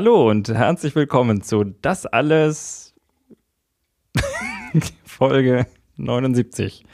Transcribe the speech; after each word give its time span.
Hallo 0.00 0.30
und 0.30 0.48
herzlich 0.48 0.94
willkommen 0.94 1.42
zu 1.42 1.62
Das 1.62 2.06
alles 2.06 2.94
Folge 5.04 5.66
79. 5.98 6.86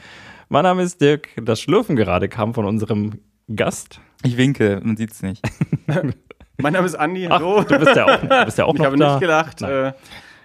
Mein 0.49 0.63
Name 0.63 0.83
ist 0.83 0.99
Dirk. 0.99 1.29
Das 1.41 1.61
Schlürfen 1.61 1.95
gerade 1.95 2.27
kam 2.27 2.53
von 2.53 2.65
unserem 2.65 3.21
Gast. 3.55 4.01
Ich 4.25 4.35
winke, 4.35 4.81
man 4.83 4.97
sieht's 4.97 5.21
nicht. 5.21 5.41
mein 6.57 6.73
Name 6.73 6.85
ist 6.85 6.95
Andi, 6.95 7.27
hallo. 7.31 7.59
Ach, 7.59 7.63
du 7.63 7.79
bist 7.79 7.95
ja 7.95 8.13
auch, 8.13 8.19
du 8.19 8.43
bist 8.43 8.57
ja 8.57 8.65
auch 8.65 8.73
ich 8.73 8.79
noch 8.79 8.85
habe 8.87 8.97
da. 8.97 9.11
nicht 9.11 9.21
gelacht. 9.21 9.61
Äh, 9.61 9.93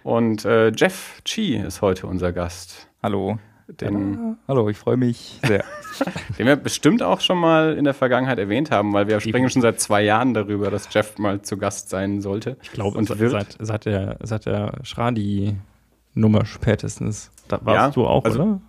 und 0.05 0.45
äh, 0.45 0.71
Jeff 0.71 1.21
Chi 1.25 1.57
ist 1.57 1.83
heute 1.83 2.07
unser 2.07 2.33
Gast. 2.33 2.89
Hallo. 3.03 3.41
Den, 3.69 4.15
ja, 4.15 4.37
hallo, 4.49 4.69
ich 4.69 4.77
freue 4.77 4.97
mich 4.97 5.41
sehr. 5.47 5.65
den 6.39 6.47
wir 6.47 6.57
bestimmt 6.57 7.03
auch 7.03 7.21
schon 7.21 7.39
mal 7.39 7.77
in 7.77 7.85
der 7.85 7.95
Vergangenheit 7.95 8.39
erwähnt 8.39 8.71
haben, 8.71 8.93
weil 8.93 9.07
wir 9.09 9.21
sprechen 9.21 9.49
schon 9.51 9.63
seit 9.63 9.81
zwei 9.81 10.03
Jahren 10.03 10.35
darüber, 10.35 10.71
dass 10.71 10.93
Jeff 10.93 11.19
mal 11.19 11.43
zu 11.43 11.57
Gast 11.57 11.89
sein 11.89 12.21
sollte. 12.21 12.57
Ich 12.63 12.73
glaube, 12.73 12.99
und 12.99 13.19
wird. 13.19 13.31
Seit, 13.31 13.57
seit 13.59 13.85
der, 13.87 14.19
seit 14.23 14.47
der 14.47 14.73
Schradi-Nummer 14.83 16.45
spätestens. 16.45 17.31
Da 17.49 17.61
warst 17.63 17.97
ja, 17.97 18.03
du 18.03 18.07
auch, 18.07 18.25
also, 18.25 18.43
oder? 18.43 18.61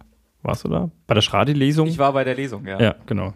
Warst 0.44 0.64
du 0.66 0.69
da? 0.69 0.89
Bei 1.08 1.14
der 1.14 1.21
Schradi-Lesung? 1.21 1.88
Ich 1.88 1.97
war 1.97 2.14
bei 2.14 2.23
der 2.23 2.36
Lesung, 2.36 2.66
ja. 2.67 2.80
Ja, 2.80 2.95
genau. 3.05 3.33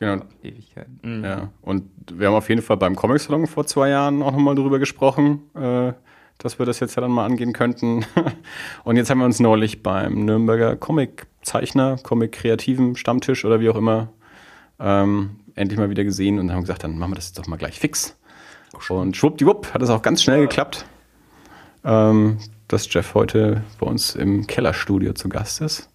Genau. 0.00 0.24
Ewigkeiten. 0.42 0.98
Mhm. 1.02 1.24
Ja. 1.24 1.50
Und 1.60 1.90
wir 2.12 2.28
haben 2.28 2.34
auf 2.34 2.48
jeden 2.48 2.62
Fall 2.62 2.78
beim 2.78 2.96
Comic-Salon 2.96 3.46
vor 3.46 3.66
zwei 3.66 3.90
Jahren 3.90 4.22
auch 4.22 4.32
nochmal 4.32 4.54
drüber 4.54 4.78
gesprochen, 4.78 5.42
äh, 5.54 5.92
dass 6.42 6.58
wir 6.58 6.66
das 6.66 6.80
jetzt 6.80 6.96
ja 6.96 7.02
dann 7.02 7.12
mal 7.12 7.24
angehen 7.24 7.52
könnten. 7.52 8.04
Und 8.84 8.96
jetzt 8.96 9.10
haben 9.10 9.18
wir 9.18 9.24
uns 9.24 9.40
neulich 9.40 9.82
beim 9.82 10.24
Nürnberger 10.24 10.76
Comic-Zeichner, 10.76 11.98
Comic-Kreativen 12.02 12.96
Stammtisch 12.96 13.44
oder 13.44 13.60
wie 13.60 13.68
auch 13.68 13.76
immer 13.76 14.08
ähm, 14.80 15.36
endlich 15.54 15.78
mal 15.78 15.90
wieder 15.90 16.04
gesehen 16.04 16.38
und 16.38 16.50
haben 16.50 16.62
gesagt, 16.62 16.84
dann 16.84 16.98
machen 16.98 17.12
wir 17.12 17.16
das 17.16 17.28
jetzt 17.28 17.38
doch 17.38 17.46
mal 17.46 17.56
gleich 17.56 17.78
fix. 17.78 18.16
Und 18.88 19.16
schwuppdiwupp 19.16 19.74
hat 19.74 19.82
es 19.82 19.90
auch 19.90 20.00
ganz 20.00 20.22
schnell 20.22 20.40
geklappt, 20.40 20.86
ähm, 21.84 22.38
dass 22.68 22.92
Jeff 22.92 23.14
heute 23.14 23.62
bei 23.78 23.86
uns 23.86 24.14
im 24.14 24.46
Kellerstudio 24.46 25.12
zu 25.12 25.28
Gast 25.28 25.60
ist. 25.60 25.90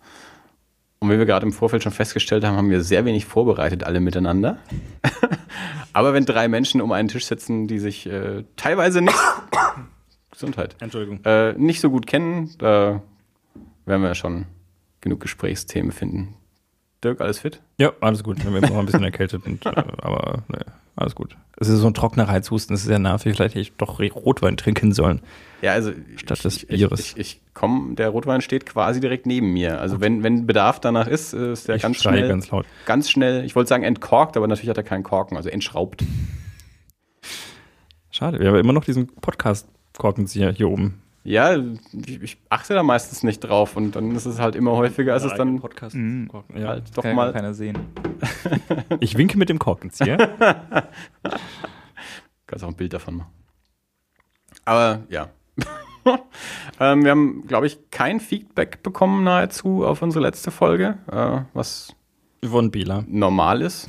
Und 0.99 1.09
wie 1.09 1.17
wir 1.17 1.25
gerade 1.25 1.45
im 1.45 1.53
Vorfeld 1.53 1.83
schon 1.83 1.91
festgestellt 1.91 2.43
haben, 2.43 2.57
haben 2.57 2.69
wir 2.69 2.81
sehr 2.83 3.05
wenig 3.05 3.25
vorbereitet, 3.25 3.83
alle 3.83 3.99
miteinander. 3.99 4.59
Aber 5.93 6.13
wenn 6.13 6.25
drei 6.25 6.47
Menschen 6.47 6.81
um 6.81 6.91
einen 6.91 7.07
Tisch 7.07 7.25
sitzen, 7.25 7.67
die 7.67 7.79
sich 7.79 8.05
äh, 8.07 8.43
teilweise 8.55 9.01
nicht 9.01 9.17
Gesundheit. 10.35 10.75
Entschuldigung. 10.79 11.19
Äh, 11.25 11.53
nicht 11.53 11.81
so 11.81 11.89
gut 11.89 12.07
kennen, 12.07 12.51
da 12.57 13.01
werden 13.85 14.01
wir 14.01 14.15
schon 14.15 14.45
genug 15.01 15.21
Gesprächsthemen 15.21 15.91
finden. 15.91 16.35
Dirk, 17.03 17.21
alles 17.21 17.39
fit? 17.39 17.61
Ja, 17.77 17.93
alles 18.01 18.23
gut. 18.23 18.37
Ich 18.39 18.43
bin 18.43 18.53
noch 18.53 18.77
ein 18.77 18.85
bisschen 18.85 19.03
erkältet, 19.03 19.45
und, 19.45 19.65
äh, 19.65 19.69
aber 19.69 20.43
ne, 20.47 20.65
alles 20.95 21.15
gut. 21.15 21.37
Es 21.57 21.69
ist 21.69 21.79
so 21.79 21.87
ein 21.87 21.93
trockener 21.93 22.27
Reizhusten, 22.27 22.73
das 22.73 22.81
ist 22.81 22.87
sehr 22.87 22.99
nervig. 22.99 23.35
Vielleicht 23.35 23.55
hätte 23.55 23.61
ich 23.61 23.73
doch 23.77 23.99
Rotwein 23.99 24.57
trinken 24.57 24.91
sollen. 24.91 25.21
Ja, 25.61 25.73
also 25.73 25.91
statt 26.15 26.37
ich, 26.39 26.43
des 26.43 26.65
Bieres. 26.65 26.99
Ich, 26.99 27.11
ich, 27.11 27.17
ich 27.17 27.41
komme, 27.53 27.95
der 27.95 28.09
Rotwein 28.09 28.41
steht 28.41 28.65
quasi 28.65 28.99
direkt 28.99 29.25
neben 29.25 29.53
mir. 29.53 29.79
Also 29.79 30.01
wenn, 30.01 30.23
wenn 30.23 30.45
Bedarf 30.47 30.79
danach 30.79 31.07
ist, 31.07 31.33
ist 31.33 31.67
der 31.67 31.75
ich 31.75 31.81
ganz 31.81 31.97
schnell. 32.01 32.27
ganz 32.27 32.49
laut. 32.49 32.65
Ganz 32.85 33.09
schnell, 33.09 33.45
ich 33.45 33.55
wollte 33.55 33.69
sagen 33.69 33.83
entkorkt, 33.83 34.35
aber 34.35 34.47
natürlich 34.47 34.69
hat 34.69 34.77
er 34.77 34.83
keinen 34.83 35.03
Korken, 35.03 35.37
also 35.37 35.49
entschraubt. 35.49 36.03
Schade, 38.11 38.39
wir 38.39 38.47
haben 38.47 38.55
immer 38.55 38.73
noch 38.73 38.85
diesen 38.85 39.13
Podcast-Korkenzieher 39.95 40.51
hier 40.51 40.69
oben. 40.69 41.01
Ja, 41.23 41.55
ich, 41.55 42.21
ich, 42.21 42.37
achte 42.49 42.75
da 42.75 42.83
meistens 42.83 43.23
nicht 43.23 43.39
drauf 43.39 43.75
und 43.75 43.95
dann 43.95 44.15
ist 44.15 44.27
es 44.27 44.39
halt 44.39 44.55
immer 44.55 44.73
häufiger, 44.73 45.13
als 45.13 45.23
es 45.23 45.33
dann 45.33 45.59
Podcast 45.59 45.95
mhm. 45.95 46.29
ja, 46.55 46.67
halt 46.67 46.95
doch 46.95 47.01
Kann 47.01 47.15
mal 47.15 47.33
keiner 47.33 47.55
sehen. 47.55 47.79
ich 48.99 49.17
winke 49.17 49.35
mit 49.37 49.49
dem 49.49 49.57
Korkenzieher. 49.57 50.17
Kannst 52.45 52.63
auch 52.63 52.69
ein 52.69 52.75
Bild 52.75 52.93
davon 52.93 53.15
machen. 53.17 53.31
Aber 54.65 55.01
ja. 55.09 55.29
ähm, 56.79 57.03
wir 57.03 57.09
haben, 57.09 57.47
glaube 57.47 57.65
ich, 57.65 57.79
kein 57.89 58.19
Feedback 58.19 58.83
bekommen 58.83 59.23
nahezu 59.23 59.83
auf 59.83 60.03
unsere 60.03 60.23
letzte 60.23 60.51
Folge, 60.51 60.99
äh, 61.11 61.41
was 61.53 61.95
Yvonne 62.45 62.69
Bieler. 62.69 63.03
normal 63.07 63.63
ist. 63.63 63.87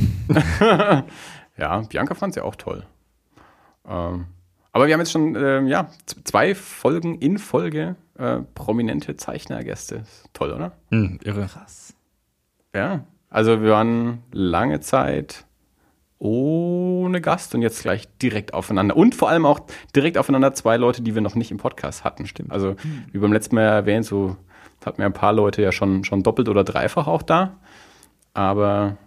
ja, 1.58 1.80
Bianca 1.82 2.14
fand 2.14 2.30
es 2.30 2.36
ja 2.36 2.44
auch 2.44 2.56
toll. 2.56 2.86
Ähm, 3.86 4.24
aber 4.76 4.88
wir 4.88 4.92
haben 4.92 5.00
jetzt 5.00 5.12
schon 5.12 5.34
ähm, 5.36 5.68
ja, 5.68 5.88
zwei 6.24 6.54
Folgen 6.54 7.14
in 7.18 7.38
Folge 7.38 7.96
äh, 8.18 8.40
prominente 8.54 9.16
Zeichnergäste. 9.16 10.04
Toll, 10.34 10.52
oder? 10.52 10.72
Hm, 10.90 11.18
irre. 11.24 11.46
Krass. 11.46 11.94
Ja. 12.74 13.06
Also 13.30 13.62
wir 13.62 13.70
waren 13.70 14.22
lange 14.32 14.80
Zeit 14.80 15.46
ohne 16.18 17.22
Gast 17.22 17.54
und 17.54 17.62
jetzt 17.62 17.80
gleich 17.80 18.06
direkt 18.18 18.52
aufeinander. 18.52 18.98
Und 18.98 19.14
vor 19.14 19.30
allem 19.30 19.46
auch 19.46 19.60
direkt 19.94 20.18
aufeinander 20.18 20.52
zwei 20.52 20.76
Leute, 20.76 21.00
die 21.00 21.14
wir 21.14 21.22
noch 21.22 21.36
nicht 21.36 21.50
im 21.50 21.56
Podcast 21.56 22.04
hatten. 22.04 22.26
Stimmt. 22.26 22.52
Also 22.52 22.76
wie 23.12 23.18
beim 23.18 23.32
letzten 23.32 23.54
Mal 23.54 23.62
erwähnt, 23.62 24.04
so 24.04 24.36
hatten 24.84 24.98
wir 24.98 25.06
ein 25.06 25.14
paar 25.14 25.32
Leute 25.32 25.62
ja 25.62 25.72
schon, 25.72 26.04
schon 26.04 26.22
doppelt 26.22 26.50
oder 26.50 26.64
dreifach 26.64 27.06
auch 27.06 27.22
da. 27.22 27.56
Aber 28.34 28.98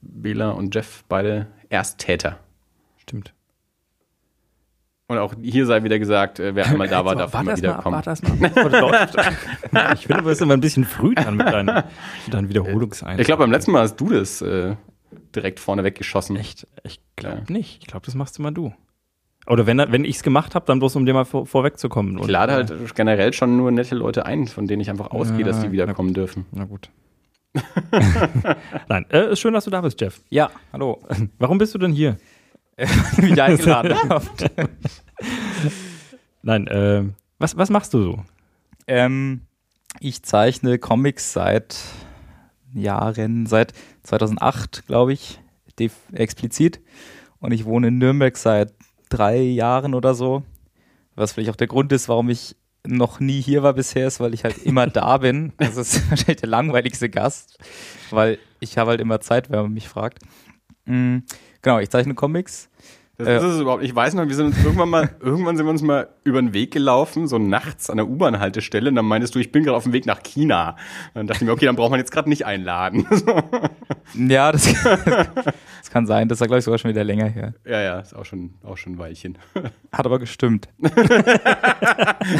Bela 0.00 0.50
und 0.50 0.74
Jeff 0.74 1.04
beide 1.08 1.46
Ersttäter. 1.68 2.40
Stimmt. 2.96 3.32
Und 5.10 5.16
auch 5.16 5.32
hier 5.42 5.64
sei 5.64 5.82
wieder 5.84 5.98
gesagt, 5.98 6.38
äh, 6.38 6.54
wer 6.54 6.66
einmal 6.66 6.86
da 6.86 7.02
war, 7.02 7.16
darf 7.16 7.32
war 7.32 7.40
immer 7.40 7.56
wieder 7.56 7.76
mal, 7.76 7.82
kommen. 7.82 7.94
War 7.96 8.02
das 8.02 8.22
mal? 8.22 9.94
ich 9.94 10.06
finde, 10.06 10.22
du 10.22 10.28
bist 10.28 10.42
immer 10.42 10.52
ein 10.52 10.60
bisschen 10.60 10.84
früh 10.84 11.14
dran 11.14 11.38
mit 11.38 11.46
deinen, 11.46 11.74
mit 12.26 12.34
deinen 12.34 12.50
Wiederholungseinheiten. 12.50 13.18
Ich 13.22 13.26
glaube, 13.26 13.42
beim 13.42 13.50
letzten 13.50 13.72
Mal 13.72 13.82
hast 13.84 13.96
du 13.96 14.10
das 14.10 14.42
äh, 14.42 14.76
direkt 15.34 15.60
vorne 15.60 15.82
weggeschossen. 15.82 16.36
Echt? 16.36 16.66
Ich 16.84 17.00
glaube 17.16 17.38
Ja. 17.48 17.52
nicht. 17.52 17.78
Ich 17.80 17.86
glaube, 17.86 18.04
das 18.04 18.14
machst 18.14 18.38
immer 18.38 18.52
du. 18.52 18.74
Oder 19.46 19.66
wenn, 19.66 19.78
wenn 19.78 20.04
ich 20.04 20.16
es 20.16 20.22
gemacht 20.22 20.54
habe, 20.54 20.66
dann 20.66 20.78
bloß 20.78 20.94
um 20.96 21.06
dir 21.06 21.14
mal 21.14 21.24
vor, 21.24 21.46
vorwegzukommen. 21.46 22.18
Ich 22.18 22.28
lade 22.28 22.52
halt 22.52 22.94
generell 22.94 23.32
schon 23.32 23.56
nur 23.56 23.70
nette 23.70 23.94
Leute 23.94 24.26
ein, 24.26 24.46
von 24.46 24.66
denen 24.66 24.82
ich 24.82 24.90
einfach 24.90 25.10
ausgehe, 25.10 25.40
Ja, 25.40 25.46
dass 25.46 25.60
die 25.60 25.68
na 25.68 25.72
wiederkommen 25.72 26.12
dürfen. 26.12 26.44
Na 26.52 26.66
gut. 26.66 26.90
Nein, 28.88 29.06
äh, 29.08 29.32
ist 29.32 29.40
schön, 29.40 29.54
dass 29.54 29.64
du 29.64 29.70
da 29.70 29.80
bist, 29.80 29.98
Jeff. 30.02 30.20
Ja, 30.28 30.50
hallo. 30.70 31.00
Warum 31.38 31.56
bist 31.56 31.74
du 31.74 31.78
denn 31.78 31.92
hier? 31.92 32.18
Wieder 33.16 33.44
eingeladen. 33.44 33.96
habt. 34.08 34.50
Nein, 36.42 36.66
äh, 36.68 37.04
was, 37.38 37.56
was 37.56 37.70
machst 37.70 37.92
du 37.94 38.02
so? 38.02 38.24
ähm, 38.88 39.42
ich 40.00 40.22
zeichne 40.22 40.78
Comics 40.78 41.32
seit 41.32 41.78
Jahren, 42.74 43.46
seit 43.46 43.72
2008, 44.02 44.86
glaube 44.86 45.12
ich, 45.12 45.40
explizit. 46.12 46.80
Und 47.38 47.52
ich 47.52 47.64
wohne 47.64 47.88
in 47.88 47.98
Nürnberg 47.98 48.36
seit 48.36 48.74
drei 49.08 49.38
Jahren 49.38 49.94
oder 49.94 50.14
so. 50.14 50.42
Was 51.14 51.32
vielleicht 51.32 51.50
auch 51.50 51.56
der 51.56 51.68
Grund 51.68 51.92
ist, 51.92 52.08
warum 52.08 52.30
ich 52.30 52.56
noch 52.84 53.20
nie 53.20 53.40
hier 53.40 53.62
war 53.62 53.74
bisher, 53.74 54.06
ist, 54.06 54.18
weil 54.18 54.34
ich 54.34 54.44
halt 54.44 54.58
immer 54.64 54.86
da 54.86 55.18
bin. 55.18 55.52
Das 55.58 55.76
ist 55.76 56.10
wahrscheinlich 56.10 56.40
der 56.40 56.48
langweiligste 56.48 57.08
Gast, 57.08 57.58
weil 58.10 58.38
ich 58.60 58.78
habe 58.78 58.90
halt 58.90 59.00
immer 59.00 59.20
Zeit, 59.20 59.50
wenn 59.50 59.62
man 59.62 59.72
mich 59.72 59.88
fragt. 59.88 60.18
Genau, 61.62 61.78
ich 61.80 61.90
zeichne 61.90 62.14
Comics. 62.14 62.68
Das 63.16 63.26
Äh. 63.26 63.36
ist 63.38 63.42
es 63.42 63.60
überhaupt. 63.60 63.82
Ich 63.82 63.92
weiß 63.92 64.14
noch, 64.14 64.28
wir 64.28 64.34
sind 64.36 64.46
uns 64.46 64.62
irgendwann 64.64 64.90
mal, 64.90 65.10
irgendwann 65.20 65.56
sind 65.56 65.66
wir 65.66 65.70
uns 65.70 65.82
mal 65.82 66.08
über 66.22 66.40
den 66.40 66.54
Weg 66.54 66.70
gelaufen, 66.70 67.26
so 67.26 67.36
nachts 67.38 67.90
an 67.90 67.96
der 67.96 68.06
U-Bahn-Haltestelle. 68.08 68.90
Und 68.90 68.94
dann 68.94 69.06
meintest 69.06 69.34
du, 69.34 69.40
ich 69.40 69.50
bin 69.50 69.64
gerade 69.64 69.76
auf 69.76 69.82
dem 69.82 69.92
Weg 69.92 70.06
nach 70.06 70.22
China. 70.22 70.76
Und 71.08 71.14
dann 71.14 71.26
dachte 71.26 71.42
ich 71.42 71.46
mir, 71.48 71.52
okay, 71.52 71.66
dann 71.66 71.74
braucht 71.74 71.90
man 71.90 71.98
jetzt 71.98 72.12
gerade 72.12 72.28
nicht 72.28 72.46
einladen. 72.46 73.06
Ja, 74.14 74.52
das, 74.52 74.64
das 74.84 75.90
kann 75.90 76.06
sein. 76.06 76.28
Das 76.28 76.40
war, 76.40 76.46
glaube 76.46 76.60
ich, 76.60 76.64
sogar 76.64 76.78
schon 76.78 76.90
wieder 76.90 77.04
länger 77.04 77.26
her. 77.26 77.52
ja, 77.66 77.82
ja, 77.82 78.00
ist 78.00 78.16
auch 78.16 78.24
schon, 78.24 78.54
auch 78.64 78.78
schon 78.78 78.94
ein 78.94 78.98
Weilchen. 78.98 79.36
Hat 79.92 80.06
aber 80.06 80.18
gestimmt. 80.18 80.66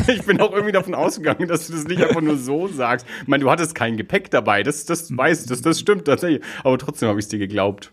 Ich 0.09 0.25
bin 0.25 0.41
auch 0.41 0.53
irgendwie 0.53 0.73
davon 0.73 0.95
ausgegangen, 0.95 1.47
dass 1.47 1.67
du 1.67 1.75
das 1.75 1.85
nicht 1.87 2.03
einfach 2.03 2.23
nur 2.23 2.39
so 2.39 2.69
sagst. 2.69 3.07
Ich 3.23 3.29
meine, 3.29 3.45
du 3.45 3.51
hattest 3.51 3.75
kein 3.75 3.99
Gepäck 3.99 4.31
dabei. 4.31 4.63
Das, 4.63 4.87
das 4.87 5.15
weiß, 5.15 5.45
das, 5.45 5.61
das 5.61 5.79
stimmt 5.79 6.07
tatsächlich. 6.07 6.43
Aber 6.65 6.79
trotzdem 6.79 7.09
habe 7.11 7.19
ich 7.19 7.25
es 7.27 7.29
dir 7.29 7.39
geglaubt. 7.39 7.93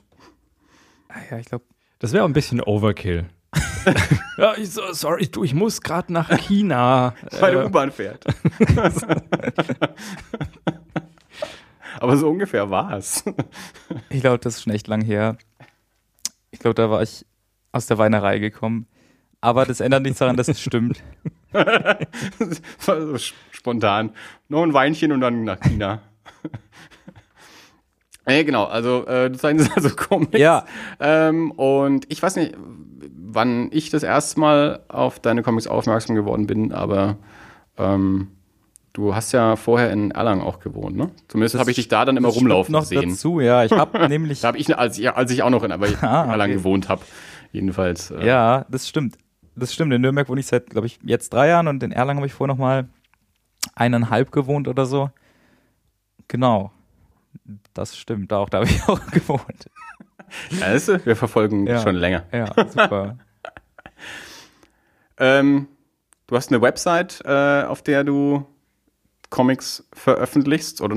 Ah 1.16 1.20
Ja, 1.32 1.38
ich 1.40 1.46
glaube, 1.48 1.66
Das 2.00 2.12
wäre 2.14 2.26
ein 2.26 2.34
bisschen 2.34 2.62
Overkill. 2.62 3.26
ja, 4.38 4.54
ich, 4.58 4.72
so, 4.72 4.82
sorry, 4.92 5.28
du, 5.28 5.44
ich 5.46 5.54
muss 5.54 5.80
gerade 5.82 6.12
nach 6.12 6.30
China. 6.40 7.14
Weil 7.40 7.52
die 7.54 7.58
Äh, 7.60 7.66
U-Bahn 7.66 7.92
fährt. 7.92 8.26
Aber 12.00 12.18
so 12.18 12.30
ungefähr 12.30 12.70
war 12.70 12.94
es. 12.94 13.24
ich 14.10 14.22
glaube, 14.22 14.40
das 14.40 14.56
ist 14.58 14.64
schon 14.64 14.74
echt 14.74 14.88
lang 14.88 15.02
her. 15.02 15.38
Ich 16.52 16.60
glaube, 16.60 16.74
da 16.76 16.90
war 16.90 17.02
ich 17.02 17.26
aus 17.72 17.86
der 17.88 17.98
Weinerei 17.98 18.40
gekommen. 18.40 18.88
Aber 19.42 19.66
das 19.66 19.80
ändert 19.80 20.04
nichts 20.04 20.20
daran, 20.20 20.36
dass 20.38 20.48
es 20.48 20.60
stimmt. 20.60 21.04
Das 21.54 22.62
war 22.88 23.02
so 23.02 23.16
sp- 23.16 23.36
spontan. 23.52 24.12
Noch 24.50 24.64
ein 24.64 24.74
Weinchen 24.74 25.12
und 25.12 25.22
dann 25.22 25.44
nach 25.44 25.60
China. 25.62 26.02
Äh, 28.26 28.44
genau, 28.44 28.66
also 28.66 29.06
äh, 29.06 29.30
du 29.30 29.38
zeichnest 29.38 29.72
also 29.76 29.90
Comics. 29.96 30.38
Ja. 30.40 30.66
Ähm, 31.00 31.52
und 31.52 32.06
ich 32.10 32.22
weiß 32.22 32.36
nicht, 32.38 32.56
wann 33.18 33.70
ich 33.72 33.90
das 33.90 34.04
erste 34.04 34.40
Mal 34.40 34.80
auf 34.88 35.20
deine 35.20 35.44
Comics 35.44 35.68
aufmerksam 35.68 36.16
geworden 36.16 36.48
bin, 36.48 36.72
aber 36.72 37.18
ähm, 37.78 38.30
du 38.94 39.14
hast 39.14 39.32
ja 39.32 39.56
vorher 39.56 39.92
in 39.92 40.12
Erlangen 40.12 40.42
auch 40.42 40.60
gewohnt, 40.60 40.96
ne? 40.96 41.12
Zumindest 41.28 41.60
habe 41.60 41.70
ich 41.70 41.76
dich 41.76 41.88
da 41.88 42.06
dann 42.06 42.18
immer 42.18 42.30
rumlaufen 42.30 42.72
noch 42.72 42.86
sehen. 42.86 43.10
dazu, 43.10 43.40
ja. 43.40 43.64
Ich 43.64 43.72
habe 43.72 44.08
nämlich 44.10 44.42
Da 44.42 44.50
habe 44.50 44.58
ich, 44.58 44.76
als 44.76 44.98
ich, 44.98 45.10
als 45.12 45.32
ich 45.32 45.44
auch 45.44 45.50
noch 45.50 45.64
in, 45.64 45.72
aber 45.72 45.88
in 45.88 45.96
Ah, 46.02 46.22
okay. 46.24 46.32
Erlangen 46.32 46.54
gewohnt 46.54 46.90
habe. 46.90 47.02
Jedenfalls. 47.52 48.12
Äh 48.12 48.26
ja, 48.26 48.66
das 48.70 48.88
stimmt. 48.88 49.18
Das 49.56 49.74
stimmt. 49.74 49.94
In 49.94 50.02
Nürnberg 50.02 50.28
wohne 50.28 50.40
ich 50.40 50.48
seit, 50.48 50.70
glaube 50.70 50.88
ich, 50.88 51.00
jetzt 51.04 51.32
drei 51.34 51.48
Jahren 51.48 51.68
und 51.68 51.82
in 51.84 51.92
Erlangen 51.92 52.18
habe 52.18 52.28
ich 52.28 52.34
vorher 52.34 52.54
noch 52.54 52.60
mal 52.60 52.88
eineinhalb 53.76 54.32
gewohnt 54.32 54.68
oder 54.68 54.86
so. 54.86 55.10
Genau. 56.28 56.72
Das 57.76 57.96
stimmt. 57.96 58.34
Auch 58.34 58.50
da 58.50 58.58
habe 58.60 58.68
ich 58.68 58.82
auch 58.88 59.06
gewohnt. 59.12 59.70
Ja, 60.50 60.62
weißt 60.62 60.88
du, 60.88 61.06
wir 61.06 61.16
verfolgen 61.16 61.68
ja. 61.68 61.84
schon 61.84 61.96
länger. 61.96 62.24
Ja, 62.32 62.48
super. 62.68 63.20
ähm, 65.20 65.68
du 66.26 66.36
hast 66.36 66.52
eine 66.52 66.64
Website, 66.64 67.22
äh, 67.24 67.62
auf 67.64 67.84
der 67.84 68.04
du 68.04 68.48
Comics 69.30 69.88
veröffentlichst 69.94 70.82
oder 70.82 70.96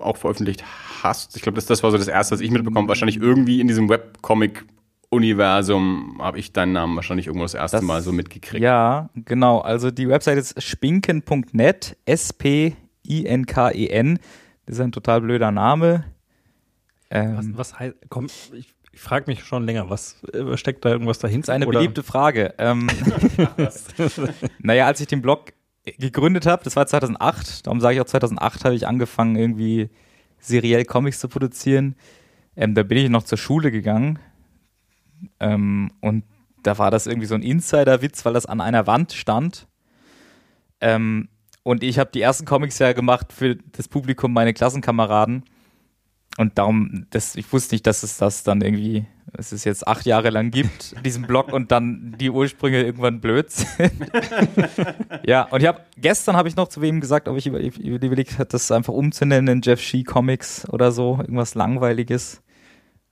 auch 0.00 0.16
veröffentlicht 0.16 0.64
hast. 1.02 1.36
Ich 1.36 1.42
glaube, 1.42 1.56
das, 1.56 1.66
das 1.66 1.82
war 1.82 1.90
so 1.90 1.98
das 1.98 2.08
Erste, 2.08 2.34
was 2.34 2.40
ich 2.40 2.50
mitbekomme. 2.50 2.88
Wahrscheinlich 2.88 3.18
irgendwie 3.18 3.60
in 3.60 3.68
diesem 3.68 3.88
Webcomic-Universum 3.88 6.18
habe 6.20 6.38
ich 6.38 6.52
deinen 6.52 6.72
Namen 6.72 6.96
wahrscheinlich 6.96 7.26
irgendwo 7.26 7.44
das 7.44 7.54
erste 7.54 7.78
das, 7.78 7.84
Mal 7.84 8.02
so 8.02 8.12
mitgekriegt. 8.12 8.62
Ja, 8.62 9.08
genau. 9.14 9.60
Also 9.60 9.90
die 9.90 10.08
Website 10.08 10.38
ist 10.38 10.62
spinken.net, 10.62 11.96
S-P-I-N-K-E-N. 12.06 12.78
Das 14.66 14.76
ist 14.76 14.80
ein 14.80 14.92
total 14.92 15.20
blöder 15.20 15.50
Name. 15.50 16.04
Ähm, 17.10 17.36
was, 17.36 17.72
was 17.72 17.78
heißt, 17.78 17.96
komm, 18.08 18.26
ich, 18.26 18.74
ich 18.92 19.00
frage 19.00 19.24
mich 19.26 19.44
schon 19.44 19.64
länger, 19.64 19.90
was 19.90 20.22
äh, 20.32 20.56
steckt 20.56 20.84
da 20.84 20.90
irgendwas 20.90 21.18
dahinter? 21.18 21.46
Das 21.46 21.48
ist 21.48 21.54
eine 21.54 21.66
oder? 21.66 21.78
beliebte 21.78 22.02
Frage. 22.02 22.54
Ähm, 22.58 22.88
naja, 24.58 24.86
als 24.86 25.00
ich 25.00 25.06
den 25.06 25.22
Blog 25.22 25.52
gegründet 25.84 26.46
habe, 26.46 26.64
das 26.64 26.76
war 26.76 26.86
2008, 26.86 27.66
darum 27.66 27.80
sage 27.80 27.96
ich 27.96 28.00
auch 28.00 28.06
2008 28.06 28.64
habe 28.64 28.74
ich 28.74 28.86
angefangen 28.86 29.36
irgendwie 29.36 29.90
seriell 30.38 30.84
Comics 30.84 31.18
zu 31.18 31.28
produzieren. 31.28 31.96
Ähm, 32.56 32.74
da 32.74 32.82
bin 32.82 32.98
ich 32.98 33.10
noch 33.10 33.24
zur 33.24 33.38
Schule 33.38 33.70
gegangen 33.70 34.18
ähm, 35.40 35.90
und 36.00 36.24
da 36.62 36.78
war 36.78 36.90
das 36.90 37.06
irgendwie 37.06 37.26
so 37.26 37.34
ein 37.34 37.42
Insider-Witz, 37.42 38.24
weil 38.24 38.32
das 38.32 38.46
an 38.46 38.60
einer 38.60 38.86
Wand 38.86 39.12
stand. 39.12 39.68
Ähm, 40.80 41.28
und 41.64 41.82
ich 41.82 41.98
habe 41.98 42.10
die 42.12 42.20
ersten 42.20 42.44
Comics 42.44 42.78
ja 42.78 42.92
gemacht 42.92 43.32
für 43.32 43.56
das 43.56 43.88
Publikum, 43.88 44.32
meine 44.32 44.52
Klassenkameraden. 44.52 45.44
Und 46.36 46.58
darum, 46.58 47.06
das, 47.10 47.36
ich 47.36 47.50
wusste 47.52 47.74
nicht, 47.74 47.86
dass 47.86 48.02
es 48.02 48.18
das 48.18 48.42
dann 48.42 48.60
irgendwie, 48.60 49.06
es 49.32 49.52
ist 49.52 49.64
jetzt 49.64 49.86
acht 49.88 50.04
Jahre 50.04 50.30
lang 50.30 50.50
gibt, 50.50 50.94
diesen 51.04 51.26
Blog 51.26 51.52
und 51.52 51.72
dann 51.72 52.16
die 52.18 52.28
Ursprünge 52.28 52.82
irgendwann 52.82 53.20
blöd 53.20 53.50
sind. 53.50 53.92
ja, 55.26 55.44
und 55.44 55.62
ich 55.62 55.66
habe 55.66 55.80
gestern 55.96 56.36
habe 56.36 56.48
ich 56.48 56.56
noch 56.56 56.68
zu 56.68 56.82
wem 56.82 57.00
gesagt, 57.00 57.28
ob 57.28 57.38
ich 57.38 57.46
überlegt 57.46 58.34
habe, 58.34 58.46
das 58.46 58.70
einfach 58.70 58.92
umzunennen 58.92 59.56
in 59.56 59.62
Jeff 59.62 59.80
Shee 59.80 60.04
Comics 60.04 60.68
oder 60.68 60.92
so, 60.92 61.16
irgendwas 61.18 61.54
Langweiliges. 61.54 62.42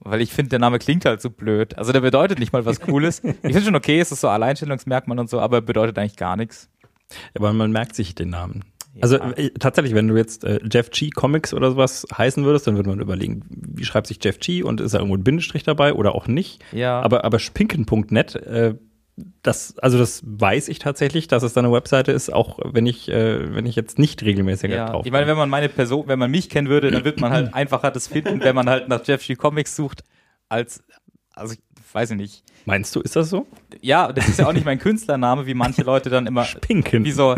Weil 0.01 0.21
ich 0.21 0.33
finde, 0.33 0.51
der 0.51 0.59
Name 0.59 0.79
klingt 0.79 1.05
halt 1.05 1.23
so 1.23 1.31
blöd. 1.31 1.79
Also 1.79 1.93
der 1.93 2.01
bedeutet 2.01 2.41
nicht 2.41 2.53
mal 2.53 2.67
was 2.67 2.81
Cooles. 2.81 3.23
Ich 3.25 3.41
finde 3.41 3.63
schon 3.63 3.77
okay, 3.77 4.01
es 4.01 4.11
ist 4.11 4.21
so 4.21 4.29
Alleinstellungsmerkmal 4.29 5.19
und 5.19 5.31
so, 5.31 5.41
aber 5.41 5.63
bedeutet 5.63 5.97
eigentlich 5.97 6.17
gar 6.17 6.37
nichts. 6.37 6.72
Ja, 7.35 7.41
aber 7.41 7.53
man 7.53 7.73
merkt 7.73 7.95
sich 7.95 8.15
den 8.15 8.31
Namen. 8.31 8.65
Also 9.01 9.17
äh, 9.17 9.51
tatsächlich, 9.59 9.95
wenn 9.95 10.09
du 10.09 10.17
jetzt 10.17 10.45
äh, 10.45 10.61
Jeff 10.71 10.91
G 10.91 11.11
Comics 11.11 11.55
oder 11.55 11.71
sowas 11.71 12.07
heißen 12.17 12.45
würdest, 12.45 12.67
dann 12.67 12.77
würde 12.77 12.91
man 12.91 13.01
überlegen, 13.01 13.43
wie 13.49 13.85
schreibt 13.85 14.07
sich 14.07 14.19
Jeff 14.23 14.39
G 14.39 14.63
und 14.63 14.81
ist 14.81 14.93
da 14.93 14.99
irgendwo 14.99 15.17
ein 15.17 15.25
Bindestrich 15.25 15.63
dabei 15.63 15.95
oder 15.95 16.15
auch 16.15 16.27
nicht. 16.27 16.63
Ja. 16.73 17.01
Aber, 17.01 17.25
aber 17.25 17.39
spinken.net, 17.39 18.37
äh, 18.37 18.75
das, 19.43 19.79
also 19.79 19.99
das 19.99 20.23
weiß 20.25 20.69
ich 20.69 20.79
tatsächlich, 20.79 21.27
dass 21.29 21.43
es 21.43 21.53
da 21.55 21.61
eine 21.61 21.73
Webseite 21.73 22.13
ist, 22.13 22.33
auch 22.33 22.59
wenn 22.65 22.87
ich, 22.87 23.09
äh, 23.09 23.55
wenn 23.55 23.67
ich 23.67 23.77
jetzt 23.77 23.99
nicht 23.99 24.23
regelmäßig 24.23 24.71
ja. 24.71 24.91
drauf 24.91 25.07
Ich 25.07 25.13
meine, 25.13 25.27
wenn 25.27 25.37
man 25.37 25.49
meine 25.49 25.69
Person, 25.69 26.09
wenn 26.09 26.19
man 26.19 26.31
mich 26.31 26.51
kennen 26.51 26.69
würde, 26.69 26.91
dann 26.91 27.05
wird 27.05 27.21
man 27.21 27.33
halt 27.33 27.55
einfacher 27.55 27.91
das 27.91 28.09
finden, 28.09 28.41
wenn 28.41 28.55
man 28.55 28.69
halt 28.69 28.89
nach 28.89 29.07
Jeff 29.07 29.27
G 29.27 29.37
Comics 29.37 29.75
sucht, 29.75 30.03
als, 30.49 30.83
also 31.35 31.55
ich 31.55 31.61
weiß 31.95 32.13
ich 32.13 32.17
nicht. 32.17 32.43
Meinst 32.65 32.95
du, 32.95 33.01
ist 33.01 33.17
das 33.17 33.31
so? 33.31 33.47
Ja, 33.81 34.13
das 34.13 34.29
ist 34.29 34.39
ja 34.39 34.47
auch 34.47 34.53
nicht 34.53 34.65
mein 34.65 34.79
Künstlername, 34.79 35.47
wie 35.47 35.55
manche 35.55 35.83
Leute 35.83 36.11
dann 36.11 36.27
immer. 36.27 36.45
Spinken. 36.45 37.05
Wie 37.05 37.13
so, 37.13 37.35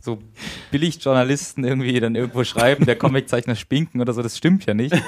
so 0.00 0.18
Billigjournalisten 0.70 1.64
irgendwie 1.64 1.98
dann 2.00 2.14
irgendwo 2.14 2.44
schreiben, 2.44 2.86
der 2.86 2.96
Comiczeichner 2.96 3.56
Spinken 3.56 4.00
oder 4.00 4.12
so, 4.12 4.22
das 4.22 4.36
stimmt 4.36 4.66
ja 4.66 4.74
nicht. 4.74 4.94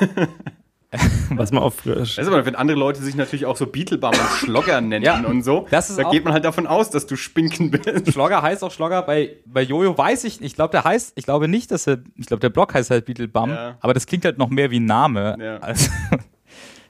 Was 1.31 1.53
man 1.53 1.63
auf. 1.63 1.87
Weißt 1.87 2.17
du, 2.17 2.47
wenn 2.47 2.55
andere 2.55 2.79
Leute 2.79 3.03
sich 3.03 3.15
natürlich 3.15 3.45
auch 3.45 3.59
so 3.59 3.67
Beetlebum 3.67 4.09
und 4.09 4.29
Schlogger 4.39 4.81
nennen 4.81 5.05
ja, 5.05 5.21
und 5.21 5.43
so, 5.43 5.67
das 5.71 5.91
ist 5.91 5.99
da 5.99 6.11
geht 6.11 6.25
man 6.25 6.33
halt 6.33 6.47
davon 6.47 6.67
aus, 6.67 6.89
dass 6.89 7.07
du 7.07 7.15
Spinken 7.15 7.71
bist. 7.71 8.11
Schlogger 8.11 8.41
heißt 8.41 8.65
auch 8.65 8.71
Schlogger. 8.71 9.03
Bei, 9.03 9.37
bei 9.45 9.61
Jojo 9.61 9.99
weiß 9.99 10.25
ich, 10.25 10.41
ich 10.41 10.55
glaube, 10.55 10.71
der 10.71 10.85
heißt, 10.85 11.13
ich 11.17 11.27
glaube 11.27 11.47
nicht, 11.47 11.71
dass 11.73 11.87
er, 11.87 11.99
ich 12.17 12.27
glaube, 12.27 12.41
der 12.41 12.49
Blog 12.49 12.73
heißt 12.73 12.91
halt 12.91 13.05
Beetlebum, 13.05 13.51
ja. 13.51 13.77
aber 13.81 13.93
das 13.93 14.07
klingt 14.07 14.25
halt 14.25 14.39
noch 14.39 14.49
mehr 14.49 14.71
wie 14.71 14.81
ein 14.81 14.87
Name. 14.87 15.37
Ja. 15.39 15.59
Also, 15.59 15.91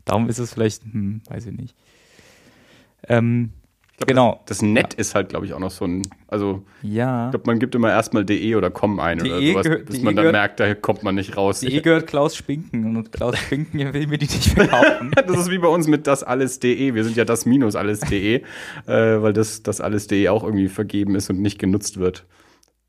darum 0.09 0.29
ist 0.29 0.39
es 0.39 0.55
vielleicht, 0.55 0.83
hm, 0.85 1.23
weiß 1.29 1.47
ich 1.47 1.57
nicht. 1.57 1.75
Ähm, 3.09 3.53
Glaub, 3.99 4.07
genau. 4.07 4.41
Das, 4.47 4.59
das 4.59 4.63
Net 4.63 4.95
ja. 4.95 5.01
ist 5.01 5.17
halt, 5.17 5.29
glaube 5.29 5.45
ich, 5.45 5.55
auch 5.55 5.59
noch 5.59 5.73
so 5.73 5.85
ein. 5.85 6.03
Also, 6.29 6.63
ja. 6.83 7.27
ich 7.27 7.31
glaube, 7.33 7.47
man 7.47 7.59
gibt 7.59 7.75
immer 7.75 7.91
erstmal 7.91 8.25
de 8.25 8.55
oder 8.55 8.71
com 8.71 9.01
ein 9.01 9.21
oder 9.21 9.41
sowas, 9.41 9.65
gehört, 9.65 9.87
bis 9.87 9.97
man 9.97 10.15
dann 10.15 10.23
gehört, 10.23 10.33
merkt, 10.35 10.61
da 10.61 10.75
kommt 10.77 11.03
man 11.03 11.17
nicht 11.17 11.37
raus. 11.37 11.61
De 11.61 11.81
gehört 11.81 12.07
Klaus 12.07 12.37
Spinken 12.37 12.97
und 12.97 13.11
Klaus 13.11 13.37
Spinken 13.47 13.93
will 13.93 14.07
mir 14.07 14.19
die 14.19 14.27
nicht 14.27 14.53
verkaufen. 14.53 15.11
das 15.27 15.37
ist 15.37 15.51
wie 15.51 15.59
bei 15.59 15.67
uns 15.67 15.89
mit 15.89 16.07
das 16.07 16.23
alles.de. 16.23 16.95
Wir 16.95 17.03
sind 17.03 17.17
ja 17.17 17.25
das 17.25 17.45
minus 17.45 17.75
alles.de, 17.75 18.37
äh, 18.43 18.43
weil 18.87 19.33
das, 19.33 19.65
das 19.65 19.81
alles.de 19.81 20.29
auch 20.29 20.45
irgendwie 20.45 20.69
vergeben 20.69 21.17
ist 21.17 21.29
und 21.29 21.41
nicht 21.41 21.59
genutzt 21.59 21.99
wird. 21.99 22.25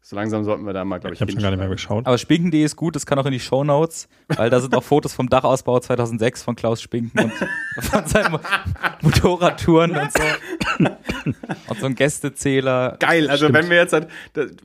So 0.10 0.16
langsam 0.16 0.44
sollten 0.44 0.66
wir 0.66 0.74
da 0.74 0.84
mal, 0.84 0.98
glaube 0.98 1.14
ich, 1.14 1.20
Ich 1.20 1.22
habe 1.22 1.32
schon 1.32 1.40
gar 1.40 1.52
nicht 1.52 1.60
mehr 1.60 1.70
geschaut. 1.70 2.08
Aber 2.08 2.18
spinken.de 2.18 2.64
ist 2.64 2.76
gut, 2.76 2.96
das 2.96 3.06
kann 3.06 3.20
auch 3.20 3.28
in 3.28 3.32
die 3.32 3.40
Show 3.40 3.64
Notes, 3.64 4.10
weil 4.28 4.50
da 4.50 4.60
sind 4.60 4.74
auch 4.74 4.82
Fotos 4.82 5.14
vom 5.14 5.30
Dachausbau 5.30 5.80
2006 5.80 6.42
von 6.42 6.56
Klaus 6.56 6.82
Spinken 6.82 7.26
und 7.26 7.32
von 7.86 8.08
seinen 8.08 8.40
Motorradtouren 9.04 9.96
und 9.96 10.12
so. 10.12 10.88
Und 11.68 11.80
so 11.80 11.86
ein 11.86 11.94
Gästezähler. 11.94 12.98
Geil, 13.00 13.30
also 13.30 13.46
Stimmt. 13.46 13.60
wenn 13.60 13.70
wir 13.70 13.78
jetzt, 13.78 13.94
halt, 13.94 14.08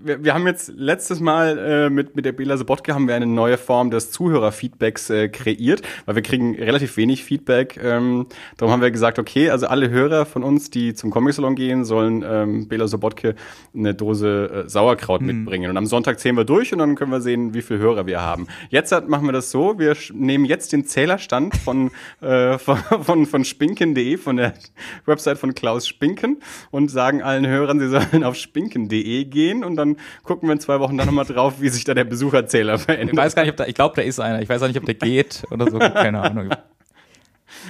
wir, 0.02 0.24
wir 0.24 0.32
haben 0.32 0.46
jetzt 0.46 0.72
letztes 0.76 1.20
Mal 1.20 1.58
äh, 1.58 1.90
mit, 1.90 2.16
mit 2.16 2.24
der 2.24 2.32
Bela 2.32 2.56
Sobotke 2.56 2.94
haben 2.94 3.06
wir 3.06 3.14
eine 3.14 3.26
neue 3.26 3.58
Form 3.58 3.90
des 3.90 4.12
Zuhörerfeedbacks 4.12 5.10
äh, 5.10 5.28
kreiert, 5.28 5.82
weil 6.06 6.14
wir 6.14 6.22
kriegen 6.22 6.54
relativ 6.54 6.96
wenig 6.96 7.22
Feedback. 7.22 7.78
Ähm, 7.82 8.28
darum 8.56 8.72
haben 8.72 8.80
wir 8.80 8.90
gesagt, 8.90 9.18
okay, 9.18 9.50
also 9.50 9.66
alle 9.66 9.90
Hörer 9.90 10.24
von 10.24 10.42
uns, 10.42 10.70
die 10.70 10.94
zum 10.94 11.10
Comic-Salon 11.10 11.54
gehen, 11.54 11.84
sollen 11.84 12.24
ähm, 12.26 12.66
Bela 12.66 12.88
Sobotke 12.88 13.34
eine 13.74 13.94
Dose 13.94 14.64
äh, 14.64 14.68
Sauerkraut 14.70 15.20
mhm 15.20 15.33
mitbringen. 15.40 15.70
Und 15.70 15.76
am 15.76 15.86
Sonntag 15.86 16.18
zählen 16.18 16.36
wir 16.36 16.44
durch 16.44 16.72
und 16.72 16.78
dann 16.78 16.94
können 16.94 17.10
wir 17.10 17.20
sehen, 17.20 17.54
wie 17.54 17.62
viele 17.62 17.80
Hörer 17.80 18.06
wir 18.06 18.20
haben. 18.20 18.46
Jetzt 18.70 18.92
machen 19.08 19.26
wir 19.26 19.32
das 19.32 19.50
so, 19.50 19.78
wir 19.78 19.96
nehmen 20.12 20.44
jetzt 20.44 20.72
den 20.72 20.86
Zählerstand 20.86 21.56
von, 21.56 21.90
äh, 22.20 22.58
von, 22.58 22.78
von, 22.78 23.26
von 23.26 23.44
spinken.de, 23.44 24.16
von 24.16 24.36
der 24.36 24.54
Website 25.06 25.38
von 25.38 25.54
Klaus 25.54 25.86
Spinken 25.86 26.40
und 26.70 26.90
sagen 26.90 27.22
allen 27.22 27.46
Hörern, 27.46 27.78
sie 27.78 27.88
sollen 27.88 28.24
auf 28.24 28.36
spinken.de 28.36 29.24
gehen 29.24 29.64
und 29.64 29.76
dann 29.76 29.96
gucken 30.22 30.48
wir 30.48 30.52
in 30.54 30.60
zwei 30.60 30.80
Wochen 30.80 30.96
dann 30.96 31.06
nochmal 31.06 31.24
drauf, 31.24 31.54
wie 31.60 31.68
sich 31.68 31.84
da 31.84 31.94
der 31.94 32.04
Besucherzähler 32.04 32.78
verändert. 32.78 33.14
Ich 33.14 33.18
weiß 33.18 33.34
gar 33.34 33.42
nicht, 33.42 33.52
ob 33.52 33.56
da, 33.56 33.66
ich 33.66 33.74
glaube, 33.74 33.96
da 33.96 34.02
ist 34.02 34.20
einer. 34.20 34.42
Ich 34.42 34.48
weiß 34.48 34.62
auch 34.62 34.68
nicht, 34.68 34.78
ob 34.78 34.86
der 34.86 34.94
geht 34.94 35.44
oder 35.50 35.70
so. 35.70 35.78
Keine 35.78 36.20
Ahnung. 36.20 36.50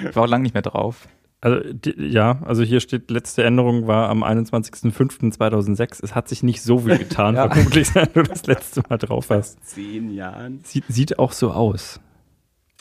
Ich 0.08 0.16
war 0.16 0.24
auch 0.24 0.28
lange 0.28 0.42
nicht 0.42 0.54
mehr 0.54 0.62
drauf. 0.62 1.06
Also 1.44 1.60
die, 1.74 1.94
ja, 1.98 2.38
also 2.46 2.62
hier 2.62 2.80
steht, 2.80 3.10
letzte 3.10 3.44
Änderung 3.44 3.86
war 3.86 4.08
am 4.08 4.24
21.05.2006. 4.24 6.02
Es 6.02 6.14
hat 6.14 6.26
sich 6.26 6.42
nicht 6.42 6.62
so 6.62 6.78
viel 6.78 6.96
getan, 6.96 7.34
ja. 7.34 7.50
vermutlich, 7.50 7.90
seit 7.90 8.16
du 8.16 8.22
das 8.22 8.46
letzte 8.46 8.82
Mal 8.88 8.96
drauf 8.96 9.28
hast. 9.28 9.62
Zehn 9.62 10.10
Jahren. 10.10 10.60
Sieht, 10.64 10.84
sieht 10.88 11.18
auch 11.18 11.32
so 11.32 11.50
aus. 11.50 12.00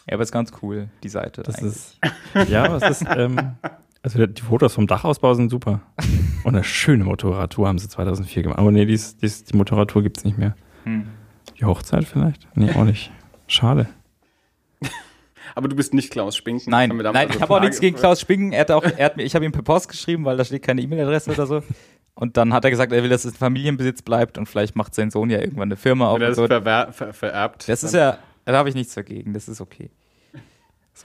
Ja, 0.07 0.13
aber 0.13 0.23
ist 0.23 0.31
ganz 0.31 0.53
cool, 0.61 0.87
die 1.03 1.09
Seite. 1.09 1.43
Das 1.43 1.57
eigentlich. 1.57 1.73
ist, 1.73 2.49
ja, 2.49 2.73
es 2.77 3.01
ist, 3.01 3.05
ähm, 3.13 3.57
also 4.01 4.25
die 4.25 4.41
Fotos 4.41 4.75
vom 4.75 4.87
Dachausbau 4.87 5.33
sind 5.33 5.49
super. 5.49 5.81
Und 6.45 6.55
eine 6.55 6.63
schöne 6.63 7.03
Motorradtour 7.03 7.67
haben 7.67 7.79
sie 7.79 7.89
2004 7.89 8.43
gemacht. 8.43 8.59
Aber 8.59 8.71
nee, 8.71 8.85
dies, 8.85 9.17
dies, 9.17 9.43
die 9.43 9.57
Motorradtour 9.57 10.03
gibt 10.03 10.19
es 10.19 10.23
nicht 10.23 10.37
mehr. 10.37 10.55
Hm. 10.85 11.09
Die 11.59 11.65
Hochzeit 11.65 12.05
vielleicht? 12.05 12.47
Nee, 12.55 12.71
auch 12.71 12.85
nicht. 12.85 13.11
Schade. 13.47 13.89
Aber 15.55 15.67
du 15.67 15.75
bist 15.75 15.93
nicht 15.93 16.11
Klaus 16.11 16.35
Spinken. 16.35 16.69
Nein, 16.71 16.89
nein 16.89 17.29
ich 17.29 17.41
habe 17.41 17.53
auch 17.53 17.59
nichts 17.59 17.79
gegen 17.79 17.95
Klaus 17.95 18.19
Spinken. 18.21 18.53
Er 18.53 18.61
hat 18.61 18.71
auch, 18.71 18.83
er 18.83 19.05
hat 19.05 19.17
mir, 19.17 19.23
ich 19.23 19.35
habe 19.35 19.45
ihm 19.45 19.51
per 19.51 19.61
Post 19.61 19.89
geschrieben, 19.89 20.25
weil 20.25 20.37
da 20.37 20.45
steht 20.45 20.63
keine 20.63 20.81
E-Mail-Adresse 20.81 21.31
oder 21.31 21.45
so. 21.45 21.63
Und 22.15 22.37
dann 22.37 22.53
hat 22.53 22.63
er 22.63 22.69
gesagt, 22.69 22.91
er 22.91 23.01
will, 23.01 23.09
dass 23.09 23.25
es 23.25 23.35
Familienbesitz 23.35 24.01
bleibt 24.01 24.37
und 24.37 24.47
vielleicht 24.47 24.75
macht 24.75 24.93
sein 24.93 25.09
Sohn 25.09 25.29
ja 25.29 25.39
irgendwann 25.39 25.69
eine 25.69 25.75
Firma 25.75 26.09
auf. 26.09 26.15
Und 26.15 26.21
das 26.21 26.35
so. 26.35 26.47
ver 26.47 26.89
ver 26.91 27.13
vererbt. 27.13 27.67
Das 27.67 27.83
ist 27.83 27.93
ja, 27.93 28.19
da 28.45 28.53
habe 28.53 28.69
ich 28.69 28.75
nichts 28.75 28.93
dagegen, 28.93 29.33
das 29.33 29.47
ist 29.47 29.61
okay. 29.61 29.89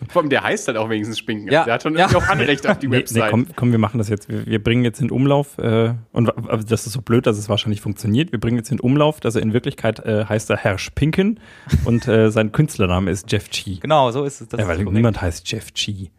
Vor 0.09 0.23
allem, 0.23 0.31
der 0.31 0.43
heißt 0.43 0.69
halt 0.69 0.77
auch 0.77 0.91
wenigstens 0.91 1.19
Spinken. 1.19 1.51
Ja, 1.51 1.65
der 1.65 1.75
hat 1.75 1.83
schon 1.83 1.97
ja. 1.97 2.07
auch 2.07 2.29
Anrecht 2.29 2.67
auf 2.69 2.79
die 2.79 2.91
Website. 2.91 3.25
Nee, 3.25 3.31
komm, 3.31 3.47
komm, 3.57 3.73
wir 3.73 3.79
machen 3.79 3.99
das 3.99 4.09
jetzt. 4.09 4.29
Wir, 4.29 4.47
wir 4.47 4.63
bringen 4.63 4.85
jetzt 4.85 5.01
in 5.01 5.11
Umlauf, 5.11 5.57
äh, 5.59 5.95
und 6.13 6.33
das 6.69 6.87
ist 6.87 6.93
so 6.93 7.01
blöd, 7.01 7.27
dass 7.27 7.39
es 7.39 7.49
wahrscheinlich 7.49 7.81
funktioniert. 7.81 8.31
Wir 8.31 8.39
bringen 8.39 8.59
jetzt 8.59 8.71
in 8.71 8.81
Umlauf, 8.81 9.19
dass 9.21 9.35
er 9.35 9.43
in 9.43 9.55
Wirklichkeit 9.55 10.01
äh, 10.01 10.27
heißt 10.27 10.51
er 10.51 10.59
Herr 10.59 10.79
Spinken 10.79 11.41
und 11.85 12.07
äh, 12.07 12.31
sein 12.31 12.53
Künstlername 12.53 13.11
ist 13.11 13.33
Jeff 13.33 13.51
G. 13.51 13.79
Genau, 13.81 14.11
so 14.11 14.25
ist 14.25 14.41
es. 14.41 14.49
ja, 14.57 14.69
weil 14.69 14.85
niemand 14.85 15.21
heißt 15.23 15.51
Jeff 15.51 15.73
G. 15.73 16.11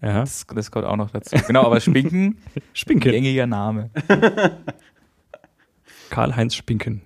Ja. 0.00 0.20
Das, 0.20 0.46
das 0.54 0.70
kommt 0.70 0.86
auch 0.86 0.96
noch 0.96 1.10
dazu. 1.10 1.36
Genau, 1.46 1.64
aber 1.64 1.80
Spinken, 1.80 2.38
Spinken. 2.72 3.10
gängiger 3.10 3.46
Name. 3.46 3.90
Karl-Heinz 6.10 6.54
Spinken. 6.54 7.02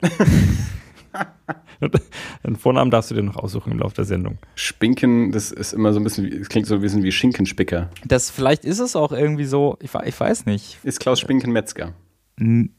Den 2.47 2.57
Vornamen 2.57 2.91
darfst 2.91 3.11
du 3.11 3.15
dir 3.15 3.23
noch 3.23 3.37
aussuchen 3.37 3.73
im 3.73 3.79
Laufe 3.79 3.95
der 3.95 4.05
Sendung. 4.05 4.39
Spinken, 4.55 5.33
das 5.33 5.51
ist 5.51 5.73
immer 5.73 5.93
so 5.93 6.01
ein 6.01 6.05
bisschen, 6.05 6.39
das 6.39 6.49
klingt 6.49 6.67
so 6.67 6.77
ein 6.77 6.81
bisschen 6.81 7.03
wie 7.03 7.13
Schinkenspicker. 7.13 7.91
Das, 8.05 8.31
vielleicht 8.31 8.65
ist 8.65 8.79
es 8.79 8.97
auch 8.97 9.13
irgendwie 9.13 9.45
so, 9.45 9.77
ich, 9.81 9.91
ich 9.95 10.19
weiß 10.21 10.47
nicht. 10.47 10.79
Ist 10.83 11.01
Klaus 11.01 11.21
Spinken 11.21 11.53
Metzger? 11.53 11.95
N 12.37 12.71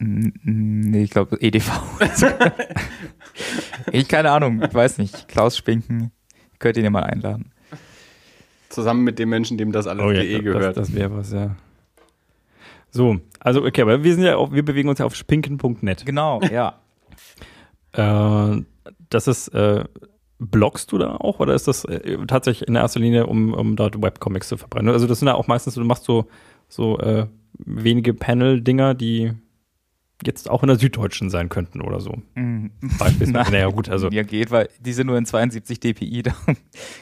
nee, 0.00 1.02
ich 1.02 1.10
glaube 1.10 1.38
EDV. 1.40 1.70
ich 3.92 4.06
keine 4.06 4.30
Ahnung, 4.30 4.62
ich 4.62 4.72
weiß 4.72 4.98
nicht. 4.98 5.28
Klaus 5.28 5.56
Spinken, 5.56 6.12
ich 6.52 6.58
könnte 6.58 6.80
ihn 6.80 6.84
ja 6.84 6.90
mal 6.90 7.02
einladen. 7.02 7.50
Zusammen 8.68 9.02
mit 9.02 9.18
dem 9.18 9.30
Menschen, 9.30 9.58
dem 9.58 9.72
das 9.72 9.86
alles 9.86 10.04
oh, 10.04 10.10
ja, 10.10 10.22
eh 10.22 10.40
gehört. 10.40 10.76
Das, 10.76 10.88
das 10.88 10.94
wäre 10.94 11.16
was, 11.16 11.32
ja. 11.32 11.56
So, 12.90 13.18
also 13.40 13.64
okay, 13.64 13.82
aber 13.82 14.02
wir 14.02 14.14
sind 14.14 14.24
ja 14.24 14.36
auch, 14.36 14.52
wir 14.52 14.64
bewegen 14.64 14.88
uns 14.88 14.98
ja 14.98 15.06
auf 15.06 15.14
spinken.net. 15.14 16.06
Genau, 16.06 16.40
ja. 16.42 16.78
Äh, 17.98 18.62
das 19.10 19.26
ist, 19.26 19.48
äh, 19.48 19.84
bloggst 20.38 20.92
du 20.92 20.98
da 20.98 21.16
auch 21.16 21.40
oder 21.40 21.54
ist 21.54 21.66
das 21.66 21.84
äh, 21.84 22.16
tatsächlich 22.26 22.68
in 22.68 22.76
erster 22.76 23.00
Linie, 23.00 23.26
um, 23.26 23.52
um 23.52 23.76
dort 23.76 24.00
Webcomics 24.00 24.48
zu 24.48 24.56
verbrennen? 24.56 24.92
Also 24.92 25.06
das 25.06 25.18
sind 25.18 25.28
ja 25.28 25.34
auch 25.34 25.48
meistens, 25.48 25.74
du 25.74 25.84
machst 25.84 26.04
so, 26.04 26.28
so 26.68 26.98
äh, 26.98 27.26
wenige 27.58 28.14
Panel-Dinger, 28.14 28.94
die 28.94 29.32
jetzt 30.24 30.50
auch 30.50 30.62
in 30.62 30.68
der 30.68 30.78
Süddeutschen 30.78 31.30
sein 31.30 31.48
könnten 31.48 31.80
oder 31.80 32.00
so. 32.00 32.14
Mm. 32.34 32.66
Beispielsweise. 32.98 33.50
naja, 33.52 33.68
gut, 33.68 33.88
also. 33.88 34.08
Ja, 34.10 34.22
geht, 34.24 34.50
weil 34.50 34.68
die 34.80 34.92
sind 34.92 35.06
nur 35.06 35.16
in 35.16 35.26
72 35.26 35.78
dpi, 35.78 36.22
da 36.22 36.34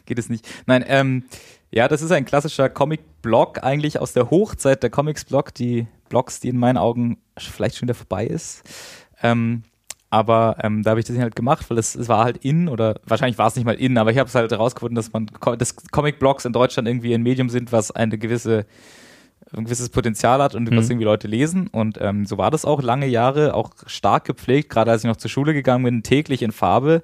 geht 0.07 0.19
es 0.19 0.29
nicht. 0.29 0.47
Nein, 0.67 0.85
ähm, 0.87 1.25
ja, 1.71 1.88
das 1.88 2.03
ist 2.03 2.12
ein 2.12 2.25
klassischer 2.25 2.69
Comic-Blog 2.69 3.62
eigentlich 3.62 3.99
aus 3.99 4.12
der 4.12 4.31
Hochzeit 4.31 4.83
der 4.83 4.91
Comics-Blog, 4.91 5.55
die 5.55 5.87
Blogs, 6.09 6.41
die 6.41 6.49
in 6.49 6.59
meinen 6.59 6.76
Augen 6.76 7.19
vielleicht 7.38 7.76
schon 7.76 7.88
wieder 7.88 7.95
vorbei 7.95 8.26
ist. 8.26 8.62
Ähm, 9.23 9.62
aber 10.11 10.57
ähm, 10.63 10.83
da 10.83 10.91
habe 10.91 11.01
ich 11.01 11.07
das 11.07 11.19
halt 11.19 11.37
gemacht, 11.37 11.69
weil 11.69 11.79
es, 11.79 11.95
es 11.95 12.09
war 12.09 12.25
halt 12.25 12.39
in 12.39 12.69
oder 12.69 13.01
wahrscheinlich 13.07 13.39
war 13.39 13.49
es 13.49 13.57
nicht 13.57 13.65
mal 13.65 13.75
in, 13.75 13.99
aber 13.99 14.11
ich 14.11 14.19
habe 14.19 14.29
es 14.29 14.35
halt 14.35 14.51
herausgefunden, 14.53 14.95
dass 14.95 15.13
man 15.13 15.29
dass 15.59 15.77
Comic-Blogs 15.91 16.45
in 16.45 16.53
Deutschland 16.53 16.89
irgendwie 16.89 17.15
ein 17.15 17.23
Medium 17.23 17.49
sind, 17.49 17.73
was 17.73 17.91
eine 17.91 18.17
gewisse 18.17 18.67
ein 19.53 19.65
gewisses 19.65 19.91
Potenzial 19.91 20.43
hat 20.43 20.55
und 20.55 20.71
mhm. 20.71 20.77
was 20.77 20.91
irgendwie 20.91 21.05
Leute 21.05 21.29
lesen. 21.29 21.69
Und 21.69 21.99
ähm, 22.01 22.27
so 22.27 22.39
war 22.39 22.51
das 22.51 22.65
auch 22.65 22.83
lange 22.83 23.07
Jahre, 23.07 23.55
auch 23.55 23.71
stark 23.87 24.25
gepflegt, 24.25 24.71
gerade 24.71 24.91
als 24.91 25.05
ich 25.05 25.09
noch 25.09 25.17
zur 25.17 25.31
Schule 25.31 25.55
gegangen 25.55 25.85
bin, 25.85 26.03
täglich 26.03 26.43
in 26.43 26.53
Farbe, 26.53 27.03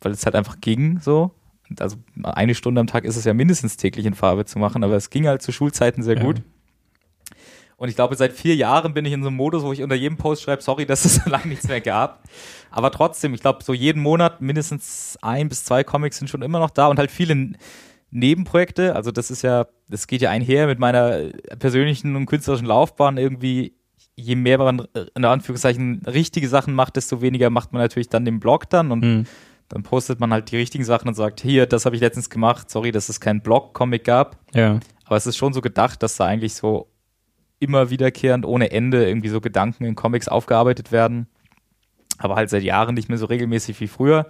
weil 0.00 0.12
es 0.12 0.24
halt 0.24 0.34
einfach 0.34 0.60
ging 0.60 1.00
so. 1.00 1.32
Also 1.78 1.96
eine 2.22 2.54
Stunde 2.54 2.80
am 2.80 2.86
Tag 2.86 3.04
ist 3.04 3.16
es 3.16 3.24
ja 3.24 3.32
mindestens 3.32 3.78
täglich 3.78 4.04
in 4.04 4.14
Farbe 4.14 4.44
zu 4.44 4.58
machen, 4.58 4.84
aber 4.84 4.94
es 4.96 5.08
ging 5.08 5.26
halt 5.26 5.40
zu 5.40 5.52
Schulzeiten 5.52 6.02
sehr 6.02 6.18
ja. 6.18 6.22
gut. 6.22 6.42
Und 7.82 7.88
ich 7.88 7.96
glaube, 7.96 8.14
seit 8.14 8.32
vier 8.32 8.54
Jahren 8.54 8.94
bin 8.94 9.04
ich 9.04 9.12
in 9.12 9.24
so 9.24 9.28
einem 9.28 9.36
Modus, 9.36 9.64
wo 9.64 9.72
ich 9.72 9.82
unter 9.82 9.96
jedem 9.96 10.16
Post 10.16 10.42
schreibe, 10.42 10.62
sorry, 10.62 10.86
dass 10.86 11.04
es 11.04 11.16
so 11.16 11.28
lange 11.28 11.48
nichts 11.48 11.66
mehr 11.66 11.80
gab. 11.80 12.22
Aber 12.70 12.92
trotzdem, 12.92 13.34
ich 13.34 13.40
glaube, 13.40 13.64
so 13.64 13.74
jeden 13.74 14.00
Monat 14.00 14.40
mindestens 14.40 15.18
ein 15.20 15.48
bis 15.48 15.64
zwei 15.64 15.82
Comics 15.82 16.18
sind 16.18 16.28
schon 16.28 16.42
immer 16.42 16.60
noch 16.60 16.70
da 16.70 16.86
und 16.86 17.00
halt 17.00 17.10
viele 17.10 17.54
Nebenprojekte. 18.12 18.94
Also 18.94 19.10
das 19.10 19.32
ist 19.32 19.42
ja, 19.42 19.66
das 19.88 20.06
geht 20.06 20.22
ja 20.22 20.30
einher 20.30 20.68
mit 20.68 20.78
meiner 20.78 21.30
persönlichen 21.58 22.14
und 22.14 22.26
künstlerischen 22.26 22.68
Laufbahn 22.68 23.16
irgendwie. 23.16 23.74
Je 24.14 24.36
mehr 24.36 24.58
man 24.58 24.86
äh, 24.94 25.06
in 25.16 25.24
Anführungszeichen 25.24 26.02
richtige 26.06 26.46
Sachen 26.46 26.74
macht, 26.74 26.94
desto 26.94 27.20
weniger 27.20 27.50
macht 27.50 27.72
man 27.72 27.82
natürlich 27.82 28.08
dann 28.08 28.24
den 28.24 28.38
Blog 28.38 28.70
dann 28.70 28.92
und 28.92 29.02
mhm. 29.02 29.24
dann 29.70 29.82
postet 29.82 30.20
man 30.20 30.32
halt 30.32 30.52
die 30.52 30.56
richtigen 30.56 30.84
Sachen 30.84 31.08
und 31.08 31.14
sagt, 31.14 31.40
hier, 31.40 31.66
das 31.66 31.84
habe 31.84 31.96
ich 31.96 32.00
letztens 32.00 32.30
gemacht, 32.30 32.70
sorry, 32.70 32.92
dass 32.92 33.08
es 33.08 33.18
kein 33.18 33.42
Blog-Comic 33.42 34.04
gab. 34.04 34.38
Ja. 34.54 34.78
Aber 35.04 35.16
es 35.16 35.26
ist 35.26 35.36
schon 35.36 35.52
so 35.52 35.60
gedacht, 35.60 36.00
dass 36.04 36.16
da 36.16 36.26
eigentlich 36.26 36.54
so 36.54 36.91
immer 37.62 37.90
wiederkehrend 37.90 38.44
ohne 38.44 38.70
Ende 38.72 39.06
irgendwie 39.06 39.28
so 39.28 39.40
Gedanken 39.40 39.84
in 39.84 39.94
Comics 39.94 40.28
aufgearbeitet 40.28 40.92
werden. 40.92 41.26
Aber 42.18 42.36
halt 42.36 42.50
seit 42.50 42.62
Jahren 42.62 42.94
nicht 42.94 43.08
mehr 43.08 43.18
so 43.18 43.26
regelmäßig 43.26 43.80
wie 43.80 43.88
früher. 43.88 44.26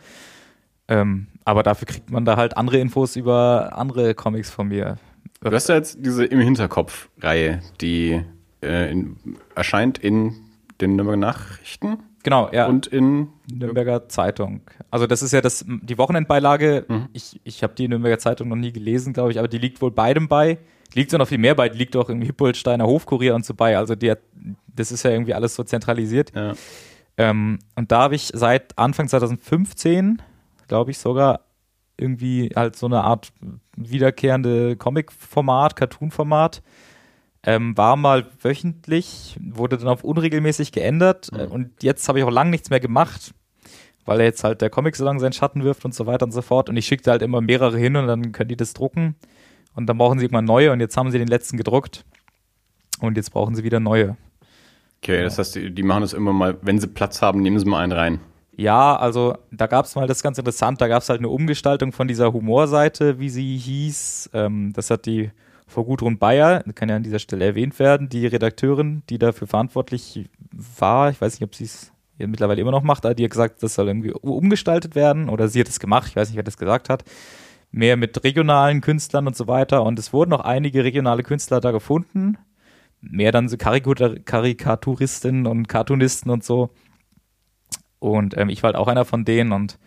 Ähm, 0.88 1.28
aber 1.44 1.62
dafür 1.62 1.86
kriegt 1.86 2.10
man 2.10 2.24
da 2.24 2.36
halt 2.36 2.56
andere 2.56 2.78
Infos 2.78 3.16
über 3.16 3.72
andere 3.76 4.14
Comics 4.14 4.50
von 4.50 4.68
mir. 4.68 4.98
Du 5.40 5.50
hast 5.50 5.68
ja 5.68 5.74
jetzt 5.74 5.98
diese 6.00 6.24
im 6.24 6.40
Hinterkopf-Reihe, 6.40 7.60
die 7.80 8.22
äh, 8.62 8.90
in, 8.90 9.16
erscheint 9.54 9.98
in 9.98 10.34
den 10.80 10.96
Nürnberger 10.96 11.16
Nachrichten. 11.16 11.98
Genau, 12.22 12.50
ja. 12.52 12.66
Und 12.66 12.86
in 12.86 13.28
Nürnberger 13.52 14.08
Zeitung. 14.08 14.60
Also 14.90 15.06
das 15.06 15.22
ist 15.22 15.32
ja 15.32 15.40
das, 15.40 15.64
die 15.66 15.98
Wochenendbeilage. 15.98 16.84
Mhm. 16.88 17.08
Ich, 17.12 17.40
ich 17.42 17.62
habe 17.62 17.74
die 17.74 17.88
Nürnberger 17.88 18.18
Zeitung 18.18 18.48
noch 18.48 18.56
nie 18.56 18.72
gelesen, 18.72 19.12
glaube 19.12 19.32
ich, 19.32 19.38
aber 19.38 19.48
die 19.48 19.58
liegt 19.58 19.82
wohl 19.82 19.90
beidem 19.90 20.28
bei. 20.28 20.58
Liegt 20.94 21.10
so 21.10 21.18
noch 21.18 21.28
viel 21.28 21.38
mehr 21.38 21.54
bei, 21.54 21.68
liegt 21.68 21.96
auch 21.96 22.08
im 22.08 22.22
Hippolsteiner 22.22 22.86
Hofkurier 22.86 23.34
und 23.34 23.44
so 23.44 23.54
bei. 23.54 23.76
Also 23.76 23.94
die 23.94 24.14
das 24.74 24.90
ist 24.90 25.02
ja 25.02 25.10
irgendwie 25.10 25.34
alles 25.34 25.54
so 25.54 25.64
zentralisiert. 25.64 26.32
Ja. 26.34 26.54
Ähm, 27.18 27.58
und 27.76 27.92
da 27.92 28.02
habe 28.02 28.14
ich 28.14 28.30
seit 28.34 28.78
Anfang 28.78 29.08
2015 29.08 30.22
glaube 30.72 30.90
ich, 30.90 30.96
sogar 30.96 31.40
irgendwie 31.98 32.50
halt 32.56 32.76
so 32.76 32.86
eine 32.86 33.04
Art 33.04 33.30
wiederkehrende 33.76 34.74
Comic-Format, 34.76 35.76
Cartoon-Format. 35.76 36.62
Ähm, 37.44 37.76
war 37.76 37.96
mal 37.96 38.24
wöchentlich, 38.40 39.36
wurde 39.38 39.76
dann 39.76 39.88
auf 39.88 40.02
unregelmäßig 40.02 40.72
geändert 40.72 41.30
mhm. 41.30 41.52
und 41.52 41.82
jetzt 41.82 42.08
habe 42.08 42.20
ich 42.20 42.24
auch 42.24 42.30
lang 42.30 42.48
nichts 42.48 42.70
mehr 42.70 42.80
gemacht, 42.80 43.34
weil 44.06 44.20
er 44.20 44.24
jetzt 44.24 44.44
halt 44.44 44.62
der 44.62 44.70
Comic 44.70 44.96
so 44.96 45.04
lange 45.04 45.20
seinen 45.20 45.34
Schatten 45.34 45.62
wirft 45.62 45.84
und 45.84 45.92
so 45.92 46.06
weiter 46.06 46.24
und 46.24 46.32
so 46.32 46.40
fort 46.40 46.70
und 46.70 46.76
ich 46.78 46.86
schickte 46.86 47.10
halt 47.10 47.20
immer 47.20 47.42
mehrere 47.42 47.76
hin 47.76 47.96
und 47.96 48.06
dann 48.06 48.32
können 48.32 48.48
die 48.48 48.56
das 48.56 48.72
drucken 48.72 49.16
und 49.74 49.86
dann 49.86 49.98
brauchen 49.98 50.18
sie 50.18 50.24
irgendwann 50.24 50.44
neue 50.44 50.72
und 50.72 50.80
jetzt 50.80 50.96
haben 50.96 51.10
sie 51.10 51.18
den 51.18 51.28
letzten 51.28 51.56
gedruckt 51.56 52.04
und 53.00 53.16
jetzt 53.16 53.30
brauchen 53.32 53.54
sie 53.54 53.64
wieder 53.64 53.80
neue. 53.80 54.16
Okay, 55.02 55.22
das 55.22 55.38
heißt, 55.38 55.56
die, 55.56 55.74
die 55.74 55.82
machen 55.82 56.02
das 56.02 56.12
immer 56.12 56.32
mal, 56.32 56.56
wenn 56.62 56.78
sie 56.78 56.86
Platz 56.86 57.22
haben, 57.22 57.42
nehmen 57.42 57.58
sie 57.58 57.66
mal 57.66 57.82
einen 57.82 57.92
rein. 57.92 58.20
Ja, 58.54 58.96
also 58.96 59.36
da 59.50 59.66
gab 59.66 59.86
es 59.86 59.94
mal, 59.94 60.06
das 60.06 60.18
ist 60.18 60.22
ganz 60.22 60.38
interessant, 60.38 60.80
da 60.80 60.86
gab 60.86 61.02
es 61.02 61.08
halt 61.08 61.20
eine 61.20 61.28
Umgestaltung 61.28 61.92
von 61.92 62.06
dieser 62.06 62.32
Humorseite, 62.32 63.18
wie 63.18 63.30
sie 63.30 63.56
hieß. 63.56 64.30
Ähm, 64.34 64.72
das 64.74 64.90
hat 64.90 65.06
die 65.06 65.30
Frau 65.66 65.84
Gudrun 65.84 66.18
Bayer, 66.18 66.62
kann 66.74 66.90
ja 66.90 66.96
an 66.96 67.02
dieser 67.02 67.18
Stelle 67.18 67.46
erwähnt 67.46 67.78
werden, 67.78 68.08
die 68.08 68.26
Redakteurin, 68.26 69.02
die 69.08 69.18
dafür 69.18 69.46
verantwortlich 69.48 70.28
war. 70.78 71.10
Ich 71.10 71.20
weiß 71.20 71.32
nicht, 71.32 71.44
ob 71.44 71.54
sie 71.54 71.64
es 71.64 71.92
mittlerweile 72.18 72.60
immer 72.60 72.70
noch 72.70 72.82
macht, 72.82 73.04
aber 73.06 73.14
die 73.14 73.24
hat 73.24 73.30
gesagt, 73.30 73.62
das 73.62 73.74
soll 73.74 73.88
irgendwie 73.88 74.12
umgestaltet 74.12 74.94
werden 74.94 75.28
oder 75.28 75.48
sie 75.48 75.60
hat 75.60 75.68
es 75.68 75.80
gemacht, 75.80 76.08
ich 76.08 76.16
weiß 76.16 76.28
nicht, 76.28 76.36
wer 76.36 76.42
das 76.42 76.58
gesagt 76.58 76.88
hat. 76.90 77.04
Mehr 77.72 77.96
mit 77.96 78.22
regionalen 78.22 78.80
Künstlern 78.80 79.26
und 79.26 79.34
so 79.34 79.48
weiter. 79.48 79.82
Und 79.82 79.98
es 79.98 80.12
wurden 80.12 80.30
noch 80.30 80.40
einige 80.40 80.84
regionale 80.84 81.22
Künstler 81.22 81.60
da 81.60 81.72
gefunden. 81.72 82.38
Mehr 83.00 83.32
dann 83.32 83.48
so 83.48 83.56
Karikaturisten 83.56 85.46
und 85.46 85.66
Cartoonisten 85.68 86.30
und 86.30 86.44
so. 86.44 86.70
Und 87.98 88.36
ähm, 88.36 88.48
ich 88.48 88.62
war 88.62 88.68
halt 88.68 88.76
auch 88.76 88.88
einer 88.88 89.04
von 89.04 89.24
denen 89.24 89.52
und 89.52 89.78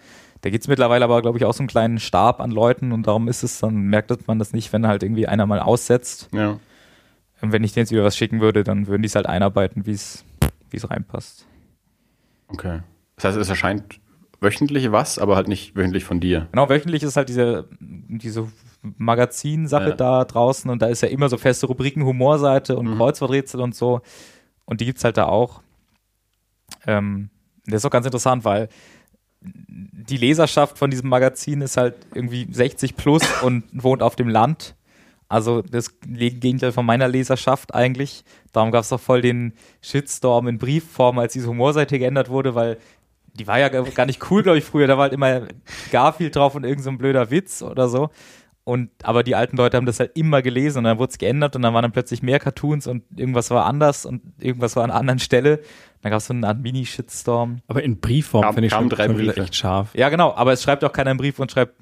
da 0.41 0.49
gibt 0.49 0.63
es 0.63 0.67
mittlerweile 0.67 1.05
aber, 1.05 1.21
glaube 1.21 1.37
ich, 1.37 1.45
auch 1.45 1.53
so 1.53 1.61
einen 1.61 1.67
kleinen 1.67 1.99
Stab 1.99 2.39
an 2.39 2.51
Leuten 2.51 2.91
und 2.91 3.07
darum 3.07 3.27
ist 3.27 3.43
es, 3.43 3.59
dann 3.59 3.75
merkt 3.75 4.27
man 4.27 4.37
das 4.37 4.53
nicht, 4.53 4.71
wenn 4.73 4.85
halt 4.85 5.01
irgendwie 5.01 5.27
einer 5.27 5.45
mal 5.45 5.59
aussetzt. 5.59 6.29
Ja. 6.33 6.59
Und 7.41 7.51
wenn 7.51 7.63
ich 7.63 7.73
denen 7.73 7.83
jetzt 7.83 7.91
wieder 7.91 8.03
was 8.03 8.15
schicken 8.15 8.41
würde, 8.41 8.63
dann 8.63 8.87
würden 8.87 9.01
die 9.01 9.07
es 9.07 9.15
halt 9.15 9.25
einarbeiten, 9.25 9.85
wie 9.85 9.91
es 9.91 10.23
reinpasst. 10.71 11.47
Okay. 12.47 12.81
Das 13.15 13.25
heißt, 13.25 13.37
es 13.37 13.49
erscheint 13.49 13.99
wöchentlich 14.45 14.91
was, 14.91 15.19
aber 15.19 15.35
halt 15.35 15.47
nicht 15.47 15.75
wöchentlich 15.75 16.05
von 16.05 16.19
dir. 16.19 16.47
Genau, 16.51 16.69
wöchentlich 16.69 17.03
ist 17.03 17.17
halt 17.17 17.27
diese, 17.27 17.67
diese 17.79 18.47
Magazinsache 18.81 19.89
ja. 19.89 19.95
da 19.95 20.23
draußen 20.23 20.69
und 20.69 20.81
da 20.81 20.87
ist 20.87 21.01
ja 21.01 21.09
immer 21.09 21.27
so 21.27 21.37
feste 21.37 21.65
Rubriken, 21.65 22.05
Humorseite 22.05 22.77
und 22.77 22.87
mhm. 22.87 22.97
Kreuzworträtsel 22.97 23.59
und 23.59 23.75
so. 23.75 24.01
Und 24.65 24.81
die 24.81 24.85
gibt 24.85 24.99
es 24.99 25.03
halt 25.03 25.17
da 25.17 25.25
auch. 25.25 25.61
Ähm, 26.87 27.29
das 27.65 27.81
ist 27.81 27.85
auch 27.85 27.91
ganz 27.91 28.05
interessant, 28.05 28.45
weil 28.45 28.69
die 29.41 30.17
Leserschaft 30.17 30.77
von 30.77 30.89
diesem 30.89 31.09
Magazin 31.09 31.61
ist 31.61 31.77
halt 31.77 31.95
irgendwie 32.13 32.47
60 32.49 32.95
plus 32.95 33.23
und 33.41 33.63
wohnt 33.73 34.01
auf 34.01 34.15
dem 34.15 34.29
Land. 34.29 34.75
Also 35.27 35.63
das 35.63 35.99
Gegenteil 36.01 36.71
von 36.71 36.85
meiner 36.85 37.07
Leserschaft 37.07 37.73
eigentlich. 37.73 38.23
Darum 38.51 38.71
gab 38.71 38.83
es 38.83 38.93
auch 38.93 38.99
voll 38.99 39.21
den 39.21 39.53
Shitstorm 39.81 40.47
in 40.47 40.59
Briefform, 40.59 41.17
als 41.17 41.33
diese 41.33 41.47
Humorseite 41.47 41.97
geändert 41.97 42.29
wurde, 42.29 42.53
weil 42.53 42.77
die 43.37 43.47
war 43.47 43.59
ja 43.59 43.69
gar 43.69 44.05
nicht 44.05 44.31
cool, 44.31 44.43
glaube 44.43 44.57
ich, 44.57 44.63
früher. 44.63 44.87
Da 44.87 44.97
war 44.97 45.03
halt 45.03 45.13
immer 45.13 45.43
Garfield 45.91 46.35
drauf 46.35 46.55
und 46.55 46.63
irgendein 46.63 46.93
so 46.93 46.97
blöder 46.97 47.31
Witz 47.31 47.61
oder 47.61 47.87
so. 47.89 48.09
Und, 48.63 48.89
aber 49.03 49.21
die 49.21 49.35
alten 49.35 49.57
Leute 49.57 49.77
haben 49.77 49.85
das 49.85 49.99
halt 49.99 50.17
immer 50.17 50.41
gelesen 50.41 50.79
und 50.79 50.83
dann 50.85 50.97
wurde 50.97 51.11
es 51.11 51.17
geändert 51.19 51.55
und 51.55 51.61
dann 51.61 51.75
waren 51.75 51.83
dann 51.83 51.91
plötzlich 51.91 52.23
mehr 52.23 52.39
Cartoons 52.39 52.87
und 52.87 53.03
irgendwas 53.15 53.51
war 53.51 53.65
anders 53.65 54.07
und 54.07 54.23
irgendwas 54.39 54.75
war 54.75 54.83
an 54.83 54.89
einer 54.89 54.99
anderen 54.99 55.19
Stelle. 55.19 55.59
Dann 56.01 56.09
gab 56.09 56.17
es 56.17 56.25
so 56.25 56.33
eine 56.33 56.47
Art 56.47 56.59
Mini-Shitstorm. 56.59 57.59
Aber 57.67 57.83
in 57.83 57.99
Briefform 57.99 58.53
finde 58.53 58.67
ich 58.67 58.73
schon, 58.73 58.89
drei 58.89 59.05
schon 59.05 59.17
Briefe. 59.17 59.39
echt 59.39 59.55
scharf. 59.55 59.93
Ja, 59.93 60.09
genau, 60.09 60.33
aber 60.33 60.51
es 60.51 60.63
schreibt 60.63 60.83
auch 60.83 60.91
keiner 60.91 61.11
einen 61.11 61.19
Brief 61.19 61.37
und 61.37 61.51
schreibt, 61.51 61.75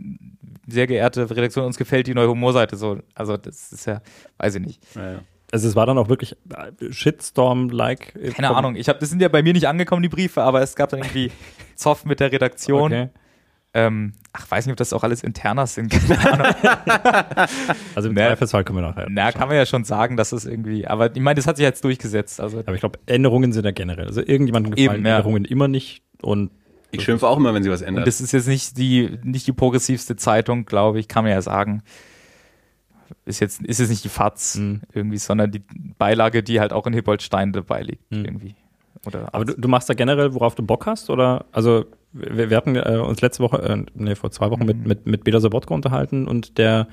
sehr 0.67 0.87
geehrte 0.87 1.29
Redaktion, 1.29 1.65
uns 1.65 1.77
gefällt 1.77 2.07
die 2.07 2.13
neue 2.13 2.27
Humorseite 2.27 2.75
so. 2.75 2.99
Also 3.15 3.37
das 3.37 3.71
ist 3.71 3.85
ja, 3.85 4.01
weiß 4.37 4.55
ich 4.55 4.61
nicht. 4.61 4.83
Ja, 4.95 5.11
ja. 5.13 5.19
Also 5.53 5.67
es 5.67 5.75
war 5.75 5.85
dann 5.85 5.99
auch 5.99 6.09
wirklich 6.09 6.35
äh, 6.49 6.91
Shitstorm-like. 6.91 8.33
Keine 8.33 8.55
Ahnung, 8.55 8.75
ich 8.75 8.89
habe, 8.89 8.97
das 8.97 9.11
sind 9.11 9.21
ja 9.21 9.27
bei 9.27 9.43
mir 9.43 9.53
nicht 9.53 9.67
angekommen, 9.67 10.01
die 10.01 10.09
Briefe, 10.09 10.41
aber 10.41 10.63
es 10.63 10.75
gab 10.75 10.89
dann 10.89 11.01
irgendwie 11.01 11.29
Zoff 11.75 12.05
mit 12.05 12.19
der 12.19 12.31
Redaktion. 12.31 12.91
Okay. 12.91 13.09
Ähm, 13.75 14.13
ach, 14.31 14.49
weiß 14.49 14.65
nicht, 14.65 14.71
ob 14.71 14.77
das 14.77 14.93
auch 14.93 15.03
alles 15.03 15.21
interner 15.21 15.67
sind. 15.67 15.91
Keine 16.07 16.33
Ahnung. 16.33 16.55
also 17.93 18.09
im 18.09 18.15
Zweifelsfall 18.15 18.63
können 18.63 18.79
wir 18.79 18.81
nachher. 18.81 19.05
Na, 19.11 19.31
kann 19.31 19.47
man 19.47 19.55
ja 19.55 19.67
schon 19.67 19.83
sagen, 19.83 20.17
dass 20.17 20.31
es 20.31 20.45
irgendwie, 20.45 20.87
aber 20.87 21.15
ich 21.15 21.21
meine, 21.21 21.35
das 21.35 21.45
hat 21.45 21.57
sich 21.57 21.63
jetzt 21.63 21.83
durchgesetzt. 21.83 22.41
Also 22.41 22.61
aber 22.61 22.73
ich 22.73 22.79
glaube, 22.79 22.97
Änderungen 23.05 23.53
sind 23.53 23.63
ja 23.65 23.71
generell. 23.71 24.07
Also 24.07 24.21
irgendjemandem 24.21 24.73
gefallen 24.73 25.01
Eben, 25.01 25.05
ja. 25.05 25.17
Änderungen 25.17 25.45
immer 25.45 25.67
nicht 25.67 26.01
und 26.23 26.49
Ich 26.89 27.03
schimpfe 27.03 27.27
auch 27.27 27.37
immer, 27.37 27.53
wenn 27.53 27.61
sie 27.61 27.69
was 27.69 27.81
Und 27.81 27.89
ändert. 27.89 28.07
das 28.07 28.21
ist 28.21 28.31
jetzt 28.31 28.47
nicht 28.47 28.75
die, 28.79 29.19
nicht 29.21 29.45
die 29.45 29.53
progressivste 29.53 30.15
Zeitung, 30.15 30.65
glaube 30.65 30.99
ich, 30.99 31.07
kann 31.07 31.23
man 31.23 31.31
ja 31.31 31.43
sagen. 31.43 31.83
Ist 33.25 33.39
jetzt, 33.39 33.61
ist 33.61 33.79
jetzt 33.79 33.89
nicht 33.89 34.03
die 34.03 34.09
FAZ 34.09 34.57
Mhm. 34.57 34.81
irgendwie, 34.93 35.17
sondern 35.17 35.51
die 35.51 35.61
Beilage, 35.97 36.43
die 36.43 36.59
halt 36.59 36.73
auch 36.73 36.85
in 36.87 36.93
Hippolstein 36.93 37.53
dabei 37.53 37.81
liegt, 37.83 38.11
Mhm. 38.11 38.25
irgendwie. 38.25 38.55
Oder 39.05 39.29
Aber 39.33 39.45
du, 39.45 39.53
du 39.59 39.67
machst 39.67 39.89
da 39.89 39.93
generell, 39.93 40.33
worauf 40.33 40.55
du 40.55 40.63
Bock 40.63 40.85
hast? 40.85 41.09
Oder 41.09 41.45
also 41.51 41.85
wir, 42.13 42.49
wir 42.49 42.55
hatten 42.57 42.75
äh, 42.75 42.97
uns 43.05 43.21
letzte 43.21 43.43
Woche, 43.43 43.61
äh, 43.61 43.83
nee, 43.95 44.15
vor 44.15 44.31
zwei 44.31 44.49
Wochen 44.51 44.65
mit, 44.65 44.77
Mhm. 44.77 44.87
mit, 44.87 45.05
mit 45.05 45.23
Peter 45.23 45.41
Sobotka 45.41 45.73
unterhalten 45.73 46.27
und 46.27 46.57
der 46.57 46.87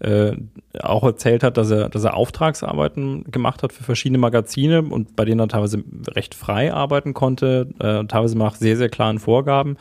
äh, 0.00 0.36
auch 0.80 1.04
erzählt 1.04 1.44
hat, 1.44 1.56
dass 1.56 1.70
er, 1.70 1.88
dass 1.88 2.02
er 2.02 2.14
Auftragsarbeiten 2.14 3.24
gemacht 3.30 3.62
hat 3.62 3.72
für 3.72 3.84
verschiedene 3.84 4.18
Magazine 4.18 4.82
und 4.82 5.14
bei 5.14 5.24
denen 5.24 5.38
er 5.38 5.46
teilweise 5.48 5.84
recht 6.08 6.34
frei 6.34 6.72
arbeiten 6.72 7.14
konnte, 7.14 7.68
äh, 7.78 8.04
teilweise 8.06 8.36
nach 8.36 8.56
sehr, 8.56 8.76
sehr 8.76 8.88
klaren 8.88 9.20
Vorgaben. 9.20 9.76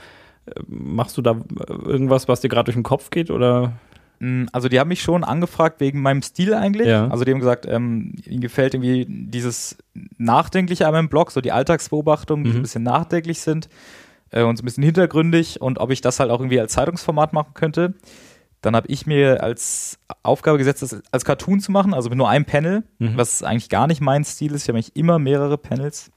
Äh, 0.46 0.60
Machst 0.68 1.18
du 1.18 1.24
da 1.24 1.32
äh, 1.32 1.74
irgendwas, 1.86 2.28
was 2.28 2.42
dir 2.42 2.50
gerade 2.50 2.66
durch 2.66 2.76
den 2.76 2.84
Kopf 2.84 3.10
geht? 3.10 3.32
Oder 3.32 3.74
Also 4.52 4.70
die 4.70 4.80
haben 4.80 4.90
mich 4.90 5.02
schon 5.02 5.24
angefragt 5.24 5.80
wegen 5.80 6.02
meinem 6.02 6.22
Stil 6.22 6.54
eigentlich. 6.54 6.88
Ja. 6.88 7.08
Also 7.08 7.24
die 7.26 7.32
haben 7.32 7.40
gesagt, 7.40 7.66
ähm, 7.66 8.14
ihnen 8.26 8.42
gefällt 8.42 8.74
irgendwie 8.76 9.06
dieses 9.10 9.78
Nachdenkliche 10.18 10.86
an 10.86 10.94
meinem 10.94 11.10
Blog, 11.10 11.32
so 11.32 11.42
die 11.42 11.52
Alltagsbeobachtungen, 11.52 12.44
die 12.44 12.52
Mhm. 12.52 12.58
ein 12.58 12.62
bisschen 12.62 12.84
nachdenklich 12.84 13.42
sind 13.42 13.68
äh, 14.30 14.44
und 14.44 14.58
so 14.58 14.62
ein 14.62 14.66
bisschen 14.66 14.84
hintergründig 14.84 15.60
und 15.60 15.80
ob 15.80 15.90
ich 15.90 16.02
das 16.02 16.20
halt 16.20 16.30
auch 16.30 16.40
irgendwie 16.40 16.60
als 16.60 16.74
Zeitungsformat 16.74 17.34
machen 17.34 17.54
könnte. 17.56 17.96
Dann 18.62 18.76
habe 18.76 18.88
ich 18.90 19.08
mir 19.08 19.42
als 19.42 19.98
Aufgabe 20.22 20.60
gesetzt, 20.60 20.84
das 20.84 21.02
als 21.12 21.26
Cartoon 21.26 21.60
zu 21.60 21.72
machen, 21.72 21.96
also 21.96 22.10
mit 22.10 22.18
nur 22.20 22.30
einem 22.30 22.46
Panel, 22.46 22.84
Mhm. 23.00 23.14
was 23.18 23.42
eigentlich 23.42 23.70
gar 23.70 23.88
nicht 23.88 24.02
mein 24.02 24.24
Stil 24.24 24.54
ist. 24.54 24.64
Ich 24.64 24.70
habe 24.70 24.78
eigentlich 24.78 24.96
immer 24.96 25.18
mehrere 25.18 25.58
Panels. 25.58 26.12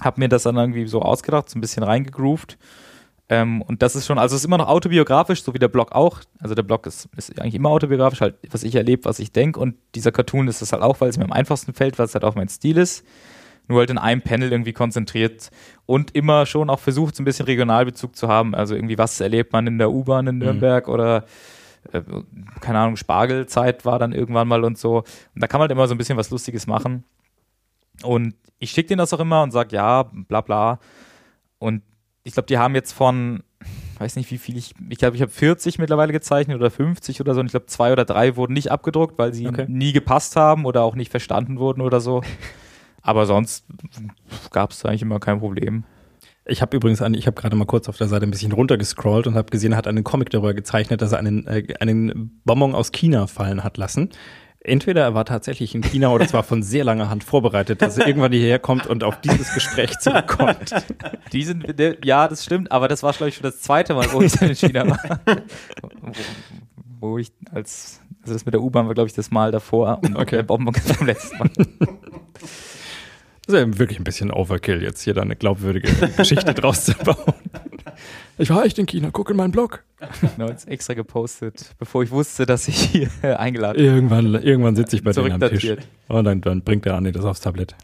Habe 0.00 0.20
mir 0.20 0.28
das 0.28 0.44
dann 0.44 0.56
irgendwie 0.56 0.86
so 0.86 1.02
ausgedacht, 1.02 1.50
so 1.50 1.58
ein 1.58 1.60
bisschen 1.60 1.82
reingegroovt. 1.82 2.56
Ähm, 3.32 3.62
und 3.62 3.80
das 3.80 3.94
ist 3.94 4.06
schon, 4.06 4.18
also 4.18 4.34
es 4.34 4.42
ist 4.42 4.46
immer 4.46 4.58
noch 4.58 4.66
autobiografisch, 4.66 5.44
so 5.44 5.54
wie 5.54 5.60
der 5.60 5.68
Blog 5.68 5.92
auch. 5.92 6.18
Also 6.40 6.56
der 6.56 6.64
Blog 6.64 6.84
ist, 6.86 7.08
ist 7.16 7.40
eigentlich 7.40 7.54
immer 7.54 7.68
autobiografisch, 7.68 8.20
halt, 8.20 8.34
was 8.50 8.64
ich 8.64 8.74
erlebe, 8.74 9.04
was 9.04 9.20
ich 9.20 9.30
denke. 9.30 9.60
Und 9.60 9.76
dieser 9.94 10.10
Cartoon 10.10 10.48
ist 10.48 10.60
das 10.62 10.72
halt 10.72 10.82
auch, 10.82 11.00
weil 11.00 11.08
es 11.08 11.16
mir 11.16 11.24
am 11.24 11.32
einfachsten 11.32 11.72
fällt, 11.72 11.96
weil 11.98 12.06
es 12.06 12.14
halt 12.14 12.24
auch 12.24 12.34
mein 12.34 12.48
Stil 12.48 12.76
ist. 12.76 13.06
Nur 13.68 13.78
halt 13.78 13.90
in 13.90 13.98
einem 13.98 14.20
Panel 14.20 14.50
irgendwie 14.50 14.72
konzentriert 14.72 15.50
und 15.86 16.16
immer 16.16 16.44
schon 16.44 16.68
auch 16.70 16.80
versucht, 16.80 17.14
so 17.14 17.22
ein 17.22 17.24
bisschen 17.24 17.46
Regionalbezug 17.46 18.16
zu 18.16 18.26
haben. 18.26 18.52
Also 18.52 18.74
irgendwie, 18.74 18.98
was 18.98 19.20
erlebt 19.20 19.52
man 19.52 19.68
in 19.68 19.78
der 19.78 19.92
U-Bahn 19.92 20.26
in 20.26 20.38
Nürnberg 20.38 20.88
oder 20.88 21.24
äh, 21.92 22.02
keine 22.60 22.80
Ahnung, 22.80 22.96
Spargelzeit 22.96 23.84
war 23.84 24.00
dann 24.00 24.12
irgendwann 24.12 24.48
mal 24.48 24.64
und 24.64 24.76
so. 24.76 24.98
Und 24.98 25.06
da 25.36 25.46
kann 25.46 25.60
man 25.60 25.68
halt 25.68 25.70
immer 25.70 25.86
so 25.86 25.94
ein 25.94 25.98
bisschen 25.98 26.16
was 26.16 26.30
Lustiges 26.30 26.66
machen. 26.66 27.04
Und 28.02 28.34
ich 28.58 28.72
schicke 28.72 28.88
denen 28.88 28.98
das 28.98 29.14
auch 29.14 29.20
immer 29.20 29.44
und 29.44 29.52
sage, 29.52 29.76
ja, 29.76 30.02
bla 30.02 30.40
bla. 30.40 30.80
Und 31.60 31.82
ich 32.30 32.34
glaube, 32.34 32.46
die 32.46 32.58
haben 32.58 32.76
jetzt 32.76 32.92
von, 32.92 33.42
weiß 33.98 34.14
nicht 34.14 34.30
wie 34.30 34.38
viel 34.38 34.56
ich, 34.56 34.72
ich 34.88 34.98
glaube, 34.98 35.16
ich 35.16 35.22
habe 35.22 35.32
40 35.32 35.80
mittlerweile 35.80 36.12
gezeichnet 36.12 36.56
oder 36.56 36.70
50 36.70 37.20
oder 37.20 37.34
so. 37.34 37.40
Und 37.40 37.46
ich 37.46 37.52
glaube, 37.52 37.66
zwei 37.66 37.90
oder 37.90 38.04
drei 38.04 38.36
wurden 38.36 38.52
nicht 38.52 38.70
abgedruckt, 38.70 39.18
weil 39.18 39.34
sie 39.34 39.48
Okay. 39.48 39.66
nie 39.68 39.92
gepasst 39.92 40.36
haben 40.36 40.64
oder 40.64 40.84
auch 40.84 40.94
nicht 40.94 41.10
verstanden 41.10 41.58
wurden 41.58 41.80
oder 41.80 42.00
so. 42.00 42.22
Aber 43.02 43.26
sonst 43.26 43.64
gab 44.52 44.70
es 44.70 44.84
eigentlich 44.84 45.02
immer 45.02 45.18
kein 45.18 45.40
Problem. 45.40 45.82
Ich 46.44 46.62
habe 46.62 46.76
übrigens, 46.76 47.02
einen, 47.02 47.16
ich 47.16 47.26
habe 47.26 47.34
gerade 47.40 47.56
mal 47.56 47.64
kurz 47.64 47.88
auf 47.88 47.96
der 47.96 48.06
Seite 48.06 48.26
ein 48.26 48.30
bisschen 48.30 48.52
runtergescrollt 48.52 49.26
und 49.26 49.34
habe 49.34 49.50
gesehen, 49.50 49.72
er 49.72 49.78
hat 49.78 49.88
einen 49.88 50.04
Comic 50.04 50.30
darüber 50.30 50.54
gezeichnet, 50.54 51.02
dass 51.02 51.10
er 51.10 51.18
einen, 51.18 51.48
äh, 51.48 51.74
einen 51.80 52.40
Bonbon 52.44 52.76
aus 52.76 52.92
China 52.92 53.26
fallen 53.26 53.64
hat 53.64 53.76
lassen. 53.76 54.10
Entweder 54.70 55.02
er 55.02 55.14
war 55.14 55.24
tatsächlich 55.24 55.74
in 55.74 55.82
China 55.82 56.10
oder 56.10 56.24
es 56.24 56.32
war 56.32 56.42
von 56.44 56.62
sehr 56.62 56.84
langer 56.84 57.10
Hand 57.10 57.24
vorbereitet, 57.24 57.82
dass 57.82 57.98
er 57.98 58.06
irgendwann 58.06 58.32
hierher 58.32 58.58
kommt 58.58 58.86
und 58.86 59.02
auf 59.04 59.20
dieses 59.20 59.52
Gespräch 59.52 59.98
zurückkommt. 59.98 60.72
Die 61.32 61.42
sind, 61.44 61.78
der- 61.78 61.96
ja, 62.04 62.28
das 62.28 62.44
stimmt, 62.44 62.70
aber 62.72 62.86
das 62.88 63.02
war, 63.02 63.12
glaube 63.12 63.28
ich, 63.30 63.34
schon 63.36 63.42
das 63.44 63.60
zweite 63.60 63.94
Mal, 63.94 64.06
wo 64.12 64.20
ich 64.22 64.40
in 64.40 64.54
China 64.54 64.88
war. 64.88 65.20
wo, 67.00 67.08
wo 67.08 67.18
ich 67.18 67.32
als, 67.52 68.00
also 68.22 68.34
das 68.34 68.44
mit 68.44 68.54
der 68.54 68.62
U-Bahn 68.62 68.86
war, 68.86 68.94
glaube 68.94 69.08
ich, 69.08 69.14
das 69.14 69.30
Mal 69.30 69.50
davor 69.50 70.00
und 70.04 70.16
Okay. 70.16 70.36
der 70.36 70.42
Bonbon 70.44 70.74
beim 70.98 71.06
letzten 71.06 71.38
Mal. 71.38 71.50
Das 73.50 73.60
ist 73.60 73.66
ja 73.66 73.78
wirklich 73.80 73.98
ein 73.98 74.04
bisschen 74.04 74.30
Overkill, 74.30 74.80
jetzt 74.80 75.02
hier 75.02 75.12
da 75.12 75.22
eine 75.22 75.34
glaubwürdige 75.34 75.90
Geschichte 76.16 76.54
draus 76.54 76.84
zu 76.84 76.94
bauen. 76.94 77.34
Ich 78.38 78.48
war 78.48 78.64
echt 78.64 78.78
in 78.78 78.86
China, 78.86 79.10
guck 79.12 79.28
in 79.30 79.36
meinen 79.36 79.50
Blog. 79.50 79.82
Genau, 80.36 80.48
jetzt 80.48 80.68
extra 80.68 80.94
gepostet, 80.94 81.74
bevor 81.78 82.04
ich 82.04 82.12
wusste, 82.12 82.46
dass 82.46 82.68
ich 82.68 82.76
hier 82.76 83.10
eingeladen 83.40 83.76
bin. 83.76 83.86
Irgendwann, 83.86 84.34
irgendwann 84.34 84.76
sitze 84.76 84.94
ich 84.94 85.02
bei 85.02 85.10
denen 85.10 85.32
am 85.32 85.40
Tisch. 85.40 85.76
Und 86.06 86.24
dann, 86.24 86.40
dann 86.40 86.62
bringt 86.62 86.84
der 86.84 86.94
Andi 86.94 87.10
das 87.10 87.24
aufs 87.24 87.40
Tablett. 87.40 87.74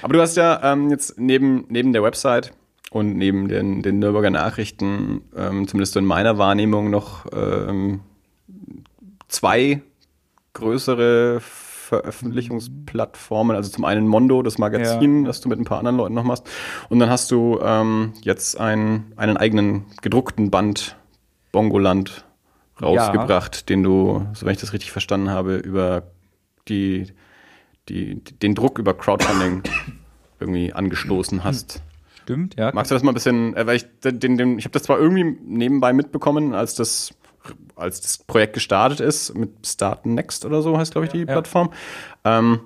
Aber 0.00 0.14
du 0.14 0.20
hast 0.22 0.36
ja 0.36 0.72
ähm, 0.72 0.88
jetzt 0.90 1.18
neben, 1.18 1.66
neben 1.68 1.92
der 1.92 2.02
Website 2.02 2.54
und 2.90 3.14
neben 3.16 3.48
den, 3.48 3.82
den 3.82 3.98
Nürnberger 3.98 4.30
Nachrichten, 4.30 5.20
ähm, 5.36 5.68
zumindest 5.68 5.92
so 5.92 6.00
in 6.00 6.06
meiner 6.06 6.38
Wahrnehmung, 6.38 6.90
noch 6.90 7.26
ähm, 7.32 8.00
zwei 9.28 9.82
größere 10.54 11.40
Veröffentlichungsplattformen. 11.88 13.56
Also 13.56 13.70
zum 13.70 13.84
einen 13.86 14.06
Mondo, 14.06 14.42
das 14.42 14.58
Magazin, 14.58 15.24
das 15.24 15.40
du 15.40 15.48
mit 15.48 15.58
ein 15.58 15.64
paar 15.64 15.78
anderen 15.78 15.96
Leuten 15.96 16.14
noch 16.14 16.22
machst. 16.22 16.48
Und 16.90 16.98
dann 16.98 17.08
hast 17.08 17.30
du 17.30 17.58
ähm, 17.62 18.12
jetzt 18.20 18.60
ein, 18.60 19.12
einen 19.16 19.38
eigenen 19.38 19.86
gedruckten 20.02 20.50
Band 20.50 20.96
Bongoland 21.50 22.26
rausgebracht, 22.80 23.70
den 23.70 23.82
du, 23.82 24.26
so 24.34 24.44
wenn 24.44 24.52
ich 24.52 24.60
das 24.60 24.74
richtig 24.74 24.92
verstanden 24.92 25.30
habe, 25.30 25.56
über 25.56 26.02
die, 26.68 27.06
die, 27.88 28.22
den 28.22 28.54
Druck 28.54 28.78
über 28.78 28.92
Crowdfunding 28.92 29.62
irgendwie 30.40 30.74
angestoßen 30.74 31.42
hast. 31.42 31.82
Stimmt, 32.22 32.56
ja. 32.58 32.70
Magst 32.74 32.90
du 32.90 32.94
das 32.94 33.02
mal 33.02 33.12
ein 33.12 33.14
bisschen, 33.14 33.56
äh, 33.56 33.66
weil 33.66 33.76
ich 33.76 33.86
den, 34.04 34.36
den, 34.36 34.58
ich 34.58 34.66
habe 34.66 34.72
das 34.72 34.82
zwar 34.82 34.98
irgendwie 34.98 35.24
nebenbei 35.24 35.94
mitbekommen, 35.94 36.52
als 36.52 36.74
das 36.74 37.14
als 37.76 38.00
das 38.00 38.18
Projekt 38.18 38.54
gestartet 38.54 39.00
ist, 39.00 39.36
mit 39.36 39.66
Start 39.66 40.06
Next 40.06 40.44
oder 40.44 40.62
so 40.62 40.78
heißt, 40.78 40.92
glaube 40.92 41.06
ich, 41.06 41.12
die 41.12 41.24
Plattform. 41.24 41.70
Ähm, 42.24 42.60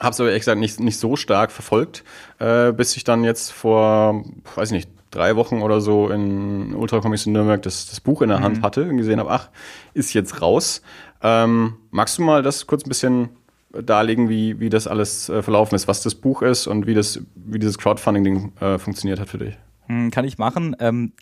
habe 0.00 0.12
es 0.12 0.20
aber 0.20 0.30
ehrlich 0.30 0.42
gesagt 0.42 0.58
nicht, 0.58 0.80
nicht 0.80 0.98
so 0.98 1.16
stark 1.16 1.52
verfolgt, 1.52 2.04
äh, 2.38 2.72
bis 2.72 2.96
ich 2.96 3.04
dann 3.04 3.22
jetzt 3.22 3.52
vor, 3.52 4.24
weiß 4.54 4.70
ich 4.70 4.76
nicht, 4.76 4.90
drei 5.10 5.36
Wochen 5.36 5.60
oder 5.60 5.80
so 5.80 6.08
in 6.08 6.74
Ultra 6.74 7.00
Comics 7.00 7.26
in 7.26 7.32
Nürnberg 7.32 7.60
das, 7.62 7.90
das 7.90 8.00
Buch 8.00 8.22
in 8.22 8.28
der 8.28 8.40
Hand 8.40 8.62
hatte 8.62 8.88
und 8.88 8.96
gesehen 8.96 9.18
habe, 9.18 9.30
ach, 9.30 9.48
ist 9.92 10.14
jetzt 10.14 10.40
raus. 10.40 10.82
Ähm, 11.22 11.74
magst 11.90 12.18
du 12.18 12.22
mal 12.22 12.42
das 12.42 12.66
kurz 12.66 12.84
ein 12.84 12.88
bisschen 12.88 13.30
darlegen, 13.72 14.28
wie, 14.28 14.58
wie 14.60 14.70
das 14.70 14.86
alles 14.86 15.28
äh, 15.28 15.42
verlaufen 15.42 15.74
ist, 15.74 15.88
was 15.88 16.02
das 16.02 16.14
Buch 16.14 16.42
ist 16.42 16.66
und 16.66 16.86
wie, 16.86 16.94
das, 16.94 17.20
wie 17.34 17.58
dieses 17.58 17.78
Crowdfunding-Ding 17.78 18.52
äh, 18.60 18.78
funktioniert 18.78 19.20
hat 19.20 19.28
für 19.28 19.38
dich? 19.38 19.58
Hm, 19.86 20.10
kann 20.10 20.24
ich 20.24 20.38
machen. 20.38 20.76
Ähm, 20.80 21.12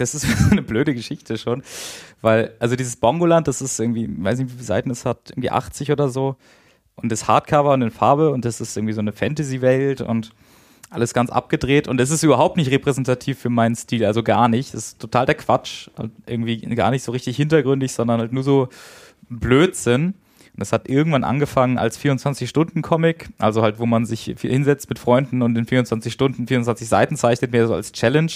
das 0.00 0.14
ist 0.14 0.26
eine 0.50 0.62
blöde 0.62 0.94
Geschichte 0.94 1.38
schon, 1.38 1.62
weil, 2.20 2.54
also 2.58 2.76
dieses 2.76 2.96
Bongoland, 2.96 3.48
das 3.48 3.62
ist 3.62 3.78
irgendwie, 3.78 4.08
weiß 4.08 4.38
nicht, 4.38 4.48
wie 4.48 4.54
viele 4.54 4.64
Seiten 4.64 4.90
es 4.90 5.04
hat, 5.04 5.30
irgendwie 5.30 5.50
80 5.50 5.92
oder 5.92 6.08
so. 6.08 6.36
Und 6.96 7.10
das 7.10 7.28
Hardcover 7.28 7.72
und 7.72 7.82
in 7.82 7.90
Farbe 7.90 8.30
und 8.30 8.44
das 8.44 8.60
ist 8.60 8.76
irgendwie 8.76 8.92
so 8.92 9.00
eine 9.00 9.12
Fantasy-Welt 9.12 10.02
und 10.02 10.32
alles 10.90 11.14
ganz 11.14 11.30
abgedreht 11.30 11.86
und 11.86 12.00
es 12.00 12.10
ist 12.10 12.24
überhaupt 12.24 12.56
nicht 12.56 12.70
repräsentativ 12.70 13.38
für 13.38 13.48
meinen 13.48 13.76
Stil, 13.76 14.04
also 14.04 14.22
gar 14.22 14.48
nicht. 14.48 14.74
Das 14.74 14.88
ist 14.88 14.98
total 14.98 15.24
der 15.24 15.36
Quatsch 15.36 15.88
und 15.96 16.12
irgendwie 16.26 16.60
gar 16.74 16.90
nicht 16.90 17.04
so 17.04 17.12
richtig 17.12 17.36
hintergründig, 17.36 17.92
sondern 17.92 18.20
halt 18.20 18.32
nur 18.32 18.42
so 18.42 18.68
Blödsinn. 19.28 20.14
Und 20.52 20.58
das 20.58 20.72
hat 20.72 20.88
irgendwann 20.88 21.22
angefangen 21.22 21.78
als 21.78 21.98
24-Stunden-Comic, 22.00 23.28
also 23.38 23.62
halt, 23.62 23.78
wo 23.78 23.86
man 23.86 24.04
sich 24.04 24.34
hinsetzt 24.40 24.88
mit 24.88 24.98
Freunden 24.98 25.42
und 25.42 25.56
in 25.56 25.64
24 25.64 26.12
Stunden 26.12 26.48
24 26.48 26.88
Seiten 26.88 27.16
zeichnet, 27.16 27.52
mehr 27.52 27.68
so 27.68 27.74
als 27.74 27.92
Challenge. 27.92 28.32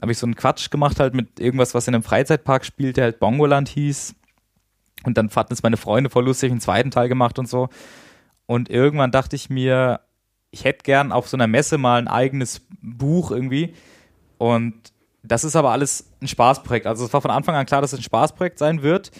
Habe 0.00 0.12
ich 0.12 0.18
so 0.18 0.26
einen 0.26 0.36
Quatsch 0.36 0.70
gemacht 0.70 1.00
halt 1.00 1.14
mit 1.14 1.38
irgendwas, 1.38 1.74
was 1.74 1.86
in 1.86 1.94
einem 1.94 2.02
Freizeitpark 2.02 2.64
spielt, 2.64 2.96
der 2.96 3.04
halt 3.04 3.20
Bongoland 3.20 3.68
hieß. 3.68 4.14
Und 5.04 5.18
dann 5.18 5.30
fanden 5.30 5.52
es 5.52 5.62
meine 5.62 5.76
Freunde 5.76 6.10
voll 6.10 6.24
lustig, 6.24 6.50
einen 6.50 6.60
zweiten 6.60 6.90
Teil 6.90 7.08
gemacht 7.08 7.38
und 7.38 7.48
so. 7.48 7.68
Und 8.46 8.70
irgendwann 8.70 9.10
dachte 9.10 9.36
ich 9.36 9.50
mir, 9.50 10.00
ich 10.50 10.64
hätte 10.64 10.82
gern 10.84 11.12
auf 11.12 11.28
so 11.28 11.36
einer 11.36 11.46
Messe 11.46 11.78
mal 11.78 11.98
ein 11.98 12.08
eigenes 12.08 12.62
Buch 12.80 13.30
irgendwie. 13.30 13.74
Und 14.38 14.74
das 15.22 15.44
ist 15.44 15.56
aber 15.56 15.70
alles 15.70 16.12
ein 16.20 16.28
Spaßprojekt. 16.28 16.86
Also 16.86 17.04
es 17.04 17.12
war 17.12 17.20
von 17.20 17.30
Anfang 17.30 17.54
an 17.54 17.66
klar, 17.66 17.80
dass 17.80 17.92
es 17.92 18.00
ein 18.00 18.04
Spaßprojekt 18.04 18.58
sein 18.58 18.82
wird. 18.82 19.10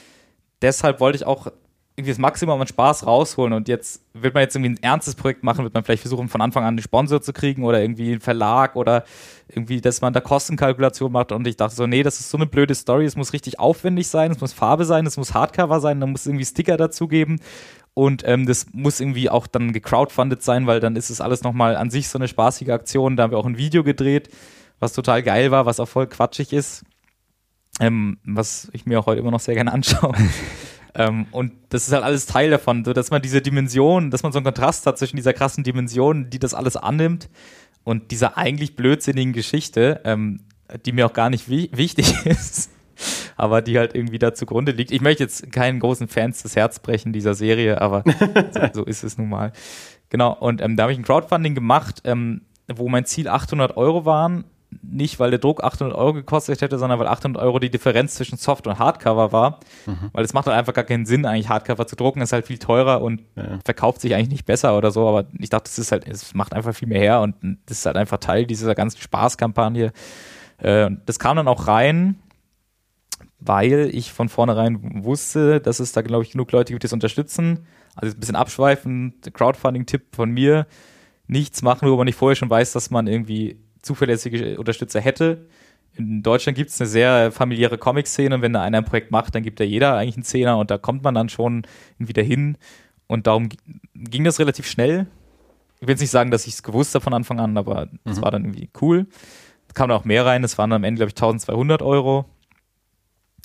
Deshalb 0.61 1.01
wollte 1.01 1.17
ich 1.17 1.27
auch 1.27 1.49
irgendwie 1.95 2.11
das 2.11 2.19
Maximum 2.19 2.59
an 2.61 2.67
Spaß 2.67 3.07
rausholen. 3.07 3.53
Und 3.53 3.69
jetzt 3.69 4.03
wird 4.15 4.33
man 4.33 4.43
jetzt 4.43 4.57
irgendwie 4.57 4.71
ein 4.71 4.83
ernstes 4.83 5.15
Projekt 5.15 5.45
machen, 5.45 5.63
wird 5.63 5.75
man 5.75 5.85
vielleicht 5.85 6.01
versuchen, 6.01 6.29
von 6.29 6.41
Anfang 6.41 6.63
an 6.63 6.69
einen 6.69 6.83
Sponsor 6.83 7.21
zu 7.21 7.35
kriegen 7.35 7.65
oder 7.65 7.83
irgendwie 7.83 8.13
einen 8.13 8.21
Verlag 8.21 8.77
oder 8.77 9.05
irgendwie, 9.49 9.83
dass 9.83 10.01
man 10.01 10.15
da 10.15 10.21
Kostenkalkulation 10.21 11.13
macht. 11.13 11.33
Und 11.33 11.47
ich 11.47 11.57
dachte 11.57 11.77
so, 11.77 11.87
nee, 11.87 12.03
das 12.03 12.19
ist 12.19 12.31
so 12.31 12.39
eine 12.39 12.47
blöde 12.47 12.75
Story. 12.75 13.05
Es 13.05 13.17
muss 13.17 13.35
richtig 13.35 13.59
aufwendig 13.59 14.09
sein, 14.09 14.31
es 14.31 14.41
muss 14.41 14.55
Farbe 14.55 14.87
sein, 14.87 15.05
es 15.07 15.19
muss 15.19 15.35
Hardcover 15.35 15.81
sein, 15.81 16.01
dann 16.01 16.13
muss 16.13 16.27
irgendwie 16.27 16.47
Sticker 16.47 16.79
dazugeben. 16.79 17.41
Und 17.95 18.23
ähm, 18.27 18.47
das 18.47 18.67
muss 18.73 19.01
irgendwie 19.01 19.29
auch 19.29 19.47
dann 19.47 19.73
gecrowdfundet 19.73 20.43
sein, 20.43 20.67
weil 20.67 20.81
dann 20.81 20.97
ist 20.97 21.11
es 21.11 21.21
alles 21.21 21.43
nochmal 21.43 21.77
an 21.77 21.91
sich 21.91 22.09
so 22.09 22.19
eine 22.19 22.27
spaßige 22.27 22.71
Aktion. 22.71 23.17
Da 23.17 23.25
haben 23.25 23.33
wir 23.33 23.39
auch 23.39 23.45
ein 23.45 23.59
Video 23.59 23.85
gedreht, 23.85 24.31
was 24.81 24.95
total 24.95 25.23
geil 25.23 25.51
war, 25.51 25.67
was 25.67 25.79
auch 25.79 25.89
voll 25.89 26.07
quatschig 26.07 26.55
ist. 26.55 26.85
Ähm, 27.81 28.19
was 28.25 28.71
ich 28.73 28.87
mir 28.87 28.99
auch 28.99 29.07
heute 29.07 29.21
immer 29.21 29.31
noch 29.31 29.41
sehr 29.41 29.55
gerne 29.55 29.73
anschaue. 29.73 30.15
ähm, 30.95 31.27
und 31.31 31.53
das 31.71 31.87
ist 31.87 31.93
halt 31.93 32.05
alles 32.05 32.27
Teil 32.27 32.51
davon, 32.51 32.85
so 32.85 32.93
dass 32.93 33.11
man 33.11 33.23
diese 33.23 33.41
Dimension, 33.41 34.11
dass 34.11 34.23
man 34.23 34.33
so 34.33 34.39
einen 34.39 34.45
Kontrast 34.45 34.87
hat 34.87 34.99
zwischen 34.99 35.17
dieser 35.17 35.33
krassen 35.33 35.65
Dimension, 35.65 36.29
die 36.29 36.39
das 36.39 36.55
alles 36.55 36.77
annimmt 36.77 37.31
und 37.85 38.11
dieser 38.11 38.37
eigentlich 38.37 38.77
blödsinnigen 38.77 39.33
Geschichte, 39.33 40.01
ähm, 40.05 40.41
die 40.85 40.93
mir 40.93 41.07
auch 41.07 41.13
gar 41.13 41.31
nicht 41.31 41.49
wi 41.49 41.71
wichtig 41.73 42.15
ist, 42.27 42.71
aber 43.37 43.63
die 43.63 43.79
halt 43.79 43.95
irgendwie 43.95 44.19
da 44.19 44.35
zugrunde 44.35 44.73
liegt. 44.73 44.91
Ich 44.91 45.01
möchte 45.01 45.23
jetzt 45.23 45.51
keinen 45.51 45.81
großen 45.81 46.09
Fans 46.09 46.43
das 46.43 46.57
Herz 46.57 46.79
brechen 46.79 47.13
dieser 47.13 47.35
Serie, 47.35 47.81
aber 47.81 48.05
so, 48.53 48.61
so, 48.73 48.85
ist 48.85 49.03
es 49.03 49.17
nun 49.17 49.31
mal. 49.31 49.53
Genau, 50.11 50.33
und 50.35 50.61
ähm, 50.61 50.77
da 50.77 50.85
habe 50.85 50.93
ich 50.93 50.99
ein 50.99 51.05
Crowdfunding 51.05 51.55
gemacht, 51.55 52.03
ähm, 52.05 52.43
wo 52.69 52.89
mein 52.89 53.07
Ziel 53.07 53.29
800 53.29 53.77
Euro 53.79 54.05
waren. 54.05 54.45
Nicht, 54.83 55.21
weil 55.21 55.31
der 55.31 55.39
Druck 55.39 55.63
800 55.63 55.97
Euro 55.97 56.15
gekostet 56.15 56.61
hätte, 56.61 56.79
sondern 56.79 56.99
weil 56.99 57.07
800 57.07 57.43
Euro 57.43 57.59
die 57.59 57.71
Differenz 57.71 58.15
zwischen 58.15 58.39
Soft- 58.39 58.67
und 58.67 58.79
Hardcover 58.79 59.33
war. 59.33 59.61
Mhm. 59.87 60.11
Weil 60.13 60.25
es 60.25 60.33
macht 60.33 60.47
halt 60.47 60.57
einfach 60.57 60.75
gar 60.75 60.85
keinen 60.85 61.07
Sinn, 61.07 61.27
eigentlich 61.27 61.49
Hardcover 61.49 61.87
zu 61.87 61.97
drucken. 61.97 62.21
Ist 62.21 62.33
halt 62.33 62.47
viel 62.47 62.59
teurer 62.59 63.03
und 63.03 63.23
ja. 63.37 63.59
verkauft 63.65 64.01
sich 64.01 64.15
eigentlich 64.15 64.31
nicht 64.31 64.47
besser 64.47 64.77
oder 64.77 64.91
so. 64.91 65.07
Aber 65.09 65.27
ich 65.39 65.51
dachte, 65.51 65.65
das 65.65 65.79
ist 65.79 65.93
halt, 65.93 66.09
es 66.09 66.35
macht 66.35 66.55
einfach 66.55 66.75
viel 66.75 66.89
mehr 66.89 67.01
her 67.01 67.21
und 67.21 67.35
das 67.67 67.79
ist 67.79 67.87
halt 67.87 67.97
einfach 67.97 68.19
Teil 68.19 68.47
dieser 68.47 68.75
ganzen 68.75 69.01
Spaßkampagne. 69.01 69.93
Äh, 70.59 70.91
das 71.07 71.19
kam 71.19 71.37
dann 71.37 71.49
auch 71.49 71.67
rein 71.67 72.17
weil 73.45 73.91
ich 73.93 74.13
von 74.13 74.29
vornherein 74.29 75.05
wusste, 75.05 75.61
dass 75.61 75.81
es 75.81 75.93
da, 75.93 76.03
glaube 76.03 76.23
ich, 76.23 76.31
genug 76.31 76.53
Leute 76.53 76.73
gibt, 76.73 76.85
die 76.85 76.87
es 76.87 76.93
unterstützen. 76.93 77.67
Also 77.95 78.17
ein 78.17 78.21
bisschen 78.21 78.37
abschweifend, 78.37 79.35
Crowdfunding-Tipp 79.35 80.15
von 80.15 80.31
mir, 80.31 80.67
nichts 81.27 81.63
machen, 81.63 81.91
wo 81.91 81.97
man 81.97 82.07
nicht 82.07 82.17
vorher 82.17 82.37
schon 82.37 82.51
weiß, 82.51 82.73
dass 82.73 82.91
man 82.91 83.07
irgendwie 83.07 83.59
zuverlässige 83.83 84.59
Unterstützer 84.59 85.01
hätte. 85.01 85.47
In 85.95 86.23
Deutschland 86.23 86.57
gibt 86.57 86.71
es 86.71 86.81
eine 86.81 86.89
sehr 86.89 87.33
familiäre 87.33 87.77
Comic-Szene 87.77 88.37
und 88.37 88.43
wenn 88.43 88.55
da 88.55 88.63
einer 88.63 88.79
ein 88.79 88.85
Projekt 88.85 89.11
macht, 89.11 89.35
dann 89.35 89.43
gibt 89.43 89.61
da 89.61 89.65
jeder 89.65 89.97
eigentlich 89.97 90.17
einen 90.17 90.25
Zehner 90.25 90.57
und 90.59 90.71
da 90.71 90.79
kommt 90.79 91.03
man 91.03 91.15
dann 91.15 91.29
schon 91.29 91.67
wieder 91.99 92.23
hin. 92.23 92.57
Und 93.09 93.27
darum 93.27 93.51
ging 93.95 94.25
das 94.25 94.39
relativ 94.39 94.67
schnell. 94.67 95.07
Ich 95.77 95.83
will 95.83 95.91
jetzt 95.91 96.01
nicht 96.01 96.11
sagen, 96.11 96.31
dass 96.31 96.47
ich 96.47 96.55
es 96.55 96.63
gewusst 96.63 96.95
habe 96.95 97.03
von 97.03 97.13
Anfang 97.13 97.41
an, 97.41 97.59
aber 97.59 97.89
es 98.05 98.19
mhm. 98.19 98.23
war 98.23 98.31
dann 98.31 98.45
irgendwie 98.45 98.71
cool. 98.81 99.07
Es 99.69 99.75
kam 99.75 99.91
auch 99.91 100.05
mehr 100.05 100.25
rein, 100.25 100.45
es 100.45 100.57
waren 100.57 100.73
am 100.73 100.85
Ende, 100.85 100.99
glaube 100.99 101.11
ich, 101.11 101.17
1200 101.17 101.83
Euro. 101.83 102.27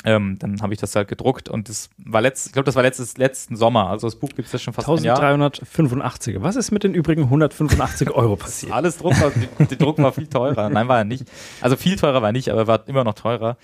Ähm, 0.05 0.37
dann 0.37 0.61
habe 0.61 0.73
ich 0.73 0.79
das 0.79 0.95
halt 0.95 1.07
gedruckt 1.07 1.49
und 1.49 1.69
das 1.69 1.89
war 1.97 2.21
letzt, 2.21 2.47
ich 2.47 2.53
glaube, 2.53 2.65
das 2.65 2.75
war 2.75 2.83
letztes, 2.83 3.17
letzten 3.17 3.55
Sommer. 3.55 3.89
Also 3.89 4.07
das 4.07 4.15
Buch 4.15 4.29
gibt 4.29 4.45
es 4.45 4.51
ja 4.53 4.59
schon 4.59 4.73
fast 4.73 4.87
1385. 4.87 6.41
Was 6.41 6.55
ist 6.55 6.71
mit 6.71 6.83
den 6.83 6.93
übrigen 6.93 7.23
185 7.23 8.11
Euro 8.11 8.35
passiert? 8.37 8.71
Alles 8.73 8.97
Druck, 8.97 9.19
war, 9.19 9.31
der 9.59 9.77
Druck 9.77 9.97
war 9.97 10.13
viel 10.13 10.27
teurer. 10.27 10.69
Nein, 10.71 10.87
war 10.87 10.99
er 10.99 11.03
nicht. 11.03 11.25
Also 11.61 11.75
viel 11.75 11.95
teurer 11.95 12.21
war 12.21 12.29
er 12.29 12.33
nicht, 12.33 12.49
aber 12.49 12.61
er 12.61 12.67
war 12.67 12.87
immer 12.87 13.03
noch 13.03 13.15
teurer. 13.15 13.57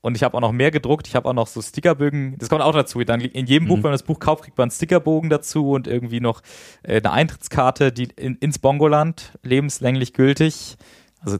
Und 0.00 0.16
ich 0.16 0.22
habe 0.22 0.36
auch 0.36 0.40
noch 0.40 0.52
mehr 0.52 0.70
gedruckt. 0.70 1.06
Ich 1.06 1.16
habe 1.16 1.28
auch 1.28 1.34
noch 1.34 1.46
so 1.48 1.60
Stickerbögen. 1.60 2.36
Das 2.38 2.48
kommt 2.48 2.62
auch 2.62 2.72
dazu. 2.72 3.02
Dann 3.04 3.20
in 3.20 3.46
jedem 3.46 3.64
mhm. 3.64 3.68
Buch, 3.68 3.76
wenn 3.76 3.82
man 3.82 3.92
das 3.92 4.04
Buch 4.04 4.20
kauft, 4.20 4.44
kriegt 4.44 4.56
man 4.56 4.66
einen 4.66 4.70
Stickerbogen 4.70 5.28
dazu 5.28 5.72
und 5.72 5.86
irgendwie 5.86 6.20
noch 6.20 6.40
äh, 6.82 6.96
eine 6.96 7.10
Eintrittskarte, 7.10 7.92
die 7.92 8.08
in, 8.16 8.36
ins 8.36 8.58
Bongoland 8.58 9.32
lebenslänglich 9.42 10.14
gültig. 10.14 10.76
Also 11.20 11.38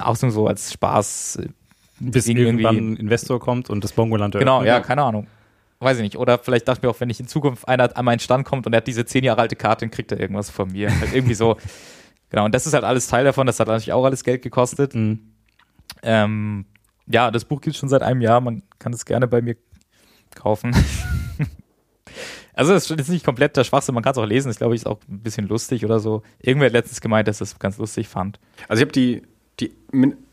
auch 0.00 0.16
so 0.16 0.46
als 0.46 0.72
Spaß 0.72 1.40
bis 2.00 2.28
irgendwann 2.28 2.76
ein 2.76 2.96
Investor 2.96 3.40
kommt 3.40 3.70
und 3.70 3.84
das 3.84 3.92
Bongoland 3.92 4.34
Genau, 4.34 4.62
ja, 4.62 4.80
keine 4.80 5.02
Ahnung. 5.02 5.26
Weiß 5.80 5.96
ich 5.98 6.02
nicht. 6.02 6.16
Oder 6.16 6.38
vielleicht 6.38 6.66
dachte 6.66 6.80
ich 6.80 6.82
mir 6.82 6.90
auch, 6.90 7.00
wenn 7.00 7.10
ich 7.10 7.20
in 7.20 7.28
Zukunft 7.28 7.68
einer 7.68 7.96
an 7.96 8.04
meinen 8.04 8.18
Stand 8.18 8.44
kommt 8.44 8.66
und 8.66 8.72
er 8.72 8.78
hat 8.78 8.86
diese 8.86 9.04
zehn 9.04 9.22
Jahre 9.22 9.42
alte 9.42 9.54
Karte, 9.54 9.84
dann 9.84 9.90
kriegt 9.92 10.10
er 10.10 10.18
irgendwas 10.18 10.50
von 10.50 10.72
mir. 10.72 10.90
halt 10.90 11.14
irgendwie 11.14 11.34
so. 11.34 11.56
Genau, 12.30 12.44
und 12.44 12.54
das 12.54 12.66
ist 12.66 12.74
halt 12.74 12.84
alles 12.84 13.06
Teil 13.06 13.24
davon. 13.24 13.46
Das 13.46 13.58
hat 13.58 13.68
natürlich 13.68 13.94
auch 13.94 14.04
alles 14.04 14.22
Geld 14.22 14.42
gekostet. 14.42 14.94
Mhm. 14.94 15.32
Ähm, 16.02 16.66
ja, 17.06 17.30
das 17.30 17.46
Buch 17.46 17.62
gibt 17.62 17.74
es 17.74 17.80
schon 17.80 17.88
seit 17.88 18.02
einem 18.02 18.20
Jahr. 18.20 18.42
Man 18.42 18.62
kann 18.78 18.92
es 18.92 19.06
gerne 19.06 19.26
bei 19.26 19.40
mir 19.40 19.56
kaufen. 20.34 20.76
also, 22.52 22.74
es 22.74 22.90
ist 22.90 23.08
nicht 23.08 23.24
komplett 23.24 23.56
der 23.56 23.64
Schwachsinn. 23.64 23.94
Man 23.94 24.04
kann 24.04 24.12
es 24.12 24.18
auch 24.18 24.26
lesen. 24.26 24.48
Das 24.48 24.58
glaube 24.58 24.74
ich 24.74 24.82
ist 24.82 24.86
auch 24.86 24.98
ein 25.08 25.20
bisschen 25.20 25.48
lustig 25.48 25.86
oder 25.86 26.00
so. 26.00 26.22
Irgendwer 26.38 26.66
hat 26.66 26.74
letztens 26.74 27.00
gemeint, 27.00 27.28
dass 27.28 27.38
das 27.38 27.58
ganz 27.58 27.78
lustig 27.78 28.08
fand. 28.08 28.38
Also, 28.68 28.82
ich 28.82 28.84
habe 28.84 28.92
die 28.92 29.22
die, 29.60 29.72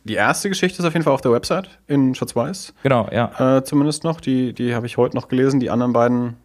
die 0.03 0.13
erste 0.13 0.49
Geschichte 0.49 0.79
ist 0.79 0.85
auf 0.85 0.93
jeden 0.93 1.03
Fall 1.03 1.13
auf 1.13 1.21
der 1.21 1.31
Website 1.31 1.69
in 1.87 2.13
Schwarz-Weiß. 2.15 2.73
Genau, 2.83 3.09
ja. 3.11 3.57
Äh, 3.57 3.63
zumindest 3.63 4.03
noch. 4.03 4.21
Die, 4.21 4.53
die 4.53 4.75
habe 4.75 4.85
ich 4.85 4.97
heute 4.97 5.15
noch 5.15 5.27
gelesen. 5.27 5.59
Die 5.59 5.69
anderen 5.69 5.93
beiden 5.93 6.37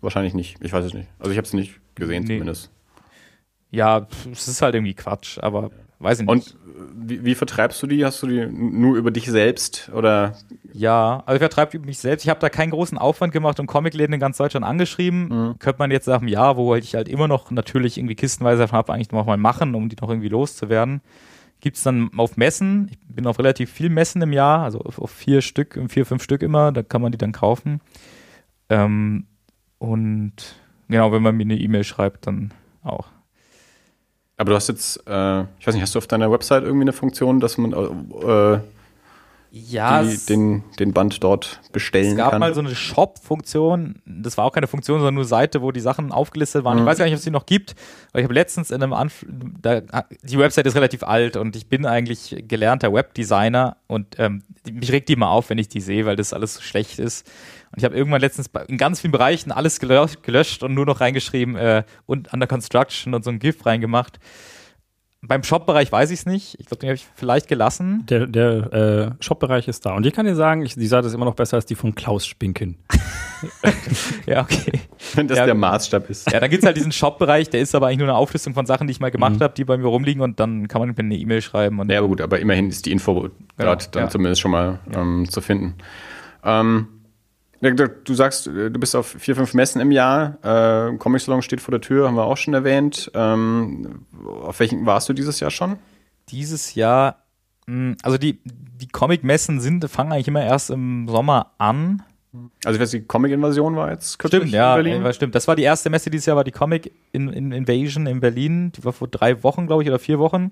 wahrscheinlich 0.00 0.34
nicht. 0.34 0.56
Ich 0.62 0.72
weiß 0.72 0.84
es 0.84 0.94
nicht. 0.94 1.08
Also 1.18 1.30
ich 1.30 1.36
habe 1.36 1.46
es 1.46 1.52
nicht 1.52 1.78
gesehen 1.94 2.24
nee. 2.24 2.38
zumindest. 2.38 2.70
Ja, 3.70 4.06
es 4.30 4.48
ist 4.48 4.62
halt 4.62 4.74
irgendwie 4.74 4.94
Quatsch, 4.94 5.38
aber 5.38 5.70
weiß 5.98 6.20
ich 6.20 6.26
nicht. 6.26 6.30
Und 6.30 6.56
wie, 6.94 7.24
wie, 7.24 7.34
vertreibst 7.34 7.82
du 7.82 7.86
die? 7.86 8.04
Hast 8.04 8.22
du 8.22 8.26
die 8.26 8.46
nur 8.46 8.96
über 8.96 9.10
dich 9.10 9.26
selbst 9.26 9.90
oder? 9.94 10.36
Ja, 10.72 11.22
also 11.26 11.36
ich 11.36 11.40
vertreibe 11.40 11.78
mich 11.78 11.98
selbst. 11.98 12.24
Ich 12.24 12.30
habe 12.30 12.40
da 12.40 12.48
keinen 12.48 12.70
großen 12.70 12.98
Aufwand 12.98 13.32
gemacht 13.32 13.60
und 13.60 13.66
Comicläden 13.66 14.14
in 14.14 14.20
ganz 14.20 14.36
Deutschland 14.36 14.66
angeschrieben. 14.66 15.28
Mhm. 15.28 15.58
Könnte 15.58 15.78
man 15.78 15.90
jetzt 15.90 16.08
einem 16.08 16.28
Jahr, 16.28 16.56
wo 16.56 16.74
ich 16.74 16.94
halt 16.94 17.08
immer 17.08 17.28
noch 17.28 17.50
natürlich 17.50 17.98
irgendwie 17.98 18.14
kistenweise 18.14 18.62
davon 18.62 18.78
habe, 18.78 18.92
eigentlich 18.92 19.10
noch 19.10 19.26
mal 19.26 19.36
machen, 19.36 19.74
um 19.74 19.88
die 19.88 19.96
noch 20.00 20.08
irgendwie 20.08 20.28
loszuwerden 20.28 21.02
gibt 21.62 21.78
es 21.78 21.84
dann 21.84 22.10
auf 22.18 22.36
Messen. 22.36 22.90
Ich 22.90 22.98
bin 23.14 23.26
auf 23.26 23.38
relativ 23.38 23.70
viel 23.70 23.88
Messen 23.88 24.20
im 24.20 24.32
Jahr, 24.32 24.64
also 24.64 24.80
auf, 24.80 24.98
auf 24.98 25.10
vier 25.10 25.40
Stück, 25.40 25.80
vier, 25.88 26.04
fünf 26.04 26.22
Stück 26.22 26.42
immer. 26.42 26.72
Da 26.72 26.82
kann 26.82 27.00
man 27.00 27.12
die 27.12 27.18
dann 27.18 27.32
kaufen. 27.32 27.80
Ähm, 28.68 29.26
und 29.78 30.32
genau, 30.88 31.12
wenn 31.12 31.22
man 31.22 31.36
mir 31.36 31.44
eine 31.44 31.56
E-Mail 31.56 31.84
schreibt, 31.84 32.26
dann 32.26 32.52
auch. 32.82 33.06
Aber 34.36 34.50
du 34.50 34.56
hast 34.56 34.68
jetzt, 34.68 35.06
äh, 35.06 35.42
ich 35.60 35.66
weiß 35.66 35.74
nicht, 35.74 35.82
hast 35.82 35.94
du 35.94 35.98
auf 35.98 36.08
deiner 36.08 36.32
Website 36.32 36.64
irgendwie 36.64 36.82
eine 36.82 36.92
Funktion, 36.92 37.38
dass 37.38 37.56
man 37.58 37.72
äh, 37.72 38.60
ja, 39.54 40.02
die, 40.02 40.16
den, 40.16 40.64
den 40.78 40.94
Band 40.94 41.22
dort 41.22 41.60
bestellen 41.72 42.04
kann. 42.04 42.12
Es 42.12 42.16
gab 42.16 42.30
kann. 42.30 42.40
mal 42.40 42.54
so 42.54 42.60
eine 42.60 42.74
Shop-Funktion, 42.74 43.96
das 44.06 44.38
war 44.38 44.46
auch 44.46 44.52
keine 44.52 44.66
Funktion, 44.66 44.98
sondern 44.98 45.14
nur 45.14 45.26
Seite, 45.26 45.60
wo 45.60 45.72
die 45.72 45.80
Sachen 45.80 46.10
aufgelistet 46.10 46.64
waren. 46.64 46.78
Mhm. 46.78 46.84
Ich 46.84 46.86
weiß 46.86 46.96
gar 46.96 47.04
nicht, 47.04 47.12
ob 47.12 47.18
es 47.18 47.24
die 47.24 47.30
noch 47.30 47.44
gibt, 47.44 47.74
aber 48.12 48.20
ich 48.20 48.24
habe 48.24 48.32
letztens 48.32 48.70
in 48.70 48.82
einem 48.82 48.94
Anf 48.94 49.26
da, 49.28 49.82
die 50.22 50.38
Website 50.38 50.64
ist 50.64 50.74
relativ 50.74 51.02
alt 51.02 51.36
und 51.36 51.54
ich 51.54 51.68
bin 51.68 51.84
eigentlich 51.84 52.44
gelernter 52.48 52.94
Webdesigner 52.94 53.76
und 53.88 54.18
ähm, 54.18 54.42
mich 54.70 54.90
regt 54.90 55.10
die 55.10 55.12
immer 55.12 55.28
auf, 55.28 55.50
wenn 55.50 55.58
ich 55.58 55.68
die 55.68 55.82
sehe, 55.82 56.06
weil 56.06 56.16
das 56.16 56.32
alles 56.32 56.54
so 56.54 56.62
schlecht 56.62 56.98
ist. 56.98 57.30
Und 57.72 57.78
ich 57.78 57.84
habe 57.84 57.94
irgendwann 57.94 58.22
letztens 58.22 58.48
in 58.68 58.78
ganz 58.78 59.02
vielen 59.02 59.12
Bereichen 59.12 59.52
alles 59.52 59.80
gelöscht, 59.80 60.22
gelöscht 60.22 60.62
und 60.62 60.72
nur 60.72 60.86
noch 60.86 61.02
reingeschrieben 61.02 61.56
äh, 61.56 61.84
und 62.06 62.32
under 62.32 62.46
construction 62.46 63.12
und 63.12 63.22
so 63.22 63.30
ein 63.30 63.38
GIF 63.38 63.66
reingemacht. 63.66 64.18
Beim 65.24 65.44
Shop-Bereich 65.44 65.92
weiß 65.92 66.10
ich 66.10 66.20
es 66.20 66.26
nicht. 66.26 66.58
Ich 66.58 66.66
glaube, 66.66 66.80
den 66.80 66.88
habe 66.88 66.96
ich 66.96 67.06
vielleicht 67.14 67.46
gelassen. 67.46 68.04
Der, 68.06 68.26
der 68.26 68.72
äh, 69.20 69.22
Shop-Bereich 69.22 69.68
ist 69.68 69.86
da. 69.86 69.94
Und 69.94 70.04
ich 70.04 70.12
kann 70.12 70.26
dir 70.26 70.34
sagen, 70.34 70.62
ich, 70.62 70.74
die 70.74 70.86
Seite 70.88 71.06
ist 71.06 71.14
immer 71.14 71.24
noch 71.24 71.36
besser 71.36 71.56
als 71.56 71.64
die 71.64 71.76
von 71.76 71.94
Klaus 71.94 72.26
Spinken. 72.26 72.76
ja, 74.26 74.42
okay. 74.42 74.80
Wenn 75.14 75.28
das 75.28 75.38
ja, 75.38 75.46
der 75.46 75.54
Maßstab 75.54 76.10
ist. 76.10 76.28
Ja, 76.32 76.40
dann 76.40 76.50
gibt 76.50 76.64
es 76.64 76.66
halt 76.66 76.76
diesen 76.76 76.90
Shop-Bereich, 76.90 77.50
der 77.50 77.60
ist 77.60 77.72
aber 77.76 77.86
eigentlich 77.86 77.98
nur 77.98 78.08
eine 78.08 78.16
Auflistung 78.16 78.52
von 78.52 78.66
Sachen, 78.66 78.88
die 78.88 78.90
ich 78.90 78.98
mal 78.98 79.12
gemacht 79.12 79.36
mhm. 79.36 79.44
habe, 79.44 79.54
die 79.54 79.64
bei 79.64 79.76
mir 79.76 79.86
rumliegen 79.86 80.22
und 80.22 80.40
dann 80.40 80.66
kann 80.66 80.80
man 80.80 80.88
mir 80.88 80.98
eine 80.98 81.16
E-Mail 81.16 81.40
schreiben. 81.40 81.78
Und 81.78 81.88
ja, 81.88 81.98
aber 81.98 82.08
gut, 82.08 82.20
aber 82.20 82.40
immerhin 82.40 82.68
ist 82.68 82.86
die 82.86 82.90
Info 82.90 83.14
genau, 83.14 83.30
dort 83.58 83.94
dann 83.94 84.04
ja. 84.04 84.08
zumindest 84.08 84.40
schon 84.40 84.50
mal 84.50 84.80
ähm, 84.92 85.28
zu 85.30 85.40
finden. 85.40 85.74
Ähm, 86.42 86.88
Du 87.62 88.14
sagst, 88.14 88.48
äh, 88.48 88.70
du 88.70 88.80
bist 88.80 88.96
auf 88.96 89.06
vier, 89.06 89.36
fünf 89.36 89.54
Messen 89.54 89.80
im 89.80 89.92
Jahr. 89.92 90.38
Äh, 90.42 90.96
Comic 90.96 91.20
Salon 91.20 91.42
steht 91.42 91.60
vor 91.60 91.70
der 91.70 91.80
Tür, 91.80 92.08
haben 92.08 92.16
wir 92.16 92.24
auch 92.24 92.36
schon 92.36 92.54
erwähnt. 92.54 93.10
Ähm, 93.14 94.04
auf 94.42 94.58
welchen 94.58 94.84
warst 94.84 95.08
du 95.08 95.12
dieses 95.12 95.38
Jahr 95.38 95.52
schon? 95.52 95.76
Dieses 96.28 96.74
Jahr, 96.74 97.22
hm, 97.68 97.96
also 98.02 98.18
die, 98.18 98.40
die 98.44 98.88
Comic-Messen 98.88 99.60
sind, 99.60 99.88
fangen 99.88 100.12
eigentlich 100.12 100.26
immer 100.26 100.44
erst 100.44 100.70
im 100.70 101.06
Sommer 101.08 101.52
an. 101.58 102.02
Also 102.64 102.76
ich 102.76 102.82
weiß, 102.82 102.90
die 102.90 103.02
Comic-Invasion 103.02 103.76
war 103.76 103.92
jetzt 103.92 104.18
kürzlich 104.18 104.40
stimmt, 104.40 104.54
ja, 104.54 104.76
in 104.76 104.82
Berlin. 104.82 105.04
Ja, 105.04 105.12
stimmt. 105.12 105.34
Das 105.36 105.46
war 105.46 105.54
die 105.54 105.62
erste 105.62 105.88
Messe 105.88 106.10
dieses 106.10 106.26
Jahr, 106.26 106.36
war 106.36 106.44
die 106.44 106.50
Comic 106.50 106.92
Invasion 107.12 108.06
in 108.08 108.18
Berlin. 108.18 108.72
Die 108.72 108.84
war 108.84 108.92
vor 108.92 109.06
drei 109.06 109.40
Wochen, 109.44 109.68
glaube 109.68 109.84
ich, 109.84 109.88
oder 109.88 110.00
vier 110.00 110.18
Wochen. 110.18 110.50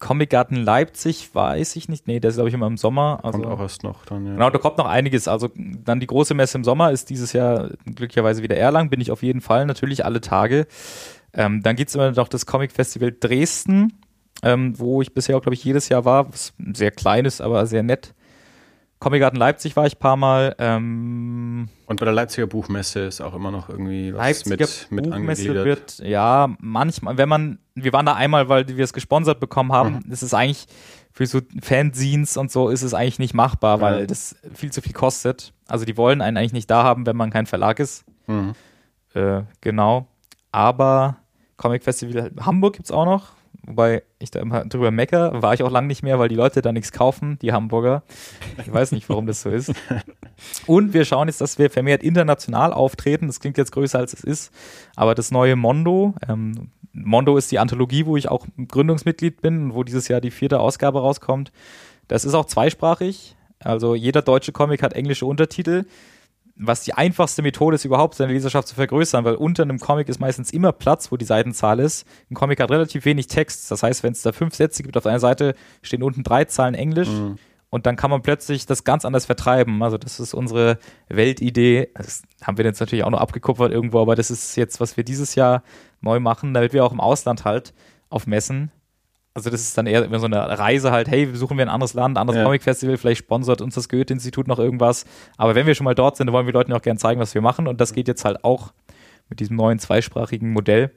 Comic 0.00 0.30
Garten 0.30 0.56
Leipzig, 0.56 1.34
weiß 1.34 1.76
ich 1.76 1.88
nicht. 1.88 2.08
Nee, 2.08 2.20
der 2.20 2.30
ist, 2.30 2.36
glaube 2.36 2.48
ich, 2.48 2.54
immer 2.54 2.66
im 2.66 2.78
Sommer. 2.78 3.20
Also, 3.22 3.38
kommt 3.38 3.52
auch 3.52 3.60
erst 3.60 3.84
noch 3.84 4.06
dann, 4.06 4.26
ja. 4.26 4.32
Genau, 4.32 4.50
da 4.50 4.58
kommt 4.58 4.78
noch 4.78 4.86
einiges. 4.86 5.28
Also 5.28 5.50
dann 5.54 6.00
die 6.00 6.06
große 6.06 6.34
Messe 6.34 6.58
im 6.58 6.64
Sommer 6.64 6.90
ist 6.90 7.10
dieses 7.10 7.32
Jahr 7.34 7.70
glücklicherweise 7.84 8.42
wieder 8.42 8.56
Erlang. 8.56 8.88
Bin 8.90 9.00
ich 9.00 9.12
auf 9.12 9.22
jeden 9.22 9.42
Fall 9.42 9.66
natürlich 9.66 10.04
alle 10.04 10.20
Tage. 10.20 10.66
Ähm, 11.34 11.62
dann 11.62 11.76
es 11.76 11.94
immer 11.94 12.10
noch 12.10 12.28
das 12.28 12.46
Comic 12.46 12.72
Festival 12.72 13.14
Dresden, 13.18 13.92
ähm, 14.42 14.76
wo 14.78 15.02
ich 15.02 15.14
bisher 15.14 15.36
auch, 15.36 15.42
glaube 15.42 15.54
ich, 15.54 15.64
jedes 15.64 15.90
Jahr 15.90 16.04
war. 16.04 16.32
Was 16.32 16.54
sehr 16.72 16.90
klein 16.90 17.26
ist, 17.26 17.40
aber 17.42 17.66
sehr 17.66 17.82
nett. 17.82 18.14
Comic 19.00 19.20
Garten 19.20 19.38
Leipzig 19.38 19.76
war 19.76 19.86
ich 19.86 19.96
ein 19.96 19.98
paar 19.98 20.16
Mal. 20.16 20.54
Ähm, 20.58 21.68
und 21.86 21.98
bei 21.98 22.04
der 22.04 22.12
Leipziger 22.12 22.46
Buchmesse 22.46 23.00
ist 23.00 23.22
auch 23.22 23.34
immer 23.34 23.50
noch 23.50 23.70
irgendwie 23.70 24.12
was 24.12 24.20
Leipziger 24.20 24.66
mit, 24.90 25.04
mit 25.04 25.10
Buchmesse 25.10 25.54
wird, 25.64 25.98
ja, 26.00 26.54
manchmal, 26.60 27.16
wenn 27.16 27.28
man, 27.28 27.58
wir 27.74 27.94
waren 27.94 28.04
da 28.04 28.14
einmal, 28.14 28.50
weil 28.50 28.68
wir 28.68 28.84
es 28.84 28.92
gesponsert 28.92 29.40
bekommen 29.40 29.72
haben, 29.72 30.02
mhm. 30.04 30.12
ist 30.12 30.22
es 30.22 30.34
eigentlich 30.34 30.66
für 31.12 31.26
so 31.26 31.40
Fanzines 31.62 32.36
und 32.36 32.52
so 32.52 32.68
ist 32.68 32.82
es 32.82 32.92
eigentlich 32.92 33.18
nicht 33.18 33.34
machbar, 33.34 33.80
weil 33.80 34.06
das 34.06 34.36
viel 34.54 34.70
zu 34.70 34.82
viel 34.82 34.92
kostet. 34.92 35.54
Also 35.66 35.86
die 35.86 35.96
wollen 35.96 36.20
einen 36.20 36.36
eigentlich 36.36 36.52
nicht 36.52 36.70
da 36.70 36.84
haben, 36.84 37.06
wenn 37.06 37.16
man 37.16 37.30
kein 37.30 37.46
Verlag 37.46 37.80
ist. 37.80 38.04
Mhm. 38.26 38.52
Äh, 39.14 39.42
genau. 39.62 40.06
Aber 40.52 41.16
Comic 41.56 41.82
Festival 41.82 42.30
Hamburg 42.40 42.74
gibt 42.74 42.84
es 42.84 42.92
auch 42.92 43.06
noch 43.06 43.32
wobei 43.62 44.02
ich 44.18 44.30
da 44.30 44.40
immer 44.40 44.64
drüber 44.64 44.90
mecker, 44.90 45.42
war 45.42 45.54
ich 45.54 45.62
auch 45.62 45.70
lange 45.70 45.86
nicht 45.86 46.02
mehr, 46.02 46.18
weil 46.18 46.28
die 46.28 46.34
Leute 46.34 46.62
da 46.62 46.72
nichts 46.72 46.92
kaufen, 46.92 47.38
die 47.40 47.52
Hamburger. 47.52 48.02
Ich 48.58 48.72
weiß 48.72 48.92
nicht, 48.92 49.08
warum 49.08 49.26
das 49.26 49.42
so 49.42 49.50
ist. 49.50 49.72
Und 50.66 50.92
wir 50.92 51.04
schauen 51.04 51.28
jetzt, 51.28 51.40
dass 51.40 51.58
wir 51.58 51.70
vermehrt 51.70 52.02
international 52.02 52.72
auftreten. 52.72 53.26
Das 53.26 53.40
klingt 53.40 53.58
jetzt 53.58 53.72
größer, 53.72 53.98
als 53.98 54.12
es 54.12 54.24
ist. 54.24 54.52
Aber 54.96 55.14
das 55.14 55.30
neue 55.30 55.56
Mondo, 55.56 56.14
ähm, 56.28 56.70
Mondo 56.92 57.36
ist 57.36 57.52
die 57.52 57.58
Anthologie, 57.58 58.06
wo 58.06 58.16
ich 58.16 58.28
auch 58.28 58.46
Gründungsmitglied 58.68 59.40
bin, 59.40 59.74
wo 59.74 59.84
dieses 59.84 60.08
Jahr 60.08 60.20
die 60.20 60.30
vierte 60.30 60.60
Ausgabe 60.60 61.00
rauskommt. 61.00 61.52
Das 62.08 62.24
ist 62.24 62.34
auch 62.34 62.46
zweisprachig. 62.46 63.36
Also 63.60 63.94
jeder 63.94 64.22
deutsche 64.22 64.52
Comic 64.52 64.82
hat 64.82 64.94
englische 64.94 65.26
Untertitel, 65.26 65.84
was 66.56 66.82
die 66.82 66.94
einfachste 66.94 67.42
Methode 67.42 67.76
ist, 67.76 67.84
überhaupt 67.84 68.14
seine 68.14 68.32
Leserschaft 68.32 68.68
zu 68.68 68.74
vergrößern, 68.74 69.24
weil 69.24 69.34
unter 69.34 69.62
einem 69.62 69.78
Comic 69.78 70.08
ist 70.08 70.20
meistens 70.20 70.52
immer 70.52 70.72
Platz, 70.72 71.10
wo 71.10 71.16
die 71.16 71.24
Seitenzahl 71.24 71.80
ist. 71.80 72.06
Ein 72.30 72.34
Comic 72.34 72.60
hat 72.60 72.70
relativ 72.70 73.04
wenig 73.04 73.28
Text. 73.28 73.70
Das 73.70 73.82
heißt, 73.82 74.02
wenn 74.02 74.12
es 74.12 74.22
da 74.22 74.32
fünf 74.32 74.54
Sätze 74.54 74.82
gibt 74.82 74.96
auf 74.96 75.06
einer 75.06 75.20
Seite, 75.20 75.54
stehen 75.82 76.02
unten 76.02 76.22
drei 76.22 76.44
Zahlen 76.44 76.74
Englisch. 76.74 77.08
Mhm. 77.08 77.38
Und 77.70 77.86
dann 77.86 77.96
kann 77.96 78.10
man 78.10 78.20
plötzlich 78.20 78.66
das 78.66 78.84
ganz 78.84 79.04
anders 79.04 79.26
vertreiben. 79.26 79.82
Also 79.82 79.96
das 79.96 80.18
ist 80.18 80.34
unsere 80.34 80.78
Weltidee. 81.08 81.90
Das 81.94 82.22
haben 82.42 82.58
wir 82.58 82.64
jetzt 82.64 82.80
natürlich 82.80 83.04
auch 83.04 83.10
noch 83.10 83.20
abgekupfert 83.20 83.72
irgendwo, 83.72 84.00
aber 84.00 84.16
das 84.16 84.30
ist 84.30 84.56
jetzt, 84.56 84.80
was 84.80 84.96
wir 84.96 85.04
dieses 85.04 85.36
Jahr 85.36 85.62
neu 86.00 86.18
machen, 86.18 86.52
damit 86.52 86.72
wir 86.72 86.84
auch 86.84 86.92
im 86.92 87.00
Ausland 87.00 87.44
halt 87.44 87.72
auf 88.08 88.26
Messen 88.26 88.72
also 89.34 89.48
das 89.48 89.60
ist 89.60 89.78
dann 89.78 89.86
eher 89.86 90.06
so 90.18 90.26
eine 90.26 90.58
Reise 90.58 90.90
halt, 90.90 91.08
hey, 91.08 91.26
besuchen 91.26 91.56
wir 91.56 91.64
ein 91.64 91.68
anderes 91.68 91.94
Land, 91.94 92.16
ein 92.16 92.20
anderes 92.20 92.38
ja. 92.38 92.44
Comic-Festival, 92.44 92.96
vielleicht 92.96 93.20
sponsert 93.20 93.60
uns 93.62 93.74
das 93.74 93.88
Goethe-Institut 93.88 94.48
noch 94.48 94.58
irgendwas. 94.58 95.04
Aber 95.36 95.54
wenn 95.54 95.66
wir 95.66 95.74
schon 95.74 95.84
mal 95.84 95.94
dort 95.94 96.16
sind, 96.16 96.26
dann 96.26 96.34
wollen 96.34 96.46
wir 96.46 96.52
Leuten 96.52 96.72
auch 96.72 96.82
gerne 96.82 96.98
zeigen, 96.98 97.20
was 97.20 97.34
wir 97.34 97.40
machen. 97.40 97.68
Und 97.68 97.80
das 97.80 97.92
geht 97.92 98.08
jetzt 98.08 98.24
halt 98.24 98.44
auch 98.44 98.72
mit 99.28 99.40
diesem 99.40 99.56
neuen 99.56 99.78
zweisprachigen 99.78 100.52
Modell. 100.52 100.90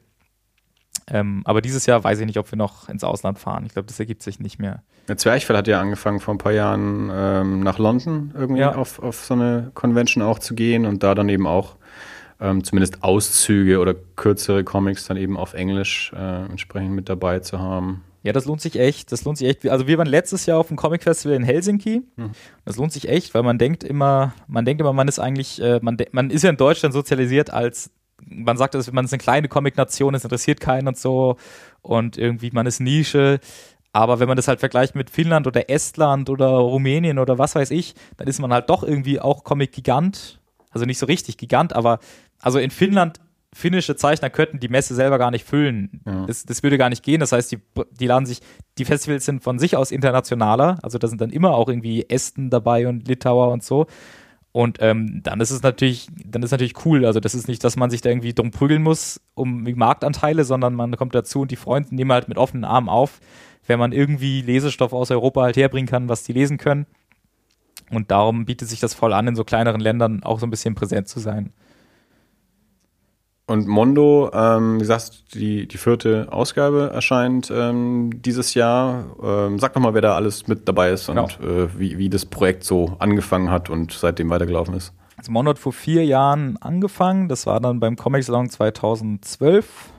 Ähm, 1.07 1.41
aber 1.45 1.61
dieses 1.61 1.85
Jahr 1.85 2.03
weiß 2.03 2.19
ich 2.19 2.25
nicht, 2.25 2.39
ob 2.39 2.51
wir 2.51 2.57
noch 2.57 2.89
ins 2.89 3.03
Ausland 3.03 3.37
fahren. 3.37 3.65
Ich 3.65 3.73
glaube, 3.73 3.87
das 3.87 3.99
ergibt 3.99 4.23
sich 4.23 4.39
nicht 4.39 4.57
mehr. 4.57 4.83
Der 5.07 5.17
Zwerchfell 5.17 5.57
hat 5.57 5.67
ja 5.67 5.79
angefangen, 5.79 6.19
vor 6.19 6.33
ein 6.33 6.37
paar 6.37 6.53
Jahren 6.53 7.11
ähm, 7.13 7.59
nach 7.59 7.77
London 7.77 8.31
irgendwie 8.33 8.61
ja. 8.61 8.73
auf, 8.75 8.99
auf 8.99 9.23
so 9.25 9.33
eine 9.33 9.71
Convention 9.73 10.23
auch 10.23 10.39
zu 10.39 10.55
gehen 10.55 10.85
und 10.85 11.03
da 11.03 11.13
dann 11.13 11.29
eben 11.29 11.45
auch 11.45 11.75
ähm, 12.39 12.63
zumindest 12.63 13.03
Auszüge 13.03 13.79
oder 13.79 13.93
kürzere 14.15 14.63
Comics 14.63 15.05
dann 15.05 15.17
eben 15.17 15.37
auf 15.37 15.53
Englisch 15.53 16.13
äh, 16.15 16.45
entsprechend 16.45 16.91
mit 16.91 17.09
dabei 17.09 17.39
zu 17.39 17.59
haben. 17.59 18.03
Ja, 18.23 18.31
das 18.31 18.45
lohnt 18.45 18.61
sich 18.61 18.79
echt. 18.79 19.11
Das 19.11 19.25
lohnt 19.25 19.37
sich 19.37 19.47
echt. 19.47 19.67
Also 19.67 19.85
wir 19.85 19.97
waren 19.97 20.07
letztes 20.07 20.45
Jahr 20.45 20.57
auf 20.57 20.69
dem 20.69 20.77
Comic 20.77 21.03
Festival 21.03 21.35
in 21.35 21.43
Helsinki. 21.43 22.03
Mhm. 22.15 22.31
Das 22.63 22.77
lohnt 22.77 22.93
sich 22.93 23.09
echt, 23.09 23.33
weil 23.33 23.43
man 23.43 23.57
denkt 23.57 23.83
immer, 23.83 24.33
man 24.47 24.63
denkt 24.63 24.79
immer, 24.79 24.93
man 24.93 25.09
ist 25.09 25.19
eigentlich, 25.19 25.61
äh, 25.61 25.79
man, 25.81 25.97
man 26.11 26.29
ist 26.29 26.43
ja 26.43 26.49
in 26.49 26.57
Deutschland 26.57 26.93
sozialisiert 26.93 27.51
als, 27.51 27.91
man 28.25 28.55
sagt, 28.55 28.75
dass 28.75 28.91
man 28.93 29.03
ist 29.03 29.11
eine 29.11 29.19
kleine 29.19 29.49
Comic-Nation, 29.49 30.15
es 30.15 30.23
interessiert 30.23 30.61
keinen 30.61 30.87
und 30.87 30.97
so 30.97 31.35
und 31.81 32.17
irgendwie 32.17 32.51
man 32.51 32.65
ist 32.65 32.79
Nische. 32.79 33.41
Aber 33.91 34.19
wenn 34.19 34.29
man 34.29 34.37
das 34.37 34.47
halt 34.47 34.61
vergleicht 34.61 34.95
mit 34.95 35.09
Finnland 35.09 35.45
oder 35.45 35.69
Estland 35.69 36.29
oder 36.29 36.47
Rumänien 36.47 37.19
oder 37.19 37.37
was 37.37 37.55
weiß 37.55 37.71
ich, 37.71 37.93
dann 38.15 38.27
ist 38.27 38.39
man 38.39 38.53
halt 38.53 38.69
doch 38.69 38.83
irgendwie 38.83 39.19
auch 39.19 39.43
Comic-Gigant. 39.43 40.39
Also 40.71 40.85
nicht 40.85 40.97
so 40.97 41.05
richtig 41.05 41.37
Gigant, 41.37 41.75
aber 41.75 41.99
also 42.41 42.57
in 42.57 42.71
Finnland 42.71 43.19
finnische 43.53 43.95
Zeichner 43.95 44.29
könnten 44.29 44.59
die 44.59 44.67
Messe 44.67 44.95
selber 44.95 45.17
gar 45.17 45.31
nicht 45.31 45.45
füllen. 45.45 46.01
Ja. 46.05 46.25
Das, 46.25 46.45
das, 46.45 46.63
würde 46.63 46.77
gar 46.77 46.89
nicht 46.89 47.03
gehen. 47.03 47.19
Das 47.19 47.31
heißt, 47.31 47.51
die, 47.51 47.59
die 47.91 48.07
laden 48.07 48.25
sich, 48.25 48.41
die 48.77 48.85
Festivals 48.85 49.25
sind 49.25 49.43
von 49.43 49.59
sich 49.59 49.77
aus 49.77 49.91
internationaler. 49.91 50.79
Also 50.81 50.97
da 50.97 51.07
sind 51.07 51.21
dann 51.21 51.29
immer 51.29 51.51
auch 51.55 51.69
irgendwie 51.69 52.09
Esten 52.09 52.49
dabei 52.49 52.87
und 52.87 53.07
Litauer 53.07 53.51
und 53.51 53.63
so. 53.63 53.87
Und 54.51 54.77
ähm, 54.81 55.21
dann 55.23 55.41
ist 55.41 55.49
es 55.49 55.63
natürlich, 55.63 56.07
dann 56.25 56.43
ist 56.43 56.51
natürlich 56.51 56.85
cool. 56.85 57.05
Also 57.05 57.19
das 57.19 57.33
ist 57.33 57.47
nicht, 57.47 57.63
dass 57.63 57.75
man 57.75 57.89
sich 57.89 58.01
da 58.01 58.09
irgendwie 58.09 58.33
drum 58.33 58.51
prügeln 58.51 58.83
muss 58.83 59.19
um 59.33 59.63
Marktanteile, 59.63 60.43
sondern 60.43 60.75
man 60.75 60.95
kommt 60.95 61.15
dazu 61.15 61.41
und 61.41 61.51
die 61.51 61.55
Freunde 61.55 61.95
nehmen 61.95 62.11
halt 62.11 62.27
mit 62.27 62.37
offenen 62.37 62.63
Armen 62.63 62.87
auf, 62.87 63.19
wenn 63.65 63.79
man 63.79 63.91
irgendwie 63.91 64.41
Lesestoff 64.41 64.93
aus 64.93 65.09
Europa 65.09 65.41
halt 65.41 65.57
herbringen 65.57 65.87
kann, 65.87 66.07
was 66.07 66.23
die 66.23 66.33
lesen 66.33 66.57
können. 66.57 66.85
Und 67.89 68.11
darum 68.11 68.45
bietet 68.45 68.69
sich 68.69 68.79
das 68.79 68.93
voll 68.93 69.13
an, 69.13 69.27
in 69.27 69.35
so 69.35 69.43
kleineren 69.43 69.81
Ländern 69.81 70.23
auch 70.23 70.39
so 70.39 70.45
ein 70.45 70.51
bisschen 70.51 70.75
präsent 70.75 71.07
zu 71.07 71.19
sein. 71.19 71.51
Und 73.45 73.67
Mondo, 73.67 74.31
ähm, 74.33 74.75
wie 74.75 74.79
gesagt, 74.79 75.33
die, 75.33 75.67
die 75.67 75.77
vierte 75.77 76.27
Ausgabe 76.31 76.91
erscheint 76.93 77.51
ähm, 77.53 78.21
dieses 78.21 78.53
Jahr. 78.53 79.17
Ähm, 79.21 79.59
sag 79.59 79.73
doch 79.73 79.81
mal, 79.81 79.93
wer 79.93 80.01
da 80.01 80.15
alles 80.15 80.47
mit 80.47 80.67
dabei 80.67 80.91
ist 80.91 81.09
und 81.09 81.15
genau. 81.15 81.27
äh, 81.63 81.67
wie, 81.77 81.97
wie 81.97 82.09
das 82.09 82.25
Projekt 82.25 82.63
so 82.63 82.95
angefangen 82.99 83.49
hat 83.49 83.69
und 83.69 83.91
seitdem 83.91 84.29
weitergelaufen 84.29 84.75
ist. 84.75 84.93
Also 85.17 85.31
Mondo 85.31 85.51
hat 85.51 85.59
vor 85.59 85.73
vier 85.73 86.05
Jahren 86.05 86.57
angefangen. 86.57 87.27
Das 87.27 87.45
war 87.45 87.59
dann 87.59 87.81
beim 87.81 87.97
Comic 87.97 88.23
Salon 88.23 88.49
2012, 88.49 89.91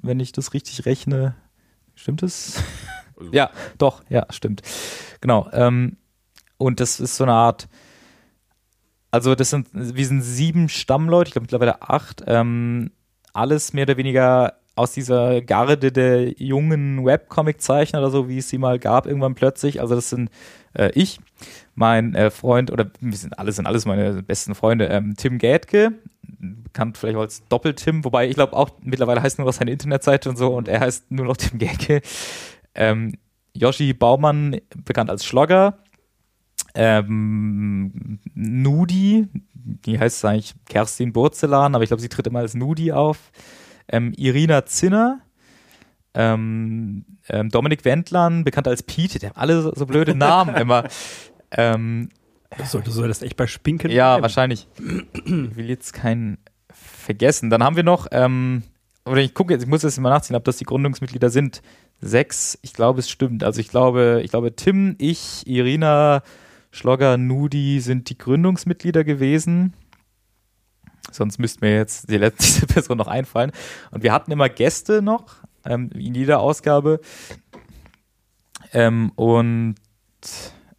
wenn 0.00 0.20
ich 0.20 0.30
das 0.30 0.54
richtig 0.54 0.86
rechne. 0.86 1.34
Stimmt 1.96 2.22
es? 2.22 2.62
Also 3.18 3.32
ja, 3.32 3.50
doch, 3.78 4.02
ja, 4.10 4.26
stimmt. 4.30 4.62
Genau. 5.20 5.48
Ähm, 5.52 5.96
und 6.56 6.78
das 6.78 7.00
ist 7.00 7.16
so 7.16 7.24
eine 7.24 7.32
Art 7.32 7.68
also 9.12 9.34
das 9.34 9.50
sind, 9.50 9.68
wir 9.72 10.06
sind 10.06 10.22
sieben 10.22 10.68
Stammleute, 10.68 11.28
ich 11.28 11.32
glaube 11.34 11.44
mittlerweile 11.44 11.82
acht. 11.82 12.24
Ähm, 12.26 12.90
alles 13.34 13.72
mehr 13.72 13.84
oder 13.84 13.96
weniger 13.96 14.54
aus 14.74 14.92
dieser 14.92 15.42
Garde 15.42 15.92
der 15.92 16.30
jungen 16.40 17.04
Webcomic-Zeichner 17.04 17.98
oder 17.98 18.10
so, 18.10 18.28
wie 18.28 18.38
es 18.38 18.48
sie 18.48 18.58
mal 18.58 18.78
gab, 18.78 19.06
irgendwann 19.06 19.34
plötzlich. 19.34 19.80
Also 19.80 19.94
das 19.94 20.08
sind 20.08 20.30
äh, 20.72 20.90
ich, 20.94 21.20
mein 21.74 22.14
äh, 22.14 22.30
Freund, 22.30 22.70
oder 22.70 22.90
wir 23.00 23.16
sind 23.16 23.38
alles 23.38 23.56
sind 23.56 23.66
alles 23.66 23.84
meine 23.84 24.22
besten 24.22 24.54
Freunde, 24.54 24.86
ähm, 24.86 25.14
Tim 25.16 25.36
Gätke, 25.36 25.92
bekannt 26.22 26.96
vielleicht 26.96 27.16
auch 27.16 27.22
als 27.22 27.46
Doppel-Tim, 27.48 28.04
wobei 28.04 28.28
ich 28.28 28.34
glaube 28.34 28.54
auch 28.54 28.70
mittlerweile 28.82 29.22
heißt 29.22 29.38
nur 29.38 29.46
noch 29.46 29.52
seine 29.52 29.72
Internetseite 29.72 30.30
und 30.30 30.38
so 30.38 30.54
und 30.54 30.68
er 30.68 30.80
heißt 30.80 31.10
nur 31.10 31.26
noch 31.26 31.36
Tim 31.36 31.58
Gätke. 31.58 32.00
Ähm, 32.74 33.18
Yoshi 33.54 33.92
Baumann, 33.92 34.58
bekannt 34.84 35.10
als 35.10 35.26
Schlogger, 35.26 35.76
ähm, 36.74 38.18
Nudi, 38.34 39.28
die 39.54 39.98
heißt 39.98 40.24
eigentlich 40.24 40.54
Kerstin 40.68 41.12
Burzelan, 41.12 41.74
aber 41.74 41.84
ich 41.84 41.88
glaube, 41.88 42.00
sie 42.00 42.08
tritt 42.08 42.26
immer 42.26 42.40
als 42.40 42.54
Nudi 42.54 42.92
auf. 42.92 43.30
Ähm, 43.88 44.12
Irina 44.16 44.64
Zinner, 44.64 45.20
ähm, 46.14 47.04
ähm, 47.28 47.48
Dominik 47.50 47.84
Wendland, 47.84 48.44
bekannt 48.44 48.68
als 48.68 48.82
Pete, 48.82 49.18
die 49.18 49.26
haben 49.26 49.36
alle 49.36 49.62
so, 49.62 49.72
so 49.74 49.86
blöde 49.86 50.14
Namen 50.14 50.54
immer. 50.56 50.84
Ähm, 51.54 52.08
soll, 52.64 52.82
soll 52.86 53.08
das 53.08 53.20
echt 53.20 53.36
bei 53.36 53.46
Spinken 53.46 53.90
Ja, 53.90 54.12
bleiben? 54.14 54.22
wahrscheinlich. 54.22 54.66
Ich 54.78 55.56
will 55.56 55.68
jetzt 55.68 55.92
keinen 55.92 56.38
vergessen. 56.72 57.50
Dann 57.50 57.62
haben 57.62 57.76
wir 57.76 57.82
noch, 57.82 58.06
ähm, 58.10 58.62
oder 59.04 59.20
ich 59.20 59.34
gucke 59.34 59.52
jetzt, 59.52 59.62
ich 59.62 59.68
muss 59.68 59.82
jetzt 59.82 60.00
mal 60.00 60.08
nachziehen, 60.08 60.34
ob 60.34 60.44
das 60.44 60.56
die 60.56 60.64
Gründungsmitglieder 60.64 61.28
sind. 61.28 61.60
Sechs, 62.00 62.58
ich 62.62 62.72
glaube, 62.72 63.00
es 63.00 63.10
stimmt. 63.10 63.44
Also 63.44 63.60
ich 63.60 63.68
glaube, 63.68 64.22
ich 64.24 64.30
glaube, 64.30 64.56
Tim, 64.56 64.94
ich, 64.96 65.46
Irina, 65.46 66.22
Schlogger, 66.72 67.18
Nudi 67.18 67.80
sind 67.80 68.08
die 68.08 68.18
Gründungsmitglieder 68.18 69.04
gewesen. 69.04 69.74
Sonst 71.10 71.38
müsste 71.38 71.64
mir 71.64 71.76
jetzt 71.76 72.10
die 72.10 72.16
letzte 72.16 72.66
Person 72.72 72.96
noch 72.96 73.08
einfallen. 73.08 73.52
Und 73.90 74.02
wir 74.02 74.12
hatten 74.12 74.32
immer 74.32 74.48
Gäste 74.48 75.02
noch 75.02 75.36
ähm, 75.64 75.90
in 75.94 76.14
jeder 76.14 76.40
Ausgabe. 76.40 77.00
Ähm, 78.72 79.12
und 79.16 79.74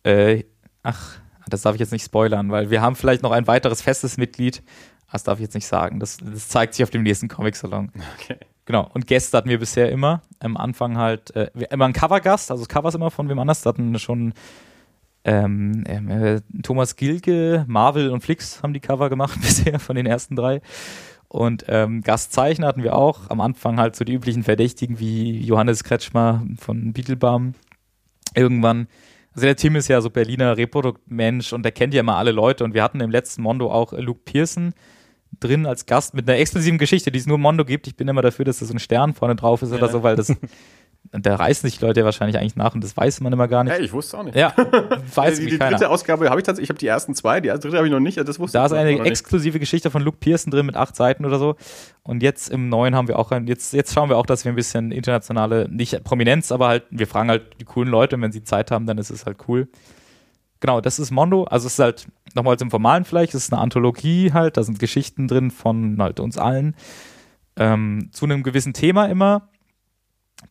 äh, 0.03 0.43
ach, 0.81 1.19
das 1.47 1.61
darf 1.61 1.75
ich 1.75 1.79
jetzt 1.79 1.91
nicht 1.91 2.05
spoilern, 2.05 2.49
weil 2.49 2.71
wir 2.71 2.81
haben 2.81 2.95
vielleicht 2.95 3.21
noch 3.21 3.31
ein 3.31 3.45
weiteres 3.45 3.81
festes 3.81 4.17
Mitglied. 4.17 4.63
Das 5.11 5.23
darf 5.23 5.37
ich 5.37 5.43
jetzt 5.43 5.53
nicht 5.53 5.67
sagen. 5.67 5.99
Das, 5.99 6.17
das 6.17 6.49
zeigt 6.49 6.73
sich 6.73 6.83
auf 6.83 6.89
dem 6.89 7.03
nächsten 7.03 7.27
Comic-Salon. 7.27 7.91
Okay. 8.19 8.37
Genau. 8.65 8.89
Und 8.93 9.05
Gäste 9.05 9.37
hatten 9.37 9.49
wir 9.49 9.59
bisher 9.59 9.91
immer. 9.91 10.23
Am 10.39 10.57
Anfang 10.57 10.97
halt 10.97 11.35
äh, 11.35 11.51
immer 11.69 11.85
ein 11.85 11.93
Covergast, 11.93 12.49
also 12.49 12.63
das 12.63 12.69
Cover 12.69 12.89
ist 12.89 12.95
immer 12.95 13.11
von 13.11 13.29
wem 13.29 13.37
anders. 13.37 13.61
Da 13.61 13.69
hatten 13.69 13.99
schon 13.99 14.33
ähm, 15.25 15.83
ähm, 15.87 16.09
äh, 16.09 16.41
Thomas 16.63 16.95
Gilke, 16.95 17.65
Marvel 17.67 18.09
und 18.09 18.21
Flix 18.21 18.61
haben 18.61 18.73
die 18.73 18.79
Cover 18.79 19.09
gemacht 19.09 19.39
bisher 19.41 19.79
von 19.79 19.95
den 19.95 20.05
ersten 20.05 20.35
drei. 20.35 20.61
Und 21.27 21.65
ähm, 21.67 22.01
Gastzeichner 22.01 22.67
hatten 22.67 22.83
wir 22.83 22.95
auch. 22.95 23.29
Am 23.29 23.41
Anfang 23.41 23.79
halt 23.79 23.95
so 23.95 24.05
die 24.05 24.13
üblichen 24.13 24.43
Verdächtigen 24.43 24.99
wie 24.99 25.39
Johannes 25.39 25.83
Kretschmer 25.83 26.45
von 26.59 26.93
Beetlebaum. 26.93 27.53
Irgendwann. 28.35 28.87
Also 29.33 29.47
der 29.47 29.55
Tim 29.55 29.75
ist 29.75 29.87
ja 29.87 29.99
so 30.01 30.11
Berliner 30.11 30.57
Reproduktmensch 30.57 31.53
und 31.53 31.63
der 31.63 31.71
kennt 31.71 31.93
ja 31.95 32.01
immer 32.01 32.17
alle 32.17 32.31
Leute. 32.31 32.63
Und 32.63 32.75
wir 32.75 32.83
hatten 32.83 32.99
im 32.99 33.09
letzten 33.09 33.41
Mondo 33.41 33.71
auch 33.71 33.93
Luke 33.93 34.21
Pearson 34.25 34.73
drin 35.39 35.65
als 35.65 35.87
Gast 35.87 36.13
mit 36.13 36.29
einer 36.29 36.37
exklusiven 36.37 36.77
Geschichte, 36.77 37.11
die 37.11 37.17
es 37.17 37.25
nur 37.25 37.39
Mondo 37.39 37.65
gibt. 37.65 37.87
Ich 37.87 37.95
bin 37.95 38.07
immer 38.07 38.21
dafür, 38.21 38.45
dass 38.45 38.59
da 38.59 38.65
so 38.65 38.73
ein 38.73 38.79
Stern 38.79 39.13
vorne 39.13 39.35
drauf 39.35 39.63
ist 39.63 39.71
ja. 39.71 39.77
oder 39.77 39.89
so, 39.89 40.03
weil 40.03 40.15
das 40.15 40.35
da 41.11 41.35
reißen 41.35 41.69
sich 41.69 41.79
Leute 41.79 41.99
ja 41.99 42.05
wahrscheinlich 42.05 42.37
eigentlich 42.39 42.55
nach 42.55 42.73
und 42.73 42.83
das 42.83 42.97
weiß 42.97 43.21
man 43.21 43.31
immer 43.33 43.47
gar 43.47 43.63
nicht. 43.63 43.73
Hey, 43.73 43.83
ich 43.83 43.93
wusste 43.93 44.17
auch 44.17 44.23
nicht. 44.23 44.35
Ja, 44.35 44.53
weiß 45.15 45.39
die, 45.39 45.45
die 45.45 45.57
keiner. 45.57 45.77
dritte 45.77 45.89
Ausgabe 45.89 46.29
habe 46.29 46.39
ich 46.39 46.45
tatsächlich, 46.45 46.67
ich 46.67 46.69
habe 46.69 46.79
die 46.79 46.87
ersten 46.87 47.13
zwei, 47.13 47.39
die 47.39 47.49
dritte 47.49 47.77
habe 47.77 47.85
ich 47.85 47.91
noch 47.91 47.99
nicht, 47.99 48.17
das 48.17 48.39
wusste 48.39 48.57
Da 48.57 48.65
ist 48.65 48.71
eine 48.73 48.99
exklusive 49.01 49.59
Geschichte 49.59 49.91
von 49.91 50.01
Luke 50.01 50.17
Pearson 50.19 50.49
drin 50.49 50.65
mit 50.65 50.75
acht 50.75 50.95
Seiten 50.95 51.25
oder 51.25 51.37
so. 51.37 51.55
Und 52.01 52.23
jetzt 52.23 52.49
im 52.49 52.69
neuen 52.69 52.95
haben 52.95 53.07
wir 53.07 53.19
auch, 53.19 53.31
jetzt, 53.45 53.73
jetzt 53.73 53.93
schauen 53.93 54.09
wir 54.09 54.17
auch, 54.17 54.25
dass 54.25 54.43
wir 54.43 54.51
ein 54.51 54.55
bisschen 54.55 54.91
internationale, 54.91 55.67
nicht 55.69 56.03
Prominenz, 56.03 56.51
aber 56.51 56.67
halt, 56.67 56.83
wir 56.89 57.05
fragen 57.05 57.29
halt 57.29 57.43
die 57.59 57.65
coolen 57.65 57.89
Leute 57.89 58.15
und 58.15 58.21
wenn 58.21 58.31
sie 58.31 58.43
Zeit 58.43 58.71
haben, 58.71 58.87
dann 58.87 58.97
ist 58.97 59.11
es 59.11 59.25
halt 59.25 59.37
cool. 59.47 59.67
Genau, 60.61 60.79
das 60.81 60.97
ist 60.97 61.11
Mondo. 61.11 61.43
Also 61.43 61.67
es 61.67 61.73
ist 61.73 61.79
halt 61.79 62.07
nochmal 62.33 62.57
zum 62.57 62.71
Formalen 62.71 63.03
vielleicht, 63.03 63.33
es 63.33 63.43
ist 63.43 63.53
eine 63.53 63.61
Anthologie 63.61 64.31
halt, 64.33 64.57
da 64.57 64.63
sind 64.63 64.79
Geschichten 64.79 65.27
drin 65.27 65.51
von 65.51 65.97
halt 66.01 66.19
uns 66.19 66.37
allen. 66.37 66.75
Ähm, 67.55 68.09
zu 68.13 68.25
einem 68.25 68.41
gewissen 68.41 68.73
Thema 68.73 69.05
immer 69.05 69.49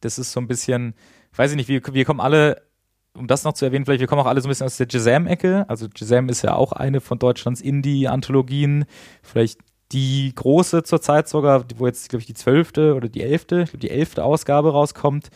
das 0.00 0.18
ist 0.18 0.32
so 0.32 0.40
ein 0.40 0.46
bisschen, 0.46 0.94
weiß 1.34 1.50
ich 1.52 1.56
nicht, 1.56 1.68
wir, 1.68 1.82
wir 1.92 2.04
kommen 2.04 2.20
alle, 2.20 2.62
um 3.14 3.26
das 3.26 3.44
noch 3.44 3.52
zu 3.52 3.64
erwähnen, 3.64 3.84
vielleicht, 3.84 4.00
wir 4.00 4.06
kommen 4.06 4.22
auch 4.22 4.26
alle 4.26 4.40
so 4.40 4.48
ein 4.48 4.50
bisschen 4.50 4.66
aus 4.66 4.76
der 4.76 4.86
Jazam-Ecke. 4.88 5.66
Also 5.68 5.86
Jazam 5.94 6.28
ist 6.28 6.42
ja 6.42 6.54
auch 6.54 6.72
eine 6.72 7.00
von 7.00 7.18
Deutschlands 7.18 7.60
Indie-Anthologien. 7.60 8.86
Vielleicht 9.22 9.60
Die 9.92 10.32
große 10.34 10.84
zurzeit 10.84 11.28
sogar, 11.28 11.66
wo 11.76 11.86
jetzt, 11.86 12.08
glaube 12.08 12.20
ich, 12.20 12.26
die 12.26 12.32
zwölfte 12.32 12.94
oder 12.94 13.10
die 13.10 13.20
elfte, 13.20 13.62
ich 13.64 13.70
glaube, 13.70 13.86
die 13.86 13.90
elfte 13.90 14.24
Ausgabe 14.24 14.72
rauskommt, 14.72 15.28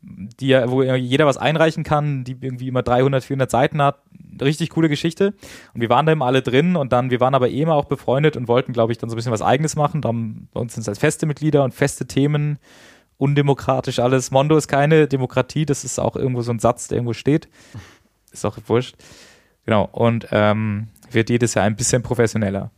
die 0.00 0.54
wo 0.54 0.84
jeder 0.84 1.26
was 1.26 1.36
einreichen 1.36 1.82
kann, 1.82 2.22
die 2.22 2.36
irgendwie 2.40 2.68
immer 2.68 2.84
300, 2.84 3.24
400 3.24 3.50
Seiten 3.50 3.82
hat. 3.82 4.04
Richtig 4.40 4.70
coole 4.70 4.88
Geschichte. 4.88 5.34
Und 5.74 5.80
wir 5.80 5.88
waren 5.88 6.06
da 6.06 6.12
immer 6.12 6.26
alle 6.26 6.42
drin 6.42 6.76
und 6.76 6.92
dann, 6.92 7.10
wir 7.10 7.18
waren 7.18 7.34
aber 7.34 7.48
eh 7.48 7.62
immer 7.62 7.74
auch 7.74 7.86
befreundet 7.86 8.36
und 8.36 8.46
wollten, 8.46 8.72
glaube 8.72 8.92
ich, 8.92 8.98
dann 8.98 9.10
so 9.10 9.16
ein 9.16 9.18
bisschen 9.18 9.32
was 9.32 9.42
Eigenes 9.42 9.74
machen. 9.74 10.02
Da 10.02 10.10
haben 10.10 10.48
bei 10.52 10.60
uns 10.60 10.74
sind 10.74 10.82
es 10.82 10.88
als 10.88 11.00
feste 11.00 11.26
Mitglieder 11.26 11.64
und 11.64 11.74
feste 11.74 12.06
Themen, 12.06 12.60
undemokratisch 13.18 13.98
alles. 13.98 14.30
Mondo 14.30 14.56
ist 14.56 14.68
keine 14.68 15.08
Demokratie, 15.08 15.66
das 15.66 15.84
ist 15.84 15.98
auch 15.98 16.16
irgendwo 16.16 16.42
so 16.42 16.52
ein 16.52 16.58
Satz, 16.58 16.88
der 16.88 16.96
irgendwo 16.96 17.12
steht. 17.12 17.48
Ist 18.32 18.44
auch 18.44 18.58
wurscht. 18.66 18.96
Genau. 19.64 19.88
Und 19.90 20.28
ähm, 20.30 20.88
wird 21.10 21.30
jedes 21.30 21.54
Jahr 21.54 21.64
ein 21.64 21.76
bisschen 21.76 22.02
professioneller. 22.02 22.70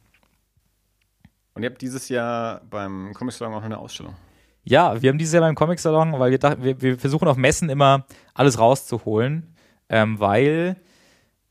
Und 1.55 1.63
ihr 1.65 1.71
habt 1.71 1.83
dieses 1.83 2.09
Jahr 2.09 2.61
beim 2.71 3.13
Comic 3.15 3.35
Salon 3.35 3.55
auch 3.55 3.63
eine 3.63 3.79
Ausstellung. 3.79 4.15
Ja, 4.63 5.01
wir 5.03 5.11
haben 5.11 5.19
dieses 5.19 5.35
Jahr 5.35 5.43
beim 5.43 5.55
Comic 5.55 5.81
Salon, 5.81 6.13
weil 6.19 6.31
wir, 6.31 6.39
dachten, 6.39 6.63
wir, 6.63 6.81
wir 6.81 6.99
versuchen 6.99 7.27
auf 7.27 7.37
Messen 7.37 7.71
immer 7.71 8.07
alles 8.35 8.59
rauszuholen, 8.59 9.55
ähm, 9.89 10.21
weil 10.21 10.77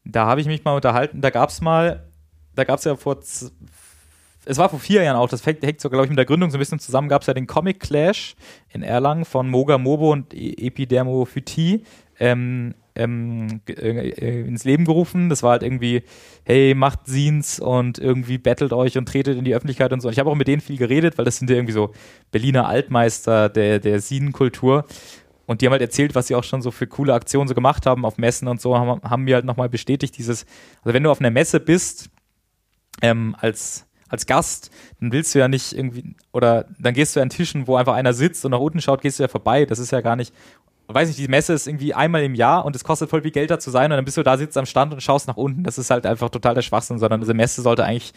da 0.06 0.28
habe 0.28 0.40
ich 0.40 0.48
mich 0.48 0.64
mal 0.64 0.76
unterhalten, 0.76 1.22
da 1.22 1.30
gab 1.30 1.50
es 1.50 1.60
mal, 1.60 2.08
da 2.54 2.64
gab 2.64 2.80
es 2.80 2.86
ja 2.86 2.96
vor, 2.96 3.20
es 4.48 4.58
war 4.58 4.70
vor 4.70 4.80
vier 4.80 5.04
Jahren 5.04 5.18
auch, 5.18 5.30
das 5.30 5.46
hängt 5.46 5.82
sogar, 5.82 5.98
glaube 5.98 6.06
ich, 6.06 6.10
mit 6.10 6.18
der 6.18 6.26
Gründung 6.26 6.50
so 6.50 6.58
ein 6.58 6.60
bisschen 6.60 6.80
zusammen, 6.80 7.10
gab 7.10 7.22
es 7.22 7.28
ja 7.28 7.34
den 7.34 7.48
Comic 7.48 7.80
Clash 7.80 8.36
in 8.70 8.82
Erlangen 8.82 9.26
von 9.26 9.50
Moga 9.50 9.78
Mobo 9.78 10.12
und 10.12 10.34
e-, 10.34 10.68
Epidermophytie. 10.68 11.84
Ähm, 12.20 12.74
ähm, 12.98 13.62
äh, 13.70 14.42
ins 14.42 14.64
Leben 14.64 14.86
gerufen. 14.86 15.30
Das 15.30 15.44
war 15.44 15.52
halt 15.52 15.64
irgendwie, 15.64 16.04
hey, 16.46 16.74
macht 16.74 17.06
Scenes 17.06 17.60
und 17.60 18.00
irgendwie 18.00 18.38
battelt 18.40 18.74
euch 18.74 18.98
und 18.98 19.08
tretet 19.08 19.38
in 19.38 19.46
die 19.46 19.54
Öffentlichkeit 19.54 19.94
und 19.94 20.02
so. 20.02 20.08
Und 20.08 20.14
ich 20.14 20.20
habe 20.20 20.30
auch 20.30 20.36
mit 20.36 20.48
denen 20.48 20.62
viel 20.62 20.78
geredet, 20.78 21.18
weil 21.18 21.26
das 21.26 21.38
sind 21.38 21.50
ja 21.50 21.56
irgendwie 21.56 21.74
so 21.74 21.94
Berliner 22.32 22.68
Altmeister 22.68 23.50
der, 23.50 23.80
der 23.80 24.02
Szenenkultur. 24.02 24.86
Und 25.46 25.62
die 25.62 25.68
haben 25.68 25.72
halt 25.72 25.82
erzählt, 25.82 26.16
was 26.16 26.28
sie 26.28 26.36
auch 26.36 26.44
schon 26.44 26.62
so 26.62 26.72
für 26.72 26.88
coole 26.88 27.14
Aktionen 27.14 27.48
so 27.48 27.54
gemacht 27.54 27.86
haben 27.86 28.04
auf 28.04 28.18
Messen 28.18 28.48
und 28.48 28.60
so, 28.60 28.78
haben, 28.78 29.02
haben 29.04 29.24
mir 29.24 29.36
halt 29.36 29.46
nochmal 29.46 29.70
bestätigt, 29.70 30.18
dieses, 30.18 30.46
also 30.84 30.94
wenn 30.94 31.04
du 31.04 31.12
auf 31.12 31.22
einer 31.22 31.32
Messe 31.32 31.62
bist, 31.62 32.10
ähm, 33.02 33.36
als 33.40 33.87
als 34.10 34.26
Gast, 34.26 34.72
dann 35.00 35.12
willst 35.12 35.34
du 35.36 35.40
ja 35.40 35.48
nicht 35.48 35.74
irgendwie, 35.74 36.16
oder 36.32 36.66
dann 36.80 36.94
gehst 36.94 37.16
du 37.16 37.22
an 37.22 37.30
Tischen, 37.30 37.68
wo 37.68 37.76
einfach 37.76 37.94
einer 37.94 38.14
sitzt 38.14 38.46
und 38.46 38.52
nach 38.52 38.60
unten 38.60 38.82
schaut, 38.82 39.02
gehst 39.02 39.20
du 39.20 39.24
ja 39.24 39.28
vorbei. 39.28 39.66
Das 39.66 39.80
ist 39.80 39.92
ja 39.92 40.02
gar 40.02 40.16
nicht, 40.16 40.34
weiß 40.88 41.10
nicht, 41.10 41.20
die 41.20 41.28
Messe 41.28 41.54
ist 41.54 41.68
irgendwie 41.68 41.94
einmal 41.94 42.24
im 42.24 42.34
Jahr 42.34 42.64
und 42.64 42.76
es 42.76 42.84
kostet 42.84 43.10
voll 43.10 43.22
viel 43.22 43.32
Geld 43.32 43.52
da 43.52 43.60
zu 43.60 43.70
sein 43.70 43.92
und 43.92 43.98
dann 43.98 44.06
bist 44.06 44.16
du 44.16 44.24
da, 44.24 44.38
sitzt 44.38 44.58
am 44.58 44.66
Stand 44.66 44.94
und 44.94 45.02
schaust 45.02 45.28
nach 45.28 45.36
unten. 45.36 45.64
Das 45.64 45.78
ist 45.78 45.90
halt 45.90 46.06
einfach 46.06 46.30
total 46.30 46.56
der 46.56 46.62
Schwachsinn, 46.62 46.98
sondern 46.98 47.20
diese 47.20 47.34
Messe 47.34 47.62
sollte 47.62 47.84
eigentlich 47.84 48.14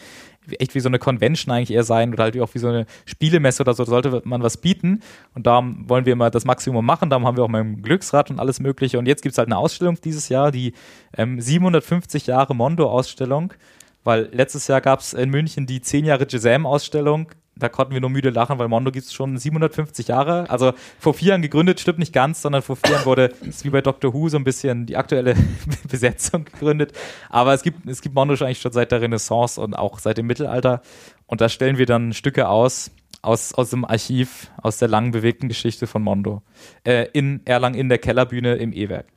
echt 0.57 0.73
wie 0.73 0.79
so 0.79 0.87
eine 0.87 0.97
Convention 0.97 1.53
eigentlich 1.53 1.71
eher 1.71 1.83
sein 1.83 2.13
oder 2.13 2.23
halt 2.23 2.39
auch 2.39 2.53
wie 2.53 2.59
so 2.59 2.69
eine 2.69 2.85
Spielemesse 3.05 3.61
oder 3.63 3.73
so, 3.73 3.83
sollte 3.83 4.21
man 4.23 4.41
was 4.41 4.57
bieten. 4.57 5.01
Und 5.35 5.47
da 5.47 5.61
wollen 5.61 6.05
wir 6.05 6.13
immer 6.13 6.29
das 6.29 6.45
Maximum 6.45 6.85
machen. 6.85 7.09
Darum 7.09 7.27
haben 7.27 7.35
wir 7.35 7.43
auch 7.43 7.49
mal 7.49 7.61
ein 7.61 7.81
Glücksrad 7.81 8.29
und 8.29 8.39
alles 8.39 8.59
Mögliche. 8.61 8.97
Und 8.97 9.05
jetzt 9.05 9.21
gibt 9.21 9.33
es 9.33 9.37
halt 9.37 9.49
eine 9.49 9.57
Ausstellung 9.57 9.99
dieses 10.01 10.29
Jahr, 10.29 10.51
die 10.51 10.73
ähm, 11.17 11.41
750 11.41 12.27
Jahre 12.27 12.55
Mondo-Ausstellung. 12.55 13.53
Weil 14.03 14.29
letztes 14.31 14.67
Jahr 14.67 14.81
gab 14.81 14.99
es 14.99 15.13
in 15.13 15.29
München 15.29 15.67
die 15.67 15.81
10 15.81 16.05
Jahre 16.05 16.25
Gisem-Ausstellung 16.25 17.27
da 17.61 17.69
konnten 17.69 17.93
wir 17.93 18.01
nur 18.01 18.09
müde 18.09 18.29
lachen, 18.29 18.57
weil 18.59 18.67
Mondo 18.67 18.91
gibt 18.91 19.05
es 19.05 19.13
schon 19.13 19.37
750 19.37 20.07
Jahre. 20.07 20.49
Also 20.49 20.73
vor 20.99 21.13
vier 21.13 21.29
Jahren 21.29 21.41
gegründet, 21.41 21.79
stimmt 21.79 21.99
nicht 21.99 22.13
ganz, 22.13 22.41
sondern 22.41 22.61
vor 22.61 22.75
vier 22.75 22.95
Jahren 22.95 23.05
wurde, 23.05 23.25
ist 23.41 23.63
wie 23.65 23.69
bei 23.69 23.81
Doctor 23.81 24.13
Who, 24.13 24.29
so 24.29 24.37
ein 24.37 24.43
bisschen 24.43 24.85
die 24.85 24.97
aktuelle 24.97 25.35
Besetzung 25.89 26.45
gegründet. 26.45 26.93
Aber 27.29 27.53
es 27.53 27.61
gibt, 27.61 27.87
es 27.87 28.01
gibt 28.01 28.15
Mondo 28.15 28.35
schon 28.35 28.47
eigentlich 28.47 28.61
schon 28.61 28.71
seit 28.71 28.91
der 28.91 29.01
Renaissance 29.01 29.61
und 29.61 29.75
auch 29.75 29.99
seit 29.99 30.17
dem 30.17 30.27
Mittelalter. 30.27 30.81
Und 31.27 31.41
da 31.41 31.49
stellen 31.49 31.77
wir 31.77 31.85
dann 31.85 32.13
Stücke 32.13 32.49
aus, 32.49 32.91
aus, 33.21 33.53
aus 33.53 33.69
dem 33.69 33.85
Archiv, 33.85 34.49
aus 34.57 34.77
der 34.77 34.87
langen 34.87 35.11
bewegten 35.11 35.47
Geschichte 35.47 35.87
von 35.87 36.01
Mondo. 36.01 36.41
Äh, 36.83 37.09
in 37.13 37.45
Erlangen 37.45 37.75
in 37.75 37.89
der 37.89 37.99
Kellerbühne 37.99 38.55
im 38.55 38.73
E-Werk. 38.73 39.07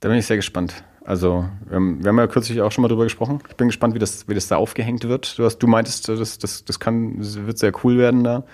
Da 0.00 0.08
bin 0.08 0.18
ich 0.18 0.26
sehr 0.26 0.36
gespannt. 0.36 0.84
Also, 1.06 1.46
wir 1.66 1.76
haben, 1.76 2.02
wir 2.02 2.08
haben, 2.08 2.18
ja 2.18 2.26
kürzlich 2.26 2.62
auch 2.62 2.72
schon 2.72 2.80
mal 2.80 2.88
drüber 2.88 3.04
gesprochen. 3.04 3.40
Ich 3.50 3.56
bin 3.56 3.68
gespannt, 3.68 3.94
wie 3.94 3.98
das, 3.98 4.26
wie 4.26 4.34
das 4.34 4.48
da 4.48 4.56
aufgehängt 4.56 5.04
wird. 5.04 5.38
Du, 5.38 5.44
hast, 5.44 5.58
du 5.58 5.66
meintest, 5.66 6.08
das, 6.08 6.38
das, 6.38 6.64
das, 6.64 6.80
kann, 6.80 7.18
das 7.18 7.36
wird 7.46 7.58
sehr 7.58 7.72
cool 7.84 7.98
werden 7.98 8.24
da. 8.24 8.44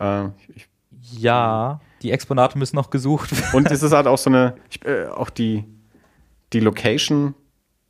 Äh, 0.00 0.30
ich, 0.56 0.68
ja, 1.12 1.80
die 2.02 2.10
Exponate 2.10 2.58
müssen 2.58 2.74
noch 2.74 2.90
gesucht 2.90 3.30
werden. 3.30 3.54
Und 3.54 3.70
es 3.70 3.84
ist 3.84 3.92
halt 3.92 4.08
auch 4.08 4.18
so 4.18 4.28
eine, 4.28 4.54
ich, 4.70 4.84
äh, 4.84 5.06
auch 5.06 5.30
die, 5.30 5.64
die 6.52 6.58
Location 6.58 7.34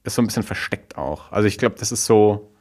ist 0.04 0.16
so 0.16 0.22
ein 0.22 0.26
bisschen 0.26 0.42
versteckt 0.42 0.98
auch. 0.98 1.32
Also, 1.32 1.48
ich 1.48 1.56
glaube, 1.56 1.76
das 1.78 1.90
ist 1.90 2.04
so, 2.04 2.52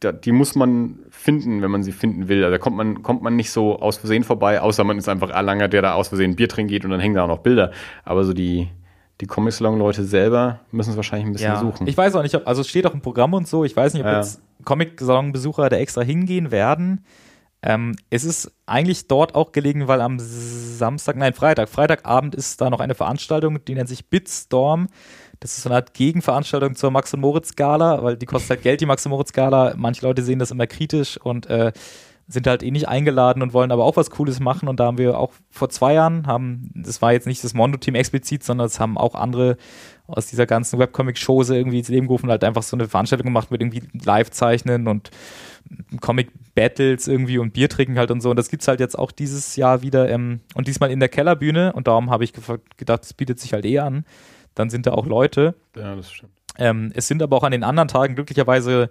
da, 0.00 0.10
die 0.10 0.32
muss 0.32 0.56
man 0.56 0.98
finden, 1.10 1.62
wenn 1.62 1.70
man 1.70 1.84
sie 1.84 1.92
finden 1.92 2.26
will. 2.26 2.42
Also, 2.42 2.50
da 2.50 2.58
kommt 2.58 2.76
man, 2.76 3.04
kommt 3.04 3.22
man 3.22 3.36
nicht 3.36 3.52
so 3.52 3.78
aus 3.78 3.96
Versehen 3.96 4.24
vorbei, 4.24 4.60
außer 4.60 4.82
man 4.82 4.98
ist 4.98 5.08
einfach 5.08 5.30
Erlanger, 5.30 5.68
der 5.68 5.82
da 5.82 5.94
aus 5.94 6.08
Versehen 6.08 6.34
Bier 6.34 6.48
trinken 6.48 6.70
geht 6.70 6.84
und 6.84 6.90
dann 6.90 6.98
hängen 6.98 7.14
da 7.14 7.22
auch 7.22 7.28
noch 7.28 7.38
Bilder. 7.38 7.70
Aber 8.04 8.24
so 8.24 8.32
die, 8.32 8.70
die 9.20 9.26
Comic-Salon-Leute 9.26 10.04
selber 10.04 10.60
müssen 10.70 10.90
es 10.90 10.96
wahrscheinlich 10.96 11.26
ein 11.26 11.32
bisschen 11.32 11.52
ja. 11.52 11.60
suchen. 11.60 11.86
Ich 11.86 11.96
weiß 11.96 12.14
auch 12.14 12.22
nicht, 12.22 12.34
ob, 12.34 12.46
also 12.46 12.60
es 12.60 12.68
steht 12.68 12.86
auch 12.86 12.94
im 12.94 13.00
Programm 13.00 13.34
und 13.34 13.48
so, 13.48 13.64
ich 13.64 13.76
weiß 13.76 13.94
nicht, 13.94 14.02
ob 14.02 14.10
ja. 14.10 14.18
jetzt 14.18 14.40
Comic-Salon-Besucher 14.64 15.68
da 15.68 15.76
extra 15.76 16.02
hingehen 16.02 16.50
werden. 16.50 17.04
Ähm, 17.60 17.96
es 18.10 18.22
ist 18.24 18.52
eigentlich 18.66 19.08
dort 19.08 19.34
auch 19.34 19.50
gelegen, 19.50 19.88
weil 19.88 20.00
am 20.00 20.18
Samstag, 20.20 21.16
nein, 21.16 21.34
Freitag, 21.34 21.68
Freitagabend 21.68 22.36
ist 22.36 22.60
da 22.60 22.70
noch 22.70 22.78
eine 22.78 22.94
Veranstaltung, 22.94 23.64
die 23.64 23.74
nennt 23.74 23.88
sich 23.88 24.08
Bitstorm. 24.08 24.86
Das 25.40 25.56
ist 25.56 25.64
so 25.64 25.68
eine 25.68 25.76
Art 25.76 25.94
Gegenveranstaltung 25.94 26.76
zur 26.76 26.92
Max- 26.92 27.14
und 27.14 27.20
Moritz-Gala, 27.20 28.02
weil 28.02 28.16
die 28.16 28.26
kostet 28.26 28.50
halt 28.50 28.62
Geld, 28.62 28.80
die 28.80 28.86
Max- 28.86 29.04
und 29.06 29.10
Moritz-Gala. 29.10 29.74
Manche 29.76 30.06
Leute 30.06 30.22
sehen 30.22 30.38
das 30.38 30.52
immer 30.52 30.68
kritisch 30.68 31.16
und 31.16 31.46
äh, 31.46 31.72
sind 32.28 32.46
halt 32.46 32.62
eh 32.62 32.70
nicht 32.70 32.88
eingeladen 32.88 33.42
und 33.42 33.54
wollen 33.54 33.72
aber 33.72 33.84
auch 33.84 33.96
was 33.96 34.10
Cooles 34.10 34.38
machen. 34.38 34.68
Und 34.68 34.80
da 34.80 34.86
haben 34.86 34.98
wir 34.98 35.18
auch 35.18 35.32
vor 35.50 35.70
zwei 35.70 35.94
Jahren, 35.94 36.26
haben, 36.26 36.70
das 36.74 37.00
war 37.00 37.12
jetzt 37.12 37.26
nicht 37.26 37.42
das 37.42 37.54
Mondo-Team 37.54 37.94
explizit, 37.94 38.44
sondern 38.44 38.66
es 38.66 38.78
haben 38.78 38.98
auch 38.98 39.14
andere 39.14 39.56
aus 40.06 40.26
dieser 40.26 40.46
ganzen 40.46 40.78
Webcomic-Chose 40.78 41.56
irgendwie 41.56 41.78
ins 41.78 41.88
Leben 41.88 42.06
gerufen, 42.06 42.30
halt 42.30 42.44
einfach 42.44 42.62
so 42.62 42.76
eine 42.76 42.88
Veranstaltung 42.88 43.26
gemacht 43.26 43.50
mit 43.50 43.60
irgendwie 43.60 43.82
Live-Zeichnen 43.92 44.88
und 44.88 45.10
Comic-Battles 46.00 47.08
irgendwie 47.08 47.38
und 47.38 47.52
Bier 47.52 47.68
trinken 47.68 47.98
halt 47.98 48.10
und 48.10 48.20
so. 48.20 48.30
Und 48.30 48.36
das 48.36 48.50
gibt's 48.50 48.68
halt 48.68 48.80
jetzt 48.80 48.98
auch 48.98 49.10
dieses 49.10 49.56
Jahr 49.56 49.82
wieder 49.82 50.08
ähm, 50.08 50.40
und 50.54 50.68
diesmal 50.68 50.90
in 50.90 51.00
der 51.00 51.08
Kellerbühne. 51.08 51.72
Und 51.72 51.88
darum 51.88 52.10
habe 52.10 52.24
ich 52.24 52.32
gedacht, 52.76 53.04
es 53.04 53.14
bietet 53.14 53.40
sich 53.40 53.52
halt 53.54 53.64
eh 53.64 53.78
an. 53.78 54.04
Dann 54.54 54.70
sind 54.70 54.86
da 54.86 54.92
auch 54.92 55.06
Leute. 55.06 55.54
Ja, 55.76 55.94
das 55.94 56.10
stimmt. 56.10 56.32
Ähm, 56.58 56.90
es 56.94 57.06
sind 57.06 57.22
aber 57.22 57.36
auch 57.36 57.44
an 57.44 57.52
den 57.52 57.64
anderen 57.64 57.88
Tagen 57.88 58.14
glücklicherweise 58.14 58.90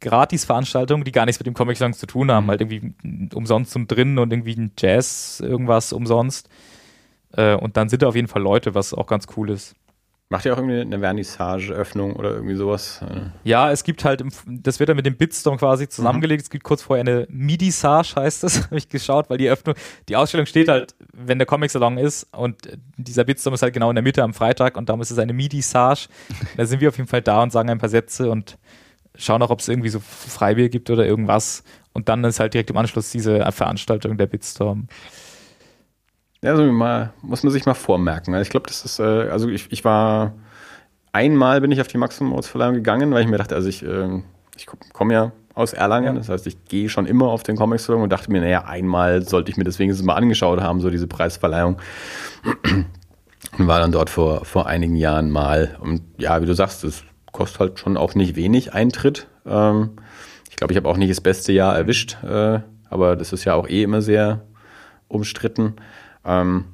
Gratis-Veranstaltungen, 0.00 1.04
die 1.04 1.12
gar 1.12 1.26
nichts 1.26 1.40
mit 1.40 1.46
dem 1.46 1.54
Comic-Song 1.54 1.92
zu 1.92 2.06
tun 2.06 2.30
haben, 2.30 2.44
mhm. 2.44 2.50
halt 2.50 2.60
irgendwie 2.60 2.94
umsonst 3.34 3.72
zum 3.72 3.86
Drinnen 3.86 4.18
und 4.18 4.32
irgendwie 4.32 4.56
ein 4.56 4.72
Jazz, 4.78 5.40
irgendwas 5.44 5.92
umsonst. 5.92 6.48
Äh, 7.36 7.54
und 7.54 7.76
dann 7.76 7.88
sind 7.88 8.02
da 8.02 8.08
auf 8.08 8.16
jeden 8.16 8.28
Fall 8.28 8.42
Leute, 8.42 8.74
was 8.74 8.94
auch 8.94 9.06
ganz 9.06 9.26
cool 9.36 9.50
ist. 9.50 9.74
Macht 10.32 10.44
ihr 10.44 10.52
auch 10.52 10.58
irgendwie 10.58 10.80
eine 10.80 11.00
Vernissage-Öffnung 11.00 12.14
oder 12.14 12.30
irgendwie 12.30 12.54
sowas? 12.54 13.00
Ja, 13.42 13.72
es 13.72 13.82
gibt 13.82 14.04
halt, 14.04 14.22
das 14.46 14.78
wird 14.78 14.88
dann 14.88 14.94
mit 14.94 15.04
dem 15.04 15.16
Bitstorm 15.16 15.58
quasi 15.58 15.88
zusammengelegt. 15.88 16.40
Mhm. 16.40 16.44
Es 16.44 16.50
gibt 16.50 16.62
kurz 16.62 16.82
vorher 16.82 17.00
eine 17.00 17.26
Midisage, 17.28 18.14
heißt 18.14 18.44
das, 18.44 18.64
habe 18.66 18.76
ich 18.76 18.88
geschaut, 18.88 19.28
weil 19.28 19.38
die 19.38 19.50
Öffnung, 19.50 19.74
die 20.08 20.14
Ausstellung 20.14 20.46
steht 20.46 20.68
halt, 20.68 20.94
wenn 21.12 21.38
der 21.38 21.46
Comic-Salon 21.46 21.98
ist 21.98 22.28
und 22.32 22.78
dieser 22.96 23.24
Bitstorm 23.24 23.54
ist 23.54 23.62
halt 23.62 23.74
genau 23.74 23.90
in 23.90 23.96
der 23.96 24.04
Mitte 24.04 24.22
am 24.22 24.32
Freitag 24.32 24.76
und 24.76 24.88
darum 24.88 25.00
ist 25.00 25.10
es 25.10 25.18
eine 25.18 25.32
Midisage. 25.32 26.06
da 26.56 26.64
sind 26.64 26.80
wir 26.80 26.90
auf 26.90 26.96
jeden 26.96 27.08
Fall 27.08 27.22
da 27.22 27.42
und 27.42 27.50
sagen 27.50 27.68
ein 27.68 27.78
paar 27.78 27.88
Sätze 27.88 28.30
und 28.30 28.56
schauen 29.14 29.42
auch, 29.42 29.50
ob 29.50 29.60
es 29.60 29.68
irgendwie 29.68 29.88
so 29.88 30.00
Freibier 30.00 30.68
gibt 30.68 30.90
oder 30.90 31.06
irgendwas. 31.06 31.62
Und 31.92 32.08
dann 32.08 32.24
ist 32.24 32.40
halt 32.40 32.54
direkt 32.54 32.70
im 32.70 32.76
Anschluss 32.76 33.10
diese 33.10 33.50
Veranstaltung 33.52 34.16
der 34.16 34.26
Bitstorm. 34.26 34.86
Ja, 36.42 36.52
also 36.52 36.64
mal, 36.64 37.12
muss 37.22 37.42
man 37.42 37.52
sich 37.52 37.66
mal 37.66 37.74
vormerken. 37.74 38.34
Also 38.34 38.42
ich 38.42 38.50
glaube, 38.50 38.66
das 38.66 38.84
ist, 38.84 38.98
äh, 38.98 39.02
also 39.02 39.48
ich, 39.48 39.70
ich 39.70 39.84
war, 39.84 40.32
einmal 41.12 41.60
bin 41.60 41.70
ich 41.70 41.80
auf 41.80 41.88
die 41.88 41.98
Maximum-Verleihung 41.98 42.74
gegangen, 42.74 43.12
weil 43.12 43.22
ich 43.22 43.28
mir 43.28 43.36
dachte, 43.36 43.54
also 43.54 43.68
ich, 43.68 43.84
äh, 43.84 44.22
ich 44.56 44.66
komme 44.92 45.12
ja 45.12 45.32
aus 45.54 45.72
Erlangen, 45.72 46.16
das 46.16 46.28
heißt, 46.28 46.46
ich 46.46 46.64
gehe 46.64 46.88
schon 46.88 47.06
immer 47.06 47.26
auf 47.26 47.42
den 47.42 47.56
Comic 47.56 47.80
Salon 47.80 48.02
und 48.02 48.10
dachte 48.10 48.30
mir, 48.30 48.40
naja, 48.40 48.64
einmal 48.64 49.22
sollte 49.22 49.50
ich 49.50 49.56
mir 49.56 49.64
das 49.64 49.78
wenigstens 49.78 50.06
mal 50.06 50.14
angeschaut 50.14 50.60
haben, 50.60 50.80
so 50.80 50.88
diese 50.88 51.06
Preisverleihung. 51.06 51.78
Und 53.58 53.66
war 53.68 53.80
dann 53.80 53.92
dort 53.92 54.08
vor, 54.08 54.44
vor 54.46 54.66
einigen 54.66 54.96
Jahren 54.96 55.30
mal. 55.30 55.76
Und 55.80 56.02
ja, 56.16 56.40
wie 56.40 56.46
du 56.46 56.54
sagst, 56.54 56.84
das 56.84 57.02
kostet 57.32 57.60
halt 57.60 57.78
schon 57.78 57.96
auch 57.96 58.14
nicht 58.14 58.36
wenig 58.36 58.72
Eintritt. 58.74 59.26
Ähm, 59.46 59.90
ich 60.48 60.56
glaube, 60.56 60.72
ich 60.72 60.76
habe 60.76 60.88
auch 60.88 60.96
nicht 60.96 61.10
das 61.10 61.20
beste 61.20 61.52
Jahr 61.52 61.76
erwischt, 61.76 62.18
äh, 62.22 62.60
aber 62.88 63.16
das 63.16 63.32
ist 63.32 63.44
ja 63.44 63.54
auch 63.54 63.68
eh 63.68 63.82
immer 63.82 64.02
sehr 64.02 64.42
umstritten. 65.08 65.74
Ähm, 66.24 66.64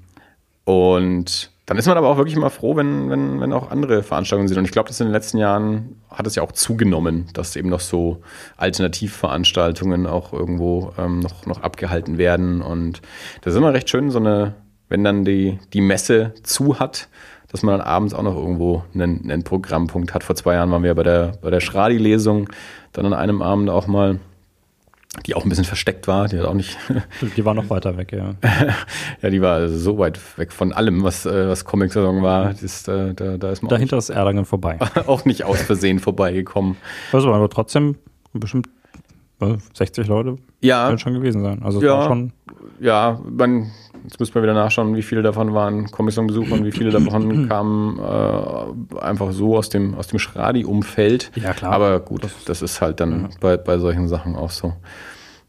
und 0.64 1.50
dann 1.66 1.78
ist 1.78 1.86
man 1.86 1.96
aber 1.96 2.08
auch 2.08 2.16
wirklich 2.16 2.36
immer 2.36 2.50
froh, 2.50 2.76
wenn, 2.76 3.10
wenn, 3.10 3.40
wenn 3.40 3.52
auch 3.52 3.72
andere 3.72 4.04
Veranstaltungen 4.04 4.46
sind. 4.46 4.58
Und 4.58 4.66
ich 4.66 4.70
glaube, 4.70 4.88
dass 4.88 5.00
in 5.00 5.08
den 5.08 5.12
letzten 5.12 5.38
Jahren 5.38 6.00
hat 6.08 6.26
es 6.26 6.36
ja 6.36 6.42
auch 6.44 6.52
zugenommen, 6.52 7.26
dass 7.34 7.56
eben 7.56 7.68
noch 7.68 7.80
so 7.80 8.22
Alternativveranstaltungen 8.56 10.06
auch 10.06 10.32
irgendwo 10.32 10.92
ähm, 10.96 11.18
noch, 11.18 11.44
noch 11.46 11.62
abgehalten 11.62 12.18
werden. 12.18 12.62
Und 12.62 13.02
das 13.42 13.54
ist 13.54 13.58
immer 13.58 13.74
recht 13.74 13.90
schön, 13.90 14.10
so 14.10 14.20
eine, 14.20 14.54
wenn 14.88 15.02
dann 15.02 15.24
die, 15.24 15.58
die 15.72 15.80
Messe 15.80 16.34
zu 16.44 16.78
hat, 16.78 17.08
dass 17.50 17.62
man 17.62 17.78
dann 17.78 17.86
abends 17.86 18.14
auch 18.14 18.22
noch 18.22 18.36
irgendwo 18.36 18.84
einen, 18.94 19.30
einen 19.30 19.44
Programmpunkt 19.44 20.14
hat. 20.14 20.24
Vor 20.24 20.36
zwei 20.36 20.54
Jahren 20.54 20.70
waren 20.70 20.82
wir 20.82 20.94
bei 20.94 21.02
der, 21.02 21.32
bei 21.40 21.50
der 21.50 21.60
Schradi-Lesung, 21.60 22.48
dann 22.92 23.06
an 23.06 23.14
einem 23.14 23.42
Abend 23.42 23.70
auch 23.70 23.86
mal 23.86 24.18
die 25.24 25.34
auch 25.34 25.44
ein 25.44 25.48
bisschen 25.48 25.64
versteckt 25.64 26.08
war, 26.08 26.28
die 26.28 26.38
hat 26.38 26.44
auch 26.44 26.54
nicht. 26.54 26.76
die 27.36 27.44
war 27.44 27.54
noch 27.54 27.70
weiter 27.70 27.96
weg, 27.96 28.12
ja. 28.12 28.34
ja, 29.22 29.30
die 29.30 29.40
war 29.40 29.54
also 29.54 29.78
so 29.78 29.98
weit 29.98 30.20
weg 30.38 30.52
von 30.52 30.72
allem, 30.72 31.04
was, 31.04 31.24
äh, 31.24 31.48
was 31.48 31.64
Comic-Saison 31.64 32.22
war. 32.22 32.52
Das, 32.52 32.86
äh, 32.86 33.14
da, 33.14 33.38
da 33.38 33.50
ist 33.50 33.62
man 33.62 33.70
Dahinter 33.70 33.96
ist 33.96 34.10
Erlangen 34.10 34.44
vorbei. 34.44 34.78
auch 35.06 35.24
nicht 35.24 35.44
aus 35.44 35.62
Versehen 35.62 36.00
vorbeigekommen. 36.00 36.76
Also, 37.12 37.32
aber 37.32 37.48
trotzdem 37.48 37.96
bestimmt 38.34 38.68
60 39.72 40.04
äh, 40.04 40.08
Leute 40.08 40.36
ja. 40.60 40.96
schon 40.98 41.14
gewesen 41.14 41.42
sein. 41.42 41.62
Also 41.62 41.82
ja, 41.82 42.04
schon 42.04 42.32
ja, 42.80 43.20
man, 43.28 43.70
jetzt 44.04 44.20
müssen 44.20 44.34
wir 44.34 44.42
wieder 44.42 44.54
nachschauen, 44.54 44.94
wie 44.96 45.02
viele 45.02 45.22
davon 45.22 45.54
waren 45.54 45.90
Kommissionbesucher 45.90 46.52
und 46.52 46.64
wie 46.64 46.72
viele 46.72 46.90
davon 46.90 47.48
kamen 47.48 47.98
äh, 47.98 48.98
einfach 48.98 49.32
so 49.32 49.56
aus 49.56 49.68
dem, 49.68 49.94
aus 49.94 50.08
dem 50.08 50.18
Schradi-Umfeld. 50.18 51.32
Ja, 51.36 51.52
klar. 51.52 51.72
Aber 51.72 52.00
gut, 52.00 52.24
das, 52.24 52.44
das 52.44 52.62
ist 52.62 52.80
halt 52.80 53.00
dann 53.00 53.22
ja. 53.22 53.28
bei, 53.40 53.56
bei 53.56 53.78
solchen 53.78 54.08
Sachen 54.08 54.36
auch 54.36 54.50
so. 54.50 54.74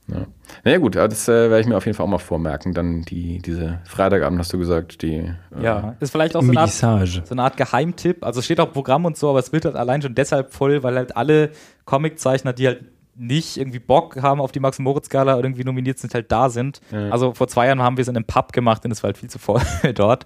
Ja. 0.10 0.26
Naja 0.64 0.78
gut, 0.78 0.96
das 0.96 1.28
äh, 1.28 1.50
werde 1.50 1.60
ich 1.60 1.68
mir 1.68 1.76
auf 1.76 1.86
jeden 1.86 1.96
Fall 1.96 2.06
auch 2.06 2.10
mal 2.10 2.18
vormerken. 2.18 2.74
Dann 2.74 3.02
die, 3.02 3.40
diese 3.40 3.80
Freitagabend 3.84 4.40
hast 4.40 4.54
du 4.54 4.58
gesagt, 4.58 5.02
die. 5.02 5.16
Äh 5.16 5.34
ja, 5.62 5.96
ist 6.00 6.12
vielleicht 6.12 6.36
auch 6.36 6.42
so 6.42 6.50
eine, 6.50 6.62
Art, 6.62 6.72
so 6.72 6.88
eine, 6.88 7.44
Art, 7.44 7.58
Geheimtipp. 7.58 8.24
Also 8.26 8.42
steht 8.42 8.60
auch 8.60 8.72
Programm 8.72 9.06
und 9.06 9.18
so, 9.18 9.30
aber 9.30 9.40
es 9.40 9.52
wird 9.52 9.66
halt 9.66 9.76
allein 9.76 10.02
schon 10.02 10.16
deshalb 10.16 10.54
voll, 10.54 10.82
weil 10.84 10.96
halt 10.96 11.18
alle 11.18 11.52
Comiczeichner, 11.86 12.54
die 12.54 12.68
halt 12.68 12.86
nicht 13.18 13.58
irgendwie 13.58 13.80
Bock 13.80 14.22
haben 14.22 14.40
auf 14.40 14.52
die 14.52 14.60
Max-Moritz-Gala 14.60 15.38
oder 15.38 15.46
irgendwie 15.46 15.64
nominiert 15.64 16.00
sind, 16.00 16.14
halt 16.14 16.32
da 16.32 16.50
sind. 16.50 16.82
Ja. 16.92 17.10
Also 17.10 17.34
vor 17.34 17.48
zwei 17.48 17.68
Jahren 17.68 17.82
haben 17.82 17.98
wir 17.98 18.04
es 18.04 18.08
in 18.08 18.16
einem 18.16 18.26
Pub 18.26 18.54
gemacht 18.54 18.86
und 18.86 18.92
es 18.92 19.04
war 19.04 19.10
halt 19.10 19.18
viel 19.18 19.30
zu 19.30 19.40
voll 19.40 19.62
dort. 19.96 20.26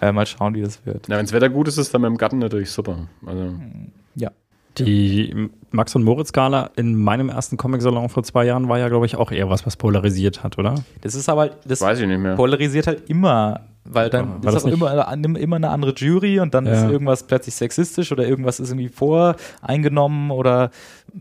Ja. 0.00 0.08
Äh, 0.08 0.12
mal 0.12 0.26
schauen, 0.26 0.54
wie 0.54 0.62
das 0.62 0.84
wird. 0.86 1.08
Ja, 1.08 1.16
wenn 1.16 1.26
das 1.26 1.32
Wetter 1.32 1.48
gut 1.48 1.68
ist, 1.68 1.74
ist 1.74 1.86
es 1.86 1.92
dann 1.92 2.02
mit 2.02 2.10
dem 2.10 2.16
Gatten 2.16 2.38
natürlich 2.38 2.70
super. 2.70 3.08
Also. 3.26 3.54
Ja. 4.14 4.30
Die 4.78 5.50
Max- 5.70 5.94
und 5.94 6.02
Moritz-Gala 6.02 6.70
in 6.76 6.96
meinem 6.96 7.28
ersten 7.28 7.58
Comic-Salon 7.58 8.08
vor 8.08 8.22
zwei 8.22 8.46
Jahren 8.46 8.68
war 8.68 8.78
ja, 8.78 8.88
glaube 8.88 9.04
ich, 9.04 9.16
auch 9.16 9.30
eher 9.30 9.50
was, 9.50 9.66
was 9.66 9.76
polarisiert 9.76 10.42
hat, 10.42 10.56
oder? 10.56 10.76
Das 11.02 11.14
ist 11.14 11.28
aber, 11.28 11.50
das 11.66 11.82
Weiß 11.82 12.00
ich 12.00 12.06
nicht 12.06 12.20
mehr. 12.20 12.36
polarisiert 12.36 12.86
halt 12.86 13.10
immer 13.10 13.60
weil 13.84 14.10
dann 14.10 14.44
War 14.44 14.54
ist 14.54 14.64
auch 14.64 14.68
immer, 14.68 15.36
immer 15.36 15.56
eine 15.56 15.70
andere 15.70 15.92
Jury 15.94 16.38
und 16.38 16.54
dann 16.54 16.66
ja. 16.66 16.72
ist 16.72 16.90
irgendwas 16.90 17.24
plötzlich 17.24 17.54
sexistisch 17.54 18.12
oder 18.12 18.26
irgendwas 18.26 18.60
ist 18.60 18.70
irgendwie 18.70 18.88
voreingenommen 18.88 20.30
oder. 20.30 20.70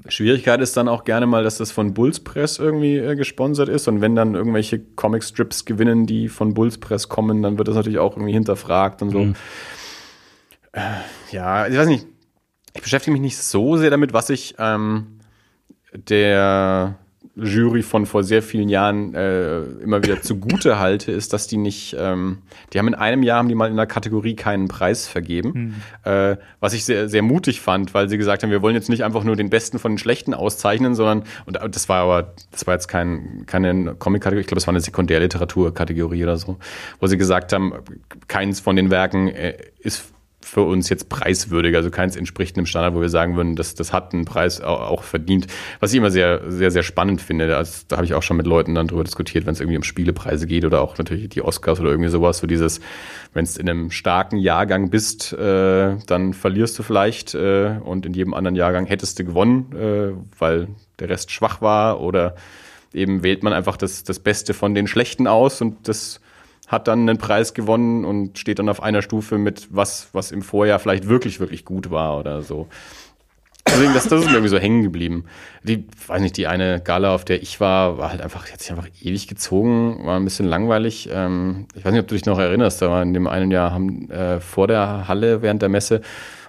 Schwierigkeit 0.08 0.62
ist 0.62 0.78
dann 0.78 0.88
auch 0.88 1.04
gerne 1.04 1.26
mal, 1.26 1.44
dass 1.44 1.58
das 1.58 1.72
von 1.72 1.94
Bulls 1.94 2.20
Press 2.22 2.60
irgendwie 2.60 2.98
äh, 2.98 3.16
gesponsert 3.16 3.70
ist 3.70 3.88
und 3.88 4.02
wenn 4.02 4.16
dann 4.16 4.36
irgendwelche 4.36 4.80
Comic-Strips 4.80 5.66
gewinnen, 5.66 6.06
die 6.06 6.30
von 6.30 6.54
Bulls 6.54 6.78
Press 6.78 7.10
kommen, 7.10 7.42
dann 7.42 7.58
wird 7.58 7.68
das 7.68 7.76
natürlich 7.76 8.00
auch 8.00 8.16
irgendwie 8.16 8.34
hinterfragt 8.34 9.02
und 9.02 9.10
so. 9.10 9.20
Mhm. 9.20 9.36
Äh, 10.72 10.82
ja, 11.32 11.68
ich 11.68 11.78
weiß 11.78 11.88
nicht. 11.88 12.08
Ich 12.74 12.82
beschäftige 12.82 13.12
mich 13.12 13.22
nicht 13.22 13.38
so 13.38 13.76
sehr 13.76 13.90
damit, 13.90 14.14
was 14.14 14.30
ich 14.30 14.56
ähm, 14.58 15.20
der 15.94 16.98
Jury 17.36 17.82
von 17.82 18.06
vor 18.06 18.24
sehr 18.24 18.44
vielen 18.44 18.68
Jahren 18.68 19.14
äh, 19.16 19.62
immer 19.62 20.04
wieder 20.04 20.22
zugute 20.22 20.80
halte, 20.80 21.12
ist, 21.12 21.32
dass 21.32 21.48
die 21.48 21.58
nicht, 21.58 21.96
ähm, 21.98 22.40
die 22.74 22.80
haben 22.80 22.88
in 22.88 22.96
einem 22.96 23.24
Jahr 23.24 23.38
haben 23.38 23.48
die 23.48 23.56
mal 23.56 23.70
in 23.70 23.78
der 23.78 23.86
Kategorie 23.86 24.36
keinen 24.36 24.68
Preis 24.68 25.08
vergeben, 25.08 25.54
hm. 26.04 26.12
äh, 26.12 26.38
was 26.60 26.74
ich 26.74 26.84
sehr, 26.84 27.08
sehr 27.08 27.22
mutig 27.22 27.62
fand, 27.62 27.94
weil 27.94 28.10
sie 28.10 28.18
gesagt 28.18 28.44
haben, 28.44 28.52
wir 28.52 28.62
wollen 28.62 28.76
jetzt 28.76 28.90
nicht 28.90 29.04
einfach 29.04 29.24
nur 29.24 29.36
den 29.36 29.50
Besten 29.50 29.80
von 29.80 29.94
den 29.94 29.98
Schlechten 29.98 30.34
auszeichnen, 30.34 30.94
sondern, 30.94 31.24
und 31.46 31.58
das 31.76 31.88
war 31.88 32.04
aber, 32.04 32.34
das 32.52 32.68
war 32.68 32.74
jetzt 32.74 32.88
kein, 32.88 33.46
keine 33.46 33.96
Comic-Kategorie, 33.96 34.42
ich 34.42 34.48
glaube, 34.48 34.60
es 34.60 34.68
war 34.68 34.74
eine 34.74 34.82
Sekundärliteratur-Kategorie 34.82 36.24
oder 36.24 36.38
so, 36.38 36.58
wo 37.00 37.08
sie 37.08 37.18
gesagt 37.18 37.54
haben, 37.54 37.74
keins 38.28 38.60
von 38.60 38.76
den 38.76 38.92
Werken 38.92 39.30
äh, 39.30 39.58
ist 39.80 40.12
für 40.46 40.62
uns 40.62 40.90
jetzt 40.90 41.10
preiswürdig, 41.10 41.76
also 41.76 41.90
keins 41.92 42.16
entspricht 42.16 42.58
einem 42.58 42.66
Standard, 42.66 42.94
wo 42.94 43.02
wir 43.02 43.10
sagen 43.10 43.36
würden, 43.36 43.56
das, 43.56 43.76
das 43.76 43.94
hat 43.94 44.14
einen 44.14 44.26
Preis 44.26 44.62
auch, 44.62 45.04
verdient. 45.04 45.48
Was 45.80 45.92
ich 45.92 45.98
immer 45.98 46.12
sehr, 46.12 46.42
sehr, 46.50 46.72
sehr 46.72 46.84
spannend 46.84 47.22
finde, 47.22 47.56
also, 47.56 47.84
da 47.88 47.98
habe 47.98 48.06
ich 48.06 48.14
auch 48.14 48.24
schon 48.24 48.38
mit 48.38 48.48
Leuten 48.48 48.76
dann 48.76 48.88
drüber 48.88 49.04
diskutiert, 49.04 49.46
wenn 49.46 49.54
es 49.54 49.60
irgendwie 49.60 49.78
um 49.78 49.84
Spielepreise 49.84 50.48
geht 50.48 50.66
oder 50.66 50.82
auch 50.82 50.98
natürlich 50.98 51.30
die 51.30 51.42
Oscars 51.42 51.80
oder 51.80 51.90
irgendwie 51.90 52.10
sowas, 52.10 52.40
so 52.40 52.48
dieses, 52.48 52.82
wenn 53.34 53.44
es 53.44 53.58
in 53.58 53.70
einem 53.70 53.92
starken 53.92 54.38
Jahrgang 54.38 54.90
bist, 54.90 55.34
äh, 55.34 55.96
dann 56.08 56.34
verlierst 56.34 56.78
du 56.80 56.84
vielleicht 56.84 57.34
äh, 57.34 57.78
und 57.84 58.06
in 58.06 58.14
jedem 58.14 58.34
anderen 58.34 58.56
Jahrgang 58.56 58.86
hättest 58.86 59.20
du 59.20 59.26
gewonnen, 59.26 59.76
äh, 59.76 60.40
weil 60.40 60.68
der 61.00 61.10
Rest 61.10 61.32
schwach 61.32 61.62
war 61.62 62.02
oder 62.02 62.36
eben 62.94 63.24
wählt 63.24 63.44
man 63.44 63.54
einfach 63.54 63.78
das, 63.78 64.04
das 64.04 64.20
Beste 64.20 64.54
von 64.54 64.76
den 64.76 64.88
Schlechten 64.88 65.28
aus 65.28 65.62
und 65.62 65.88
das 65.88 66.20
hat 66.72 66.88
dann 66.88 67.02
einen 67.02 67.18
Preis 67.18 67.54
gewonnen 67.54 68.06
und 68.06 68.40
steht 68.40 68.58
dann 68.60 68.70
auf 68.70 68.82
einer 68.82 69.02
Stufe 69.02 69.38
mit 69.38 69.68
was, 69.72 70.08
was 70.14 70.32
im 70.32 70.42
Vorjahr 70.42 70.80
vielleicht 70.80 71.08
wirklich, 71.08 71.42
wirklich 71.42 71.66
gut 71.66 71.92
war 71.92 72.18
oder 72.18 72.42
so. 72.42 72.68
Deswegen, 73.68 73.94
das, 73.94 74.08
das 74.08 74.22
ist 74.22 74.28
mir 74.28 74.34
irgendwie 74.34 74.50
so 74.50 74.58
hängen 74.58 74.82
geblieben. 74.82 75.26
Die, 75.64 75.86
weiß 76.08 76.22
nicht, 76.22 76.36
die 76.38 76.48
eine 76.48 76.82
Gala, 76.82 77.14
auf 77.14 77.26
der 77.26 77.42
ich 77.42 77.60
war, 77.60 77.98
war 77.98 78.10
halt 78.10 78.22
einfach, 78.22 78.50
hat 78.50 78.62
sich 78.62 78.72
einfach 78.72 78.88
ewig 79.02 79.28
gezogen, 79.28 80.06
war 80.06 80.18
ein 80.18 80.24
bisschen 80.24 80.48
langweilig. 80.48 81.10
Ähm, 81.12 81.68
ich 81.76 81.84
weiß 81.84 81.92
nicht, 81.92 82.02
ob 82.02 82.08
du 82.08 82.16
dich 82.16 82.26
noch 82.26 82.40
erinnerst, 82.40 82.82
war 82.82 83.04
in 83.04 83.14
dem 83.14 83.28
einen 83.28 83.52
Jahr 83.52 83.72
haben 83.72 84.10
äh, 84.10 84.40
vor 84.40 84.68
der 84.68 85.08
Halle 85.08 85.42
während 85.42 85.62
der 85.62 85.70
Messe 85.70 86.02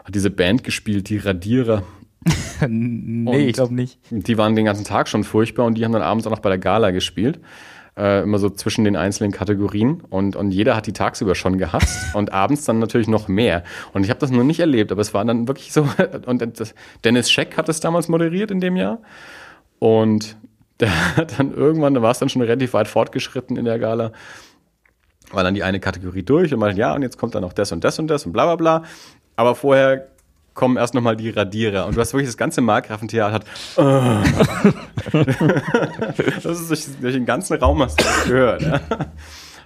hat 0.05 0.15
diese 0.15 0.31
Band 0.31 0.65
gespielt, 0.65 1.09
die 1.09 1.19
Radierer. 1.19 1.83
nee, 2.69 3.29
und 3.29 3.41
ich 3.41 3.53
glaube 3.55 3.75
nicht. 3.75 3.99
Die 4.11 4.39
waren 4.39 4.55
den 4.55 4.65
ganzen 4.65 4.85
Tag 4.85 5.09
schon 5.09 5.25
furchtbar 5.25 5.67
und 5.67 5.75
die 5.75 5.85
haben 5.85 5.93
dann 5.93 6.03
abends 6.03 6.27
auch 6.27 6.31
noch 6.31 6.41
bei 6.41 6.49
der 6.49 6.59
Gala 6.59 6.93
gespielt 6.93 7.41
äh, 7.97 8.23
immer 8.23 8.39
so 8.39 8.49
zwischen 8.51 8.85
den 8.85 8.97
einzelnen 8.97 9.33
Kategorien 9.33 10.03
und, 10.09 10.37
und 10.37 10.51
jeder 10.51 10.77
hat 10.77 10.87
die 10.87 10.93
tagsüber 10.93 11.35
schon 11.35 11.59
gehasst 11.59 11.99
und 12.15 12.33
abends 12.33 12.65
dann 12.65 12.79
natürlich 12.79 13.09
noch 13.09 13.29
mehr. 13.29 13.65
Und 13.93 14.05
ich 14.05 14.11
habe 14.11 14.21
das 14.21 14.31
noch 14.31 14.45
nicht 14.45 14.61
erlebt, 14.61 14.93
aber 14.93 15.01
es 15.01 15.13
war 15.15 15.25
dann 15.25 15.49
wirklich 15.49 15.73
so, 15.73 15.87
und 16.27 16.59
das, 16.59 16.75
Dennis 17.05 17.31
Scheck 17.31 17.57
hat 17.57 17.69
es 17.69 17.81
damals 17.81 18.09
moderiert 18.09 18.51
in 18.51 18.61
dem 18.61 18.77
Jahr 18.77 18.99
und 19.79 20.37
der 20.81 21.17
hat 21.17 21.39
dann 21.39 21.55
irgendwann, 21.55 21.95
da 21.95 22.03
war 22.03 22.11
es 22.11 22.19
dann 22.19 22.29
schon 22.29 22.43
relativ 22.43 22.73
weit 22.73 22.89
fortgeschritten 22.89 23.57
in 23.57 23.65
der 23.65 23.79
Gala, 23.79 24.13
war 25.31 25.45
dann 25.45 25.55
die 25.55 25.63
eine 25.63 25.81
Kategorie 25.81 26.23
durch 26.23 26.53
und 26.53 26.61
meinte, 26.61 26.81
ja, 26.81 26.95
und 26.95 27.03
jetzt 27.03 27.19
kommt 27.19 27.35
dann 27.35 27.43
noch 27.43 27.53
das 27.53 27.73
und 27.73 27.85
das 27.85 27.99
und 27.99 28.09
das 28.09 28.27
und 28.27 28.33
bla 28.33 28.45
bla 28.45 28.57
bla. 28.57 28.83
Aber 29.37 29.55
vorher 29.55 30.09
kommen 30.55 30.77
erst 30.77 30.95
nochmal 30.95 31.17
die 31.17 31.31
Radierer. 31.31 31.87
Und 31.87 31.97
du 31.97 32.01
hast 32.01 32.13
wirklich 32.13 32.29
das 32.29 32.37
ganze 32.37 32.61
Markgrafentheater 32.61 33.33
hat. 33.33 33.45
das 36.43 36.61
ist 36.61 36.71
durch, 36.71 36.87
durch, 37.01 37.15
den 37.15 37.27
ganzen 37.27 37.57
Raum 37.59 37.83
hast 37.83 38.01
du 38.01 38.05
das 38.05 38.25
gehört. 38.25 38.63
Ja? 38.63 38.81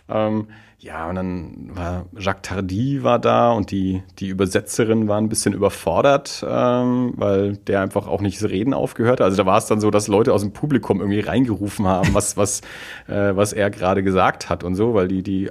Ähm, 0.08 0.48
ja, 0.78 1.08
und 1.08 1.14
dann 1.14 1.70
war 1.74 2.04
Jacques 2.18 2.42
Tardy 2.42 3.02
war 3.02 3.18
da 3.18 3.52
und 3.52 3.70
die, 3.70 4.02
die 4.18 4.28
Übersetzerin 4.28 5.08
war 5.08 5.18
ein 5.18 5.30
bisschen 5.30 5.54
überfordert, 5.54 6.44
ähm, 6.46 7.14
weil 7.16 7.56
der 7.56 7.80
einfach 7.80 8.06
auch 8.06 8.20
nicht 8.20 8.42
das 8.42 8.50
Reden 8.50 8.74
aufgehört 8.74 9.20
hat. 9.20 9.24
Also 9.24 9.38
da 9.38 9.46
war 9.46 9.56
es 9.56 9.66
dann 9.66 9.80
so, 9.80 9.90
dass 9.90 10.06
Leute 10.06 10.34
aus 10.34 10.42
dem 10.42 10.52
Publikum 10.52 11.00
irgendwie 11.00 11.20
reingerufen 11.20 11.86
haben, 11.86 12.12
was, 12.12 12.36
was, 12.36 12.60
äh, 13.08 13.34
was 13.34 13.54
er 13.54 13.70
gerade 13.70 14.02
gesagt 14.02 14.50
hat 14.50 14.64
und 14.64 14.74
so, 14.74 14.92
weil 14.92 15.08
die, 15.08 15.22
die 15.22 15.46
äh, 15.46 15.50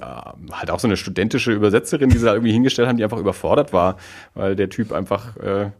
halt 0.52 0.70
auch 0.70 0.78
so 0.78 0.86
eine 0.86 0.96
studentische 0.96 1.52
Übersetzerin, 1.52 2.08
die 2.08 2.18
sie 2.18 2.26
da 2.26 2.32
irgendwie 2.32 2.52
hingestellt 2.52 2.88
haben, 2.88 2.96
die 2.96 3.04
einfach 3.04 3.18
überfordert 3.18 3.72
war, 3.72 3.96
weil 4.34 4.54
der 4.54 4.70
Typ 4.70 4.92
einfach 4.92 5.36
äh, 5.38 5.70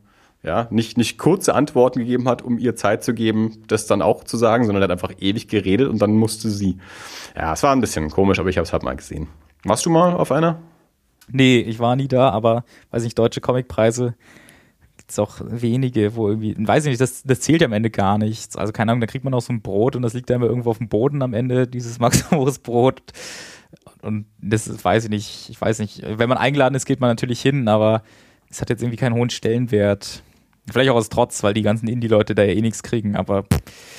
ja, 0.46 0.68
nicht, 0.70 0.96
nicht 0.96 1.18
kurze 1.18 1.54
Antworten 1.54 1.98
gegeben 1.98 2.28
hat, 2.28 2.40
um 2.40 2.56
ihr 2.56 2.76
Zeit 2.76 3.02
zu 3.02 3.12
geben, 3.12 3.64
das 3.66 3.86
dann 3.86 4.00
auch 4.00 4.22
zu 4.22 4.36
sagen, 4.36 4.64
sondern 4.64 4.80
er 4.80 4.84
hat 4.84 4.92
einfach 4.92 5.12
ewig 5.18 5.48
geredet 5.48 5.88
und 5.88 6.00
dann 6.00 6.12
musste 6.12 6.48
sie. 6.48 6.78
Ja, 7.36 7.52
es 7.52 7.64
war 7.64 7.72
ein 7.72 7.80
bisschen 7.80 8.08
komisch, 8.10 8.38
aber 8.38 8.48
ich 8.48 8.56
habe 8.56 8.64
es 8.64 8.72
halt 8.72 8.84
mal 8.84 8.94
gesehen. 8.94 9.26
Warst 9.64 9.84
du 9.84 9.90
mal 9.90 10.14
auf 10.14 10.30
einer? 10.30 10.60
Nee, 11.28 11.58
ich 11.58 11.80
war 11.80 11.96
nie 11.96 12.06
da, 12.06 12.30
aber 12.30 12.64
weiß 12.92 13.02
nicht, 13.02 13.18
deutsche 13.18 13.40
Comicpreise 13.40 14.14
gibt 14.96 15.10
es 15.10 15.18
auch 15.18 15.40
wenige, 15.40 16.14
wo 16.14 16.28
irgendwie, 16.28 16.54
weiß 16.56 16.84
ich 16.84 16.90
nicht, 16.90 17.00
das, 17.00 17.24
das 17.24 17.40
zählt 17.40 17.60
ja 17.60 17.66
am 17.66 17.72
Ende 17.72 17.90
gar 17.90 18.16
nichts. 18.16 18.56
Also 18.56 18.72
keine 18.72 18.92
Ahnung, 18.92 19.00
da 19.00 19.08
kriegt 19.08 19.24
man 19.24 19.34
auch 19.34 19.42
so 19.42 19.52
ein 19.52 19.62
Brot 19.62 19.96
und 19.96 20.02
das 20.02 20.14
liegt 20.14 20.30
dann 20.30 20.36
immer 20.36 20.46
irgendwo 20.46 20.70
auf 20.70 20.78
dem 20.78 20.88
Boden 20.88 21.22
am 21.22 21.34
Ende, 21.34 21.66
dieses 21.66 21.98
Max 22.00 22.30
Moritz 22.30 22.60
Brot. 22.60 23.02
Und 24.02 24.26
das 24.40 24.84
weiß 24.84 25.04
ich 25.04 25.10
nicht, 25.10 25.50
ich 25.50 25.60
weiß 25.60 25.80
nicht. 25.80 26.02
Wenn 26.06 26.28
man 26.28 26.38
eingeladen 26.38 26.76
ist, 26.76 26.86
geht 26.86 27.00
man 27.00 27.10
natürlich 27.10 27.42
hin, 27.42 27.66
aber 27.66 28.04
es 28.48 28.60
hat 28.60 28.70
jetzt 28.70 28.82
irgendwie 28.82 28.96
keinen 28.96 29.16
hohen 29.16 29.30
Stellenwert. 29.30 30.22
Vielleicht 30.70 30.90
auch 30.90 30.96
aus 30.96 31.08
Trotz, 31.08 31.42
weil 31.42 31.54
die 31.54 31.62
ganzen 31.62 31.88
Indie-Leute 31.88 32.34
da 32.34 32.42
ja 32.42 32.52
eh 32.52 32.60
nichts 32.60 32.82
kriegen, 32.82 33.16
aber. 33.16 33.44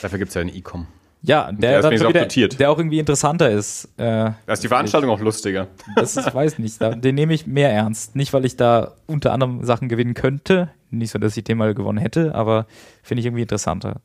Dafür 0.01 0.19
gibt 0.19 0.29
es 0.29 0.35
ja 0.35 0.41
einen 0.41 0.53
E-Com. 0.55 0.87
Ja, 1.23 1.51
der, 1.51 1.81
der, 1.81 2.07
auch 2.07 2.13
wieder, 2.13 2.47
der 2.47 2.71
auch 2.71 2.77
irgendwie 2.77 2.99
interessanter 2.99 3.49
ist. 3.49 3.85
Äh, 3.97 4.31
da 4.45 4.53
ist 4.53 4.63
die 4.63 4.67
Veranstaltung 4.67 5.09
auch 5.09 5.19
lustiger. 5.19 5.67
Das 5.95 6.15
ist, 6.15 6.33
weiß 6.33 6.59
nicht, 6.59 6.79
da, 6.79 6.91
den 6.91 7.15
nehme 7.15 7.33
ich 7.33 7.47
mehr 7.47 7.71
ernst. 7.71 8.15
Nicht, 8.15 8.33
weil 8.33 8.45
ich 8.45 8.55
da 8.55 8.93
unter 9.07 9.33
anderem 9.33 9.63
Sachen 9.65 9.89
gewinnen 9.89 10.13
könnte, 10.13 10.69
nicht 10.91 11.11
so, 11.11 11.19
dass 11.19 11.35
ich 11.35 11.43
den 11.43 11.57
mal 11.57 11.73
gewonnen 11.73 11.97
hätte, 11.97 12.35
aber 12.35 12.67
finde 13.01 13.21
ich 13.21 13.25
irgendwie 13.25 13.41
interessanter. 13.41 14.01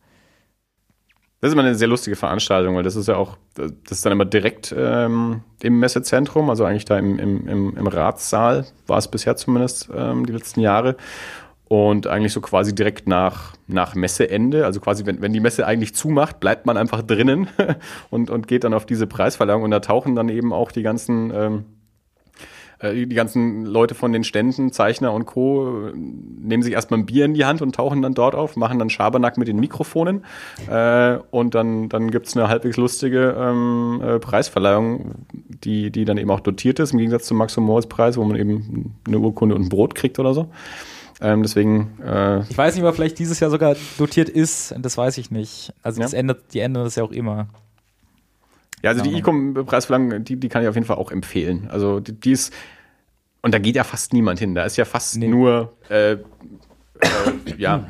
Das 1.41 1.49
ist 1.49 1.55
immer 1.55 1.65
eine 1.65 1.75
sehr 1.75 1.89
lustige 1.89 2.15
Veranstaltung, 2.15 2.77
weil 2.77 2.85
das 2.85 2.95
ist 2.95 3.09
ja 3.09 3.17
auch, 3.17 3.37
das 3.55 3.73
ist 3.91 4.07
dann 4.07 4.13
immer 4.13 4.25
direkt 4.25 4.73
ähm, 4.77 5.43
im 5.61 5.81
Messezentrum, 5.81 6.49
also 6.49 6.65
eigentlich 6.65 6.85
da 6.85 6.99
im, 6.99 7.19
im, 7.19 7.77
im, 7.77 7.87
Ratssaal, 7.89 8.65
war 8.87 8.99
es 8.99 9.09
bisher 9.09 9.35
zumindest 9.35 9.91
ähm, 9.93 10.25
die 10.25 10.33
letzten 10.33 10.61
Jahre 10.61 10.97
und 11.73 12.07
eigentlich 12.07 12.35
so 12.35 12.43
quasi 12.43 12.75
direkt 12.75 13.09
nach, 13.09 13.55
nach 13.67 13.95
Messeende, 13.95 14.67
also 14.67 14.79
quasi, 14.79 15.07
wenn, 15.07 15.23
wenn 15.23 15.33
die 15.33 15.41
Messe 15.41 15.67
eigentlich 15.67 15.95
zumacht, 15.95 16.39
bleibt 16.39 16.67
man 16.67 16.77
einfach 16.77 17.01
drinnen 17.01 17.49
und, 18.11 18.29
und 18.29 18.47
geht 18.47 18.65
dann 18.65 18.75
auf 18.75 18.85
diese 18.85 19.07
Preisverleihung 19.07 19.63
und 19.63 19.71
da 19.71 19.81
tauchen 19.81 20.15
dann 20.15 20.29
eben 20.29 20.53
auch 20.53 20.71
die 20.71 20.83
ganzen 20.83 21.33
ähm, 21.35 21.65
Äh, 22.83 23.07
die 23.07 23.15
ganzen 23.15 23.65
Leute 23.65 23.95
von 23.95 24.13
den 24.13 24.25
Ständen, 24.25 24.73
Zeichner 24.73 25.13
und 25.13 25.25
Co. 25.25 25.89
äh, 25.89 25.93
nehmen 25.95 26.63
sich 26.63 26.75
erstmal 26.75 27.01
ein 27.01 27.07
Bier 27.07 27.25
in 27.25 27.35
die 27.35 27.45
Hand 27.45 27.63
und 27.63 27.75
tauchen 27.75 28.03
dann 28.03 28.15
dort 28.15 28.35
auf, 28.35 28.57
machen 28.57 28.79
dann 28.79 28.91
Schabernack 28.91 29.39
mit 29.39 29.49
den 29.49 29.59
Mikrofonen 29.61 30.25
äh, 30.69 31.19
und 31.31 31.55
dann, 31.55 31.89
dann 31.89 32.11
gibt's 32.11 32.37
eine 32.37 32.49
halbwegs 32.49 32.77
lustige 32.77 33.37
ähm, 33.39 34.03
äh, 34.05 34.19
Preisverleihung, 34.19 35.27
die, 35.33 35.91
die 35.91 36.05
dann 36.05 36.19
eben 36.19 36.31
auch 36.31 36.41
dotiert 36.41 36.81
ist, 36.81 36.93
im 36.93 36.99
Gegensatz 36.99 37.27
zum 37.27 37.39
Max- 37.39 37.57
und 37.57 37.65
Moritz-Preis, 37.65 38.17
wo 38.17 38.25
man 38.25 38.37
eben 38.37 38.97
eine 39.07 39.19
Urkunde 39.19 39.55
und 39.55 39.63
ein 39.63 39.69
Brot 39.69 39.95
kriegt 39.95 40.19
oder 40.19 40.35
so. 40.35 40.49
Ähm, 41.23 41.43
deswegen, 41.43 41.93
äh, 42.05 42.41
Ich 42.49 42.59
weiß 42.59 42.75
nicht, 42.75 42.83
ob 42.83 42.91
er 42.91 42.95
vielleicht 42.95 43.19
dieses 43.19 43.39
Jahr 43.41 43.51
sogar 43.51 43.77
dotiert 43.99 44.29
ist, 44.29 44.75
das 44.79 44.97
weiß 44.99 45.19
ich 45.19 45.31
nicht. 45.31 45.73
Also 45.83 46.01
Ja. 46.01 46.05
das 46.07 46.13
ändert, 46.15 46.53
die 46.53 46.61
ändern 46.61 46.85
das 46.85 46.97
ja 46.97 47.05
auch 47.05 47.13
immer. 47.13 47.47
Ja, 48.83 48.91
also 48.91 49.03
die 49.03 49.11
Ja. 49.11 49.19
Ecom-Preisverleihung, 49.19 50.25
die, 50.25 50.37
die 50.37 50.49
kann 50.49 50.63
ich 50.63 50.69
auf 50.69 50.75
jeden 50.75 50.87
Fall 50.87 50.97
auch 50.97 51.13
empfehlen. 51.13 51.69
Also 51.71 52.01
die, 52.01 52.13
die 52.13 52.33
ist, 52.33 52.53
und 53.43 53.55
da 53.55 53.59
geht 53.59 53.77
ja 53.77 53.85
fast 53.85 54.13
niemand 54.13 54.41
hin. 54.41 54.55
Da 54.57 54.65
ist 54.65 54.77
ja 54.77 54.85
fast 54.85 55.17
Nee. 55.17 55.29
nur, 55.29 55.73
äh, 55.89 56.13
äh, 56.15 56.19
ja, 57.57 57.87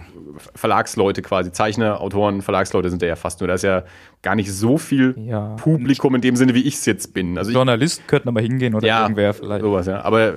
Verlagsleute 0.55 1.21
quasi, 1.23 1.53
Zeichner, 1.53 2.01
Autoren, 2.01 2.41
Verlagsleute 2.43 2.89
sind 2.91 3.03
da 3.03 3.07
ja 3.07 3.17
fast 3.17 3.41
nur. 3.41 3.49
Da 3.49 3.55
ist 3.55 3.63
ja 3.65 3.85
gar 4.23 4.35
nicht 4.35 4.51
so 4.53 4.77
viel 4.79 5.15
Ja. 5.19 5.57
Publikum 5.57 6.15
in 6.15 6.21
dem 6.21 6.37
Sinne, 6.37 6.55
wie 6.55 6.63
ich 6.63 6.75
es 6.75 6.87
jetzt 6.87 7.13
bin. 7.15 7.37
Also 7.39 7.51
ich, 7.51 7.55
Journalisten 7.55 8.07
könnten 8.07 8.29
aber 8.29 8.41
hingehen 8.41 8.75
oder 8.75 8.87
ja, 8.87 9.03
irgendwer 9.03 9.33
vielleicht. 9.35 9.63
sowas, 9.63 9.87
ja. 9.87 10.03
Aber 10.03 10.35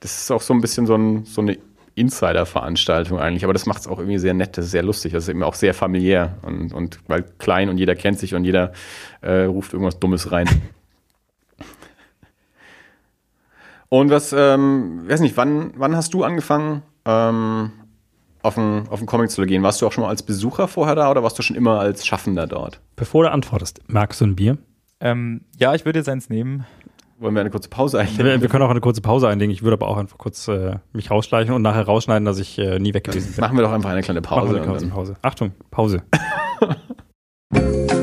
das 0.00 0.16
ist 0.22 0.30
auch 0.30 0.40
so 0.42 0.54
ein 0.54 0.60
bisschen 0.60 0.86
so, 0.86 0.94
ein, 0.96 1.24
so 1.24 1.40
eine 1.40 1.58
Insider-Veranstaltung 1.94 3.18
eigentlich. 3.18 3.44
Aber 3.44 3.52
das 3.52 3.66
macht 3.66 3.80
es 3.80 3.88
auch 3.88 3.98
irgendwie 3.98 4.18
sehr 4.18 4.34
nett, 4.34 4.56
das 4.58 4.66
ist 4.66 4.70
sehr 4.72 4.82
lustig, 4.82 5.12
das 5.12 5.24
ist 5.24 5.28
eben 5.28 5.42
auch 5.42 5.54
sehr 5.54 5.74
familiär 5.74 6.38
und, 6.42 6.72
und 6.72 6.98
weil 7.06 7.24
klein 7.38 7.68
und 7.68 7.78
jeder 7.78 7.94
kennt 7.94 8.18
sich 8.18 8.34
und 8.34 8.44
jeder 8.44 8.72
äh, 9.20 9.42
ruft 9.44 9.72
irgendwas 9.72 10.00
Dummes 10.00 10.32
rein. 10.32 10.48
Und 13.90 14.10
was, 14.10 14.34
ähm, 14.36 15.08
weiß 15.08 15.20
nicht, 15.20 15.36
wann, 15.36 15.72
wann 15.76 15.94
hast 15.94 16.14
du 16.14 16.24
angefangen, 16.24 16.82
ähm, 17.04 17.70
auf 18.42 18.56
den, 18.56 18.88
auf 18.88 18.98
den 18.98 19.06
Comic 19.06 19.30
zu 19.30 19.44
gehen? 19.46 19.62
Warst 19.62 19.80
du 19.80 19.86
auch 19.86 19.92
schon 19.92 20.02
mal 20.02 20.10
als 20.10 20.22
Besucher 20.22 20.68
vorher 20.68 20.94
da 20.94 21.10
oder 21.10 21.22
warst 21.22 21.38
du 21.38 21.42
schon 21.42 21.54
immer 21.54 21.78
als 21.78 22.04
Schaffender 22.04 22.46
dort? 22.48 22.80
Bevor 22.96 23.24
du 23.24 23.30
antwortest, 23.30 23.82
magst 23.86 24.20
du 24.20 24.26
ein 24.26 24.36
Bier? 24.36 24.58
Ähm, 25.00 25.42
ja, 25.58 25.74
ich 25.74 25.84
würde 25.84 25.98
jetzt 26.00 26.08
eins 26.08 26.28
nehmen. 26.28 26.66
Wollen 27.18 27.34
wir 27.34 27.40
eine 27.40 27.50
kurze 27.50 27.68
Pause 27.68 27.98
Wir, 27.98 28.02
einlegen? 28.04 28.42
wir 28.42 28.48
können 28.48 28.64
auch 28.64 28.70
eine 28.70 28.80
kurze 28.80 29.00
Pause 29.00 29.28
einlegen. 29.28 29.52
Ich 29.52 29.62
würde 29.62 29.74
aber 29.74 29.88
auch 29.88 29.96
einfach 29.96 30.18
kurz 30.18 30.48
äh, 30.48 30.76
mich 30.92 31.10
rausschleichen 31.10 31.54
und 31.54 31.62
nachher 31.62 31.84
rausschneiden, 31.84 32.24
dass 32.24 32.38
ich 32.38 32.58
äh, 32.58 32.78
nie 32.78 32.92
weg 32.92 33.04
gewesen 33.04 33.32
bin. 33.32 33.40
Machen 33.40 33.56
wir 33.56 33.62
doch 33.62 33.72
einfach 33.72 33.90
eine 33.90 34.02
kleine 34.02 34.20
Machen 34.20 34.40
Pause. 34.40 34.54
wir 34.54 34.62
eine 34.62 34.86
Pause. 34.88 35.14
Achtung, 35.22 35.52
Pause. 35.70 36.02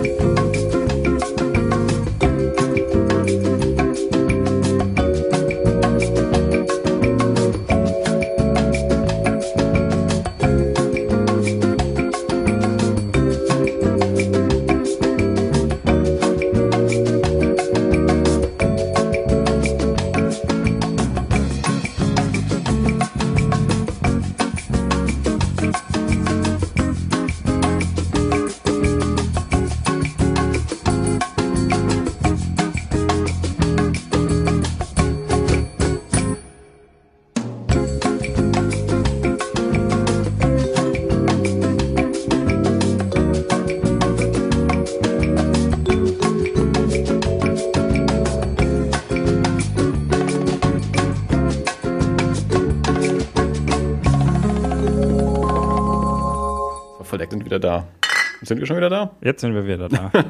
wieder 58.81 58.89
da? 58.89 59.15
Jetzt 59.21 59.41
sind 59.41 59.53
wir 59.53 59.65
wieder 59.67 59.87
da. 59.89 60.11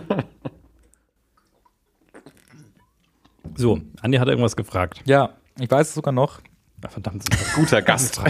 so, 3.55 3.79
Andi 4.01 4.17
hat 4.17 4.27
irgendwas 4.27 4.55
gefragt. 4.55 5.01
Ja, 5.05 5.31
ich 5.59 5.69
weiß 5.71 5.87
es 5.89 5.93
sogar 5.93 6.11
noch. 6.11 6.39
Ah, 6.83 6.89
verdammt, 6.89 7.23
das 7.29 7.39
ist 7.39 7.55
eine 7.55 7.63
Guter 7.63 7.81
Gast. 7.83 8.21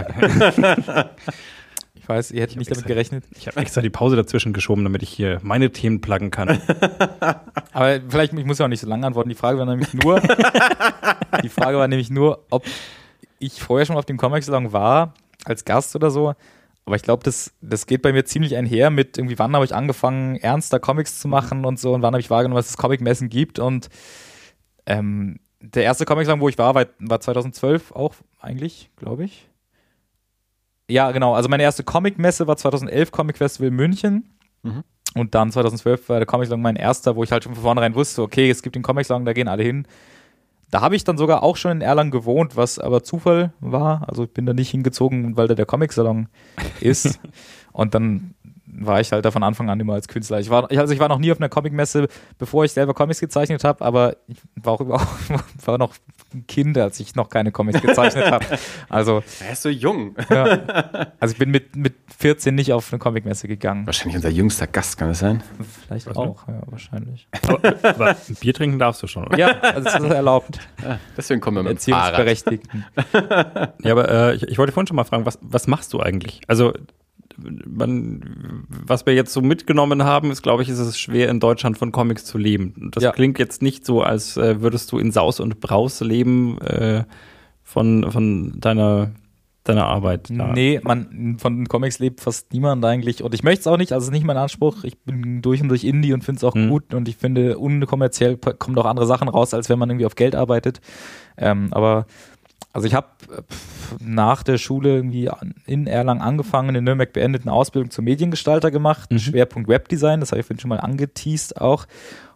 Ich 1.96 2.08
weiß, 2.10 2.32
ihr 2.32 2.42
hättet 2.42 2.58
nicht 2.58 2.70
damit 2.70 2.80
extra- 2.84 2.88
gerechnet. 2.88 3.24
Ich 3.36 3.48
habe 3.48 3.58
extra 3.60 3.82
die 3.82 3.90
Pause 3.90 4.16
dazwischen 4.16 4.54
geschoben, 4.54 4.84
damit 4.84 5.02
ich 5.04 5.10
hier 5.10 5.40
meine 5.42 5.72
Themen 5.72 6.02
pluggen 6.02 6.32
kann. 6.32 6.50
Aber 7.74 8.00
vielleicht, 8.10 8.34
ich 8.34 8.46
muss 8.46 8.60
ja 8.60 8.66
auch 8.66 8.70
nicht 8.70 8.82
so 8.82 8.88
lange 8.88 9.06
antworten. 9.08 9.30
Die 9.30 9.36
Frage 9.36 9.58
war 9.58 9.66
nämlich 9.66 9.94
nur, 9.94 10.20
die 11.44 11.50
Frage 11.50 11.78
war 11.78 11.88
nämlich 11.88 12.10
nur, 12.10 12.46
ob 12.50 12.66
ich 13.40 13.62
vorher 13.62 13.86
schon 13.86 13.96
auf 13.98 14.06
dem 14.06 14.18
Comic 14.18 14.44
Salon 14.44 14.74
war, 14.74 15.14
als 15.46 15.64
Gast 15.66 15.96
oder 15.96 16.12
so. 16.12 16.34
Aber 16.92 16.98
ich 16.98 17.04
glaube, 17.04 17.24
das, 17.24 17.54
das 17.62 17.86
geht 17.86 18.02
bei 18.02 18.12
mir 18.12 18.26
ziemlich 18.26 18.58
einher 18.58 18.90
mit 18.90 19.18
irgendwie, 19.18 19.40
wann 19.40 19.56
habe 19.56 19.64
ich 19.64 19.74
angefangen, 19.74 20.36
ernster 20.36 20.78
Comics 20.78 21.22
zu 21.22 21.30
machen 21.30 21.64
und 21.64 21.80
so 21.80 21.94
und 21.94 22.02
wann 22.02 22.14
habe 22.14 22.20
ich 22.20 22.30
wahrgenommen, 22.30 22.60
was 22.60 22.70
es 22.70 22.76
Comic-Messen 22.76 23.30
gibt. 23.30 23.60
Und 23.60 23.88
ähm, 24.86 25.40
der 25.62 25.86
erste 25.86 26.04
Comic 26.04 26.26
Salon, 26.26 26.42
wo 26.42 26.50
ich 26.50 26.58
war, 26.58 26.76
war, 26.76 26.88
war 27.00 27.22
2012 27.22 27.94
auch 27.94 28.14
eigentlich, 28.42 28.90
glaube 28.98 29.24
ich. 29.24 29.48
Ja, 30.90 31.12
genau. 31.12 31.34
Also 31.34 31.48
meine 31.48 31.64
erste 31.64 31.86
Comic-Messe 31.86 32.46
war 32.48 32.58
2011 32.58 33.14
Comic 33.14 33.38
Festival 33.38 33.72
München. 33.72 34.38
Mhm. 34.64 34.84
Und 35.16 35.34
dann 35.34 35.50
2012 35.50 36.10
war 36.10 36.20
der 36.20 36.26
Comic 36.26 36.50
Salon 36.50 36.62
mein 36.62 36.76
erster, 36.76 37.16
wo 37.16 37.24
ich 37.24 37.32
halt 37.32 37.46
schon 37.46 37.56
von 37.56 37.64
vornherein 37.64 37.96
wusste, 37.96 38.22
okay, 38.22 38.50
es 38.50 38.62
gibt 38.62 38.76
den 38.76 38.84
Comic 38.84 39.06
Salon, 39.06 39.24
da 39.24 39.32
gehen 39.32 39.48
alle 39.48 39.64
hin. 39.64 39.88
Da 40.72 40.82
habe 40.82 40.96
ich 40.96 41.04
dann 41.04 41.18
sogar 41.18 41.44
auch 41.44 41.58
schon 41.58 41.72
in 41.72 41.82
Erlangen 41.82 42.12
gewohnt, 42.12 42.56
was 42.56 42.80
aber 42.80 43.04
Zufall 43.04 43.54
war. 43.60 44.08
Also 44.08 44.24
ich 44.24 44.32
bin 44.32 44.46
da 44.46 44.54
nicht 44.54 44.72
hingezogen, 44.72 45.36
weil 45.36 45.48
da 45.48 45.54
der 45.54 45.66
Comic 45.66 45.92
Salon 45.92 46.28
ist. 46.80 47.20
Und 47.74 47.94
dann 47.94 48.34
war 48.74 49.00
ich 49.02 49.12
halt 49.12 49.26
da 49.26 49.32
von 49.32 49.44
Anfang 49.44 49.70
an 49.70 49.80
immer 49.80 49.94
als 49.94 50.08
Künstler. 50.08 50.40
Ich 50.40 50.50
war, 50.50 50.70
also 50.72 50.94
ich 50.94 51.00
war 51.00 51.10
noch 51.10 51.20
nie 51.20 51.32
auf 51.32 51.40
einer 51.40 51.50
Comicmesse, 51.50 52.08
bevor 52.38 52.64
ich 52.64 52.72
selber 52.72 52.94
Comics 52.94 53.20
gezeichnet 53.20 53.64
habe, 53.64 53.84
aber 53.84 54.18
ich 54.28 54.38
war 54.56 54.74
auch 54.74 54.82
überhaupt, 54.82 55.08
war 55.66 55.78
noch 55.78 55.94
ein 56.34 56.46
Kind, 56.48 56.78
als 56.78 57.00
ich 57.00 57.16
noch 57.16 57.30
keine 57.30 57.52
Comics 57.52 57.82
gezeichnet 57.82 58.32
habe. 58.32 58.46
Also, 58.90 59.24
Er 59.46 59.54
ist 59.54 59.62
so 59.62 59.70
jung. 59.70 60.16
ja. 60.30 60.44
also 61.20 61.34
ich 61.34 61.38
bin 61.40 61.50
mit, 61.50 61.76
mit 61.76 61.94
14 62.18 62.54
nicht 62.54 62.74
auf 62.74 62.92
eine 62.92 63.00
Comicmesse 63.00 63.48
gegangen. 63.48 63.86
Wahrscheinlich 63.86 64.16
unser 64.16 64.30
jüngster 64.30 64.68
Gast, 64.68 64.98
kann 64.98 65.10
das 65.10 65.20
sein? 65.20 65.44
Vielleicht 65.86 66.08
Was, 66.08 66.18
auch, 66.18 66.48
ja, 66.48 66.62
wahrscheinlich. 66.66 67.28
Aber, 67.48 67.60
aber 67.84 68.10
ein 68.10 68.36
Bier 68.40 68.54
trinken 68.54 68.80
darfst 68.80 69.02
du 69.02 69.08
schon, 69.08 69.26
oder? 69.26 69.38
Ja, 69.38 69.60
also 69.60 69.84
das 69.84 69.96
ist 69.96 70.12
erlaubt. 70.12 70.60
Deswegen 71.16 71.42
kommen 71.42 71.58
wir 71.58 71.64
mit. 71.64 71.74
Erziehungsberechtigten. 71.74 72.86
Ja, 73.84 73.92
aber 73.92 74.10
äh, 74.10 74.36
ich, 74.36 74.44
ich 74.44 74.58
wollte 74.58 74.74
vorhin 74.74 74.88
schon 74.88 74.96
mal 74.96 75.04
fragen, 75.06 75.26
was, 75.26 75.40
was 75.42 75.68
machst 75.68 75.94
du 75.94 76.00
eigentlich? 76.00 76.42
Also, 76.48 76.74
man, 77.68 78.66
was 78.86 79.06
wir 79.06 79.14
jetzt 79.14 79.34
so 79.34 79.42
mitgenommen 79.42 80.04
haben, 80.04 80.32
ist, 80.32 80.42
glaube 80.42 80.64
ich, 80.64 80.70
ist 80.70 80.80
es 80.80 81.00
schwer, 81.00 81.30
in 81.30 81.40
Deutschland 81.40 81.78
von 81.78 81.92
Comics 81.92 82.26
zu 82.26 82.38
leben. 82.38 82.90
Das 82.94 83.04
Ja. 83.04 83.12
klingt 83.12 83.40
jetzt 83.40 83.62
nicht 83.62 83.86
so, 83.86 84.02
als 84.02 84.38
äh, 84.38 84.62
würdest 84.62 84.92
du 84.92 84.98
in 84.98 85.12
Saus 85.12 85.40
und 85.40 85.60
Braus 85.60 86.02
leben 86.02 86.60
äh, 86.62 87.04
von, 87.64 88.12
von 88.12 88.60
deiner, 88.60 89.12
deiner 89.64 89.86
Arbeit. 89.86 90.30
da. 90.30 90.52
Nee, 90.54 90.80
man, 90.84 91.38
von 91.40 91.68
Comics 91.68 92.00
lebt 92.00 92.22
fast 92.22 92.52
niemand 92.54 92.84
eigentlich. 92.84 93.24
Und 93.24 93.34
ich 93.34 93.44
möchte 93.44 93.62
es 93.62 93.68
auch 93.68 93.78
nicht, 93.78 93.94
also 93.94 94.04
es 94.06 94.08
ist 94.10 94.14
nicht 94.14 94.26
mein 94.26 94.38
Anspruch. 94.38 94.84
Ich 94.84 94.98
bin 95.00 95.42
durch 95.42 95.62
und 95.62 95.70
durch 95.70 95.84
Indie 95.84 96.14
und 96.14 96.24
finde 96.24 96.38
es 96.40 96.44
auch 96.44 96.56
Mhm. 96.56 96.70
gut. 96.70 96.94
Und 96.94 97.08
ich 97.08 97.18
finde, 97.18 97.58
unkommerziell 97.58 98.38
kommen 98.38 98.78
auch 98.78 98.86
andere 98.86 99.06
Sachen 99.06 99.28
raus, 99.30 99.54
als 99.54 99.70
wenn 99.70 99.80
man 99.80 99.90
irgendwie 99.90 100.06
auf 100.08 100.16
Geld 100.16 100.36
arbeitet. 100.36 100.82
Ähm, 101.38 101.68
aber 101.72 102.06
also 102.74 102.88
ich 102.88 102.94
habe 102.94 103.08
nach 104.00 104.44
der 104.44 104.58
Schule 104.58 104.96
irgendwie 104.96 105.30
in 105.66 105.88
Erlangen 105.88 106.22
angefangen, 106.22 106.76
in 106.76 106.84
Nürnberg 106.84 107.12
beendet, 107.12 107.44
eine 107.44 107.54
Ausbildung 107.54 107.92
zum 107.92 108.06
Mediengestalter 108.06 108.72
gemacht, 108.72 109.12
Mhm. 109.12 109.20
Schwerpunkt 109.20 109.68
Webdesign, 109.70 110.20
das 110.20 110.32
habe 110.32 110.40
ich 110.40 110.46
vorhin 110.46 110.60
schon 110.60 110.70
mal 110.70 110.80
angeteased 110.80 111.60
auch. 111.60 111.86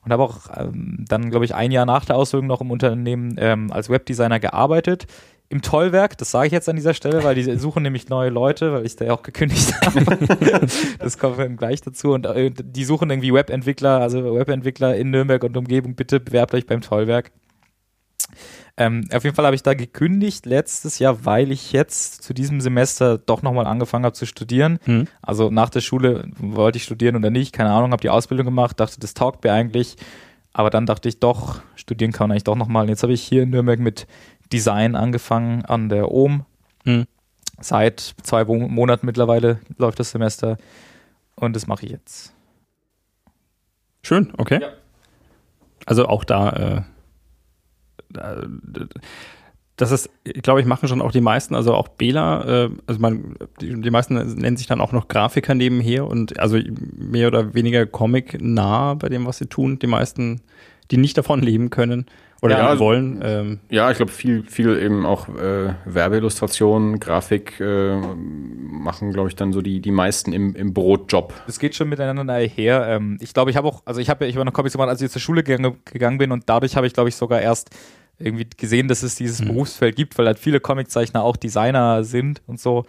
Und 0.03 0.11
habe 0.11 0.23
auch 0.23 0.37
ähm, 0.55 1.03
dann, 1.07 1.31
glaube 1.31 1.45
ich, 1.45 1.55
ein 1.55 1.71
Jahr 1.71 1.85
nach 1.87 2.05
der 2.05 2.15
Ausbildung 2.15 2.47
noch 2.47 2.61
im 2.61 2.69
Unternehmen 2.69 3.35
ähm, 3.39 3.71
als 3.71 3.89
Webdesigner 3.89 4.39
gearbeitet. 4.39 5.07
Im 5.49 5.61
Tollwerk, 5.63 6.17
das 6.17 6.31
sage 6.31 6.47
ich 6.47 6.53
jetzt 6.53 6.69
an 6.69 6.75
dieser 6.75 6.93
Stelle, 6.93 7.23
weil 7.23 7.33
die 7.33 7.43
suchen 7.57 7.81
nämlich 7.81 8.09
neue 8.09 8.29
Leute, 8.29 8.71
weil 8.73 8.85
ich 8.85 8.95
da 8.95 9.05
ja 9.05 9.13
auch 9.13 9.23
gekündigt 9.23 9.73
habe. 9.85 10.67
das 10.99 11.17
kommt 11.17 11.39
dann 11.39 11.57
gleich 11.57 11.81
dazu. 11.81 12.11
Und 12.11 12.27
äh, 12.27 12.51
die 12.51 12.83
suchen 12.83 13.09
irgendwie 13.09 13.33
Webentwickler, 13.33 13.99
also 13.99 14.35
Webentwickler 14.35 14.95
in 14.95 15.09
Nürnberg 15.09 15.43
und 15.43 15.57
Umgebung, 15.57 15.95
bitte 15.95 16.19
bewerbt 16.19 16.53
euch 16.53 16.67
beim 16.67 16.81
Tollwerk. 16.81 17.31
Ähm, 18.77 19.07
auf 19.13 19.23
jeden 19.23 19.35
Fall 19.35 19.45
habe 19.45 19.55
ich 19.55 19.63
da 19.63 19.73
gekündigt 19.73 20.45
letztes 20.45 20.99
Jahr, 20.99 21.23
weil 21.23 21.51
ich 21.51 21.71
jetzt 21.71 22.23
zu 22.23 22.33
diesem 22.33 22.59
Semester 22.59 23.17
doch 23.17 23.41
nochmal 23.41 23.67
angefangen 23.67 24.03
habe 24.03 24.15
zu 24.15 24.25
studieren. 24.25 24.79
Hm. 24.83 25.07
Also 25.21 25.49
nach 25.49 25.69
der 25.69 25.79
Schule 25.79 26.29
wollte 26.37 26.77
ich 26.77 26.83
studieren 26.83 27.15
oder 27.15 27.29
nicht, 27.29 27.53
keine 27.53 27.71
Ahnung, 27.71 27.91
habe 27.91 28.01
die 28.01 28.09
Ausbildung 28.09 28.45
gemacht, 28.45 28.79
dachte, 28.79 28.99
das 28.99 29.13
taugt 29.13 29.43
mir 29.43 29.53
eigentlich. 29.53 29.95
Aber 30.51 30.69
dann 30.69 30.85
dachte 30.85 31.07
ich 31.07 31.19
doch, 31.19 31.61
studieren 31.75 32.11
kann 32.11 32.25
man 32.25 32.31
eigentlich 32.31 32.43
doch 32.43 32.55
nochmal. 32.55 32.83
Und 32.83 32.89
jetzt 32.89 33.03
habe 33.03 33.13
ich 33.13 33.21
hier 33.21 33.43
in 33.43 33.49
Nürnberg 33.49 33.79
mit 33.79 34.07
Design 34.51 34.95
angefangen 34.95 35.63
an 35.65 35.89
der 35.89 36.11
OM. 36.11 36.45
Hm. 36.83 37.05
Seit 37.61 38.15
zwei 38.23 38.43
Monaten 38.43 39.05
mittlerweile 39.05 39.59
läuft 39.77 39.99
das 39.99 40.11
Semester 40.11 40.57
und 41.35 41.55
das 41.55 41.67
mache 41.67 41.85
ich 41.85 41.91
jetzt. 41.91 42.33
Schön, 44.01 44.33
okay. 44.37 44.59
Ja. 44.61 44.69
Also 45.85 46.07
auch 46.07 46.23
da, 46.23 46.49
äh, 46.51 46.81
das 49.77 49.91
ist, 49.91 50.09
glaube 50.41 50.61
ich, 50.61 50.65
machen 50.65 50.87
schon 50.87 51.01
auch 51.01 51.11
die 51.11 51.21
meisten, 51.21 51.53
also 51.53 51.73
auch 51.73 51.89
Bela, 51.89 52.65
äh, 52.65 52.69
also 52.87 53.01
man, 53.01 53.35
die, 53.59 53.81
die, 53.81 53.91
meisten 53.91 54.15
nennen 54.35 54.57
sich 54.57 54.67
dann 54.67 54.79
auch 54.79 54.93
noch 54.93 55.07
Grafiker 55.07 55.53
nebenher 55.53 56.07
und 56.07 56.39
also 56.39 56.57
mehr 56.95 57.27
oder 57.27 57.53
weniger 57.53 57.85
Comic 57.85 58.41
nah 58.41 58.93
bei 58.93 59.09
dem, 59.09 59.25
was 59.25 59.37
sie 59.37 59.47
tun. 59.47 59.79
Die 59.79 59.87
meisten, 59.87 60.41
die 60.91 60.97
nicht 60.97 61.17
davon 61.17 61.41
leben 61.41 61.69
können, 61.71 62.05
oder 62.41 62.57
ja, 62.57 62.79
wollen. 62.79 63.21
Ähm. 63.23 63.59
Ja, 63.69 63.89
ich 63.91 63.97
glaube, 63.97 64.11
viel, 64.11 64.43
viel 64.43 64.77
eben 64.77 65.05
auch 65.05 65.29
äh, 65.29 65.73
Werbeillustrationen, 65.85 66.99
Grafik 66.99 67.59
äh, 67.59 67.95
machen, 67.95 69.13
glaube 69.13 69.29
ich, 69.29 69.35
dann 69.35 69.53
so 69.53 69.61
die, 69.61 69.79
die 69.79 69.91
meisten 69.91 70.33
im, 70.33 70.55
im 70.55 70.73
Brotjob. 70.73 71.33
Es 71.47 71.59
geht 71.59 71.75
schon 71.75 71.89
miteinander 71.89 72.35
her. 72.35 72.85
Ähm, 72.87 73.17
ich 73.21 73.33
glaube, 73.33 73.51
ich 73.51 73.57
habe 73.57 73.67
auch, 73.67 73.81
also 73.85 73.99
ich 73.99 74.09
habe 74.09 74.25
ich 74.25 74.35
habe 74.35 74.45
noch 74.45 74.53
Comics 74.53 74.73
gemacht, 74.73 74.89
als 74.89 75.01
ich 75.01 75.11
zur 75.11 75.21
Schule 75.21 75.43
gegangen, 75.43 75.77
gegangen 75.85 76.17
bin 76.17 76.31
und 76.31 76.43
dadurch 76.47 76.75
habe 76.75 76.87
ich, 76.87 76.93
glaube 76.93 77.09
ich, 77.09 77.15
sogar 77.15 77.41
erst 77.41 77.69
irgendwie 78.19 78.47
gesehen, 78.55 78.87
dass 78.87 79.03
es 79.03 79.15
dieses 79.15 79.41
mhm. 79.41 79.47
Berufsfeld 79.47 79.95
gibt, 79.95 80.17
weil 80.17 80.25
halt 80.25 80.39
viele 80.39 80.59
Comiczeichner 80.59 81.23
auch 81.23 81.37
Designer 81.37 82.03
sind 82.03 82.41
und 82.47 82.59
so. 82.59 82.85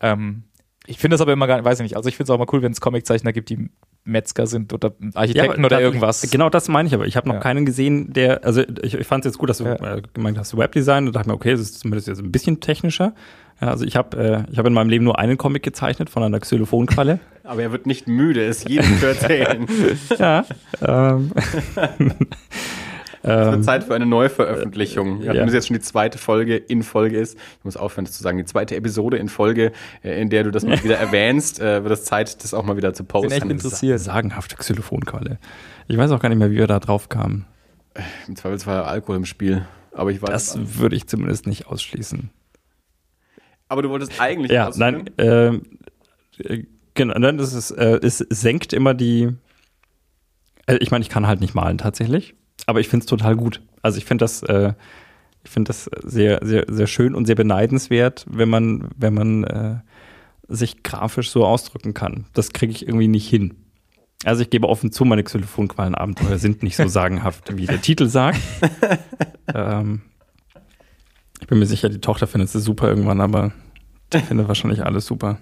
Ähm, 0.00 0.44
ich 0.86 0.98
finde 0.98 1.14
das 1.14 1.20
aber 1.20 1.32
immer 1.32 1.46
gar 1.46 1.56
nicht, 1.56 1.64
weiß 1.64 1.80
ich 1.80 1.84
nicht. 1.84 1.96
Also 1.96 2.08
ich 2.08 2.16
finde 2.16 2.32
es 2.32 2.34
auch 2.34 2.38
mal 2.38 2.52
cool, 2.52 2.62
wenn 2.62 2.72
es 2.72 2.80
Comiczeichner 2.80 3.32
gibt, 3.32 3.50
die 3.50 3.70
Metzger 4.04 4.46
sind 4.46 4.72
oder 4.72 4.92
Architekten 5.14 5.60
ja, 5.60 5.66
oder 5.66 5.80
irgendwas. 5.80 6.28
Genau 6.30 6.50
das 6.50 6.68
meine 6.68 6.86
ich 6.88 6.94
aber. 6.94 7.06
Ich 7.06 7.16
habe 7.16 7.28
noch 7.28 7.36
ja. 7.36 7.40
keinen 7.40 7.64
gesehen, 7.64 8.12
der, 8.12 8.44
also 8.44 8.62
ich, 8.82 8.94
ich 8.94 9.06
fand 9.06 9.24
es 9.24 9.30
jetzt 9.30 9.38
gut, 9.38 9.48
dass 9.48 9.58
du 9.58 9.64
ja. 9.64 9.96
äh, 9.96 10.02
gemeint 10.12 10.38
hast, 10.38 10.56
Webdesign 10.56 11.06
und 11.06 11.16
dachte 11.16 11.28
mir, 11.28 11.34
okay, 11.34 11.52
das 11.52 11.60
ist 11.60 11.80
zumindest 11.80 12.08
jetzt 12.08 12.20
ein 12.20 12.30
bisschen 12.30 12.60
technischer. 12.60 13.14
Ja, 13.60 13.68
also 13.68 13.84
ich 13.84 13.96
habe 13.96 14.44
äh, 14.46 14.52
ich 14.52 14.58
hab 14.58 14.66
in 14.66 14.72
meinem 14.72 14.90
Leben 14.90 15.04
nur 15.04 15.18
einen 15.18 15.38
Comic 15.38 15.62
gezeichnet 15.62 16.10
von 16.10 16.22
einer 16.22 16.38
Xylophonqualle. 16.38 17.20
aber 17.44 17.62
er 17.62 17.72
wird 17.72 17.86
nicht 17.86 18.08
müde, 18.08 18.44
es 18.44 18.64
jedem 18.64 18.98
zu 18.98 19.06
erzählen. 19.06 19.66
ja. 20.18 20.44
Ähm. 20.82 21.30
Es 23.24 23.46
wird 23.46 23.54
ähm, 23.54 23.62
Zeit 23.62 23.84
für 23.84 23.94
eine 23.94 24.04
Neuveröffentlichung. 24.04 25.22
Ja. 25.22 25.32
Wenn 25.32 25.48
es 25.48 25.54
jetzt 25.54 25.68
schon 25.68 25.74
die 25.74 25.82
zweite 25.82 26.18
Folge 26.18 26.56
in 26.56 26.82
Folge 26.82 27.18
ist, 27.18 27.38
ich 27.58 27.64
muss 27.64 27.74
aufhören, 27.74 28.04
das 28.04 28.12
zu 28.12 28.22
sagen, 28.22 28.36
die 28.36 28.44
zweite 28.44 28.76
Episode 28.76 29.16
in 29.16 29.30
Folge, 29.30 29.72
äh, 30.02 30.20
in 30.20 30.28
der 30.28 30.44
du 30.44 30.50
das 30.50 30.66
mal 30.66 30.82
wieder 30.84 30.96
erwähnst, 30.98 31.58
äh, 31.58 31.82
wird 31.82 31.94
es 31.94 32.04
Zeit, 32.04 32.44
das 32.44 32.52
auch 32.52 32.64
mal 32.64 32.76
wieder 32.76 32.92
zu 32.92 33.02
posten. 33.02 33.32
Ich 33.32 33.40
bin 33.40 33.50
echt 33.50 33.64
interessiert. 33.64 33.98
Sagenhafte 33.98 34.56
Xylophonqualle. 34.56 35.38
Ich 35.88 35.96
weiß 35.96 36.10
auch 36.10 36.20
gar 36.20 36.28
nicht 36.28 36.36
mehr, 36.36 36.50
wie 36.50 36.56
wir 36.56 36.66
da 36.66 36.78
drauf 36.80 37.08
kamen. 37.08 37.46
Im 38.28 38.36
Zweifelsfall 38.36 38.82
Alkohol 38.82 39.16
im 39.16 39.24
Spiel. 39.24 39.66
Aber 39.92 40.10
ich 40.10 40.20
weiß. 40.20 40.30
Das 40.30 40.78
würde 40.78 40.94
ich 40.94 41.06
zumindest 41.06 41.46
nicht 41.46 41.66
ausschließen. 41.66 42.28
Aber 43.68 43.80
du 43.80 43.88
wolltest 43.88 44.20
eigentlich. 44.20 44.52
Ja, 44.52 44.70
nein, 44.76 45.08
äh, 45.16 45.52
genau, 46.92 47.18
nein, 47.18 47.38
das 47.38 47.54
ist, 47.54 47.70
äh, 47.70 48.00
es 48.02 48.18
senkt 48.18 48.74
immer 48.74 48.92
die. 48.92 49.30
Äh, 50.66 50.76
ich 50.80 50.90
meine, 50.90 51.00
ich 51.00 51.08
kann 51.08 51.26
halt 51.26 51.40
nicht 51.40 51.54
malen 51.54 51.78
tatsächlich 51.78 52.34
aber 52.66 52.80
ich 52.80 52.88
finde 52.88 53.04
es 53.04 53.06
total 53.08 53.36
gut. 53.36 53.60
Also 53.82 53.98
ich 53.98 54.04
finde 54.04 54.24
das, 54.24 54.42
äh, 54.42 54.72
ich 55.44 55.50
finde 55.50 55.68
das 55.68 55.90
sehr, 56.02 56.40
sehr, 56.42 56.64
sehr 56.68 56.86
schön 56.86 57.14
und 57.14 57.26
sehr 57.26 57.34
beneidenswert, 57.34 58.24
wenn 58.28 58.48
man, 58.48 58.88
wenn 58.96 59.14
man 59.14 59.44
äh, 59.44 59.76
sich 60.48 60.82
grafisch 60.82 61.30
so 61.30 61.44
ausdrücken 61.44 61.94
kann. 61.94 62.26
Das 62.32 62.52
kriege 62.52 62.72
ich 62.72 62.86
irgendwie 62.86 63.08
nicht 63.08 63.28
hin. 63.28 63.54
Also 64.24 64.42
ich 64.42 64.50
gebe 64.50 64.68
offen 64.68 64.90
zu, 64.90 65.04
meine 65.04 65.22
Xylophonquallen-Abenteuer 65.22 66.38
sind 66.38 66.62
nicht 66.62 66.76
so 66.76 66.88
sagenhaft, 66.88 67.56
wie 67.56 67.66
der 67.66 67.82
Titel 67.82 68.08
sagt. 68.08 68.40
ähm, 69.54 70.02
ich 71.40 71.46
bin 71.46 71.58
mir 71.58 71.66
sicher, 71.66 71.90
die 71.90 72.00
Tochter 72.00 72.26
findet 72.26 72.54
es 72.54 72.64
super 72.64 72.88
irgendwann, 72.88 73.20
aber 73.20 73.52
die 74.12 74.20
findet 74.20 74.48
wahrscheinlich 74.48 74.84
alles 74.84 75.04
super. 75.04 75.38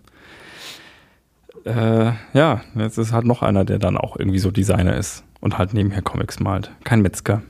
Äh, 1.65 2.13
ja, 2.33 2.61
jetzt 2.75 2.99
ist 2.99 3.13
halt 3.13 3.25
noch 3.25 3.43
einer, 3.43 3.65
der 3.65 3.79
dann 3.79 3.97
auch 3.97 4.17
irgendwie 4.17 4.39
so 4.39 4.51
Designer 4.51 4.97
ist 4.97 5.25
und 5.41 5.59
halt 5.59 5.75
nebenher 5.75 6.03
Comics 6.03 6.41
malt. 6.41 6.71
Kein 6.85 7.03
Metzger. 7.03 7.43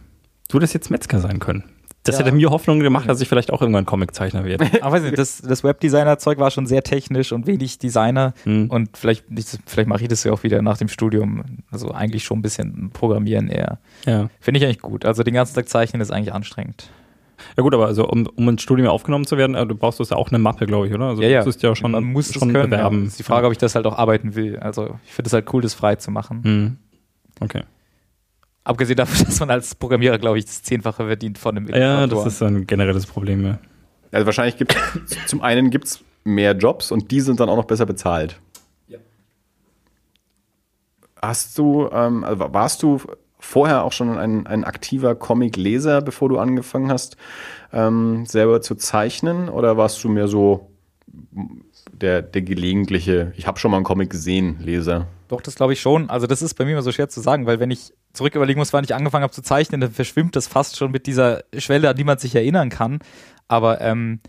Du 0.48 0.58
das 0.58 0.72
jetzt 0.72 0.90
Metzger 0.90 1.18
sein 1.18 1.38
können. 1.38 1.64
Das 2.04 2.18
ja. 2.18 2.24
hätte 2.24 2.34
mir 2.34 2.50
Hoffnung 2.50 2.80
gemacht, 2.80 3.08
dass 3.08 3.20
ich 3.20 3.28
vielleicht 3.28 3.52
auch 3.52 3.60
irgendwann 3.60 3.86
Comiczeichner 3.86 4.44
werde. 4.44 4.66
Aber 4.82 4.96
weiß 4.96 5.04
nicht, 5.04 5.18
das, 5.18 5.40
das 5.40 5.62
Webdesigner-Zeug 5.62 6.38
war 6.38 6.50
schon 6.50 6.66
sehr 6.66 6.82
technisch 6.82 7.30
und 7.30 7.46
wenig 7.46 7.78
Designer. 7.78 8.34
Hm. 8.42 8.68
Und 8.68 8.96
vielleicht, 8.96 9.24
vielleicht 9.66 9.88
mache 9.88 10.02
ich 10.02 10.08
das 10.08 10.24
ja 10.24 10.32
auch 10.32 10.42
wieder 10.42 10.62
nach 10.62 10.78
dem 10.78 10.88
Studium. 10.88 11.44
Also 11.70 11.92
eigentlich 11.92 12.24
schon 12.24 12.40
ein 12.40 12.42
bisschen 12.42 12.90
Programmieren 12.92 13.48
eher. 13.48 13.78
Ja. 14.04 14.30
Finde 14.40 14.58
ich 14.58 14.64
eigentlich 14.64 14.80
gut. 14.80 15.04
Also 15.04 15.22
den 15.22 15.34
ganzen 15.34 15.54
Tag 15.54 15.68
zeichnen 15.68 16.02
ist 16.02 16.10
eigentlich 16.10 16.34
anstrengend. 16.34 16.90
Ja 17.56 17.62
gut, 17.62 17.74
aber 17.74 17.86
also 17.86 18.08
um, 18.08 18.26
um 18.26 18.48
ins 18.48 18.62
Studium 18.62 18.88
aufgenommen 18.88 19.26
zu 19.26 19.36
werden, 19.36 19.54
äh, 19.54 19.66
du 19.66 19.74
brauchst 19.74 19.98
ja 19.98 20.16
auch 20.16 20.28
eine 20.28 20.38
Mappe, 20.38 20.66
glaube 20.66 20.88
ich, 20.88 20.94
oder? 20.94 21.06
Also 21.06 21.22
ja, 21.22 21.28
ja. 21.28 21.40
Du 21.40 21.46
musst 21.46 21.62
ja 21.62 21.74
schon, 21.76 21.92
Man 21.92 22.04
muss 22.04 22.32
schon 22.32 22.52
können, 22.52 22.70
bewerben. 22.70 23.02
Ja. 23.02 23.06
ist 23.06 23.18
die 23.18 23.22
Frage, 23.22 23.46
ob 23.46 23.52
ich 23.52 23.58
das 23.58 23.74
halt 23.74 23.86
auch 23.86 23.96
arbeiten 23.96 24.34
will. 24.34 24.58
Also 24.58 24.98
ich 25.04 25.12
finde 25.12 25.28
es 25.28 25.32
halt 25.32 25.52
cool, 25.52 25.62
das 25.62 25.74
frei 25.74 25.96
zu 25.96 26.10
machen. 26.10 26.42
Hm. 26.44 26.76
Okay. 27.40 27.62
Abgesehen 28.64 28.96
davon, 28.96 29.26
dass 29.26 29.40
man 29.40 29.50
als 29.50 29.74
Programmierer, 29.74 30.18
glaube 30.18 30.38
ich, 30.38 30.44
das 30.44 30.62
Zehnfache 30.62 31.06
verdient 31.06 31.38
von 31.38 31.56
einem 31.56 31.68
Ja, 31.68 32.06
das 32.06 32.26
ist 32.26 32.42
ein 32.42 32.66
generelles 32.66 33.06
Problem. 33.06 33.44
Ja. 33.44 33.58
Also 34.12 34.26
wahrscheinlich 34.26 34.56
gibt 34.56 34.76
es, 34.76 35.26
zum 35.26 35.40
einen 35.40 35.70
gibt 35.70 35.86
es 35.86 36.04
mehr 36.24 36.52
Jobs 36.52 36.92
und 36.92 37.10
die 37.10 37.20
sind 37.20 37.40
dann 37.40 37.48
auch 37.48 37.56
noch 37.56 37.64
besser 37.64 37.86
bezahlt. 37.86 38.38
Ja. 38.88 38.98
Hast 41.20 41.58
du, 41.58 41.88
ähm, 41.92 42.22
also 42.24 42.52
warst 42.52 42.82
du 42.82 43.00
vorher 43.42 43.84
auch 43.84 43.92
schon 43.92 44.16
ein, 44.18 44.46
ein 44.46 44.64
aktiver 44.64 45.14
Comic-Leser, 45.14 46.00
bevor 46.00 46.28
du 46.28 46.38
angefangen 46.38 46.90
hast, 46.90 47.16
ähm, 47.72 48.24
selber 48.26 48.60
zu 48.62 48.74
zeichnen? 48.74 49.48
Oder 49.48 49.76
warst 49.76 50.02
du 50.04 50.08
mehr 50.08 50.28
so 50.28 50.70
der, 51.92 52.22
der 52.22 52.42
gelegentliche, 52.42 53.32
ich 53.36 53.46
habe 53.46 53.58
schon 53.58 53.70
mal 53.70 53.78
einen 53.78 53.84
Comic 53.84 54.10
gesehen, 54.10 54.58
Leser? 54.60 55.08
Doch, 55.28 55.40
das 55.40 55.54
glaube 55.54 55.72
ich 55.72 55.80
schon. 55.80 56.10
Also 56.10 56.26
das 56.26 56.42
ist 56.42 56.54
bei 56.54 56.64
mir 56.64 56.72
immer 56.72 56.82
so 56.82 56.92
schwer 56.92 57.08
zu 57.08 57.20
sagen, 57.20 57.46
weil 57.46 57.58
wenn 57.58 57.70
ich 57.70 57.92
zurück 58.12 58.34
überlegen 58.34 58.58
muss, 58.60 58.72
wann 58.72 58.84
ich 58.84 58.94
angefangen 58.94 59.22
habe 59.22 59.32
zu 59.32 59.42
zeichnen, 59.42 59.80
dann 59.80 59.90
verschwimmt 59.90 60.36
das 60.36 60.46
fast 60.46 60.76
schon 60.76 60.90
mit 60.90 61.06
dieser 61.06 61.44
Schwelle, 61.56 61.88
an 61.88 61.96
die 61.96 62.04
man 62.04 62.18
sich 62.18 62.34
erinnern 62.34 62.68
kann. 62.68 63.00
Aber 63.48 63.80
ähm, 63.80 64.20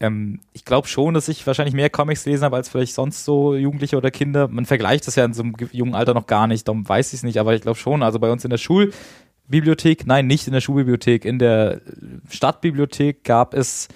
ähm, 0.00 0.40
ich 0.52 0.64
glaube 0.64 0.88
schon, 0.88 1.14
dass 1.14 1.28
ich 1.28 1.46
wahrscheinlich 1.46 1.74
mehr 1.74 1.90
Comics 1.90 2.24
gelesen 2.24 2.44
habe 2.44 2.56
als 2.56 2.68
vielleicht 2.68 2.94
sonst 2.94 3.24
so 3.24 3.54
Jugendliche 3.54 3.96
oder 3.96 4.10
Kinder. 4.10 4.48
Man 4.48 4.66
vergleicht 4.66 5.06
das 5.06 5.16
ja 5.16 5.24
in 5.24 5.34
so 5.34 5.42
einem 5.42 5.54
jungen 5.72 5.94
Alter 5.94 6.14
noch 6.14 6.26
gar 6.26 6.46
nicht, 6.46 6.66
darum 6.68 6.88
weiß 6.88 7.08
ich 7.08 7.18
es 7.18 7.22
nicht, 7.22 7.38
aber 7.38 7.54
ich 7.54 7.62
glaube 7.62 7.78
schon. 7.78 8.02
Also 8.02 8.18
bei 8.18 8.30
uns 8.30 8.44
in 8.44 8.50
der 8.50 8.58
Schulbibliothek, 8.58 10.06
nein, 10.06 10.26
nicht 10.26 10.46
in 10.46 10.52
der 10.52 10.60
Schulbibliothek, 10.60 11.24
in 11.24 11.38
der 11.38 11.80
Stadtbibliothek 12.28 13.24
gab 13.24 13.54
es 13.54 13.88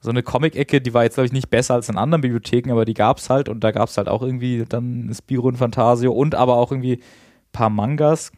so 0.00 0.10
eine 0.10 0.22
Comic-Ecke, 0.22 0.80
die 0.80 0.94
war 0.94 1.02
jetzt, 1.02 1.14
glaube 1.14 1.26
ich, 1.26 1.32
nicht 1.32 1.50
besser 1.50 1.74
als 1.74 1.88
in 1.88 1.96
anderen 1.96 2.20
Bibliotheken, 2.20 2.70
aber 2.70 2.84
die 2.84 2.94
gab 2.94 3.18
es 3.18 3.28
halt 3.28 3.48
und 3.48 3.64
da 3.64 3.72
gab 3.72 3.88
es 3.88 3.96
halt 3.96 4.08
auch 4.08 4.22
irgendwie 4.22 4.64
dann 4.68 5.12
Spiro 5.12 5.48
und 5.48 5.56
Fantasio 5.56 6.12
und 6.12 6.34
aber 6.34 6.56
auch 6.56 6.70
irgendwie 6.70 6.98
ein 6.98 7.02
paar 7.52 7.70
Mangas. 7.70 8.30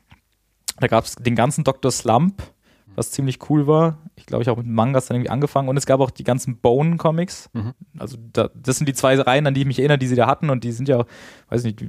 Da 0.80 0.86
gab 0.86 1.04
es 1.04 1.16
den 1.16 1.34
ganzen 1.34 1.64
Dr. 1.64 1.90
Slump, 1.90 2.42
was 2.98 3.10
ziemlich 3.10 3.38
cool 3.48 3.66
war. 3.66 3.98
Ich 4.16 4.26
glaube, 4.26 4.42
ich 4.42 4.48
habe 4.48 4.62
mit 4.62 4.70
Mangas 4.70 5.06
dann 5.06 5.16
irgendwie 5.16 5.30
angefangen 5.30 5.68
und 5.68 5.76
es 5.76 5.86
gab 5.86 6.00
auch 6.00 6.10
die 6.10 6.24
ganzen 6.24 6.58
Bone-Comics. 6.58 7.50
Mhm. 7.52 7.72
Also 7.98 8.18
da, 8.32 8.50
das 8.54 8.76
sind 8.76 8.88
die 8.88 8.94
zwei 8.94 9.18
Reihen, 9.18 9.46
an 9.46 9.54
die 9.54 9.60
ich 9.62 9.66
mich 9.66 9.78
erinnere, 9.78 9.98
die 9.98 10.06
sie 10.06 10.16
da 10.16 10.26
hatten 10.26 10.50
und 10.50 10.64
die 10.64 10.72
sind 10.72 10.88
ja, 10.88 11.04
weiß 11.48 11.64
nicht, 11.64 11.80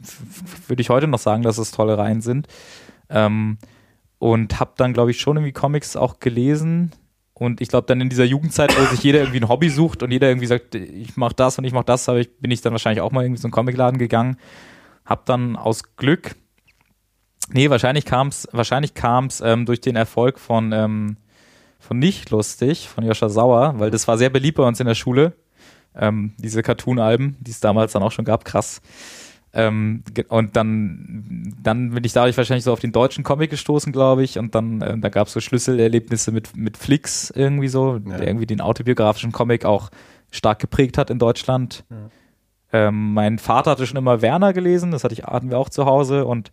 würde 0.70 0.82
ich 0.82 0.90
heute 0.90 1.08
noch 1.08 1.20
sagen, 1.20 1.44
dass 1.44 1.58
es 1.58 1.72
tolle 1.72 1.98
Reihen 1.98 2.22
sind. 2.22 2.48
Ähm, 3.10 3.58
und 4.20 4.60
habe 4.60 4.72
dann, 4.78 4.94
glaube 4.94 5.12
ich, 5.12 5.20
schon 5.20 5.38
irgendwie 5.38 5.54
Comics 5.54 5.96
auch 5.96 6.20
gelesen 6.20 6.92
und 7.40 7.62
ich 7.62 7.70
glaube, 7.70 7.88
dann 7.88 8.02
in 8.02 8.10
dieser 8.10 8.26
Jugendzeit, 8.26 8.78
wo 8.78 8.86
sich 8.86 9.02
jeder 9.02 9.20
irgendwie 9.20 9.40
ein 9.40 9.48
Hobby 9.48 9.70
sucht 9.70 10.04
und 10.04 10.12
jeder 10.12 10.28
irgendwie 10.28 10.46
sagt, 10.46 10.76
ich 10.76 11.16
mache 11.16 11.34
das 11.34 11.58
und 11.58 11.64
ich 11.64 11.72
mache 11.72 11.86
das, 11.86 12.08
ich, 12.10 12.38
bin 12.40 12.52
ich 12.52 12.62
dann 12.62 12.74
wahrscheinlich 12.74 13.02
auch 13.02 13.12
mal 13.12 13.24
irgendwie 13.24 13.42
so 13.42 13.48
einen 13.48 13.54
Comicladen 13.54 13.98
gegangen. 13.98 14.38
Hab 15.06 15.26
dann 15.26 15.56
aus 15.56 15.96
Glück, 15.96 16.36
nee, 17.54 17.70
wahrscheinlich 17.70 18.06
kam 18.06 18.28
es 18.28 18.48
wahrscheinlich 18.52 18.94
kam's, 18.94 19.42
ähm, 19.42 19.66
durch 19.66 19.82
den 19.82 19.96
Erfolg 19.96 20.40
von, 20.40 20.72
ähm, 20.72 21.18
von 21.80 22.00
Nicht 22.00 22.30
Lustig, 22.30 22.88
von 22.88 23.04
Joscha 23.04 23.30
Sauer, 23.30 23.76
weil 23.78 23.92
das 23.92 24.08
war 24.08 24.18
sehr 24.18 24.30
beliebt 24.30 24.58
bei 24.58 24.64
uns 24.64 24.80
in 24.80 24.88
der 24.88 24.96
Schule. 24.96 25.34
Ähm, 25.96 26.34
diese 26.38 26.62
Cartoon-Alben, 26.62 27.38
die 27.40 27.52
es 27.52 27.60
damals 27.60 27.94
dann 27.94 28.04
auch 28.04 28.12
schon 28.12 28.26
gab, 28.26 28.46
krass. 28.46 28.82
Ähm, 29.52 30.04
und 30.28 30.56
dann, 30.56 31.56
dann 31.62 31.92
bin 31.92 32.04
ich 32.04 32.14
dadurch 32.14 32.38
wahrscheinlich 32.38 32.64
so 32.64 32.72
auf 32.72 32.80
den 32.80 32.92
deutschen 32.92 33.24
Comic 33.24 33.50
gestoßen, 33.50 33.92
glaube 33.92 34.24
ich. 34.24 34.38
Und 34.38 34.54
dann, 34.54 34.82
äh, 34.82 34.98
da 35.00 35.10
gab 35.10 35.28
es 35.28 35.34
so 35.34 35.40
Schlüsselerlebnisse 35.40 36.32
mit, 36.32 36.56
mit 36.56 36.78
Flix 36.78 37.32
irgendwie 37.32 37.68
so, 37.68 37.96
ja. 37.96 38.18
der 38.18 38.28
irgendwie 38.28 38.46
den 38.46 38.62
autobiografischen 38.62 39.32
Comic 39.32 39.66
auch 39.66 39.90
stark 40.32 40.60
geprägt 40.60 40.98
hat 40.98 41.10
in 41.10 41.18
Deutschland. 41.18 41.84
Ja. 41.90 41.98
Ähm, 42.72 43.14
mein 43.14 43.40
Vater 43.40 43.72
hatte 43.72 43.88
schon 43.88 43.98
immer 43.98 44.22
Werner 44.22 44.54
gelesen, 44.54 44.92
das 44.92 45.04
hatte 45.04 45.14
ich, 45.14 45.24
hatten 45.24 45.50
wir 45.50 45.58
auch 45.58 45.70
zu 45.70 45.86
Hause 45.86 46.26
und 46.26 46.52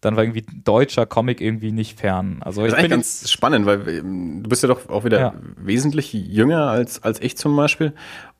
dann 0.00 0.16
war 0.16 0.24
irgendwie 0.24 0.44
deutscher 0.64 1.06
Comic 1.06 1.40
irgendwie 1.40 1.72
nicht 1.72 2.00
fern. 2.00 2.38
Also 2.40 2.62
das 2.62 2.72
ist 2.72 2.78
eigentlich 2.78 2.90
ganz 2.90 3.30
spannend, 3.30 3.66
weil 3.66 3.86
ähm, 3.88 4.42
du 4.42 4.48
bist 4.48 4.62
ja 4.62 4.68
doch 4.68 4.88
auch 4.88 5.04
wieder 5.04 5.20
ja. 5.20 5.34
wesentlich 5.56 6.12
jünger 6.12 6.68
als, 6.68 7.02
als 7.02 7.20
ich 7.20 7.36
zum 7.36 7.54
Beispiel. 7.56 7.92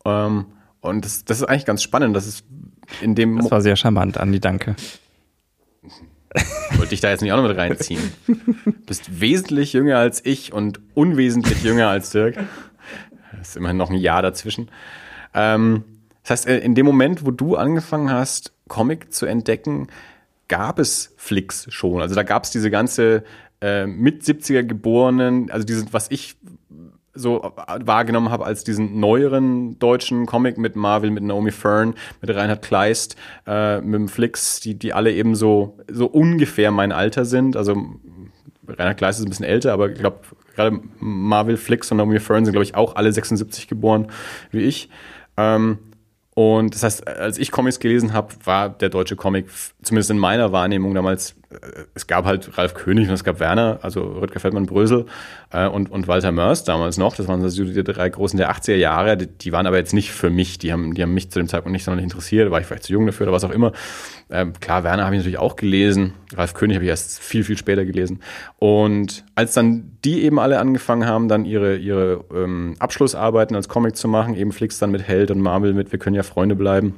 Ähm, 0.05 0.47
und 0.81 1.05
das, 1.05 1.25
das 1.25 1.39
ist 1.39 1.45
eigentlich 1.45 1.67
ganz 1.67 1.83
spannend, 1.83 2.17
dass 2.17 2.27
es 2.27 2.45
in 3.03 3.15
dem. 3.15 3.39
Das 3.39 3.51
war 3.51 3.61
sehr 3.61 3.77
charmant, 3.77 4.19
Andi, 4.19 4.41
danke. 4.41 4.75
Wollte 6.77 6.95
ich 6.95 7.01
da 7.01 7.11
jetzt 7.11 7.21
nicht 7.23 7.33
auch 7.33 7.37
noch 7.37 7.49
mit 7.49 7.57
reinziehen. 7.57 8.13
Du 8.27 8.73
bist 8.87 9.21
wesentlich 9.21 9.73
jünger 9.73 9.99
als 9.99 10.25
ich 10.25 10.53
und 10.53 10.81
unwesentlich 10.95 11.63
jünger 11.63 11.89
als 11.89 12.11
Dirk. 12.11 12.37
ist 13.41 13.57
immerhin 13.57 13.77
noch 13.77 13.91
ein 13.91 13.97
Jahr 13.97 14.23
dazwischen. 14.23 14.71
Ähm, 15.35 15.85
das 16.23 16.31
heißt, 16.31 16.49
äh, 16.49 16.59
in 16.59 16.75
dem 16.75 16.87
Moment, 16.87 17.27
wo 17.27 17.31
du 17.31 17.57
angefangen 17.57 18.11
hast, 18.11 18.53
Comic 18.69 19.13
zu 19.13 19.27
entdecken, 19.27 19.89
gab 20.51 20.79
es 20.79 21.15
Flix 21.17 21.73
schon. 21.73 22.03
Also 22.03 22.15
da 22.15 22.25
gab 22.25 22.45
es 22.45 22.51
diese 22.51 22.71
ganze 22.71 23.23
äh, 23.63 23.87
mit 23.87 24.23
70er 24.23 24.65
geborenen, 24.65 25.51
also 25.51 25.65
diesen, 25.65 25.93
was 25.93 26.11
ich 26.11 26.37
so 27.15 27.53
wahrgenommen 27.67 28.31
habe 28.31 28.45
als 28.45 28.65
diesen 28.65 28.99
neueren 29.01 29.79
deutschen 29.79 30.27
Comic 30.27 30.59
mit 30.59 30.77
Marvel, 30.77 31.11
mit 31.11 31.23
Naomi 31.23 31.53
Fern, 31.53 31.95
mit 32.21 32.35
Reinhard 32.35 32.63
Kleist, 32.63 33.17
äh, 33.47 33.81
mit 33.81 33.95
dem 33.95 34.09
Flix, 34.09 34.61
die, 34.61 34.79
die 34.79 34.93
alle 34.93 35.13
eben 35.13 35.35
so, 35.35 35.79
so 35.89 36.07
ungefähr 36.07 36.71
mein 36.71 36.93
Alter 36.93 37.25
sind. 37.25 37.57
Also 37.57 37.77
Reinhard 38.67 38.99
Kleist 38.99 39.21
ist 39.21 39.27
ein 39.27 39.31
bisschen 39.31 39.47
älter, 39.47 39.73
aber 39.73 39.91
ich 39.91 39.99
glaube, 39.99 40.21
gerade 40.57 40.81
Marvel, 40.99 41.57
Flix 41.57 41.91
und 41.91 41.99
Naomi 41.99 42.19
Fern 42.19 42.45
sind, 42.45 42.53
glaube 42.53 42.65
ich, 42.65 42.75
auch 42.75 42.97
alle 42.97 43.13
76 43.13 43.69
geboren 43.69 44.09
wie 44.51 44.63
ich. 44.63 44.89
Ähm, 45.37 45.79
und 46.35 46.75
das 46.75 46.83
heißt, 46.83 47.07
als 47.07 47.39
ich 47.39 47.51
Comics 47.51 47.81
gelesen 47.81 48.13
habe, 48.13 48.35
war 48.45 48.69
der 48.69 48.89
deutsche 48.89 49.17
Comic, 49.17 49.47
zumindest 49.83 50.11
in 50.11 50.19
meiner 50.19 50.53
Wahrnehmung 50.53 50.95
damals, 50.95 51.35
es 51.95 52.07
gab 52.07 52.27
halt 52.27 52.57
Ralf 52.57 52.75
König 52.75 53.09
und 53.09 53.15
es 53.15 53.25
gab 53.25 53.41
Werner, 53.41 53.81
also 53.83 54.03
Rüdger 54.03 54.39
Feldmann-Brösel 54.39 55.07
äh, 55.53 55.67
und, 55.67 55.91
und 55.91 56.07
Walter 56.07 56.31
Mörs 56.31 56.63
damals 56.63 56.97
noch. 56.97 57.17
Das 57.17 57.27
waren 57.27 57.49
so 57.49 57.65
die 57.65 57.83
drei 57.83 58.09
Großen 58.09 58.37
der 58.37 58.53
80er 58.53 58.77
Jahre. 58.77 59.17
Die, 59.17 59.27
die, 59.27 59.51
waren 59.51 59.67
aber 59.67 59.77
jetzt 59.77 59.93
nicht 59.93 60.13
für 60.13 60.31
mich. 60.31 60.59
Die 60.59 60.73
haben, 60.73 60.95
die 60.95 61.03
haben 61.03 61.13
mich 61.13 61.31
zu 61.31 61.41
dem 61.41 61.49
Zeitpunkt 61.49 61.73
nicht 61.73 61.85
sonderlich 61.85 62.05
interessiert. 62.05 62.47
Da 62.47 62.53
war 62.53 62.61
ich 62.61 62.67
vielleicht 62.67 62.85
zu 62.85 62.93
jung 62.93 63.05
dafür 63.05 63.27
oder 63.27 63.33
was 63.33 63.43
auch 63.43 63.51
immer. 63.51 63.73
Ähm, 64.31 64.53
klar, 64.61 64.85
Werner 64.85 65.05
habe 65.05 65.17
ich 65.17 65.21
natürlich 65.21 65.39
auch 65.39 65.57
gelesen. 65.57 66.13
Ralf 66.35 66.55
König 66.55 66.77
habe 66.77 66.85
ich 66.85 66.91
erst 66.91 67.19
viel, 67.19 67.43
viel 67.43 67.59
später 67.59 67.85
gelesen. 67.85 68.21
Und 68.59 69.25
als 69.35 69.55
dann 69.55 69.99
die 70.05 70.23
eben 70.23 70.39
alle 70.39 70.61
angefangen 70.61 71.07
haben, 71.07 71.29
dann 71.29 71.45
ihre, 71.45 71.77
ihre 71.77 72.25
ähm, 72.33 72.77
Abschlussarbeiten 72.79 73.57
als 73.57 73.69
Comic 73.69 73.97
zu 73.97 74.07
machen, 74.07 74.37
eben 74.37 74.53
Flix 74.53 74.79
dann 74.79 74.93
mit 74.93 75.03
Held 75.03 75.33
und 75.33 75.41
Marvel 75.41 75.75
mit 75.75 75.91
Wir 75.91 75.99
können 75.99 76.15
ja 76.15 76.23
Freunde 76.23 76.55
bleiben, 76.55 76.95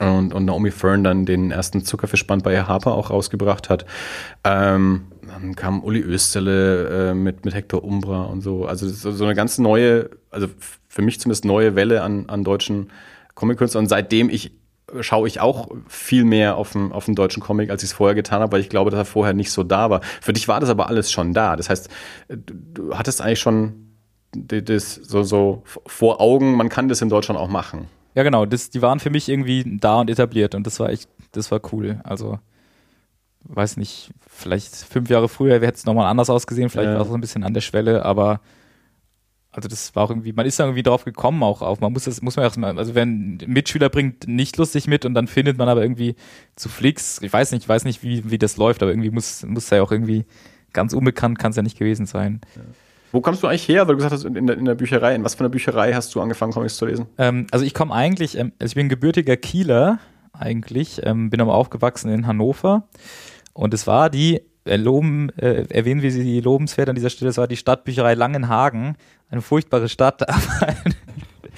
und, 0.00 0.34
und 0.34 0.44
Naomi 0.44 0.70
Fern 0.70 1.04
dann 1.04 1.24
den 1.24 1.50
ersten 1.50 1.84
Zuckerfischband 1.84 2.42
bei 2.42 2.62
Harper 2.62 2.94
auch 2.94 3.10
rausgebracht 3.10 3.70
hat. 3.70 3.86
Ähm, 4.44 5.06
dann 5.26 5.56
kam 5.56 5.82
Uli 5.82 6.00
Österle 6.00 7.10
äh, 7.10 7.14
mit, 7.14 7.44
mit 7.44 7.54
Hector 7.54 7.82
Umbra 7.82 8.24
und 8.24 8.42
so. 8.42 8.66
Also 8.66 8.88
so, 8.88 9.24
eine 9.24 9.34
ganz 9.34 9.58
neue, 9.58 10.10
also 10.30 10.48
für 10.88 11.02
mich 11.02 11.20
zumindest 11.20 11.44
neue 11.44 11.74
Welle 11.76 12.02
an, 12.02 12.28
an 12.28 12.44
deutschen 12.44 12.90
Comic-Künstlern. 13.34 13.84
Und 13.84 13.88
seitdem 13.88 14.28
ich 14.28 14.52
schaue 15.00 15.26
ich 15.26 15.40
auch 15.40 15.68
viel 15.88 16.24
mehr 16.24 16.56
auf 16.56 16.72
den, 16.72 16.92
auf 16.92 17.06
den 17.06 17.16
deutschen 17.16 17.42
Comic, 17.42 17.70
als 17.70 17.82
ich 17.82 17.90
es 17.90 17.96
vorher 17.96 18.14
getan 18.14 18.40
habe, 18.40 18.52
weil 18.52 18.60
ich 18.60 18.68
glaube, 18.68 18.90
dass 18.90 18.98
er 18.98 19.04
vorher 19.04 19.34
nicht 19.34 19.50
so 19.50 19.64
da 19.64 19.90
war. 19.90 20.00
Für 20.20 20.32
dich 20.32 20.46
war 20.46 20.60
das 20.60 20.70
aber 20.70 20.88
alles 20.88 21.10
schon 21.10 21.34
da. 21.34 21.56
Das 21.56 21.68
heißt, 21.68 21.88
du 22.28 22.96
hattest 22.96 23.20
eigentlich 23.20 23.40
schon 23.40 23.86
das 24.32 24.94
so, 24.94 25.22
so 25.22 25.62
vor 25.86 26.20
Augen, 26.20 26.54
man 26.54 26.68
kann 26.68 26.88
das 26.88 27.02
in 27.02 27.08
Deutschland 27.08 27.40
auch 27.40 27.48
machen. 27.48 27.88
Ja, 28.16 28.22
genau. 28.22 28.46
Das, 28.46 28.70
die 28.70 28.82
waren 28.82 28.98
für 28.98 29.10
mich 29.10 29.28
irgendwie 29.28 29.78
da 29.78 30.00
und 30.00 30.10
etabliert 30.10 30.54
und 30.54 30.66
das 30.66 30.80
war 30.80 30.88
echt, 30.88 31.08
das 31.32 31.50
war 31.52 31.60
cool. 31.72 32.00
Also, 32.02 32.40
weiß 33.44 33.76
nicht, 33.76 34.10
vielleicht 34.26 34.74
fünf 34.74 35.10
Jahre 35.10 35.28
früher 35.28 35.54
hätte 35.54 35.76
es 35.76 35.84
nochmal 35.84 36.06
anders 36.06 36.30
ausgesehen, 36.30 36.70
vielleicht 36.70 36.88
ja. 36.88 36.94
war 36.94 37.02
es 37.02 37.08
so 37.08 37.14
ein 37.14 37.20
bisschen 37.20 37.44
an 37.44 37.54
der 37.54 37.60
Schwelle, 37.60 38.04
aber 38.04 38.40
also 39.52 39.68
das 39.68 39.94
war 39.94 40.04
auch 40.04 40.10
irgendwie, 40.10 40.32
man 40.32 40.46
ist 40.46 40.58
da 40.58 40.64
irgendwie 40.64 40.82
drauf 40.82 41.04
gekommen 41.04 41.42
auch 41.42 41.62
auf. 41.62 41.80
Man 41.80 41.92
muss 41.92 42.04
das, 42.04 42.20
muss 42.20 42.36
man 42.36 42.44
erstmal, 42.44 42.78
also 42.78 42.94
wenn 42.94 43.38
Mitschüler 43.46 43.88
bringt 43.88 44.26
nicht 44.26 44.56
lustig 44.56 44.86
mit 44.86 45.04
und 45.04 45.14
dann 45.14 45.28
findet 45.28 45.56
man 45.58 45.68
aber 45.68 45.82
irgendwie 45.82 46.16
zu 46.56 46.68
Flix, 46.68 47.20
ich 47.22 47.32
weiß 47.32 47.52
nicht, 47.52 47.62
ich 47.62 47.68
weiß 47.68 47.84
nicht, 47.84 48.02
wie, 48.02 48.30
wie 48.30 48.38
das 48.38 48.56
läuft, 48.56 48.82
aber 48.82 48.92
irgendwie 48.92 49.10
muss, 49.10 49.44
muss 49.44 49.70
ja 49.70 49.82
auch 49.82 49.92
irgendwie 49.92 50.24
ganz 50.72 50.92
unbekannt 50.92 51.38
kann 51.38 51.50
es 51.50 51.56
ja 51.56 51.62
nicht 51.62 51.78
gewesen 51.78 52.06
sein. 52.06 52.40
Ja. 52.54 52.62
Wo 53.16 53.22
kommst 53.22 53.42
du 53.42 53.46
eigentlich 53.46 53.66
her, 53.66 53.88
weil 53.88 53.94
du 53.94 53.96
gesagt 53.96 54.12
hast, 54.12 54.24
in 54.26 54.46
der, 54.46 54.58
in 54.58 54.66
der 54.66 54.74
Bücherei? 54.74 55.14
In 55.14 55.24
was 55.24 55.36
für 55.36 55.40
einer 55.40 55.48
Bücherei 55.48 55.94
hast 55.94 56.14
du 56.14 56.20
angefangen, 56.20 56.52
Comics 56.52 56.76
zu 56.76 56.84
lesen? 56.84 57.06
Ähm, 57.16 57.46
also 57.50 57.64
ich 57.64 57.72
komme 57.72 57.94
eigentlich, 57.94 58.36
ähm, 58.36 58.52
also 58.58 58.72
ich 58.72 58.74
bin 58.74 58.90
gebürtiger 58.90 59.38
Kieler 59.38 60.00
eigentlich, 60.34 61.00
ähm, 61.02 61.30
bin 61.30 61.40
aber 61.40 61.54
aufgewachsen 61.54 62.10
in 62.10 62.26
Hannover 62.26 62.86
und 63.54 63.72
es 63.72 63.86
war 63.86 64.10
die, 64.10 64.42
äh, 64.66 64.76
loben, 64.76 65.30
äh, 65.38 65.64
erwähnen 65.70 66.02
wir 66.02 66.12
sie 66.12 66.40
lobenswert 66.42 66.90
an 66.90 66.94
dieser 66.94 67.08
Stelle, 67.08 67.30
es 67.30 67.38
war 67.38 67.48
die 67.48 67.56
Stadtbücherei 67.56 68.12
Langenhagen, 68.12 68.96
eine 69.30 69.40
furchtbare 69.40 69.88
Stadt, 69.88 70.28
aber 70.28 70.68
eine 70.68 70.94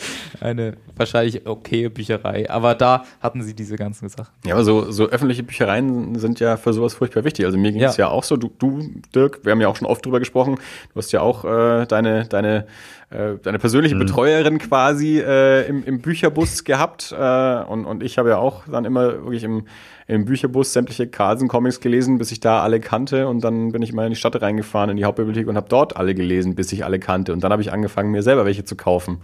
wahrscheinlich 0.96 1.46
okay 1.46 1.88
Bücherei. 1.88 2.48
Aber 2.50 2.74
da 2.74 3.04
hatten 3.20 3.42
sie 3.42 3.54
diese 3.54 3.76
ganzen 3.76 4.08
Sachen. 4.08 4.32
Ja, 4.44 4.54
aber 4.54 4.64
so, 4.64 4.90
so 4.90 5.06
öffentliche 5.06 5.42
Büchereien 5.42 6.16
sind 6.16 6.40
ja 6.40 6.56
für 6.56 6.72
sowas 6.72 6.94
furchtbar 6.94 7.24
wichtig. 7.24 7.46
Also 7.46 7.58
mir 7.58 7.72
ging 7.72 7.82
es 7.82 7.96
ja. 7.96 8.06
ja. 8.06 8.10
auch 8.10 8.24
so. 8.24 8.36
Du, 8.36 8.50
du, 8.58 8.90
Dirk, 9.14 9.44
wir 9.44 9.52
haben 9.52 9.60
ja 9.60 9.68
auch 9.68 9.76
schon 9.76 9.86
oft 9.86 10.04
drüber 10.04 10.18
gesprochen. 10.18 10.56
Du 10.92 10.98
hast 10.98 11.12
ja 11.12 11.20
auch 11.20 11.44
äh, 11.44 11.86
deine, 11.86 12.26
deine, 12.26 12.66
äh, 13.10 13.34
deine 13.42 13.58
persönliche 13.58 13.94
mhm. 13.94 14.00
Betreuerin 14.00 14.58
quasi 14.58 15.18
äh, 15.18 15.66
im, 15.66 15.84
im 15.84 16.00
Bücherbus 16.00 16.64
gehabt. 16.64 17.12
Äh, 17.12 17.62
und, 17.64 17.84
und 17.84 18.02
ich 18.02 18.18
habe 18.18 18.30
ja 18.30 18.38
auch 18.38 18.64
dann 18.70 18.84
immer 18.84 19.24
wirklich 19.24 19.44
im 19.44 19.64
im 20.08 20.24
Bücherbus 20.24 20.72
sämtliche 20.72 21.06
Carlsen-Comics 21.06 21.80
gelesen, 21.80 22.16
bis 22.16 22.32
ich 22.32 22.40
da 22.40 22.62
alle 22.62 22.80
kannte. 22.80 23.28
Und 23.28 23.44
dann 23.44 23.72
bin 23.72 23.82
ich 23.82 23.92
mal 23.92 24.04
in 24.04 24.10
die 24.10 24.16
Stadt 24.16 24.40
reingefahren, 24.40 24.88
in 24.90 24.96
die 24.96 25.04
Hauptbibliothek 25.04 25.46
und 25.46 25.56
habe 25.56 25.68
dort 25.68 25.96
alle 25.98 26.14
gelesen, 26.14 26.54
bis 26.54 26.72
ich 26.72 26.84
alle 26.84 26.98
kannte. 26.98 27.34
Und 27.34 27.44
dann 27.44 27.52
habe 27.52 27.60
ich 27.60 27.72
angefangen, 27.72 28.10
mir 28.10 28.22
selber 28.22 28.46
welche 28.46 28.64
zu 28.64 28.74
kaufen. 28.74 29.18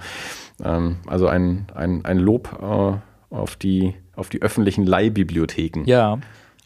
Ähm, 0.62 0.98
also 1.06 1.26
ein, 1.26 1.66
ein, 1.74 2.04
ein 2.04 2.18
Lob 2.18 2.50
äh, 2.60 3.34
auf, 3.34 3.56
die, 3.56 3.94
auf 4.14 4.28
die 4.28 4.42
öffentlichen 4.42 4.84
Leihbibliotheken. 4.84 5.84
Ja. 5.86 6.18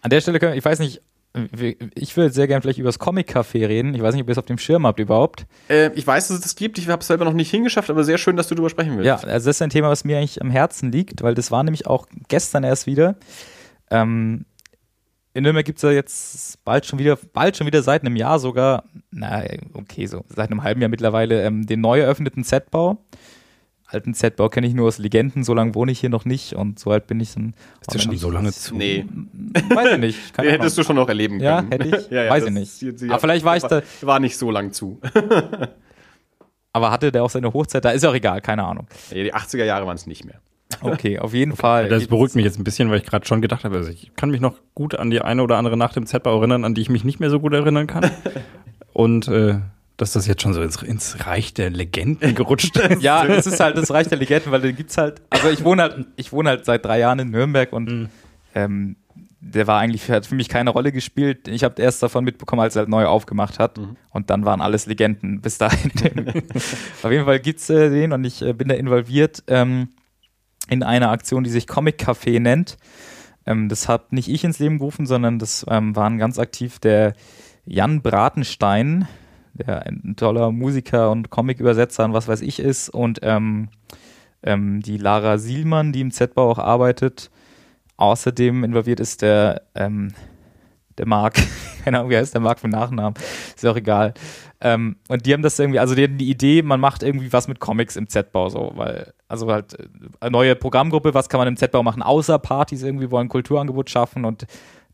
An 0.03 0.11
der 0.11 0.21
Stelle, 0.21 0.41
können, 0.41 0.59
ich 0.59 0.65
weiß 0.65 0.81
nicht, 0.81 1.01
ich 1.95 2.17
würde 2.17 2.33
sehr 2.33 2.49
gerne 2.49 2.63
vielleicht 2.63 2.81
über 2.81 2.89
das 2.89 2.99
Comic-Café 2.99 3.69
reden. 3.69 3.95
Ich 3.95 4.03
weiß 4.03 4.15
nicht, 4.15 4.23
ob 4.23 4.29
ihr 4.29 4.33
es 4.33 4.39
auf 4.39 4.47
dem 4.47 4.59
Schirm 4.59 4.85
habt 4.85 4.99
überhaupt. 4.99 5.47
Äh, 5.69 5.93
ich 5.95 6.05
weiß, 6.05 6.27
dass 6.27 6.39
es 6.39 6.43
das 6.43 6.57
gibt. 6.57 6.79
Ich 6.79 6.89
habe 6.89 7.03
es 7.03 7.07
selber 7.07 7.25
noch 7.25 7.35
nicht 7.35 7.53
hingeschafft, 7.53 7.89
aber 7.89 8.03
sehr 8.03 8.19
schön, 8.19 8.37
dass 8.37 8.49
du 8.49 8.57
darüber 8.57 8.71
sprechen 8.71 8.97
willst. 8.97 9.07
Ja, 9.07 9.15
also 9.15 9.47
das 9.47 9.57
ist 9.57 9.63
ein 9.63 9.71
Thema, 9.71 9.91
was 9.91 10.05
mir 10.05 10.19
eigentlich 10.19 10.41
am 10.43 10.51
Herzen 10.51 10.91
liegt, 10.91 11.23
weil 11.23 11.37
das 11.37 11.53
war 11.53 11.63
nämlich 11.63 11.87
auch 11.87 12.09
gestern 12.27 12.65
erst 12.65 12.89
wieder. 12.89 13.15
Ähm, 13.91 14.45
in 15.35 15.45
Nürnberg 15.45 15.65
gibt 15.65 15.79
es 15.79 15.83
ja 15.83 15.91
jetzt 15.91 16.65
bald 16.65 16.87
schon 16.87 16.99
wieder, 16.99 17.17
bald 17.33 17.57
schon 17.57 17.67
wieder 17.67 17.83
seit 17.83 18.03
einem 18.03 18.17
Jahr 18.17 18.39
sogar, 18.39 18.85
na, 19.11 19.45
okay, 19.75 20.07
so 20.07 20.25
seit 20.29 20.51
einem 20.51 20.63
halben 20.63 20.81
Jahr 20.81 20.91
mittlerweile, 20.91 21.45
ähm, 21.45 21.67
den 21.67 21.81
neu 21.81 22.01
eröffneten 22.01 22.45
Z-Bau. 22.45 22.99
Alten 23.91 24.13
Z-Bau 24.13 24.51
kenne 24.51 24.67
ich 24.67 24.75
nur 24.75 24.89
aus 24.89 24.99
Legenden, 24.99 25.45
so 25.45 25.55
lange 25.55 25.75
wohne 25.75 25.93
ich 25.93 26.01
hier 26.01 26.11
noch 26.11 26.27
nicht 26.27 26.55
und 26.55 26.79
so 26.79 26.91
alt 26.91 27.07
bin 27.07 27.21
ich 27.21 27.33
dann. 27.33 27.55
Ist 27.81 27.95
der 27.95 27.99
schon 28.01 28.17
so 28.17 28.31
lange 28.31 28.53
zu? 28.53 28.77
Nee. 28.77 29.07
Weiß 29.71 29.93
ich 29.93 29.99
nicht. 29.99 30.39
Den 30.39 30.51
hättest 30.51 30.77
du 30.77 30.83
schon 30.83 30.97
noch 30.97 31.09
erleben 31.09 31.39
können. 31.39 31.71
Ja, 31.71 31.77
hätte 31.79 31.97
ich? 31.97 32.11
ja, 32.11 32.25
ja, 32.25 32.31
Weiß 32.31 32.45
ich 32.45 32.51
nicht. 32.51 33.03
Aber 33.11 33.19
vielleicht 33.19 33.45
war 33.45 33.57
ich 33.57 33.63
da. 33.63 33.81
War 34.03 34.21
nicht 34.21 34.37
so 34.37 34.51
lang 34.51 34.73
zu. 34.73 35.01
Aber 36.73 36.91
hatte 36.91 37.11
der 37.11 37.25
auch 37.25 37.31
seine 37.31 37.53
Hochzeit? 37.53 37.85
Da 37.85 37.91
ist 37.91 38.05
auch 38.05 38.15
egal, 38.15 38.43
keine 38.43 38.65
Ahnung. 38.65 38.87
Ja, 39.11 39.23
die 39.23 39.35
80er 39.35 39.65
Jahre 39.65 39.87
waren 39.87 39.97
es 39.97 40.07
nicht 40.07 40.25
mehr. 40.25 40.41
Okay, 40.81 41.19
auf 41.19 41.35
jeden 41.35 41.57
Fall. 41.57 41.89
Das 41.89 42.07
beruhigt 42.07 42.35
mich 42.35 42.45
jetzt 42.45 42.59
ein 42.59 42.65
bisschen, 42.65 42.91
weil 42.91 42.99
ich 42.99 43.07
gerade 43.07 43.27
schon 43.27 43.41
gedacht 43.41 43.65
habe, 43.65 43.77
also 43.77 43.91
ich 43.91 44.13
kann 44.17 44.31
mich 44.31 44.41
noch 44.41 44.55
gut 44.75 44.95
an 44.95 45.11
die 45.11 45.21
eine 45.21 45.43
oder 45.43 45.57
andere 45.57 45.77
Nacht 45.77 45.97
im 45.97 46.07
Z-Bau 46.07 46.39
erinnern, 46.39 46.65
an 46.65 46.75
die 46.75 46.83
ich 46.83 46.91
mich 46.91 47.05
nicht 47.05 47.21
mehr 47.21 47.31
so 47.31 47.41
gut 47.41 47.55
erinnern 47.55 47.87
kann. 47.87 48.11
Und 48.93 49.29
äh, 49.29 49.61
dass 49.97 50.13
das 50.13 50.27
jetzt 50.27 50.43
schon 50.43 50.55
so 50.55 50.63
ins, 50.63 50.83
ins 50.83 51.27
Reich 51.27 51.55
der 51.55 51.71
Legenden 51.71 52.35
gerutscht 52.35 52.77
ist. 52.89 53.03
ja, 53.03 53.25
es 53.25 53.47
ist 53.47 53.61
halt 53.61 53.77
das 53.77 53.91
Reich 53.91 54.09
der 54.09 54.19
Legenden, 54.19 54.53
weil 54.53 54.61
da 54.61 54.71
gibt's 54.71 54.97
halt, 54.97 55.23
also 55.31 55.49
ich 55.49 55.65
wohne 55.65 55.83
halt, 55.83 56.07
ich 56.17 56.33
wohne 56.33 56.51
halt 56.51 56.65
seit 56.65 56.85
drei 56.85 57.01
Jahren 57.01 57.19
in 57.19 57.31
Nürnberg 57.31 57.73
und 57.73 57.91
mhm. 57.91 58.09
ähm, 58.55 58.97
der 59.41 59.67
war 59.67 59.81
eigentlich, 59.81 60.11
hat 60.11 60.27
für 60.27 60.35
mich 60.35 60.49
keine 60.49 60.71
Rolle 60.71 60.93
gespielt. 60.93 61.47
Ich 61.49 61.63
habe 61.63 61.81
erst 61.81 62.03
davon 62.03 62.25
mitbekommen, 62.25 62.61
als 62.61 62.77
er 62.77 62.81
halt 62.81 62.89
neu 62.89 63.07
aufgemacht 63.07 63.59
hat. 63.59 63.79
Mhm. 63.79 63.97
Und 64.11 64.31
dann 64.31 64.45
waren 64.45 64.61
alles 64.61 64.87
Legenden 64.87 65.41
bis 65.41 65.59
dahin. 65.59 65.93
Auf 67.03 67.11
jeden 67.11 67.25
Fall 67.25 67.39
gibt's 67.39 67.71
äh, 67.71 67.89
den 67.89 68.13
und 68.13 68.25
ich 68.25 68.43
äh, 68.43 68.53
bin 68.53 68.69
da 68.69 68.75
involviert. 68.75 69.45
Ähm, 69.47 69.89
in 70.69 70.83
einer 70.83 71.11
Aktion, 71.11 71.45
die 71.45 71.51
sich 71.51 71.67
Comic 71.67 72.01
Café 72.01 72.41
nennt. 72.41 72.77
Ähm, 73.47 73.69
das 73.69 73.89
hat 73.89 74.13
nicht 74.13 74.29
ich 74.29 74.45
ins 74.45 74.59
Leben 74.59 74.79
gerufen, 74.79 75.07
sondern 75.07 75.39
das 75.39 75.65
ähm, 75.69 75.97
waren 75.97 76.19
ganz 76.19 76.39
aktiv 76.39 76.79
der 76.79 77.15
Jan 77.65 78.03
Bratenstein, 78.03 79.09
der 79.55 79.87
ein 79.87 80.15
toller 80.17 80.53
Musiker 80.53 81.11
und 81.11 81.31
Comic-Übersetzer 81.31 82.05
und 82.05 82.13
was 82.13 82.29
weiß 82.29 82.43
ich 82.43 82.61
ist, 82.61 82.89
und 82.89 83.21
ähm, 83.23 83.69
ähm 84.43 84.81
die 84.81 84.99
Lara 84.99 85.39
Sielmann, 85.39 85.93
die 85.93 86.01
im 86.01 86.11
Z-Bau 86.11 86.51
auch 86.51 86.59
arbeitet. 86.59 87.31
Außerdem 87.97 88.63
involviert 88.63 89.01
ist 89.01 89.23
der, 89.23 89.63
ähm, 89.75 90.13
der 90.99 91.07
Marc, 91.07 91.35
keine 91.85 91.99
Ahnung, 91.99 92.11
wie 92.11 92.17
heißt 92.17 92.35
der 92.35 92.41
Marc 92.41 92.61
für 92.61 92.69
Nachnamen, 92.69 93.15
ist 93.55 93.67
auch 93.67 93.77
egal. 93.77 94.15
Ähm, 94.61 94.97
und 95.09 95.25
die 95.25 95.33
haben 95.33 95.43
das 95.43 95.59
irgendwie, 95.59 95.79
also 95.79 95.95
die 95.95 96.05
hatten 96.05 96.19
die 96.19 96.29
Idee, 96.29 96.63
man 96.63 96.81
macht 96.81 97.03
irgendwie 97.03 97.33
was 97.33 97.47
mit 97.47 97.61
Comics 97.61 97.97
im 97.97 98.09
Z-Bau 98.09 98.49
so, 98.49 98.73
weil, 98.75 99.13
also 99.29 99.51
halt 99.51 99.79
äh, 99.79 99.87
eine 100.21 100.31
neue 100.33 100.57
Programmgruppe, 100.57 101.15
was 101.15 101.29
kann 101.29 101.39
man 101.39 101.49
im 101.49 101.57
Z-Bau 101.57 101.83
machen, 101.83 102.03
außer 102.03 102.39
Partys 102.39 102.83
irgendwie, 102.83 103.11
wollen 103.11 103.29
Kulturangebot 103.29 103.89
schaffen 103.89 104.25
und 104.25 104.47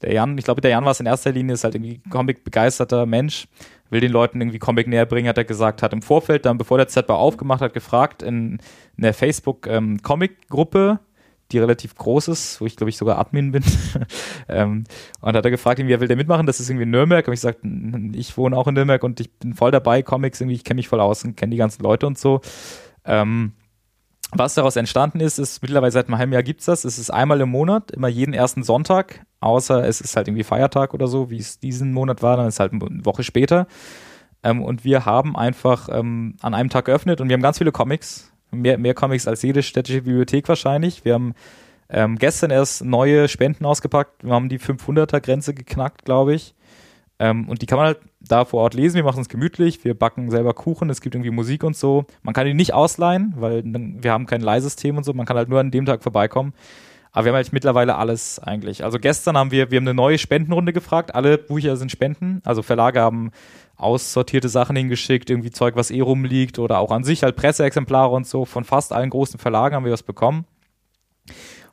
der 0.02 0.12
Jan, 0.12 0.36
ich 0.36 0.44
glaube, 0.44 0.60
der 0.60 0.70
Jan 0.72 0.84
war 0.84 0.92
es 0.92 1.00
in 1.00 1.06
erster 1.06 1.32
Linie, 1.32 1.54
ist 1.54 1.64
halt 1.64 1.74
irgendwie 1.76 2.02
Comic-begeisterter 2.10 3.06
Mensch, 3.06 3.48
will 3.88 4.00
den 4.00 4.12
Leuten 4.12 4.40
irgendwie 4.40 4.58
Comic 4.58 4.86
näher 4.86 5.06
bringen, 5.06 5.28
hat 5.28 5.38
er 5.38 5.44
gesagt, 5.44 5.82
hat 5.82 5.94
im 5.94 6.02
Vorfeld 6.02 6.44
dann, 6.44 6.58
bevor 6.58 6.76
der 6.76 6.88
Z-Bau 6.88 7.16
aufgemacht 7.16 7.62
hat, 7.62 7.72
gefragt 7.72 8.22
in, 8.22 8.58
in 8.96 9.02
der 9.02 9.14
Facebook-Comic-Gruppe, 9.14 10.98
ähm, 11.00 11.13
die 11.52 11.58
relativ 11.58 11.94
groß 11.94 12.28
ist, 12.28 12.60
wo 12.60 12.66
ich 12.66 12.76
glaube 12.76 12.90
ich 12.90 12.96
sogar 12.96 13.18
Admin 13.18 13.52
bin. 13.52 13.64
ähm, 14.48 14.84
und 15.20 15.36
hat 15.36 15.44
er 15.44 15.50
gefragt, 15.50 15.78
wie 15.78 16.00
will 16.00 16.08
der 16.08 16.16
mitmachen? 16.16 16.46
Das 16.46 16.60
ist 16.60 16.70
irgendwie 16.70 16.84
in 16.84 16.90
Nürnberg. 16.90 17.26
Und 17.26 17.34
ich 17.34 17.40
sagte, 17.40 17.68
ich 18.12 18.36
wohne 18.36 18.56
auch 18.56 18.66
in 18.66 18.74
Nürnberg 18.74 19.02
und 19.02 19.20
ich 19.20 19.32
bin 19.32 19.54
voll 19.54 19.70
dabei, 19.70 20.02
Comics, 20.02 20.40
irgendwie, 20.40 20.56
ich 20.56 20.64
kenne 20.64 20.78
mich 20.78 20.88
voll 20.88 21.00
aus 21.00 21.24
und 21.24 21.36
kenne 21.36 21.50
die 21.50 21.56
ganzen 21.56 21.82
Leute 21.82 22.06
und 22.06 22.18
so. 22.18 22.40
Ähm, 23.04 23.52
was 24.36 24.54
daraus 24.54 24.76
entstanden 24.76 25.20
ist, 25.20 25.38
ist 25.38 25.62
mittlerweile 25.62 25.92
seit 25.92 26.08
einem 26.08 26.18
halben 26.18 26.32
Jahr 26.32 26.42
gibt 26.42 26.60
es 26.60 26.66
das. 26.66 26.84
Es 26.84 26.98
ist 26.98 27.10
einmal 27.10 27.40
im 27.40 27.50
Monat, 27.50 27.92
immer 27.92 28.08
jeden 28.08 28.34
ersten 28.34 28.62
Sonntag, 28.62 29.24
außer 29.40 29.86
es 29.86 30.00
ist 30.00 30.16
halt 30.16 30.26
irgendwie 30.26 30.44
Feiertag 30.44 30.92
oder 30.92 31.06
so, 31.06 31.30
wie 31.30 31.38
es 31.38 31.60
diesen 31.60 31.92
Monat 31.92 32.22
war, 32.22 32.36
dann 32.36 32.48
ist 32.48 32.54
es 32.54 32.60
halt 32.60 32.72
eine 32.72 33.04
Woche 33.04 33.22
später. 33.22 33.66
Ähm, 34.42 34.62
und 34.62 34.84
wir 34.84 35.06
haben 35.06 35.36
einfach 35.36 35.88
ähm, 35.90 36.36
an 36.42 36.54
einem 36.54 36.68
Tag 36.68 36.86
geöffnet 36.86 37.20
und 37.20 37.28
wir 37.28 37.34
haben 37.34 37.42
ganz 37.42 37.58
viele 37.58 37.72
Comics, 37.72 38.32
mehr, 38.54 38.78
mehr 38.78 38.94
Comics 38.94 39.28
als 39.28 39.42
jede 39.42 39.62
städtische 39.62 40.02
Bibliothek 40.02 40.48
wahrscheinlich. 40.48 41.04
Wir 41.04 41.14
haben 41.14 41.34
ähm, 41.88 42.16
gestern 42.16 42.50
erst 42.50 42.84
neue 42.84 43.28
Spenden 43.28 43.64
ausgepackt, 43.64 44.24
wir 44.24 44.32
haben 44.32 44.48
die 44.48 44.58
500er-Grenze 44.58 45.54
geknackt, 45.54 46.04
glaube 46.04 46.34
ich. 46.34 46.54
Ähm, 47.18 47.48
und 47.48 47.62
die 47.62 47.66
kann 47.66 47.78
man 47.78 47.86
halt 47.86 48.00
da 48.20 48.44
vor 48.44 48.62
Ort 48.62 48.74
lesen. 48.74 48.96
Wir 48.96 49.04
machen 49.04 49.20
es 49.20 49.28
gemütlich. 49.28 49.84
Wir 49.84 49.94
backen 49.94 50.30
selber 50.30 50.52
Kuchen. 50.52 50.90
Es 50.90 51.00
gibt 51.00 51.14
irgendwie 51.14 51.30
Musik 51.30 51.62
und 51.62 51.76
so. 51.76 52.06
Man 52.22 52.34
kann 52.34 52.46
die 52.46 52.54
nicht 52.54 52.74
ausleihen, 52.74 53.34
weil 53.36 53.62
wir 53.64 54.12
haben 54.12 54.26
kein 54.26 54.40
Leihsystem 54.40 54.96
und 54.96 55.04
so. 55.04 55.12
Man 55.12 55.26
kann 55.26 55.36
halt 55.36 55.48
nur 55.48 55.60
an 55.60 55.70
dem 55.70 55.86
Tag 55.86 56.02
vorbeikommen. 56.02 56.54
Aber 57.14 57.26
wir 57.26 57.30
haben 57.30 57.36
halt 57.36 57.52
mittlerweile 57.52 57.94
alles 57.94 58.40
eigentlich. 58.40 58.82
Also 58.82 58.98
gestern 58.98 59.38
haben 59.38 59.52
wir, 59.52 59.70
wir 59.70 59.76
haben 59.76 59.86
eine 59.86 59.94
neue 59.94 60.18
Spendenrunde 60.18 60.72
gefragt. 60.72 61.14
Alle 61.14 61.38
Bücher 61.38 61.76
sind 61.76 61.92
Spenden. 61.92 62.42
Also 62.44 62.62
Verlage 62.62 63.00
haben 63.00 63.30
aussortierte 63.76 64.48
Sachen 64.48 64.74
hingeschickt, 64.74 65.30
irgendwie 65.30 65.52
Zeug, 65.52 65.76
was 65.76 65.92
eh 65.92 66.00
rumliegt 66.00 66.58
oder 66.58 66.80
auch 66.80 66.90
an 66.90 67.04
sich 67.04 67.22
halt 67.22 67.36
Presseexemplare 67.36 68.12
und 68.12 68.26
so. 68.26 68.44
Von 68.44 68.64
fast 68.64 68.92
allen 68.92 69.10
großen 69.10 69.38
Verlagen 69.38 69.76
haben 69.76 69.84
wir 69.84 69.92
was 69.92 70.02
bekommen. 70.02 70.44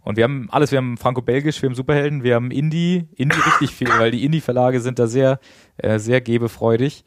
Und 0.01 0.15
wir 0.15 0.25
haben 0.25 0.47
alles, 0.51 0.69
wir 0.69 0.77
haben 0.77 0.95
Franco-Belgisch, 0.97 1.59
wir 1.63 1.69
haben 1.69 1.75
Superhelden, 1.75 2.23
wir 2.23 2.35
haben 2.35 2.51
Indie, 2.51 3.07
Indie 3.15 3.39
richtig 3.39 3.71
viel, 3.71 3.89
weil 3.89 4.11
die 4.11 4.23
Indie-Verlage 4.23 4.79
sind 4.79 4.99
da 4.99 5.07
sehr, 5.07 5.39
äh, 5.77 5.97
sehr 5.97 6.21
gebefreudig. 6.21 7.03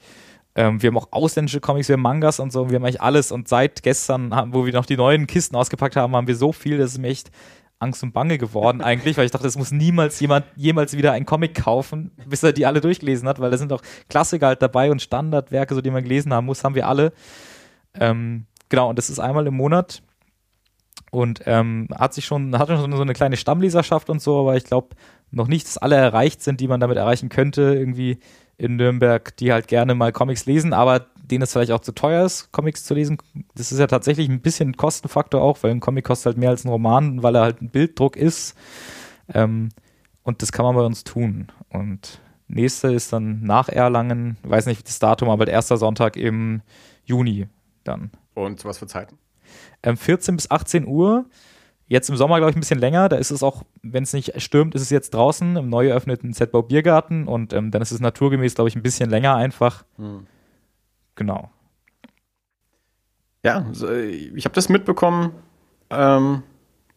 Ähm, 0.57 0.83
wir 0.83 0.89
haben 0.89 0.99
auch 0.99 1.09
ausländische 1.13 1.61
Comics, 1.61 1.89
wir 1.89 1.95
haben 1.95 2.03
Mangas 2.03 2.41
und 2.41 2.53
so, 2.53 2.69
wir 2.69 2.77
haben 2.77 2.85
eigentlich 2.85 3.01
alles. 3.01 3.31
Und 3.31 3.47
seit 3.47 3.85
gestern, 3.85 4.33
wo 4.53 4.67
wir 4.67 4.73
noch 4.73 4.87
die 4.87 4.97
neuen 4.97 5.29
Kisten 5.29 5.55
ausgepackt 5.55 5.95
haben, 5.95 6.17
haben 6.17 6.27
wir 6.27 6.37
so 6.37 6.53
viel, 6.53 6.79
das 6.79 6.93
ist 6.93 6.99
mir 6.99 7.09
echt 7.09 7.31
Angst 7.79 8.03
und 8.03 8.13
Bange 8.13 8.39
geworden 8.39 8.81
eigentlich, 8.81 9.17
weil 9.17 9.27
ich 9.27 9.31
dachte, 9.31 9.47
es 9.47 9.59
muss 9.59 9.71
niemals 9.71 10.21
jemand 10.21 10.47
jemals 10.57 10.97
wieder 10.97 11.13
einen 11.13 11.27
Comic 11.27 11.55
kaufen, 11.55 12.13
bis 12.27 12.43
er 12.43 12.53
die 12.53 12.67
alle 12.67 12.81
durchgelesen 12.81 13.29
hat, 13.29 13.41
weil 13.41 13.51
da 13.51 13.59
sind 13.59 13.73
auch 13.73 13.83
Klassiker 14.09 14.47
halt 14.47 14.63
dabei 14.63 14.91
und 14.91 15.03
Standardwerke, 15.03 15.75
so 15.75 15.81
die 15.81 15.91
man 15.91 16.03
gelesen 16.03 16.33
haben 16.33 16.47
muss, 16.47 16.65
haben 16.65 16.75
wir 16.75 16.89
alle. 16.89 17.13
Ähm, 17.99 18.47
genau, 18.69 18.91
und 18.91 18.99
das 18.99 19.11
ist 19.11 19.19
einmal 19.19 19.47
im 19.47 19.55
Monat 19.55 20.03
und 21.11 21.43
ähm, 21.47 21.89
hat 21.97 22.15
sich 22.15 22.25
schon, 22.25 22.59
hat 22.59 22.69
schon 22.69 22.93
so 22.93 23.03
eine 23.03 23.13
kleine 23.13 23.37
Stammleserschaft 23.37 24.11
und 24.11 24.21
so, 24.21 24.41
aber 24.41 24.57
ich 24.57 24.65
glaube 24.65 24.97
noch 25.31 25.49
nicht, 25.49 25.67
dass 25.67 25.79
alle 25.79 25.97
erreicht 25.97 26.43
sind, 26.43 26.61
die 26.61 26.69
man 26.69 26.81
damit 26.81 26.97
erreichen 26.97 27.29
könnte, 27.29 27.75
irgendwie 27.75 28.19
in 28.57 28.77
Nürnberg, 28.77 29.37
die 29.37 29.53
halt 29.53 29.69
gerne 29.69 29.95
mal 29.95 30.13
Comics 30.13 30.47
lesen, 30.47 30.73
aber 30.73 31.07
denen 31.31 31.43
es 31.43 31.53
vielleicht 31.53 31.73
auch 31.73 31.81
zu 31.81 31.93
teuer 31.93 32.25
ist, 32.25 32.53
Comics 32.53 32.85
zu 32.85 32.95
lesen. 32.95 33.19
Das 33.55 33.73
ist 33.73 33.79
ja 33.79 33.87
tatsächlich 33.87 34.29
ein 34.29 34.41
bisschen 34.41 34.71
ein 34.71 34.77
Kostenfaktor 34.77 35.43
auch, 35.43 35.63
weil 35.63 35.71
ein 35.71 35.81
Comic 35.81 36.05
kostet 36.05 36.27
halt 36.27 36.39
mehr 36.39 36.51
als 36.51 36.65
ein 36.65 36.71
Roman, 36.71 37.23
weil 37.23 37.35
er 37.37 37.43
halt 37.43 37.63
ein 37.63 37.71
Bilddruck 37.71 38.17
ist. 38.17 38.57
Ähm, 39.33 39.71
und 40.23 40.43
das 40.43 40.53
kann 40.53 40.65
man 40.65 40.77
bei 40.77 40.83
uns 40.83 41.05
tun. 41.05 41.49
Und 41.71 42.21
nächste 42.49 42.93
ist 42.93 43.13
dann 43.13 43.43
nach 43.43 43.69
Erlangen, 43.69 44.37
weiß 44.43 44.67
nicht 44.67 44.87
das 44.87 44.99
Datum, 44.99 45.29
aber 45.31 45.45
der 45.45 45.55
erste 45.55 45.77
Sonntag 45.77 46.17
im 46.17 46.63
Juni 47.05 47.49
dann. 47.85 48.11
Und 48.35 48.65
was 48.65 48.79
für 48.79 48.87
Zeiten? 48.87 49.19
ähm, 49.85 49.97
14 49.97 50.37
bis 50.37 50.51
18 50.51 50.87
Uhr. 50.87 51.27
Jetzt 51.87 52.09
im 52.09 52.17
Sommer, 52.17 52.39
glaube 52.39 52.51
ich, 52.51 52.57
ein 52.57 52.61
bisschen 52.61 52.81
länger. 52.81 53.09
Da 53.09 53.17
ist 53.17 53.31
es 53.31 53.43
auch, 53.43 53.63
wenn 53.83 54.05
es 54.05 54.15
nicht 54.15 54.41
stürmt, 54.41 54.75
ist 54.75 54.83
es 54.83 54.91
jetzt 54.91 55.13
draußen 55.13 55.57
im 55.57 55.69
neu 55.69 55.89
eröffneten 55.89 56.33
Z-Bau 56.33 56.63
Biergarten 56.63 57.29
und 57.29 57.53
ähm, 57.53 57.71
dann 57.71 57.83
ist 57.83 57.91
es 57.91 58.01
naturgemäß, 58.01 58.55
glaube 58.55 58.69
ich, 58.69 58.77
ein 58.77 58.83
bisschen 58.83 59.11
länger 59.11 59.37
einfach. 59.37 59.85
Hm. 59.97 60.27
Genau. 61.15 61.51
Ja, 63.43 63.67
ich 63.73 64.45
habe 64.45 64.55
das 64.55 64.69
mitbekommen. 64.69 65.33
Ähm, 65.91 66.43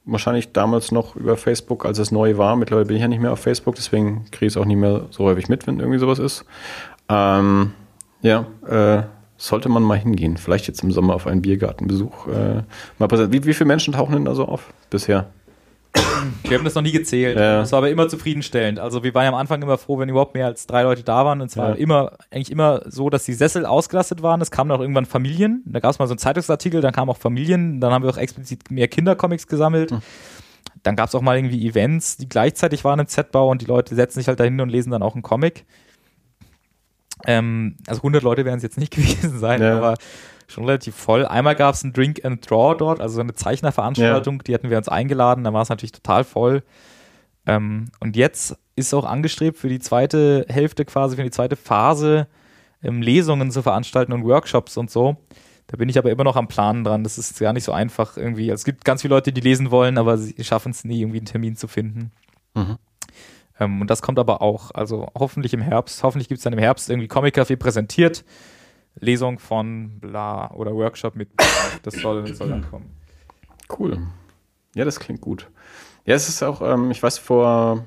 wahrscheinlich 0.05 0.53
damals 0.53 0.91
noch 0.91 1.15
über 1.15 1.35
Facebook, 1.37 1.85
als 1.85 1.99
es 1.99 2.11
neu 2.11 2.37
war. 2.37 2.55
Mittlerweile 2.55 2.85
bin 2.85 2.95
ich 2.95 3.01
ja 3.01 3.07
nicht 3.07 3.21
mehr 3.21 3.33
auf 3.33 3.39
Facebook, 3.39 3.75
deswegen 3.75 4.25
kriege 4.31 4.45
ich 4.47 4.53
es 4.53 4.57
auch 4.57 4.65
nicht 4.65 4.77
mehr 4.77 5.07
so 5.11 5.25
häufig 5.25 5.49
mit, 5.49 5.67
wenn 5.67 5.79
irgendwie 5.79 5.99
sowas 5.99 6.19
ist. 6.19 6.45
Ähm, 7.09 7.73
ja, 8.21 8.47
äh, 8.65 9.03
sollte 9.37 9.69
man 9.69 9.83
mal 9.83 9.97
hingehen. 9.97 10.37
Vielleicht 10.37 10.67
jetzt 10.67 10.81
im 10.83 10.91
Sommer 10.91 11.13
auf 11.13 11.27
einen 11.27 11.41
Biergartenbesuch. 11.41 12.27
Äh, 12.27 12.63
mal 12.97 13.31
Wie, 13.31 13.45
wie 13.45 13.53
viele 13.53 13.67
Menschen 13.67 13.93
tauchen 13.93 14.13
denn 14.13 14.25
da 14.25 14.33
so 14.33 14.45
auf 14.45 14.73
bisher? 14.89 15.29
Wir 16.43 16.57
haben 16.57 16.65
das 16.65 16.75
noch 16.75 16.81
nie 16.81 16.91
gezählt. 16.91 17.37
Ja. 17.37 17.59
Das 17.59 17.71
war 17.71 17.79
aber 17.79 17.89
immer 17.89 18.07
zufriedenstellend. 18.07 18.79
Also 18.79 19.03
wir 19.03 19.13
waren 19.13 19.23
ja 19.23 19.29
am 19.29 19.35
Anfang 19.35 19.61
immer 19.61 19.77
froh, 19.77 19.99
wenn 19.99 20.09
überhaupt 20.09 20.33
mehr 20.33 20.45
als 20.45 20.67
drei 20.67 20.83
Leute 20.83 21.03
da 21.03 21.25
waren. 21.25 21.41
Und 21.41 21.49
zwar 21.49 21.69
ja. 21.69 21.75
immer, 21.75 22.13
eigentlich 22.31 22.51
immer 22.51 22.81
so, 22.85 23.09
dass 23.09 23.25
die 23.25 23.33
Sessel 23.33 23.65
ausgelastet 23.65 24.21
waren. 24.21 24.41
Es 24.41 24.51
kamen 24.51 24.71
auch 24.71 24.79
irgendwann 24.79 25.05
Familien. 25.05 25.63
Da 25.65 25.79
gab 25.79 25.91
es 25.91 25.99
mal 25.99 26.07
so 26.07 26.13
einen 26.13 26.19
Zeitungsartikel, 26.19 26.81
dann 26.81 26.93
kamen 26.93 27.09
auch 27.09 27.17
Familien. 27.17 27.79
Dann 27.79 27.91
haben 27.91 28.03
wir 28.03 28.09
auch 28.09 28.17
explizit 28.17 28.71
mehr 28.71 28.87
Kindercomics 28.87 29.47
gesammelt. 29.47 29.91
Hm. 29.91 30.01
Dann 30.83 30.95
gab 30.95 31.09
es 31.09 31.15
auch 31.15 31.21
mal 31.21 31.37
irgendwie 31.37 31.67
Events, 31.67 32.17
die 32.17 32.29
gleichzeitig 32.29 32.83
waren 32.83 32.99
im 32.99 33.07
Z-Bau 33.07 33.49
und 33.49 33.61
die 33.61 33.65
Leute 33.65 33.95
setzen 33.95 34.19
sich 34.19 34.27
halt 34.27 34.39
dahin 34.39 34.59
und 34.61 34.69
lesen 34.69 34.91
dann 34.91 35.01
auch 35.01 35.15
einen 35.15 35.23
Comic. 35.23 35.65
Ähm, 37.25 37.77
also 37.87 37.99
100 37.99 38.23
Leute 38.23 38.45
werden 38.45 38.57
es 38.57 38.63
jetzt 38.63 38.77
nicht 38.77 38.93
gewesen 38.95 39.39
sein, 39.39 39.61
ja. 39.61 39.77
aber 39.77 39.95
schon 40.47 40.65
relativ 40.65 40.95
voll. 40.95 41.25
Einmal 41.25 41.55
gab 41.55 41.75
es 41.75 41.83
ein 41.83 41.93
Drink 41.93 42.23
and 42.23 42.49
Draw 42.49 42.75
dort, 42.75 43.01
also 43.01 43.15
so 43.15 43.21
eine 43.21 43.33
Zeichnerveranstaltung, 43.33 44.35
ja. 44.37 44.43
die 44.43 44.53
hatten 44.53 44.69
wir 44.69 44.77
uns 44.77 44.89
eingeladen, 44.89 45.43
da 45.43 45.53
war 45.53 45.61
es 45.61 45.69
natürlich 45.69 45.91
total 45.91 46.23
voll. 46.23 46.63
Ähm, 47.45 47.89
und 47.99 48.15
jetzt 48.15 48.57
ist 48.75 48.93
auch 48.93 49.05
angestrebt 49.05 49.57
für 49.57 49.69
die 49.69 49.79
zweite 49.79 50.45
Hälfte 50.49 50.85
quasi, 50.85 51.15
für 51.15 51.23
die 51.23 51.31
zweite 51.31 51.55
Phase 51.55 52.27
ähm, 52.83 53.01
Lesungen 53.01 53.51
zu 53.51 53.61
veranstalten 53.61 54.13
und 54.13 54.23
Workshops 54.23 54.77
und 54.77 54.91
so. 54.91 55.17
Da 55.67 55.75
bin 55.75 55.89
ich 55.89 55.97
aber 55.97 56.11
immer 56.11 56.23
noch 56.23 56.37
am 56.37 56.47
Planen 56.47 56.85
dran. 56.85 57.03
Das 57.03 57.17
ist 57.17 57.39
gar 57.39 57.51
nicht 57.51 57.65
so 57.65 57.73
einfach 57.73 58.15
irgendwie. 58.15 58.51
Also 58.51 58.61
es 58.61 58.65
gibt 58.65 58.85
ganz 58.85 59.01
viele 59.01 59.15
Leute, 59.15 59.33
die 59.33 59.41
lesen 59.41 59.69
wollen, 59.69 59.97
aber 59.97 60.17
sie 60.17 60.41
schaffen 60.43 60.71
es 60.71 60.85
nie, 60.85 61.01
irgendwie 61.01 61.17
einen 61.17 61.25
Termin 61.25 61.57
zu 61.57 61.67
finden. 61.67 62.11
Mhm. 62.53 62.77
Ähm, 63.59 63.81
und 63.81 63.89
das 63.89 64.01
kommt 64.01 64.19
aber 64.19 64.41
auch, 64.41 64.71
also 64.71 65.07
hoffentlich 65.17 65.53
im 65.53 65.61
Herbst, 65.61 66.03
hoffentlich 66.03 66.29
gibt 66.29 66.39
es 66.39 66.43
dann 66.43 66.53
im 66.53 66.59
Herbst 66.59 66.89
irgendwie 66.89 67.07
Comic 67.07 67.37
Café 67.37 67.57
präsentiert, 67.57 68.23
Lesung 68.99 69.39
von 69.39 69.99
bla 69.99 70.51
oder 70.51 70.73
Workshop 70.73 71.15
mit, 71.15 71.29
das 71.83 71.95
soll, 71.95 72.33
soll 72.33 72.49
dann 72.49 72.69
kommen. 72.69 72.95
Cool. 73.77 73.99
Ja, 74.75 74.85
das 74.85 74.99
klingt 74.99 75.21
gut. 75.21 75.49
Ja, 76.05 76.15
es 76.15 76.29
ist 76.29 76.41
auch, 76.43 76.61
ähm, 76.61 76.91
ich 76.91 77.01
weiß, 77.03 77.17
vor, 77.17 77.85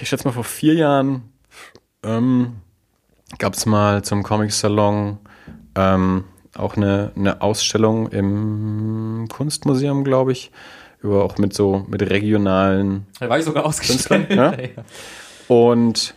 ich 0.00 0.08
schätze 0.08 0.26
mal 0.26 0.32
vor 0.32 0.44
vier 0.44 0.74
Jahren 0.74 1.32
ähm, 2.02 2.56
gab 3.38 3.54
es 3.54 3.66
mal 3.66 4.02
zum 4.02 4.22
Comic-Salon 4.22 5.18
ähm, 5.74 6.24
auch 6.56 6.76
eine, 6.76 7.12
eine 7.14 7.42
Ausstellung 7.42 8.08
im 8.08 9.28
Kunstmuseum, 9.28 10.04
glaube 10.04 10.32
ich, 10.32 10.50
über 11.00 11.24
auch 11.24 11.38
mit 11.38 11.54
so 11.54 11.84
mit 11.88 12.02
regionalen. 12.02 13.06
Da 13.20 13.28
war 13.28 13.38
ich 13.38 13.44
sogar 13.44 13.64
ausgestellt. 13.64 14.30
Ja? 14.34 14.54
Und 15.46 16.14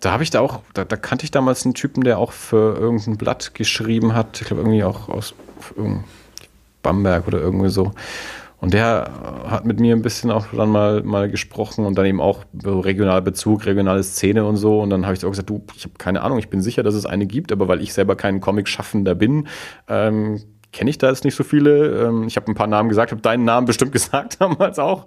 da 0.00 0.12
habe 0.12 0.22
ich 0.22 0.30
da 0.30 0.40
auch, 0.40 0.60
da, 0.74 0.84
da, 0.84 0.96
kannte 0.96 1.24
ich 1.24 1.30
damals 1.30 1.64
einen 1.64 1.74
Typen, 1.74 2.02
der 2.04 2.18
auch 2.18 2.32
für 2.32 2.76
irgendein 2.78 3.18
Blatt 3.18 3.54
geschrieben 3.54 4.14
hat. 4.14 4.40
Ich 4.40 4.46
glaube 4.46 4.62
irgendwie 4.62 4.82
auch 4.82 5.08
aus 5.08 5.34
Bamberg 6.82 7.26
oder 7.26 7.38
irgendwie 7.38 7.68
so. 7.68 7.92
Und 8.60 8.74
der 8.74 9.10
hat 9.46 9.64
mit 9.64 9.80
mir 9.80 9.96
ein 9.96 10.02
bisschen 10.02 10.30
auch 10.30 10.46
dann 10.52 10.68
mal, 10.68 11.02
mal 11.02 11.30
gesprochen 11.30 11.86
und 11.86 11.96
dann 11.96 12.04
eben 12.04 12.20
auch 12.20 12.44
regionaler 12.62 13.22
Bezug, 13.22 13.64
regionale 13.64 14.02
Szene 14.02 14.44
und 14.44 14.56
so. 14.56 14.80
Und 14.80 14.90
dann 14.90 15.06
habe 15.06 15.14
ich 15.14 15.24
auch 15.24 15.30
gesagt, 15.30 15.48
du, 15.48 15.64
ich 15.74 15.84
habe 15.84 15.94
keine 15.96 16.20
Ahnung, 16.20 16.38
ich 16.38 16.50
bin 16.50 16.60
sicher, 16.60 16.82
dass 16.82 16.94
es 16.94 17.06
eine 17.06 17.26
gibt, 17.26 17.52
aber 17.52 17.68
weil 17.68 17.80
ich 17.80 17.94
selber 17.94 18.16
kein 18.16 18.40
Comic-Schaffender 18.40 19.14
bin, 19.14 19.48
ähm, 19.88 20.42
kenne 20.72 20.90
ich 20.90 20.98
da 20.98 21.08
jetzt 21.08 21.24
nicht 21.24 21.34
so 21.34 21.42
viele. 21.42 22.06
Ähm, 22.06 22.24
ich 22.24 22.36
habe 22.36 22.48
ein 22.48 22.54
paar 22.54 22.66
Namen 22.66 22.90
gesagt, 22.90 23.12
habe 23.12 23.22
deinen 23.22 23.44
Namen 23.44 23.66
bestimmt 23.66 23.92
gesagt 23.92 24.40
damals 24.40 24.78
auch. 24.78 25.06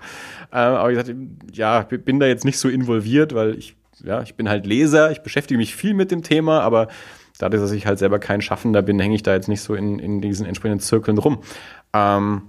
Ähm, 0.52 0.74
aber 0.76 0.92
ich 0.92 0.98
sagte, 0.98 1.16
ja, 1.52 1.82
bin 1.82 2.20
da 2.20 2.26
jetzt 2.26 2.46
nicht 2.46 2.58
so 2.58 2.70
involviert, 2.70 3.36
weil 3.36 3.56
ich, 3.56 3.76
ja, 4.04 4.22
ich 4.22 4.36
bin 4.36 4.50
halt 4.50 4.66
Leser, 4.66 5.12
ich 5.12 5.22
beschäftige 5.22 5.58
mich 5.58 5.76
viel 5.76 5.94
mit 5.94 6.12
dem 6.12 6.24
Thema, 6.24 6.62
aber 6.62 6.88
dadurch, 7.40 7.62
dass 7.62 7.72
ich 7.72 7.88
halt 7.88 8.00
selber 8.00 8.20
kein 8.20 8.42
Schaffender 8.42 8.82
bin, 8.82 9.00
hänge 9.00 9.16
ich 9.16 9.24
da 9.24 9.34
jetzt 9.34 9.48
nicht 9.48 9.62
so 9.62 9.76
in, 9.76 10.00
in 10.00 10.22
diesen 10.22 10.46
entsprechenden 10.46 10.80
Zirkeln 10.80 11.18
rum. 11.18 11.40
Ähm, 11.94 12.44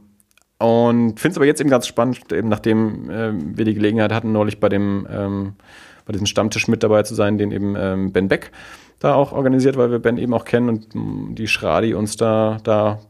und 0.58 1.20
finde 1.20 1.32
es 1.32 1.36
aber 1.36 1.46
jetzt 1.46 1.60
eben 1.60 1.70
ganz 1.70 1.86
spannend, 1.86 2.32
eben 2.32 2.48
nachdem 2.48 3.10
äh, 3.10 3.32
wir 3.34 3.64
die 3.64 3.74
Gelegenheit 3.74 4.12
hatten, 4.12 4.32
neulich 4.32 4.60
bei 4.60 4.68
dem 4.68 5.06
ähm, 5.10 5.54
bei 6.06 6.12
diesem 6.12 6.26
Stammtisch 6.26 6.68
mit 6.68 6.82
dabei 6.82 7.02
zu 7.02 7.14
sein, 7.14 7.38
den 7.38 7.50
eben 7.50 7.76
ähm, 7.76 8.12
Ben 8.12 8.28
Beck 8.28 8.50
da 9.00 9.14
auch 9.14 9.32
organisiert, 9.32 9.76
weil 9.76 9.90
wir 9.90 9.98
Ben 9.98 10.18
eben 10.18 10.34
auch 10.34 10.44
kennen 10.44 10.68
und 10.68 11.38
die 11.38 11.48
Schradi 11.48 11.94
uns 11.94 12.16
da, 12.16 12.58
da 12.62 13.00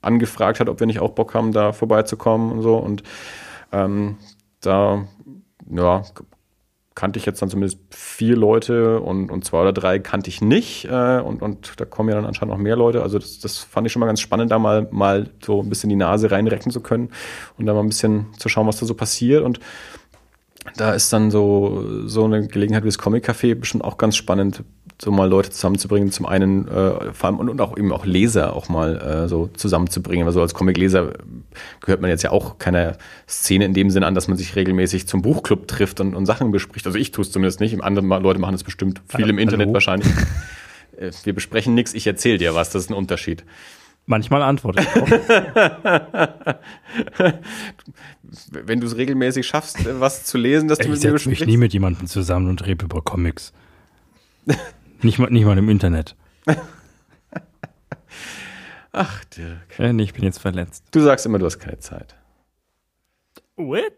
angefragt 0.00 0.60
hat, 0.60 0.68
ob 0.68 0.80
wir 0.80 0.86
nicht 0.86 1.00
auch 1.00 1.10
Bock 1.10 1.34
haben, 1.34 1.52
da 1.52 1.72
vorbeizukommen 1.72 2.52
und 2.52 2.62
so. 2.62 2.76
Und 2.76 3.02
ähm, 3.72 4.16
da 4.60 5.06
ja, 5.70 6.02
kannte 6.94 7.18
ich 7.18 7.26
jetzt 7.26 7.42
dann 7.42 7.50
zumindest 7.50 7.78
vier 7.90 8.36
Leute 8.36 9.00
und, 9.00 9.30
und 9.30 9.44
zwei 9.44 9.60
oder 9.60 9.72
drei 9.72 9.98
kannte 9.98 10.28
ich 10.28 10.40
nicht. 10.40 10.84
Äh, 10.84 11.20
und, 11.20 11.42
und 11.42 11.80
da 11.80 11.84
kommen 11.84 12.08
ja 12.08 12.14
dann 12.14 12.24
anscheinend 12.24 12.54
noch 12.54 12.60
mehr 12.60 12.76
Leute. 12.76 13.02
Also 13.02 13.18
das, 13.18 13.40
das 13.40 13.58
fand 13.58 13.86
ich 13.86 13.92
schon 13.92 14.00
mal 14.00 14.06
ganz 14.06 14.20
spannend, 14.20 14.52
da 14.52 14.58
mal, 14.58 14.88
mal 14.90 15.30
so 15.44 15.60
ein 15.60 15.68
bisschen 15.68 15.90
die 15.90 15.96
Nase 15.96 16.30
reinrecken 16.30 16.70
zu 16.70 16.80
können 16.80 17.10
und 17.58 17.66
da 17.66 17.74
mal 17.74 17.80
ein 17.80 17.88
bisschen 17.88 18.26
zu 18.38 18.48
schauen, 18.48 18.66
was 18.66 18.78
da 18.78 18.86
so 18.86 18.94
passiert. 18.94 19.42
Und 19.42 19.58
da 20.76 20.92
ist 20.92 21.12
dann 21.12 21.30
so, 21.30 22.06
so 22.06 22.24
eine 22.24 22.46
Gelegenheit 22.46 22.84
wie 22.84 22.88
das 22.88 22.98
Comic 22.98 23.28
Café 23.28 23.54
bestimmt 23.54 23.84
auch 23.84 23.98
ganz 23.98 24.16
spannend 24.16 24.62
so 25.00 25.10
mal 25.10 25.28
Leute 25.28 25.50
zusammenzubringen. 25.50 26.12
Zum 26.12 26.26
einen 26.26 26.68
äh, 26.68 27.12
vor 27.12 27.28
allem 27.28 27.38
und, 27.38 27.48
und, 27.48 27.60
auch 27.60 27.76
eben 27.76 27.92
auch 27.92 28.06
Leser 28.06 28.54
auch 28.54 28.68
mal 28.68 28.96
äh, 28.96 29.28
so 29.28 29.48
zusammenzubringen. 29.48 30.26
Also 30.26 30.40
als 30.40 30.54
Comic-Leser 30.54 31.12
gehört 31.80 32.00
man 32.00 32.10
jetzt 32.10 32.22
ja 32.22 32.30
auch 32.30 32.58
keiner 32.58 32.96
Szene 33.28 33.64
in 33.64 33.74
dem 33.74 33.90
Sinne 33.90 34.06
an, 34.06 34.14
dass 34.14 34.28
man 34.28 34.36
sich 34.36 34.56
regelmäßig 34.56 35.06
zum 35.06 35.22
Buchclub 35.22 35.66
trifft 35.66 36.00
und, 36.00 36.14
und 36.14 36.26
Sachen 36.26 36.52
bespricht. 36.52 36.86
Also 36.86 36.98
ich 36.98 37.10
tue 37.10 37.22
es 37.22 37.32
zumindest 37.32 37.60
nicht. 37.60 37.82
Andere 37.82 38.06
Leute 38.20 38.40
machen 38.40 38.54
es 38.54 38.64
bestimmt 38.64 39.02
viel 39.08 39.28
im 39.28 39.38
Internet 39.38 39.66
Hallo? 39.66 39.74
wahrscheinlich. 39.74 40.08
Äh, 40.96 41.10
wir 41.24 41.34
besprechen 41.34 41.74
nichts, 41.74 41.92
ich 41.92 42.06
erzähle 42.06 42.38
dir 42.38 42.54
was, 42.54 42.70
das 42.70 42.84
ist 42.84 42.90
ein 42.90 42.94
Unterschied. 42.94 43.44
Manchmal 44.06 44.42
antworte 44.42 44.82
ich 44.82 44.88
auch. 44.88 45.10
Wenn 48.50 48.80
du 48.80 48.86
es 48.86 48.96
regelmäßig 48.96 49.44
schaffst, 49.46 49.84
äh, 49.86 49.98
was 49.98 50.24
zu 50.24 50.38
lesen, 50.38 50.68
dass 50.68 50.78
du 50.78 50.88
mit 50.88 51.02
mir 51.02 51.12
besprichst. 51.12 51.42
Ich 51.42 51.46
mich 51.48 51.54
nie 51.54 51.56
mit 51.56 51.72
jemandem 51.72 52.06
zusammen 52.06 52.48
und 52.48 52.64
rede 52.64 52.84
über 52.84 53.00
Comics. 53.00 53.52
nicht, 55.02 55.18
mal, 55.18 55.30
nicht 55.30 55.44
mal 55.44 55.58
im 55.58 55.68
Internet. 55.68 56.16
Ach, 58.92 59.24
Dirk. 59.24 59.78
Äh, 59.78 59.92
nee, 59.92 60.04
ich 60.04 60.14
bin 60.14 60.24
jetzt 60.24 60.38
verletzt. 60.38 60.84
Du 60.92 61.00
sagst 61.00 61.26
immer, 61.26 61.38
du 61.38 61.46
hast 61.46 61.58
keine 61.58 61.78
Zeit. 61.78 62.14
What? 63.56 63.92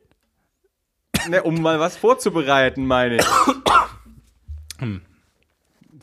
Ne, 1.29 1.43
um 1.43 1.61
mal 1.61 1.81
was 1.81 1.97
vorzubereiten, 1.97 2.87
meine 2.87 3.17
ich. 3.17 3.27
Hm 4.79 5.01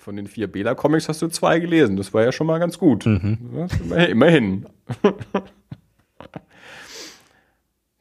von 0.04 0.16
den 0.16 0.28
vier 0.28 0.52
Bela-Comics 0.52 1.10
hast 1.10 1.22
du 1.22 1.28
zwei 1.30 1.60
gelesen. 1.60 1.96
Das 1.96 2.14
war 2.14 2.24
ja 2.24 2.32
schon 2.32 2.46
mal 2.46 2.60
ganz 2.60 2.78
gut. 2.78 3.06
Mhm. 3.06 3.68
Immerhin. 4.10 4.68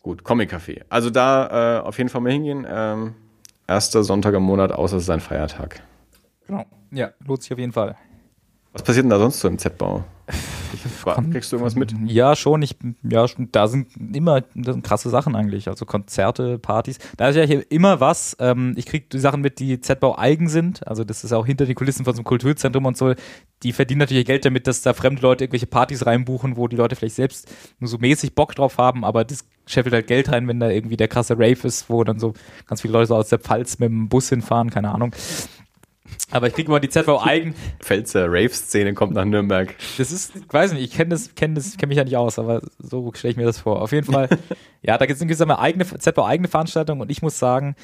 gut, 0.03 0.24
Comic-Café. 0.24 0.82
Also 0.88 1.11
da 1.11 1.78
äh, 1.78 1.80
auf 1.82 1.99
jeden 1.99 2.11
Fall 2.11 2.20
mal 2.20 2.32
hingehen. 2.32 2.66
Ähm, 2.68 3.14
erster 3.66 4.03
Sonntag 4.03 4.34
im 4.34 4.43
Monat, 4.43 4.72
außer 4.72 4.97
es 4.97 5.05
ist 5.05 5.11
ein 5.11 5.20
Feiertag. 5.20 5.82
Genau. 6.53 6.66
Ja, 6.90 7.12
lohnt 7.26 7.42
sich 7.42 7.50
auf 7.50 7.59
jeden 7.59 7.72
Fall. 7.72 7.96
Was 8.74 8.82
passiert 8.82 9.05
denn 9.05 9.11
da 9.11 9.18
sonst 9.18 9.40
so 9.40 9.48
im 9.48 9.59
Z-Bau? 9.59 10.05
Kriegst 11.32 11.50
du 11.50 11.57
irgendwas 11.57 11.76
mit? 11.76 11.94
Ja, 12.07 12.36
schon. 12.36 12.61
Ich, 12.61 12.76
ja, 13.03 13.26
da 13.53 13.68
sind 13.68 13.88
immer 14.14 14.42
sind 14.55 14.84
krasse 14.84 15.09
Sachen 15.09 15.34
eigentlich. 15.34 15.68
Also 15.68 15.86
Konzerte, 15.86 16.59
Partys. 16.59 16.98
Da 17.16 17.28
ist 17.28 17.36
ja 17.36 17.44
hier 17.44 17.70
immer 17.70 18.00
was. 18.00 18.36
Ähm, 18.38 18.74
ich 18.76 18.84
kriege 18.84 19.07
die 19.11 19.18
Sachen 19.18 19.40
mit, 19.40 19.61
die 19.61 19.80
Z-Bau 19.80 20.18
eigen 20.18 20.48
sind. 20.48 20.86
Also 20.86 21.05
das 21.05 21.24
ist 21.24 21.32
auch 21.32 21.46
hinter 21.46 21.64
den 21.64 21.74
Kulissen 21.74 22.05
von 22.05 22.14
so 22.14 22.20
einem 22.20 22.24
Kulturzentrum 22.24 22.84
und 22.84 22.98
so. 22.98 23.14
Die 23.62 23.72
verdienen 23.72 24.00
natürlich 24.00 24.26
Geld 24.26 24.44
damit, 24.44 24.66
dass 24.66 24.82
da 24.82 24.92
fremde 24.92 25.22
Leute 25.22 25.44
irgendwelche 25.44 25.66
Partys 25.66 26.05
reinbuchen, 26.05 26.57
wo 26.59 26.68
die 26.68 26.76
Leute 26.76 26.96
vielleicht 26.96 27.16
selbst 27.16 27.50
nur 27.78 27.88
so 27.88 27.96
mäßig 27.96 28.34
Bock 28.34 28.55
drauf 28.55 28.76
haben, 28.76 29.05
aber 29.05 29.24
das 29.24 29.46
scheffelt 29.66 29.94
halt 29.94 30.07
Geld 30.07 30.30
rein, 30.30 30.48
wenn 30.48 30.61
da 30.61 30.68
irgendwie 30.68 30.96
der 30.96 31.09
krasse 31.09 31.34
Rave 31.34 31.66
ist, 31.66 31.88
wo 31.88 32.03
dann 32.05 32.18
so 32.18 32.34
ganz 32.66 32.82
viele 32.82 32.92
Leute 32.92 33.07
so 33.07 33.16
aus 33.16 33.28
der 33.28 33.38
Pfalz 33.38 33.78
mit 33.78 33.88
dem 33.88 34.09
Bus 34.09 34.28
hinfahren, 34.28 34.70
keine 34.70 34.90
Ahnung. 34.92 35.12
Aber 36.33 36.47
ich 36.47 36.55
kriege 36.55 36.68
immer 36.68 36.80
die 36.80 36.89
ZV 36.89 37.20
eigen. 37.24 37.55
Pfälzer 37.78 38.26
Rave-Szene 38.26 38.95
kommt 38.95 39.12
nach 39.12 39.24
Nürnberg. 39.24 39.74
Das 39.99 40.11
ist, 40.11 40.35
ich 40.35 40.53
weiß 40.53 40.72
nicht, 40.72 40.83
ich 40.83 40.91
kenne 40.91 41.11
das, 41.11 41.35
kenne 41.35 41.55
das, 41.55 41.76
kenne 41.76 41.89
mich 41.89 41.99
ja 41.99 42.05
nicht 42.05 42.16
aus, 42.16 42.39
aber 42.39 42.62
so 42.78 43.12
stelle 43.14 43.33
ich 43.33 43.37
mir 43.37 43.45
das 43.45 43.59
vor. 43.59 43.83
Auf 43.83 43.93
jeden 43.93 44.11
Fall, 44.11 44.28
ja, 44.83 44.97
da 44.97 45.07
gibt 45.07 45.20
es 45.20 45.41
eine 45.41 45.59
eigene, 45.59 45.85
ZV 45.85 46.18
eigene 46.18 46.49
Veranstaltung 46.49 47.01
und 47.01 47.11
ich 47.11 47.22
muss 47.22 47.39
sagen, 47.39 47.76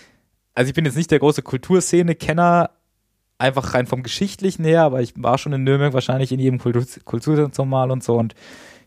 also 0.55 0.69
ich 0.69 0.75
bin 0.75 0.87
jetzt 0.87 0.97
nicht 0.97 1.11
der 1.11 1.19
große 1.19 1.43
Kulturszene-Kenner, 1.43 2.71
einfach 3.37 3.75
rein 3.75 3.87
vom 3.87 4.03
Geschichtlichen 4.03 4.65
her, 4.65 4.83
aber 4.83 5.01
ich 5.01 5.13
war 5.17 5.39
schon 5.39 5.53
in 5.53 5.63
Nürnberg 5.63 5.93
wahrscheinlich 5.93 6.33
in 6.33 6.41
jedem 6.41 6.59
Kultur 6.59 6.85
Kulturzentrum 7.05 7.69
mal 7.69 7.91
und 7.91 8.03
so 8.03 8.17
und 8.17 8.35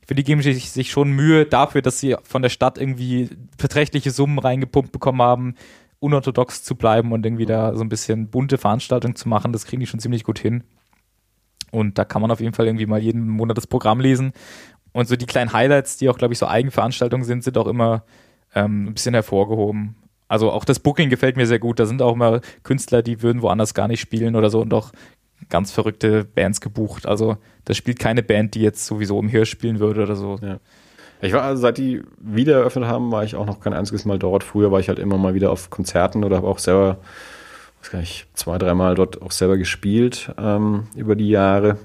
ich 0.02 0.08
finde, 0.08 0.24
die 0.24 0.26
geben 0.26 0.42
sich, 0.42 0.72
sich 0.72 0.90
schon 0.90 1.12
Mühe 1.12 1.46
dafür, 1.46 1.84
dass 1.84 2.00
sie 2.00 2.16
von 2.24 2.42
der 2.42 2.50
Stadt 2.50 2.80
irgendwie 2.80 3.30
beträchtliche 3.58 4.10
Summen 4.10 4.40
reingepumpt 4.40 4.92
bekommen 4.92 5.22
haben, 5.22 5.56
unorthodox 6.02 6.64
zu 6.64 6.76
bleiben 6.76 7.14
und 7.14 7.26
irgendwie 7.26 7.46
da 7.46 7.76
so 7.76 7.84
ein 7.84 7.90
bisschen 7.90 8.28
bunte 8.28 8.58
Veranstaltungen 8.58 9.16
zu 9.16 9.30
machen. 9.30 9.54
Das 9.54 9.66
kriegen 9.66 9.80
die 9.80 9.88
schon 9.88 10.00
ziemlich 10.00 10.24
gut 10.24 10.40
hin. 10.40 10.64
Und 11.72 11.98
da 11.98 12.04
kann 12.04 12.22
man 12.22 12.32
auf 12.32 12.42
jeden 12.42 12.54
Fall 12.54 12.66
irgendwie 12.66 12.88
mal 12.88 13.00
jeden 13.00 13.30
Monat 13.30 13.56
das 13.56 13.68
Programm 13.68 14.00
lesen. 14.02 14.34
Und 14.92 15.08
so 15.08 15.16
die 15.16 15.26
kleinen 15.26 15.54
Highlights, 15.54 15.98
die 15.98 16.10
auch, 16.10 16.18
glaube 16.18 16.34
ich, 16.34 16.40
so 16.40 16.48
Eigenveranstaltungen 16.48 17.24
sind, 17.24 17.44
sind 17.44 17.58
auch 17.58 17.68
immer 17.68 18.04
ähm, 18.54 18.88
ein 18.88 18.94
bisschen 18.94 19.14
hervorgehoben. 19.14 19.96
Also 20.28 20.52
auch 20.52 20.66
das 20.66 20.80
Booking 20.80 21.10
gefällt 21.10 21.38
mir 21.38 21.46
sehr 21.46 21.60
gut. 21.60 21.80
Da 21.80 21.86
sind 21.86 22.02
auch 22.02 22.14
immer 22.14 22.42
Künstler, 22.64 23.04
die 23.04 23.22
würden 23.22 23.42
woanders 23.42 23.74
gar 23.74 23.88
nicht 23.88 24.02
spielen 24.02 24.36
oder 24.36 24.50
so 24.50 24.60
und 24.60 24.74
auch 24.74 24.92
ganz 25.50 25.72
verrückte 25.72 26.26
Bands 26.26 26.62
gebucht. 26.62 27.06
Also 27.06 27.38
das 27.66 27.78
spielt 27.78 28.00
keine 28.00 28.24
Band, 28.24 28.56
die 28.56 28.62
jetzt 28.62 28.86
sowieso 28.86 29.20
im 29.20 29.28
Hirsch 29.28 29.52
spielen 29.52 29.80
würde 29.80 30.04
oder 30.04 30.16
so. 30.16 30.38
Ja. 30.42 30.60
Ich 31.22 31.34
war, 31.34 31.56
seit 31.56 31.78
die 31.78 32.02
wieder 32.20 32.58
eröffnet 32.58 32.86
haben, 32.86 33.12
war 33.12 33.24
ich 33.24 33.36
auch 33.36 33.46
noch 33.46 33.60
kein 33.60 33.74
einziges 33.74 34.06
Mal 34.06 34.18
dort. 34.18 34.44
Früher 34.44 34.72
war 34.72 34.80
ich 34.80 34.90
halt 34.90 35.00
immer 35.00 35.18
mal 35.18 35.34
wieder 35.34 35.52
auf 35.52 35.70
Konzerten 35.70 36.24
oder 36.24 36.38
habe 36.38 36.48
auch 36.48 36.58
selber, 36.58 36.98
weiß 37.82 37.92
gar 37.92 38.00
nicht, 38.00 38.28
zwei, 38.34 38.58
dreimal 38.58 38.96
dort 38.96 39.22
auch 39.22 39.32
selber 39.32 39.58
gespielt 39.58 40.34
ähm, 40.40 40.88
über 40.96 41.16
die 41.16 41.30
Jahre. 41.30 41.78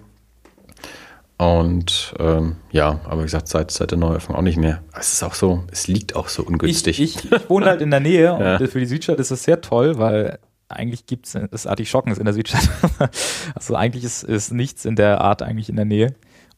Und 1.39 2.15
ähm, 2.19 2.57
ja, 2.71 3.01
aber 3.05 3.21
wie 3.21 3.25
gesagt, 3.25 3.49
seit, 3.49 3.71
seit 3.71 3.91
der 3.91 3.99
Neueröffnung 3.99 4.39
auch 4.39 4.43
nicht 4.43 4.57
mehr. 4.57 4.83
Es 4.99 5.13
ist 5.13 5.23
auch 5.23 5.35
so, 5.35 5.65
es 5.71 5.87
liegt 5.87 6.17
auch 6.17 6.29
so 6.29 6.43
ungünstig. 6.43 6.99
Ich, 6.99 7.25
ich, 7.25 7.31
ich 7.31 7.51
wohne 7.51 7.67
halt 7.67 7.83
in 7.83 7.91
der 7.91 8.01
Nähe 8.01 8.33
und 8.35 8.41
ja. 8.41 8.59
für 8.59 8.81
die 8.81 8.87
Südstadt 8.87 9.21
ist 9.21 9.31
das 9.31 9.43
sehr 9.43 9.61
toll, 9.61 9.99
weil 9.99 10.39
eigentlich 10.69 11.05
gibt 11.05 11.27
es 11.27 11.39
das 11.51 11.67
Artischocken 11.67 12.11
ist 12.11 12.19
in 12.19 12.25
der 12.25 12.33
Südstadt. 12.33 12.69
also 13.55 13.75
eigentlich 13.75 14.03
ist, 14.03 14.23
ist 14.23 14.53
nichts 14.53 14.87
in 14.87 14.97
der 14.97 15.21
Art 15.21 15.43
eigentlich 15.43 15.69
in 15.69 15.77
der 15.77 15.85
Nähe. 15.85 16.15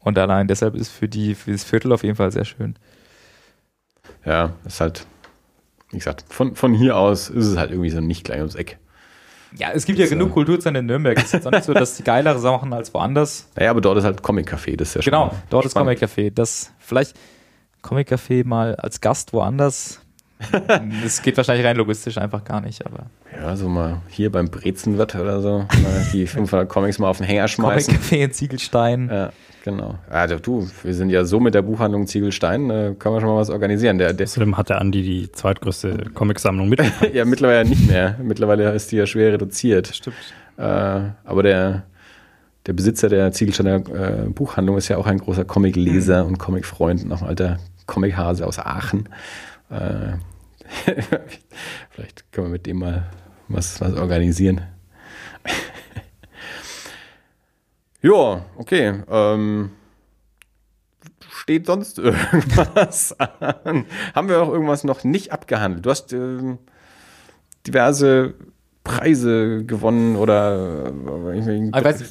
Und 0.09 0.19
allein 0.19 0.49
deshalb 0.49 0.75
ist 0.75 0.89
für, 0.89 1.07
die, 1.07 1.35
für 1.35 1.53
das 1.53 1.65
Viertel 1.65 1.93
auf 1.93 2.03
jeden 2.03 2.17
Fall 2.17 2.33
sehr 2.33 2.47
schön. 2.47 2.77
Ja, 4.25 4.55
ist 4.65 4.81
halt, 4.81 5.07
wie 5.91 5.99
gesagt, 5.99 6.25
von, 6.31 6.57
von 6.57 6.73
hier 6.73 6.97
aus 6.97 7.29
ist 7.29 7.45
es 7.47 7.59
halt 7.59 7.73
irgendwie 7.73 7.91
so 7.91 8.01
nicht 8.01 8.25
gleich 8.25 8.39
ums 8.39 8.55
Eck. 8.55 8.79
Ja, 9.55 9.69
es 9.75 9.85
gibt 9.85 9.99
das, 9.99 10.09
ja 10.09 10.17
genug 10.17 10.31
äh, 10.31 10.33
Kulturzentren 10.33 10.85
in 10.85 10.87
Nürnberg. 10.87 11.19
Es 11.19 11.25
ist 11.25 11.33
jetzt 11.35 11.47
auch 11.47 11.51
nicht 11.51 11.65
so, 11.65 11.75
dass 11.75 11.95
die 11.99 12.05
geilere 12.05 12.39
Sachen 12.39 12.73
als 12.73 12.95
woanders. 12.95 13.49
Naja, 13.57 13.71
aber 13.71 13.83
dort 13.83 13.99
ist 13.99 14.05
halt 14.05 14.23
Comic 14.23 14.51
Café, 14.51 14.77
das 14.77 14.89
ist 14.89 14.95
ja 14.95 15.03
schon 15.03 15.11
Genau, 15.11 15.35
dort 15.51 15.71
spannend. 15.71 15.93
ist 15.93 16.01
Comic 16.01 16.31
Café. 16.31 16.35
Das 16.35 16.73
vielleicht 16.79 17.15
Comic 17.83 18.11
Café 18.11 18.47
mal 18.47 18.77
als 18.77 19.03
Gast 19.03 19.35
woanders. 19.35 20.01
das 21.03 21.21
geht 21.21 21.37
wahrscheinlich 21.37 21.67
rein 21.67 21.77
logistisch 21.77 22.17
einfach 22.17 22.45
gar 22.45 22.63
nicht, 22.63 22.87
aber. 22.87 23.11
Ja, 23.37 23.57
so 23.57 23.69
mal 23.69 24.01
hier 24.09 24.33
beim 24.33 24.49
Brezenwirt 24.49 25.17
oder 25.17 25.43
so, 25.43 25.67
die 26.15 26.27
500 26.29 26.67
Comics 26.67 26.99
mal 26.99 27.11
auf 27.11 27.19
den 27.19 27.27
Hänger 27.27 27.47
schmeißen. 27.49 27.93
Comic 27.93 28.09
Café 28.11 28.25
in 28.25 28.33
Ziegelstein. 28.33 29.11
Ja. 29.13 29.33
Genau. 29.69 29.99
Also 30.09 30.39
du, 30.39 30.67
wir 30.83 30.95
sind 30.95 31.11
ja 31.11 31.27
so 31.27 31.41
mit 31.41 31.55
der 31.55 31.61
Buchhandlung 31.61 32.07
Ziegelstein, 32.07 32.71
äh, 32.71 32.95
können 32.99 33.17
wir 33.17 33.21
schon 33.21 33.29
mal 33.29 33.37
was 33.37 33.51
organisieren. 33.51 33.99
Der, 33.99 34.15
der 34.15 34.25
Außerdem 34.25 34.57
hat 34.57 34.71
der 34.71 34.81
Andi 34.81 35.03
die 35.03 35.31
zweitgrößte 35.31 36.07
Comicsammlung 36.15 36.71
mit. 36.71 36.81
ja, 37.13 37.27
mittlerweile 37.27 37.69
nicht 37.69 37.87
mehr. 37.87 38.17
Mittlerweile 38.23 38.73
ist 38.73 38.91
die 38.91 38.97
ja 38.97 39.07
schwer 39.07 39.35
reduziert. 39.35 39.89
Stimmt. 39.89 40.17
Äh, 40.57 40.63
aber 40.63 41.43
der, 41.43 41.83
der 42.65 42.73
Besitzer 42.73 43.11
der 43.11 43.31
Ziegelsteiner 43.33 43.75
äh, 43.75 44.31
Buchhandlung 44.31 44.79
ist 44.79 44.89
ja 44.89 44.97
auch 44.97 45.07
ein 45.07 45.19
großer 45.19 45.45
Comicleser 45.45 46.23
mhm. 46.23 46.31
und 46.31 46.39
Comicfreund 46.39 47.05
und 47.05 47.13
auch 47.13 47.21
ein 47.21 47.29
alter 47.29 47.59
Comichase 47.85 48.47
aus 48.47 48.59
Aachen. 48.59 49.11
Äh, 49.69 50.17
vielleicht 51.91 52.33
können 52.33 52.47
wir 52.47 52.53
mit 52.53 52.65
dem 52.65 52.79
mal 52.79 53.11
was, 53.49 53.83
was 53.83 53.93
organisieren. 53.93 54.63
Ja, 58.03 58.45
okay. 58.57 59.03
Ähm, 59.11 59.71
steht 61.31 61.67
sonst 61.67 61.99
irgendwas 61.99 63.19
an? 63.19 63.87
Haben 64.15 64.29
wir 64.29 64.43
auch 64.43 64.49
irgendwas 64.49 64.85
noch 64.85 65.05
nicht 65.05 65.33
abgehandelt? 65.33 65.85
Du 65.87 65.91
hast 65.91 66.13
ähm, 66.13 66.59
diverse 67.67 68.35
Preise 68.85 69.65
gewonnen 69.67 70.17
oder 70.17 70.87
äh, 71.27 71.39
ich 71.39 71.45
weiß, 71.75 72.11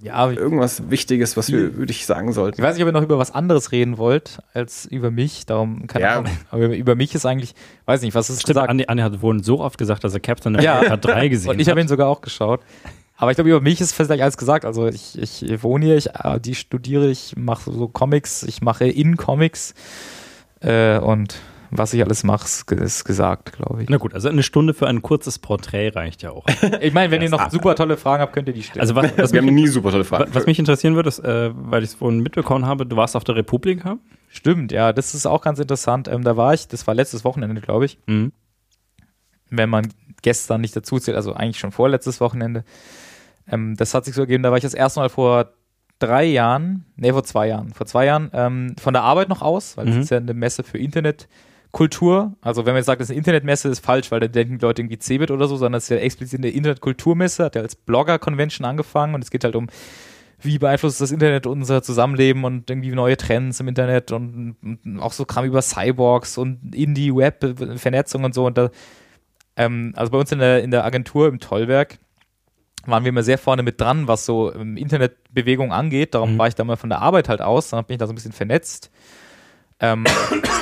ja, 0.00 0.30
irgendwas 0.30 0.90
Wichtiges, 0.90 1.36
was 1.36 1.52
wir, 1.52 1.76
würde 1.76 1.92
ich 1.92 2.06
sagen 2.06 2.32
sollten. 2.32 2.60
Ich 2.60 2.64
weiß 2.64 2.74
nicht, 2.76 2.82
ob 2.82 2.88
ihr 2.88 2.92
noch 2.92 3.02
über 3.02 3.18
was 3.18 3.30
anderes 3.30 3.72
reden 3.72 3.98
wollt 3.98 4.38
als 4.54 4.86
über 4.86 5.10
mich. 5.10 5.44
Darum 5.44 5.86
keine 5.86 6.04
ja. 6.04 6.18
Ahnung. 6.18 6.32
Aber 6.50 6.74
über 6.74 6.94
mich 6.94 7.14
ist 7.14 7.26
eigentlich, 7.26 7.54
weiß 7.84 8.00
nicht, 8.02 8.14
was 8.14 8.30
ist 8.30 8.40
Stimmt, 8.40 8.54
gesagt? 8.54 8.70
Andi, 8.70 8.86
Andi 8.86 9.02
hat 9.02 9.20
wohl 9.20 9.42
so 9.44 9.60
oft 9.60 9.76
gesagt, 9.76 10.02
dass 10.04 10.14
er 10.14 10.20
Captain 10.20 10.56
America 10.56 10.84
ja. 10.86 10.96
3 10.96 11.28
gesehen 11.28 11.48
hat. 11.48 11.56
Und 11.56 11.60
ich 11.60 11.68
habe 11.68 11.80
ihn 11.80 11.88
sogar 11.88 12.08
auch 12.08 12.22
geschaut. 12.22 12.60
Aber 13.22 13.30
ich 13.30 13.36
glaube, 13.36 13.50
über 13.50 13.60
mich 13.60 13.80
ist 13.80 13.92
vielleicht 13.92 14.20
alles 14.20 14.36
gesagt. 14.36 14.64
Also 14.64 14.88
ich, 14.88 15.16
ich 15.16 15.62
wohne 15.62 15.84
hier, 15.84 15.96
ich 15.96 16.08
äh, 16.12 16.40
die 16.40 16.56
studiere, 16.56 17.08
ich 17.08 17.36
mache 17.36 17.70
so 17.70 17.86
Comics, 17.86 18.42
ich 18.42 18.62
mache 18.62 18.84
in 18.88 19.16
Comics 19.16 19.74
äh, 20.58 20.98
und 20.98 21.38
was 21.70 21.94
ich 21.94 22.02
alles 22.02 22.24
mache, 22.24 22.48
ist 22.74 23.04
gesagt, 23.04 23.52
glaube 23.52 23.84
ich. 23.84 23.88
Na 23.88 23.98
gut, 23.98 24.12
also 24.12 24.28
eine 24.28 24.42
Stunde 24.42 24.74
für 24.74 24.88
ein 24.88 25.02
kurzes 25.02 25.38
Porträt 25.38 25.90
reicht 25.90 26.22
ja 26.22 26.32
auch. 26.32 26.44
ich 26.80 26.92
meine, 26.92 27.12
wenn 27.12 27.22
ihr 27.22 27.30
noch 27.30 27.48
super 27.48 27.76
tolle 27.76 27.96
Fragen 27.96 28.22
habt, 28.22 28.32
könnt 28.32 28.48
ihr 28.48 28.54
die 28.54 28.64
stellen. 28.64 28.80
Also 28.80 28.96
was, 28.96 29.16
was 29.16 29.32
Wir 29.32 29.40
haben 29.40 29.54
nie 29.54 29.68
super 29.68 29.92
tolle 29.92 30.02
Fragen. 30.02 30.34
Was 30.34 30.46
mich 30.46 30.58
interessieren 30.58 30.96
würde, 30.96 31.08
ist, 31.08 31.20
äh, 31.20 31.52
weil 31.54 31.84
ich 31.84 31.90
es 31.90 31.94
vorhin 31.94 32.24
mitbekommen 32.24 32.66
habe, 32.66 32.86
du 32.86 32.96
warst 32.96 33.14
auf 33.14 33.22
der 33.22 33.36
Republika. 33.36 33.98
Stimmt, 34.30 34.72
ja, 34.72 34.92
das 34.92 35.14
ist 35.14 35.26
auch 35.26 35.42
ganz 35.42 35.60
interessant. 35.60 36.08
Ähm, 36.08 36.24
da 36.24 36.36
war 36.36 36.54
ich, 36.54 36.66
das 36.66 36.88
war 36.88 36.94
letztes 36.96 37.24
Wochenende, 37.24 37.60
glaube 37.60 37.84
ich. 37.84 37.98
Mhm. 38.06 38.32
Wenn 39.48 39.70
man 39.70 39.86
gestern 40.22 40.60
nicht 40.60 40.74
dazu 40.74 40.98
zählt, 40.98 41.16
also 41.16 41.34
eigentlich 41.34 41.60
schon 41.60 41.70
vorletztes 41.70 42.20
Wochenende. 42.20 42.64
Ähm, 43.48 43.76
das 43.76 43.94
hat 43.94 44.04
sich 44.04 44.14
so 44.14 44.22
ergeben, 44.22 44.42
da 44.42 44.50
war 44.50 44.56
ich 44.56 44.62
das 44.62 44.74
erste 44.74 45.00
Mal 45.00 45.08
vor 45.08 45.52
drei 45.98 46.24
Jahren, 46.24 46.84
nee, 46.96 47.12
vor 47.12 47.24
zwei 47.24 47.48
Jahren, 47.48 47.72
vor 47.72 47.86
zwei 47.86 48.06
Jahren 48.06 48.30
ähm, 48.32 48.74
von 48.80 48.92
der 48.92 49.02
Arbeit 49.02 49.28
noch 49.28 49.42
aus, 49.42 49.76
weil 49.76 49.86
mhm. 49.86 49.90
das 49.90 49.98
ist 50.04 50.10
ja 50.10 50.18
eine 50.18 50.34
Messe 50.34 50.62
für 50.62 50.78
Internet. 50.78 51.28
Internetkultur. 51.72 52.36
Also 52.40 52.64
wenn 52.64 52.74
man 52.74 52.80
jetzt 52.80 52.86
sagt, 52.86 53.00
das 53.00 53.06
ist 53.06 53.12
eine 53.12 53.18
Internetmesse, 53.18 53.68
ist 53.68 53.84
falsch, 53.84 54.10
weil 54.10 54.20
da 54.20 54.28
denken 54.28 54.58
die 54.58 54.64
Leute 54.64 54.82
irgendwie 54.82 54.98
Cebit 54.98 55.30
oder 55.30 55.48
so, 55.48 55.56
sondern 55.56 55.78
es 55.78 55.84
ist 55.84 55.90
ja 55.90 55.96
explizit 55.96 56.40
eine 56.40 56.50
Internetkulturmesse, 56.50 57.44
hat 57.44 57.56
ja 57.56 57.62
als 57.62 57.74
Blogger-Convention 57.74 58.64
angefangen 58.66 59.14
und 59.14 59.24
es 59.24 59.30
geht 59.30 59.44
halt 59.44 59.56
um 59.56 59.68
wie 60.44 60.58
beeinflusst 60.58 61.00
das 61.00 61.12
Internet 61.12 61.46
unser 61.46 61.84
Zusammenleben 61.84 62.42
und 62.42 62.68
irgendwie 62.68 62.90
neue 62.90 63.16
Trends 63.16 63.60
im 63.60 63.68
Internet 63.68 64.10
und, 64.10 64.56
und 64.60 64.98
auch 64.98 65.12
so 65.12 65.24
Kram 65.24 65.44
über 65.44 65.62
Cyborgs 65.62 66.36
und 66.36 66.74
Indie-Web, 66.74 67.78
Vernetzung 67.78 68.24
und 68.24 68.34
so. 68.34 68.46
Und 68.46 68.58
da, 68.58 68.70
ähm, 69.54 69.92
also 69.94 70.10
bei 70.10 70.18
uns 70.18 70.32
in 70.32 70.40
der, 70.40 70.64
in 70.64 70.72
der 70.72 70.84
Agentur 70.84 71.28
im 71.28 71.38
Tollwerk 71.38 72.00
waren 72.86 73.04
wir 73.04 73.10
immer 73.10 73.22
sehr 73.22 73.38
vorne 73.38 73.62
mit 73.62 73.80
dran, 73.80 74.08
was 74.08 74.26
so 74.26 74.54
ähm, 74.54 74.76
Internetbewegung 74.76 75.72
angeht. 75.72 76.14
Darum 76.14 76.34
mhm. 76.34 76.38
war 76.38 76.48
ich 76.48 76.54
da 76.54 76.64
mal 76.64 76.76
von 76.76 76.90
der 76.90 77.00
Arbeit 77.00 77.28
halt 77.28 77.40
aus, 77.40 77.70
dann 77.70 77.84
bin 77.84 77.94
ich 77.94 77.98
da 77.98 78.06
so 78.06 78.12
ein 78.12 78.16
bisschen 78.16 78.32
vernetzt. 78.32 78.90
Ähm, 79.80 80.04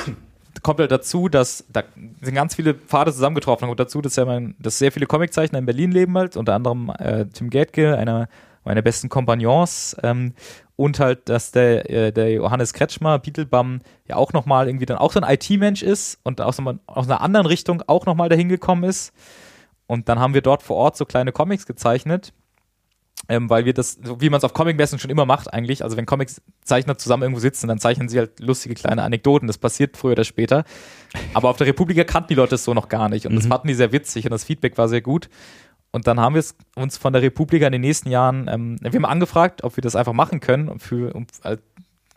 kommt 0.63 0.79
halt 0.79 0.91
dazu, 0.91 1.27
dass 1.29 1.65
da 1.69 1.83
sind 2.21 2.35
ganz 2.35 2.55
viele 2.55 2.73
Pfade 2.73 3.11
zusammengetroffen. 3.11 3.69
Und 3.69 3.79
dazu, 3.79 4.01
dass, 4.01 4.15
ja 4.15 4.25
mein, 4.25 4.55
dass 4.59 4.77
sehr 4.77 4.91
viele 4.91 5.07
Comiczeichner 5.07 5.59
in 5.59 5.65
Berlin 5.65 5.91
leben 5.91 6.17
halt, 6.17 6.37
unter 6.37 6.53
anderem 6.53 6.91
äh, 6.99 7.25
Tim 7.25 7.49
Gätke, 7.49 7.97
einer 7.97 8.27
meiner 8.63 8.81
besten 8.81 9.09
Kompagnons 9.09 9.97
ähm, 10.03 10.33
und 10.75 10.99
halt, 10.99 11.29
dass 11.29 11.51
der, 11.51 11.89
äh, 11.89 12.11
der 12.11 12.31
Johannes 12.31 12.73
Kretschmer, 12.73 13.19
Beetlebum, 13.19 13.81
ja 14.07 14.15
auch 14.15 14.33
nochmal 14.33 14.67
irgendwie 14.67 14.85
dann 14.85 14.97
auch 14.97 15.11
so 15.11 15.19
ein 15.19 15.33
IT-Mensch 15.33 15.81
ist 15.81 16.19
und 16.23 16.41
aus, 16.41 16.57
aus 16.85 17.05
einer 17.05 17.21
anderen 17.21 17.47
Richtung 17.47 17.83
auch 17.87 18.05
nochmal 18.05 18.29
dahin 18.29 18.49
gekommen 18.49 18.83
ist. 18.83 19.13
Und 19.91 20.07
dann 20.07 20.19
haben 20.19 20.33
wir 20.33 20.39
dort 20.41 20.63
vor 20.63 20.77
Ort 20.77 20.95
so 20.95 21.03
kleine 21.03 21.33
Comics 21.33 21.65
gezeichnet, 21.65 22.31
ähm, 23.27 23.49
weil 23.49 23.65
wir 23.65 23.73
das, 23.73 23.99
so 24.01 24.21
wie 24.21 24.29
man 24.29 24.37
es 24.37 24.45
auf 24.45 24.53
Comic-Messen 24.53 24.99
schon 24.99 25.11
immer 25.11 25.25
macht 25.25 25.53
eigentlich, 25.53 25.83
also 25.83 25.97
wenn 25.97 26.05
Comiczeichner 26.05 26.97
zusammen 26.97 27.23
irgendwo 27.23 27.41
sitzen, 27.41 27.67
dann 27.67 27.77
zeichnen 27.77 28.07
sie 28.07 28.17
halt 28.17 28.39
lustige 28.39 28.73
kleine 28.73 29.03
Anekdoten, 29.03 29.47
das 29.47 29.57
passiert 29.57 29.97
früher 29.97 30.13
oder 30.13 30.23
später. 30.23 30.63
Aber 31.33 31.49
auf 31.49 31.57
der 31.57 31.67
Republika 31.67 32.05
kannten 32.05 32.29
die 32.29 32.35
Leute 32.35 32.55
es 32.55 32.63
so 32.63 32.73
noch 32.73 32.87
gar 32.87 33.09
nicht 33.09 33.25
und 33.25 33.33
mhm. 33.33 33.39
das 33.39 33.47
fanden 33.47 33.67
die 33.67 33.73
sehr 33.73 33.91
witzig 33.91 34.23
und 34.23 34.31
das 34.31 34.45
Feedback 34.45 34.77
war 34.77 34.87
sehr 34.87 35.01
gut. 35.01 35.27
Und 35.91 36.07
dann 36.07 36.21
haben 36.21 36.35
wir 36.35 36.39
es 36.39 36.55
uns 36.75 36.95
von 36.95 37.11
der 37.11 37.21
Republika 37.21 37.65
in 37.65 37.73
den 37.73 37.81
nächsten 37.81 38.09
Jahren, 38.09 38.47
ähm, 38.47 38.77
wir 38.79 38.93
haben 38.93 39.03
angefragt, 39.03 39.61
ob 39.65 39.75
wir 39.75 39.81
das 39.81 39.97
einfach 39.97 40.13
machen 40.13 40.39
können, 40.39 40.79
für, 40.79 41.13
um, 41.13 41.27
äh, 41.43 41.57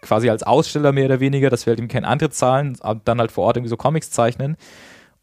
quasi 0.00 0.30
als 0.30 0.44
Aussteller 0.44 0.92
mehr 0.92 1.06
oder 1.06 1.18
weniger, 1.18 1.50
dass 1.50 1.66
wir 1.66 1.72
halt 1.72 1.80
eben 1.80 1.88
keinen 1.88 2.04
Antritt 2.04 2.34
zahlen, 2.34 2.78
dann 3.04 3.18
halt 3.18 3.32
vor 3.32 3.46
Ort 3.46 3.56
irgendwie 3.56 3.70
so 3.70 3.76
Comics 3.76 4.12
zeichnen. 4.12 4.56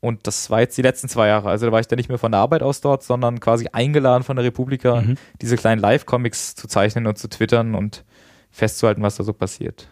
Und 0.02 0.26
das 0.26 0.50
war 0.50 0.60
jetzt 0.60 0.76
die 0.78 0.82
letzten 0.82 1.08
zwei 1.08 1.28
Jahre. 1.28 1.50
Also 1.50 1.68
da 1.68 1.72
war 1.72 1.80
ich 1.80 1.88
dann 1.88 1.98
nicht 1.98 2.10
mehr 2.10 2.18
von 2.18 2.32
der 2.32 2.42
Arbeit 2.42 2.64
aus 2.64 2.82
dort, 2.82 3.04
sondern 3.04 3.40
quasi 3.40 3.70
eingeladen 3.72 4.24
von 4.24 4.36
der 4.36 4.44
Republika, 4.44 5.02
mhm. 5.02 5.16
diese 5.42 5.56
kleinen 5.56 5.80
Live-Comics 5.80 6.56
zu 6.56 6.68
zeichnen 6.68 7.06
und 7.06 7.20
zu 7.20 7.30
twittern 7.30 7.76
und 7.76 8.04
festzuhalten, 8.50 9.04
was 9.04 9.16
da 9.16 9.24
so 9.24 9.32
passiert. 9.32 9.88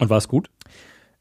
Und 0.00 0.10
war 0.10 0.18
es 0.18 0.26
gut? 0.26 0.50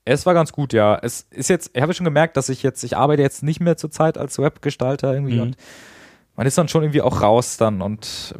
Es 0.05 0.26
war 0.26 0.34
ganz 0.34 0.51
gut, 0.51 0.74
ja. 0.74 0.97
Es 1.01 1.28
ist 1.30 1.49
jetzt, 1.49 1.70
ich 1.74 1.82
habe 1.82 1.93
schon 1.93 2.05
gemerkt, 2.05 2.36
dass 2.36 2.49
ich 2.49 2.64
jetzt, 2.64 2.84
ich 2.84 2.97
arbeite 2.97 3.22
jetzt 3.22 3.43
nicht 3.43 3.59
mehr 3.59 3.78
zur 3.78 3.91
Zeit 3.91 4.18
als 4.18 4.39
Webgestalter 4.39 5.14
irgendwie 5.14 5.36
mhm. 5.36 5.41
und 5.41 5.57
man 6.36 6.47
ist 6.47 6.57
dann 6.57 6.68
schon 6.68 6.82
irgendwie 6.82 7.03
auch 7.03 7.22
raus 7.22 7.57
dann 7.57 7.84
und 7.84 8.34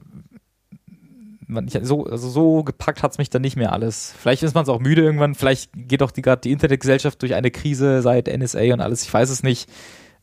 man, 1.52 1.68
ich, 1.68 1.78
so, 1.84 2.06
also 2.06 2.30
so 2.30 2.64
gepackt 2.64 3.04
hat 3.04 3.12
es 3.12 3.18
mich 3.18 3.30
dann 3.30 3.42
nicht 3.42 3.56
mehr 3.56 3.74
alles. 3.74 4.14
Vielleicht 4.18 4.44
ist 4.44 4.56
man 4.56 4.64
es 4.64 4.70
auch 4.70 4.80
müde 4.80 5.02
irgendwann, 5.02 5.36
vielleicht 5.36 5.72
geht 5.76 6.02
auch 6.02 6.12
die, 6.12 6.22
gerade 6.22 6.42
die 6.42 6.52
Internetgesellschaft 6.52 7.22
durch 7.22 7.36
eine 7.36 7.52
Krise 7.52 8.02
seit 8.02 8.28
NSA 8.28 8.74
und 8.74 8.82
alles, 8.82 9.04
ich 9.04 9.14
weiß 9.14 9.30
es 9.30 9.44
nicht. 9.44 9.70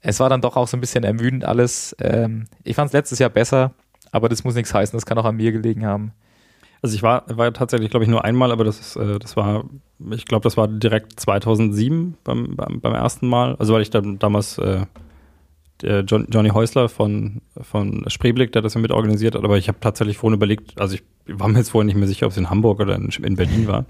Es 0.01 0.21
war 0.21 0.29
dann 0.31 0.41
doch 0.41 0.57
auch 0.57 0.69
so 0.69 0.77
ein 0.77 0.81
bisschen 0.81 1.05
ermüdend 1.05 1.45
alles. 1.45 1.97
Ähm, 2.01 2.47
ich 2.65 2.77
fand 2.77 2.89
es 2.89 2.93
letztes 2.93 3.19
Jahr 3.19 3.31
besser, 3.31 3.73
aber 4.13 4.29
das 4.29 4.45
muss 4.45 4.55
nichts 4.55 4.73
heißen, 4.73 4.97
das 4.97 5.07
kann 5.07 5.19
auch 5.19 5.25
an 5.25 5.37
mir 5.37 5.53
gelegen 5.53 5.85
haben. 5.85 6.13
Also 6.81 6.95
ich 6.95 7.03
war, 7.03 7.25
war 7.29 7.53
tatsächlich, 7.53 7.91
glaube 7.91 8.05
ich, 8.05 8.11
nur 8.11 8.25
einmal, 8.25 8.53
aber 8.53 8.65
das, 8.65 8.79
ist, 8.79 8.97
äh, 8.97 9.19
das 9.19 9.37
war, 9.37 9.65
ich 10.11 10.27
glaube, 10.27 10.45
das 10.45 10.57
war 10.57 10.69
direkt 10.69 11.19
2007 11.19 12.17
beim, 12.23 12.55
beim, 12.57 12.81
beim 12.81 12.95
ersten 12.95 13.27
Mal. 13.27 13.57
Also 13.57 13.75
weil 13.75 13.83
ich 13.83 13.91
dann 13.91 14.19
damals 14.19 14.59
äh, 14.59 14.83
John, 15.83 16.27
Johnny 16.31 16.51
Häusler 16.51 16.89
von, 16.89 17.41
von 17.61 18.05
Spreeblick, 18.09 18.53
der 18.53 18.63
das 18.63 18.75
ja 18.75 18.81
mit 18.81 18.93
organisiert 18.93 19.35
hat, 19.35 19.45
aber 19.45 19.59
ich 19.59 19.69
habe 19.69 19.79
tatsächlich 19.81 20.19
vorhin 20.19 20.37
überlegt, 20.37 20.81
also 20.81 20.97
ich 20.97 21.03
war 21.27 21.49
mir 21.49 21.59
jetzt 21.59 21.71
vorher 21.71 21.87
nicht 21.87 21.97
mehr 21.97 22.09
sicher, 22.09 22.27
ob 22.27 22.33
es 22.33 22.39
in 22.39 22.51
Hamburg 22.51 22.81
oder 22.81 22.95
in, 22.95 23.11
in 23.23 23.37
Berlin 23.37 23.69
war. 23.69 23.85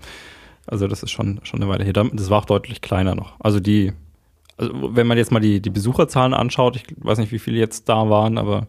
Also 0.66 0.86
das 0.86 1.02
ist 1.02 1.10
schon, 1.10 1.40
schon 1.44 1.62
eine 1.62 1.70
Weile 1.70 1.84
her. 1.84 1.92
Das 1.94 2.30
war 2.30 2.40
auch 2.40 2.44
deutlich 2.44 2.82
kleiner 2.82 3.14
noch. 3.14 3.40
Also 3.40 3.58
die, 3.58 3.92
also 4.58 4.94
wenn 4.94 5.06
man 5.06 5.16
jetzt 5.16 5.32
mal 5.32 5.40
die, 5.40 5.60
die 5.60 5.70
Besucherzahlen 5.70 6.34
anschaut, 6.34 6.76
ich 6.76 6.84
weiß 6.98 7.18
nicht, 7.18 7.32
wie 7.32 7.38
viele 7.38 7.58
jetzt 7.58 7.88
da 7.88 8.10
waren, 8.10 8.36
aber 8.36 8.66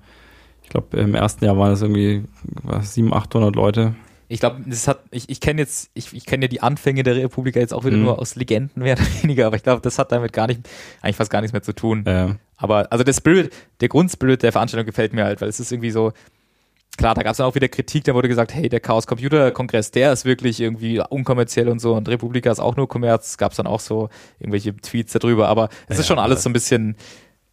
ich 0.64 0.70
glaube, 0.70 0.98
im 0.98 1.16
ersten 1.16 1.44
Jahr 1.44 1.58
waren 1.58 1.74
es 1.74 1.82
irgendwie 1.82 2.24
700, 2.82 3.24
800 3.24 3.56
Leute 3.56 3.96
ich 4.32 4.40
glaube, 4.40 4.62
das 4.66 4.88
hat, 4.88 5.02
ich, 5.10 5.28
ich 5.28 5.42
kenne 5.42 5.60
jetzt, 5.60 5.90
ich, 5.96 6.14
ich 6.14 6.26
kenne 6.26 6.46
ja 6.46 6.48
die 6.48 6.62
Anfänge 6.62 7.02
der 7.02 7.16
Republika 7.16 7.60
jetzt 7.60 7.74
auch 7.74 7.84
wieder 7.84 7.98
mhm. 7.98 8.04
nur 8.04 8.20
aus 8.20 8.36
Legenden 8.36 8.84
mehr 8.84 8.96
oder 8.96 9.06
weniger, 9.24 9.48
aber 9.48 9.56
ich 9.56 9.64
glaube, 9.64 9.82
das 9.82 9.98
hat 9.98 10.12
damit 10.12 10.34
gar 10.34 10.46
nicht, 10.46 10.62
eigentlich 11.02 11.16
fast 11.16 11.32
gar 11.32 11.42
nichts 11.42 11.52
mehr 11.52 11.64
zu 11.64 11.74
tun. 11.74 12.04
Ja. 12.08 12.36
Aber 12.56 12.92
also 12.92 13.04
der 13.04 13.14
Spirit, 13.14 13.52
der 13.82 13.90
Grundspirit 13.90 14.44
der 14.44 14.52
Veranstaltung 14.52 14.86
gefällt 14.86 15.14
mir 15.14 15.26
halt, 15.26 15.42
weil 15.42 15.50
es 15.50 15.60
ist 15.60 15.72
irgendwie 15.72 15.90
so, 15.90 16.14
klar, 16.96 17.16
da 17.16 17.24
gab 17.24 17.32
es 17.32 17.38
dann 17.38 17.48
auch 17.48 17.56
wieder 17.56 17.70
Kritik, 17.70 18.04
da 18.04 18.14
wurde 18.14 18.28
gesagt, 18.28 18.54
hey, 18.54 18.70
der 18.70 18.80
Chaos 18.80 19.08
Computer 19.08 19.50
Kongress, 19.50 19.90
der 19.90 20.14
ist 20.14 20.26
wirklich 20.26 20.60
irgendwie 20.60 21.02
unkommerziell 21.10 21.68
und 21.68 21.80
so 21.80 21.96
und 21.96 22.08
Republika 22.08 22.52
ist 22.52 22.60
auch 22.60 22.76
nur 22.76 22.88
Kommerz, 22.88 23.38
gab 23.38 23.52
es 23.52 23.58
dann 23.58 23.66
auch 23.66 23.80
so 23.80 24.10
irgendwelche 24.38 24.76
Tweets 24.78 25.14
darüber, 25.14 25.48
aber 25.48 25.70
es 25.88 25.98
ja, 25.98 26.02
ist 26.02 26.08
schon 26.08 26.20
alles 26.20 26.44
so 26.44 26.50
ein 26.52 26.54
bisschen, 26.54 26.98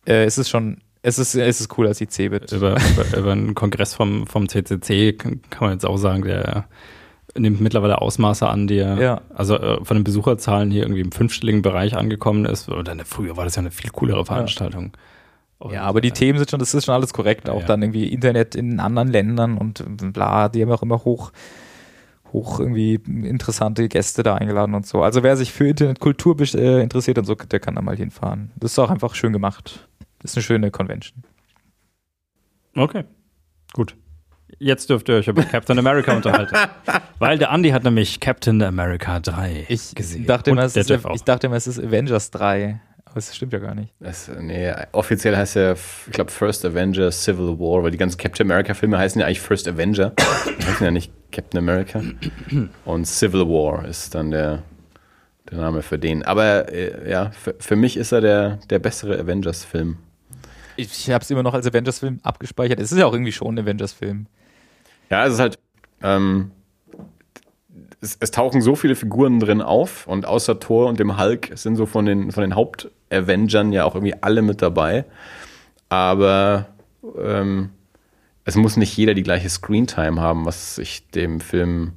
äh, 0.07 0.25
es 0.25 0.37
ist 0.37 0.51
schon 0.51 0.83
es 1.07 1.21
ist, 1.21 1.37
es 1.37 1.61
ist 1.61 1.69
cooler 1.69 1.91
als 1.91 1.99
die 1.99 2.09
Cebit. 2.09 2.51
Über, 2.51 2.73
über, 2.73 3.17
über 3.17 3.33
einen 3.33 3.55
Kongress 3.55 3.95
vom, 3.95 4.27
vom 4.27 4.49
CCC 4.49 5.13
kann 5.13 5.39
man 5.61 5.73
jetzt 5.73 5.87
auch 5.87 5.99
sagen, 5.99 6.23
der 6.23 6.67
nimmt 7.39 7.61
mittlerweile 7.61 8.01
Ausmaße 8.03 8.49
an, 8.49 8.67
die 8.67 8.77
ja. 8.77 9.21
also 9.33 9.57
äh, 9.57 9.85
von 9.85 9.97
den 9.97 10.03
Besucherzahlen 10.03 10.73
hier 10.73 10.83
irgendwie 10.83 11.03
im 11.03 11.13
fünfstelligen 11.13 11.63
Bereich 11.63 11.97
angekommen 11.97 12.45
ist. 12.45 12.69
Oder 12.69 12.97
ne, 12.97 13.05
früher 13.05 13.37
war 13.37 13.45
das 13.45 13.55
ja 13.55 13.61
eine 13.61 13.71
viel 13.71 13.91
coolere 13.91 14.25
Veranstaltung. 14.25 14.97
Ja, 15.63 15.73
ja 15.73 15.83
aber 15.83 16.01
die 16.01 16.09
äh, 16.09 16.13
Themen 16.13 16.39
sind 16.39 16.51
schon, 16.51 16.59
das 16.59 16.75
ist 16.75 16.87
schon 16.87 16.95
alles 16.95 17.13
korrekt. 17.13 17.49
Auch 17.49 17.61
ja. 17.61 17.67
dann 17.67 17.83
irgendwie 17.83 18.09
Internet 18.09 18.57
in 18.57 18.81
anderen 18.81 19.09
Ländern 19.09 19.59
und 19.59 19.85
bla, 20.13 20.49
die 20.49 20.63
haben 20.63 20.73
auch 20.73 20.83
immer 20.83 21.05
hoch, 21.05 21.31
hoch 22.33 22.59
irgendwie 22.59 22.95
interessante 22.95 23.89
Gäste 23.89 24.25
da 24.25 24.35
eingeladen 24.35 24.75
und 24.75 24.87
so. 24.89 25.03
Also 25.03 25.23
wer 25.23 25.37
sich 25.37 25.53
für 25.53 25.69
Internetkultur 25.69 26.37
äh, 26.41 26.83
interessiert 26.83 27.19
und 27.19 27.27
so, 27.27 27.37
der 27.37 27.61
kann 27.61 27.77
da 27.77 27.83
mal 27.83 27.97
hinfahren. 27.97 28.51
Das 28.57 28.73
ist 28.73 28.79
auch 28.81 28.91
einfach 28.91 29.15
schön 29.15 29.33
gemacht. 29.33 29.87
Das 30.27 30.33
ist 30.33 30.39
eine 30.39 30.43
schöne 30.43 30.71
Convention. 30.73 31.23
Okay, 32.75 33.05
gut. 33.73 33.95
Jetzt 34.59 34.91
dürft 34.91 35.09
ihr 35.09 35.15
euch 35.15 35.29
über 35.29 35.45
Captain 35.45 35.79
America 35.79 36.17
unterhalten. 36.17 36.57
Weil 37.21 37.39
der 37.39 37.53
Andy 37.53 37.71
hat 37.71 37.85
nämlich 37.85 38.19
Captain 38.19 38.61
America 38.61 39.21
3 39.21 39.67
ich 39.69 39.95
gesehen. 39.95 40.27
Dachte 40.27 40.51
immer, 40.51 40.65
ist, 40.65 40.77
ich 40.77 41.23
dachte 41.23 41.47
immer, 41.47 41.55
es 41.55 41.69
ist 41.69 41.79
Avengers 41.79 42.33
3. 42.33 42.81
Aber 43.05 43.15
das 43.15 43.37
stimmt 43.37 43.53
ja 43.53 43.61
gar 43.61 43.77
nicht. 43.77 43.95
Das, 44.01 44.29
nee, 44.41 44.75
offiziell 44.91 45.37
heißt 45.37 45.55
er, 45.55 45.75
ich 45.75 46.13
glaube, 46.13 46.33
First 46.33 46.65
Avenger 46.65 47.13
Civil 47.13 47.61
War, 47.61 47.85
weil 47.85 47.93
die 47.93 47.99
ganzen 47.99 48.19
Captain 48.19 48.51
America-Filme 48.51 48.99
heißen 48.99 49.21
ja 49.21 49.29
eigentlich 49.29 49.41
First 49.41 49.69
Avenger. 49.69 50.13
Die 50.59 50.67
heißen 50.67 50.85
ja 50.85 50.91
nicht 50.91 51.13
Captain 51.31 51.59
America. 51.59 52.03
Und 52.85 53.05
Civil 53.07 53.43
War 53.43 53.85
ist 53.85 54.13
dann 54.17 54.33
der, 54.33 54.65
der 55.53 55.59
Name 55.59 55.83
für 55.83 56.01
den. 56.01 56.25
Aber 56.25 56.73
äh, 56.73 57.09
ja, 57.09 57.31
für, 57.31 57.55
für 57.61 57.77
mich 57.77 57.97
ist 57.97 58.11
er 58.11 58.21
der, 58.21 58.59
der 58.71 58.81
bessere 58.81 59.21
Avengers-Film. 59.21 59.99
Ich 60.77 61.11
habe 61.11 61.23
es 61.23 61.31
immer 61.31 61.43
noch 61.43 61.55
als 61.55 61.67
Avengers-Film 61.67 62.21
abgespeichert. 62.23 62.81
Es 62.81 62.93
ist 62.93 62.99
ja 62.99 63.07
auch 63.07 63.13
irgendwie 63.13 63.33
schon 63.33 63.55
ein 63.55 63.65
Avengers-Film. 63.65 64.27
Ja, 65.11 65.27
es 65.27 65.35
ist 65.35 65.41
halt. 65.41 65.59
Ähm, 66.03 66.51
es, 68.01 68.17
es, 68.21 68.31
tauchen 68.31 68.61
so 68.61 68.77
viele 68.77 68.95
Figuren 68.95 69.41
drin 69.41 69.63
auf 69.63 70.07
und 70.07 70.27
außer 70.27 70.61
Thor 70.61 70.89
und 70.89 71.01
dem 71.01 71.19
Hulk 71.19 71.53
sind 71.55 71.77
so 71.77 71.87
von 71.87 72.05
den, 72.05 72.31
von 72.31 72.43
den 72.43 72.55
Haupt-Avengern 72.55 73.73
ja 73.73 73.85
auch 73.85 73.95
irgendwie 73.95 74.15
alle 74.21 74.43
mit 74.43 74.61
dabei. 74.61 75.07
Aber 75.89 76.67
ähm, 77.19 77.71
es 78.45 78.57
muss 78.57 78.77
nicht 78.77 78.97
jeder 78.97 79.15
die 79.15 79.23
gleiche 79.23 79.49
Screentime 79.49 80.21
haben, 80.21 80.45
was 80.45 80.79
ich 80.79 81.11
dem 81.11 81.41
Film 81.41 81.93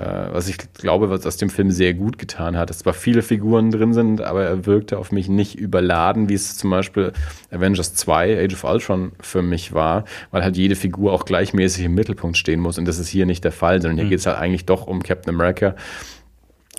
was 0.00 0.48
ich 0.48 0.58
glaube, 0.74 1.10
was 1.10 1.26
aus 1.26 1.36
dem 1.36 1.50
Film 1.50 1.70
sehr 1.70 1.94
gut 1.94 2.18
getan 2.18 2.56
hat. 2.56 2.70
Dass 2.70 2.78
zwar 2.78 2.94
viele 2.94 3.22
Figuren 3.22 3.70
drin 3.70 3.92
sind, 3.92 4.20
aber 4.20 4.44
er 4.44 4.66
wirkte 4.66 4.98
auf 4.98 5.12
mich 5.12 5.28
nicht 5.28 5.56
überladen, 5.56 6.28
wie 6.28 6.34
es 6.34 6.56
zum 6.56 6.70
Beispiel 6.70 7.12
Avengers 7.50 7.94
2, 7.94 8.44
Age 8.44 8.54
of 8.54 8.64
Ultron 8.64 9.12
für 9.20 9.42
mich 9.42 9.72
war, 9.72 10.04
weil 10.30 10.42
halt 10.42 10.56
jede 10.56 10.76
Figur 10.76 11.12
auch 11.12 11.24
gleichmäßig 11.24 11.84
im 11.84 11.94
Mittelpunkt 11.94 12.36
stehen 12.36 12.60
muss 12.60 12.78
und 12.78 12.86
das 12.86 12.98
ist 12.98 13.08
hier 13.08 13.26
nicht 13.26 13.44
der 13.44 13.52
Fall, 13.52 13.82
sondern 13.82 13.96
hier 13.96 14.06
mhm. 14.06 14.10
geht 14.10 14.20
es 14.20 14.26
halt 14.26 14.38
eigentlich 14.38 14.66
doch 14.66 14.86
um 14.86 15.02
Captain 15.02 15.34
America 15.34 15.74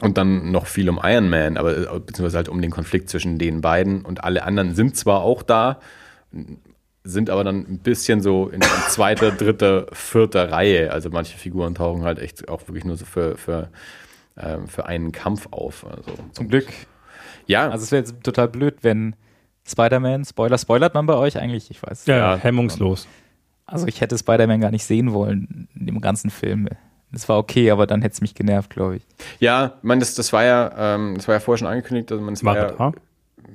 und 0.01 0.17
dann 0.17 0.51
noch 0.51 0.65
viel 0.67 0.89
um 0.89 0.99
Iron 1.03 1.29
Man, 1.29 1.57
aber 1.57 1.77
äh, 1.77 1.99
beziehungsweise 1.99 2.37
halt 2.37 2.49
um 2.49 2.61
den 2.61 2.71
Konflikt 2.71 3.09
zwischen 3.09 3.37
den 3.37 3.61
beiden 3.61 4.05
und 4.05 4.23
alle 4.23 4.43
anderen 4.43 4.75
sind 4.75 4.95
zwar 4.95 5.21
auch 5.21 5.43
da, 5.43 5.79
sind 7.03 7.29
aber 7.29 7.43
dann 7.43 7.65
ein 7.67 7.79
bisschen 7.79 8.21
so 8.21 8.49
in, 8.49 8.61
zweiter, 8.89 9.31
dritter, 9.31 9.87
vierter 9.93 10.51
Reihe. 10.51 10.91
Also 10.91 11.09
manche 11.09 11.37
Figuren 11.37 11.75
tauchen 11.75 12.03
halt 12.03 12.19
echt 12.19 12.49
auch 12.49 12.67
wirklich 12.67 12.85
nur 12.85 12.97
so 12.97 13.05
für, 13.05 13.37
für, 13.37 13.69
ähm, 14.37 14.67
für 14.67 14.85
einen 14.85 15.11
Kampf 15.11 15.47
auf. 15.51 15.85
Also, 15.85 16.11
Zum 16.33 16.47
Glück. 16.47 16.67
Ja. 17.47 17.69
Also 17.69 17.83
es 17.83 17.91
wäre 17.91 18.01
jetzt 18.01 18.23
total 18.23 18.47
blöd, 18.47 18.77
wenn 18.81 19.15
Spider-Man, 19.67 20.25
Spoiler, 20.25 20.57
spoilert 20.57 20.93
man 20.93 21.05
bei 21.05 21.15
euch 21.15 21.37
eigentlich? 21.37 21.71
Ich 21.71 21.81
weiß. 21.81 22.05
Ja, 22.05 22.17
ja 22.17 22.35
hemmungslos. 22.35 23.07
Also 23.65 23.87
ich 23.87 24.01
hätte 24.01 24.17
Spider-Man 24.17 24.61
gar 24.61 24.71
nicht 24.71 24.83
sehen 24.83 25.13
wollen 25.13 25.67
in 25.75 25.85
dem 25.85 26.01
ganzen 26.01 26.31
Film. 26.31 26.67
Das 27.11 27.27
war 27.29 27.37
okay, 27.37 27.71
aber 27.71 27.87
dann 27.87 28.01
hätte 28.01 28.13
es 28.13 28.21
mich 28.21 28.35
genervt, 28.35 28.69
glaube 28.69 28.97
ich. 28.97 29.07
Ja, 29.39 29.77
ich 29.77 29.83
meine, 29.83 29.99
das, 29.99 30.15
das 30.15 30.31
war 30.33 30.43
ja, 30.43 30.95
ähm, 30.95 31.15
das 31.15 31.27
war 31.27 31.35
ja 31.35 31.39
vorher 31.39 31.57
schon 31.57 31.67
angekündigt, 31.67 32.11
also 32.11 32.23
man 32.23 32.33
es 32.33 32.43
war 32.43 32.55
ja, 32.55 32.93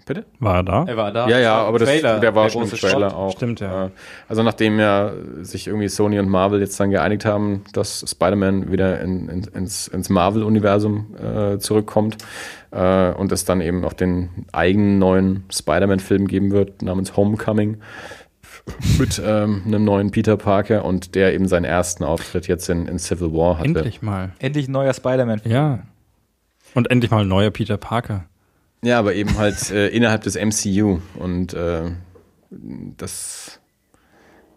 Bitte? 0.07 0.27
War 0.39 0.57
er 0.57 0.63
da? 0.65 0.85
Er 0.87 0.97
war 0.97 1.13
da. 1.13 1.29
Ja, 1.29 1.39
ja, 1.39 1.57
aber 1.57 1.79
das, 1.79 1.89
Trailer, 1.89 2.21
der 2.21 2.35
war 2.35 2.45
der 2.45 2.51
schon 2.51 2.65
im 2.65 2.71
Trailer 2.71 3.11
Shot. 3.11 3.19
auch. 3.19 3.33
Stimmt, 3.33 3.61
ja. 3.61 3.87
Äh, 3.87 3.91
Also 4.29 4.43
nachdem 4.43 4.79
ja 4.79 5.13
sich 5.41 5.67
irgendwie 5.67 5.89
Sony 5.89 6.19
und 6.19 6.29
Marvel 6.29 6.61
jetzt 6.61 6.79
dann 6.79 6.91
geeinigt 6.91 7.25
haben, 7.25 7.65
dass 7.73 8.05
Spider-Man 8.09 8.71
wieder 8.71 9.01
in, 9.01 9.29
in, 9.29 9.45
ins, 9.55 9.89
ins 9.89 10.11
Marvel-Universum 10.11 11.15
äh, 11.17 11.59
zurückkommt 11.59 12.19
äh, 12.71 13.13
und 13.13 13.33
es 13.33 13.47
dann 13.47 13.63
eben 13.63 13.85
auch 13.85 13.95
den 13.95 14.29
eigenen 14.53 14.99
neuen 14.99 15.45
Spider-Man-Film 15.51 16.29
geben 16.29 16.51
wird, 16.51 16.83
namens 16.83 17.17
Homecoming, 17.17 17.79
mit 18.99 19.23
ähm, 19.25 19.63
einem 19.67 19.85
neuen 19.85 20.11
Peter 20.11 20.37
Parker 20.37 20.85
und 20.85 21.15
der 21.15 21.35
eben 21.35 21.49
seinen 21.49 21.65
ersten 21.65 22.05
Auftritt 22.05 22.47
jetzt 22.47 22.69
in, 22.69 22.89
in 22.89 22.99
Civil 22.99 23.33
War 23.33 23.59
hatte. 23.59 23.69
Endlich 23.69 24.03
mal. 24.03 24.33
Endlich 24.39 24.69
ein 24.69 24.73
neuer 24.73 24.93
Spider-Man. 24.93 25.41
Ja. 25.45 25.81
Und 26.75 26.91
endlich 26.91 27.11
mal 27.11 27.23
ein 27.23 27.29
neuer 27.29 27.51
Peter 27.51 27.77
Parker. 27.77 28.25
Ja, 28.85 28.99
aber 28.99 29.15
eben 29.15 29.39
halt 29.39 29.71
äh, 29.71 29.89
innerhalb 29.89 30.25
des 30.25 30.37
MCU. 30.37 31.01
Und 31.19 31.55
äh, 31.55 31.91
das, 32.51 33.59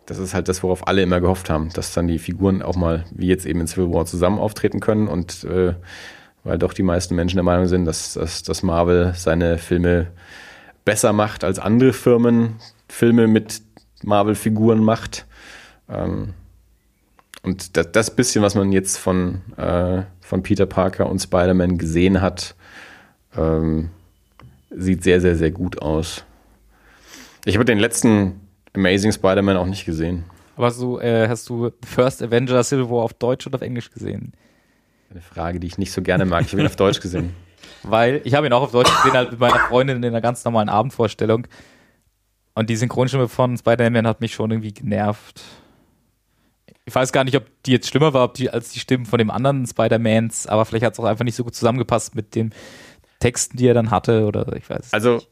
das 0.05 0.17
ist 0.17 0.33
halt 0.33 0.49
das, 0.49 0.63
worauf 0.63 0.85
alle 0.85 1.01
immer 1.01 1.21
gehofft 1.21 1.49
haben, 1.49 1.69
dass 1.71 1.93
dann 1.93 2.09
die 2.09 2.19
Figuren 2.19 2.61
auch 2.61 2.75
mal, 2.75 3.05
wie 3.11 3.27
jetzt 3.27 3.45
eben 3.45 3.61
in 3.61 3.67
Civil 3.67 3.93
War, 3.93 4.05
zusammen 4.05 4.37
auftreten 4.37 4.81
können. 4.81 5.07
Und 5.07 5.45
äh, 5.45 5.75
weil 6.43 6.57
doch 6.57 6.73
die 6.73 6.83
meisten 6.83 7.15
Menschen 7.15 7.37
der 7.37 7.45
Meinung 7.45 7.67
sind, 7.67 7.85
dass, 7.85 8.15
dass, 8.15 8.43
dass 8.43 8.63
Marvel 8.63 9.13
seine 9.15 9.57
Filme 9.57 10.07
besser 10.83 11.13
macht 11.13 11.45
als 11.45 11.57
andere 11.57 11.93
Firmen 11.93 12.57
Filme 12.89 13.27
mit 13.27 13.61
Marvel-Figuren 14.03 14.83
macht. 14.83 15.25
Ähm, 15.89 16.33
und 17.43 17.77
das, 17.77 17.93
das 17.93 18.13
bisschen, 18.13 18.41
was 18.43 18.55
man 18.55 18.73
jetzt 18.73 18.97
von, 18.97 19.41
äh, 19.55 20.03
von 20.19 20.43
Peter 20.43 20.65
Parker 20.65 21.09
und 21.09 21.19
Spider-Man 21.19 21.77
gesehen 21.77 22.19
hat, 22.19 22.55
ähm, 23.37 23.89
sieht 24.69 25.03
sehr, 25.03 25.21
sehr, 25.21 25.35
sehr 25.35 25.51
gut 25.51 25.81
aus. 25.81 26.23
Ich 27.45 27.55
habe 27.55 27.65
den 27.65 27.79
letzten 27.79 28.41
Amazing 28.73 29.11
Spider-Man 29.11 29.57
auch 29.57 29.65
nicht 29.65 29.85
gesehen. 29.85 30.25
Aber 30.55 30.71
so, 30.71 30.99
äh, 30.99 31.27
hast 31.27 31.47
du 31.49 31.71
First 31.85 32.21
Avenger 32.21 32.63
Civil 32.63 32.89
War 32.89 33.03
auf 33.03 33.13
Deutsch 33.13 33.45
oder 33.47 33.55
auf 33.55 33.61
Englisch 33.61 33.91
gesehen? 33.91 34.33
Eine 35.09 35.21
Frage, 35.21 35.59
die 35.59 35.67
ich 35.67 35.77
nicht 35.77 35.91
so 35.91 36.01
gerne 36.01 36.25
mag. 36.25 36.41
Ich 36.41 36.51
habe 36.51 36.61
ihn 36.61 36.67
auf 36.67 36.75
Deutsch 36.75 36.99
gesehen. 36.99 37.33
Weil 37.83 38.21
ich 38.23 38.33
habe 38.33 38.47
ihn 38.47 38.53
auch 38.53 38.63
auf 38.63 38.71
Deutsch 38.71 38.93
gesehen, 38.97 39.13
halt 39.13 39.31
mit 39.31 39.39
meiner 39.39 39.59
Freundin 39.59 39.97
in 39.97 40.05
einer 40.05 40.21
ganz 40.21 40.43
normalen 40.43 40.67
Abendvorstellung. 40.67 41.47
Und 42.55 42.69
die 42.69 42.75
Synchronstimme 42.75 43.27
von 43.27 43.55
Spider-Man 43.55 44.07
hat 44.07 44.19
mich 44.19 44.33
schon 44.33 44.49
irgendwie 44.51 44.73
genervt. 44.73 45.43
Ich 46.85 46.95
weiß 46.95 47.11
gar 47.11 47.23
nicht, 47.23 47.37
ob 47.37 47.45
die 47.65 47.71
jetzt 47.71 47.87
schlimmer 47.87 48.13
war 48.13 48.23
ob 48.23 48.33
die, 48.33 48.49
als 48.49 48.71
die 48.71 48.79
Stimmen 48.79 49.05
von 49.05 49.19
dem 49.19 49.29
anderen 49.29 49.65
Spider-Mans, 49.67 50.47
aber 50.47 50.65
vielleicht 50.65 50.85
hat 50.85 50.93
es 50.93 50.99
auch 50.99 51.05
einfach 51.05 51.25
nicht 51.25 51.35
so 51.35 51.43
gut 51.43 51.53
zusammengepasst 51.53 52.15
mit 52.15 52.33
den 52.33 52.53
Texten, 53.19 53.57
die 53.57 53.67
er 53.67 53.73
dann 53.73 53.91
hatte, 53.91 54.25
oder 54.25 54.53
ich 54.55 54.69
weiß. 54.69 54.93
Also, 54.93 55.15
nicht. 55.15 55.29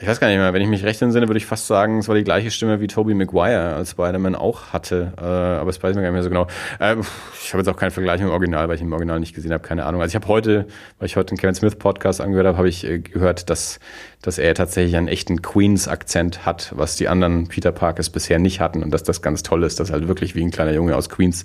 ich 0.00 0.06
weiß 0.08 0.20
gar 0.20 0.28
nicht 0.28 0.38
mehr, 0.38 0.52
wenn 0.52 0.62
ich 0.62 0.68
mich 0.68 0.84
recht 0.84 1.00
entsinne, 1.02 1.28
würde 1.28 1.38
ich 1.38 1.46
fast 1.46 1.66
sagen, 1.66 1.98
es 1.98 2.08
war 2.08 2.14
die 2.14 2.24
gleiche 2.24 2.50
Stimme 2.50 2.80
wie 2.80 2.86
Tobey 2.86 3.14
Maguire 3.14 3.74
als 3.74 3.90
Spider-Man 3.90 4.34
auch 4.34 4.72
hatte. 4.72 5.12
Äh, 5.18 5.22
aber 5.22 5.66
das 5.66 5.82
weiß 5.82 5.90
ich 5.90 5.96
mir 5.96 6.02
gar 6.02 6.10
nicht 6.10 6.14
mehr 6.14 6.22
so 6.22 6.30
genau. 6.30 6.46
Äh, 6.80 6.96
ich 7.42 7.52
habe 7.52 7.58
jetzt 7.58 7.68
auch 7.68 7.76
keinen 7.76 7.90
Vergleich 7.90 8.20
mit 8.20 8.28
dem 8.28 8.32
Original, 8.32 8.68
weil 8.68 8.76
ich 8.76 8.80
ihn 8.80 8.86
im 8.86 8.92
Original 8.92 9.20
nicht 9.20 9.34
gesehen 9.34 9.52
habe, 9.52 9.62
keine 9.62 9.84
Ahnung. 9.84 10.00
Also 10.00 10.12
ich 10.12 10.16
habe 10.16 10.28
heute, 10.28 10.66
weil 10.98 11.06
ich 11.06 11.16
heute 11.16 11.34
den 11.34 11.38
Kevin 11.38 11.54
Smith 11.54 11.76
Podcast 11.76 12.20
angehört 12.20 12.46
habe, 12.46 12.56
habe 12.56 12.68
ich 12.68 12.84
äh, 12.84 13.00
gehört, 13.00 13.50
dass, 13.50 13.80
dass 14.22 14.38
er 14.38 14.54
tatsächlich 14.54 14.96
einen 14.96 15.08
echten 15.08 15.42
Queens-Akzent 15.42 16.46
hat, 16.46 16.72
was 16.74 16.96
die 16.96 17.08
anderen 17.08 17.48
Peter 17.48 17.72
Parkers 17.72 18.08
bisher 18.08 18.38
nicht 18.38 18.60
hatten 18.60 18.82
und 18.82 18.92
dass 18.92 19.02
das 19.02 19.20
ganz 19.20 19.42
toll 19.42 19.62
ist, 19.64 19.78
dass 19.78 19.90
er 19.90 19.94
halt 19.94 20.08
wirklich 20.08 20.34
wie 20.34 20.42
ein 20.42 20.50
kleiner 20.50 20.72
Junge 20.72 20.96
aus 20.96 21.10
Queens 21.10 21.44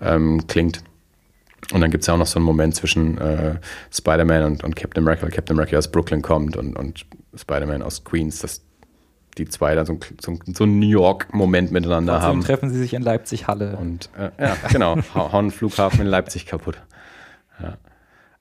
ähm, 0.00 0.46
klingt. 0.48 0.82
Und 1.72 1.80
dann 1.80 1.90
gibt 1.90 2.02
es 2.02 2.06
ja 2.06 2.14
auch 2.14 2.18
noch 2.18 2.26
so 2.26 2.38
einen 2.38 2.46
Moment 2.46 2.74
zwischen 2.76 3.18
äh, 3.18 3.56
Spider-Man 3.92 4.44
und, 4.44 4.64
und 4.64 4.76
Captain 4.76 5.02
America, 5.02 5.22
weil 5.24 5.30
Captain 5.30 5.56
America 5.56 5.76
aus 5.76 5.90
Brooklyn 5.90 6.22
kommt 6.22 6.56
und, 6.56 6.76
und 6.76 7.06
Spider-Man 7.34 7.82
aus 7.82 8.04
Queens, 8.04 8.38
dass 8.40 8.62
die 9.36 9.46
zwei 9.46 9.74
dann 9.74 9.84
so, 9.84 9.94
ein- 9.94 10.00
so, 10.20 10.30
ein- 10.32 10.54
so 10.54 10.64
einen 10.64 10.78
New 10.78 10.88
York-Moment 10.88 11.72
miteinander 11.72 12.14
Trotzdem 12.14 12.28
haben. 12.28 12.40
treffen 12.42 12.70
sie 12.70 12.78
sich 12.78 12.94
in 12.94 13.02
Leipzig-Halle. 13.02 13.76
Und 13.76 14.08
äh, 14.16 14.30
ja, 14.42 14.56
genau, 14.70 14.96
hau- 15.14 15.32
hauen 15.32 15.50
Flughafen 15.50 16.00
in 16.00 16.06
Leipzig 16.06 16.46
kaputt. 16.46 16.76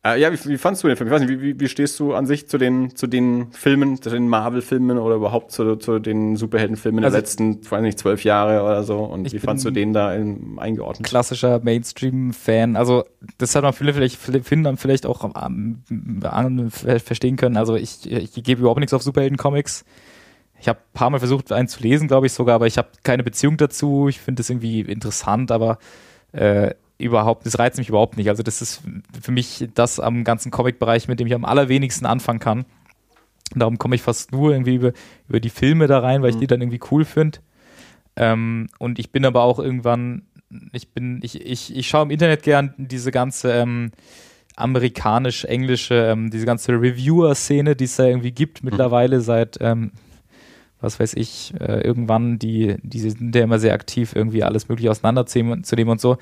Ja, 0.06 0.14
äh, 0.14 0.19
ja 0.19 0.32
wie, 0.32 0.49
wie 0.49 0.57
fandst 0.57 0.84
du 0.84 0.88
den 0.88 0.95
Film? 0.95 1.07
Ich 1.07 1.14
weiß 1.14 1.22
nicht, 1.22 1.30
wie, 1.30 1.41
wie, 1.41 1.60
wie 1.60 1.68
stehst 1.68 1.99
du 1.99 2.14
an 2.14 2.26
sich 2.26 2.48
zu 2.48 2.57
den, 2.57 2.95
zu 2.95 3.07
den 3.07 3.52
Filmen, 3.52 4.02
zu 4.02 4.10
den 4.10 4.30
Marvel-Filmen 4.30 4.98
oder 4.98 5.15
überhaupt 5.15 5.52
zu, 5.52 5.76
zu 5.77 5.99
den 5.99 6.36
Superheldenfilmen 6.36 7.03
Also- 7.03 7.15
der 7.15 7.22
letzten, 7.22 7.60
weiß 7.69 7.82
nicht, 7.82 7.99
zwölf 7.99 8.23
Jahre 8.23 8.64
oder 8.64 8.84
so? 8.84 8.99
Und 8.99 9.32
wie 9.32 9.40
fandst 9.40 9.65
du 9.65 9.72
den 9.72 9.94
da 9.94 10.14
in, 10.14 10.57
eingeordnet? 10.60 11.07
klassischer 11.07 11.60
Mainstream-Fan. 11.60 12.76
Also, 12.76 13.06
das 13.38 13.56
hat 13.56 13.64
man 13.64 13.73
viele 13.73 13.94
vielleicht, 13.94 14.18
finden 14.18 14.64
dann 14.64 14.77
vielleicht 14.77 15.06
auch 15.06 15.23
am, 15.34 15.84
verstehen 17.03 17.36
können. 17.36 17.57
Also, 17.57 17.76
ich, 17.76 18.10
ich 18.10 18.34
gebe 18.44 18.61
überhaupt 18.61 18.80
nichts 18.80 18.94
auf 18.94 19.02
Superhelden-Comics. 19.02 19.86
Ich 20.60 20.69
habe 20.69 20.80
ein 20.80 20.94
paar 20.94 21.10
Mal 21.10 21.19
versucht, 21.19 21.52
einen 21.52 21.68
zu 21.68 21.82
lesen, 21.82 22.07
glaube 22.07 22.27
ich 22.27 22.34
sogar, 22.34 22.56
aber 22.56 22.68
ich 22.68 22.77
habe 22.77 22.88
keine 23.03 23.23
Beziehung 23.23 23.57
dazu. 23.57 24.07
Ich 24.07 24.19
finde 24.19 24.40
das 24.40 24.49
irgendwie 24.49 24.82
interessant, 24.82 25.52
aber 25.52 25.80
äh, 26.32 26.72
überhaupt, 26.97 27.45
das 27.45 27.59
reizt 27.59 27.77
mich 27.77 27.89
überhaupt 27.89 28.17
nicht. 28.17 28.30
Also, 28.30 28.43
das 28.43 28.61
ist 28.61 28.81
für 29.22 29.31
mich 29.31 29.67
das 29.73 29.99
am 29.99 30.23
ganzen 30.23 30.51
Comic-Bereich, 30.51 31.07
mit 31.07 31.19
dem 31.19 31.27
ich 31.27 31.34
am 31.34 31.45
allerwenigsten 31.45 32.05
anfangen 32.05 32.39
kann. 32.39 32.65
Darum 33.53 33.77
komme 33.77 33.95
ich 33.95 34.01
fast 34.01 34.31
nur 34.31 34.51
irgendwie 34.51 34.76
über, 34.76 34.93
über 35.30 35.39
die 35.39 35.49
Filme 35.49 35.88
da 35.88 35.99
rein, 35.99 36.22
weil 36.22 36.31
ich 36.31 36.38
die 36.38 36.47
dann 36.47 36.61
irgendwie 36.61 36.81
cool 36.91 37.05
finde. 37.05 37.39
Ähm, 38.15 38.67
und 38.80 38.97
ich 38.97 39.11
bin 39.11 39.26
aber 39.26 39.43
auch 39.43 39.59
irgendwann, 39.59 40.23
ich 40.72 40.89
bin, 40.93 41.19
ich, 41.22 41.45
ich, 41.45 41.76
ich 41.76 41.88
schaue 41.88 42.03
im 42.03 42.11
Internet 42.11 42.43
gern 42.43 42.73
diese 42.77 43.11
ganze 43.11 43.51
ähm, 43.51 43.91
amerikanisch-englische, 44.55 45.95
ähm, 45.95 46.31
diese 46.31 46.45
ganze 46.45 46.72
Reviewer-Szene, 46.72 47.76
die 47.76 47.84
es 47.84 47.97
da 47.97 48.05
irgendwie 48.05 48.31
gibt 48.31 48.63
mittlerweile 48.63 49.22
seit, 49.22 49.57
ähm, 49.59 49.91
was 50.80 50.99
weiß 50.99 51.13
ich, 51.15 51.53
äh, 51.59 51.81
irgendwann, 51.81 52.39
die, 52.39 52.77
die 52.81 52.99
sind 52.99 53.35
ja 53.35 53.43
immer 53.43 53.59
sehr 53.59 53.73
aktiv, 53.73 54.15
irgendwie 54.15 54.43
alles 54.43 54.69
mögliche 54.69 54.91
auseinanderzunehmen 54.91 55.63
zu 55.63 55.76
nehmen 55.76 55.91
und 55.91 56.01
so. 56.01 56.17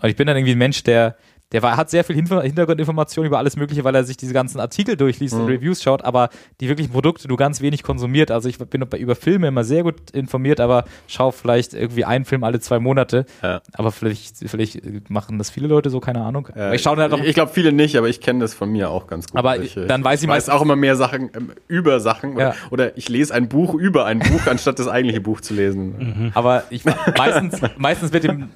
Und 0.00 0.08
ich 0.08 0.16
bin 0.16 0.26
dann 0.26 0.36
irgendwie 0.36 0.52
ein 0.52 0.58
Mensch, 0.58 0.82
der, 0.84 1.16
der 1.50 1.62
war, 1.62 1.78
hat 1.78 1.88
sehr 1.88 2.04
viel 2.04 2.14
Hinter- 2.14 2.42
Hintergrundinformation 2.42 3.24
über 3.24 3.38
alles 3.38 3.56
Mögliche, 3.56 3.82
weil 3.82 3.94
er 3.94 4.04
sich 4.04 4.18
diese 4.18 4.34
ganzen 4.34 4.60
Artikel 4.60 4.96
durchliest 4.98 5.32
und 5.34 5.46
Reviews 5.46 5.82
schaut, 5.82 6.04
aber 6.04 6.28
die 6.60 6.68
wirklichen 6.68 6.92
Produkte 6.92 7.26
du 7.26 7.36
ganz 7.36 7.62
wenig 7.62 7.82
konsumiert. 7.82 8.30
Also 8.30 8.50
ich 8.50 8.58
bin 8.58 8.82
über 8.82 9.14
Filme 9.16 9.48
immer 9.48 9.64
sehr 9.64 9.82
gut 9.82 10.10
informiert, 10.10 10.60
aber 10.60 10.84
schaue 11.06 11.32
vielleicht 11.32 11.72
irgendwie 11.72 12.04
einen 12.04 12.26
Film 12.26 12.44
alle 12.44 12.60
zwei 12.60 12.78
Monate. 12.78 13.24
Ja. 13.42 13.62
Aber 13.72 13.92
vielleicht, 13.92 14.36
vielleicht 14.46 15.08
machen 15.08 15.38
das 15.38 15.48
viele 15.48 15.68
Leute 15.68 15.88
so, 15.88 16.00
keine 16.00 16.20
Ahnung. 16.20 16.48
Aber 16.54 16.74
ich 16.74 16.86
halt 16.86 17.14
ich 17.24 17.34
glaube 17.34 17.50
viele 17.54 17.72
nicht, 17.72 17.96
aber 17.96 18.10
ich 18.10 18.20
kenne 18.20 18.40
das 18.40 18.52
von 18.52 18.70
mir 18.70 18.90
auch 18.90 19.06
ganz 19.06 19.28
gut. 19.28 19.38
Aber 19.38 19.56
ich, 19.58 19.74
äh, 19.74 19.86
dann 19.86 20.04
weiß 20.04 20.20
ich 20.22 20.28
weiß 20.28 20.48
meistens- 20.48 20.54
auch 20.54 20.60
immer 20.60 20.76
mehr 20.76 20.96
Sachen 20.96 21.30
ähm, 21.34 21.52
über 21.66 21.98
Sachen 22.00 22.34
oder, 22.34 22.48
Ja. 22.50 22.54
oder 22.70 22.98
ich 22.98 23.08
lese 23.08 23.32
ein 23.34 23.48
Buch 23.48 23.72
über 23.72 24.04
ein 24.04 24.18
Buch, 24.18 24.46
anstatt 24.46 24.78
das 24.78 24.86
eigentliche 24.86 25.22
Buch 25.22 25.40
zu 25.40 25.54
lesen. 25.54 26.30
Aber 26.34 26.64
ich 26.68 26.84
meistens, 26.84 27.58
meistens 27.78 28.12
mit 28.12 28.24
dem 28.24 28.50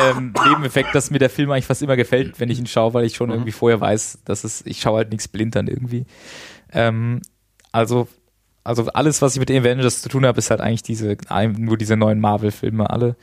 ähm, 0.00 0.32
Nebeneffekt, 0.48 0.94
dass 0.94 1.10
mir 1.10 1.18
der 1.18 1.30
Film 1.30 1.50
eigentlich 1.50 1.66
fast 1.66 1.82
immer 1.82 1.96
gefällt, 1.96 2.38
wenn 2.40 2.50
ich 2.50 2.58
ihn 2.58 2.66
schaue, 2.66 2.94
weil 2.94 3.04
ich 3.04 3.16
schon 3.16 3.30
irgendwie 3.30 3.52
vorher 3.52 3.80
weiß, 3.80 4.20
dass 4.24 4.44
es, 4.44 4.64
ich 4.66 4.80
schaue 4.80 4.98
halt 4.98 5.10
nichts 5.10 5.28
blind 5.28 5.54
dann 5.54 5.66
irgendwie. 5.68 6.06
Ähm, 6.72 7.20
also, 7.72 8.08
also 8.64 8.86
alles, 8.92 9.22
was 9.22 9.34
ich 9.34 9.40
mit 9.40 9.48
den 9.48 9.62
Avengers 9.62 10.02
zu 10.02 10.08
tun 10.08 10.26
habe, 10.26 10.38
ist 10.38 10.50
halt 10.50 10.60
eigentlich 10.60 10.82
diese, 10.82 11.16
nur 11.56 11.76
diese 11.76 11.96
neuen 11.96 12.20
Marvel-Filme 12.20 12.90
alle. 12.90 13.16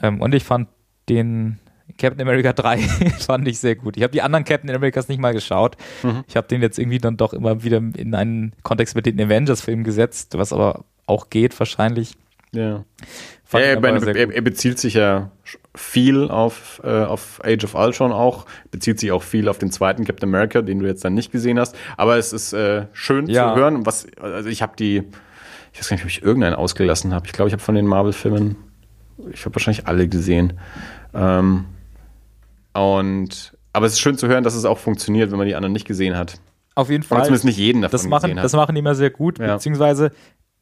Ähm, 0.00 0.20
und 0.20 0.34
ich 0.34 0.44
fand 0.44 0.68
den 1.08 1.58
Captain 1.96 2.20
America 2.20 2.52
3 2.52 2.78
fand 3.18 3.48
ich 3.48 3.58
sehr 3.58 3.76
gut. 3.76 3.96
Ich 3.96 4.02
habe 4.02 4.12
die 4.12 4.22
anderen 4.22 4.44
Captain 4.44 4.70
Americas 4.70 5.08
nicht 5.08 5.20
mal 5.20 5.32
geschaut. 5.32 5.76
Ich 6.28 6.36
habe 6.36 6.46
den 6.46 6.60
jetzt 6.60 6.78
irgendwie 6.78 6.98
dann 6.98 7.16
doch 7.16 7.32
immer 7.32 7.62
wieder 7.62 7.78
in 7.78 8.14
einen 8.14 8.52
Kontext 8.62 8.94
mit 8.94 9.06
den 9.06 9.20
Avengers-Filmen 9.20 9.84
gesetzt, 9.84 10.36
was 10.36 10.52
aber 10.52 10.84
auch 11.06 11.30
geht 11.30 11.58
wahrscheinlich. 11.58 12.16
Ja. 12.52 12.84
Ja, 13.52 13.58
er, 13.60 13.82
er, 13.82 14.30
er, 14.30 14.42
bezieht 14.42 14.78
sich 14.78 14.94
ja 14.94 15.30
viel 15.74 16.28
auf, 16.30 16.80
äh, 16.84 17.04
auf 17.04 17.40
Age 17.42 17.64
of 17.64 17.74
Ultron 17.74 18.12
auch, 18.12 18.44
bezieht 18.70 19.00
sich 19.00 19.10
auch 19.10 19.22
viel 19.22 19.48
auf 19.48 19.56
den 19.58 19.70
zweiten 19.72 20.04
Captain 20.04 20.28
America, 20.28 20.60
den 20.60 20.80
du 20.80 20.86
jetzt 20.86 21.04
dann 21.04 21.14
nicht 21.14 21.32
gesehen 21.32 21.58
hast. 21.58 21.74
Aber 21.96 22.16
es 22.18 22.32
ist 22.34 22.52
äh, 22.52 22.86
schön 22.92 23.26
Ja. 23.26 23.54
zu 23.54 23.60
hören. 23.60 23.86
Was, 23.86 24.06
also 24.20 24.48
ich 24.50 24.60
habe 24.60 24.74
die, 24.78 25.02
ich 25.72 25.78
weiß 25.80 25.88
gar 25.88 25.94
nicht, 25.96 26.04
ob 26.04 26.10
ich 26.10 26.22
irgendeinen 26.22 26.54
ausgelassen 26.56 27.14
habe. 27.14 27.26
Ich 27.26 27.32
glaube, 27.32 27.48
ich 27.48 27.52
habe 27.54 27.62
von 27.62 27.74
den 27.74 27.86
Marvel-Filmen, 27.86 28.56
ich 29.32 29.44
habe 29.46 29.54
wahrscheinlich 29.54 29.86
alle 29.86 30.08
gesehen. 30.08 30.58
Ähm, 31.14 31.64
und 32.74 33.56
aber 33.72 33.86
es 33.86 33.92
ist 33.94 34.00
schön 34.00 34.18
zu 34.18 34.28
hören, 34.28 34.44
dass 34.44 34.54
es 34.54 34.64
auch 34.64 34.78
funktioniert, 34.78 35.30
wenn 35.30 35.38
man 35.38 35.46
die 35.46 35.54
anderen 35.54 35.72
nicht 35.72 35.86
gesehen 35.86 36.16
hat. 36.16 36.40
Auf 36.74 36.90
jeden 36.90 37.02
Oder 37.02 37.08
Fall. 37.08 37.24
zumindest 37.24 37.44
nicht 37.44 37.58
jeden 37.58 37.82
davon 37.82 37.92
das 37.92 38.06
machen, 38.06 38.22
gesehen 38.22 38.38
hat. 38.38 38.44
das 38.44 38.52
machen 38.52 38.74
die 38.74 38.78
immer 38.80 38.94
sehr 38.94 39.10
gut, 39.10 39.38
Ja. 39.38 39.54
beziehungsweise, 39.54 40.10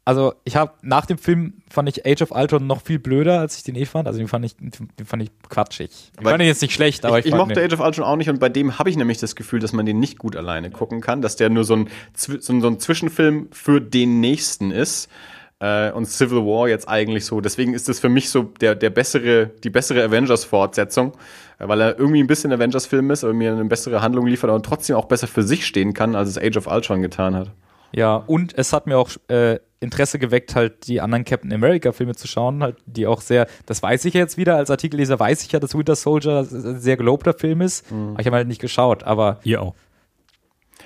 also 0.07 0.35
ich 0.45 0.55
habe 0.55 0.73
nach 0.83 1.05
dem 1.05 1.19
Film 1.19 1.55
fand 1.69 1.89
ich 1.89 2.07
Age 2.07 2.23
of 2.23 2.31
Ultron 2.31 2.65
noch 2.65 2.81
viel 2.81 3.01
blöder, 3.01 3.41
als 3.41 3.57
ich 3.57 3.65
den 3.65 3.75
eh 3.75 3.87
fand. 3.87 4.07
Also 4.07 4.21
den 4.21 4.29
fand 4.29 4.45
ich, 4.45 4.57
den 4.57 5.05
fand 5.05 5.21
ich 5.25 5.31
quatschig. 5.49 5.91
Ich 6.17 6.25
fand 6.25 6.41
ihn 6.41 6.47
jetzt 6.47 6.63
nicht 6.63 6.73
schlecht, 6.73 7.05
aber 7.05 7.19
ich, 7.19 7.27
ich, 7.27 7.33
ich 7.33 7.37
mochte 7.37 7.61
Age 7.61 7.73
of 7.73 7.81
Ultron 7.81 8.05
auch 8.05 8.15
nicht 8.15 8.31
und 8.31 8.39
bei 8.39 8.49
dem 8.49 8.79
habe 8.79 8.89
ich 8.89 8.97
nämlich 8.97 9.19
das 9.19 9.35
Gefühl, 9.35 9.59
dass 9.59 9.73
man 9.73 9.85
den 9.85 9.99
nicht 9.99 10.17
gut 10.19 10.37
alleine 10.37 10.71
gucken 10.71 11.01
kann, 11.01 11.23
dass 11.23 11.35
der 11.35 11.51
nur 11.51 11.65
so 11.65 11.75
ein, 11.75 11.89
so 12.15 12.53
ein, 12.53 12.61
so 12.61 12.69
ein 12.69 12.79
Zwischenfilm 12.79 13.49
für 13.51 13.81
den 13.81 14.21
nächsten 14.21 14.71
ist. 14.71 15.11
Äh, 15.59 15.91
und 15.91 16.07
Civil 16.07 16.39
War 16.39 16.69
jetzt 16.69 16.89
eigentlich 16.89 17.25
so. 17.25 17.41
Deswegen 17.41 17.75
ist 17.75 17.89
das 17.89 17.99
für 17.99 18.09
mich 18.09 18.31
so 18.31 18.45
der, 18.61 18.77
der 18.77 18.91
bessere, 18.91 19.51
die 19.65 19.71
bessere 19.71 20.05
Avengers-Fortsetzung, 20.05 21.15
äh, 21.59 21.67
weil 21.67 21.81
er 21.81 21.99
irgendwie 21.99 22.21
ein 22.21 22.29
bisschen 22.29 22.53
Avengers-Film 22.53 23.11
ist, 23.11 23.25
aber 23.25 23.33
mir 23.33 23.51
eine 23.51 23.65
bessere 23.65 24.03
Handlung 24.03 24.29
liefert 24.29 24.51
und 24.51 24.65
trotzdem 24.65 24.95
auch 24.95 25.07
besser 25.07 25.27
für 25.27 25.43
sich 25.43 25.67
stehen 25.67 25.95
kann, 25.95 26.15
als 26.15 26.29
es 26.29 26.39
Age 26.39 26.59
of 26.59 26.69
Ultron 26.69 27.03
getan 27.03 27.35
hat. 27.35 27.51
Ja, 27.93 28.17
und 28.17 28.57
es 28.57 28.73
hat 28.73 28.87
mir 28.87 28.99
auch 28.99 29.11
äh, 29.29 29.59
Interesse 29.81 30.19
geweckt, 30.19 30.55
halt 30.55 30.87
die 30.87 31.01
anderen 31.01 31.25
Captain 31.25 31.53
America-Filme 31.53 32.15
zu 32.15 32.27
schauen, 32.27 32.63
halt, 32.63 32.77
die 32.87 33.07
auch 33.07 33.21
sehr, 33.21 33.47
das 33.67 33.83
weiß 33.83 34.05
ich 34.07 34.15
jetzt 34.15 34.37
wieder, 34.37 34.57
als 34.57 34.71
Artikelleser 34.71 35.19
weiß 35.19 35.43
ich 35.45 35.53
ja, 35.53 35.61
dass 35.61 35.77
Winter 35.77 35.97
Soldier 35.97 36.47
ein 36.51 36.81
sehr 36.81 36.97
gelobter 36.97 37.35
Film 37.35 37.61
ist, 37.61 37.91
mhm. 37.91 38.11
aber 38.11 38.21
ich 38.21 38.27
habe 38.27 38.37
halt 38.37 38.49
nicht 38.49 38.61
geschaut, 38.61 39.05
aber. 39.05 39.41
Ihr 39.45 39.63
auch. 39.63 39.75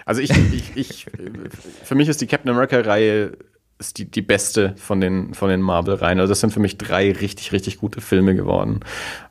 Also 0.04 0.20
ich, 0.20 0.30
ich, 0.30 0.76
ich, 0.76 1.06
für 1.84 1.94
mich 1.94 2.08
ist 2.08 2.20
die 2.20 2.26
Captain 2.26 2.50
America-Reihe 2.50 3.32
ist 3.78 3.98
die, 3.98 4.04
die 4.04 4.22
beste 4.22 4.74
von 4.76 5.00
den, 5.00 5.34
von 5.34 5.48
den 5.48 5.62
Marvel-Reihen. 5.62 6.20
Also 6.20 6.30
das 6.30 6.40
sind 6.40 6.52
für 6.52 6.60
mich 6.60 6.76
drei 6.76 7.12
richtig, 7.12 7.52
richtig 7.52 7.78
gute 7.78 8.00
Filme 8.00 8.34
geworden. 8.34 8.80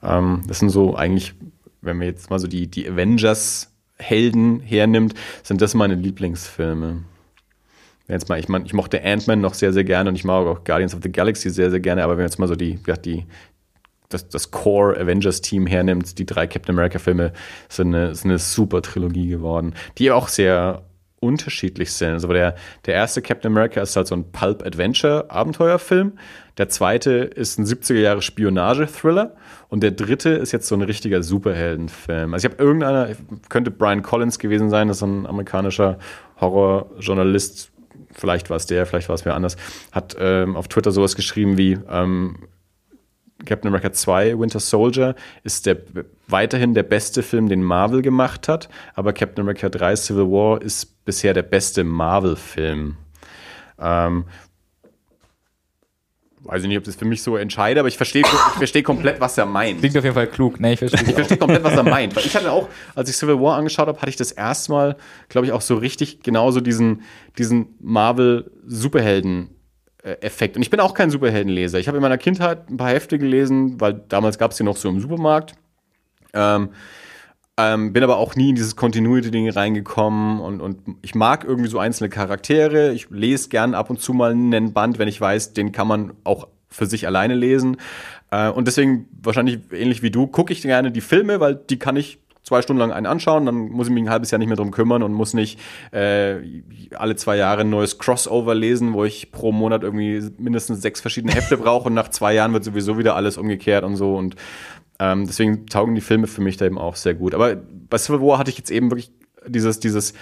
Ähm, 0.02 0.42
das 0.48 0.60
sind 0.60 0.70
so 0.70 0.96
eigentlich, 0.96 1.34
wenn 1.82 1.98
man 1.98 2.08
jetzt 2.08 2.30
mal 2.30 2.40
so 2.40 2.48
die, 2.48 2.68
die 2.68 2.90
Avengers-Helden 2.90 4.60
hernimmt, 4.60 5.14
sind 5.44 5.62
das 5.62 5.76
meine 5.76 5.96
Lieblingsfilme. 5.96 7.04
Jetzt 8.10 8.28
mal, 8.28 8.40
ich, 8.40 8.50
mein, 8.50 8.66
ich 8.66 8.74
mochte 8.74 9.04
Ant-Man 9.04 9.40
noch 9.40 9.54
sehr, 9.54 9.72
sehr 9.72 9.84
gerne 9.84 10.10
und 10.10 10.16
ich 10.16 10.24
mag 10.24 10.46
auch 10.48 10.64
Guardians 10.64 10.96
of 10.96 11.02
the 11.04 11.12
Galaxy 11.12 11.50
sehr, 11.50 11.70
sehr 11.70 11.80
gerne, 11.80 12.04
aber 12.04 12.14
wenn 12.14 12.24
man 12.24 12.28
jetzt 12.28 12.40
mal 12.40 12.48
so 12.48 12.56
die, 12.56 12.80
die, 13.06 13.26
das, 14.10 14.28
das 14.28 14.52
Core 14.52 15.00
Avengers-Team 15.00 15.68
hernimmt, 15.68 16.18
die 16.18 16.26
drei 16.26 16.48
Captain 16.48 16.76
America-Filme 16.76 17.34
sind 17.70 17.94
eine, 17.94 18.16
sind 18.16 18.32
eine 18.32 18.40
super 18.40 18.82
Trilogie 18.82 19.28
geworden, 19.28 19.76
die 19.98 20.12
auch 20.12 20.28
sehr 20.28 20.84
unterschiedlich 21.20 21.92
sind. 21.92 22.14
Also 22.14 22.28
der, 22.30 22.56
der 22.86 22.94
erste 22.96 23.22
Captain 23.22 23.52
America 23.52 23.82
ist 23.82 23.96
halt 23.96 24.08
so 24.08 24.16
ein 24.16 24.32
Pulp-Adventure-Abenteuerfilm. 24.32 26.14
Der 26.58 26.70
zweite 26.70 27.12
ist 27.12 27.60
ein 27.60 27.66
70er 27.66 28.00
Jahre 28.00 28.22
Spionage-Thriller. 28.22 29.36
Und 29.68 29.84
der 29.84 29.92
dritte 29.92 30.30
ist 30.30 30.52
jetzt 30.52 30.68
so 30.68 30.76
ein 30.76 30.82
richtiger 30.82 31.22
Superheldenfilm. 31.22 32.34
Also 32.34 32.48
ich 32.48 32.54
habe 32.54 32.64
irgendeiner, 32.64 33.10
könnte 33.50 33.72
Brian 33.72 34.02
Collins 34.02 34.40
gewesen 34.40 34.70
sein, 34.70 34.88
das 34.88 34.98
ist 34.98 35.04
ein 35.04 35.28
amerikanischer 35.28 36.00
Horrorjournalist. 36.40 37.72
Vielleicht 38.20 38.50
war 38.50 38.58
es 38.58 38.66
der, 38.66 38.86
vielleicht 38.86 39.10
war 39.10 39.16
es 39.16 39.26
wer 39.26 39.36
anders. 39.36 39.56
Hat 39.92 40.16
ähm, 40.20 40.56
auf 40.56 40.68
Twitter 40.68 40.92
sowas 40.92 41.16
geschrieben 41.16 41.58
wie, 41.58 41.78
ähm, 41.90 42.36
Captain 43.46 43.70
America 43.70 43.92
2, 43.92 44.38
Winter 44.38 44.60
Soldier, 44.60 45.16
ist 45.44 45.66
der, 45.66 45.78
weiterhin 46.28 46.74
der 46.74 46.84
beste 46.84 47.24
Film, 47.24 47.48
den 47.48 47.64
Marvel 47.64 48.02
gemacht 48.02 48.48
hat, 48.48 48.70
aber 48.96 49.14
Captain 49.14 49.42
America 49.42 49.70
3 49.70 49.96
Civil 49.96 50.26
War 50.26 50.62
ist 50.62 51.06
bisher 51.06 51.34
der 51.34 51.44
beste 51.44 51.84
Marvel-Film. 51.84 52.98
Ähm, 53.80 54.26
weiß 56.50 56.64
ich 56.64 56.68
nicht, 56.68 56.78
ob 56.78 56.84
das 56.84 56.96
für 56.96 57.06
mich 57.06 57.22
so 57.22 57.38
entscheide, 57.38 57.80
aber 57.80 57.88
ich 57.90 57.98
verstehe 57.98 58.24
ich 58.24 58.58
versteh 58.58 58.82
komplett, 58.82 59.22
was 59.22 59.38
er 59.38 59.46
meint. 59.46 59.80
Klingt 59.80 59.96
auf 59.98 60.04
jeden 60.04 60.16
Fall 60.16 60.28
klug. 60.28 60.60
Nee, 60.60 60.74
ich 60.74 60.80
verstehe 60.80 61.02
ich 61.08 61.14
versteh 61.14 61.38
komplett, 61.38 61.64
was 61.64 61.74
er 61.74 61.84
meint. 61.84 62.16
Weil 62.16 62.26
ich 62.26 62.36
hatte 62.36 62.52
auch, 62.52 62.68
als 62.96 63.10
ich 63.10 63.16
Civil 63.16 63.40
War 63.40 63.58
angeschaut 63.58 63.88
habe, 63.88 64.00
hatte 64.00 64.10
ich 64.10 64.16
das 64.16 64.32
erste 64.32 64.72
Mal, 64.72 64.98
glaube 65.30 65.46
ich, 65.48 65.54
auch 65.54 65.62
so 65.62 65.76
richtig 65.76 66.24
genauso 66.24 66.60
diesen, 66.60 67.04
diesen 67.38 67.76
Marvel-Superhelden- 67.80 69.50
Effekt. 70.22 70.56
Und 70.56 70.62
ich 70.62 70.70
bin 70.70 70.80
auch 70.80 70.94
kein 70.94 71.12
Superheldenleser. 71.12 71.78
Ich 71.78 71.90
habe 71.90 71.98
in 71.98 72.02
meiner 72.02 72.18
Kindheit 72.18 72.70
ein 72.70 72.78
paar 72.78 72.92
Hefte 72.92 73.20
gelesen, 73.20 73.82
weil 73.82 74.02
damals 74.08 74.38
gab 74.38 74.52
es 74.52 74.58
die 74.58 74.64
noch 74.64 74.78
so 74.78 74.88
im 74.88 75.02
Supermarkt. 75.02 75.56
Ähm, 76.34 76.70
ähm, 77.60 77.92
bin 77.92 78.04
aber 78.04 78.16
auch 78.18 78.36
nie 78.36 78.52
in 78.52 78.56
dieses 78.56 78.78
Continuity-Ding 78.78 79.50
reingekommen 79.50 80.40
und, 80.40 80.62
und 80.62 80.80
ich 81.02 81.14
mag 81.14 81.44
irgendwie 81.44 81.70
so 81.70 81.78
einzelne 81.78 82.10
Charaktere. 82.10 82.94
Ich 82.94 83.10
lese 83.10 83.50
gern 83.50 83.74
ab 83.76 83.90
und 83.90 84.00
zu 84.00 84.14
mal 84.14 84.32
einen 84.32 84.72
Band, 84.72 84.98
wenn 84.98 85.10
ich 85.10 85.20
weiß, 85.20 85.52
den 85.52 85.74
kann 85.74 85.86
man 85.86 86.14
auch 86.24 86.48
für 86.70 86.86
sich 86.86 87.06
alleine 87.06 87.36
lesen. 87.36 87.76
Äh, 88.32 88.48
und 88.48 88.66
deswegen, 88.66 89.10
wahrscheinlich 89.22 89.60
ähnlich 89.74 90.02
wie 90.02 90.10
du, 90.10 90.28
gucke 90.28 90.54
ich 90.54 90.62
gerne 90.62 90.92
die 90.94 91.02
Filme, 91.02 91.42
weil 91.42 91.56
die 91.56 91.78
kann 91.78 91.98
ich 91.98 92.20
zwei 92.44 92.62
Stunden 92.62 92.80
lang 92.80 92.94
einen 92.94 93.06
anschauen, 93.06 93.46
dann 93.46 93.56
muss 93.56 93.88
ich 93.88 93.94
mich 93.94 94.04
ein 94.04 94.10
halbes 94.10 94.32
Jahr 94.32 94.40
nicht 94.40 94.48
mehr 94.48 94.58
drum 94.58 94.72
kümmern 94.72 95.04
und 95.04 95.14
muss 95.14 95.34
nicht 95.34 95.60
äh, 95.92 96.38
alle 96.96 97.16
zwei 97.16 97.36
Jahre 97.36 97.62
ein 97.62 97.70
neues 97.70 98.00
Crossover 98.00 98.56
lesen, 98.56 98.94
wo 98.94 99.04
ich 99.04 99.32
pro 99.32 99.52
Monat 99.52 99.84
irgendwie 99.84 100.24
mindestens 100.38 100.82
sechs 100.82 101.02
verschiedene 101.02 101.34
Hefte 101.34 101.58
brauche 101.58 101.90
und 101.90 101.94
nach 101.94 102.08
zwei 102.08 102.34
Jahren 102.34 102.54
wird 102.54 102.64
sowieso 102.64 102.98
wieder 102.98 103.16
alles 103.16 103.38
umgekehrt 103.38 103.84
und 103.84 103.98
so. 103.98 104.16
Und 104.16 104.36
ähm, 105.00 105.26
deswegen 105.26 105.66
taugen 105.68 105.96
die 105.96 106.02
Filme 106.02 106.28
für 106.28 106.42
mich 106.42 106.58
da 106.58 106.66
eben 106.66 106.78
auch 106.78 106.96
sehr 106.96 107.14
gut. 107.14 107.34
Aber 107.34 107.56
bei 107.90 107.98
Civil 107.98 108.22
War 108.22 108.38
hatte 108.38 108.52
ich 108.52 108.58
jetzt 108.58 108.70
eben 108.70 108.92
wirklich 108.92 109.12
dieses, 109.48 109.80
dieses 109.80 110.14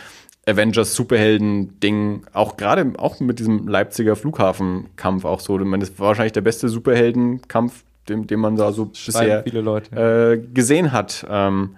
Avengers 0.46 0.96
Superhelden 0.96 1.80
Ding, 1.80 2.26
auch 2.32 2.56
gerade 2.58 2.94
auch 2.98 3.20
mit 3.20 3.40
diesem 3.40 3.68
Leipziger 3.68 4.16
Flughafenkampf 4.16 5.26
auch 5.26 5.40
so. 5.40 5.60
Ich 5.60 5.66
meine, 5.66 5.84
das 5.86 6.00
war 6.00 6.08
wahrscheinlich 6.08 6.34
der 6.34 6.42
beste 6.42 6.70
Superheldenkampf, 6.70 7.84
den, 8.08 8.28
den 8.28 8.40
man 8.40 8.56
da 8.56 8.72
so 8.72 8.86
bisher 8.86 9.44
äh, 9.92 10.38
gesehen 10.38 10.92
hat. 10.94 11.26
Ähm, 11.30 11.76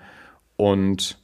und 0.57 1.17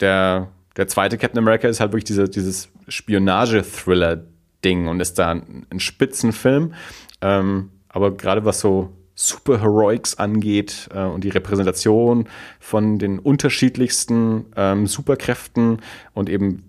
der, 0.00 0.48
der 0.76 0.86
zweite 0.86 1.18
Captain 1.18 1.38
America 1.38 1.68
ist 1.68 1.80
halt 1.80 1.92
wirklich 1.92 2.04
diese, 2.04 2.28
dieses 2.28 2.68
Spionage-Thriller-Ding 2.88 4.86
und 4.86 5.00
ist 5.00 5.18
da 5.18 5.32
ein, 5.32 5.66
ein 5.70 5.80
Spitzenfilm. 5.80 6.72
Ähm, 7.20 7.70
aber 7.88 8.16
gerade 8.16 8.44
was 8.44 8.60
so 8.60 8.92
Superheroics 9.16 10.18
angeht 10.18 10.88
äh, 10.94 11.02
und 11.04 11.24
die 11.24 11.30
Repräsentation 11.30 12.28
von 12.60 12.98
den 12.98 13.18
unterschiedlichsten 13.18 14.44
ähm, 14.54 14.86
Superkräften 14.86 15.78
und 16.12 16.28
eben, 16.28 16.62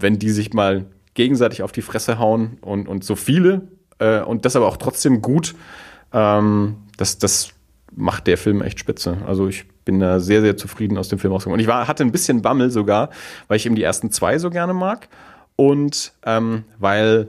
wenn 0.00 0.18
die 0.18 0.30
sich 0.30 0.54
mal 0.54 0.86
gegenseitig 1.12 1.62
auf 1.62 1.72
die 1.72 1.82
Fresse 1.82 2.18
hauen 2.18 2.56
und, 2.62 2.88
und 2.88 3.04
so 3.04 3.14
viele 3.14 3.68
äh, 3.98 4.20
und 4.22 4.46
das 4.46 4.56
aber 4.56 4.66
auch 4.66 4.78
trotzdem 4.78 5.20
gut, 5.20 5.54
ähm, 6.12 6.76
das, 6.96 7.18
das 7.18 7.50
macht 7.94 8.26
der 8.26 8.38
Film 8.38 8.62
echt 8.62 8.80
spitze. 8.80 9.18
Also 9.26 9.46
ich 9.46 9.66
bin 9.84 10.00
da 10.00 10.20
sehr, 10.20 10.40
sehr 10.40 10.56
zufrieden 10.56 10.96
aus 10.96 11.08
dem 11.08 11.18
Film 11.18 11.34
rausgekommen. 11.34 11.58
Und 11.58 11.60
ich 11.60 11.68
war, 11.68 11.86
hatte 11.86 12.02
ein 12.02 12.12
bisschen 12.12 12.40
Bammel 12.40 12.70
sogar, 12.70 13.10
weil 13.46 13.58
ich 13.58 13.66
eben 13.66 13.74
die 13.74 13.82
ersten 13.82 14.10
zwei 14.10 14.38
so 14.38 14.48
gerne 14.48 14.72
mag 14.72 15.08
und 15.56 16.14
ähm, 16.24 16.64
weil 16.78 17.28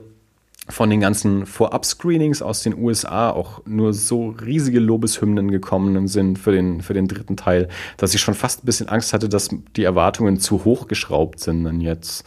von 0.68 0.90
den 0.90 1.00
ganzen 1.00 1.46
Vorab-Screenings 1.46 2.42
aus 2.42 2.62
den 2.62 2.76
USA 2.76 3.30
auch 3.30 3.62
nur 3.66 3.92
so 3.92 4.30
riesige 4.30 4.80
Lobeshymnen 4.80 5.50
gekommen 5.50 6.08
sind 6.08 6.38
für 6.38 6.52
den, 6.52 6.80
für 6.80 6.94
den 6.94 7.06
dritten 7.06 7.36
Teil, 7.36 7.68
dass 7.96 8.14
ich 8.14 8.20
schon 8.20 8.34
fast 8.34 8.62
ein 8.62 8.66
bisschen 8.66 8.88
Angst 8.88 9.12
hatte, 9.12 9.28
dass 9.28 9.50
die 9.76 9.84
Erwartungen 9.84 10.38
zu 10.38 10.64
hoch 10.64 10.88
geschraubt 10.88 11.40
sind 11.40 11.64
dann 11.64 11.80
jetzt. 11.80 12.24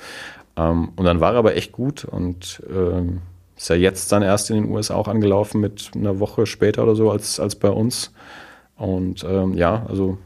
Ähm, 0.55 0.89
und 0.95 1.05
dann 1.05 1.19
war 1.19 1.33
er 1.33 1.39
aber 1.39 1.55
echt 1.55 1.71
gut 1.71 2.05
und 2.05 2.63
ähm, 2.69 3.19
ist 3.57 3.69
ja 3.69 3.75
jetzt 3.75 4.11
dann 4.13 4.23
erst 4.23 4.49
in 4.49 4.55
den 4.55 4.71
USA 4.71 4.95
auch 4.95 5.09
angelaufen 5.09 5.59
mit 5.59 5.91
einer 5.93 6.19
Woche 6.19 6.45
später 6.45 6.83
oder 6.83 6.95
so 6.95 7.11
als, 7.11 7.41
als 7.41 7.55
bei 7.55 7.69
uns. 7.69 8.13
Und 8.77 9.25
ähm, 9.25 9.53
ja, 9.53 9.85
also 9.89 10.17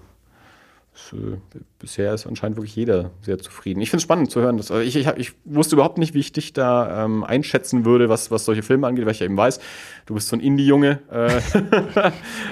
äh, 1.14 1.38
bisher 1.80 2.14
ist 2.14 2.26
anscheinend 2.26 2.58
wirklich 2.58 2.76
jeder 2.76 3.12
sehr 3.22 3.38
zufrieden. 3.38 3.82
Ich 3.82 3.90
finde 3.90 3.98
es 3.98 4.04
spannend 4.04 4.32
zu 4.32 4.42
hören. 4.42 4.58
Dass, 4.58 4.72
also 4.72 4.84
ich, 4.84 4.96
ich, 4.96 5.08
ich, 5.18 5.34
wusste 5.46 5.76
überhaupt 5.76 5.98
nicht, 5.98 6.14
wie 6.14 6.20
ich 6.20 6.32
dich 6.32 6.54
da 6.54 7.06
ähm, 7.06 7.24
einschätzen 7.24 7.86
würde, 7.86 8.10
was, 8.10 8.32
was 8.32 8.46
solche 8.46 8.64
Filme 8.64 8.88
angeht, 8.88 9.06
weil 9.06 9.12
ich 9.12 9.20
ja 9.20 9.26
eben 9.26 9.38
weiß, 9.38 9.60
du 10.06 10.14
bist 10.14 10.30
so 10.30 10.36
ein 10.36 10.40
Indie-Junge, 10.40 11.00
äh, 11.12 11.42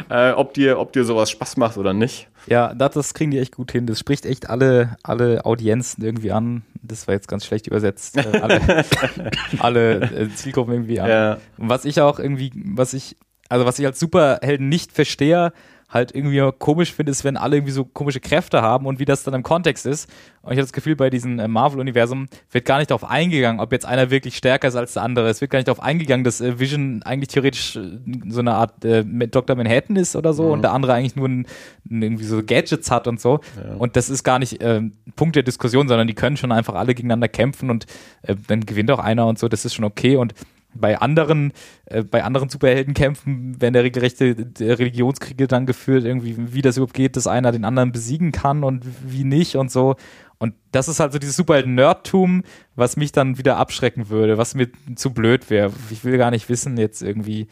äh, 0.30 0.34
ob, 0.34 0.54
dir, 0.54 0.80
ob 0.80 0.94
dir 0.94 1.06
sowas 1.06 1.30
Spaß 1.30 1.58
macht 1.58 1.78
oder 1.78 1.94
nicht. 1.94 2.28
Ja, 2.48 2.74
das, 2.74 2.94
das 2.94 3.14
kriegen 3.14 3.32
die 3.32 3.40
echt 3.40 3.56
gut 3.56 3.72
hin. 3.72 3.86
Das 3.86 4.00
spricht 4.00 4.26
echt 4.26 4.50
alle, 4.50 4.98
alle 5.04 5.46
Audienzen 5.46 6.04
irgendwie 6.04 6.32
an. 6.32 6.64
Das 6.82 7.08
war 7.08 7.14
jetzt 7.14 7.28
ganz 7.28 7.46
schlecht 7.46 7.68
übersetzt. 7.68 8.18
Äh, 8.18 8.40
alle 8.42 8.86
alle 9.60 10.02
äh, 10.02 10.30
Zielgruppen 10.30 10.74
irgendwie 10.74 11.00
an. 11.00 11.10
Ja. 11.10 11.38
Und 11.58 11.70
was 11.70 11.86
ich 11.86 12.02
auch 12.02 12.20
irgendwie, 12.20 12.52
was 12.56 12.94
ich, 12.94 13.18
also 13.50 13.66
was 13.66 13.80
ich 13.80 13.86
als 13.86 14.00
Superhelden 14.00 14.70
nicht 14.70 14.92
verstehe, 14.92 15.54
halt 15.92 16.16
irgendwie 16.16 16.42
komisch 16.58 16.94
finde, 16.94 17.12
ist, 17.12 17.24
wenn 17.24 17.38
alle 17.38 17.58
irgendwie 17.58 17.74
so 17.74 17.84
komische 17.84 18.22
Kräfte 18.22 18.62
haben 18.62 18.86
und 18.86 19.00
wie 19.00 19.06
das 19.06 19.24
dann 19.24 19.34
im 19.34 19.44
Kontext 19.44 19.86
ist. 19.86 20.10
Und 20.42 20.54
ich 20.54 20.58
habe 20.58 20.64
das 20.64 20.74
Gefühl, 20.74 20.96
bei 20.96 21.10
diesem 21.10 21.38
äh, 21.38 21.48
Marvel-Universum 21.48 22.28
wird 22.50 22.66
gar 22.66 22.80
nicht 22.80 22.90
darauf 22.90 23.04
eingegangen, 23.04 23.60
ob 23.60 23.72
jetzt 23.74 23.86
einer 23.86 24.10
wirklich 24.10 24.38
stärker 24.38 24.70
ist 24.70 24.76
als 24.76 24.94
der 24.94 25.04
andere. 25.04 25.30
Es 25.30 25.42
wird 25.42 25.52
gar 25.52 25.60
nicht 25.60 25.68
darauf 25.68 25.84
eingegangen, 25.84 26.24
dass 26.24 26.42
äh, 26.42 26.60
Vision 26.60 27.04
eigentlich 27.04 27.28
theoretisch 27.28 27.76
äh, 27.76 28.00
so 28.30 28.40
eine 28.40 28.54
Art 28.54 28.84
äh, 28.86 29.04
Dr. 29.04 29.56
Manhattan 29.56 29.98
ist 29.98 30.16
oder 30.16 30.34
so 30.34 30.46
mhm. 30.46 30.52
und 30.52 30.62
der 30.62 30.72
andere 30.72 30.94
eigentlich 30.94 31.16
nur 31.16 31.28
ein, 31.28 31.46
ein, 31.90 32.02
irgendwie 32.02 32.24
so 32.24 32.42
Gadgets 32.42 32.90
hat 32.90 33.08
und 33.08 33.20
so. 33.20 33.42
Ja. 33.58 33.76
Und 33.76 33.96
das 33.98 34.10
ist 34.10 34.24
gar 34.24 34.40
nicht 34.40 34.62
äh, 34.62 34.82
Punkt 35.18 35.36
der 35.36 35.44
Diskussion, 35.44 35.88
sondern 35.88 36.08
die 36.08 36.16
können 36.16 36.38
schon 36.38 36.52
einfach 36.52 36.76
alle 36.76 36.96
gegeneinander 36.96 37.28
kämpfen 37.28 37.70
und 37.70 37.86
äh, 38.24 38.36
dann 38.48 38.66
gewinnt 38.66 38.90
auch 38.92 39.00
einer 39.00 39.28
und 39.28 39.38
so. 39.38 39.50
Das 39.50 39.66
ist 39.66 39.74
schon 39.74 39.86
okay. 39.86 40.16
Und 40.16 40.34
bei 40.74 41.00
anderen, 41.00 41.52
äh, 41.86 42.04
bei 42.04 42.24
anderen 42.24 42.50
Superheldenkämpfen 42.50 43.62
werden 43.62 43.74
der 43.74 43.84
regelrechte 43.84 44.36
der 44.36 44.80
Religionskriege 44.80 45.48
dann 45.48 45.66
geführt, 45.66 46.06
irgendwie, 46.06 46.54
wie 46.54 46.62
das 46.62 46.78
überhaupt 46.78 46.94
geht, 46.94 47.16
dass 47.16 47.28
einer 47.28 47.52
den 47.52 47.66
anderen 47.66 47.92
besiegen 47.92 48.32
kann 48.32 48.64
und 48.64 48.86
wie 49.06 49.24
nicht 49.24 49.56
und 49.56 49.72
so. 49.72 49.96
Und 50.40 50.56
das 50.72 50.88
ist 50.88 51.00
halt 51.00 51.14
so 51.14 51.20
dieses 51.20 51.36
Superhelden-Nerdtum, 51.36 52.44
was 52.76 52.98
mich 52.98 53.12
dann 53.12 53.38
wieder 53.38 53.58
abschrecken 53.58 54.10
würde, 54.10 54.40
was 54.40 54.56
mir 54.56 54.70
zu 54.96 55.14
blöd 55.14 55.50
wäre. 55.52 55.72
Ich 55.92 56.04
will 56.04 56.18
gar 56.18 56.32
nicht 56.32 56.50
wissen 56.50 56.78
jetzt 56.78 57.04
irgendwie. 57.04 57.48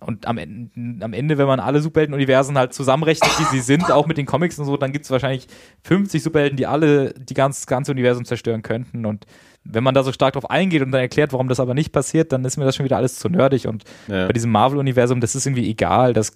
Und 0.00 0.26
am 0.26 0.36
Ende, 0.36 1.04
am 1.04 1.12
Ende, 1.12 1.38
wenn 1.38 1.46
man 1.46 1.60
alle 1.60 1.80
Superhelden-Universen 1.80 2.58
halt 2.58 2.74
zusammenrechnet, 2.74 3.30
wie 3.38 3.56
sie 3.56 3.60
sind, 3.60 3.90
auch 3.92 4.06
mit 4.06 4.18
den 4.18 4.26
Comics 4.26 4.58
und 4.58 4.66
so, 4.66 4.76
dann 4.76 4.92
gibt 4.92 5.04
es 5.04 5.10
wahrscheinlich 5.10 5.46
50 5.84 6.22
Superhelden, 6.22 6.56
die 6.56 6.66
alle 6.66 7.14
die 7.14 7.34
ganz, 7.34 7.66
ganze 7.66 7.92
Universum 7.92 8.24
zerstören 8.24 8.62
könnten. 8.62 9.06
Und 9.06 9.26
wenn 9.70 9.84
man 9.84 9.94
da 9.94 10.02
so 10.02 10.12
stark 10.12 10.34
drauf 10.34 10.50
eingeht 10.50 10.82
und 10.82 10.92
dann 10.92 11.00
erklärt, 11.00 11.32
warum 11.32 11.48
das 11.48 11.60
aber 11.60 11.74
nicht 11.74 11.92
passiert, 11.92 12.32
dann 12.32 12.44
ist 12.44 12.56
mir 12.56 12.64
das 12.64 12.76
schon 12.76 12.84
wieder 12.84 12.96
alles 12.96 13.18
zu 13.18 13.28
nerdig. 13.28 13.66
Und 13.66 13.84
ja. 14.08 14.26
bei 14.26 14.32
diesem 14.32 14.50
Marvel-Universum, 14.50 15.20
das 15.20 15.34
ist 15.34 15.46
irgendwie 15.46 15.68
egal. 15.68 16.12
Das, 16.12 16.32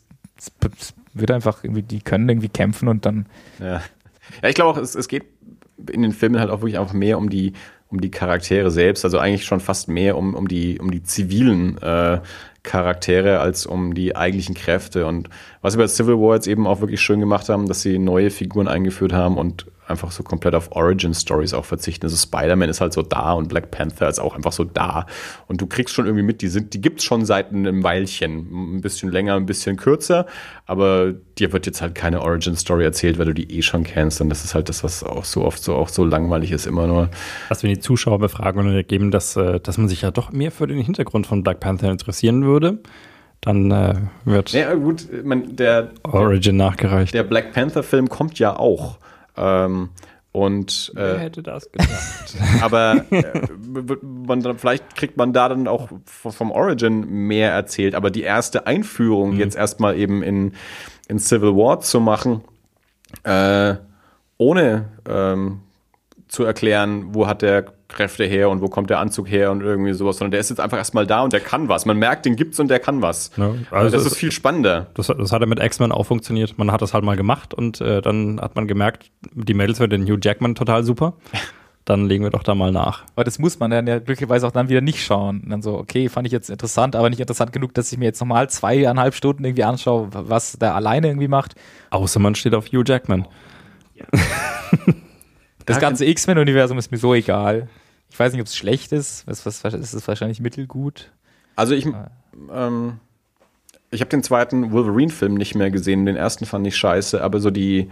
das, 0.60 0.94
wird 1.12 1.30
einfach 1.30 1.64
irgendwie, 1.64 1.82
die 1.82 2.00
können 2.00 2.28
irgendwie 2.28 2.48
kämpfen 2.48 2.88
und 2.88 3.04
dann. 3.04 3.26
Ja, 3.58 3.82
ja 4.42 4.48
ich 4.48 4.54
glaube 4.54 4.70
auch, 4.70 4.82
es, 4.82 4.94
es 4.94 5.08
geht 5.08 5.24
in 5.90 6.02
den 6.02 6.12
Filmen 6.12 6.38
halt 6.38 6.50
auch 6.50 6.60
wirklich 6.60 6.78
einfach 6.78 6.94
mehr 6.94 7.18
um 7.18 7.30
die, 7.30 7.54
um 7.88 8.00
die 8.00 8.10
Charaktere 8.10 8.70
selbst, 8.70 9.04
also 9.04 9.18
eigentlich 9.18 9.44
schon 9.44 9.60
fast 9.60 9.88
mehr 9.88 10.16
um, 10.16 10.34
um, 10.34 10.46
die, 10.46 10.78
um 10.78 10.90
die 10.90 11.02
zivilen 11.02 11.78
äh, 11.78 12.20
Charaktere 12.62 13.40
als 13.40 13.66
um 13.66 13.94
die 13.94 14.14
eigentlichen 14.14 14.54
Kräfte. 14.54 15.06
Und 15.06 15.30
was 15.62 15.72
sie 15.72 15.78
bei 15.78 15.88
Civil 15.88 16.18
War 16.18 16.34
jetzt 16.34 16.46
eben 16.46 16.66
auch 16.66 16.80
wirklich 16.80 17.00
schön 17.00 17.20
gemacht 17.20 17.48
haben, 17.48 17.66
dass 17.66 17.82
sie 17.82 17.98
neue 17.98 18.30
Figuren 18.30 18.68
eingeführt 18.68 19.12
haben 19.12 19.38
und 19.38 19.66
einfach 19.90 20.10
so 20.10 20.22
komplett 20.22 20.54
auf 20.54 20.72
Origin 20.72 21.12
Stories 21.14 21.52
auch 21.52 21.64
verzichten. 21.64 22.06
Also 22.06 22.16
Spider-Man 22.16 22.68
ist 22.68 22.80
halt 22.80 22.92
so 22.92 23.02
da 23.02 23.32
und 23.32 23.48
Black 23.48 23.70
Panther 23.70 24.08
ist 24.08 24.18
auch 24.18 24.34
einfach 24.34 24.52
so 24.52 24.64
da. 24.64 25.06
Und 25.46 25.60
du 25.60 25.66
kriegst 25.66 25.94
schon 25.94 26.06
irgendwie 26.06 26.24
mit, 26.24 26.40
die 26.42 26.48
sind, 26.48 26.72
die 26.74 26.80
gibt's 26.80 27.04
schon 27.04 27.24
seit 27.24 27.52
einem 27.52 27.82
Weilchen. 27.82 28.76
Ein 28.76 28.80
bisschen 28.80 29.10
länger, 29.10 29.34
ein 29.34 29.46
bisschen 29.46 29.76
kürzer. 29.76 30.26
Aber 30.66 31.12
dir 31.38 31.52
wird 31.52 31.66
jetzt 31.66 31.82
halt 31.82 31.94
keine 31.94 32.22
Origin 32.22 32.56
Story 32.56 32.84
erzählt, 32.84 33.18
weil 33.18 33.26
du 33.26 33.34
die 33.34 33.58
eh 33.58 33.62
schon 33.62 33.84
kennst. 33.84 34.20
Und 34.20 34.28
das 34.30 34.44
ist 34.44 34.54
halt 34.54 34.68
das, 34.68 34.82
was 34.84 35.04
auch 35.04 35.24
so 35.24 35.44
oft 35.44 35.62
so 35.62 35.74
auch 35.74 35.88
so 35.88 36.04
langweilig 36.04 36.52
ist, 36.52 36.66
immer 36.66 36.86
nur. 36.86 37.10
Was 37.48 37.62
wir 37.62 37.70
die 37.70 37.80
Zuschauer 37.80 38.18
befragen 38.18 38.66
und 38.66 38.72
ergeben, 38.72 39.10
dass, 39.10 39.36
äh, 39.36 39.60
dass 39.60 39.76
man 39.76 39.88
sich 39.88 40.02
ja 40.02 40.10
doch 40.10 40.32
mehr 40.32 40.50
für 40.50 40.66
den 40.66 40.78
Hintergrund 40.78 41.26
von 41.26 41.42
Black 41.42 41.60
Panther 41.60 41.90
interessieren 41.90 42.44
würde 42.44 42.78
dann 43.40 43.70
äh, 43.70 43.94
wird 44.24 44.52
ja, 44.52 44.74
gut, 44.74 45.06
man, 45.24 45.56
der, 45.56 45.90
Origin 46.02 46.56
nachgereicht. 46.56 47.14
Der 47.14 47.22
Black 47.22 47.52
Panther-Film 47.52 48.08
kommt 48.08 48.38
ja 48.38 48.56
auch. 48.56 48.98
Ähm, 49.40 49.88
und, 50.32 50.92
äh, 50.94 50.98
Wer 50.98 51.18
hätte 51.18 51.42
das 51.42 51.72
gedacht? 51.72 52.36
aber 52.62 53.04
äh, 53.10 53.48
man, 54.02 54.56
vielleicht 54.58 54.94
kriegt 54.94 55.16
man 55.16 55.32
da 55.32 55.48
dann 55.48 55.66
auch 55.66 55.88
vom 56.04 56.52
Origin 56.52 57.26
mehr 57.26 57.50
erzählt. 57.50 57.96
Aber 57.96 58.10
die 58.10 58.22
erste 58.22 58.66
Einführung 58.66 59.34
mhm. 59.34 59.40
jetzt 59.40 59.56
erstmal 59.56 59.96
eben 59.96 60.22
in, 60.22 60.52
in 61.08 61.18
Civil 61.18 61.56
War 61.56 61.80
zu 61.80 61.98
machen, 61.98 62.42
äh, 63.24 63.74
ohne 64.38 64.88
ähm, 65.08 65.62
zu 66.28 66.44
erklären, 66.44 67.12
wo 67.12 67.26
hat 67.26 67.42
der 67.42 67.72
Kräfte 67.90 68.24
her 68.24 68.50
und 68.50 68.60
wo 68.60 68.68
kommt 68.68 68.90
der 68.90 68.98
Anzug 68.98 69.30
her 69.30 69.50
und 69.50 69.62
irgendwie 69.62 69.92
sowas, 69.92 70.18
sondern 70.18 70.32
der 70.32 70.40
ist 70.40 70.50
jetzt 70.50 70.60
einfach 70.60 70.78
erstmal 70.78 71.06
da 71.06 71.22
und 71.22 71.32
der 71.32 71.40
kann 71.40 71.68
was. 71.68 71.86
Man 71.86 71.98
merkt, 71.98 72.24
den 72.24 72.36
gibt's 72.36 72.58
und 72.60 72.68
der 72.68 72.78
kann 72.78 73.02
was. 73.02 73.30
Ja, 73.36 73.54
also 73.70 73.96
das 73.96 74.06
ist 74.06 74.16
viel 74.16 74.32
spannender. 74.32 74.86
Das, 74.94 75.08
das 75.08 75.32
hat 75.32 75.40
ja 75.40 75.46
mit 75.46 75.60
X-Men 75.60 75.92
auch 75.92 76.04
funktioniert. 76.04 76.58
Man 76.58 76.72
hat 76.72 76.82
das 76.82 76.94
halt 76.94 77.04
mal 77.04 77.16
gemacht 77.16 77.54
und 77.54 77.80
äh, 77.80 78.00
dann 78.02 78.40
hat 78.40 78.56
man 78.56 78.66
gemerkt, 78.66 79.10
die 79.32 79.54
Mädels 79.54 79.78
für 79.78 79.88
den 79.88 80.04
Hugh 80.04 80.18
Jackman 80.22 80.54
total 80.54 80.84
super. 80.84 81.14
Dann 81.86 82.06
legen 82.06 82.22
wir 82.22 82.30
doch 82.30 82.42
da 82.42 82.54
mal 82.54 82.70
nach. 82.70 83.04
Aber 83.16 83.24
das 83.24 83.38
muss 83.38 83.58
man 83.58 83.70
dann 83.70 83.86
ja 83.86 83.98
glücklicherweise 83.98 84.46
auch 84.46 84.52
dann 84.52 84.68
wieder 84.68 84.82
nicht 84.82 85.02
schauen. 85.02 85.40
Und 85.40 85.50
dann 85.50 85.62
so, 85.62 85.76
okay, 85.76 86.10
fand 86.10 86.26
ich 86.26 86.32
jetzt 86.32 86.50
interessant, 86.50 86.94
aber 86.94 87.08
nicht 87.08 87.18
interessant 87.18 87.52
genug, 87.52 87.72
dass 87.74 87.90
ich 87.90 87.98
mir 87.98 88.04
jetzt 88.04 88.20
nochmal 88.20 88.50
zweieinhalb 88.50 89.14
Stunden 89.14 89.44
irgendwie 89.44 89.64
anschaue, 89.64 90.08
was 90.12 90.52
der 90.52 90.74
alleine 90.74 91.08
irgendwie 91.08 91.26
macht. 91.26 91.54
Außer 91.88 92.20
man 92.20 92.34
steht 92.34 92.54
auf 92.54 92.66
Hugh 92.66 92.84
Jackman. 92.86 93.26
Ja. 93.94 94.04
Das 95.70 95.78
ganze 95.78 96.04
X-Men-Universum 96.04 96.78
ist 96.78 96.90
mir 96.90 96.98
so 96.98 97.14
egal. 97.14 97.68
Ich 98.20 98.26
weiß 98.26 98.32
nicht, 98.34 98.42
ob 98.42 98.48
es 98.48 98.56
schlecht 98.56 98.92
ist. 98.92 99.26
Was, 99.26 99.46
was, 99.46 99.64
ist 99.72 99.94
es 99.94 100.06
wahrscheinlich 100.06 100.40
mittelgut? 100.40 101.10
Also 101.56 101.72
ich, 101.72 101.86
ähm, 102.52 103.00
ich 103.90 104.02
habe 104.02 104.10
den 104.10 104.22
zweiten 104.22 104.72
Wolverine-Film 104.72 105.32
nicht 105.32 105.54
mehr 105.54 105.70
gesehen. 105.70 106.04
Den 106.04 106.16
ersten 106.16 106.44
fand 106.44 106.66
ich 106.66 106.76
scheiße, 106.76 107.24
aber 107.24 107.40
so 107.40 107.50
die, 107.50 107.88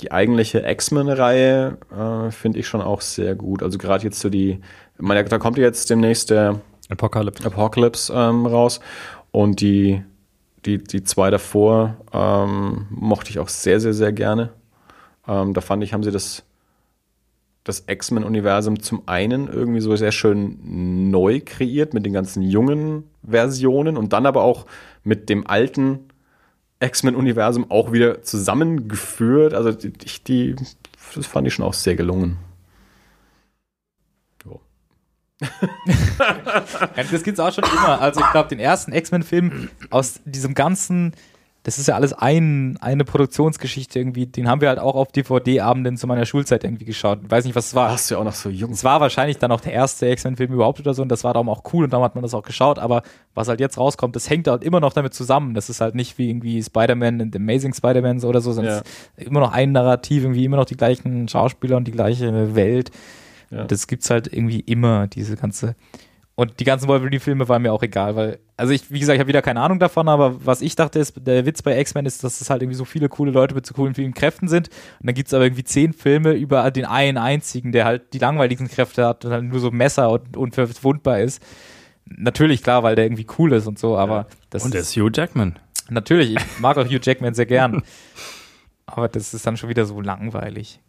die 0.00 0.10
eigentliche 0.10 0.68
X-Men-Reihe 0.68 1.78
äh, 1.96 2.32
finde 2.32 2.58
ich 2.58 2.66
schon 2.66 2.80
auch 2.82 3.02
sehr 3.02 3.36
gut. 3.36 3.62
Also 3.62 3.78
gerade 3.78 4.02
jetzt 4.02 4.18
so 4.18 4.30
die, 4.30 4.58
meine, 4.98 5.22
da 5.22 5.38
kommt 5.38 5.58
jetzt 5.58 5.90
demnächst 5.90 6.30
der 6.30 6.60
Apocalypse, 6.88 7.46
Apocalypse 7.46 8.12
ähm, 8.12 8.46
raus 8.46 8.80
und 9.30 9.60
die, 9.60 10.02
die, 10.66 10.82
die 10.82 11.04
zwei 11.04 11.30
davor 11.30 11.98
ähm, 12.12 12.88
mochte 12.90 13.30
ich 13.30 13.38
auch 13.38 13.48
sehr, 13.48 13.78
sehr, 13.78 13.94
sehr 13.94 14.12
gerne. 14.12 14.50
Ähm, 15.28 15.54
da 15.54 15.60
fand 15.60 15.84
ich, 15.84 15.92
haben 15.92 16.02
sie 16.02 16.10
das 16.10 16.42
das 17.64 17.84
X-Men-Universum 17.86 18.80
zum 18.80 19.06
einen 19.06 19.48
irgendwie 19.48 19.80
so 19.80 19.94
sehr 19.94 20.12
schön 20.12 21.10
neu 21.10 21.40
kreiert 21.44 21.94
mit 21.94 22.04
den 22.04 22.12
ganzen 22.12 22.42
jungen 22.42 23.04
Versionen 23.28 23.96
und 23.96 24.12
dann 24.12 24.26
aber 24.26 24.42
auch 24.42 24.66
mit 25.04 25.28
dem 25.28 25.46
alten 25.46 26.08
X-Men-Universum 26.80 27.70
auch 27.70 27.92
wieder 27.92 28.22
zusammengeführt. 28.22 29.54
Also 29.54 29.72
die, 29.72 29.92
die, 29.92 30.56
das 31.14 31.26
fand 31.26 31.46
ich 31.46 31.54
schon 31.54 31.64
auch 31.64 31.74
sehr 31.74 31.94
gelungen. 31.94 32.38
das 36.96 37.22
gibt 37.22 37.38
es 37.38 37.40
auch 37.40 37.52
schon 37.52 37.64
immer. 37.64 38.00
Also 38.00 38.20
ich 38.20 38.30
glaube, 38.30 38.48
den 38.48 38.60
ersten 38.60 38.92
X-Men-Film 38.92 39.70
aus 39.90 40.20
diesem 40.24 40.54
ganzen 40.54 41.14
das 41.64 41.78
ist 41.78 41.86
ja 41.86 41.94
alles 41.94 42.12
ein, 42.12 42.76
eine 42.80 43.04
Produktionsgeschichte 43.04 43.98
irgendwie. 43.98 44.26
Den 44.26 44.48
haben 44.48 44.60
wir 44.60 44.68
halt 44.68 44.80
auch 44.80 44.96
auf 44.96 45.12
DVD-Abenden 45.12 45.96
zu 45.96 46.08
meiner 46.08 46.26
Schulzeit 46.26 46.64
irgendwie 46.64 46.84
geschaut. 46.84 47.20
Ich 47.24 47.30
weiß 47.30 47.44
nicht, 47.44 47.54
was 47.54 47.66
es 47.66 47.74
war. 47.74 47.90
Warst 47.90 48.10
du 48.10 48.14
ja 48.14 48.20
auch 48.20 48.24
noch 48.24 48.34
so 48.34 48.48
jung. 48.48 48.72
Es 48.72 48.82
war 48.82 49.00
wahrscheinlich 49.00 49.38
dann 49.38 49.52
auch 49.52 49.60
der 49.60 49.72
erste 49.72 50.08
X-Men-Film 50.08 50.52
überhaupt 50.52 50.80
oder 50.80 50.92
so 50.92 51.02
und 51.02 51.08
das 51.08 51.22
war 51.22 51.34
darum 51.34 51.48
auch 51.48 51.62
cool 51.72 51.84
und 51.84 51.92
darum 51.92 52.04
hat 52.04 52.16
man 52.16 52.22
das 52.22 52.34
auch 52.34 52.42
geschaut. 52.42 52.80
Aber 52.80 53.02
was 53.34 53.46
halt 53.46 53.60
jetzt 53.60 53.78
rauskommt, 53.78 54.16
das 54.16 54.28
hängt 54.28 54.48
halt 54.48 54.64
immer 54.64 54.80
noch 54.80 54.92
damit 54.92 55.14
zusammen. 55.14 55.54
Das 55.54 55.70
ist 55.70 55.80
halt 55.80 55.94
nicht 55.94 56.18
wie 56.18 56.28
irgendwie 56.28 56.60
Spider-Man 56.60 57.20
und 57.20 57.36
Amazing 57.36 57.74
Spider-Man 57.74 58.24
oder 58.24 58.40
so, 58.40 58.52
sondern 58.52 58.82
ja. 59.16 59.24
immer 59.24 59.40
noch 59.40 59.52
ein 59.52 59.70
Narrativ, 59.70 60.24
irgendwie 60.24 60.44
immer 60.44 60.56
noch 60.56 60.64
die 60.64 60.76
gleichen 60.76 61.28
Schauspieler 61.28 61.76
und 61.76 61.86
die 61.86 61.92
gleiche 61.92 62.56
Welt. 62.56 62.90
Ja. 63.50 63.64
Das 63.64 63.86
gibt's 63.86 64.10
halt 64.10 64.32
irgendwie 64.32 64.60
immer, 64.60 65.06
diese 65.06 65.36
ganze 65.36 65.76
und 66.42 66.58
die 66.58 66.64
ganzen 66.64 66.88
Wolverine-Filme 66.88 67.48
waren 67.48 67.62
mir 67.62 67.72
auch 67.72 67.84
egal, 67.84 68.16
weil, 68.16 68.40
also 68.56 68.72
ich, 68.72 68.90
wie 68.90 68.98
gesagt, 68.98 69.14
ich 69.14 69.20
habe 69.20 69.28
wieder 69.28 69.42
keine 69.42 69.60
Ahnung 69.60 69.78
davon, 69.78 70.08
aber 70.08 70.44
was 70.44 70.60
ich 70.60 70.74
dachte, 70.74 70.98
ist, 70.98 71.14
der 71.24 71.46
Witz 71.46 71.62
bei 71.62 71.78
X-Men 71.78 72.04
ist, 72.04 72.24
dass 72.24 72.40
es 72.40 72.50
halt 72.50 72.62
irgendwie 72.62 72.76
so 72.76 72.84
viele 72.84 73.08
coole 73.08 73.30
Leute 73.30 73.54
mit 73.54 73.64
so 73.64 73.74
coolen 73.74 73.94
vielen 73.94 74.12
Kräften 74.12 74.48
sind. 74.48 74.68
Und 74.98 75.06
dann 75.06 75.14
gibt 75.14 75.28
es 75.28 75.34
aber 75.34 75.44
irgendwie 75.44 75.62
zehn 75.62 75.92
Filme 75.92 76.32
über 76.32 76.68
den 76.72 76.84
einen 76.84 77.16
einzigen, 77.16 77.70
der 77.70 77.84
halt 77.84 78.12
die 78.12 78.18
langweiligsten 78.18 78.68
Kräfte 78.68 79.06
hat 79.06 79.24
und 79.24 79.30
halt 79.30 79.44
nur 79.44 79.60
so 79.60 79.70
Messer 79.70 80.10
und 80.10 80.36
unverwundbar 80.36 81.20
ist. 81.20 81.40
Natürlich, 82.06 82.64
klar, 82.64 82.82
weil 82.82 82.96
der 82.96 83.04
irgendwie 83.04 83.26
cool 83.38 83.52
ist 83.52 83.68
und 83.68 83.78
so, 83.78 83.96
aber 83.96 84.16
ja. 84.16 84.26
das. 84.50 84.64
Und 84.64 84.74
der 84.74 84.80
ist 84.80 84.96
Hugh 84.96 85.10
Jackman. 85.14 85.60
Natürlich, 85.90 86.34
ich 86.34 86.58
mag 86.58 86.76
auch 86.76 86.86
Hugh 86.86 87.00
Jackman 87.00 87.34
sehr 87.34 87.46
gern. 87.46 87.84
aber 88.86 89.08
das 89.08 89.32
ist 89.32 89.46
dann 89.46 89.56
schon 89.56 89.68
wieder 89.68 89.84
so 89.84 90.00
langweilig. 90.00 90.80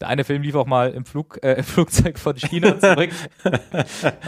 Der 0.00 0.08
eine 0.08 0.22
Film 0.22 0.42
lief 0.42 0.54
auch 0.54 0.66
mal 0.66 0.90
im, 0.90 1.04
Flug, 1.04 1.40
äh, 1.42 1.54
im 1.54 1.64
Flugzeug 1.64 2.18
von 2.18 2.36
China 2.36 2.78
zurück. 2.80 3.10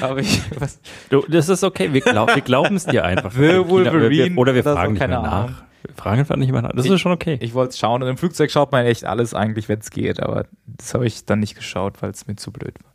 Aber 0.01 0.19
ich, 0.19 0.43
was? 0.59 0.81
Du, 1.11 1.25
das 1.29 1.49
ist 1.49 1.63
okay, 1.63 1.93
wir, 1.93 2.01
glaub, 2.01 2.35
wir 2.35 2.43
glauben 2.43 2.75
es 2.75 2.87
dir 2.87 3.05
einfach. 3.05 3.33
The 3.33 3.69
Wolverine 3.69 4.35
oder 4.37 4.55
wir 4.55 4.65
fragen 4.65 4.95
nicht 4.95 5.07
mehr 5.07 5.23
nach. 5.23 5.63
Wir 5.87 5.95
fragen 5.95 6.19
einfach 6.21 6.37
nicht 6.37 6.51
mehr 6.51 6.63
nach. 6.63 6.73
Das 6.73 6.87
ich, 6.87 6.93
ist 6.93 7.01
schon 7.01 7.13
okay. 7.13 7.39
Ich 7.41 7.55
wollte 7.55 7.71
es 7.71 7.79
schauen 7.79 8.03
und 8.03 8.09
im 8.09 8.17
Flugzeug 8.17 8.51
schaut 8.51 8.73
man 8.73 8.85
echt 8.85 9.05
alles 9.05 9.33
eigentlich, 9.33 9.69
wenn 9.69 9.79
es 9.79 9.91
geht, 9.91 10.21
aber 10.21 10.47
das 10.67 10.93
habe 10.93 11.07
ich 11.07 11.25
dann 11.25 11.39
nicht 11.39 11.55
geschaut, 11.55 12.03
weil 12.03 12.11
es 12.11 12.27
mir 12.27 12.35
zu 12.37 12.51
blöd 12.53 12.75
war. 12.83 12.91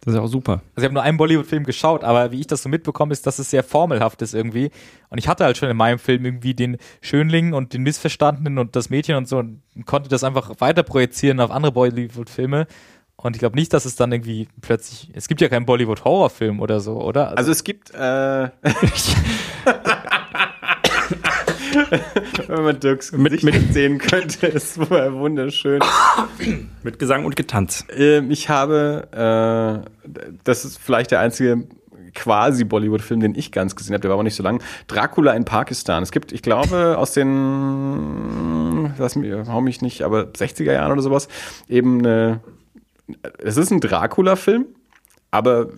Das 0.00 0.14
ist 0.14 0.18
ja 0.18 0.24
auch 0.24 0.28
super. 0.28 0.62
Also 0.74 0.78
ich 0.78 0.84
habe 0.84 0.94
nur 0.94 1.02
einen 1.02 1.18
Bollywood-Film 1.18 1.64
geschaut, 1.64 2.04
aber 2.04 2.32
wie 2.32 2.40
ich 2.40 2.46
das 2.46 2.62
so 2.62 2.70
mitbekomme, 2.70 3.12
ist, 3.12 3.26
dass 3.26 3.38
es 3.38 3.50
sehr 3.50 3.62
formelhaft 3.62 4.22
ist 4.22 4.34
irgendwie. 4.34 4.70
Und 5.10 5.18
ich 5.18 5.28
hatte 5.28 5.44
halt 5.44 5.58
schon 5.58 5.68
in 5.68 5.76
meinem 5.76 5.98
Film 5.98 6.24
irgendwie 6.24 6.54
den 6.54 6.78
Schönling 7.02 7.52
und 7.52 7.74
den 7.74 7.82
Missverstandenen 7.82 8.58
und 8.58 8.76
das 8.76 8.88
Mädchen 8.88 9.16
und 9.16 9.28
so 9.28 9.38
und 9.38 9.60
konnte 9.84 10.08
das 10.08 10.24
einfach 10.24 10.52
weiter 10.58 10.84
projizieren 10.84 11.38
auf 11.38 11.50
andere 11.50 11.72
Bollywood-Filme. 11.72 12.66
Und 13.22 13.36
ich 13.36 13.40
glaube 13.40 13.56
nicht, 13.56 13.72
dass 13.74 13.84
es 13.84 13.96
dann 13.96 14.12
irgendwie 14.12 14.48
plötzlich, 14.62 15.10
es 15.12 15.28
gibt 15.28 15.42
ja 15.42 15.48
keinen 15.48 15.66
Bollywood-Horrorfilm 15.66 16.60
oder 16.60 16.80
so, 16.80 17.00
oder? 17.02 17.36
Also 17.36 17.52
es 17.52 17.64
gibt, 17.64 17.90
äh, 17.90 17.98
wenn 22.48 22.62
man 22.64 22.80
Dirks 22.80 23.12
Mit- 23.12 23.40
Gesicht 23.42 23.74
sehen 23.74 23.98
könnte, 23.98 24.46
ist 24.48 24.78
wohl 24.90 25.12
wunderschön. 25.12 25.80
Mit 26.82 26.98
Gesang 26.98 27.26
und 27.26 27.36
Getanz. 27.36 27.84
Ähm, 27.94 28.30
ich 28.30 28.48
habe, 28.48 29.84
äh, 30.06 30.08
das 30.44 30.64
ist 30.64 30.78
vielleicht 30.78 31.10
der 31.10 31.20
einzige 31.20 31.64
quasi 32.14 32.64
Bollywood-Film, 32.64 33.20
den 33.20 33.34
ich 33.34 33.52
ganz 33.52 33.76
gesehen 33.76 33.92
habe, 33.92 34.00
der 34.00 34.08
war 34.08 34.14
aber 34.16 34.24
nicht 34.24 34.34
so 34.34 34.42
lang. 34.42 34.62
Dracula 34.88 35.32
in 35.34 35.44
Pakistan. 35.44 36.02
Es 36.02 36.10
gibt, 36.10 36.32
ich 36.32 36.42
glaube, 36.42 36.96
aus 36.98 37.12
den, 37.12 38.92
lass 38.98 39.14
mich, 39.14 39.32
hau 39.46 39.60
mich 39.60 39.80
nicht, 39.82 40.02
aber 40.02 40.22
60er 40.24 40.72
Jahren 40.72 40.90
oder 40.90 41.02
sowas, 41.02 41.28
eben 41.68 41.98
eine, 42.00 42.40
es 43.38 43.56
ist 43.56 43.70
ein 43.70 43.80
Dracula-Film, 43.80 44.66
aber 45.30 45.68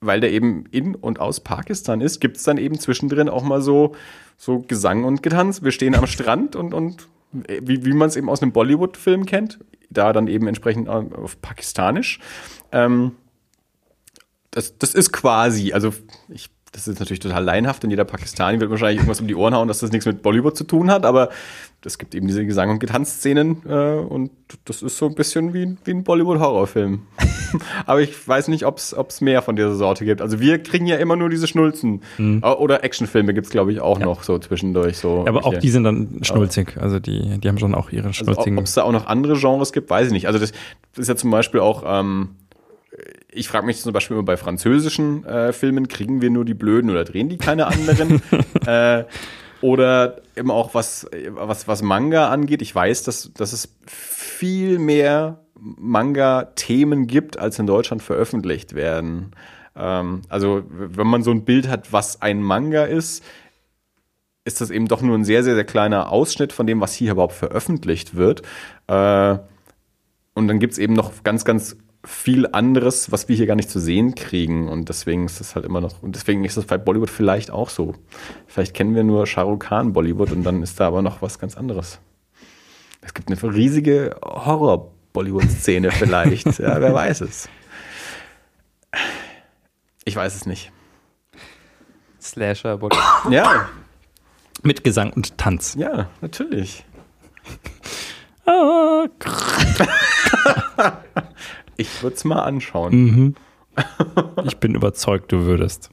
weil 0.00 0.20
der 0.20 0.32
eben 0.32 0.66
in 0.70 0.94
und 0.94 1.18
aus 1.18 1.40
Pakistan 1.40 2.00
ist, 2.00 2.20
gibt 2.20 2.36
es 2.36 2.42
dann 2.42 2.58
eben 2.58 2.78
zwischendrin 2.78 3.28
auch 3.28 3.42
mal 3.42 3.62
so, 3.62 3.94
so 4.36 4.58
Gesang 4.60 5.04
und 5.04 5.22
Getanz. 5.22 5.62
Wir 5.62 5.72
stehen 5.72 5.94
am 5.94 6.06
Strand 6.06 6.56
und, 6.56 6.74
und 6.74 7.08
äh, 7.46 7.60
wie, 7.62 7.84
wie 7.84 7.92
man 7.92 8.08
es 8.08 8.16
eben 8.16 8.28
aus 8.28 8.42
einem 8.42 8.52
Bollywood-Film 8.52 9.26
kennt, 9.26 9.58
da 9.90 10.12
dann 10.12 10.28
eben 10.28 10.46
entsprechend 10.46 10.88
auf 10.88 11.40
Pakistanisch. 11.40 12.20
Ähm, 12.72 13.12
das, 14.50 14.78
das 14.78 14.94
ist 14.94 15.12
quasi, 15.12 15.72
also 15.72 15.92
ich, 16.28 16.50
das 16.74 16.88
ist 16.88 16.98
natürlich 16.98 17.20
total 17.20 17.44
laienhaft, 17.44 17.84
denn 17.84 17.90
jeder 17.90 18.04
Pakistani 18.04 18.58
wird 18.58 18.68
wahrscheinlich 18.68 18.96
irgendwas 18.98 19.20
um 19.20 19.28
die 19.28 19.36
Ohren 19.36 19.54
hauen, 19.54 19.68
dass 19.68 19.78
das 19.78 19.92
nichts 19.92 20.06
mit 20.06 20.22
Bollywood 20.22 20.56
zu 20.56 20.64
tun 20.64 20.90
hat, 20.90 21.06
aber 21.06 21.28
es 21.84 21.98
gibt 21.98 22.14
eben 22.14 22.26
diese 22.26 22.44
Gesang- 22.44 22.70
und 22.70 22.80
Getanzszenen 22.80 23.58
äh, 23.68 23.94
und 23.96 24.30
das 24.64 24.82
ist 24.82 24.96
so 24.96 25.06
ein 25.06 25.14
bisschen 25.14 25.54
wie, 25.54 25.76
wie 25.84 25.90
ein 25.92 26.02
Bollywood-Horrorfilm. 26.02 27.02
aber 27.86 28.00
ich 28.00 28.26
weiß 28.26 28.48
nicht, 28.48 28.64
ob 28.66 28.78
es 28.78 29.20
mehr 29.20 29.42
von 29.42 29.54
dieser 29.54 29.74
Sorte 29.74 30.04
gibt. 30.04 30.20
Also 30.20 30.40
wir 30.40 30.62
kriegen 30.62 30.86
ja 30.86 30.96
immer 30.96 31.14
nur 31.14 31.28
diese 31.28 31.46
Schnulzen. 31.46 32.02
Äh, 32.18 32.40
Oder 32.40 32.82
Actionfilme 32.84 33.34
gibt 33.34 33.46
es, 33.46 33.52
glaube 33.52 33.72
ich, 33.72 33.80
auch 33.80 33.98
noch 33.98 34.22
so 34.22 34.38
zwischendurch. 34.38 34.98
So 34.98 35.24
Ja, 35.24 35.28
aber 35.28 35.44
auch 35.44 35.58
die 35.58 35.70
sind 35.70 35.84
dann 35.84 36.20
schnulzig. 36.22 36.76
Also 36.80 36.98
die, 36.98 37.38
die 37.38 37.48
haben 37.48 37.58
schon 37.58 37.74
auch 37.74 37.90
ihre 37.90 38.08
Also, 38.08 38.24
schnulzigen. 38.24 38.58
ob 38.58 38.64
es 38.64 38.74
da 38.74 38.82
auch 38.82 38.92
noch 38.92 39.06
andere 39.06 39.36
Genres 39.38 39.72
gibt, 39.72 39.90
weiß 39.90 40.08
ich 40.08 40.12
nicht. 40.12 40.26
Also 40.26 40.38
das, 40.38 40.52
das 40.92 41.02
ist 41.02 41.08
ja 41.08 41.16
zum 41.16 41.30
Beispiel 41.30 41.60
auch, 41.60 41.84
ähm, 41.86 42.30
ich 43.34 43.48
frage 43.48 43.66
mich 43.66 43.80
zum 43.80 43.92
Beispiel 43.92 44.16
immer 44.16 44.24
bei 44.24 44.36
französischen 44.36 45.24
äh, 45.24 45.52
Filmen, 45.52 45.88
kriegen 45.88 46.22
wir 46.22 46.30
nur 46.30 46.44
die 46.44 46.54
Blöden 46.54 46.90
oder 46.90 47.04
drehen 47.04 47.28
die 47.28 47.38
keine 47.38 47.66
anderen? 47.66 48.22
äh, 48.66 49.04
oder 49.60 50.20
eben 50.36 50.50
auch 50.50 50.74
was, 50.74 51.08
was, 51.30 51.66
was 51.66 51.82
Manga 51.82 52.28
angeht. 52.28 52.60
Ich 52.62 52.74
weiß, 52.74 53.02
dass, 53.02 53.32
dass 53.32 53.52
es 53.52 53.74
viel 53.86 54.78
mehr 54.78 55.40
Manga-Themen 55.58 57.06
gibt, 57.06 57.38
als 57.38 57.58
in 57.58 57.66
Deutschland 57.66 58.02
veröffentlicht 58.02 58.74
werden. 58.74 59.32
Ähm, 59.76 60.22
also 60.28 60.62
wenn 60.68 61.06
man 61.06 61.22
so 61.22 61.30
ein 61.30 61.44
Bild 61.44 61.68
hat, 61.68 61.92
was 61.92 62.20
ein 62.20 62.42
Manga 62.42 62.84
ist, 62.84 63.24
ist 64.44 64.60
das 64.60 64.70
eben 64.70 64.88
doch 64.88 65.00
nur 65.00 65.16
ein 65.16 65.24
sehr, 65.24 65.42
sehr, 65.42 65.54
sehr 65.54 65.64
kleiner 65.64 66.12
Ausschnitt 66.12 66.52
von 66.52 66.66
dem, 66.66 66.80
was 66.80 66.92
hier 66.92 67.12
überhaupt 67.12 67.32
veröffentlicht 67.32 68.14
wird. 68.14 68.42
Äh, 68.86 69.38
und 70.34 70.48
dann 70.48 70.58
gibt 70.58 70.74
es 70.74 70.78
eben 70.78 70.92
noch 70.92 71.22
ganz, 71.22 71.44
ganz 71.44 71.76
viel 72.04 72.46
anderes, 72.52 73.10
was 73.10 73.28
wir 73.28 73.36
hier 73.36 73.46
gar 73.46 73.54
nicht 73.56 73.70
zu 73.70 73.80
sehen 73.80 74.14
kriegen. 74.14 74.68
Und 74.68 74.88
deswegen 74.88 75.24
ist 75.26 75.40
das 75.40 75.54
halt 75.54 75.64
immer 75.64 75.80
noch, 75.80 76.02
und 76.02 76.14
deswegen 76.14 76.44
ist 76.44 76.56
das 76.56 76.66
bei 76.66 76.76
Bollywood 76.78 77.10
vielleicht 77.10 77.50
auch 77.50 77.70
so. 77.70 77.94
Vielleicht 78.46 78.74
kennen 78.74 78.94
wir 78.94 79.04
nur 79.04 79.26
Shah 79.26 79.42
Rukh 79.42 79.58
Khan 79.68 79.92
Bollywood 79.92 80.30
und 80.32 80.42
dann 80.44 80.62
ist 80.62 80.78
da 80.80 80.86
aber 80.88 81.02
noch 81.02 81.22
was 81.22 81.38
ganz 81.38 81.56
anderes. 81.56 81.98
Es 83.00 83.14
gibt 83.14 83.28
eine 83.30 83.54
riesige 83.54 84.16
Horror-Bollywood-Szene 84.24 85.90
vielleicht. 85.90 86.58
ja, 86.58 86.80
wer 86.80 86.94
weiß 86.94 87.22
es. 87.22 87.48
Ich 90.04 90.16
weiß 90.16 90.34
es 90.34 90.46
nicht. 90.46 90.72
Slasher, 92.20 92.78
Bollywood. 92.78 93.02
Ja, 93.30 93.68
Mit 94.62 94.84
Gesang 94.84 95.12
und 95.12 95.36
Tanz. 95.38 95.74
ja, 95.78 96.08
natürlich. 96.20 96.84
Ah, 98.46 99.06
Ich 101.76 102.02
würde 102.02 102.16
es 102.16 102.24
mal 102.24 102.40
anschauen. 102.42 102.92
mhm. 102.94 103.34
Ich 104.44 104.56
bin 104.58 104.74
überzeugt, 104.74 105.32
du 105.32 105.40
würdest. 105.46 105.90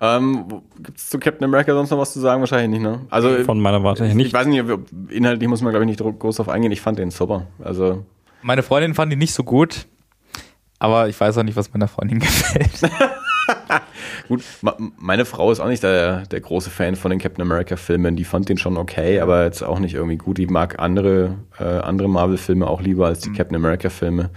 Ähm, 0.00 0.62
Gibt 0.80 0.98
es 0.98 1.08
zu 1.10 1.18
Captain 1.18 1.44
America 1.44 1.72
sonst 1.72 1.90
noch 1.90 1.98
was 1.98 2.12
zu 2.12 2.20
sagen? 2.20 2.40
Wahrscheinlich 2.40 2.70
nicht, 2.80 2.82
ne? 2.88 3.00
Also 3.10 3.42
Von 3.44 3.60
meiner 3.60 3.82
Warte 3.82 4.04
her 4.04 4.10
Ich 4.10 4.16
nicht. 4.16 4.32
weiß 4.32 4.46
nicht, 4.46 4.62
ob- 4.62 4.86
inhaltlich 5.10 5.48
muss 5.48 5.60
man, 5.60 5.70
glaube 5.72 5.84
ich, 5.84 5.88
nicht 6.00 6.18
groß 6.20 6.36
drauf 6.36 6.48
eingehen. 6.48 6.70
Ich 6.72 6.80
fand 6.80 6.98
den 6.98 7.10
super. 7.10 7.46
Also, 7.62 8.04
Meine 8.42 8.62
Freundin 8.62 8.94
fand 8.94 9.10
die 9.12 9.16
nicht 9.16 9.34
so 9.34 9.42
gut, 9.42 9.86
aber 10.78 11.08
ich 11.08 11.18
weiß 11.20 11.38
auch 11.38 11.42
nicht, 11.42 11.56
was 11.56 11.72
meiner 11.72 11.88
Freundin 11.88 12.18
gefällt. 12.20 12.70
gut, 14.28 14.42
meine 14.98 15.24
Frau 15.24 15.50
ist 15.52 15.60
auch 15.60 15.68
nicht 15.68 15.82
der, 15.82 16.26
der 16.26 16.40
große 16.40 16.70
Fan 16.70 16.96
von 16.96 17.10
den 17.10 17.20
Captain 17.20 17.42
America-Filmen. 17.42 18.16
Die 18.16 18.24
fand 18.24 18.48
den 18.48 18.58
schon 18.58 18.76
okay, 18.76 19.20
aber 19.20 19.44
jetzt 19.44 19.62
auch 19.62 19.78
nicht 19.78 19.94
irgendwie 19.94 20.16
gut. 20.16 20.38
Die 20.38 20.46
mag 20.46 20.78
andere, 20.78 21.36
äh, 21.58 21.64
andere 21.64 22.08
Marvel-Filme 22.08 22.66
auch 22.66 22.80
lieber 22.80 23.06
als 23.06 23.20
die 23.20 23.32
Captain 23.32 23.56
America-Filme. 23.56 24.30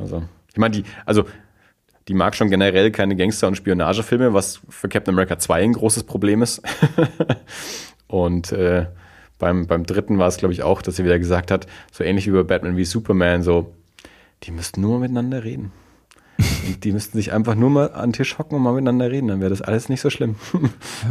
Also, 0.00 0.22
ich 0.50 0.58
meine, 0.58 0.76
die, 0.76 0.84
also, 1.06 1.24
die 2.08 2.14
mag 2.14 2.34
schon 2.34 2.50
generell 2.50 2.90
keine 2.90 3.16
Gangster- 3.16 3.48
und 3.48 3.56
Spionagefilme, 3.56 4.32
was 4.32 4.60
für 4.68 4.88
Captain 4.88 5.14
America 5.14 5.38
2 5.38 5.62
ein 5.62 5.72
großes 5.74 6.04
Problem 6.04 6.42
ist. 6.42 6.62
und 8.06 8.52
äh, 8.52 8.86
beim, 9.38 9.66
beim 9.66 9.84
dritten 9.84 10.18
war 10.18 10.28
es, 10.28 10.38
glaube 10.38 10.52
ich, 10.52 10.62
auch, 10.62 10.82
dass 10.82 10.96
sie 10.96 11.04
wieder 11.04 11.18
gesagt 11.18 11.50
hat, 11.50 11.66
so 11.92 12.04
ähnlich 12.04 12.26
wie 12.26 12.32
bei 12.32 12.42
Batman 12.42 12.76
wie 12.76 12.84
Superman, 12.84 13.42
so, 13.42 13.74
die 14.42 14.50
müssten 14.50 14.80
nur 14.80 14.98
miteinander 14.98 15.44
reden. 15.44 15.72
Und 16.66 16.84
die 16.84 16.92
müssten 16.92 17.18
sich 17.18 17.32
einfach 17.32 17.54
nur 17.54 17.70
mal 17.70 17.92
an 17.92 18.10
den 18.10 18.12
Tisch 18.12 18.38
hocken 18.38 18.56
und 18.56 18.62
mal 18.62 18.72
miteinander 18.72 19.10
reden, 19.10 19.28
dann 19.28 19.40
wäre 19.40 19.50
das 19.50 19.62
alles 19.62 19.88
nicht 19.88 20.00
so 20.00 20.10
schlimm. 20.10 20.36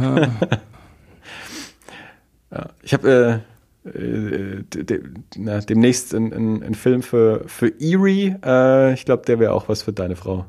ja, 2.50 2.70
ich 2.82 2.94
habe 2.94 3.42
äh, 3.84 3.88
äh, 3.88 4.62
de, 4.62 4.84
de, 4.84 5.02
na, 5.36 5.60
demnächst 5.60 6.14
einen 6.14 6.62
ein 6.62 6.74
Film 6.74 7.02
für, 7.02 7.44
für 7.46 7.72
Erie. 7.80 8.38
Äh, 8.44 8.94
ich 8.94 9.04
glaube, 9.04 9.24
der 9.26 9.38
wäre 9.38 9.52
auch 9.52 9.68
was 9.68 9.82
für 9.82 9.92
deine 9.92 10.16
Frau. 10.16 10.46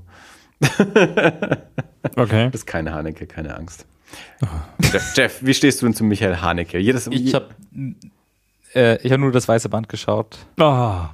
Okay. 2.15 2.45
Das 2.51 2.61
ist 2.61 2.65
keine 2.65 2.93
Haneke, 2.93 3.27
keine 3.27 3.55
Angst. 3.55 3.85
Jeff, 4.91 5.13
Jeff, 5.15 5.39
wie 5.41 5.53
stehst 5.53 5.81
du 5.81 5.85
denn 5.85 5.93
zu 5.93 6.03
Michael 6.03 6.37
Haneke? 6.37 6.79
Jedes, 6.79 7.07
Ich 7.07 7.33
habe 7.35 7.49
äh, 8.73 8.97
ich 9.05 9.11
hab 9.11 9.19
nur 9.19 9.31
das 9.31 9.47
weiße 9.47 9.69
Band 9.69 9.89
geschaut. 9.89 10.37
Ah, 10.57 11.09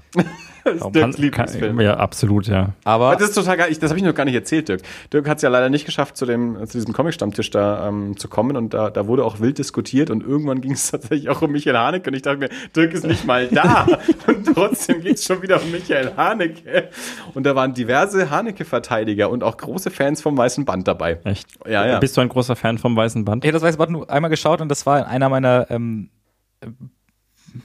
das 0.74 0.76
ist 0.76 0.96
Dirks 0.96 1.18
Lieblingsfilm. 1.20 1.80
ja, 1.80 1.98
absolut, 1.98 2.48
ja. 2.48 2.70
Aber 2.84 3.16
Das 3.16 3.30
ist 3.30 3.36
total 3.36 3.58
geil. 3.58 3.68
Ich, 3.72 3.78
das 3.78 3.92
habe 3.92 4.00
ich 4.00 4.06
noch 4.06 4.16
gar 4.16 4.26
nicht 4.26 4.34
erzählt, 4.34 4.68
Dirk. 4.68 4.82
Dirk 5.14 5.30
hat 5.30 5.38
es 5.38 5.44
ja 5.44 5.50
leider 5.50 5.70
nicht 5.70 5.86
geschafft, 5.86 6.18
zu, 6.18 6.26
dem, 6.26 6.58
zu 6.66 6.78
diesem 6.78 6.94
Comic-Stammtisch 6.94 7.52
da 7.52 7.88
ähm, 7.88 8.18
zu 8.18 8.28
kommen. 8.28 8.58
Und 8.58 8.74
da, 8.74 8.90
da 8.90 9.08
wurde 9.08 9.24
auch 9.24 9.40
wild 9.40 9.60
diskutiert. 9.60 10.10
Und 10.10 10.24
irgendwann 10.24 10.62
ging 10.62 10.72
es 10.72 10.90
tatsächlich 10.92 11.30
auch 11.30 11.42
um 11.44 11.52
Michael 11.52 11.78
Haneke. 11.78 12.10
Und 12.10 12.16
ich 12.16 12.24
dachte 12.24 12.40
mir, 12.40 12.50
Dirk 12.76 12.94
ist 12.94 13.06
nicht 13.06 13.26
mal 13.26 13.48
da. 13.48 13.86
und 14.28 14.54
trotzdem 14.56 15.02
geht 15.02 15.18
es 15.18 15.26
schon 15.26 15.42
wieder 15.44 15.62
um 15.62 15.72
Michael 15.72 16.14
Haneke. 16.18 16.90
Und 17.36 17.46
da 17.46 17.56
waren 17.56 17.74
diverse 17.74 18.32
Haneke-Verteidiger 18.32 19.30
und 19.30 19.44
auch 19.44 19.58
große 19.58 19.92
Fans 19.92 20.22
vom 20.22 20.36
Weißen 20.36 20.66
Band 20.66 20.88
dabei. 20.88 21.20
Echt? 21.26 21.48
Ja, 21.68 21.86
ja. 21.86 22.00
Bist 22.00 22.18
du 22.18 22.22
ein 22.22 22.30
großer 22.30 22.56
Fan 22.56 22.80
vom 22.80 22.96
Weißen 22.96 23.24
Band? 23.24 23.46
ich 23.46 23.50
habe 23.50 23.60
das 23.60 23.64
weiße 23.64 23.78
Band 23.78 23.92
nur 23.92 24.10
einmal 24.10 24.32
geschaut 24.32 24.62
und 24.62 24.70
das 24.70 24.86
war 24.88 25.08
einer 25.08 25.30
meiner 25.30 25.68
ähm, 25.70 26.10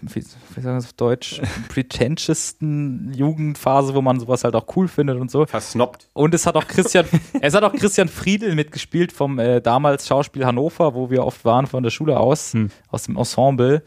wie, 0.02 0.14
wie 0.16 0.20
sagen 0.22 0.40
wir 0.54 0.72
das 0.74 0.86
auf 0.86 0.92
Deutsch, 0.94 1.40
pretentioussten 1.68 3.12
Jugendphase, 3.14 3.94
wo 3.94 4.02
man 4.02 4.20
sowas 4.20 4.44
halt 4.44 4.54
auch 4.54 4.66
cool 4.76 4.88
findet 4.88 5.18
und 5.18 5.30
so. 5.30 5.46
Versnoppt. 5.46 6.08
Und 6.12 6.34
es 6.34 6.46
hat 6.46 6.56
auch 6.56 6.66
Christian, 6.66 7.06
es 7.40 7.54
hat 7.54 7.62
auch 7.62 7.72
Christian 7.72 8.08
Friedel 8.08 8.54
mitgespielt 8.54 9.12
vom 9.12 9.38
äh, 9.38 9.60
damals 9.60 10.06
Schauspiel 10.06 10.44
Hannover, 10.44 10.94
wo 10.94 11.10
wir 11.10 11.24
oft 11.24 11.44
waren 11.44 11.66
von 11.66 11.82
der 11.82 11.90
Schule 11.90 12.18
aus, 12.18 12.52
Hm. 12.52 12.70
aus 12.88 13.04
dem 13.04 13.16
Ensemble. 13.16 13.82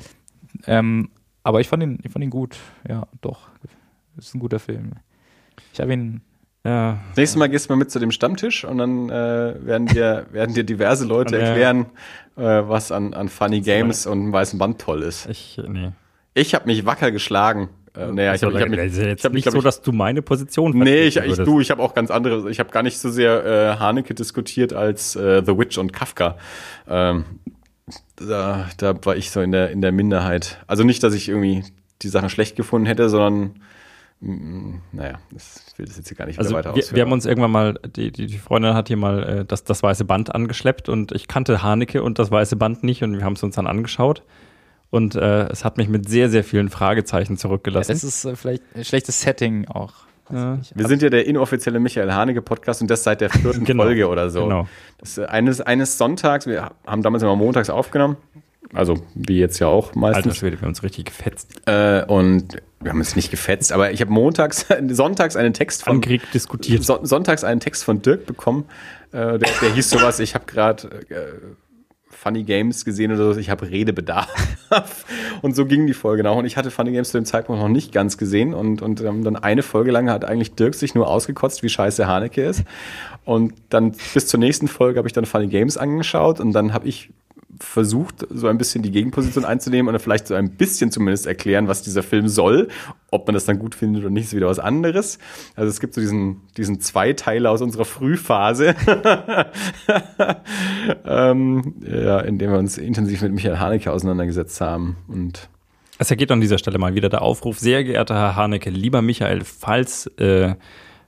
Ähm, 0.67 1.09
aber 1.43 1.59
ich 1.61 1.67
fand 1.67 1.83
ihn, 1.83 1.99
ich 2.03 2.11
fand 2.11 2.23
ihn 2.23 2.29
gut. 2.29 2.57
Ja, 2.87 3.07
doch. 3.21 3.49
Ist 4.17 4.33
ein 4.35 4.39
guter 4.39 4.59
Film. 4.59 4.93
Ich 5.73 5.79
habe 5.79 5.93
ihn. 5.93 6.21
Ja, 6.65 6.99
Nächstes 7.17 7.35
Mal 7.35 7.47
gehst 7.49 7.67
du 7.69 7.73
mal 7.73 7.77
mit 7.77 7.91
zu 7.91 7.99
dem 7.99 8.11
Stammtisch 8.11 8.63
und 8.63 8.77
dann 8.77 9.09
äh, 9.09 9.55
werden, 9.65 9.87
dir, 9.87 10.27
werden 10.31 10.55
dir 10.55 10.63
diverse 10.63 11.05
Leute 11.05 11.37
Ja. 11.37 11.41
erklären, 11.47 11.87
äh, 12.37 12.41
was 12.41 12.91
an, 12.91 13.13
an 13.13 13.27
Funny 13.27 13.59
Games 13.59 14.05
und 14.05 14.19
einem 14.21 14.33
weißen 14.33 14.57
Band 14.57 14.79
toll 14.79 15.03
ist. 15.03 15.27
ich, 15.29 15.61
nee. 15.67 15.91
Ich 16.33 16.55
habe 16.55 16.65
mich 16.65 16.85
wacker 16.85 17.11
geschlagen. 17.11 17.69
Äh, 17.95 18.07
naja, 18.11 18.33
ich 18.33 18.43
habe 18.43 18.59
hab 18.59 18.69
mich, 18.69 18.79
jetzt 18.79 19.23
hab 19.23 19.33
mich, 19.33 19.45
nicht 19.45 19.51
glaub 19.51 19.55
so, 19.55 19.61
dass 19.61 19.81
du 19.81 19.91
meine 19.91 20.21
Position 20.21 20.71
Nee, 20.79 21.03
ich, 21.03 21.17
ich, 21.17 21.37
du, 21.37 21.59
ich 21.59 21.69
habe 21.69 21.83
auch 21.83 21.93
ganz 21.93 22.09
andere. 22.09 22.49
Ich 22.49 22.59
habe 22.59 22.71
gar 22.71 22.81
nicht 22.81 22.97
so 22.97 23.11
sehr 23.11 23.45
äh, 23.45 23.77
Haneke 23.77 24.15
diskutiert 24.15 24.73
als 24.73 25.15
äh, 25.15 25.43
The 25.45 25.55
Witch 25.57 25.77
und 25.77 25.93
Kafka. 25.93 26.37
Ähm, 26.87 27.25
da, 28.15 28.67
da 28.77 29.05
war 29.05 29.15
ich 29.15 29.29
so 29.29 29.41
in 29.41 29.51
der, 29.51 29.69
in 29.69 29.81
der 29.81 29.91
Minderheit. 29.91 30.63
Also 30.65 30.83
nicht, 30.83 31.03
dass 31.03 31.13
ich 31.13 31.29
irgendwie 31.29 31.63
die 32.01 32.07
Sachen 32.07 32.29
schlecht 32.29 32.55
gefunden 32.55 32.87
hätte, 32.87 33.09
sondern 33.09 33.55
naja, 34.91 35.19
das 35.31 35.65
ich 35.73 35.77
will 35.79 35.85
das 35.85 35.97
jetzt 35.97 36.07
hier 36.07 36.15
gar 36.17 36.25
nicht 36.27 36.39
Also 36.39 36.53
weiter 36.53 36.73
wir, 36.73 36.79
ausführen. 36.79 36.95
wir 36.95 37.03
haben 37.03 37.11
uns 37.11 37.25
irgendwann 37.25 37.51
mal, 37.51 37.79
die, 37.95 38.11
die, 38.11 38.27
die 38.27 38.37
Freundin 38.37 38.73
hat 38.73 38.87
hier 38.87 38.97
mal 38.97 39.23
äh, 39.23 39.45
das, 39.45 39.63
das 39.65 39.83
weiße 39.83 40.05
Band 40.05 40.33
angeschleppt 40.33 40.87
und 40.87 41.11
ich 41.11 41.27
kannte 41.27 41.61
Haneke 41.61 42.01
und 42.03 42.19
das 42.19 42.31
weiße 42.31 42.55
Band 42.55 42.83
nicht 42.83 43.03
und 43.03 43.17
wir 43.17 43.25
haben 43.25 43.33
es 43.33 43.43
uns 43.43 43.55
dann 43.55 43.67
angeschaut. 43.67 44.23
Und 44.91 45.15
äh, 45.15 45.47
es 45.49 45.65
hat 45.65 45.77
mich 45.77 45.89
mit 45.89 46.07
sehr, 46.07 46.29
sehr 46.29 46.43
vielen 46.43 46.69
Fragezeichen 46.69 47.33
Das 47.33 47.41
zurückgelassen. 47.41 47.91
ist 47.93 48.25
äh, 48.25 48.35
vielleicht 48.35 48.63
ein 48.75 48.85
schlechtes 48.85 49.19
Setting 49.21 49.67
auch. 49.67 49.93
Ja. 50.31 50.57
wir 50.73 50.87
sind 50.87 51.01
ja 51.01 51.09
der 51.09 51.27
inoffizielle 51.27 51.81
Michael 51.81 52.11
Haneke 52.13 52.41
Podcast 52.41 52.81
und 52.81 52.89
das 52.89 53.03
seit 53.03 53.19
der 53.19 53.29
vierten 53.29 53.63
Genau. 53.65 53.83
Folge 53.83 54.07
oder 54.07 54.29
so. 54.29 54.43
Genau. 54.43 54.67
Das, 54.99 55.17
äh, 55.17 55.25
eines, 55.25 55.59
eines 55.59 55.97
Sonntags, 55.97 56.47
wir 56.47 56.71
haben 56.87 57.01
damals 57.01 57.23
immer 57.23 57.35
montags 57.35 57.69
aufgenommen, 57.69 58.15
also 58.73 58.95
wie 59.13 59.39
jetzt 59.39 59.59
ja 59.59 59.67
auch 59.67 59.95
meistens. 59.95 60.25
Alter 60.25 60.35
Schwede, 60.35 60.57
wir 60.57 60.61
haben 60.61 60.69
uns 60.69 60.83
richtig 60.83 61.05
gefetzt. 61.05 61.49
Äh, 61.65 62.05
und 62.05 62.57
wir 62.81 62.91
haben 62.91 62.99
uns 62.99 63.15
nicht 63.15 63.31
gefetzt, 63.31 63.71
aber 63.71 63.91
ich 63.91 64.01
habe 64.01 64.11
montags, 64.11 64.65
sonntags 64.89 65.35
einen 65.35 65.53
Text 65.53 65.83
von 65.83 66.01
Krieg 66.01 66.21
diskutiert. 66.31 66.83
Son 66.83 67.05
sonntags 67.05 67.43
einen 67.43 67.59
Text 67.59 67.83
von 67.83 68.01
Dirk 68.01 68.25
bekommen. 68.25 68.65
Äh, 69.11 69.37
der, 69.37 69.49
der 69.61 69.73
hieß 69.73 69.89
sowas, 69.91 70.19
ich 70.19 70.35
habe 70.35 70.45
gerade 70.45 70.87
äh, 71.09 71.15
Funny 72.23 72.43
Games 72.43 72.85
gesehen 72.85 73.11
oder 73.11 73.33
so, 73.33 73.39
ich 73.39 73.49
habe 73.49 73.69
Redebedarf. 73.69 74.27
und 75.41 75.55
so 75.55 75.65
ging 75.65 75.87
die 75.87 75.93
Folge 75.93 76.27
auch. 76.29 76.37
Und 76.37 76.45
ich 76.45 76.55
hatte 76.57 76.71
Funny 76.71 76.91
Games 76.91 77.11
zu 77.11 77.17
dem 77.17 77.25
Zeitpunkt 77.25 77.61
noch 77.61 77.69
nicht 77.69 77.91
ganz 77.91 78.17
gesehen. 78.17 78.53
Und, 78.53 78.81
und 78.81 79.01
ähm, 79.01 79.23
dann 79.23 79.35
eine 79.35 79.61
Folge 79.61 79.91
lang 79.91 80.09
hat 80.09 80.23
eigentlich 80.23 80.55
Dirk 80.55 80.73
sich 80.75 80.95
nur 80.95 81.07
ausgekotzt, 81.07 81.63
wie 81.63 81.69
scheiße 81.69 82.07
Haneke 82.07 82.43
ist. 82.43 82.63
Und 83.25 83.53
dann 83.69 83.93
bis 84.13 84.27
zur 84.27 84.39
nächsten 84.39 84.67
Folge 84.67 84.97
habe 84.97 85.07
ich 85.07 85.13
dann 85.13 85.25
Funny 85.25 85.47
Games 85.47 85.77
angeschaut 85.77 86.39
und 86.39 86.53
dann 86.53 86.73
habe 86.73 86.87
ich 86.87 87.11
versucht, 87.59 88.25
so 88.29 88.47
ein 88.47 88.57
bisschen 88.57 88.83
die 88.83 88.91
Gegenposition 88.91 89.45
einzunehmen 89.45 89.93
und 89.93 89.99
vielleicht 90.01 90.27
so 90.27 90.35
ein 90.35 90.51
bisschen 90.51 90.91
zumindest 90.91 91.27
erklären, 91.27 91.67
was 91.67 91.81
dieser 91.81 92.03
Film 92.03 92.27
soll. 92.27 92.67
Ob 93.11 93.27
man 93.27 93.33
das 93.33 93.45
dann 93.45 93.59
gut 93.59 93.75
findet 93.75 94.03
oder 94.03 94.09
nicht, 94.09 94.25
ist 94.25 94.35
wieder 94.35 94.47
was 94.47 94.59
anderes. 94.59 95.19
Also 95.55 95.69
es 95.69 95.79
gibt 95.79 95.93
so 95.93 96.01
diesen, 96.01 96.41
diesen 96.57 96.81
Zweiteiler 96.81 97.51
aus 97.51 97.61
unserer 97.61 97.85
Frühphase, 97.85 98.75
ähm, 101.05 101.75
ja, 101.81 102.19
in 102.21 102.37
dem 102.39 102.51
wir 102.51 102.57
uns 102.57 102.77
intensiv 102.77 103.21
mit 103.21 103.33
Michael 103.33 103.59
Haneke 103.59 103.91
auseinandergesetzt 103.91 104.59
haben. 104.61 104.97
Und 105.07 105.49
Es 105.99 106.09
ergeht 106.09 106.31
an 106.31 106.41
dieser 106.41 106.57
Stelle 106.57 106.79
mal 106.79 106.95
wieder 106.95 107.09
der 107.09 107.21
Aufruf, 107.21 107.59
sehr 107.59 107.83
geehrter 107.83 108.15
Herr 108.15 108.35
Haneke, 108.35 108.69
lieber 108.69 109.01
Michael, 109.01 109.41
falls 109.43 110.07
äh, 110.17 110.55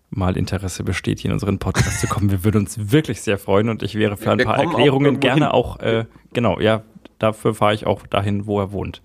mal 0.10 0.38
Interesse 0.38 0.84
besteht, 0.84 1.20
hier 1.20 1.30
in 1.30 1.34
unseren 1.34 1.60
Podcast 1.60 2.00
zu 2.00 2.08
kommen, 2.08 2.32
wir 2.32 2.44
würden 2.44 2.62
uns 2.62 2.92
wirklich 2.92 3.22
sehr 3.22 3.38
freuen 3.38 3.70
und 3.70 3.84
ich 3.84 3.96
wäre 3.96 4.18
für 4.18 4.32
ein 4.32 4.40
Wir 4.40 4.46
paar 4.46 4.60
auch 4.60 4.64
Erklärungen 4.64 5.06
irgendwo 5.06 5.28
gerne 5.28 5.46
hin. 5.46 5.52
auch, 5.52 5.80
äh, 5.80 6.06
genau, 6.34 6.60
ja, 6.60 6.84
dafür 7.20 7.54
fahre 7.54 7.74
ich 7.74 7.86
auch 7.86 8.06
dahin, 8.08 8.46
wo 8.46 8.60
er 8.60 8.72
wohnt. 8.72 9.02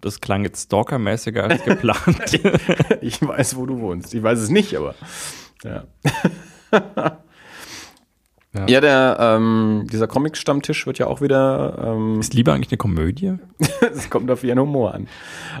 Das 0.00 0.20
klang 0.20 0.44
jetzt 0.44 0.64
stalkermäßiger 0.64 1.44
als 1.44 1.62
geplant. 1.64 2.40
ich 3.02 3.20
weiß, 3.20 3.56
wo 3.56 3.66
du 3.66 3.80
wohnst. 3.80 4.14
Ich 4.14 4.22
weiß 4.22 4.38
es 4.38 4.48
nicht, 4.48 4.74
aber 4.74 4.94
ja. 5.62 5.84
Ja. 8.52 8.66
Ja, 8.66 8.80
der, 8.80 9.16
ähm, 9.20 9.86
dieser 9.92 10.08
Comic-Stammtisch 10.08 10.84
wird 10.84 10.98
ja 10.98 11.06
auch 11.06 11.20
wieder 11.20 11.78
ähm, 11.84 12.18
Ist 12.18 12.34
Liebe 12.34 12.52
eigentlich 12.52 12.72
eine 12.72 12.78
Komödie? 12.78 13.34
Es 13.80 14.10
kommt 14.10 14.30
auf 14.30 14.42
ihren 14.42 14.58
Humor 14.58 14.94
an. 14.94 15.06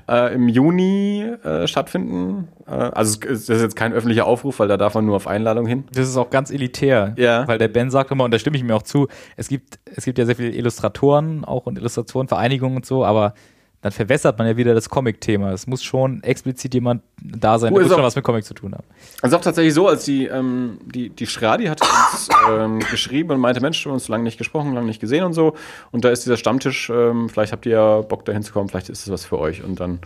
Äh, 0.08 0.34
Im 0.34 0.48
Juni 0.48 1.22
äh, 1.44 1.68
stattfinden. 1.68 2.48
Äh, 2.66 2.72
also 2.72 3.18
es 3.28 3.46
das 3.46 3.56
ist 3.56 3.62
jetzt 3.62 3.76
kein 3.76 3.92
öffentlicher 3.92 4.26
Aufruf, 4.26 4.58
weil 4.58 4.66
da 4.66 4.76
darf 4.76 4.94
man 4.94 5.06
nur 5.06 5.14
auf 5.14 5.28
Einladung 5.28 5.66
hin. 5.66 5.84
Das 5.92 6.08
ist 6.08 6.16
auch 6.16 6.30
ganz 6.30 6.50
elitär. 6.50 7.14
Ja. 7.16 7.46
Weil 7.46 7.58
der 7.58 7.68
Ben 7.68 7.90
sagt 7.90 8.10
immer, 8.10 8.24
und 8.24 8.32
da 8.32 8.38
stimme 8.40 8.56
ich 8.56 8.64
mir 8.64 8.74
auch 8.74 8.82
zu, 8.82 9.06
es 9.36 9.48
gibt, 9.48 9.78
es 9.94 10.04
gibt 10.04 10.18
ja 10.18 10.26
sehr 10.26 10.36
viele 10.36 10.50
Illustratoren 10.50 11.44
auch 11.44 11.66
und 11.66 11.78
Illustratorenvereinigungen 11.78 12.76
und 12.76 12.86
so, 12.86 13.04
aber 13.04 13.34
dann 13.82 13.92
verwässert 13.92 14.38
man 14.38 14.46
ja 14.46 14.56
wieder 14.56 14.74
das 14.74 14.90
Comic-Thema. 14.90 15.52
Es 15.52 15.66
muss 15.66 15.82
schon 15.82 16.22
explizit 16.22 16.74
jemand 16.74 17.02
da 17.22 17.58
sein, 17.58 17.72
der 17.72 17.82
muss 17.82 17.92
schon 17.92 18.02
was 18.02 18.14
mit 18.14 18.24
Comic 18.24 18.44
zu 18.44 18.52
tun 18.52 18.74
haben. 18.74 18.84
Also 19.22 19.38
auch 19.38 19.40
tatsächlich 19.40 19.72
so, 19.72 19.88
als 19.88 20.04
die, 20.04 20.26
ähm, 20.26 20.78
die, 20.84 21.08
die 21.08 21.26
Schradi 21.26 21.64
hat 21.66 21.80
uns 21.80 22.28
ähm, 22.50 22.80
geschrieben 22.80 23.30
und 23.30 23.40
meinte, 23.40 23.62
Mensch, 23.62 23.84
wir 23.84 23.90
haben 23.90 23.94
uns 23.94 24.08
lange 24.08 24.24
nicht 24.24 24.36
gesprochen, 24.36 24.74
lange 24.74 24.86
nicht 24.86 25.00
gesehen 25.00 25.24
und 25.24 25.32
so. 25.32 25.54
Und 25.92 26.04
da 26.04 26.10
ist 26.10 26.26
dieser 26.26 26.36
Stammtisch, 26.36 26.90
ähm, 26.90 27.30
vielleicht 27.30 27.52
habt 27.52 27.64
ihr 27.64 27.72
ja 27.72 28.00
Bock 28.02 28.26
dahin 28.26 28.42
zu 28.42 28.52
kommen, 28.52 28.68
vielleicht 28.68 28.90
ist 28.90 29.06
es 29.06 29.10
was 29.10 29.24
für 29.24 29.38
euch. 29.38 29.64
Und 29.64 29.80
dann 29.80 30.00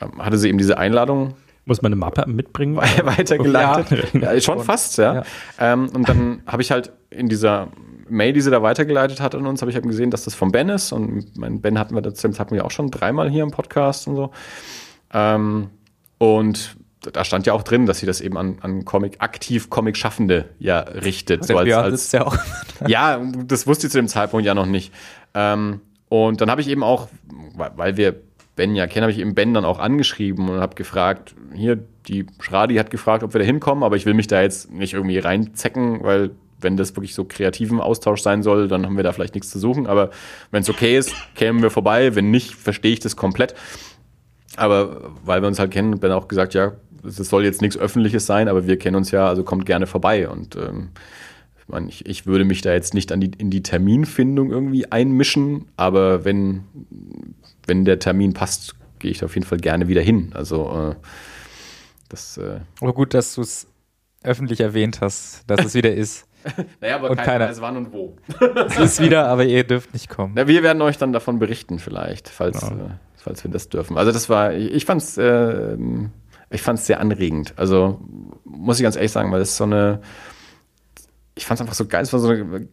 ähm, 0.00 0.24
hatte 0.24 0.38
sie 0.38 0.48
eben 0.48 0.58
diese 0.58 0.78
Einladung 0.78 1.34
Muss 1.64 1.82
man 1.82 1.90
eine 1.90 1.96
Mappe 1.96 2.28
mitbringen? 2.28 2.76
weitergeleitet. 3.02 4.14
Ja. 4.14 4.34
Ja, 4.34 4.40
schon 4.40 4.60
fast, 4.60 4.98
ja. 4.98 5.14
Ja. 5.14 5.24
Ähm, 5.58 5.88
und 5.92 6.08
dann 6.08 6.42
habe 6.46 6.62
ich 6.62 6.70
halt 6.70 6.92
in 7.16 7.28
dieser 7.28 7.68
Mail, 8.08 8.32
die 8.32 8.40
sie 8.40 8.50
da 8.50 8.62
weitergeleitet 8.62 9.20
hat 9.20 9.34
an 9.34 9.46
uns, 9.46 9.60
habe 9.62 9.70
ich 9.70 9.76
eben 9.76 9.88
gesehen, 9.88 10.10
dass 10.10 10.24
das 10.24 10.34
von 10.34 10.52
Ben 10.52 10.68
ist. 10.68 10.92
Und 10.92 11.36
mein 11.36 11.60
Ben 11.60 11.78
hatten 11.78 11.94
wir 11.94 12.02
das 12.02 12.22
hatten 12.22 12.54
wir 12.54 12.64
auch 12.64 12.70
schon 12.70 12.90
dreimal 12.90 13.30
hier 13.30 13.42
im 13.42 13.50
Podcast 13.50 14.06
und 14.08 14.16
so. 14.16 14.30
Ähm, 15.12 15.70
und 16.18 16.76
da 17.12 17.24
stand 17.24 17.46
ja 17.46 17.52
auch 17.52 17.62
drin, 17.62 17.86
dass 17.86 17.98
sie 17.98 18.06
das 18.06 18.20
eben 18.20 18.36
an, 18.36 18.58
an 18.62 18.84
Comic, 18.84 19.16
aktiv 19.20 19.70
Comic-Schaffende 19.70 20.46
ja 20.58 20.80
richtet. 20.80 21.44
So 21.44 21.56
als, 21.56 21.72
als, 21.72 22.12
ja 22.12 22.26
auch. 22.26 22.36
ja, 22.86 23.20
das 23.46 23.66
wusste 23.66 23.86
ich 23.86 23.92
zu 23.92 23.98
dem 23.98 24.08
Zeitpunkt 24.08 24.46
ja 24.46 24.54
noch 24.54 24.66
nicht. 24.66 24.92
Ähm, 25.34 25.80
und 26.08 26.40
dann 26.40 26.50
habe 26.50 26.60
ich 26.60 26.68
eben 26.68 26.82
auch, 26.82 27.08
weil 27.54 27.72
weil 27.76 27.96
wir 27.96 28.14
Ben 28.56 28.74
ja 28.74 28.86
kennen, 28.86 29.02
habe 29.02 29.12
ich 29.12 29.18
eben 29.18 29.34
Ben 29.34 29.52
dann 29.52 29.64
auch 29.64 29.78
angeschrieben 29.78 30.48
und 30.48 30.60
habe 30.60 30.74
gefragt, 30.74 31.34
hier, 31.54 31.78
die 32.08 32.26
Schradi 32.40 32.76
hat 32.76 32.90
gefragt, 32.90 33.22
ob 33.22 33.34
wir 33.34 33.40
da 33.40 33.44
hinkommen, 33.44 33.84
aber 33.84 33.96
ich 33.96 34.06
will 34.06 34.14
mich 34.14 34.28
da 34.28 34.40
jetzt 34.40 34.70
nicht 34.70 34.94
irgendwie 34.94 35.18
reinzecken, 35.18 36.02
weil 36.02 36.30
wenn 36.60 36.76
das 36.76 36.96
wirklich 36.96 37.14
so 37.14 37.24
kreativen 37.24 37.80
Austausch 37.80 38.22
sein 38.22 38.42
soll, 38.42 38.68
dann 38.68 38.86
haben 38.86 38.96
wir 38.96 39.04
da 39.04 39.12
vielleicht 39.12 39.34
nichts 39.34 39.50
zu 39.50 39.58
suchen. 39.58 39.86
Aber 39.86 40.10
wenn 40.50 40.62
es 40.62 40.70
okay 40.70 40.96
ist, 40.96 41.12
kämen 41.34 41.62
wir 41.62 41.70
vorbei. 41.70 42.14
Wenn 42.14 42.30
nicht, 42.30 42.54
verstehe 42.54 42.92
ich 42.92 43.00
das 43.00 43.16
komplett. 43.16 43.54
Aber 44.56 45.12
weil 45.24 45.42
wir 45.42 45.48
uns 45.48 45.58
halt 45.58 45.70
kennen, 45.70 45.98
Ben 45.98 46.12
auch 46.12 46.28
gesagt, 46.28 46.54
ja, 46.54 46.72
es 47.04 47.16
soll 47.16 47.44
jetzt 47.44 47.62
nichts 47.62 47.76
Öffentliches 47.76 48.26
sein, 48.26 48.48
aber 48.48 48.66
wir 48.66 48.78
kennen 48.78 48.96
uns 48.96 49.10
ja, 49.10 49.28
also 49.28 49.44
kommt 49.44 49.66
gerne 49.66 49.86
vorbei. 49.86 50.28
Und 50.28 50.56
ähm, 50.56 50.90
ich, 51.88 52.06
ich, 52.06 52.26
würde 52.26 52.44
mich 52.44 52.62
da 52.62 52.72
jetzt 52.72 52.94
nicht 52.94 53.12
an 53.12 53.20
die, 53.20 53.30
in 53.38 53.50
die 53.50 53.62
Terminfindung 53.62 54.50
irgendwie 54.50 54.90
einmischen, 54.90 55.66
aber 55.76 56.24
wenn, 56.24 56.64
wenn 57.66 57.84
der 57.84 57.98
Termin 57.98 58.32
passt, 58.32 58.74
gehe 58.98 59.10
ich 59.10 59.18
da 59.18 59.26
auf 59.26 59.34
jeden 59.34 59.46
Fall 59.46 59.58
gerne 59.58 59.88
wieder 59.88 60.00
hin. 60.00 60.30
Also 60.34 60.92
äh, 60.92 60.94
das. 62.08 62.38
Äh, 62.38 62.60
Aber 62.80 62.94
gut, 62.94 63.14
dass 63.14 63.34
du 63.34 63.42
es 63.42 63.66
öffentlich 64.22 64.60
erwähnt 64.60 65.00
hast, 65.00 65.44
dass 65.48 65.64
es 65.64 65.74
wieder 65.74 65.94
ist. 65.94 66.26
naja, 66.80 66.96
aber 66.96 67.10
Und 67.10 67.16
keiner- 67.16 67.48
weiß 67.48 67.60
wann 67.60 67.76
und 67.76 67.92
wo. 67.92 68.16
Es 68.66 68.78
ist 68.78 69.00
wieder, 69.02 69.28
aber 69.28 69.44
ihr 69.44 69.64
dürft 69.64 69.92
nicht 69.92 70.08
kommen. 70.08 70.32
Na, 70.36 70.46
wir 70.48 70.62
werden 70.62 70.82
euch 70.82 70.98
dann 70.98 71.12
davon 71.12 71.38
berichten, 71.38 71.78
vielleicht, 71.78 72.28
falls, 72.28 72.62
Ja. 72.62 72.68
äh, 72.68 72.90
falls 73.16 73.44
wir 73.44 73.50
das 73.50 73.68
dürfen. 73.68 73.96
Also 73.98 74.12
das 74.12 74.28
war, 74.28 74.52
ich, 74.54 74.72
ich 74.72 74.84
fand 74.84 75.02
es 75.02 75.16
äh, 75.18 75.76
ich 76.50 76.62
fand's 76.62 76.86
sehr 76.86 77.00
anregend. 77.00 77.54
Also 77.56 78.00
muss 78.44 78.78
ich 78.78 78.84
ganz 78.84 78.94
ehrlich 78.96 79.10
sagen, 79.12 79.32
weil 79.32 79.40
das 79.40 79.56
so 79.56 79.64
eine, 79.64 80.00
ich 81.34 81.44
fand 81.44 81.56
es 81.58 81.60
einfach 81.62 81.74
so 81.74 81.86
geil, 81.86 82.02
es 82.02 82.12
war 82.12 82.20
so 82.20 82.28
eine, 82.28 82.68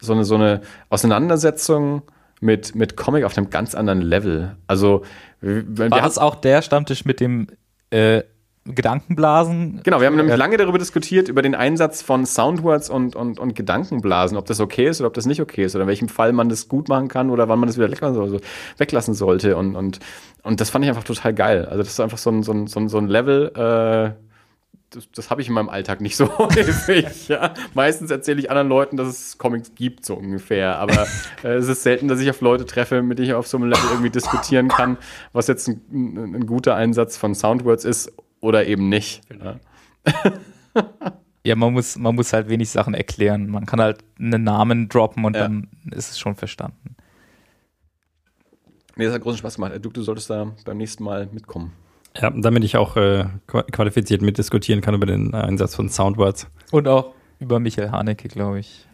so 0.00 0.12
eine, 0.12 0.24
so 0.24 0.34
eine 0.36 0.60
Auseinandersetzung 0.90 2.02
mit, 2.40 2.74
mit 2.74 2.96
Comic 2.96 3.24
auf 3.24 3.36
einem 3.36 3.50
ganz 3.50 3.74
anderen 3.74 4.00
Level. 4.00 4.56
Also 4.68 5.02
War 5.40 5.88
das 6.00 6.18
auch 6.18 6.36
der 6.36 6.62
Stammtisch 6.62 7.04
mit 7.04 7.18
dem 7.20 7.48
äh, 7.90 8.22
Gedankenblasen? 8.74 9.80
Genau, 9.84 10.00
wir 10.00 10.06
haben 10.06 10.16
nämlich 10.16 10.36
lange 10.36 10.56
darüber 10.56 10.78
diskutiert, 10.78 11.28
über 11.28 11.42
den 11.42 11.54
Einsatz 11.54 12.02
von 12.02 12.26
Soundwords 12.26 12.90
und, 12.90 13.16
und, 13.16 13.38
und 13.38 13.54
Gedankenblasen, 13.54 14.36
ob 14.36 14.46
das 14.46 14.60
okay 14.60 14.88
ist 14.88 15.00
oder 15.00 15.08
ob 15.08 15.14
das 15.14 15.26
nicht 15.26 15.40
okay 15.40 15.64
ist 15.64 15.74
oder 15.74 15.82
in 15.82 15.88
welchem 15.88 16.08
Fall 16.08 16.32
man 16.32 16.48
das 16.48 16.68
gut 16.68 16.88
machen 16.88 17.08
kann 17.08 17.30
oder 17.30 17.48
wann 17.48 17.58
man 17.58 17.68
das 17.68 17.78
wieder 17.78 17.90
weglassen 17.90 19.14
sollte. 19.14 19.56
Und, 19.56 19.76
und, 19.76 20.00
und 20.42 20.60
das 20.60 20.70
fand 20.70 20.84
ich 20.84 20.88
einfach 20.88 21.04
total 21.04 21.34
geil. 21.34 21.64
Also 21.66 21.78
das 21.78 21.88
ist 21.88 22.00
einfach 22.00 22.18
so 22.18 22.30
ein, 22.30 22.42
so 22.42 22.52
ein, 22.52 22.66
so 22.66 22.80
ein, 22.80 22.88
so 22.88 22.98
ein 22.98 23.08
Level, 23.08 23.52
äh, 23.54 24.26
das, 24.90 25.10
das 25.10 25.30
habe 25.30 25.42
ich 25.42 25.48
in 25.48 25.54
meinem 25.54 25.68
Alltag 25.68 26.00
nicht 26.00 26.16
so 26.16 26.38
häufig. 26.38 27.28
Ja. 27.28 27.54
Meistens 27.74 28.10
erzähle 28.10 28.40
ich 28.40 28.50
anderen 28.50 28.68
Leuten, 28.68 28.96
dass 28.96 29.08
es 29.08 29.38
Comics 29.38 29.74
gibt, 29.74 30.04
so 30.04 30.14
ungefähr. 30.14 30.78
Aber 30.78 31.06
äh, 31.42 31.54
es 31.54 31.68
ist 31.68 31.82
selten, 31.82 32.08
dass 32.08 32.20
ich 32.20 32.30
auf 32.30 32.40
Leute 32.40 32.66
treffe, 32.66 33.02
mit 33.02 33.18
denen 33.18 33.28
ich 33.28 33.34
auf 33.34 33.46
so 33.46 33.56
einem 33.56 33.68
Level 33.68 33.84
irgendwie 33.90 34.10
diskutieren 34.10 34.68
kann, 34.68 34.96
was 35.32 35.48
jetzt 35.48 35.68
ein, 35.68 35.82
ein, 35.92 36.34
ein 36.36 36.46
guter 36.46 36.74
Einsatz 36.74 37.16
von 37.16 37.34
Soundwords 37.34 37.84
ist 37.84 38.12
oder 38.46 38.66
eben 38.66 38.88
nicht. 38.88 39.22
Ja. 39.42 39.56
ja, 41.44 41.56
man 41.56 41.72
muss, 41.72 41.96
man 41.96 42.14
muss 42.14 42.32
halt 42.32 42.48
wenig 42.48 42.70
Sachen 42.70 42.94
erklären. 42.94 43.48
Man 43.48 43.66
kann 43.66 43.80
halt 43.80 44.04
einen 44.18 44.44
Namen 44.44 44.88
droppen 44.88 45.24
und 45.24 45.34
ja. 45.34 45.42
dann 45.42 45.68
ist 45.90 46.12
es 46.12 46.18
schon 46.18 46.36
verstanden. 46.36 46.96
Nee, 48.94 49.04
das 49.04 49.14
hat 49.14 49.22
großen 49.22 49.38
Spaß 49.38 49.56
gemacht. 49.56 49.72
Du, 49.82 49.90
du 49.90 50.02
solltest 50.02 50.30
da 50.30 50.52
beim 50.64 50.76
nächsten 50.78 51.04
Mal 51.04 51.28
mitkommen. 51.32 51.72
Ja, 52.16 52.30
damit 52.30 52.64
ich 52.64 52.76
auch 52.76 52.96
äh, 52.96 53.26
qualifiziert 53.46 54.22
mitdiskutieren 54.22 54.80
kann 54.80 54.94
über 54.94 55.04
den 55.04 55.34
Einsatz 55.34 55.74
von 55.74 55.90
Soundwords. 55.90 56.46
Und 56.70 56.88
auch 56.88 57.12
über 57.38 57.60
Michael 57.60 57.90
Haneke, 57.90 58.28
glaube 58.28 58.60
ich. 58.60 58.86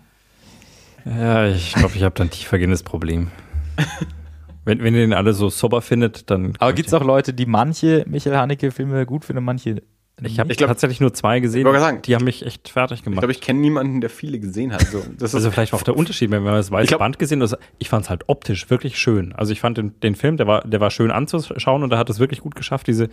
Ja, 1.05 1.47
ich 1.47 1.75
glaube, 1.75 1.95
ich 1.95 2.03
habe 2.03 2.15
da 2.15 2.25
ein 2.25 2.31
tiefergehendes 2.31 2.83
Problem. 2.83 3.31
wenn, 4.65 4.83
wenn 4.83 4.95
ihr 4.95 5.01
den 5.01 5.13
alle 5.13 5.33
so 5.33 5.49
sober 5.49 5.83
findet, 5.83 6.31
dann. 6.31 6.55
Aber 6.59 6.73
gibt 6.73 6.89
es 6.89 6.95
auch 6.95 7.05
Leute, 7.05 7.35
die 7.35 7.47
manche 7.47 8.05
Michael 8.09 8.37
Haneke-Filme 8.37 9.07
gut 9.07 9.25
finden, 9.25 9.45
manche 9.45 9.83
ich 10.25 10.39
habe 10.39 10.55
tatsächlich 10.55 11.01
nur 11.01 11.13
zwei 11.15 11.41
gesehen. 11.41 11.65
Sagen, 11.65 12.03
die 12.03 12.15
haben 12.15 12.25
mich 12.25 12.45
echt 12.45 12.69
fertig 12.69 13.03
gemacht. 13.03 13.17
Ich 13.17 13.21
glaube, 13.21 13.33
ich 13.33 13.41
kenne 13.41 13.61
niemanden, 13.61 14.01
der 14.01 14.11
viele 14.11 14.39
gesehen 14.39 14.73
hat. 14.73 14.83
So, 14.83 15.03
also 15.21 15.51
vielleicht 15.51 15.73
auch 15.73 15.83
der 15.83 15.97
Unterschied, 15.97 16.31
wenn 16.31 16.43
man 16.43 16.55
das 16.55 16.71
weiße 16.71 16.89
glaub, 16.89 17.01
Band 17.01 17.19
gesehen 17.19 17.43
hat. 17.43 17.59
Ich 17.79 17.89
fand 17.89 18.05
es 18.05 18.11
halt 18.11 18.29
optisch 18.29 18.71
wirklich 18.71 18.99
schön. 18.99 19.33
Also 19.33 19.53
ich 19.53 19.61
fand 19.61 19.79
den, 19.79 19.99
den, 20.01 20.15
Film, 20.15 20.37
der 20.37 20.47
war, 20.47 20.63
der 20.63 20.81
war 20.81 20.91
schön 20.91 21.11
anzuschauen 21.11 21.83
und 21.83 21.91
da 21.91 21.99
hat 21.99 22.11
es 22.11 22.21
wirklich 22.21 22.41
gut 22.41 22.55
geschafft, 22.55 22.87
diese, 22.87 23.09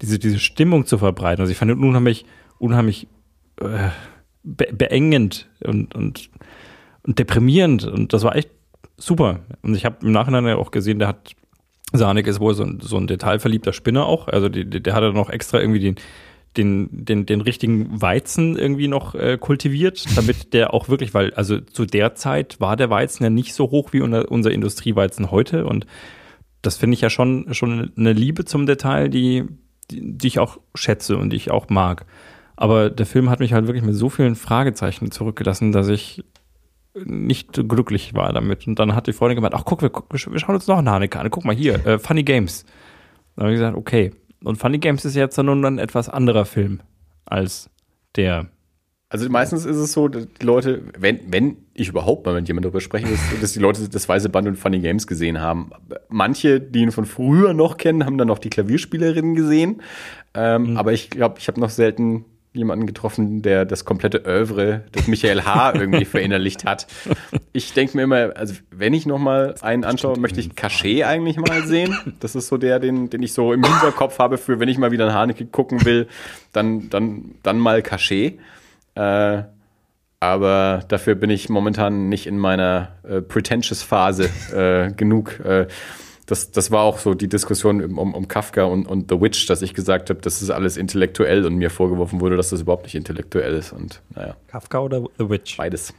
diese, 0.00 0.18
diese 0.18 0.38
Stimmung 0.38 0.86
zu 0.86 0.98
verbreiten. 0.98 1.42
Also 1.42 1.52
ich 1.52 1.58
fand 1.58 1.70
ihn 1.70 1.84
unheimlich, 1.84 2.24
unheimlich 2.58 3.08
äh, 3.60 3.90
be 4.42 4.68
beengend 4.72 5.48
und, 5.62 5.94
und, 5.94 6.30
und 7.02 7.18
deprimierend. 7.18 7.84
Und 7.84 8.12
das 8.12 8.24
war 8.24 8.34
echt 8.34 8.50
super. 8.98 9.40
Und 9.62 9.74
ich 9.74 9.84
habe 9.84 9.96
im 10.02 10.12
Nachhinein 10.12 10.46
ja 10.46 10.56
auch 10.56 10.70
gesehen, 10.70 10.98
der 10.98 11.08
hat 11.08 11.32
Sanik 11.92 12.26
ist 12.26 12.38
wohl 12.38 12.52
so 12.52 12.64
ein, 12.64 12.80
so 12.82 12.98
ein 12.98 13.06
detailverliebter 13.06 13.72
Spinner 13.72 14.04
auch. 14.04 14.28
Also 14.28 14.50
die, 14.50 14.68
der 14.68 14.94
hat 14.94 15.02
dann 15.02 15.14
noch 15.14 15.30
extra 15.30 15.58
irgendwie 15.58 15.80
den 15.80 15.96
den, 16.56 16.88
den, 16.90 17.26
den 17.26 17.40
richtigen 17.40 18.00
Weizen 18.02 18.56
irgendwie 18.56 18.88
noch 18.88 19.14
äh, 19.14 19.38
kultiviert, 19.38 20.04
damit 20.16 20.52
der 20.54 20.74
auch 20.74 20.88
wirklich, 20.88 21.14
weil 21.14 21.32
also 21.34 21.60
zu 21.60 21.84
der 21.84 22.14
Zeit 22.14 22.60
war 22.60 22.76
der 22.76 22.90
Weizen 22.90 23.22
ja 23.22 23.30
nicht 23.30 23.54
so 23.54 23.70
hoch 23.70 23.92
wie 23.92 24.00
unser, 24.00 24.30
unser 24.30 24.50
Industrieweizen 24.50 25.30
heute 25.30 25.66
und 25.66 25.86
das 26.62 26.76
finde 26.76 26.94
ich 26.94 27.00
ja 27.00 27.10
schon, 27.10 27.54
schon 27.54 27.92
eine 27.96 28.12
Liebe 28.12 28.44
zum 28.44 28.66
Detail, 28.66 29.08
die, 29.08 29.44
die, 29.90 30.18
die 30.18 30.26
ich 30.26 30.40
auch 30.40 30.58
schätze 30.74 31.16
und 31.16 31.30
die 31.30 31.36
ich 31.36 31.52
auch 31.52 31.68
mag. 31.68 32.04
Aber 32.56 32.90
der 32.90 33.06
Film 33.06 33.30
hat 33.30 33.38
mich 33.38 33.52
halt 33.52 33.68
wirklich 33.68 33.84
mit 33.84 33.94
so 33.94 34.08
vielen 34.08 34.34
Fragezeichen 34.34 35.12
zurückgelassen, 35.12 35.70
dass 35.70 35.86
ich 35.86 36.24
nicht 36.94 37.52
glücklich 37.68 38.14
war 38.14 38.32
damit. 38.32 38.66
Und 38.66 38.78
dann 38.78 38.94
hat 38.94 39.06
die 39.06 39.12
Freundin 39.12 39.36
gemeint, 39.36 39.54
ach 39.54 39.64
guck, 39.64 39.82
wir, 39.82 39.90
wir 39.92 40.18
schauen 40.38 40.54
uns 40.54 40.66
noch 40.66 40.78
eine 40.78 40.90
Haneke 40.90 41.18
an. 41.18 41.30
Guck 41.30 41.44
mal 41.44 41.54
hier, 41.54 41.84
äh, 41.86 41.98
Funny 41.98 42.22
Games. 42.22 42.64
Dann 43.36 43.44
habe 43.44 43.52
ich 43.52 43.58
gesagt, 43.58 43.76
okay, 43.76 44.12
und 44.44 44.56
Funny 44.56 44.78
Games 44.78 45.04
ist 45.04 45.14
jetzt 45.14 45.36
dann 45.38 45.46
nun 45.46 45.64
ein 45.64 45.78
etwas 45.78 46.08
anderer 46.08 46.44
Film 46.44 46.80
als 47.24 47.70
der. 48.16 48.46
Also 49.10 49.28
meistens 49.30 49.64
ist 49.64 49.76
es 49.76 49.92
so, 49.92 50.08
dass 50.08 50.26
die 50.40 50.44
Leute, 50.44 50.82
wenn, 50.98 51.20
wenn 51.32 51.56
ich 51.72 51.88
überhaupt 51.88 52.26
mal 52.26 52.34
mit 52.34 52.46
jemandem 52.46 52.70
darüber 52.70 52.82
spreche, 52.82 53.06
dass, 53.08 53.40
dass 53.40 53.52
die 53.52 53.58
Leute 53.58 53.88
das 53.88 54.08
Weiße 54.08 54.28
Band 54.28 54.48
und 54.48 54.56
Funny 54.56 54.80
Games 54.80 55.06
gesehen 55.06 55.40
haben. 55.40 55.70
Manche, 56.08 56.60
die 56.60 56.80
ihn 56.80 56.92
von 56.92 57.06
früher 57.06 57.54
noch 57.54 57.78
kennen, 57.78 58.04
haben 58.04 58.18
dann 58.18 58.28
noch 58.28 58.38
die 58.38 58.50
Klavierspielerinnen 58.50 59.34
gesehen. 59.34 59.82
Ähm, 60.34 60.72
mhm. 60.72 60.76
Aber 60.76 60.92
ich 60.92 61.08
glaube, 61.08 61.36
ich 61.38 61.48
habe 61.48 61.58
noch 61.58 61.70
selten 61.70 62.26
jemanden 62.52 62.86
getroffen, 62.86 63.42
der 63.42 63.64
das 63.64 63.84
komplette 63.84 64.24
Oeuvre 64.26 64.84
des 64.94 65.06
Michael 65.06 65.44
H. 65.44 65.74
irgendwie 65.74 66.04
verinnerlicht 66.04 66.64
hat. 66.64 66.86
Ich 67.52 67.72
denke 67.72 67.96
mir 67.96 68.04
immer, 68.04 68.36
also 68.36 68.54
wenn 68.70 68.94
ich 68.94 69.06
noch 69.06 69.18
mal 69.18 69.54
einen 69.60 69.84
anschaue, 69.84 70.18
möchte 70.18 70.40
ich 70.40 70.54
Cachet 70.54 71.04
eigentlich 71.04 71.36
mal 71.36 71.64
sehen. 71.64 71.96
Das 72.20 72.34
ist 72.34 72.48
so 72.48 72.56
der, 72.56 72.78
den, 72.78 73.10
den 73.10 73.22
ich 73.22 73.32
so 73.32 73.52
im 73.52 73.64
Hinterkopf 73.64 74.18
habe 74.18 74.38
für, 74.38 74.60
wenn 74.60 74.68
ich 74.68 74.78
mal 74.78 74.90
wieder 74.90 75.06
einen 75.06 75.14
Haneke 75.14 75.46
gucken 75.46 75.84
will, 75.84 76.08
dann, 76.52 76.90
dann, 76.90 77.34
dann 77.42 77.58
mal 77.58 77.82
Cachet. 77.82 78.38
Äh, 78.94 79.42
aber 80.20 80.84
dafür 80.88 81.14
bin 81.14 81.30
ich 81.30 81.48
momentan 81.48 82.08
nicht 82.08 82.26
in 82.26 82.38
meiner 82.38 82.88
äh, 83.08 83.20
pretentious 83.20 83.82
Phase 83.82 84.28
äh, 84.52 84.92
genug. 84.92 85.38
Äh, 85.40 85.68
das, 86.28 86.50
das 86.50 86.70
war 86.70 86.82
auch 86.82 86.98
so 86.98 87.14
die 87.14 87.26
Diskussion 87.26 87.82
um, 87.82 88.14
um 88.14 88.28
Kafka 88.28 88.64
und, 88.64 88.86
und 88.86 89.10
The 89.10 89.18
Witch, 89.18 89.46
dass 89.46 89.62
ich 89.62 89.72
gesagt 89.72 90.10
habe, 90.10 90.20
das 90.20 90.42
ist 90.42 90.50
alles 90.50 90.76
intellektuell 90.76 91.46
und 91.46 91.56
mir 91.56 91.70
vorgeworfen 91.70 92.20
wurde, 92.20 92.36
dass 92.36 92.50
das 92.50 92.60
überhaupt 92.60 92.84
nicht 92.84 92.94
intellektuell 92.94 93.54
ist. 93.54 93.72
Und 93.72 94.02
naja. 94.14 94.36
Kafka 94.46 94.80
oder 94.80 95.04
The 95.16 95.30
Witch? 95.30 95.56
Beides. 95.56 95.94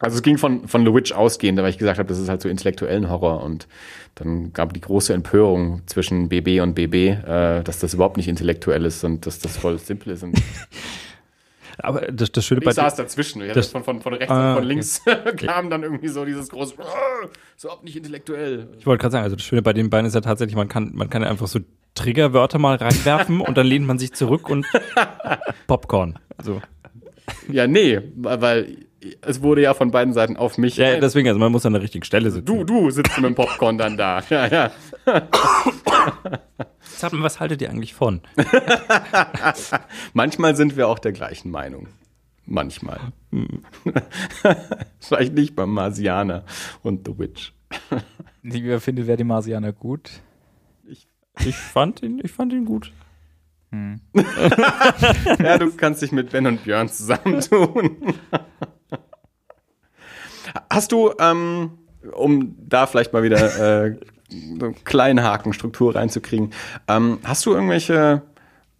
Also 0.00 0.16
es 0.16 0.22
ging 0.22 0.36
von, 0.36 0.66
von 0.66 0.84
The 0.84 0.92
Witch 0.92 1.12
ausgehend, 1.12 1.60
weil 1.60 1.70
ich 1.70 1.78
gesagt 1.78 2.00
habe, 2.00 2.08
das 2.08 2.18
ist 2.18 2.28
halt 2.28 2.42
so 2.42 2.48
intellektuellen 2.48 3.08
Horror 3.08 3.44
und 3.44 3.68
dann 4.16 4.52
gab 4.52 4.72
die 4.72 4.80
große 4.80 5.14
Empörung 5.14 5.82
zwischen 5.86 6.28
BB 6.28 6.60
und 6.60 6.74
BB, 6.74 6.94
äh, 6.94 7.62
dass 7.62 7.78
das 7.78 7.94
überhaupt 7.94 8.16
nicht 8.16 8.28
intellektuell 8.28 8.84
ist 8.84 9.04
und 9.04 9.26
dass 9.26 9.38
das 9.38 9.56
voll 9.56 9.78
simpel 9.78 10.12
ist. 10.12 10.24
Aber 11.78 12.00
das, 12.00 12.32
das 12.32 12.44
Schöne 12.44 12.60
ich 12.60 12.64
bei 12.64 12.72
saß 12.72 12.96
dazwischen. 12.96 13.42
Ich 13.42 13.52
das, 13.52 13.68
von, 13.68 13.84
von, 13.84 14.00
von 14.00 14.14
rechts 14.14 14.30
ah, 14.30 14.50
und 14.50 14.58
von 14.58 14.64
links 14.64 15.02
okay. 15.06 15.46
kam 15.46 15.70
dann 15.70 15.82
irgendwie 15.82 16.08
so 16.08 16.24
dieses 16.24 16.48
große, 16.48 16.74
so 17.56 17.70
ob 17.70 17.84
nicht 17.84 17.96
intellektuell. 17.96 18.68
Ich 18.78 18.86
wollte 18.86 19.00
gerade 19.00 19.12
sagen, 19.12 19.24
also 19.24 19.36
das 19.36 19.44
Schöne 19.44 19.62
bei 19.62 19.72
den 19.72 19.90
beiden 19.90 20.06
ist 20.06 20.14
ja 20.14 20.20
tatsächlich, 20.20 20.56
man 20.56 20.68
kann, 20.68 20.92
man 20.94 21.08
kann 21.08 21.22
ja 21.22 21.28
einfach 21.28 21.46
so 21.46 21.60
Triggerwörter 21.94 22.58
mal 22.58 22.76
reinwerfen 22.76 23.40
und 23.40 23.56
dann 23.56 23.66
lehnt 23.66 23.86
man 23.86 23.98
sich 23.98 24.12
zurück 24.12 24.48
und 24.48 24.66
Popcorn. 25.66 26.18
So. 26.42 26.60
Ja, 27.50 27.66
nee, 27.66 28.00
weil 28.16 28.76
es 29.20 29.42
wurde 29.42 29.62
ja 29.62 29.74
von 29.74 29.90
beiden 29.90 30.12
Seiten 30.12 30.36
auf 30.36 30.58
mich. 30.58 30.76
Ja, 30.76 30.98
deswegen, 30.98 31.28
also 31.28 31.38
man 31.38 31.52
muss 31.52 31.64
an 31.64 31.72
der 31.72 31.82
richtigen 31.82 32.04
Stelle 32.04 32.30
sitzen. 32.30 32.46
Du, 32.46 32.64
du 32.64 32.90
sitzt 32.90 33.16
mit 33.16 33.26
dem 33.26 33.34
Popcorn 33.34 33.78
dann 33.78 33.96
da. 33.96 34.22
Ja, 34.30 34.46
ja. 34.46 34.70
Mal, 37.02 37.22
was 37.22 37.40
haltet 37.40 37.62
ihr 37.62 37.70
eigentlich 37.70 37.94
von? 37.94 38.20
Manchmal 40.12 40.56
sind 40.56 40.76
wir 40.76 40.88
auch 40.88 40.98
der 40.98 41.12
gleichen 41.12 41.50
Meinung. 41.50 41.88
Manchmal. 42.46 43.00
Vielleicht 45.00 45.34
nicht 45.34 45.54
beim 45.54 45.70
Marsianer 45.70 46.44
und 46.82 47.06
The 47.06 47.18
Witch. 47.18 47.52
Wie 48.42 48.78
findet 48.80 49.06
wer 49.06 49.16
die 49.16 49.24
Marsianer 49.24 49.72
gut? 49.72 50.22
Ich, 50.86 51.06
ich, 51.44 51.56
fand 51.56 52.02
ihn, 52.02 52.20
ich 52.22 52.32
fand 52.32 52.52
ihn 52.52 52.64
gut. 52.64 52.92
Hm. 53.70 54.00
ja, 55.38 55.58
du 55.58 55.70
kannst 55.76 56.00
dich 56.00 56.10
mit 56.10 56.30
Ben 56.30 56.46
und 56.46 56.64
Björn 56.64 56.88
zusammentun. 56.88 57.98
Hast 60.70 60.92
du, 60.92 61.12
ähm, 61.18 61.72
um 62.12 62.56
da 62.66 62.86
vielleicht 62.86 63.12
mal 63.12 63.22
wieder 63.22 63.84
äh, 63.84 63.96
so 64.30 64.66
einen 64.66 64.84
kleinen 64.84 65.22
Haken 65.22 65.52
reinzukriegen, 65.90 66.52
ähm, 66.86 67.18
hast 67.24 67.46
du 67.46 67.54
irgendwelche 67.54 68.22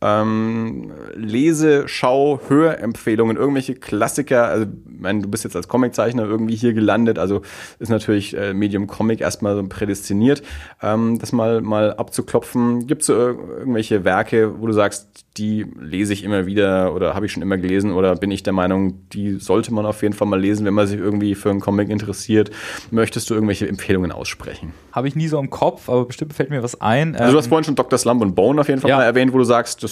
ähm, 0.00 0.92
Lese-, 1.14 1.88
Schau-, 1.88 2.40
Hörempfehlungen, 2.48 3.36
irgendwelche 3.36 3.74
Klassiker. 3.74 4.46
Also, 4.46 4.66
ich 4.66 5.00
meine, 5.00 5.22
du 5.22 5.28
bist 5.28 5.44
jetzt 5.44 5.56
als 5.56 5.68
Comiczeichner 5.68 6.24
irgendwie 6.24 6.56
hier 6.56 6.72
gelandet, 6.72 7.18
also 7.18 7.42
ist 7.78 7.88
natürlich 7.88 8.36
äh, 8.36 8.54
Medium 8.54 8.86
Comic 8.86 9.20
erstmal 9.20 9.56
so 9.56 9.62
prädestiniert, 9.66 10.42
ähm, 10.82 11.18
das 11.18 11.32
mal, 11.32 11.60
mal 11.60 11.94
abzuklopfen. 11.94 12.86
Gibt 12.86 13.02
es 13.02 13.08
irgendwelche 13.08 14.04
Werke, 14.04 14.60
wo 14.60 14.66
du 14.66 14.72
sagst, 14.72 15.26
die 15.38 15.66
lese 15.78 16.12
ich 16.12 16.24
immer 16.24 16.46
wieder 16.46 16.94
oder 16.94 17.14
habe 17.14 17.26
ich 17.26 17.32
schon 17.32 17.42
immer 17.42 17.56
gelesen 17.56 17.92
oder 17.92 18.16
bin 18.16 18.30
ich 18.30 18.42
der 18.42 18.52
Meinung, 18.52 19.08
die 19.10 19.38
sollte 19.38 19.72
man 19.72 19.86
auf 19.86 20.02
jeden 20.02 20.14
Fall 20.14 20.26
mal 20.26 20.40
lesen, 20.40 20.66
wenn 20.66 20.74
man 20.74 20.86
sich 20.86 20.98
irgendwie 20.98 21.34
für 21.34 21.50
einen 21.50 21.60
Comic 21.60 21.88
interessiert? 21.90 22.50
Möchtest 22.90 23.30
du 23.30 23.34
irgendwelche 23.34 23.68
Empfehlungen 23.68 24.10
aussprechen? 24.10 24.72
Habe 24.92 25.08
ich 25.08 25.14
nie 25.14 25.28
so 25.28 25.38
im 25.38 25.50
Kopf, 25.50 25.88
aber 25.88 26.06
bestimmt 26.06 26.34
fällt 26.34 26.50
mir 26.50 26.62
was 26.62 26.80
ein. 26.80 27.14
Also, 27.14 27.32
du 27.32 27.38
hast 27.38 27.46
ähm, 27.46 27.50
vorhin 27.50 27.64
schon 27.64 27.76
Dr. 27.76 27.98
Slump 27.98 28.20
und 28.22 28.34
Bone 28.34 28.60
auf 28.60 28.68
jeden 28.68 28.80
Fall 28.80 28.90
ja. 28.90 28.96
mal 28.96 29.04
erwähnt, 29.04 29.32
wo 29.32 29.38
du 29.38 29.44
sagst, 29.44 29.82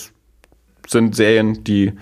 sind 0.86 1.14
Serien, 1.14 1.64
die 1.64 1.92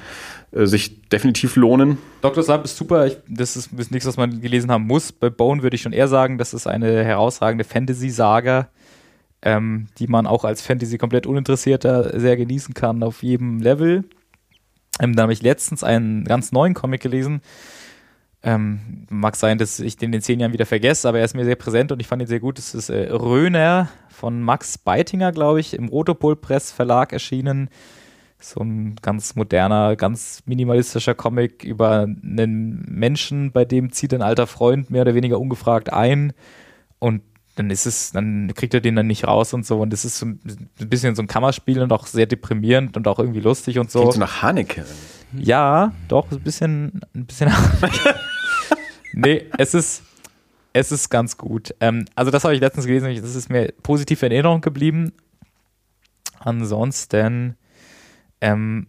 äh, 0.53 0.67
sich 0.67 1.09
definitiv 1.09 1.57
lohnen. 1.57 1.99
Dr. 2.23 2.43
Slump 2.43 2.65
ist 2.65 2.77
super. 2.77 3.07
Ich, 3.07 3.17
das 3.29 3.57
ist, 3.57 3.73
ist 3.73 3.91
nichts, 3.91 4.07
was 4.07 4.17
man 4.17 4.41
gelesen 4.41 4.71
haben 4.71 4.87
muss. 4.87 5.13
Bei 5.13 5.31
Bone 5.31 5.63
würde 5.63 5.77
ich 5.77 5.83
schon 5.83 5.93
eher 5.93 6.09
sagen, 6.09 6.39
das 6.39 6.55
ist 6.55 6.67
eine 6.67 7.05
herausragende 7.05 7.65
Fantasy-Saga, 7.65 8.69
ähm, 9.43 9.89
die 9.99 10.07
man 10.07 10.27
auch 10.27 10.45
als 10.45 10.63
Fantasy 10.63 10.99
komplett 10.99 11.27
uninteressierter 11.27 12.19
sehr 12.19 12.37
genießen 12.37 12.75
kann 12.75 13.03
auf 13.03 13.23
jedem 13.23 13.61
Level. 13.61 14.05
Ähm, 15.01 15.17
da 15.17 15.23
habe 15.23 15.33
ich 15.33 15.43
letztens 15.43 15.83
einen 15.83 16.25
ganz 16.25 16.53
neuen 16.53 16.75
Comic 16.75 17.01
gelesen. 17.03 17.41
Ähm, 18.43 19.07
mag 19.09 19.37
sein, 19.37 19.57
dass 19.57 19.81
ich 19.81 19.97
den 19.97 20.13
in 20.13 20.21
zehn 20.21 20.39
Jahren 20.39 20.53
wieder 20.53 20.67
vergesse, 20.67 21.09
aber 21.09 21.19
er 21.19 21.25
ist 21.25 21.35
mir 21.35 21.47
sehr 21.47 21.57
präsent 21.57 21.91
und 21.93 22.01
ich 22.01 22.07
fand 22.07 22.21
ihn 22.21 22.29
sehr 22.29 22.41
gut. 22.41 22.59
Das 22.59 22.75
ist 22.75 22.91
äh, 22.91 23.11
Röner 23.11 23.89
von 24.11 24.43
Max 24.43 24.77
Beitinger, 24.77 25.33
glaube 25.33 25.61
ich, 25.61 25.75
im 25.75 25.89
Rotopol 25.89 26.37
Press 26.37 26.71
Verlag 26.71 27.13
erschienen. 27.13 27.71
So 28.39 28.61
ein 28.61 28.97
ganz 29.01 29.37
moderner, 29.37 29.97
ganz 29.97 30.43
minimalistischer 30.45 31.15
Comic 31.15 31.65
über 31.65 32.01
einen 32.03 32.85
Menschen, 32.89 33.53
bei 33.53 33.65
dem 33.65 33.91
zieht 33.93 34.13
ein 34.13 34.23
alter 34.23 34.47
Freund 34.47 34.91
mehr 34.91 35.03
oder 35.03 35.15
weniger 35.15 35.41
ungefragt 35.41 35.93
ein 35.93 36.33
und 36.99 37.23
dann 37.57 37.71
ist 37.71 37.87
es, 37.87 38.13
dann 38.13 38.53
kriegt 38.55 38.75
er 38.75 38.81
den 38.81 38.97
dann 38.97 39.07
nicht 39.07 39.27
raus 39.27 39.55
und 39.55 39.65
so. 39.65 39.81
Und 39.81 39.93
das 39.93 40.05
ist 40.05 40.19
so 40.19 40.27
ein 40.27 40.41
bisschen 40.77 41.15
so 41.15 41.23
ein 41.23 41.29
Kammerspiel 41.29 41.81
und 41.81 41.93
auch 41.93 42.07
sehr 42.07 42.27
deprimierend 42.27 42.97
und 42.97 43.07
auch 43.07 43.19
irgendwie 43.19 43.41
lustig 43.41 43.79
und 43.79 43.91
so. 43.91 44.01
Klingt 44.01 44.15
so 44.15 44.21
nach 44.21 44.43
Haneke. 44.43 44.85
Ja, 45.37 45.93
doch, 46.09 46.31
ein 46.31 46.41
bisschen, 46.41 47.01
ein 47.15 47.27
bisschen. 47.27 47.53
nee, 49.13 49.45
es 49.57 49.75
ist, 49.75 50.03
es 50.73 50.91
ist 50.91 51.11
ganz 51.11 51.37
gut. 51.37 51.75
Ähm, 51.81 52.07
also 52.15 52.31
das 52.31 52.45
habe 52.45 52.55
ich 52.55 52.61
letztens 52.61 52.87
gelesen, 52.87 53.15
das 53.23 53.35
ist 53.35 53.49
mir 53.49 53.73
positiv 53.83 54.23
in 54.23 54.33
Erinnerung 54.33 54.61
geblieben. 54.61 55.13
Ansonsten, 56.41 57.57
ähm, 58.45 58.87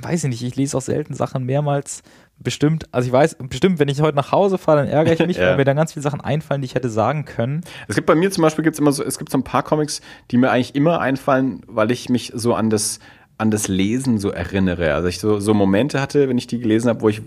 weiß 0.00 0.24
ich 0.24 0.30
nicht, 0.30 0.42
ich 0.42 0.56
lese 0.56 0.76
auch 0.76 0.82
selten 0.82 1.14
Sachen 1.14 1.44
mehrmals. 1.44 2.02
Bestimmt, 2.38 2.86
also 2.92 3.06
ich 3.06 3.12
weiß, 3.12 3.36
bestimmt, 3.48 3.78
wenn 3.78 3.88
ich 3.88 4.00
heute 4.00 4.16
nach 4.16 4.32
Hause 4.32 4.58
fahre, 4.58 4.78
dann 4.78 4.88
ärgere 4.88 5.14
ich 5.14 5.26
mich, 5.26 5.36
ja. 5.36 5.50
weil 5.50 5.56
mir 5.56 5.64
dann 5.64 5.76
ganz 5.76 5.92
viele 5.92 6.02
Sachen 6.02 6.20
einfallen, 6.20 6.62
die 6.62 6.66
ich 6.66 6.74
hätte 6.74 6.88
sagen 6.88 7.24
können. 7.24 7.62
Es 7.88 7.94
gibt 7.94 8.06
bei 8.06 8.14
mir 8.14 8.30
zum 8.30 8.42
Beispiel 8.42 8.64
gibt's 8.64 8.78
immer 8.78 8.92
so, 8.92 9.04
es 9.04 9.18
gibt 9.18 9.30
so 9.30 9.38
ein 9.38 9.44
paar 9.44 9.62
Comics, 9.62 10.00
die 10.30 10.36
mir 10.36 10.50
eigentlich 10.50 10.74
immer 10.74 11.00
einfallen, 11.00 11.62
weil 11.66 11.90
ich 11.90 12.08
mich 12.08 12.32
so 12.34 12.54
an 12.54 12.70
das, 12.70 13.00
an 13.38 13.50
das 13.50 13.68
Lesen 13.68 14.18
so 14.18 14.30
erinnere. 14.30 14.94
Also 14.94 15.08
ich 15.08 15.18
so, 15.18 15.40
so 15.40 15.54
Momente 15.54 16.00
hatte, 16.00 16.28
wenn 16.28 16.38
ich 16.38 16.46
die 16.46 16.58
gelesen 16.58 16.88
habe, 16.88 17.02
wo 17.02 17.08
ich, 17.08 17.22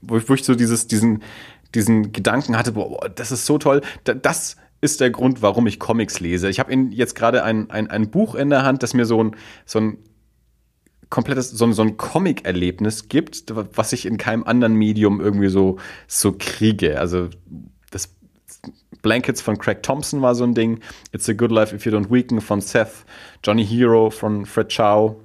wo 0.00 0.16
ich, 0.16 0.28
wo 0.28 0.34
ich 0.34 0.44
so 0.44 0.54
dieses, 0.54 0.86
diesen, 0.86 1.22
diesen 1.74 2.12
Gedanken 2.12 2.56
hatte, 2.56 2.72
boah, 2.72 3.08
das 3.08 3.32
ist 3.32 3.46
so 3.46 3.58
toll. 3.58 3.80
Das 4.04 4.56
ist 4.80 5.00
der 5.00 5.10
Grund, 5.10 5.42
warum 5.42 5.66
ich 5.66 5.78
Comics 5.78 6.20
lese. 6.20 6.48
Ich 6.48 6.60
habe 6.60 6.72
jetzt 6.90 7.14
gerade 7.14 7.42
ein, 7.42 7.70
ein, 7.70 7.90
ein 7.90 8.10
Buch 8.10 8.34
in 8.34 8.50
der 8.50 8.64
Hand, 8.64 8.82
das 8.82 8.94
mir 8.94 9.06
so 9.06 9.22
ein, 9.22 9.36
so 9.66 9.80
ein 9.80 9.98
komplettes, 11.10 11.50
so, 11.50 11.70
so 11.72 11.82
ein 11.82 11.96
Comic-Erlebnis 11.96 13.08
gibt, 13.08 13.44
was 13.54 13.92
ich 13.92 14.06
in 14.06 14.18
keinem 14.18 14.44
anderen 14.44 14.74
Medium 14.74 15.20
irgendwie 15.20 15.48
so, 15.48 15.78
so 16.06 16.34
kriege. 16.38 16.98
Also 16.98 17.28
das 17.90 18.14
Blankets 19.02 19.40
von 19.40 19.58
Craig 19.58 19.82
Thompson 19.82 20.22
war 20.22 20.34
so 20.34 20.44
ein 20.44 20.54
Ding, 20.54 20.80
It's 21.12 21.28
a 21.28 21.32
Good 21.32 21.50
Life 21.50 21.74
If 21.74 21.86
You 21.86 21.92
Don't 21.92 22.10
Weaken 22.10 22.40
von 22.40 22.60
Seth, 22.60 23.04
Johnny 23.44 23.66
Hero 23.66 24.10
von 24.10 24.46
Fred 24.46 24.74
Chow, 24.74 25.16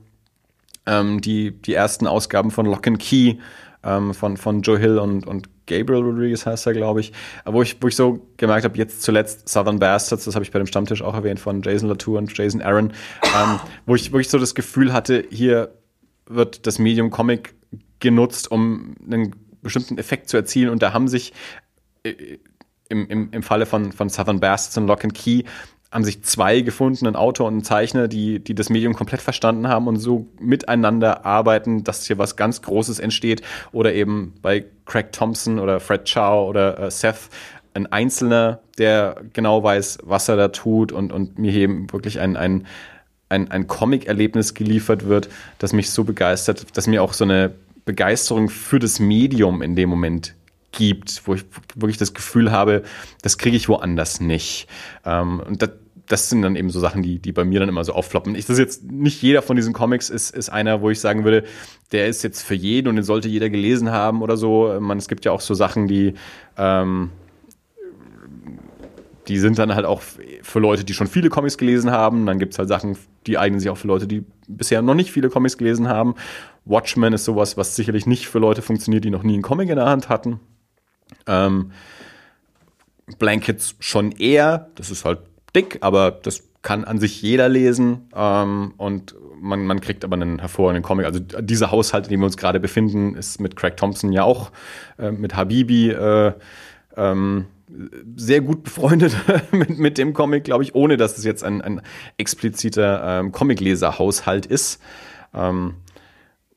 ähm, 0.85 1.21
die, 1.21 1.51
die 1.51 1.73
ersten 1.73 2.07
Ausgaben 2.07 2.51
von 2.51 2.65
Lock 2.65 2.87
and 2.87 2.99
Key 2.99 3.35
ähm, 3.83 4.13
von, 4.13 4.37
von 4.37 4.61
Joe 4.61 4.77
Hill 4.77 4.97
und, 4.97 5.27
und 5.27 5.49
Gabriel 5.65 6.03
Rodriguez 6.03 6.45
heißt 6.45 6.67
er, 6.67 6.73
glaube 6.73 6.99
ich, 6.99 7.13
wo 7.45 7.61
ich, 7.61 7.77
wo 7.81 7.87
ich 7.87 7.95
so 7.95 8.27
gemerkt 8.37 8.65
habe, 8.65 8.77
jetzt 8.77 9.01
zuletzt 9.01 9.47
Southern 9.47 9.79
Bastards, 9.79 10.25
das 10.25 10.35
habe 10.35 10.43
ich 10.43 10.51
bei 10.51 10.59
dem 10.59 10.67
Stammtisch 10.67 11.01
auch 11.01 11.13
erwähnt, 11.13 11.39
von 11.39 11.61
Jason 11.61 11.89
Latour 11.89 12.17
und 12.17 12.37
Jason 12.37 12.61
Aaron, 12.61 12.93
ähm, 13.23 13.59
wo, 13.85 13.95
ich, 13.95 14.11
wo 14.11 14.19
ich 14.19 14.29
so 14.29 14.37
das 14.37 14.55
Gefühl 14.55 14.93
hatte, 14.93 15.25
hier 15.29 15.73
wird 16.25 16.67
das 16.67 16.79
Medium 16.79 17.09
Comic 17.09 17.55
genutzt, 17.99 18.51
um 18.51 18.95
einen 19.05 19.35
bestimmten 19.61 19.97
Effekt 19.97 20.29
zu 20.29 20.37
erzielen. 20.37 20.69
Und 20.69 20.81
da 20.81 20.93
haben 20.93 21.07
sich 21.07 21.33
äh, 22.03 22.37
im, 22.89 23.07
im, 23.07 23.29
im 23.31 23.43
Falle 23.43 23.65
von, 23.65 23.91
von 23.91 24.09
Southern 24.09 24.39
Bastards 24.39 24.77
und 24.77 24.87
Lock 24.87 25.03
and 25.03 25.13
Key 25.13 25.43
haben 25.93 26.03
sich 26.03 26.23
zwei 26.23 26.61
gefunden, 26.61 27.05
ein 27.05 27.15
Autor 27.15 27.47
und 27.47 27.57
ein 27.57 27.63
Zeichner, 27.63 28.07
die, 28.07 28.39
die 28.39 28.55
das 28.55 28.69
Medium 28.69 28.95
komplett 28.95 29.21
verstanden 29.21 29.67
haben 29.67 29.87
und 29.87 29.97
so 29.97 30.25
miteinander 30.39 31.23
arbeiten, 31.23 31.83
dass 31.83 32.05
hier 32.05 32.17
was 32.17 32.35
ganz 32.35 32.63
Großes 32.63 32.99
entsteht. 32.99 33.43
Oder 33.71 33.93
eben 33.93 34.33
bei 34.41 34.65
Craig 34.85 35.11
Thompson 35.11 35.59
oder 35.59 35.79
Fred 35.79 36.11
Chow 36.11 36.49
oder 36.49 36.79
äh, 36.79 36.91
Seth 36.91 37.29
ein 37.75 37.91
Einzelner, 37.91 38.59
der 38.77 39.17
genau 39.33 39.63
weiß, 39.63 39.99
was 40.03 40.27
er 40.29 40.35
da 40.35 40.47
tut 40.47 40.91
und, 40.91 41.13
und 41.13 41.37
mir 41.37 41.53
eben 41.53 41.91
wirklich 41.91 42.19
ein, 42.19 42.37
ein, 42.37 42.65
ein, 43.29 43.51
ein 43.51 43.67
Comic-Erlebnis 43.67 44.55
geliefert 44.55 45.07
wird, 45.07 45.29
das 45.59 45.73
mich 45.73 45.91
so 45.91 46.03
begeistert, 46.03 46.65
dass 46.75 46.87
mir 46.87 47.03
auch 47.03 47.13
so 47.13 47.23
eine 47.23 47.51
Begeisterung 47.85 48.49
für 48.49 48.79
das 48.79 48.99
Medium 48.99 49.61
in 49.61 49.75
dem 49.75 49.89
Moment 49.89 50.33
gibt, 50.71 51.27
wo 51.27 51.35
ich 51.35 51.45
wirklich 51.75 51.97
das 51.97 52.13
Gefühl 52.13 52.51
habe, 52.51 52.83
das 53.21 53.37
kriege 53.37 53.55
ich 53.55 53.69
woanders 53.69 54.19
nicht. 54.19 54.67
Ähm, 55.05 55.39
und 55.39 55.61
das, 55.61 55.69
das 56.07 56.29
sind 56.29 56.41
dann 56.41 56.55
eben 56.55 56.69
so 56.69 56.79
Sachen, 56.79 57.01
die, 57.01 57.19
die 57.19 57.31
bei 57.31 57.45
mir 57.45 57.59
dann 57.59 57.69
immer 57.69 57.83
so 57.83 57.93
auffloppen. 57.93 58.35
Ich, 58.35 58.45
das 58.45 58.59
jetzt 58.59 58.91
nicht 58.91 59.21
jeder 59.21 59.41
von 59.41 59.55
diesen 59.55 59.73
Comics 59.73 60.09
ist, 60.09 60.35
ist 60.35 60.49
einer, 60.49 60.81
wo 60.81 60.89
ich 60.89 60.99
sagen 60.99 61.23
würde, 61.23 61.43
der 61.91 62.07
ist 62.07 62.23
jetzt 62.23 62.41
für 62.41 62.55
jeden 62.55 62.89
und 62.89 62.95
den 62.95 63.03
sollte 63.03 63.29
jeder 63.29 63.49
gelesen 63.49 63.91
haben 63.91 64.21
oder 64.21 64.35
so. 64.35 64.77
Man, 64.79 64.97
es 64.97 65.07
gibt 65.07 65.23
ja 65.25 65.31
auch 65.31 65.41
so 65.41 65.53
Sachen, 65.53 65.87
die, 65.87 66.13
ähm, 66.57 67.11
die 69.27 69.37
sind 69.39 69.57
dann 69.57 69.73
halt 69.73 69.85
auch 69.85 70.01
für 70.41 70.59
Leute, 70.59 70.83
die 70.83 70.93
schon 70.93 71.07
viele 71.07 71.29
Comics 71.29 71.57
gelesen 71.57 71.91
haben. 71.91 72.25
Dann 72.25 72.39
gibt 72.39 72.53
es 72.53 72.59
halt 72.59 72.67
Sachen, 72.67 72.97
die 73.25 73.37
eignen 73.37 73.61
sich 73.61 73.69
auch 73.69 73.77
für 73.77 73.87
Leute, 73.87 74.05
die 74.05 74.25
bisher 74.47 74.81
noch 74.81 74.95
nicht 74.95 75.11
viele 75.11 75.29
Comics 75.29 75.57
gelesen 75.57 75.87
haben. 75.87 76.15
Watchmen 76.65 77.13
ist 77.13 77.23
sowas, 77.23 77.55
was 77.55 77.77
sicherlich 77.77 78.05
nicht 78.05 78.27
für 78.27 78.39
Leute 78.39 78.61
funktioniert, 78.61 79.05
die 79.05 79.09
noch 79.09 79.23
nie 79.23 79.33
einen 79.33 79.41
Comic 79.41 79.69
in 79.69 79.77
der 79.77 79.85
Hand 79.85 80.09
hatten. 80.09 80.41
Ähm, 81.27 81.71
Blankets 83.19 83.75
schon 83.79 84.11
eher, 84.11 84.69
das 84.75 84.91
ist 84.91 85.05
halt 85.05 85.19
dick, 85.55 85.77
aber 85.81 86.11
das 86.11 86.43
kann 86.61 86.85
an 86.85 86.99
sich 86.99 87.21
jeder 87.21 87.49
lesen 87.49 88.09
ähm, 88.15 88.73
und 88.77 89.15
man, 89.39 89.65
man 89.65 89.81
kriegt 89.81 90.05
aber 90.05 90.15
einen 90.15 90.39
hervorragenden 90.39 90.83
Comic. 90.83 91.05
Also 91.05 91.19
dieser 91.19 91.71
Haushalt, 91.71 92.05
in 92.05 92.11
dem 92.11 92.21
wir 92.21 92.25
uns 92.25 92.37
gerade 92.37 92.59
befinden, 92.59 93.15
ist 93.15 93.41
mit 93.41 93.57
Craig 93.57 93.75
Thompson 93.75 94.13
ja 94.13 94.23
auch, 94.23 94.51
äh, 94.97 95.11
mit 95.11 95.35
Habibi, 95.35 95.89
äh, 95.89 96.33
ähm, 96.95 97.45
sehr 98.15 98.41
gut 98.41 98.63
befreundet 98.63 99.15
mit, 99.51 99.77
mit 99.77 99.97
dem 99.97 100.13
Comic, 100.13 100.45
glaube 100.45 100.63
ich, 100.63 100.75
ohne 100.75 100.95
dass 100.95 101.17
es 101.17 101.25
jetzt 101.25 101.43
ein, 101.43 101.61
ein 101.61 101.81
expliziter 102.17 103.19
ähm, 103.19 103.31
Comicleser-Haushalt 103.31 104.45
ist. 104.45 104.81
Ähm, 105.33 105.75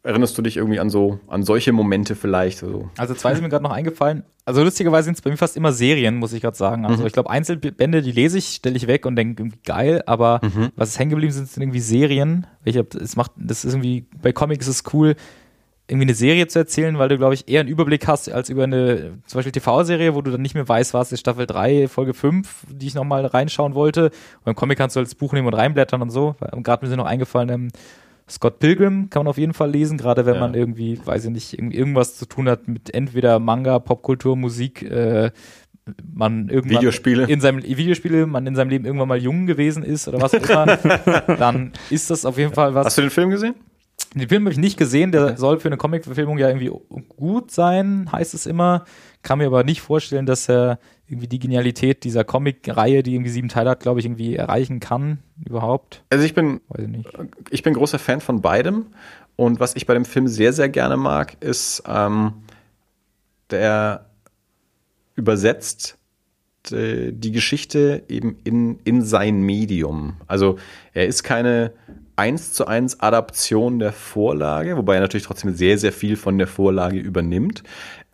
Erinnerst 0.07 0.39
du 0.39 0.43
dich 0.43 0.57
irgendwie 0.57 0.79
an 0.79 0.89
so, 0.89 1.19
an 1.27 1.43
solche 1.43 1.73
Momente 1.73 2.15
vielleicht? 2.15 2.63
Also, 2.63 2.89
also 2.97 3.15
zwei 3.15 3.35
sind 3.35 3.43
mir 3.43 3.49
gerade 3.49 3.65
noch 3.65 3.73
eingefallen. 3.73 4.23
Also 4.45 4.63
lustigerweise 4.63 5.07
sind 5.07 5.15
es 5.15 5.23
bei 5.23 5.31
mir 5.31 5.37
fast 5.37 5.57
immer 5.57 5.73
Serien, 5.73 6.15
muss 6.15 6.33
ich 6.33 6.43
gerade 6.43 6.57
sagen. 6.57 6.87
Also 6.87 7.01
mhm. 7.01 7.09
ich 7.09 7.13
glaube, 7.13 7.29
Einzelbände, 7.29 8.03
die 8.03 8.13
lese 8.13 8.39
ich, 8.39 8.47
stelle 8.47 8.77
ich 8.77 8.87
weg 8.87 9.05
und 9.05 9.17
denke, 9.17 9.49
geil, 9.65 10.05
aber 10.07 10.41
mhm. 10.45 10.71
was 10.77 10.91
ist 10.91 11.01
hängen 11.01 11.11
geblieben 11.11 11.33
sind, 11.33 11.49
sind 11.49 11.61
irgendwie 11.61 11.81
Serien. 11.81 12.47
Ich 12.65 12.79
hab, 12.79 12.95
es 12.95 13.17
macht, 13.17 13.33
das 13.35 13.65
ist 13.65 13.75
irgendwie, 13.75 14.07
bei 14.23 14.31
Comics 14.31 14.69
ist 14.69 14.87
es 14.87 14.95
cool, 14.95 15.17
irgendwie 15.89 16.07
eine 16.07 16.15
Serie 16.15 16.47
zu 16.47 16.61
erzählen, 16.61 16.99
weil 16.99 17.09
du, 17.09 17.19
glaube 17.19 17.35
ich, 17.35 17.49
eher 17.49 17.59
einen 17.59 17.69
Überblick 17.69 18.07
hast 18.07 18.31
als 18.31 18.49
über 18.49 18.63
eine, 18.63 19.19
zum 19.27 19.39
Beispiel 19.39 19.53
TV-Serie, 19.53 20.15
wo 20.15 20.23
du 20.23 20.31
dann 20.31 20.43
nicht 20.43 20.55
mehr 20.55 20.69
weißt, 20.69 20.95
was 20.95 21.11
ist 21.11 21.19
Staffel 21.19 21.47
3, 21.47 21.89
Folge 21.89 22.15
5, 22.15 22.67
die 22.71 22.87
ich 22.87 22.95
nochmal 22.95 23.27
reinschauen 23.27 23.75
wollte. 23.75 24.05
Und 24.05 24.45
beim 24.45 24.55
Comic 24.55 24.79
kannst 24.79 24.95
du 24.95 24.99
halt 24.99 25.09
das 25.09 25.17
Buch 25.17 25.33
nehmen 25.33 25.49
und 25.49 25.55
reinblättern 25.55 26.01
und 26.01 26.11
so. 26.11 26.37
Gerade 26.63 26.85
mir 26.85 26.89
sind 26.89 26.99
noch 26.99 27.07
eingefallen, 27.07 27.49
ähm, 27.51 27.69
Scott 28.29 28.59
Pilgrim 28.59 29.09
kann 29.09 29.21
man 29.21 29.29
auf 29.31 29.39
jeden 29.39 29.55
Fall 29.55 29.71
lesen, 29.71 29.99
gerade 29.99 30.27
wenn 30.27 30.35
ja. 30.35 30.41
man 30.41 30.55
irgendwie, 30.55 31.01
weiß 31.05 31.27
ich 31.27 31.31
nicht, 31.31 31.59
irgendwas 31.59 32.17
zu 32.17 32.27
tun 32.27 32.49
hat 32.49 32.67
mit 32.67 32.93
entweder 32.93 33.39
Manga, 33.39 33.79
Popkultur, 33.79 34.37
Musik, 34.37 34.83
äh, 34.83 35.31
man 36.13 36.49
irgendwann 36.49 36.79
Videospiele. 36.79 37.25
in 37.25 37.41
seinem 37.41 37.63
Videospiele, 37.63 38.27
man 38.27 38.47
in 38.47 38.57
seinem 38.57 38.71
Leben 38.71 38.85
irgendwann 38.85 39.09
mal 39.09 39.19
jung 39.19 39.47
gewesen 39.47 39.85
ist 39.85 40.09
oder 40.09 40.21
was 40.21 40.35
auch 40.35 40.49
immer, 40.49 40.67
dann 41.39 41.73
ist 41.91 42.11
das 42.11 42.25
auf 42.25 42.39
jeden 42.39 42.53
Fall 42.53 42.75
was. 42.75 42.87
Hast 42.87 42.99
du 42.99 43.03
den 43.03 43.11
Film 43.11 43.31
gesehen? 43.31 43.55
Den 44.15 44.29
Film 44.29 44.45
habe 44.45 44.53
ich 44.53 44.59
nicht 44.59 44.79
gesehen, 44.79 45.13
der 45.13 45.25
okay. 45.25 45.37
soll 45.37 45.61
für 45.61 45.69
eine 45.69 45.77
Comic-Verfilmung 45.77 46.39
ja 46.39 46.49
irgendwie 46.49 46.73
gut 47.17 47.51
sein, 47.51 48.11
heißt 48.11 48.35
es 48.35 48.47
immer. 48.47 48.85
Kann 49.23 49.39
mir 49.39 49.47
aber 49.47 49.63
nicht 49.63 49.81
vorstellen, 49.81 50.27
dass 50.27 50.49
er 50.49 50.79
irgendwie 51.09 51.29
die 51.29 51.39
Genialität 51.39 52.05
dieser 52.05 52.25
Comic-Reihe, 52.25 53.03
die 53.03 53.15
irgendwie 53.15 53.31
sieben 53.31 53.49
Teile 53.49 53.71
hat, 53.71 53.81
glaube 53.81 54.01
ich, 54.01 54.07
irgendwie 54.07 54.35
erreichen 54.35 54.81
kann 54.81 55.19
überhaupt. 55.45 56.03
Also 56.11 56.25
ich 56.25 56.35
bin, 56.35 56.61
ich, 56.77 57.07
ich, 57.51 57.63
bin 57.63 57.75
großer 57.75 57.99
Fan 57.99 58.21
von 58.21 58.43
beidem 58.43 58.87
und 59.37 59.61
was 59.61 59.77
ich 59.77 59.87
bei 59.87 59.95
dem 59.95 60.05
Film 60.05 60.27
sehr, 60.27 60.53
sehr 60.53 60.69
gerne 60.69 60.97
mag, 60.97 61.37
ist, 61.41 61.85
ähm, 61.87 62.33
der 63.51 64.07
übersetzt 65.15 65.99
die, 66.71 67.13
die 67.13 67.33
Geschichte 67.33 68.03
eben 68.09 68.39
in, 68.45 68.81
in 68.85 69.03
sein 69.03 69.41
Medium. 69.41 70.15
Also 70.27 70.59
er 70.93 71.07
ist 71.07 71.23
keine 71.23 71.73
eins 72.17 72.53
zu 72.53 72.67
eins 72.67 73.01
Adaption 73.01 73.79
der 73.79 73.93
Vorlage, 73.93 74.77
wobei 74.77 74.95
er 74.95 75.01
natürlich 75.01 75.27
trotzdem 75.27 75.55
sehr, 75.55 75.79
sehr 75.79 75.93
viel 75.93 76.17
von 76.17 76.39
der 76.39 76.47
Vorlage 76.47 76.99
übernimmt. 76.99 77.63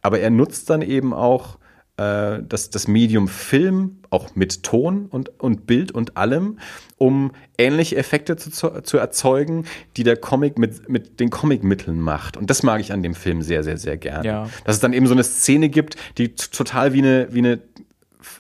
Aber 0.03 0.19
er 0.19 0.31
nutzt 0.31 0.69
dann 0.69 0.83
eben 0.83 1.15
auch 1.15 1.59
äh, 2.03 2.43
das, 2.49 2.71
das 2.71 2.89
Medium 2.89 3.29
Film, 3.29 3.99
auch 4.11 4.35
mit 4.35 4.63
Ton 4.63 5.07
und, 5.07 5.31
und 5.41 5.67
Bild 5.67 5.93
und 5.93 6.17
allem, 6.17 6.59
um 6.99 7.33
ähnliche 7.59 7.97
Effekte 7.97 8.37
zu, 8.37 8.83
zu 8.83 8.99
erzeugen, 8.99 9.65
die 9.97 10.05
der 10.05 10.17
Comic 10.17 10.59
mit, 10.59 10.89
mit 10.89 11.21
den 11.21 11.31
Comicmitteln 11.31 12.01
macht. 12.01 12.37
Und 12.37 12.51
das 12.51 12.63
mag 12.63 12.81
ich 12.81 12.93
an 12.93 13.03
dem 13.03 13.15
Film 13.15 13.43
sehr, 13.43 13.65
sehr, 13.65 13.79
sehr 13.79 13.97
gerne. 13.97 14.27
Ja. 14.27 14.49
Dass 14.65 14.77
es 14.77 14.81
dann 14.81 14.93
eben 14.93 15.07
so 15.07 15.15
eine 15.15 15.25
Szene 15.25 15.69
gibt, 15.69 15.97
die 16.19 16.35
total 16.35 16.93
wie 16.93 16.99
eine, 16.99 17.29
wie 17.31 17.39
eine, 17.39 17.59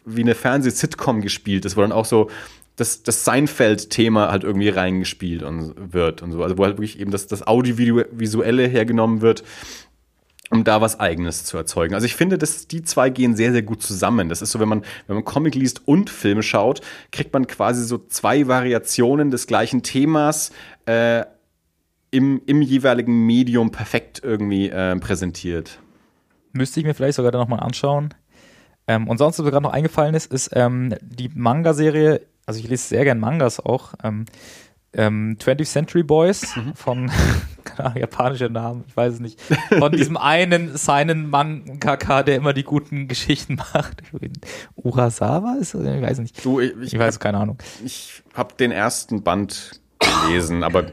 wie 0.05 0.23
eine 0.23 0.35
Fernseh-Sitcom 0.35 1.23
gespielt 1.23 1.65
ist, 1.65 1.77
wo 1.77 1.81
dann 1.81 1.93
auch 1.93 2.05
so 2.05 2.29
das, 2.77 3.03
das 3.03 3.25
Seinfeld-Thema 3.25 4.31
halt 4.31 4.45
irgendwie 4.45 4.71
reingespielt 4.71 5.43
und 5.43 5.75
wird 5.93 6.23
und 6.23 6.33
so. 6.33 6.43
Also 6.43 6.57
wo 6.57 6.65
halt 6.65 6.77
wirklich 6.77 6.99
eben 6.99 7.11
das, 7.11 7.27
das 7.27 7.47
Audiovisuelle 7.47 8.67
hergenommen 8.67 9.21
wird 9.21 9.45
um 10.53 10.65
da 10.65 10.81
was 10.81 11.01
Eigenes 11.01 11.45
zu 11.45 11.57
erzeugen. 11.57 11.95
Also 11.95 12.05
ich 12.05 12.15
finde, 12.15 12.37
dass 12.37 12.69
die 12.69 12.83
zwei 12.83 13.09
gehen 13.09 13.35
sehr, 13.35 13.53
sehr 13.53 13.63
gut 13.63 13.83
zusammen. 13.83 14.29
Das 14.29 14.43
ist 14.43 14.53
so, 14.53 14.61
wenn 14.61 14.69
man, 14.69 14.85
wenn 15.07 15.17
man 15.17 15.25
Comic 15.25 15.55
liest 15.55 15.89
und 15.89 16.11
Filme 16.11 16.43
schaut, 16.43 16.83
kriegt 17.11 17.33
man 17.33 17.47
quasi 17.47 17.85
so 17.85 17.99
zwei 17.99 18.47
Variationen 18.47 19.31
des 19.31 19.47
gleichen 19.47 19.83
Themas 19.83 20.53
äh, 20.87 21.25
im, 22.11 22.43
im 22.45 22.61
jeweiligen 22.61 23.25
Medium 23.25 23.71
perfekt 23.71 24.21
irgendwie 24.23 24.69
äh, 24.69 24.95
präsentiert. 24.97 25.79
Müsste 26.53 26.81
ich 26.81 26.87
mir 26.87 26.95
vielleicht 26.95 27.17
sogar 27.17 27.33
dann 27.33 27.41
nochmal 27.41 27.61
anschauen. 27.61 28.13
Ähm, 28.87 29.09
und 29.09 29.17
sonst, 29.17 29.39
was 29.39 29.45
mir 29.45 29.53
gerade 29.53 29.65
noch 29.65 29.73
eingefallen 29.73 30.15
ist, 30.15 30.31
ist 30.31 30.51
ähm, 30.53 30.95
die 31.01 31.31
Manga-Serie, 31.33 32.21
also 32.45 32.61
ich 32.61 32.69
lese 32.69 32.89
sehr 32.89 33.05
gern 33.05 33.19
Mangas 33.21 33.59
auch, 33.59 33.95
ähm, 34.05 34.27
ähm, 34.95 35.37
20th 35.41 35.65
Century 35.73 36.03
Boys 36.03 36.55
Mhm. 36.57 36.75
von, 36.75 37.11
keine 37.65 38.01
japanischer 38.01 38.49
Name, 38.49 38.85
ich 38.87 38.97
weiß 38.97 39.15
es 39.15 39.21
nicht, 39.21 39.41
von 39.79 39.93
diesem 39.93 40.17
einen, 40.19 40.77
seinen 40.77 41.31
Mangaka, 41.31 42.23
der 42.23 42.37
immer 42.37 42.53
die 42.53 42.65
guten 42.65 43.09
Geschichten 43.09 43.57
macht. 43.57 44.03
Urasawa 44.77 45.57
ist, 45.61 45.75
ich 45.75 45.81
weiß 46.03 46.19
nicht. 46.19 46.45
Du, 46.45 46.61
ich, 46.61 46.73
Ich 46.81 46.99
weiß, 46.99 47.21
keine 47.21 47.39
Ahnung. 47.39 47.59
Ich 47.85 48.23
habe 48.35 48.55
den 48.55 48.73
ersten 48.73 49.23
Band 49.23 49.82
gelesen, 50.27 50.63
aber 50.63 50.87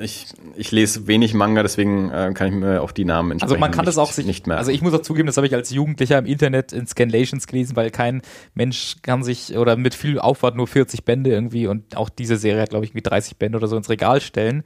ich, 0.00 0.26
ich 0.56 0.72
lese 0.72 1.06
wenig 1.06 1.34
Manga, 1.34 1.62
deswegen 1.62 2.10
äh, 2.10 2.32
kann 2.34 2.48
ich 2.48 2.54
mir 2.54 2.82
auch 2.82 2.92
die 2.92 3.04
Namen 3.04 3.32
entsprechend 3.32 3.52
Also 3.52 3.60
man 3.60 3.70
kann 3.70 3.84
nicht, 3.84 3.88
das 3.88 3.98
auch 3.98 4.12
sich, 4.12 4.26
nicht 4.26 4.46
merken. 4.46 4.58
also 4.58 4.70
ich 4.70 4.82
muss 4.82 4.94
auch 4.94 5.02
zugeben, 5.02 5.26
das 5.26 5.36
habe 5.36 5.46
ich 5.46 5.54
als 5.54 5.70
Jugendlicher 5.70 6.18
im 6.18 6.26
Internet 6.26 6.72
in 6.72 6.86
Scanlations 6.86 7.46
gelesen, 7.46 7.76
weil 7.76 7.90
kein 7.90 8.22
Mensch 8.54 8.96
kann 9.02 9.22
sich 9.22 9.56
oder 9.56 9.76
mit 9.76 9.94
viel 9.94 10.18
Aufwand 10.18 10.56
nur 10.56 10.66
40 10.66 11.04
Bände 11.04 11.30
irgendwie 11.30 11.66
und 11.66 11.96
auch 11.96 12.08
diese 12.08 12.36
Serie 12.36 12.62
hat 12.62 12.70
glaube 12.70 12.84
ich 12.84 12.90
irgendwie 12.90 13.02
30 13.02 13.36
Bände 13.36 13.58
oder 13.58 13.68
so 13.68 13.76
ins 13.76 13.88
Regal 13.88 14.20
stellen. 14.20 14.64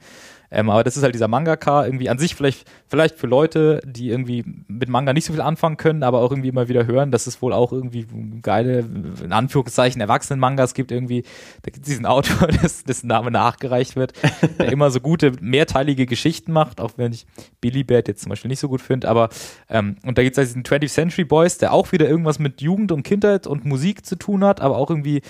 Ähm, 0.51 0.69
aber 0.69 0.83
das 0.83 0.97
ist 0.97 1.03
halt 1.03 1.13
dieser 1.13 1.27
Mangaka 1.27 1.85
irgendwie 1.85 2.09
an 2.09 2.17
sich 2.17 2.35
vielleicht, 2.35 2.67
vielleicht 2.87 3.17
für 3.17 3.27
Leute, 3.27 3.81
die 3.85 4.09
irgendwie 4.09 4.43
mit 4.67 4.89
Manga 4.89 5.13
nicht 5.13 5.25
so 5.25 5.33
viel 5.33 5.41
anfangen 5.41 5.77
können, 5.77 6.03
aber 6.03 6.19
auch 6.19 6.31
irgendwie 6.31 6.49
immer 6.49 6.67
wieder 6.67 6.87
hören, 6.87 7.11
dass 7.11 7.27
es 7.27 7.41
wohl 7.41 7.53
auch 7.53 7.71
irgendwie 7.71 8.07
geile, 8.41 8.79
in 9.23 9.31
Anführungszeichen, 9.31 10.01
Erwachsenen-Mangas 10.01 10.73
gibt 10.73 10.91
irgendwie. 10.91 11.23
Da 11.61 11.71
gibt 11.71 11.85
es 11.85 11.89
diesen 11.89 12.05
Autor, 12.09 12.47
dessen, 12.47 12.85
dessen 12.87 13.07
Name 13.07 13.31
nachgereicht 13.31 13.95
wird, 13.95 14.13
der 14.57 14.71
immer 14.71 14.91
so 14.91 14.99
gute, 14.99 15.33
mehrteilige 15.41 16.05
Geschichten 16.05 16.51
macht, 16.51 16.81
auch 16.81 16.91
wenn 16.97 17.11
ich 17.13 17.25
Billy 17.61 17.83
Bat 17.83 18.07
jetzt 18.07 18.21
zum 18.21 18.29
Beispiel 18.29 18.49
nicht 18.49 18.59
so 18.59 18.69
gut 18.69 18.81
finde, 18.81 19.07
aber 19.07 19.29
ähm, 19.69 19.97
und 20.03 20.17
da 20.17 20.23
gibt 20.23 20.33
es 20.33 20.37
halt 20.37 20.47
diesen 20.47 20.63
20th 20.63 20.93
Century 20.93 21.23
Boys, 21.25 21.57
der 21.57 21.73
auch 21.73 21.91
wieder 21.91 22.09
irgendwas 22.09 22.39
mit 22.39 22.61
Jugend 22.61 22.91
und 22.91 23.03
Kindheit 23.03 23.47
und 23.47 23.65
Musik 23.65 24.05
zu 24.05 24.15
tun 24.15 24.43
hat, 24.43 24.61
aber 24.61 24.77
auch 24.77 24.89
irgendwie 24.89 25.21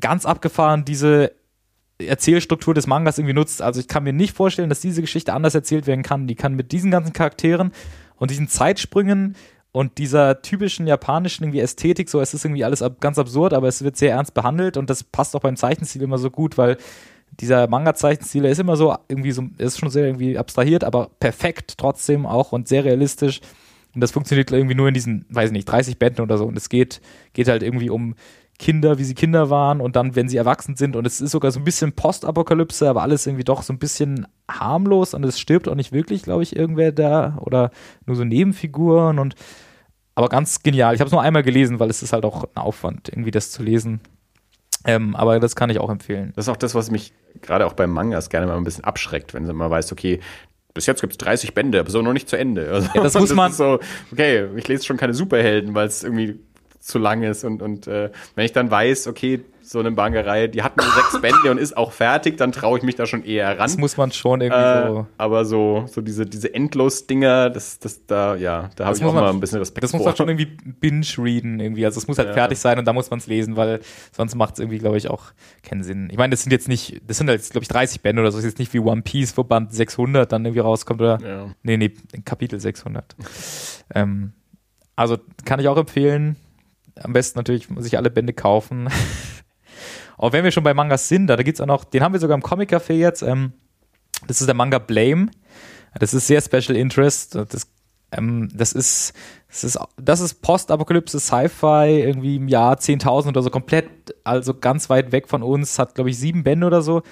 ganz 0.00 0.26
abgefahren 0.26 0.84
diese 0.84 1.32
Erzählstruktur 1.98 2.74
des 2.74 2.86
Mangas 2.86 3.18
irgendwie 3.18 3.34
nutzt. 3.34 3.60
Also 3.60 3.80
ich 3.80 3.88
kann 3.88 4.04
mir 4.04 4.12
nicht 4.12 4.36
vorstellen, 4.36 4.68
dass 4.68 4.80
diese 4.80 5.00
Geschichte 5.00 5.32
anders 5.32 5.54
erzählt 5.54 5.86
werden 5.86 6.02
kann. 6.02 6.26
Die 6.26 6.36
kann 6.36 6.54
mit 6.54 6.72
diesen 6.72 6.90
ganzen 6.90 7.12
Charakteren 7.12 7.72
und 8.16 8.30
diesen 8.30 8.48
Zeitsprüngen 8.48 9.36
und 9.72 9.98
dieser 9.98 10.42
typischen 10.42 10.86
japanischen 10.86 11.44
irgendwie 11.44 11.60
Ästhetik, 11.60 12.08
so 12.08 12.20
es 12.20 12.34
ist 12.34 12.44
irgendwie 12.44 12.64
alles 12.64 12.82
ab, 12.82 13.00
ganz 13.00 13.18
absurd, 13.18 13.52
aber 13.52 13.68
es 13.68 13.82
wird 13.82 13.96
sehr 13.96 14.12
ernst 14.12 14.34
behandelt 14.34 14.76
und 14.76 14.88
das 14.90 15.04
passt 15.04 15.36
auch 15.36 15.40
beim 15.40 15.56
Zeichenstil 15.56 16.02
immer 16.02 16.18
so 16.18 16.30
gut, 16.30 16.56
weil 16.56 16.78
dieser 17.40 17.68
Manga-Zeichenstil 17.68 18.44
ist 18.46 18.58
immer 18.58 18.76
so 18.76 18.96
irgendwie 19.08 19.32
so, 19.32 19.44
ist 19.58 19.78
schon 19.78 19.90
sehr 19.90 20.06
irgendwie 20.06 20.38
abstrahiert, 20.38 20.84
aber 20.84 21.10
perfekt 21.20 21.74
trotzdem 21.76 22.26
auch 22.26 22.52
und 22.52 22.68
sehr 22.68 22.84
realistisch. 22.84 23.40
Und 23.94 24.00
das 24.00 24.10
funktioniert 24.10 24.50
irgendwie 24.50 24.74
nur 24.74 24.88
in 24.88 24.94
diesen, 24.94 25.26
weiß 25.30 25.46
ich 25.46 25.52
nicht, 25.52 25.66
30 25.66 25.98
Bänden 25.98 26.22
oder 26.22 26.38
so. 26.38 26.44
Und 26.44 26.56
es 26.56 26.68
geht, 26.68 27.00
geht 27.32 27.48
halt 27.48 27.62
irgendwie 27.62 27.90
um 27.90 28.14
Kinder, 28.58 28.98
wie 28.98 29.04
sie 29.04 29.14
Kinder 29.14 29.50
waren 29.50 29.80
und 29.80 29.94
dann, 29.96 30.16
wenn 30.16 30.28
sie 30.28 30.36
erwachsen 30.36 30.74
sind. 30.76 30.96
Und 30.96 31.06
es 31.06 31.20
ist 31.20 31.30
sogar 31.30 31.50
so 31.52 31.60
ein 31.60 31.64
bisschen 31.64 31.92
Postapokalypse, 31.92 32.88
aber 32.88 33.02
alles 33.02 33.26
irgendwie 33.26 33.44
doch 33.44 33.62
so 33.62 33.72
ein 33.72 33.78
bisschen 33.78 34.26
harmlos 34.50 35.14
und 35.14 35.24
es 35.24 35.38
stirbt 35.38 35.68
auch 35.68 35.74
nicht 35.76 35.92
wirklich, 35.92 36.22
glaube 36.22 36.42
ich, 36.42 36.56
irgendwer 36.56 36.90
da 36.92 37.38
oder 37.40 37.70
nur 38.06 38.16
so 38.16 38.24
Nebenfiguren 38.24 39.18
und 39.18 39.34
aber 40.16 40.28
ganz 40.28 40.62
genial. 40.64 40.94
Ich 40.94 41.00
habe 41.00 41.06
es 41.06 41.12
nur 41.12 41.22
einmal 41.22 41.44
gelesen, 41.44 41.78
weil 41.78 41.90
es 41.90 42.02
ist 42.02 42.12
halt 42.12 42.24
auch 42.24 42.42
ein 42.44 42.56
Aufwand, 42.60 43.08
irgendwie 43.08 43.30
das 43.30 43.52
zu 43.52 43.62
lesen. 43.62 44.00
Ähm, 44.84 45.14
aber 45.14 45.38
das 45.38 45.54
kann 45.54 45.70
ich 45.70 45.78
auch 45.78 45.90
empfehlen. 45.90 46.32
das 46.34 46.46
ist 46.46 46.48
auch 46.48 46.56
das, 46.56 46.74
was 46.74 46.90
mich 46.90 47.12
gerade 47.42 47.66
auch 47.66 47.72
beim 47.74 47.90
Mangas 47.90 48.28
gerne 48.30 48.46
mal 48.48 48.56
ein 48.56 48.64
bisschen 48.64 48.84
abschreckt, 48.84 49.34
wenn 49.34 49.44
man 49.54 49.70
weiß, 49.70 49.92
okay, 49.92 50.18
bis 50.74 50.86
jetzt 50.86 51.00
gibt 51.00 51.12
es 51.12 51.18
30 51.18 51.54
Bände, 51.54 51.78
aber 51.80 51.90
so 51.90 52.02
noch 52.02 52.12
nicht 52.12 52.28
zu 52.28 52.36
Ende. 52.36 52.70
Also, 52.72 52.88
Ja, 52.94 53.02
das 53.02 53.14
muss 53.14 53.32
man- 53.34 53.50
Ist 53.52 53.58
so, 53.58 53.78
okay, 54.12 54.48
ich 54.56 54.66
lese 54.66 54.84
schon 54.84 54.96
keine 54.96 55.14
Superhelden, 55.14 55.74
weil 55.74 55.86
es 55.86 56.02
irgendwie 56.02 56.40
zu 56.80 56.98
lang 56.98 57.22
ist. 57.22 57.44
Und, 57.44 57.62
und 57.62 57.86
äh, 57.86 58.10
wenn 58.34 58.44
ich 58.44 58.52
dann 58.52 58.70
weiß, 58.70 59.06
okay, 59.08 59.44
so 59.60 59.80
eine 59.80 59.90
Manga-Reihe, 59.90 60.48
die 60.48 60.62
hat 60.62 60.78
nur 60.78 60.86
sechs 60.86 61.20
Bände 61.20 61.50
und 61.50 61.58
ist 61.58 61.76
auch 61.76 61.92
fertig, 61.92 62.38
dann 62.38 62.52
traue 62.52 62.78
ich 62.78 62.84
mich 62.84 62.94
da 62.94 63.04
schon 63.04 63.22
eher 63.22 63.48
ran. 63.50 63.58
Das 63.58 63.76
muss 63.76 63.98
man 63.98 64.10
schon 64.12 64.40
irgendwie 64.40 64.62
Äh, 64.62 64.86
so. 64.86 65.06
aber 65.18 65.44
so, 65.44 65.84
so 65.88 66.00
diese, 66.00 66.24
diese 66.24 66.54
Endlos-Dinger, 66.54 67.50
das, 67.50 67.78
das 67.78 68.06
da, 68.06 68.34
ja, 68.36 68.70
da 68.76 68.84
habe 68.86 68.92
Das 68.92 68.98
ich 68.98 69.02
muss 69.04 69.10
auch 69.10 69.14
man- 69.16 69.24
mal 69.24 69.30
ein 69.30 69.40
bisschen 69.40 69.58
Respekt 69.58 69.84
Das 69.84 69.92
muss 69.92 70.00
vor. 70.00 70.06
man 70.12 70.16
schon 70.16 70.28
irgendwie 70.30 70.46
binge-readen 70.80 71.60
irgendwie. 71.60 71.84
Also 71.84 71.98
es 71.98 72.08
muss 72.08 72.16
halt 72.16 72.28
Ja. 72.28 72.34
fertig 72.34 72.58
sein 72.58 72.78
und 72.78 72.86
da 72.86 72.94
muss 72.94 73.10
man 73.10 73.18
es 73.18 73.26
lesen, 73.26 73.56
weil 73.56 73.80
sonst 74.12 74.34
macht 74.36 74.54
es 74.54 74.60
irgendwie, 74.60 74.78
glaube 74.78 74.96
ich, 74.96 75.10
auch 75.10 75.24
keinen 75.62 75.82
Sinn. 75.82 76.08
Ich 76.10 76.16
meine, 76.16 76.30
das 76.30 76.44
sind 76.44 76.52
jetzt 76.52 76.68
nicht, 76.68 77.02
das 77.06 77.18
sind 77.18 77.28
halt, 77.28 77.42
glaube 77.50 77.62
ich, 77.64 77.68
30 77.68 78.00
Bände 78.00 78.22
oder 78.22 78.30
so. 78.30 78.38
Das 78.38 78.44
ist 78.46 78.52
jetzt 78.52 78.58
nicht 78.60 78.72
wie 78.72 78.78
One 78.78 79.02
Piece, 79.02 79.36
wo 79.36 79.44
Band 79.44 79.74
600 79.74 80.32
dann 80.32 80.46
irgendwie 80.46 80.60
rauskommt 80.60 81.02
oder, 81.02 81.18
ja. 81.22 81.46
nee, 81.62 81.76
nee, 81.76 81.92
Kapitel 82.24 82.58
600. 82.58 83.16
ähm, 83.94 84.32
also 84.96 85.18
kann 85.44 85.60
ich 85.60 85.68
auch 85.68 85.76
empfehlen. 85.76 86.36
Am 87.02 87.12
besten 87.12 87.38
natürlich 87.38 87.68
sich 87.78 87.96
alle 87.96 88.10
Bände 88.10 88.32
kaufen. 88.32 88.88
Auch 90.16 90.32
wenn 90.32 90.44
wir 90.44 90.50
schon 90.50 90.64
bei 90.64 90.74
Mangas 90.74 91.08
sind, 91.08 91.28
da, 91.28 91.36
da 91.36 91.42
gibt 91.44 91.58
es 91.58 91.60
auch 91.60 91.66
noch, 91.66 91.84
den 91.84 92.02
haben 92.02 92.12
wir 92.12 92.18
sogar 92.18 92.34
im 92.34 92.42
Comic 92.42 92.72
Café 92.72 92.94
jetzt. 92.94 93.22
Ähm, 93.22 93.52
das 94.26 94.40
ist 94.40 94.48
der 94.48 94.54
Manga 94.54 94.80
Blame. 94.80 95.30
Das 95.98 96.12
ist 96.12 96.26
sehr 96.26 96.40
Special 96.40 96.76
Interest. 96.76 97.36
Das, 97.36 97.68
ähm, 98.10 98.48
das 98.52 98.72
ist, 98.72 99.12
das 99.48 99.62
ist, 99.62 99.78
das 99.96 100.20
ist 100.20 100.42
Postapokalypse 100.42 101.20
Sci-Fi 101.20 102.00
irgendwie 102.00 102.36
im 102.36 102.48
Jahr 102.48 102.76
10.000 102.76 103.28
oder 103.28 103.42
so 103.42 103.50
komplett, 103.50 103.88
also 104.24 104.54
ganz 104.54 104.90
weit 104.90 105.12
weg 105.12 105.28
von 105.28 105.44
uns. 105.44 105.78
Hat 105.78 105.94
glaube 105.94 106.10
ich 106.10 106.18
sieben 106.18 106.42
Bände 106.42 106.66
oder 106.66 106.82
so. 106.82 107.02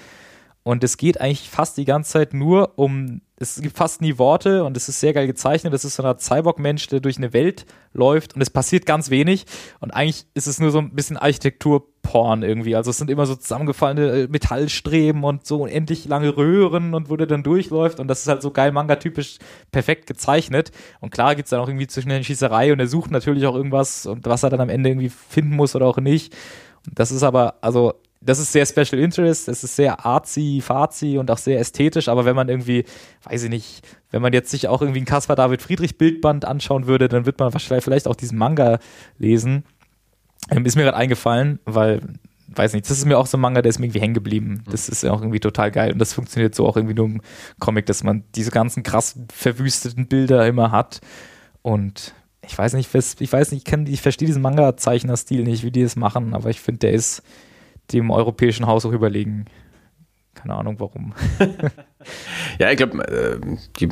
Und 0.63 0.83
es 0.83 0.97
geht 0.97 1.21
eigentlich 1.21 1.49
fast 1.49 1.77
die 1.77 1.85
ganze 1.85 2.11
Zeit 2.11 2.33
nur 2.33 2.77
um, 2.77 3.21
es 3.39 3.61
gibt 3.61 3.77
fast 3.77 4.01
nie 4.01 4.17
Worte 4.17 4.63
und 4.63 4.75
es 4.75 4.89
ist 4.89 4.99
sehr 4.99 5.13
geil 5.13 5.27
gezeichnet. 5.27 5.71
Das 5.71 5.85
ist 5.85 5.95
so 5.95 6.03
ein 6.03 6.17
Cyborg-Mensch, 6.17 6.87
der 6.87 6.99
durch 7.01 7.17
eine 7.17 7.33
Welt 7.33 7.67
läuft 7.93 8.33
und 8.33 8.41
es 8.41 8.49
passiert 8.49 8.87
ganz 8.87 9.11
wenig. 9.11 9.45
Und 9.79 9.91
eigentlich 9.91 10.25
ist 10.33 10.47
es 10.47 10.59
nur 10.59 10.71
so 10.71 10.79
ein 10.79 10.95
bisschen 10.95 11.17
Architekturporn 11.17 12.41
irgendwie. 12.41 12.75
Also 12.75 12.89
es 12.89 12.97
sind 12.97 13.11
immer 13.11 13.27
so 13.27 13.35
zusammengefallene 13.35 14.23
äh, 14.23 14.27
Metallstreben 14.27 15.23
und 15.23 15.45
so 15.45 15.61
unendlich 15.61 16.05
lange 16.05 16.35
Röhren 16.35 16.95
und 16.95 17.11
wo 17.11 17.15
der 17.15 17.27
dann 17.27 17.43
durchläuft. 17.43 17.99
Und 17.99 18.07
das 18.07 18.21
ist 18.21 18.27
halt 18.27 18.41
so 18.41 18.49
geil 18.49 18.71
Manga-typisch 18.71 19.37
perfekt 19.71 20.07
gezeichnet. 20.07 20.71
Und 20.99 21.11
klar 21.11 21.35
gibt 21.35 21.45
es 21.45 21.51
dann 21.51 21.59
auch 21.59 21.67
irgendwie 21.67 21.87
zwischen 21.87 22.09
der 22.09 22.23
Schießerei 22.23 22.73
und 22.73 22.79
er 22.79 22.87
sucht 22.87 23.11
natürlich 23.11 23.45
auch 23.45 23.55
irgendwas 23.55 24.07
und 24.07 24.25
was 24.25 24.41
er 24.41 24.49
dann 24.49 24.61
am 24.61 24.69
Ende 24.69 24.89
irgendwie 24.89 25.09
finden 25.09 25.55
muss 25.55 25.75
oder 25.75 25.85
auch 25.85 25.97
nicht. 25.97 26.35
Das 26.91 27.11
ist 27.11 27.21
aber, 27.21 27.55
also 27.61 27.93
das 28.21 28.39
ist 28.39 28.51
sehr 28.51 28.65
Special 28.65 29.01
Interest, 29.01 29.47
es 29.47 29.63
ist 29.63 29.75
sehr 29.75 30.05
artsy, 30.05 30.61
fazi 30.61 31.17
und 31.17 31.29
auch 31.29 31.37
sehr 31.37 31.59
ästhetisch, 31.59 32.07
aber 32.07 32.25
wenn 32.25 32.35
man 32.35 32.49
irgendwie, 32.49 32.85
weiß 33.23 33.43
ich 33.43 33.49
nicht, 33.49 33.87
wenn 34.11 34.21
man 34.21 34.33
jetzt 34.33 34.49
sich 34.49 34.67
auch 34.67 34.81
irgendwie 34.81 35.01
ein 35.01 35.05
Caspar 35.05 35.35
David 35.35 35.61
Friedrich 35.61 35.97
Bildband 35.97 36.45
anschauen 36.45 36.87
würde, 36.87 37.07
dann 37.07 37.25
wird 37.25 37.39
man 37.39 37.53
wahrscheinlich 37.53 37.83
vielleicht 37.83 38.07
auch 38.07 38.15
diesen 38.15 38.37
Manga 38.37 38.79
lesen. 39.17 39.63
Ähm, 40.49 40.65
ist 40.65 40.75
mir 40.75 40.83
gerade 40.83 40.97
eingefallen, 40.97 41.59
weil, 41.65 42.01
weiß 42.47 42.73
nicht, 42.73 42.89
das 42.89 42.97
ist 42.97 43.05
mir 43.05 43.17
auch 43.17 43.27
so 43.27 43.37
ein 43.37 43.41
Manga, 43.41 43.61
der 43.61 43.69
ist 43.69 43.79
mir 43.79 43.85
irgendwie 43.85 44.01
hängen 44.01 44.13
geblieben. 44.13 44.63
Das 44.69 44.89
ist 44.89 45.03
ja 45.03 45.11
auch 45.11 45.21
irgendwie 45.21 45.39
total 45.39 45.71
geil 45.71 45.91
und 45.91 45.99
das 45.99 46.13
funktioniert 46.13 46.55
so 46.55 46.65
auch 46.65 46.77
irgendwie 46.77 46.95
nur 46.95 47.05
im 47.05 47.21
Comic, 47.59 47.85
dass 47.85 48.03
man 48.03 48.23
diese 48.35 48.51
ganzen 48.51 48.83
krass 48.83 49.19
verwüsteten 49.31 50.07
Bilder 50.07 50.47
immer 50.47 50.71
hat 50.71 51.01
und 51.61 52.13
ich 52.41 52.57
weiß 52.57 52.73
nicht, 52.73 52.93
ich 52.93 53.33
weiß 53.33 53.51
nicht, 53.51 53.67
ich, 53.67 53.89
ich 53.89 54.01
verstehe 54.01 54.25
diesen 54.25 54.41
Manga-Zeichner-Stil 54.41 55.43
nicht, 55.43 55.63
wie 55.63 55.71
die 55.71 55.81
es 55.81 55.97
machen, 55.97 56.33
aber 56.33 56.49
ich 56.49 56.61
finde, 56.61 56.79
der 56.79 56.93
ist 56.93 57.21
dem 57.93 58.11
europäischen 58.11 58.67
Haus 58.67 58.85
auch 58.85 58.91
überlegen. 58.91 59.45
Keine 60.33 60.55
Ahnung 60.55 60.79
warum. 60.79 61.13
Ja, 62.59 62.71
ich 62.71 62.77
glaube, 62.77 63.05
äh, 63.07 63.39
die 63.79 63.89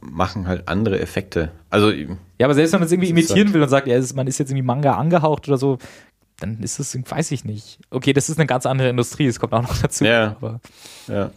machen 0.00 0.48
halt 0.48 0.66
andere 0.66 0.98
Effekte. 0.98 1.52
Also, 1.70 1.90
Ja, 1.90 2.06
aber 2.46 2.54
selbst 2.54 2.72
wenn 2.72 2.80
man 2.80 2.86
es 2.86 2.92
irgendwie 2.92 3.10
imitieren 3.10 3.46
halt- 3.48 3.54
will 3.54 3.62
und 3.62 3.68
sagt, 3.68 3.86
ja, 3.86 4.00
man 4.14 4.26
ist 4.26 4.38
jetzt 4.38 4.50
irgendwie 4.50 4.66
Manga 4.66 4.96
angehaucht 4.96 5.46
oder 5.46 5.56
so, 5.58 5.78
dann 6.40 6.60
ist 6.62 6.78
das, 6.80 6.96
weiß 7.08 7.30
ich 7.30 7.44
nicht. 7.44 7.78
Okay, 7.90 8.12
das 8.12 8.28
ist 8.28 8.38
eine 8.38 8.46
ganz 8.46 8.66
andere 8.66 8.88
Industrie, 8.88 9.26
das 9.26 9.38
kommt 9.38 9.52
auch 9.52 9.62
noch 9.62 9.76
dazu. 9.78 10.04
Ja. 10.04 10.36
Aber 10.40 10.60
ja. 11.06 11.30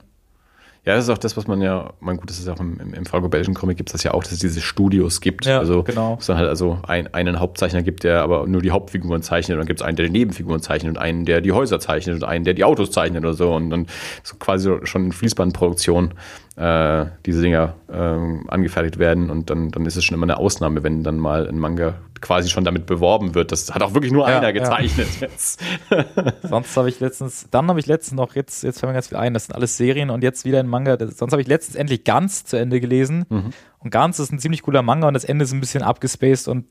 Ja, 0.85 0.93
das 0.93 1.05
ist 1.05 1.09
auch 1.09 1.17
das, 1.17 1.35
was 1.35 1.47
man 1.47 1.63
ja, 1.63 1.93
mein 1.99 2.17
gut, 2.17 2.29
das 2.29 2.37
ist 2.37 2.47
auch 2.47 2.59
im, 2.59 2.79
im, 2.79 2.93
im 2.93 3.05
Fargo-Belgischen 3.07 3.55
Comic 3.55 3.77
gibt 3.77 3.89
es 3.89 3.93
das 3.93 4.03
ja 4.03 4.13
auch, 4.13 4.21
dass 4.21 4.33
es 4.33 4.39
diese 4.39 4.61
Studios 4.61 5.19
gibt. 5.19 5.45
Ja, 5.45 5.57
also, 5.57 5.81
genau. 5.81 6.17
es 6.19 6.27
dann 6.27 6.37
halt 6.37 6.47
also 6.47 6.77
ein, 6.87 7.11
einen 7.11 7.39
Hauptzeichner 7.39 7.81
gibt, 7.81 8.03
der 8.03 8.21
aber 8.21 8.45
nur 8.45 8.61
die 8.61 8.69
Hauptfiguren 8.69 9.23
zeichnet. 9.23 9.55
Und 9.55 9.61
dann 9.61 9.67
gibt 9.67 9.81
es 9.81 9.85
einen, 9.85 9.97
der 9.97 10.05
die 10.05 10.11
Nebenfiguren 10.11 10.61
zeichnet 10.61 10.95
und 10.95 11.01
einen, 11.01 11.25
der 11.25 11.41
die 11.41 11.51
Häuser 11.51 11.79
zeichnet 11.79 12.17
und 12.17 12.23
einen, 12.23 12.45
der 12.45 12.53
die 12.53 12.63
Autos 12.63 12.91
zeichnet 12.91 13.23
oder 13.23 13.33
so. 13.33 13.51
Und 13.51 13.71
dann 13.71 13.87
so 14.21 14.35
quasi 14.35 14.77
schon 14.83 15.05
in 15.05 15.11
Fließbandproduktion 15.11 16.13
äh, 16.55 17.05
diese 17.25 17.41
Dinger 17.41 17.75
ähm, 17.91 18.45
angefertigt 18.47 18.97
werden. 18.97 19.29
Und 19.29 19.49
dann, 19.49 19.71
dann 19.71 19.85
ist 19.85 19.97
es 19.97 20.05
schon 20.05 20.15
immer 20.15 20.25
eine 20.25 20.37
Ausnahme, 20.37 20.83
wenn 20.83 21.03
dann 21.03 21.17
mal 21.17 21.47
ein 21.47 21.59
Manga 21.59 21.95
quasi 22.21 22.49
schon 22.49 22.63
damit 22.63 22.85
beworben 22.85 23.35
wird. 23.35 23.51
Das 23.51 23.73
hat 23.73 23.81
auch 23.81 23.93
wirklich 23.93 24.13
nur 24.13 24.27
Ja, 24.27 24.37
einer 24.37 24.47
ja. 24.47 24.51
gezeichnet 24.51 25.07
jetzt. 25.19 25.61
sonst 26.43 26.75
habe 26.77 26.89
ich 26.89 26.99
letztens, 26.99 27.47
dann 27.51 27.67
habe 27.67 27.79
ich 27.79 27.87
letztens 27.87 28.17
noch, 28.17 28.35
jetzt, 28.35 28.63
jetzt 28.63 28.79
fällt 28.79 28.89
mir 28.89 28.93
ganz 28.93 29.09
viel 29.09 29.17
ein, 29.17 29.33
das 29.33 29.45
sind 29.45 29.55
alles 29.55 29.77
Serien 29.77 30.09
und 30.09 30.23
jetzt 30.23 30.45
wieder 30.45 30.59
ein 30.59 30.67
Manga. 30.67 30.95
Das, 30.97 31.17
sonst 31.17 31.33
habe 31.33 31.41
ich 31.41 31.47
letztens 31.47 31.75
endlich 31.75 32.03
ganz 32.03 32.45
zu 32.45 32.57
Ende 32.57 32.79
gelesen. 32.79 33.25
Mhm. 33.29 33.49
Und 33.79 33.91
ganz 33.91 34.19
ist 34.19 34.31
ein 34.31 34.39
ziemlich 34.39 34.61
cooler 34.63 34.81
Manga 34.81 35.07
und 35.07 35.13
das 35.13 35.25
Ende 35.25 35.43
ist 35.43 35.51
ein 35.51 35.59
bisschen 35.59 35.83
abgespaced 35.83 36.47
und 36.47 36.65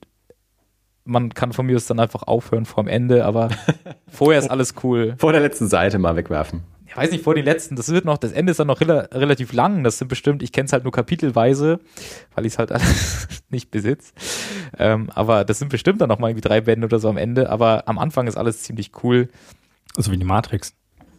man 1.04 1.34
kann 1.34 1.52
von 1.52 1.66
mir 1.66 1.76
aus 1.76 1.86
dann 1.86 2.00
einfach 2.00 2.22
aufhören 2.22 2.64
vor 2.64 2.82
dem 2.82 2.88
Ende, 2.88 3.26
aber 3.26 3.50
vorher 4.08 4.38
ist 4.38 4.50
alles 4.50 4.74
cool. 4.82 5.14
Vor 5.18 5.32
der 5.32 5.42
letzten 5.42 5.68
Seite 5.68 5.98
mal 5.98 6.16
wegwerfen. 6.16 6.62
Ich 6.94 7.00
weiß 7.00 7.10
nicht, 7.10 7.24
vor 7.24 7.34
den 7.34 7.44
letzten, 7.44 7.74
das 7.74 7.88
wird 7.88 8.04
noch, 8.04 8.18
das 8.18 8.30
Ende 8.30 8.52
ist 8.52 8.60
dann 8.60 8.68
noch 8.68 8.80
rela 8.80 9.08
relativ 9.12 9.52
lang, 9.52 9.82
das 9.82 9.98
sind 9.98 10.06
bestimmt, 10.06 10.44
ich 10.44 10.52
kenne 10.52 10.66
es 10.66 10.72
halt 10.72 10.84
nur 10.84 10.92
kapitelweise, 10.92 11.80
weil 12.36 12.46
ich 12.46 12.52
es 12.52 12.58
halt 12.60 12.70
alles 12.70 13.26
nicht 13.50 13.72
besitze, 13.72 14.12
ähm, 14.78 15.10
aber 15.12 15.44
das 15.44 15.58
sind 15.58 15.70
bestimmt 15.70 16.00
dann 16.00 16.08
noch 16.08 16.20
mal 16.20 16.28
irgendwie 16.28 16.46
drei 16.48 16.60
Bände 16.60 16.84
oder 16.84 17.00
so 17.00 17.08
am 17.08 17.16
Ende, 17.16 17.50
aber 17.50 17.88
am 17.88 17.98
Anfang 17.98 18.28
ist 18.28 18.36
alles 18.36 18.62
ziemlich 18.62 18.92
cool. 19.02 19.28
So 19.96 20.12
wie 20.12 20.18
die 20.18 20.24
Matrix. 20.24 20.74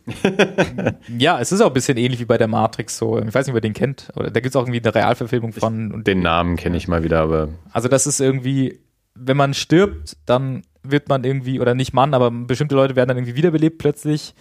ja, 1.18 1.39
es 1.41 1.52
ist 1.52 1.60
auch 1.60 1.68
ein 1.68 1.73
bisschen 1.73 1.97
ähnlich 1.97 2.22
wie 2.22 2.26
bei 2.26 2.38
der 2.38 2.47
Matrix 2.47 2.97
so. 2.97 3.19
Ich 3.19 3.34
weiß 3.34 3.45
nicht, 3.47 3.53
ob 3.53 3.57
ihr 3.57 3.61
den 3.61 3.73
kennt. 3.73 4.11
Oder 4.15 4.30
da 4.30 4.39
gibt 4.39 4.53
es 4.53 4.56
auch 4.56 4.64
irgendwie 4.64 4.81
eine 4.81 4.93
Realverfilmung 4.93 5.52
von. 5.52 5.93
Ich, 5.97 6.03
den 6.03 6.19
Namen 6.19 6.57
kenne 6.57 6.77
ich 6.77 6.88
mal 6.88 7.03
wieder, 7.03 7.22
aber. 7.22 7.49
Also 7.72 7.88
das 7.88 8.06
ist 8.06 8.19
irgendwie, 8.19 8.80
wenn 9.15 9.38
man 9.38 9.53
stirbt, 9.53 10.18
dann 10.26 10.61
wird 10.84 11.10
man 11.10 11.23
irgendwie, 11.23 11.60
oder 11.60 11.73
nicht 11.73 11.93
Mann, 11.93 12.14
aber 12.14 12.30
bestimmte 12.30 12.76
Leute 12.76 12.95
werden 12.95 13.07
dann 13.07 13.18
irgendwie 13.18 13.35
wiederbelebt 13.35 13.80
plötzlich 13.80 14.35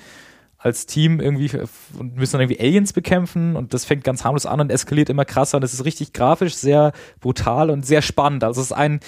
als 0.65 0.87
Team 0.87 1.21
irgendwie 1.21 1.51
und 1.99 2.17
müssen 2.17 2.33
dann 2.33 2.41
irgendwie 2.41 2.59
Aliens 2.59 2.95
bekämpfen 2.95 3.55
und 3.55 3.75
das 3.75 3.85
fängt 3.85 4.03
ganz 4.03 4.25
harmlos 4.25 4.47
an 4.47 4.61
und 4.63 4.73
eskaliert 4.73 5.11
immer 5.11 5.27
krasser 5.27 5.59
und 5.59 5.63
es 5.63 5.75
ist 5.75 5.85
richtig 5.85 6.15
grafisch 6.15 6.55
sehr 6.55 6.93
brutal 7.21 7.69
und 7.69 7.85
sehr 7.85 8.01
spannend. 8.01 8.43
Also 8.45 8.63
es 8.63 8.69
ist 8.69 8.73
ein, 8.73 9.01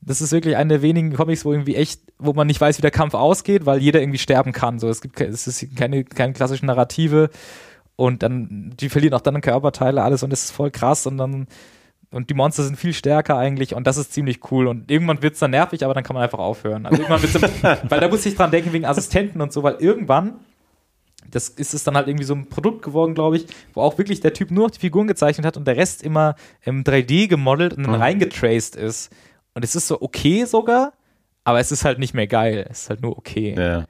das 0.00 0.20
ist 0.20 0.32
wirklich 0.32 0.56
eine 0.56 0.70
der 0.70 0.82
wenigen 0.82 1.14
Comics, 1.14 1.44
wo 1.44 1.52
irgendwie 1.52 1.76
echt, 1.76 2.00
wo 2.18 2.32
man 2.32 2.48
nicht 2.48 2.60
weiß, 2.60 2.78
wie 2.78 2.82
der 2.82 2.90
Kampf 2.90 3.14
ausgeht, 3.14 3.64
weil 3.64 3.80
jeder 3.80 4.00
irgendwie 4.00 4.18
sterben 4.18 4.50
kann. 4.50 4.80
So, 4.80 4.88
es 4.88 5.00
gibt, 5.00 5.20
es 5.20 5.46
ist 5.46 5.76
keine, 5.76 6.02
keine 6.02 6.32
klassischen 6.32 6.66
Narrative 6.66 7.30
und 7.94 8.24
dann, 8.24 8.74
die 8.80 8.88
verlieren 8.88 9.14
auch 9.14 9.20
dann 9.20 9.40
Körperteile, 9.40 10.02
alles 10.02 10.24
und 10.24 10.30
das 10.30 10.46
ist 10.46 10.50
voll 10.50 10.72
krass 10.72 11.06
und 11.06 11.16
dann 11.16 11.46
und 12.10 12.28
die 12.28 12.34
Monster 12.34 12.64
sind 12.64 12.76
viel 12.76 12.92
stärker 12.92 13.38
eigentlich 13.38 13.72
und 13.72 13.86
das 13.86 13.98
ist 13.98 14.12
ziemlich 14.12 14.50
cool. 14.50 14.66
Und 14.66 14.90
irgendwann 14.90 15.22
wird 15.22 15.34
es 15.34 15.40
dann 15.40 15.52
nervig, 15.52 15.84
aber 15.84 15.94
dann 15.94 16.04
kann 16.04 16.14
man 16.14 16.22
einfach 16.22 16.38
aufhören. 16.38 16.86
Also 16.86 17.02
irgendwann 17.02 17.22
wird's, 17.22 17.62
weil 17.90 18.00
da 18.00 18.08
muss 18.08 18.26
ich 18.26 18.36
dran 18.36 18.50
denken 18.52 18.72
wegen 18.72 18.84
Assistenten 18.84 19.40
und 19.40 19.52
so, 19.52 19.64
weil 19.64 19.74
irgendwann, 19.80 20.34
das 21.30 21.48
ist 21.48 21.74
es 21.74 21.84
dann 21.84 21.96
halt 21.96 22.08
irgendwie 22.08 22.24
so 22.24 22.34
ein 22.34 22.48
Produkt 22.48 22.82
geworden, 22.82 23.14
glaube 23.14 23.36
ich, 23.36 23.46
wo 23.72 23.82
auch 23.82 23.98
wirklich 23.98 24.20
der 24.20 24.32
Typ 24.32 24.50
nur 24.50 24.64
noch 24.64 24.70
die 24.70 24.80
Figuren 24.80 25.06
gezeichnet 25.06 25.46
hat 25.46 25.56
und 25.56 25.66
der 25.66 25.76
Rest 25.76 26.02
immer 26.02 26.36
im 26.62 26.84
3D 26.84 27.28
gemodelt 27.28 27.74
und 27.74 27.84
dann 27.84 27.94
mhm. 27.94 28.00
reingetraced 28.02 28.76
ist. 28.76 29.12
Und 29.54 29.64
es 29.64 29.74
ist 29.74 29.88
so 29.88 30.00
okay 30.00 30.44
sogar, 30.44 30.92
aber 31.44 31.60
es 31.60 31.72
ist 31.72 31.84
halt 31.84 31.98
nicht 31.98 32.14
mehr 32.14 32.26
geil. 32.26 32.66
Es 32.70 32.82
ist 32.82 32.90
halt 32.90 33.02
nur 33.02 33.16
okay. 33.16 33.54
Ja. 33.56 33.84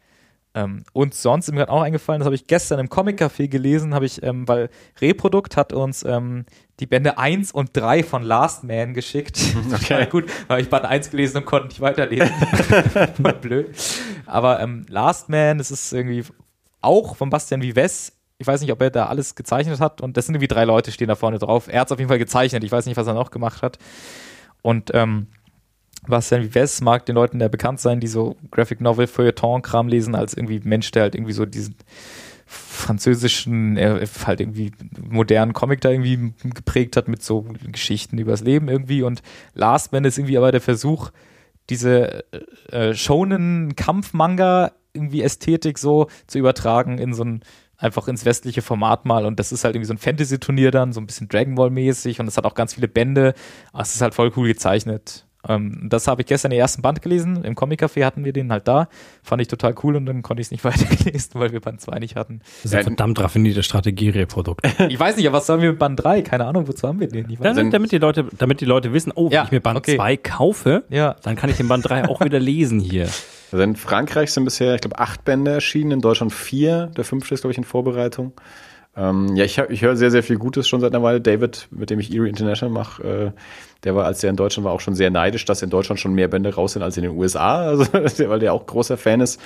Ähm, 0.57 0.85
und 0.93 1.15
sonst 1.15 1.49
ist 1.49 1.53
mir 1.53 1.61
gerade 1.61 1.73
auch 1.73 1.83
eingefallen, 1.83 2.21
das 2.21 2.27
habe 2.27 2.37
ich 2.37 2.47
gestern 2.47 2.79
im 2.79 2.89
Comic-Café 2.89 3.49
gelesen, 3.49 3.93
habe 3.93 4.07
ich, 4.07 4.23
ähm, 4.23 4.47
weil 4.47 4.71
Reprodukt 5.01 5.57
hat 5.57 5.73
uns 5.73 6.05
ähm, 6.05 6.45
die 6.79 6.87
Bände 6.87 7.19
1 7.19 7.51
und 7.51 7.71
3 7.73 8.05
von 8.05 8.23
Last 8.23 8.63
Man 8.63 8.95
geschickt. 8.95 9.41
Okay. 9.75 10.07
gut, 10.07 10.27
weil 10.47 10.63
ich 10.63 10.71
Band 10.71 10.85
1 10.85 11.11
gelesen 11.11 11.39
und 11.39 11.47
konnte 11.47 11.69
nicht 11.69 11.81
weiterlesen. 11.81 12.31
Voll 13.21 13.33
blöd. 13.35 13.75
Aber 14.27 14.61
ähm, 14.61 14.87
Last 14.89 15.29
Man, 15.29 15.59
das 15.59 15.73
ist 15.73 15.93
irgendwie 15.93 16.25
auch 16.85 17.17
von 17.17 17.31
Bastian 17.31 17.63
Vives. 17.63 18.13
Ich 18.39 18.47
weiß 18.47 18.61
nicht, 18.61 18.73
ob 18.73 18.83
er 18.83 18.91
da 18.91 19.07
alles 19.07 19.35
gezeichnet 19.35 19.81
hat. 19.81 20.01
Und 20.01 20.17
das 20.17 20.27
sind 20.27 20.35
irgendwie 20.35 20.49
drei 20.49 20.65
Leute, 20.65 20.93
stehen 20.93 21.09
da 21.09 21.15
vorne 21.15 21.39
drauf. 21.39 21.69
Er 21.69 21.81
hat 21.81 21.89
es 21.89 21.93
auf 21.93 21.99
jeden 21.99 22.09
Fall 22.09 22.19
gezeichnet. 22.19 22.65
Ich 22.65 22.73
weiß 22.73 22.87
nicht, 22.87 22.97
was 22.97 23.07
er 23.07 23.15
noch 23.15 23.31
gemacht 23.31 23.63
hat. 23.63 23.79
Und 24.63 24.91
ähm, 24.95 25.29
Bastian 26.07 26.43
Vives 26.43 26.81
mag 26.81 27.07
den 27.07 27.15
Leuten 27.15 27.41
ja 27.41 27.49
bekannt 27.49 27.81
sein, 27.81 28.01
die 28.01 28.07
so 28.07 28.37
Graphic 28.51 28.81
Novel, 28.81 29.07
Feuilleton-Kram 29.07 29.89
lesen, 29.89 30.15
als 30.15 30.35
irgendwie 30.35 30.61
Mensch, 30.65 30.91
der 30.91 31.03
halt 31.03 31.15
irgendwie 31.15 31.33
so 31.33 31.47
diesen 31.47 31.77
französischen, 32.47 33.77
er 33.77 34.01
halt 34.27 34.41
irgendwie 34.41 34.73
modernen 35.01 35.55
Comic 35.55 35.81
da 35.81 35.91
irgendwie 35.91 36.35
geprägt 36.43 36.97
hat 36.97 37.09
mit 37.09 37.23
so 37.23 37.47
Geschichten 37.73 38.19
übers 38.19 38.43
Leben 38.43 38.69
irgendwie 38.69 39.03
und 39.03 39.23
Last 39.55 39.93
Man 39.93 40.05
ist 40.05 40.19
irgendwie 40.19 40.37
aber 40.37 40.53
der 40.53 40.61
Versuch, 40.61 41.11
diese 41.71 42.25
äh, 42.71 42.93
schonen 42.95 43.75
Kampfmanga 43.77 44.73
irgendwie 44.95 45.23
Ästhetik 45.23 45.79
so 45.79 46.09
zu 46.27 46.39
übertragen 46.39 46.99
in 46.99 47.13
so 47.13 47.25
ein 47.25 47.43
einfach 47.77 48.09
ins 48.09 48.25
westliche 48.25 48.63
Format 48.63 49.05
mal 49.05 49.27
und 49.27 49.39
das 49.39 49.53
ist 49.53 49.65
halt 49.65 49.75
irgendwie 49.75 49.89
so 49.89 49.95
ein 49.95 49.99
Fantasy-Turnier 49.99 50.71
dann, 50.71 50.93
so 50.93 51.01
ein 51.01 51.07
bisschen 51.07 51.29
Dragon 51.29 51.57
Ball-mäßig 51.57 52.21
und 52.21 52.29
es 52.29 52.37
hat 52.37 52.47
auch 52.47 52.55
ganz 52.55 52.75
viele 52.75 52.89
Bände, 52.89 53.35
aber 53.73 53.83
es 53.83 53.95
ist 53.95 54.01
halt 54.01 54.15
voll 54.15 54.33
cool 54.37 54.47
gezeichnet. 54.47 55.27
Ähm, 55.47 55.89
das 55.91 56.09
habe 56.09 56.23
ich 56.23 56.27
gestern 56.27 56.51
den 56.51 56.61
ersten 56.61 56.83
Band 56.83 57.03
gelesen. 57.03 57.45
Im 57.45 57.55
Comic-Café 57.55 58.05
hatten 58.05 58.25
wir 58.25 58.33
den 58.33 58.51
halt 58.51 58.67
da. 58.67 58.89
Fand 59.23 59.43
ich 59.43 59.49
total 59.49 59.75
cool 59.83 59.97
und 59.97 60.07
dann 60.07 60.23
konnte 60.23 60.41
ich 60.41 60.47
es 60.47 60.51
nicht 60.51 60.65
weitergelesen, 60.65 61.33
weil 61.35 61.53
wir 61.53 61.61
Band 61.61 61.81
2 61.81 61.99
nicht 61.99 62.17
hatten. 62.17 62.41
Das 62.63 62.73
ist 62.73 62.75
ein 62.75 62.85
verdammt 62.85 63.21
raffiniertes 63.21 63.67
Strategiereprodukt. 63.67 64.67
ich 64.89 64.99
weiß 64.99 65.17
nicht, 65.17 65.27
aber 65.27 65.39
was 65.39 65.47
sollen 65.47 65.61
wir 65.61 65.71
mit 65.71 65.79
Band 65.79 66.03
3? 66.03 66.23
Keine 66.23 66.47
Ahnung, 66.47 66.67
wozu 66.69 66.89
haben 66.89 67.01
wir 67.01 67.09
den? 67.09 67.29
Ich 67.29 67.39
Dann, 67.39 67.71
damit, 67.71 67.93
die 67.93 67.99
Leute, 67.99 68.27
damit 68.39 68.61
die 68.61 68.65
Leute 68.65 68.93
wissen, 68.93 69.13
oh, 69.15 69.27
wenn 69.27 69.33
ja, 69.33 69.45
ich 69.45 69.51
mir 69.51 69.61
Band 69.61 69.79
okay. 69.79 69.97
2 69.97 70.17
kaufe, 70.17 70.85
ja. 70.89 71.17
dann 71.23 71.37
kann 71.37 71.51
ich 71.51 71.57
den 71.57 71.69
Band 71.69 71.89
3 71.89 72.09
auch 72.09 72.21
wieder 72.25 72.41
lesen 72.41 72.81
hier. 72.81 73.09
Also 73.55 73.63
in 73.63 73.77
Frankreich 73.77 74.33
sind 74.33 74.45
bisher, 74.45 74.75
ich 74.75 74.81
glaube, 74.81 74.99
acht 74.99 75.25
Bände 75.25 75.53
erschienen, 75.53 75.93
in 75.93 76.01
Deutschland 76.01 76.33
vier. 76.33 76.91
Der 76.97 77.05
fünfte 77.05 77.35
ist, 77.35 77.43
glaube 77.43 77.53
ich, 77.53 77.59
in 77.59 77.63
Vorbereitung. 77.63 78.33
Ähm, 78.97 79.37
ja, 79.37 79.45
ich, 79.45 79.57
ich 79.59 79.83
höre 79.83 79.95
sehr, 79.95 80.11
sehr 80.11 80.25
viel 80.25 80.39
Gutes 80.39 80.67
schon 80.67 80.81
seit 80.81 80.93
einer 80.93 81.05
Weile. 81.05 81.21
David, 81.21 81.69
mit 81.71 81.89
dem 81.89 82.01
ich 82.01 82.13
Erie 82.13 82.29
International 82.29 82.75
mache, 82.75 83.03
äh, 83.05 83.31
der 83.85 83.95
war, 83.95 84.07
als 84.07 84.19
der 84.19 84.31
in 84.31 84.37
Deutschland 84.37 84.65
war, 84.65 84.73
auch 84.73 84.81
schon 84.81 84.97
sehr 84.97 85.11
neidisch, 85.11 85.45
dass 85.45 85.63
in 85.63 85.71
Deutschland 85.71 86.01
schon 86.01 86.15
mehr 86.15 86.27
Bände 86.27 86.53
raus 86.53 86.73
sind 86.73 86.83
als 86.83 86.97
in 86.97 87.05
den 87.05 87.13
USA, 87.13 87.59
also, 87.69 87.93
weil 87.93 88.41
der 88.41 88.55
auch 88.55 88.67
großer 88.67 88.97
Fan 88.97 89.21
ist. 89.21 89.41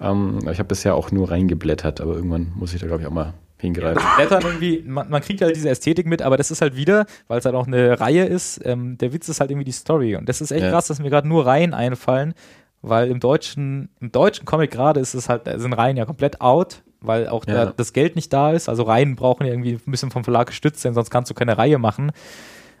Ähm, 0.00 0.40
ich 0.50 0.58
habe 0.58 0.64
bisher 0.64 0.96
auch 0.96 1.12
nur 1.12 1.30
reingeblättert, 1.30 2.00
aber 2.00 2.16
irgendwann 2.16 2.50
muss 2.56 2.74
ich 2.74 2.80
da, 2.80 2.88
glaube 2.88 3.02
ich, 3.02 3.06
auch 3.06 3.12
mal 3.12 3.32
hingreifen. 3.58 4.02
Blättern 4.16 4.42
irgendwie, 4.42 4.82
man, 4.84 5.08
man, 5.08 5.22
kriegt 5.22 5.40
halt 5.40 5.54
diese 5.54 5.70
Ästhetik 5.70 6.06
mit, 6.06 6.20
aber 6.20 6.36
das 6.36 6.50
ist 6.50 6.62
halt 6.62 6.74
wieder, 6.76 7.06
weil 7.28 7.38
es 7.38 7.44
halt 7.44 7.54
auch 7.54 7.68
eine 7.68 8.00
Reihe 8.00 8.24
ist, 8.24 8.60
ähm, 8.64 8.98
der 8.98 9.12
Witz 9.12 9.28
ist 9.28 9.40
halt 9.40 9.52
irgendwie 9.52 9.66
die 9.66 9.72
Story. 9.72 10.16
Und 10.16 10.28
das 10.28 10.40
ist 10.40 10.50
echt 10.50 10.64
ja. 10.64 10.70
krass, 10.70 10.88
dass 10.88 10.98
mir 10.98 11.10
gerade 11.10 11.28
nur 11.28 11.46
Reihen 11.46 11.72
einfallen, 11.72 12.34
weil 12.82 13.08
im 13.10 13.20
deutschen, 13.20 13.88
im 14.00 14.12
deutschen 14.12 14.44
Comic 14.44 14.70
gerade 14.70 15.00
ist 15.00 15.14
es 15.14 15.28
halt, 15.28 15.42
sind 15.56 15.72
Reihen 15.72 15.96
ja 15.96 16.04
komplett 16.04 16.40
out 16.40 16.82
weil 17.02 17.28
auch 17.28 17.46
ja. 17.46 17.66
da, 17.66 17.72
das 17.76 17.92
Geld 17.92 18.16
nicht 18.16 18.32
da 18.32 18.52
ist. 18.52 18.68
Also 18.68 18.84
Reihen 18.84 19.16
brauchen 19.16 19.46
ja 19.46 19.52
irgendwie 19.52 19.74
ein 19.74 19.90
bisschen 19.90 20.10
vom 20.10 20.24
Verlag 20.24 20.46
gestützt 20.46 20.80
sein, 20.80 20.94
sonst 20.94 21.10
kannst 21.10 21.30
du 21.30 21.34
keine 21.34 21.58
Reihe 21.58 21.78
machen. 21.78 22.12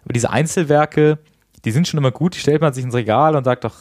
Aber 0.04 0.12
diese 0.12 0.30
Einzelwerke, 0.30 1.18
die 1.64 1.70
sind 1.70 1.86
schon 1.86 1.98
immer 1.98 2.10
gut, 2.10 2.34
die 2.34 2.38
stellt 2.38 2.60
man 2.60 2.72
sich 2.72 2.84
ins 2.84 2.94
Regal 2.94 3.36
und 3.36 3.44
sagt 3.44 3.64
doch, 3.64 3.74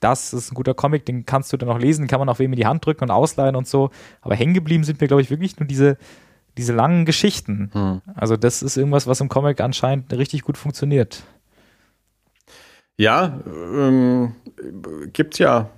das 0.00 0.32
ist 0.32 0.52
ein 0.52 0.54
guter 0.54 0.74
Comic, 0.74 1.06
den 1.06 1.26
kannst 1.26 1.52
du 1.52 1.56
dann 1.56 1.68
auch 1.68 1.78
lesen, 1.78 2.06
kann 2.06 2.18
man 2.18 2.28
auch 2.28 2.38
wem 2.38 2.52
in 2.52 2.58
die 2.58 2.66
Hand 2.66 2.84
drücken 2.84 3.04
und 3.04 3.10
ausleihen 3.10 3.56
und 3.56 3.66
so. 3.66 3.90
Aber 4.20 4.34
hängen 4.34 4.54
geblieben 4.54 4.84
sind 4.84 5.00
mir, 5.00 5.08
glaube 5.08 5.22
ich, 5.22 5.30
wirklich 5.30 5.58
nur 5.58 5.66
diese, 5.66 5.96
diese 6.56 6.72
langen 6.72 7.04
Geschichten. 7.04 7.70
Hm. 7.72 8.02
Also 8.14 8.36
das 8.36 8.62
ist 8.62 8.76
irgendwas, 8.76 9.06
was 9.06 9.20
im 9.20 9.28
Comic 9.28 9.60
anscheinend 9.60 10.12
richtig 10.12 10.42
gut 10.42 10.58
funktioniert. 10.58 11.24
Ja, 12.96 13.40
ähm, 13.46 14.34
gibt 15.12 15.38
ja 15.38 15.70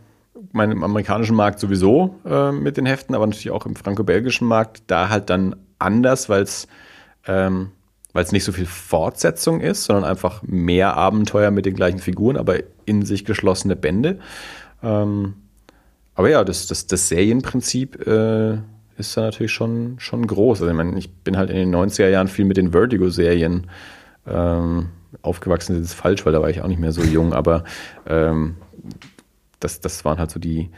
meine, 0.53 0.73
im 0.73 0.85
amerikanischen 0.85 1.37
Markt 1.37 1.61
sowieso 1.61 2.17
äh, 2.27 2.53
mit 2.53 2.77
den 2.77 2.87
Heften, 2.87 3.15
aber 3.15 3.27
natürlich 3.27 3.51
auch 3.51 3.67
im 3.67 3.77
franco-belgischen 3.77 4.47
Markt, 4.47 4.83
da 4.87 5.09
halt 5.09 5.31
dann 5.31 5.57
anders, 5.79 6.29
weil 6.29 6.43
es 6.43 6.69
ähm, 7.27 7.71
nicht 8.33 8.45
so 8.45 8.53
viel 8.53 8.67
Fortsetzung 8.67 9.61
ist, 9.61 9.85
sondern 9.85 10.05
einfach 10.05 10.43
mehr 10.43 10.97
Abenteuer 10.97 11.51
mit 11.51 11.67
den 11.67 11.75
gleichen 11.75 11.99
Figuren, 11.99 12.37
aber 12.37 12.57
in 12.87 13.05
sich 13.05 13.25
geschlossene 13.25 13.77
Bände. 13.77 14.19
Ähm, 14.83 15.35
aber 16.15 16.31
ja, 16.31 16.45
das, 16.45 16.67
das, 16.67 16.87
das 16.87 17.09
Serienprinzip 17.09 18.07
äh, 18.07 18.55
ist 18.97 19.17
da 19.17 19.23
natürlich 19.23 19.53
schon, 19.53 19.97
schon 19.99 20.27
groß. 20.27 20.63
Also 20.63 20.71
ich, 20.71 20.77
meine, 20.77 20.99
ich 20.99 21.13
bin 21.13 21.37
halt 21.37 21.51
in 21.51 21.57
den 21.57 21.75
90er 21.75 22.09
Jahren 22.09 22.29
viel 22.29 22.47
mit 22.47 22.57
den 22.57 22.73
Vertigo-Serien 22.73 23.67
ähm, 24.27 24.89
aufgewachsen. 25.27 25.75
Das 25.75 25.91
ist 25.91 25.95
falsch, 25.95 26.25
weil 26.25 26.33
da 26.33 26.41
war 26.41 26.51
ich 26.51 26.63
auch 26.63 26.69
nicht 26.69 26.81
mehr 26.81 26.93
so 26.93 27.03
jung, 27.03 27.33
aber 27.33 27.65
ähm, 28.07 28.57
das, 29.61 29.81
das 29.81 30.05
waren 30.05 30.19
halt 30.19 30.31
so 30.31 30.39
die, 30.39 30.71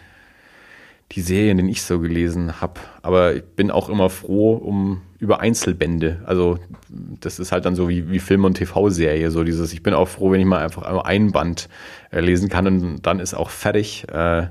die 1.13 1.21
Serien, 1.21 1.59
die 1.59 1.71
ich 1.71 1.83
so 1.83 2.01
gelesen 2.01 2.61
habe. 2.61 2.81
Aber 3.03 3.35
ich 3.35 3.45
bin 3.45 3.71
auch 3.71 3.89
immer 3.89 4.11
froh 4.11 4.55
um 4.55 5.03
über 5.19 5.41
Einzelbände. 5.41 6.23
Also 6.27 6.59
das 6.89 7.39
ist 7.39 7.51
halt 7.51 7.65
dann 7.65 7.75
so 7.75 7.89
wie, 7.89 8.11
wie 8.11 8.19
Film- 8.19 8.45
und 8.45 8.55
TV-Serie. 8.55 9.31
So 9.31 9.43
dieses, 9.43 9.73
ich 9.73 9.83
bin 9.83 9.95
auch 9.95 10.09
froh, 10.09 10.31
wenn 10.31 10.41
ich 10.41 10.47
mal 10.47 10.63
einfach 10.63 10.83
einmal 10.83 11.07
ein 11.07 11.33
Band 11.33 11.69
äh, 12.11 12.21
lesen 12.21 12.49
kann 12.49 12.67
und 12.67 13.03
dann 13.03 13.21
ist 13.21 13.35
auch 13.35 13.51
fertig. 13.51 14.07
Äh, 14.11 14.49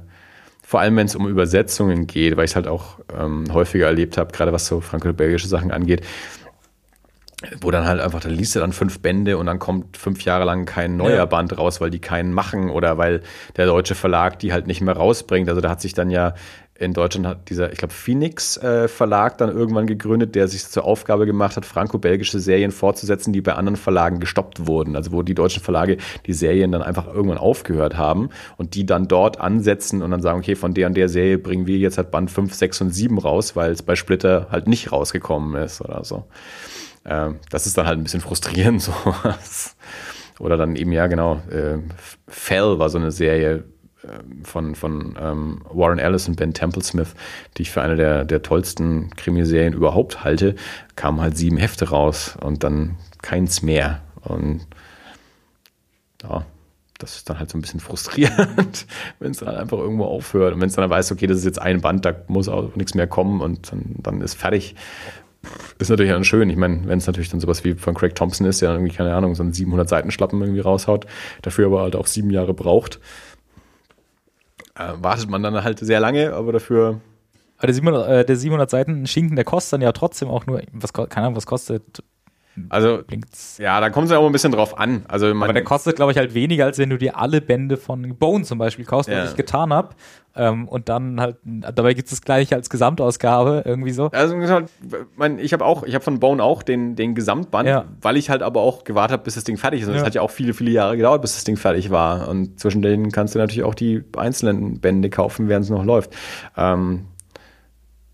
vor 0.64 0.82
allem, 0.82 0.98
wenn 0.98 1.06
es 1.06 1.16
um 1.16 1.30
Übersetzungen 1.30 2.08
geht, 2.08 2.36
weil 2.36 2.44
ich 2.44 2.52
es 2.52 2.56
halt 2.58 2.68
auch 2.68 3.00
ähm, 3.18 3.46
häufiger 3.54 3.86
erlebt 3.86 4.18
habe, 4.18 4.34
gerade 4.34 4.52
was 4.52 4.68
so 4.68 4.82
franco-belgische 4.82 5.48
Sachen 5.48 5.72
angeht, 5.72 6.02
wo 7.62 7.70
dann 7.70 7.86
halt 7.86 8.02
einfach, 8.02 8.20
da 8.20 8.30
liest 8.30 8.56
du 8.56 8.60
dann 8.60 8.74
fünf 8.74 9.00
Bände 9.00 9.38
und 9.38 9.46
dann 9.46 9.60
kommt 9.60 9.96
fünf 9.96 10.24
Jahre 10.24 10.44
lang 10.44 10.66
kein 10.66 10.98
neuer 10.98 11.18
ja. 11.18 11.26
Band 11.26 11.56
raus, 11.56 11.80
weil 11.80 11.92
die 11.92 12.00
keinen 12.00 12.34
machen 12.34 12.70
oder 12.70 12.98
weil 12.98 13.22
der 13.58 13.68
deutsche 13.68 13.94
Verlag 13.94 14.40
die 14.40 14.54
halt 14.54 14.66
nicht 14.66 14.82
mehr 14.82 14.96
rausbringt. 14.96 15.48
Also 15.48 15.62
da 15.62 15.70
hat 15.70 15.82
sich 15.82 15.94
dann 15.94 16.10
ja 16.10 16.34
in 16.80 16.94
Deutschland 16.94 17.26
hat 17.26 17.50
dieser, 17.50 17.72
ich 17.72 17.78
glaube, 17.80 17.94
Phoenix 17.94 18.58
äh, 18.58 18.88
Verlag 18.88 19.38
dann 19.38 19.50
irgendwann 19.50 19.88
gegründet, 19.88 20.36
der 20.36 20.48
sich 20.48 20.68
zur 20.68 20.84
Aufgabe 20.86 21.26
gemacht 21.26 21.58
hat, 21.58 21.66
franco-belgische 21.66 22.40
Serien 22.40 22.72
fortzusetzen, 22.72 23.34
die 23.34 23.42
bei 23.42 23.54
anderen 23.54 23.78
Verlagen 23.78 24.20
gestoppt 24.20 24.68
wurden. 24.68 24.96
Also 24.96 25.12
wo 25.12 25.24
die 25.24 25.34
deutschen 25.34 25.64
Verlage 25.64 25.98
die 26.26 26.34
Serien 26.34 26.72
dann 26.72 26.84
einfach 26.84 27.08
irgendwann 27.08 27.40
aufgehört 27.40 27.98
haben 27.98 28.30
und 28.58 28.76
die 28.76 28.86
dann 28.86 29.08
dort 29.08 29.40
ansetzen 29.40 30.02
und 30.02 30.12
dann 30.12 30.22
sagen, 30.22 30.40
okay, 30.40 30.56
von 30.56 30.74
der 30.74 30.88
und 30.88 30.96
der 30.96 31.10
Serie 31.10 31.38
bringen 31.38 31.68
wir 31.68 31.78
jetzt 31.78 31.98
halt 31.98 32.12
Band 32.12 32.30
5, 32.30 32.54
6 32.54 32.82
und 32.82 32.90
7 32.92 33.18
raus, 33.18 33.56
weil 33.56 33.72
es 33.72 33.82
bei 33.82 33.96
Splitter 33.96 34.48
halt 34.52 34.68
nicht 34.68 34.92
rausgekommen 34.92 35.62
ist 35.62 35.82
oder 35.82 36.04
so. 36.04 36.26
Äh, 37.08 37.32
das 37.50 37.66
ist 37.66 37.78
dann 37.78 37.88
halt 37.88 37.98
ein 37.98 38.04
bisschen 38.04 38.22
frustrierend 38.22 38.82
so. 38.84 38.94
Oder 40.40 40.58
dann 40.58 40.76
eben, 40.76 40.92
ja 40.92 41.08
genau, 41.08 41.42
äh, 41.50 41.80
Fell 42.28 42.78
war 42.78 42.90
so 42.90 43.00
eine 43.00 43.12
Serie, 43.12 43.64
von, 44.44 44.76
von 44.76 45.18
ähm, 45.20 45.62
Warren 45.70 46.00
Ellis 46.00 46.28
und 46.28 46.36
Ben 46.36 46.54
Templesmith, 46.54 47.14
die 47.58 47.64
ich 47.64 47.72
für 47.72 47.82
eine 47.82 47.96
der, 47.96 48.26
der 48.26 48.42
tollsten 48.42 49.10
Krimiserien 49.16 49.74
überhaupt 49.74 50.24
halte, 50.24 50.56
kamen 50.96 51.22
halt 51.22 51.38
sieben 51.38 51.58
Hefte 51.58 51.90
raus 51.90 52.38
und 52.42 52.64
dann 52.64 52.98
keins 53.22 53.62
mehr. 53.62 54.02
Und 54.24 54.68
ja, 56.24 56.46
das 57.00 57.18
ist 57.18 57.30
dann 57.30 57.40
halt 57.40 57.50
so 57.50 57.58
ein 57.58 57.62
bisschen 57.62 57.80
frustrierend, 57.80 58.88
wenn 59.20 59.32
es 59.32 59.40
dann 59.40 59.56
einfach 59.56 59.78
irgendwo 59.78 60.06
aufhört. 60.06 60.54
Und 60.54 60.62
wenn 60.62 60.70
es 60.70 60.76
dann 60.76 60.90
weiß, 60.90 61.12
okay, 61.12 61.28
das 61.28 61.40
ist 61.40 61.46
jetzt 61.46 61.62
ein 61.62 61.82
Band, 61.82 62.06
da 62.06 62.16
muss 62.28 62.50
auch 62.50 62.76
nichts 62.76 62.94
mehr 62.94 63.08
kommen 63.08 63.42
und 63.42 63.72
dann, 63.72 63.96
dann 63.98 64.22
ist 64.22 64.36
fertig. 64.36 64.76
Ist 65.80 65.90
natürlich 65.90 66.12
dann 66.12 66.24
schön. 66.24 66.50
Ich 66.50 66.58
meine, 66.58 66.88
wenn 66.88 66.98
es 66.98 67.08
natürlich 67.08 67.30
dann 67.30 67.40
sowas 67.40 67.64
wie 67.64 67.76
von 67.76 67.94
Craig 67.94 68.16
Thompson 68.16 68.48
ist, 68.48 68.62
der 68.62 68.70
dann 68.70 68.80
irgendwie, 68.80 68.96
keine 68.96 69.14
Ahnung, 69.14 69.36
so 69.36 69.44
einen 69.44 69.54
700 69.54 69.88
Seiten 69.88 70.12
Schlappen 70.12 70.42
irgendwie 70.42 70.60
raushaut, 70.60 71.06
dafür 71.42 71.68
aber 71.68 71.82
halt 71.82 71.96
auch 71.96 72.08
sieben 72.08 72.32
Jahre 72.32 72.54
braucht, 72.54 73.00
äh, 74.76 74.94
wartet 74.96 75.30
man 75.30 75.44
dann 75.44 75.64
halt 75.64 75.80
sehr 75.80 76.00
lange, 76.00 76.34
aber 76.34 76.52
dafür. 76.52 77.02
Aber 77.58 77.68
der 77.68 77.74
700, 77.76 78.10
äh, 78.10 78.26
der 78.26 78.36
700 78.36 78.70
Seiten 78.70 79.08
Schinken, 79.08 79.36
der 79.36 79.46
kostet 79.46 79.74
dann 79.74 79.82
ja 79.82 79.92
trotzdem 79.92 80.30
auch 80.30 80.46
nur, 80.46 80.62
was, 80.74 80.94
keine 80.94 81.18
Ahnung, 81.18 81.36
was 81.36 81.46
kostet 81.46 82.04
also, 82.70 83.04
Blinkt's. 83.06 83.58
ja, 83.60 83.80
da 83.80 83.90
kommt 83.90 84.06
es 84.06 84.12
ja 84.12 84.18
auch 84.18 84.26
ein 84.26 84.32
bisschen 84.32 84.52
drauf 84.52 84.80
an. 84.80 85.06
Also, 85.08 85.28
Aber 85.28 85.54
der 85.54 85.64
kostet, 85.64 85.96
glaube 85.96 86.12
ich, 86.12 86.18
halt 86.18 86.34
weniger, 86.34 86.66
als 86.66 86.78
wenn 86.78 86.90
du 86.90 86.98
dir 86.98 87.18
alle 87.18 87.42
Bände 87.42 87.78
von 87.78 88.16
Bone 88.18 88.44
zum 88.44 88.58
Beispiel 88.58 88.86
kaufst, 88.86 89.10
ja. 89.10 89.24
was 89.24 89.32
ich 89.32 89.38
getan 89.38 89.72
habe. 89.72 89.90
Ähm, 90.38 90.68
und 90.68 90.90
dann 90.90 91.20
halt, 91.20 91.38
dabei 91.44 91.94
gibt 91.94 92.08
es 92.08 92.12
das 92.12 92.22
gleiche 92.22 92.56
als 92.56 92.70
Gesamtausgabe, 92.70 93.64
irgendwie 93.66 93.92
so. 93.92 94.10
Also, 94.12 94.36
mein, 95.16 95.40
ich 95.40 95.54
habe 95.54 95.66
auch, 95.66 95.84
ich 95.84 95.94
habe 95.96 96.04
von 96.04 96.20
Bone 96.20 96.44
auch 96.44 96.64
den, 96.64 96.96
den 96.96 97.16
Gesamtband, 97.16 97.68
ja. 97.68 97.86
weil 98.02 98.18
ich 98.18 98.30
halt 98.30 98.44
aber 98.44 98.62
auch 98.62 98.84
gewartet 98.84 99.14
habe, 99.14 99.24
bis 99.24 99.36
das 99.36 99.44
Ding 99.44 99.58
fertig 99.58 99.82
ist. 99.82 99.88
Und 99.88 99.96
es 99.96 100.02
ja. 100.02 100.06
hat 100.06 100.16
ja 100.16 100.22
auch 100.22 100.32
viele, 100.32 100.54
viele 100.54 100.72
Jahre 100.72 100.98
gedauert, 100.98 101.22
bis 101.22 101.36
das 101.36 101.44
Ding 101.44 101.58
fertig 101.58 101.90
war. 101.90 102.28
Und 102.28 102.60
zwischen 102.60 102.82
denen 102.82 103.12
kannst 103.12 103.36
du 103.36 103.40
natürlich 103.40 103.64
auch 103.64 103.76
die 103.76 104.04
einzelnen 104.16 104.80
Bände 104.80 105.10
kaufen, 105.10 105.50
während 105.50 105.66
es 105.66 105.70
noch 105.70 105.84
läuft. 105.84 106.16
Ähm, 106.56 107.06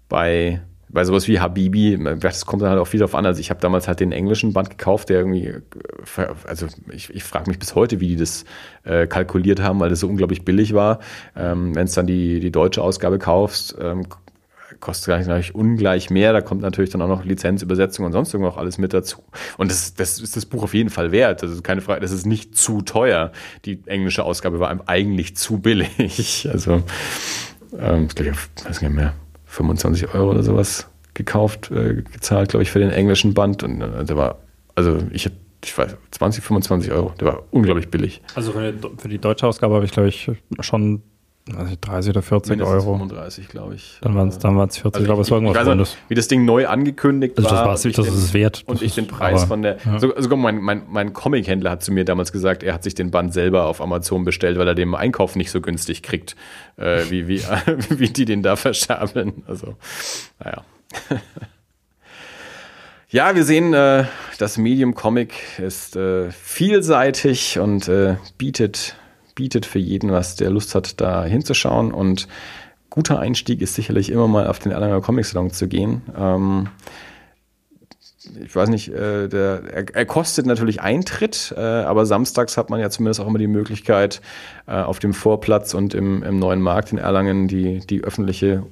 bei 0.10 0.62
bei 0.94 1.04
sowas 1.06 1.28
wie 1.28 1.40
Habibi, 1.40 2.00
das 2.20 2.46
kommt 2.46 2.62
dann 2.62 2.70
halt 2.70 2.80
auch 2.80 2.88
viel 2.88 3.00
drauf 3.00 3.16
an. 3.16 3.26
Also 3.26 3.40
ich 3.40 3.50
habe 3.50 3.60
damals 3.60 3.88
halt 3.88 4.00
den 4.00 4.12
englischen 4.12 4.54
Band 4.54 4.70
gekauft, 4.70 5.10
der 5.10 5.18
irgendwie, 5.18 5.56
also 6.48 6.68
ich, 6.92 7.10
ich 7.10 7.24
frage 7.24 7.50
mich 7.50 7.58
bis 7.58 7.74
heute, 7.74 8.00
wie 8.00 8.10
die 8.10 8.16
das 8.16 8.46
äh, 8.84 9.08
kalkuliert 9.08 9.60
haben, 9.60 9.80
weil 9.80 9.90
das 9.90 10.00
so 10.02 10.08
unglaublich 10.08 10.46
billig 10.46 10.74
war. 10.74 11.00
Ähm, 11.36 11.76
Wenn 11.76 11.86
es 11.86 11.94
dann 11.94 12.06
die, 12.06 12.40
die 12.40 12.52
deutsche 12.52 12.84
Ausgabe 12.84 13.18
kaufst, 13.18 13.76
ähm, 13.82 14.06
kostet 14.80 15.28
natürlich 15.28 15.56
ungleich 15.56 16.10
mehr. 16.10 16.32
Da 16.32 16.42
kommt 16.42 16.62
natürlich 16.62 16.92
dann 16.92 17.02
auch 17.02 17.08
noch 17.08 17.26
Lizenzübersetzung 17.26 18.06
und 18.06 18.12
sonst 18.12 18.34
irgendwas 18.34 18.58
alles 18.58 18.78
mit 18.78 18.94
dazu. 18.94 19.24
Und 19.58 19.72
das, 19.72 19.96
das 19.96 20.20
ist 20.20 20.36
das 20.36 20.46
Buch 20.46 20.64
auf 20.64 20.74
jeden 20.74 20.90
Fall 20.90 21.12
wert. 21.12 21.42
Das 21.42 21.52
ist 21.52 21.64
keine 21.64 21.82
Frage, 21.82 22.02
das 22.02 22.12
ist 22.12 22.26
nicht 22.26 22.56
zu 22.56 22.82
teuer. 22.82 23.32
Die 23.66 23.80
englische 23.88 24.24
Ausgabe 24.24 24.60
war 24.60 24.78
eigentlich 24.88 25.36
zu 25.36 25.60
billig. 25.60 26.48
Also, 26.54 26.84
ähm, 27.80 28.08
ich 28.08 28.16
glaube, 28.16 28.32
ich 28.32 28.66
weiß 28.66 28.82
nicht 28.82 28.94
mehr 28.94 29.14
25 29.54 30.14
Euro 30.16 30.32
oder 30.32 30.44
sowas 30.44 30.88
gekauft, 31.14 31.70
äh, 31.72 32.02
gezahlt, 32.12 32.50
glaube 32.50 32.64
ich, 32.64 32.72
für 32.72 32.80
den 32.80 32.90
englischen 32.90 33.34
Band. 33.34 33.64
Und 33.64 33.82
äh, 33.82 34.04
der 34.04 34.18
war, 34.18 34.40
also 34.76 34.98
ich 35.12 35.26
habe, 35.26 35.36
ich 35.64 35.78
weiß, 35.78 35.96
20, 36.12 36.44
25 36.44 36.92
Euro. 36.92 37.14
Der 37.20 37.28
war 37.28 37.44
unglaublich 37.52 37.90
billig. 37.90 38.22
Also 38.36 38.52
für 38.54 38.74
die, 38.74 38.88
für 38.98 39.10
die 39.10 39.20
deutsche 39.20 39.48
Ausgabe 39.48 39.76
habe 39.76 39.86
ich, 39.86 39.92
glaube 39.92 40.10
ich, 40.10 40.32
schon 40.62 41.04
also 41.58 41.76
30 41.82 42.10
oder 42.12 42.22
40 42.22 42.50
Mindestens 42.52 42.86
Euro. 42.86 42.98
35, 42.98 43.48
glaube 43.50 43.76
ich. 43.76 43.98
Dann 44.02 44.16
waren 44.16 44.30
es 44.30 44.40
dann 44.40 44.56
40, 44.56 44.86
also 44.86 45.00
ich 45.00 45.06
glaube, 45.06 45.22
es 45.24 45.32
war 45.32 45.42
irgendwas 45.42 45.68
Rundes. 45.68 45.98
Wie 46.08 46.16
das 46.16 46.30
Ding 46.30 46.46
neu 46.46 46.68
angekündigt 46.68 47.38
also 47.38 47.50
das 47.50 47.60
war. 47.60 47.68
Das, 47.68 47.82
das 47.82 48.08
ist 48.08 48.14
es 48.14 48.34
wert. 48.34 48.64
Und 48.66 48.76
das 48.76 48.82
ich 48.82 48.96
den 48.96 49.08
Preis 49.08 49.42
aber, 49.42 49.48
von 49.48 49.62
der. 49.62 49.78
Ja. 49.84 50.00
Sogar, 50.00 50.38
mein, 50.38 50.62
mein, 50.62 50.84
mein 50.90 51.12
Comic-Händler 51.12 51.72
hat 51.72 51.84
zu 51.84 51.92
mir 51.92 52.06
damals 52.06 52.32
gesagt, 52.32 52.64
er 52.64 52.74
hat 52.74 52.84
sich 52.84 52.96
den 52.96 53.12
Band 53.12 53.34
selber 53.34 53.66
auf 53.66 53.82
Amazon 53.82 54.24
bestellt, 54.24 54.58
weil 54.58 54.68
er 54.68 54.76
den 54.76 54.96
Einkauf 54.96 55.36
nicht 55.36 55.52
so 55.52 55.60
günstig 55.60 56.02
kriegt, 56.02 56.38
äh, 56.78 57.02
wie, 57.10 57.28
wie, 57.28 57.42
wie 57.90 58.10
die 58.10 58.24
den 58.24 58.42
da 58.42 58.56
verscherbeln. 58.56 59.44
Also, 59.46 59.76
naja. 60.40 60.64
Ja, 63.10 63.36
wir 63.36 63.44
sehen, 63.44 63.76
äh, 63.76 64.06
das 64.40 64.58
Medium 64.58 64.96
Comic 64.96 65.36
ist 65.60 65.96
äh, 65.96 66.32
vielseitig 66.32 67.60
und 67.60 67.88
äh, 67.88 68.16
bietet 68.40 68.96
bietet 69.36 69.66
für 69.66 69.80
jeden 69.80 70.12
was, 70.12 70.36
der 70.36 70.50
Lust 70.50 70.76
hat, 70.76 71.00
da 71.02 71.24
hinzuschauen. 71.24 71.92
Und 71.92 72.28
guter 72.90 73.20
Einstieg 73.20 73.62
ist 73.62 73.76
sicherlich 73.76 74.10
immer 74.10 74.28
mal 74.28 74.48
auf 74.48 74.60
den 74.60 74.72
Erlanger 74.72 75.02
Comic 75.02 75.26
Salon 75.26 75.52
zu 75.52 75.68
gehen. 75.68 76.02
Ähm, 76.18 76.70
ich 78.42 78.56
weiß 78.56 78.70
nicht, 78.70 78.90
äh, 78.90 79.28
der, 79.28 79.64
er, 79.72 79.96
er, 79.96 80.06
kostet 80.06 80.46
natürlich 80.46 80.82
Eintritt, 80.82 81.54
äh, 81.58 81.60
aber 81.60 82.06
samstags 82.06 82.56
hat 82.58 82.70
man 82.70 82.80
ja 82.80 82.90
zumindest 82.90 83.20
auch 83.20 83.28
immer 83.28 83.40
die 83.40 83.48
Möglichkeit, 83.48 84.22
äh, 84.66 84.74
auf 84.74 85.00
dem 85.00 85.14
Vorplatz 85.14 85.74
und 85.74 85.94
im, 85.94 86.24
im 86.24 86.40
neuen 86.40 86.62
Markt 86.62 86.92
in 86.92 86.98
Erlangen 86.98 87.48
die, 87.48 87.80
die 87.80 88.04
öffentliche 88.04 88.64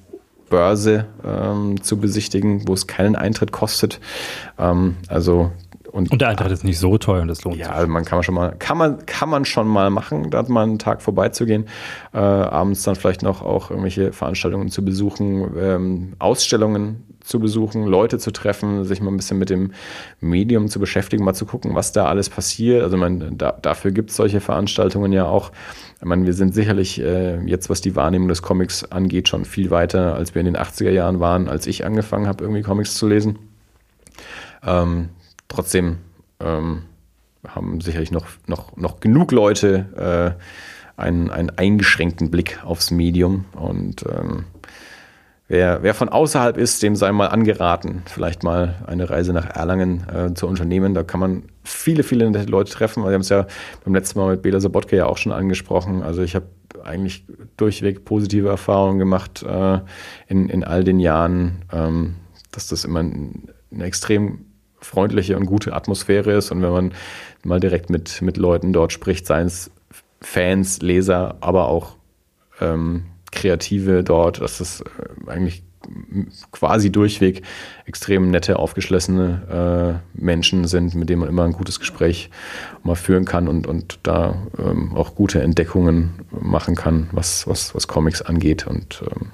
Börse 0.50 1.08
ähm, 1.26 1.82
zu 1.82 1.98
besichtigen, 1.98 2.68
wo 2.68 2.74
es 2.74 2.86
keinen 2.86 3.16
Eintritt 3.16 3.52
kostet. 3.52 4.00
Ähm, 4.60 4.98
also 5.08 5.52
und, 5.92 6.12
und 6.12 6.22
der 6.22 6.30
Eintritt 6.30 6.52
ist 6.52 6.64
nicht 6.64 6.80
so 6.80 6.98
teuer 6.98 7.22
und 7.22 7.28
das 7.28 7.44
lohnt 7.44 7.58
ja, 7.58 7.66
sich. 7.66 7.72
Ja, 7.72 7.78
also 7.78 7.92
man 7.92 8.06
kann 8.06 8.18
man 8.18 8.24
schon 8.24 8.36
mal, 8.36 8.56
kann 8.58 8.78
man, 8.78 9.06
kann 9.06 9.30
man 9.30 9.46
schon 9.46 9.68
mal 9.68 9.90
machen, 9.90 10.30
da 10.30 10.44
mal 10.44 10.64
einen 10.64 10.80
Tag 10.80 11.02
vorbeizugehen, 11.02 11.66
äh, 12.14 12.18
abends 12.18 12.84
dann 12.84 12.96
vielleicht 12.96 13.24
noch 13.24 13.42
auch 13.42 13.70
irgendwelche 13.70 14.14
Veranstaltungen 14.14 14.70
zu 14.70 14.86
besuchen, 14.86 15.52
ähm, 15.58 16.14
Ausstellungen 16.20 17.04
zu 17.24 17.40
besuchen, 17.40 17.86
Leute 17.86 18.18
zu 18.18 18.32
treffen, 18.32 18.84
sich 18.84 19.02
mal 19.02 19.12
ein 19.12 19.18
bisschen 19.18 19.38
mit 19.38 19.50
dem 19.50 19.74
Medium 20.20 20.70
zu 20.70 20.80
beschäftigen, 20.80 21.24
mal 21.24 21.34
zu 21.34 21.46
gucken, 21.46 21.76
was 21.76 21.92
da 21.92 22.06
alles 22.06 22.30
passiert. 22.30 22.84
Also 22.84 22.98
man, 22.98 23.38
da, 23.38 23.52
dafür 23.62 23.92
gibt 23.92 24.10
es 24.10 24.16
solche 24.16 24.42
Veranstaltungen 24.42 25.12
ja 25.12 25.26
auch. 25.26 25.52
Ich 26.00 26.06
meine, 26.06 26.26
wir 26.26 26.34
sind 26.34 26.54
sicherlich 26.56 27.00
äh, 27.00 27.40
jetzt, 27.46 27.70
was 27.70 27.82
die 27.82 27.96
Wahrnehmung 27.96 28.28
des 28.28 28.42
Comics 28.42 28.84
angeht, 28.92 29.30
schon 29.30 29.46
viel 29.46 29.70
weiter, 29.70 30.16
als 30.16 30.34
wir 30.34 30.40
in 30.40 30.48
den 30.48 30.58
80er 30.58 30.90
Jahren 30.90 31.20
waren, 31.20 31.48
als 31.48 31.68
ich 31.68 31.86
angefangen 31.86 32.28
habe, 32.28 32.44
irgendwie 32.44 32.64
Comics 32.64 32.96
zu 32.96 33.08
lesen. 33.08 33.38
Ähm, 34.66 35.10
trotzdem 35.52 35.98
ähm, 36.40 36.84
haben 37.48 37.82
sicherlich 37.82 38.12
noch, 38.12 38.28
noch, 38.48 38.76
noch 38.78 39.00
genug 39.00 39.32
Leute 39.32 40.38
äh, 40.38 41.02
einen, 41.02 41.32
einen 41.32 41.50
eingeschränkten 41.50 42.30
Blick 42.30 42.60
aufs 42.64 42.92
Medium. 42.92 43.46
Und 43.54 44.06
ähm, 44.08 44.46
wer, 45.48 45.82
wer 45.82 45.94
von 45.94 46.10
außerhalb 46.10 46.58
ist, 46.58 46.84
dem 46.84 46.96
sei 46.96 47.12
mal 47.12 47.28
angeraten, 47.28 48.04
vielleicht 48.06 48.44
mal 48.44 48.76
eine 48.86 49.10
Reise 49.10 49.34
nach 49.34 49.50
Erlangen 49.50 50.08
äh, 50.10 50.34
zu 50.34 50.48
unternehmen. 50.48 50.94
Da 50.94 51.04
kann 51.04 51.20
man 51.20 51.44
viele, 51.64 52.04
viele 52.04 52.30
Leute 52.44 52.72
treffen. 52.72 53.04
Wir 53.04 53.14
haben 53.14 53.22
es 53.22 53.30
ja 53.30 53.48
beim 53.84 53.96
letzten 53.96 54.20
Mal 54.20 54.32
mit 54.32 54.42
Bela 54.44 54.60
Sobotke 54.60 54.96
ja 54.96 55.08
auch 55.08 55.18
schon 55.18 55.32
angesprochen. 55.32 56.04
Also 56.04 56.22
ich 56.22 56.36
habe 56.36 56.46
eigentlich 56.84 57.26
durchweg 57.58 58.06
positive 58.06 58.48
Erfahrungen 58.48 59.00
gemacht 59.00 59.44
äh, 59.44 59.80
in, 60.28 60.50
in 60.50 60.64
all 60.64 60.84
den 60.84 61.00
Jahren, 61.00 61.64
ähm, 61.72 62.16
dass 62.52 62.68
das 62.68 62.86
immer 62.86 63.00
ein, 63.00 63.50
ein 63.72 63.82
extrem 63.82 64.46
freundliche 64.82 65.38
und 65.38 65.46
gute 65.46 65.74
Atmosphäre 65.74 66.34
ist. 66.34 66.52
Und 66.52 66.62
wenn 66.62 66.72
man 66.72 66.94
mal 67.44 67.60
direkt 67.60 67.90
mit, 67.90 68.22
mit 68.22 68.38
Leuten 68.38 68.74
dort 68.74 68.92
spricht, 68.92 69.26
seien 69.26 69.48
es 69.48 69.72
Fans, 70.22 70.82
Leser, 70.82 71.38
aber 71.42 71.68
auch 71.68 71.96
ähm, 72.60 73.06
Kreative 73.32 74.04
dort, 74.04 74.42
dass 74.42 74.60
das 74.60 74.82
äh, 74.82 75.30
eigentlich 75.30 75.64
quasi 76.52 76.92
durchweg 76.92 77.42
extrem 77.86 78.30
nette, 78.30 78.60
aufgeschlossene 78.60 80.02
äh, 80.16 80.22
Menschen 80.22 80.66
sind, 80.68 80.94
mit 80.94 81.10
denen 81.10 81.22
man 81.22 81.30
immer 81.30 81.44
ein 81.44 81.54
gutes 81.54 81.80
Gespräch 81.80 82.30
mal 82.84 82.96
führen 82.96 83.26
kann 83.26 83.48
und, 83.48 83.66
und 83.66 84.00
da 84.04 84.36
ähm, 84.60 84.96
auch 84.96 85.16
gute 85.16 85.42
Entdeckungen 85.42 86.20
machen 86.30 86.76
kann, 86.76 87.10
was, 87.12 87.48
was, 87.48 87.74
was 87.74 87.88
Comics 87.88 88.22
angeht. 88.22 88.68
Und 88.68 89.04
ähm, 89.10 89.32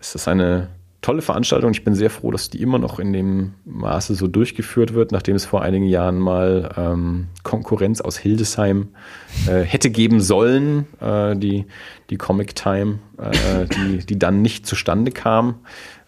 es 0.00 0.14
ist 0.14 0.28
eine 0.28 0.68
tolle 1.02 1.22
Veranstaltung. 1.22 1.70
Ich 1.70 1.84
bin 1.84 1.94
sehr 1.94 2.10
froh, 2.10 2.30
dass 2.30 2.50
die 2.50 2.60
immer 2.60 2.78
noch 2.78 2.98
in 2.98 3.12
dem 3.12 3.54
Maße 3.64 4.14
so 4.14 4.26
durchgeführt 4.26 4.92
wird, 4.92 5.12
nachdem 5.12 5.34
es 5.34 5.46
vor 5.46 5.62
einigen 5.62 5.86
Jahren 5.86 6.18
mal 6.18 6.70
ähm, 6.76 7.28
Konkurrenz 7.42 8.00
aus 8.00 8.18
Hildesheim 8.18 8.88
äh, 9.46 9.62
hätte 9.62 9.90
geben 9.90 10.20
sollen, 10.20 10.86
äh, 11.00 11.36
die, 11.36 11.64
die 12.10 12.16
Comic 12.16 12.54
Time, 12.54 12.98
äh, 13.16 13.66
die, 13.66 14.04
die 14.04 14.18
dann 14.18 14.42
nicht 14.42 14.66
zustande 14.66 15.10
kam, 15.10 15.60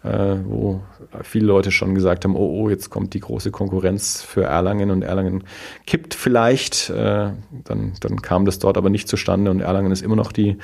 äh, 0.03 0.35
wo 0.45 0.81
viele 1.23 1.47
Leute 1.47 1.71
schon 1.71 1.95
gesagt 1.95 2.23
haben, 2.23 2.35
oh, 2.35 2.61
oh, 2.61 2.69
jetzt 2.69 2.89
kommt 2.91 3.15
die 3.15 3.19
große 3.19 3.49
Konkurrenz 3.49 4.21
für 4.21 4.43
Erlangen 4.43 4.91
und 4.91 5.01
Erlangen 5.01 5.43
kippt 5.87 6.13
vielleicht. 6.13 6.91
Äh, 6.91 7.31
dann, 7.63 7.93
dann 7.99 8.21
kam 8.21 8.45
das 8.45 8.59
dort 8.59 8.77
aber 8.77 8.91
nicht 8.91 9.07
zustande 9.07 9.49
und 9.49 9.61
Erlangen 9.61 9.91
ist 9.91 10.03
immer 10.03 10.15
noch 10.15 10.31
die 10.31 10.57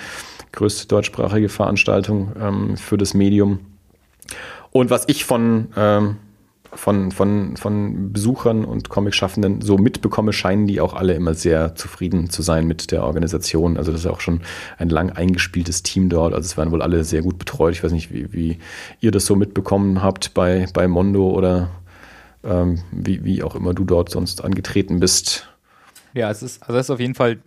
größte 0.52 0.88
deutschsprachige 0.88 1.50
Veranstaltung 1.50 2.32
ähm, 2.40 2.78
für 2.78 2.98
das 2.98 3.16
Medium. 3.16 3.60
Und 4.72 4.90
was 4.90 5.06
ich 5.08 5.26
von, 5.26 5.70
ähm, 5.76 6.18
von, 6.74 7.12
von, 7.12 7.58
von 7.58 8.14
Besuchern 8.14 8.64
und 8.66 8.90
Comicschaffenden 8.90 9.62
so 9.62 9.78
mitbekomme, 9.78 10.34
scheinen 10.34 10.68
die 10.68 10.82
auch 10.82 10.94
alle 10.94 11.14
immer 11.14 11.34
sehr 11.34 11.76
zufrieden 11.76 12.30
zu 12.30 12.42
sein 12.42 12.68
mit 12.68 12.92
der 12.92 13.04
Organisation. 13.04 13.78
Also 13.78 13.92
das 13.92 14.02
ist 14.02 14.08
auch 14.08 14.22
schon 14.22 14.42
ein 14.78 14.90
lang 14.90 15.10
eingespieltes 15.10 15.84
Team 15.84 16.10
dort. 16.10 16.34
Also 16.34 16.46
es 16.46 16.58
werden 16.58 16.72
wohl 16.72 16.82
alle 16.82 17.04
sehr 17.04 17.22
gut 17.22 17.40
betreut. 17.40 17.74
Ich 17.74 17.84
weiß 17.84 17.92
nicht, 17.92 18.14
wie, 18.14 18.32
wie 18.32 18.60
ihr 19.00 19.12
das 19.12 19.26
so 19.26 19.36
mitbekommen 19.36 20.04
habt 20.04 20.34
bei, 20.34 20.68
bei 20.74 20.88
Mondo 20.88 21.30
oder 21.32 21.70
ähm, 22.44 22.80
wie, 22.92 23.24
wie 23.24 23.44
auch 23.44 23.56
immer 23.56 23.74
du 23.74 23.84
dort 23.84 24.10
sonst 24.10 24.44
angetreten 24.44 25.00
bist. 25.00 25.50
Ja, 26.14 26.30
es 26.32 26.42
ist, 26.42 26.64
also 26.64 26.78
es 26.78 26.86
ist 26.88 26.92
auf 26.92 27.00
jeden 27.00 27.16
Fall, 27.16 27.40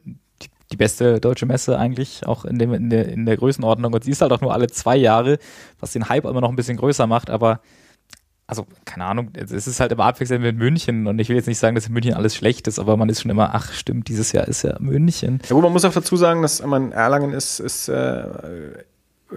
die 0.71 0.77
beste 0.77 1.21
deutsche 1.21 1.47
Messe 1.47 1.79
eigentlich, 1.79 2.27
auch 2.27 2.45
in, 2.45 2.59
dem, 2.59 2.73
in, 2.73 2.91
der, 2.91 3.09
in 3.09 3.27
der 3.27 3.37
Größenordnung. 3.37 3.93
Und 3.93 4.05
sie 4.05 4.11
ist 4.11 4.23
halt 4.23 4.33
auch 4.33 4.41
nur 4.41 4.53
alle 4.53 4.69
zwei 4.69 4.97
Jahre, 4.97 5.39
was 5.81 5.93
den 5.93 6.09
Hype 6.09 6.25
immer 6.25 6.41
noch 6.41 6.51
ein 6.51 6.57
bisschen 6.57 6.77
größer 6.77 7.07
macht, 7.07 7.31
aber 7.31 7.61
also 8.47 8.67
keine 8.85 9.07
Ahnung, 9.07 9.31
es 9.35 9.51
ist 9.51 9.81
halt 9.81 9.93
immer 9.93 10.05
abwechselnd 10.05 10.43
mit 10.43 10.57
München 10.57 11.07
und 11.07 11.19
ich 11.19 11.29
will 11.29 11.37
jetzt 11.37 11.47
nicht 11.47 11.59
sagen, 11.59 11.75
dass 11.75 11.87
in 11.87 11.95
München 11.95 12.13
alles 12.13 12.37
schlecht 12.37 12.69
ist, 12.69 12.79
aber 12.79 12.99
man 12.99 13.09
ist 13.09 13.23
schon 13.23 13.31
immer, 13.31 13.55
ach 13.55 13.73
stimmt, 13.73 14.09
dieses 14.09 14.33
Jahr 14.33 14.47
ist 14.47 14.63
ja 14.63 14.77
München. 14.79 15.41
Ja, 15.49 15.55
gut, 15.55 15.63
man 15.63 15.73
muss 15.73 15.87
auch 15.87 15.93
dazu 15.93 16.17
sagen, 16.17 16.43
dass 16.43 16.63
man 16.63 16.93
Erlangen 16.93 17.33
ist, 17.33 17.61
ist 17.61 17.89
äh, 17.89 18.25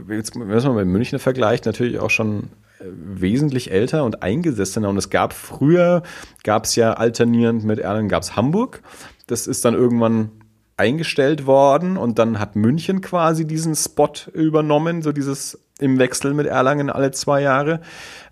jetzt, 0.10 0.36
wenn 0.36 0.48
man 0.48 0.76
mit 0.76 0.88
München 0.88 1.20
vergleicht, 1.20 1.66
natürlich 1.66 2.00
auch 2.00 2.10
schon 2.10 2.50
äh, 2.80 2.86
wesentlich 2.90 3.72
älter 3.72 4.04
und 4.04 4.22
eingesessener 4.22 4.90
und 4.90 4.98
es 4.98 5.10
gab 5.10 5.32
früher, 5.32 6.04
gab 6.44 6.66
es 6.66 6.76
ja 6.76 6.94
alternierend 6.94 7.64
mit 7.64 7.80
Erlangen, 7.80 8.10
gab 8.10 8.24
es 8.24 8.36
Hamburg. 8.36 8.82
Das 9.28 9.48
ist 9.48 9.64
dann 9.64 9.76
irgendwann 9.76 10.32
eingestellt 10.78 11.46
worden 11.46 11.98
und 11.98 12.20
dann 12.20 12.40
hat 12.40 12.56
München 12.56 13.02
quasi 13.02 13.48
diesen 13.48 13.76
Spot 13.76 14.12
übernommen, 14.34 15.02
so 15.02 15.12
dieses 15.12 15.60
im 15.80 16.00
Wechsel 16.00 16.34
mit 16.34 16.48
Erlangen 16.48 16.90
alle 16.90 17.12
zwei 17.12 17.42
Jahre. 17.42 17.82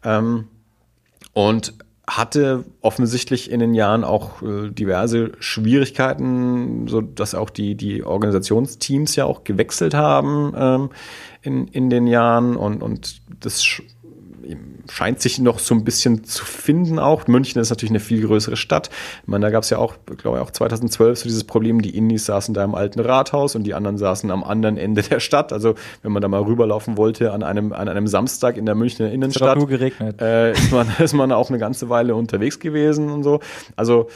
Ähm, 0.03 0.47
und 1.33 1.73
hatte 2.05 2.65
offensichtlich 2.81 3.49
in 3.49 3.61
den 3.61 3.73
Jahren 3.73 4.03
auch 4.03 4.41
äh, 4.41 4.69
diverse 4.69 5.31
Schwierigkeiten, 5.39 6.87
so 6.87 6.99
dass 6.99 7.33
auch 7.33 7.49
die, 7.49 7.75
die 7.75 8.03
Organisationsteams 8.03 9.15
ja 9.15 9.23
auch 9.23 9.45
gewechselt 9.45 9.93
haben 9.93 10.53
ähm, 10.55 10.89
in, 11.41 11.67
in 11.69 11.89
den 11.89 12.07
Jahren 12.07 12.57
und, 12.57 12.83
und 12.83 13.21
das 13.39 13.65
scheint 14.89 15.21
sich 15.21 15.39
noch 15.39 15.59
so 15.59 15.75
ein 15.75 15.83
bisschen 15.83 16.23
zu 16.23 16.45
finden 16.45 16.99
auch. 16.99 17.27
München 17.27 17.61
ist 17.61 17.69
natürlich 17.69 17.91
eine 17.91 17.99
viel 17.99 18.25
größere 18.25 18.57
Stadt. 18.57 18.89
Ich 19.21 19.27
meine, 19.27 19.45
da 19.45 19.51
gab 19.51 19.63
es 19.63 19.69
ja 19.69 19.77
auch, 19.77 19.95
glaube 20.17 20.37
ich, 20.37 20.43
auch 20.43 20.51
2012 20.51 21.19
so 21.19 21.23
dieses 21.23 21.43
Problem, 21.43 21.81
die 21.81 21.95
Indies 21.95 22.25
saßen 22.25 22.53
da 22.53 22.63
im 22.63 22.75
alten 22.75 22.99
Rathaus 22.99 23.55
und 23.55 23.63
die 23.63 23.73
anderen 23.73 23.97
saßen 23.97 24.29
am 24.31 24.43
anderen 24.43 24.77
Ende 24.77 25.01
der 25.01 25.19
Stadt. 25.19 25.53
Also 25.53 25.75
wenn 26.01 26.11
man 26.11 26.21
da 26.21 26.27
mal 26.27 26.41
rüberlaufen 26.41 26.97
wollte 26.97 27.31
an 27.31 27.43
einem, 27.43 27.73
an 27.73 27.87
einem 27.87 28.07
Samstag 28.07 28.57
in 28.57 28.65
der 28.65 28.75
Münchner 28.75 29.11
Innenstadt, 29.11 29.57
nur 29.57 29.67
geregnet. 29.67 30.21
Äh, 30.21 30.53
ist, 30.53 30.71
man, 30.71 30.87
ist 30.99 31.13
man 31.13 31.31
auch 31.31 31.49
eine 31.49 31.59
ganze 31.59 31.89
Weile 31.89 32.15
unterwegs 32.15 32.59
gewesen 32.59 33.09
und 33.09 33.23
so. 33.23 33.39
Also 33.75 34.09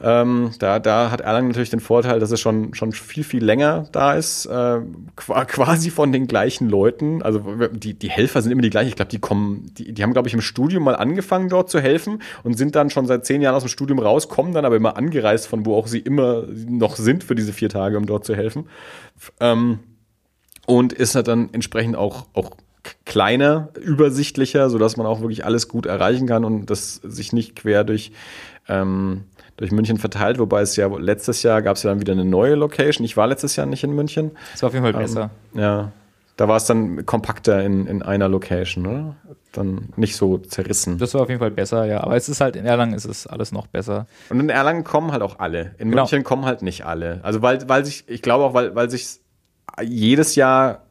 ähm, 0.00 0.52
da, 0.60 0.78
da 0.78 1.10
hat 1.10 1.20
Erlangen 1.20 1.48
natürlich 1.48 1.70
den 1.70 1.80
Vorteil, 1.80 2.20
dass 2.20 2.30
es 2.30 2.40
schon, 2.40 2.72
schon 2.74 2.92
viel, 2.92 3.24
viel 3.24 3.44
länger 3.44 3.86
da 3.90 4.14
ist, 4.14 4.46
äh, 4.46 4.80
quasi 5.16 5.90
von 5.90 6.12
den 6.12 6.28
gleichen 6.28 6.68
Leuten. 6.68 7.22
Also 7.22 7.42
die, 7.72 7.94
die 7.94 8.08
Helfer 8.08 8.40
sind 8.40 8.52
immer 8.52 8.62
die 8.62 8.70
gleichen. 8.70 8.88
Ich 8.88 8.96
glaube, 8.96 9.10
die 9.10 9.18
kommen, 9.18 9.72
die, 9.76 9.92
die 9.92 10.02
haben, 10.02 10.12
glaube 10.12 10.28
ich, 10.28 10.34
im 10.34 10.40
Studium 10.40 10.84
mal 10.84 10.94
angefangen, 10.94 11.48
dort 11.48 11.68
zu 11.68 11.80
helfen 11.80 12.22
und 12.44 12.56
sind 12.56 12.76
dann 12.76 12.90
schon 12.90 13.06
seit 13.06 13.26
zehn 13.26 13.42
Jahren 13.42 13.56
aus 13.56 13.64
dem 13.64 13.70
Studium 13.70 13.98
raus, 13.98 14.28
kommen 14.28 14.52
dann 14.52 14.64
aber 14.64 14.76
immer 14.76 14.96
angereist, 14.96 15.48
von 15.48 15.66
wo 15.66 15.74
auch 15.74 15.88
sie 15.88 15.98
immer 15.98 16.44
noch 16.46 16.96
sind 16.96 17.24
für 17.24 17.34
diese 17.34 17.52
vier 17.52 17.68
Tage, 17.68 17.96
um 17.96 18.06
dort 18.06 18.24
zu 18.24 18.36
helfen. 18.36 18.68
Ähm, 19.40 19.80
und 20.66 20.92
ist 20.92 21.14
halt 21.14 21.28
dann 21.28 21.48
entsprechend 21.52 21.96
auch, 21.96 22.26
auch 22.34 22.50
kleiner, 23.04 23.70
übersichtlicher, 23.80 24.70
sodass 24.70 24.96
man 24.96 25.06
auch 25.06 25.20
wirklich 25.20 25.44
alles 25.44 25.66
gut 25.66 25.86
erreichen 25.86 26.28
kann 26.28 26.44
und 26.44 26.66
das 26.66 26.96
sich 26.96 27.32
nicht 27.32 27.56
quer 27.56 27.84
durch 27.84 28.12
ähm, 28.68 29.24
durch 29.58 29.72
München 29.72 29.98
verteilt, 29.98 30.38
wobei 30.38 30.62
es 30.62 30.76
ja 30.76 30.86
letztes 30.86 31.42
Jahr 31.42 31.60
gab 31.62 31.76
es 31.76 31.82
ja 31.82 31.90
dann 31.90 32.00
wieder 32.00 32.12
eine 32.12 32.24
neue 32.24 32.54
Location. 32.54 33.04
Ich 33.04 33.16
war 33.16 33.26
letztes 33.26 33.56
Jahr 33.56 33.66
nicht 33.66 33.84
in 33.84 33.92
München. 33.92 34.30
Das 34.52 34.62
war 34.62 34.68
auf 34.68 34.72
jeden 34.72 34.84
Fall 34.84 34.94
ähm, 34.94 35.00
besser. 35.00 35.30
Ja, 35.52 35.92
da 36.36 36.46
war 36.46 36.56
es 36.56 36.66
dann 36.66 37.04
kompakter 37.04 37.64
in, 37.64 37.86
in 37.88 38.00
einer 38.00 38.28
Location, 38.28 38.86
oder? 38.86 39.16
Dann 39.50 39.88
nicht 39.96 40.14
so 40.14 40.38
zerrissen. 40.38 40.96
Das 40.98 41.12
war 41.14 41.22
auf 41.22 41.28
jeden 41.28 41.40
Fall 41.40 41.50
besser, 41.50 41.84
ja. 41.86 42.00
Aber 42.00 42.16
es 42.16 42.28
ist 42.28 42.40
halt 42.40 42.54
in 42.54 42.64
Erlangen 42.64 42.94
ist 42.94 43.06
es 43.06 43.26
alles 43.26 43.50
noch 43.50 43.66
besser. 43.66 44.06
Und 44.30 44.38
in 44.38 44.48
Erlangen 44.48 44.84
kommen 44.84 45.10
halt 45.10 45.22
auch 45.22 45.40
alle. 45.40 45.74
In 45.78 45.90
genau. 45.90 46.02
München 46.02 46.22
kommen 46.22 46.44
halt 46.44 46.62
nicht 46.62 46.86
alle. 46.86 47.18
Also 47.24 47.42
weil, 47.42 47.68
weil 47.68 47.84
sich, 47.84 48.04
ich 48.06 48.22
glaube 48.22 48.44
auch, 48.44 48.54
weil, 48.54 48.76
weil 48.76 48.88
sich 48.88 49.18
jedes 49.82 50.36
Jahr 50.36 50.86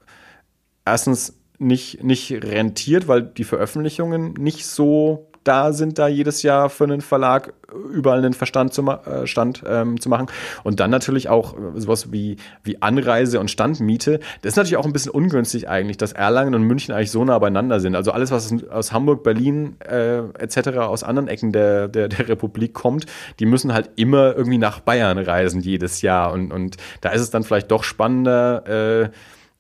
erstens 0.84 1.38
nicht, 1.60 2.04
nicht 2.04 2.32
rentiert, 2.32 3.08
weil 3.08 3.22
die 3.22 3.46
Veröffentlichungen 3.46 4.34
nicht 4.34 4.66
so 4.66 5.27
da 5.48 5.74
sind, 5.74 5.98
da 6.00 6.08
jedes 6.08 6.44
Jahr 6.44 6.70
für 6.70 6.84
einen 6.84 7.02
Verlag 7.02 7.54
überall 7.92 8.20
einen 8.20 8.34
Verstand 8.34 8.74
zu, 8.74 8.82
äh, 8.88 9.28
Stand 9.28 9.64
ähm, 9.68 10.00
zu 10.00 10.10
machen. 10.10 10.28
Und 10.64 10.80
dann 10.80 10.90
natürlich 10.92 11.30
auch 11.30 11.54
äh, 11.54 11.80
sowas 11.80 12.12
wie, 12.12 12.38
wie 12.64 12.82
Anreise 12.82 13.40
und 13.40 13.52
Standmiete. 13.52 14.20
Das 14.42 14.54
ist 14.54 14.58
natürlich 14.58 14.78
auch 14.78 14.86
ein 14.86 14.94
bisschen 14.94 15.12
ungünstig 15.12 15.70
eigentlich, 15.70 15.98
dass 15.98 16.14
Erlangen 16.14 16.56
und 16.56 16.64
München 16.64 16.94
eigentlich 16.94 17.12
so 17.12 17.24
nah 17.24 17.40
beieinander 17.40 17.80
sind. 17.80 17.96
Also 17.96 18.12
alles, 18.12 18.32
was 18.32 18.54
aus 18.70 18.92
Hamburg, 18.92 19.24
Berlin 19.24 19.76
äh, 19.80 20.20
etc., 20.40 20.78
aus 20.80 21.04
anderen 21.04 21.28
Ecken 21.28 21.52
der, 21.52 21.88
der, 21.88 22.08
der 22.08 22.30
Republik 22.30 22.74
kommt, 22.74 23.06
die 23.40 23.46
müssen 23.46 23.74
halt 23.74 23.92
immer 23.96 24.36
irgendwie 24.36 24.58
nach 24.58 24.80
Bayern 24.80 25.18
reisen 25.18 25.62
jedes 25.62 26.02
Jahr. 26.02 26.32
Und, 26.32 26.52
und 26.52 26.78
da 27.02 27.10
ist 27.10 27.22
es 27.22 27.30
dann 27.30 27.44
vielleicht 27.44 27.72
doch 27.72 27.84
spannender, 27.84 29.04
äh, 29.06 29.10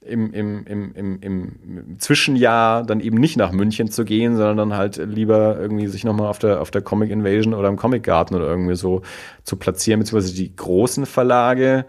im, 0.08 0.34
im, 0.34 0.66
im, 0.66 0.94
im, 0.96 1.20
im 1.22 2.00
Zwischenjahr 2.00 2.84
dann 2.84 3.00
eben 3.00 3.18
nicht 3.18 3.38
nach 3.38 3.52
München 3.52 3.90
zu 3.90 4.06
gehen, 4.06 4.36
sondern 4.36 4.58
dann 4.58 4.78
halt 4.78 4.98
lieber 4.98 5.58
irgendwie 5.60 5.88
sich 5.88 6.04
nochmal 6.04 6.28
auf 6.28 6.40
der, 6.40 6.62
auf 6.62 6.72
der 6.72 6.82
Comic 6.82 7.12
Invasion 7.12 7.54
oder 7.54 7.70
im 7.70 7.78
Comic 7.78 8.04
Garten 8.04 8.36
oder 8.36 8.48
irgendwie 8.48 8.76
so 8.76 9.02
zu 9.44 9.58
platzieren, 9.58 10.00
beziehungsweise 10.00 10.34
die 10.34 10.56
großen 10.56 11.06
Verlage 11.06 11.86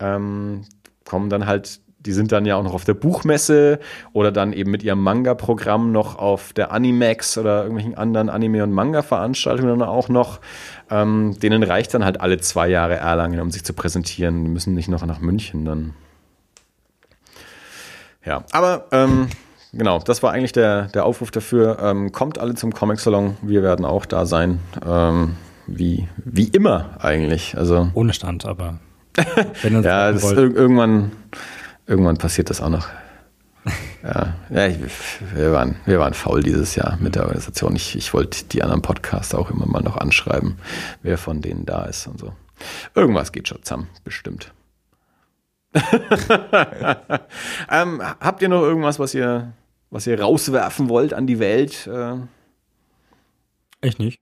ähm, 0.00 0.62
kommen 1.04 1.30
dann 1.30 1.46
halt, 1.46 1.80
die 1.98 2.12
sind 2.12 2.32
dann 2.32 2.46
ja 2.46 2.56
auch 2.56 2.62
noch 2.62 2.72
auf 2.72 2.84
der 2.84 2.94
Buchmesse 2.94 3.78
oder 4.12 4.32
dann 4.32 4.52
eben 4.52 4.70
mit 4.70 4.82
ihrem 4.82 5.02
Manga-Programm 5.02 5.92
noch 5.92 6.16
auf 6.16 6.52
der 6.52 6.72
Animax 6.72 7.36
oder 7.36 7.62
irgendwelchen 7.62 7.96
anderen 7.96 8.30
Anime- 8.30 8.62
und 8.62 8.72
Manga-Veranstaltungen 8.72 9.82
auch 9.82 10.08
noch. 10.08 10.40
Ähm, 10.90 11.38
denen 11.40 11.62
reicht 11.62 11.92
dann 11.92 12.04
halt 12.04 12.20
alle 12.20 12.38
zwei 12.38 12.68
Jahre 12.68 12.96
Erlangen, 12.96 13.40
um 13.40 13.50
sich 13.50 13.64
zu 13.64 13.74
präsentieren. 13.74 14.44
Die 14.44 14.50
müssen 14.50 14.74
nicht 14.74 14.88
noch 14.88 15.04
nach 15.04 15.20
München 15.20 15.64
dann. 15.64 15.94
Ja, 18.24 18.44
aber 18.52 18.86
ähm, 18.92 19.28
genau, 19.72 19.98
das 19.98 20.22
war 20.22 20.32
eigentlich 20.32 20.52
der, 20.52 20.88
der 20.88 21.04
Aufruf 21.04 21.30
dafür. 21.30 21.78
Ähm, 21.80 22.12
kommt 22.12 22.38
alle 22.38 22.54
zum 22.54 22.72
Comic-Salon, 22.72 23.36
wir 23.42 23.62
werden 23.62 23.84
auch 23.84 24.06
da 24.06 24.26
sein. 24.26 24.60
Ähm, 24.86 25.36
wie, 25.66 26.08
wie 26.16 26.48
immer 26.48 26.96
eigentlich. 26.98 27.56
Also, 27.56 27.90
Ohne 27.94 28.12
Stand, 28.12 28.44
aber 28.44 28.78
ja, 29.62 30.12
das 30.12 30.30
ir 30.32 30.54
irgendwann, 30.54 31.12
irgendwann 31.86 32.16
passiert 32.16 32.50
das 32.50 32.60
auch 32.60 32.68
noch. 32.68 32.88
ja, 34.02 34.34
ja 34.50 34.66
ich, 34.66 34.78
wir, 35.34 35.52
waren, 35.52 35.76
wir 35.84 35.98
waren 35.98 36.14
faul 36.14 36.42
dieses 36.42 36.74
Jahr 36.74 36.96
mit 37.00 37.14
der 37.14 37.22
Organisation. 37.22 37.76
Ich, 37.76 37.96
ich 37.96 38.14
wollte 38.14 38.44
die 38.44 38.62
anderen 38.62 38.82
Podcasts 38.82 39.34
auch 39.34 39.50
immer 39.50 39.66
mal 39.66 39.82
noch 39.82 39.96
anschreiben, 39.96 40.58
wer 41.02 41.18
von 41.18 41.40
denen 41.40 41.66
da 41.66 41.84
ist 41.84 42.06
und 42.06 42.18
so. 42.18 42.32
Irgendwas 42.94 43.32
geht 43.32 43.48
schon 43.48 43.62
zusammen, 43.62 43.88
bestimmt. 44.04 44.52
ähm, 47.70 48.02
habt 48.20 48.42
ihr 48.42 48.48
noch 48.48 48.62
irgendwas, 48.62 48.98
was 48.98 49.14
ihr, 49.14 49.52
was 49.90 50.06
ihr 50.06 50.20
rauswerfen 50.20 50.88
wollt 50.88 51.14
an 51.14 51.26
die 51.26 51.38
Welt? 51.38 51.86
Äh? 51.86 52.16
Ich 53.82 53.98
nicht. 53.98 54.20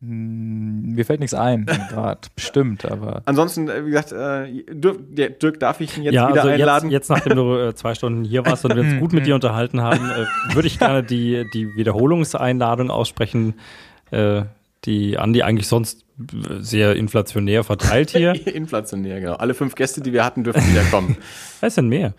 Hm, 0.00 0.94
mir 0.94 1.04
fällt 1.04 1.18
nichts 1.18 1.34
ein, 1.34 1.66
gerade 1.90 2.20
bestimmt, 2.36 2.84
aber. 2.84 3.22
Ansonsten, 3.24 3.68
äh, 3.68 3.84
wie 3.84 3.90
gesagt, 3.90 4.12
äh, 4.12 4.64
Dirk, 4.72 5.40
Dirk, 5.40 5.58
darf 5.58 5.80
ich 5.80 5.96
ihn 5.96 6.04
jetzt 6.04 6.14
ja, 6.14 6.28
wieder 6.28 6.42
also 6.42 6.54
einladen? 6.54 6.90
Jetzt, 6.90 7.08
jetzt, 7.08 7.16
nachdem 7.16 7.36
du 7.36 7.56
äh, 7.56 7.74
zwei 7.74 7.94
Stunden 7.94 8.22
hier 8.22 8.46
warst 8.46 8.64
und 8.64 8.76
wir 8.76 8.82
uns 8.82 9.00
gut 9.00 9.12
mit 9.12 9.26
dir 9.26 9.34
unterhalten 9.34 9.80
haben, 9.80 10.08
äh, 10.08 10.54
würde 10.54 10.68
ich 10.68 10.78
gerne 10.78 11.02
die, 11.02 11.46
die 11.52 11.74
Wiederholungseinladung 11.74 12.90
aussprechen, 12.90 13.54
die 14.84 15.18
Andi 15.18 15.42
eigentlich 15.42 15.68
sonst 15.68 16.04
sehr 16.60 16.96
inflationär 16.96 17.64
verteilt 17.64 18.10
hier. 18.10 18.34
inflationär, 18.54 19.20
genau. 19.20 19.34
Alle 19.34 19.54
fünf 19.54 19.74
Gäste, 19.74 20.00
die 20.00 20.12
wir 20.12 20.24
hatten, 20.24 20.44
dürfen 20.44 20.68
wieder 20.70 20.84
kommen. 20.84 21.16
Was 21.60 21.76
denn 21.76 21.88
mehr? 21.88 22.14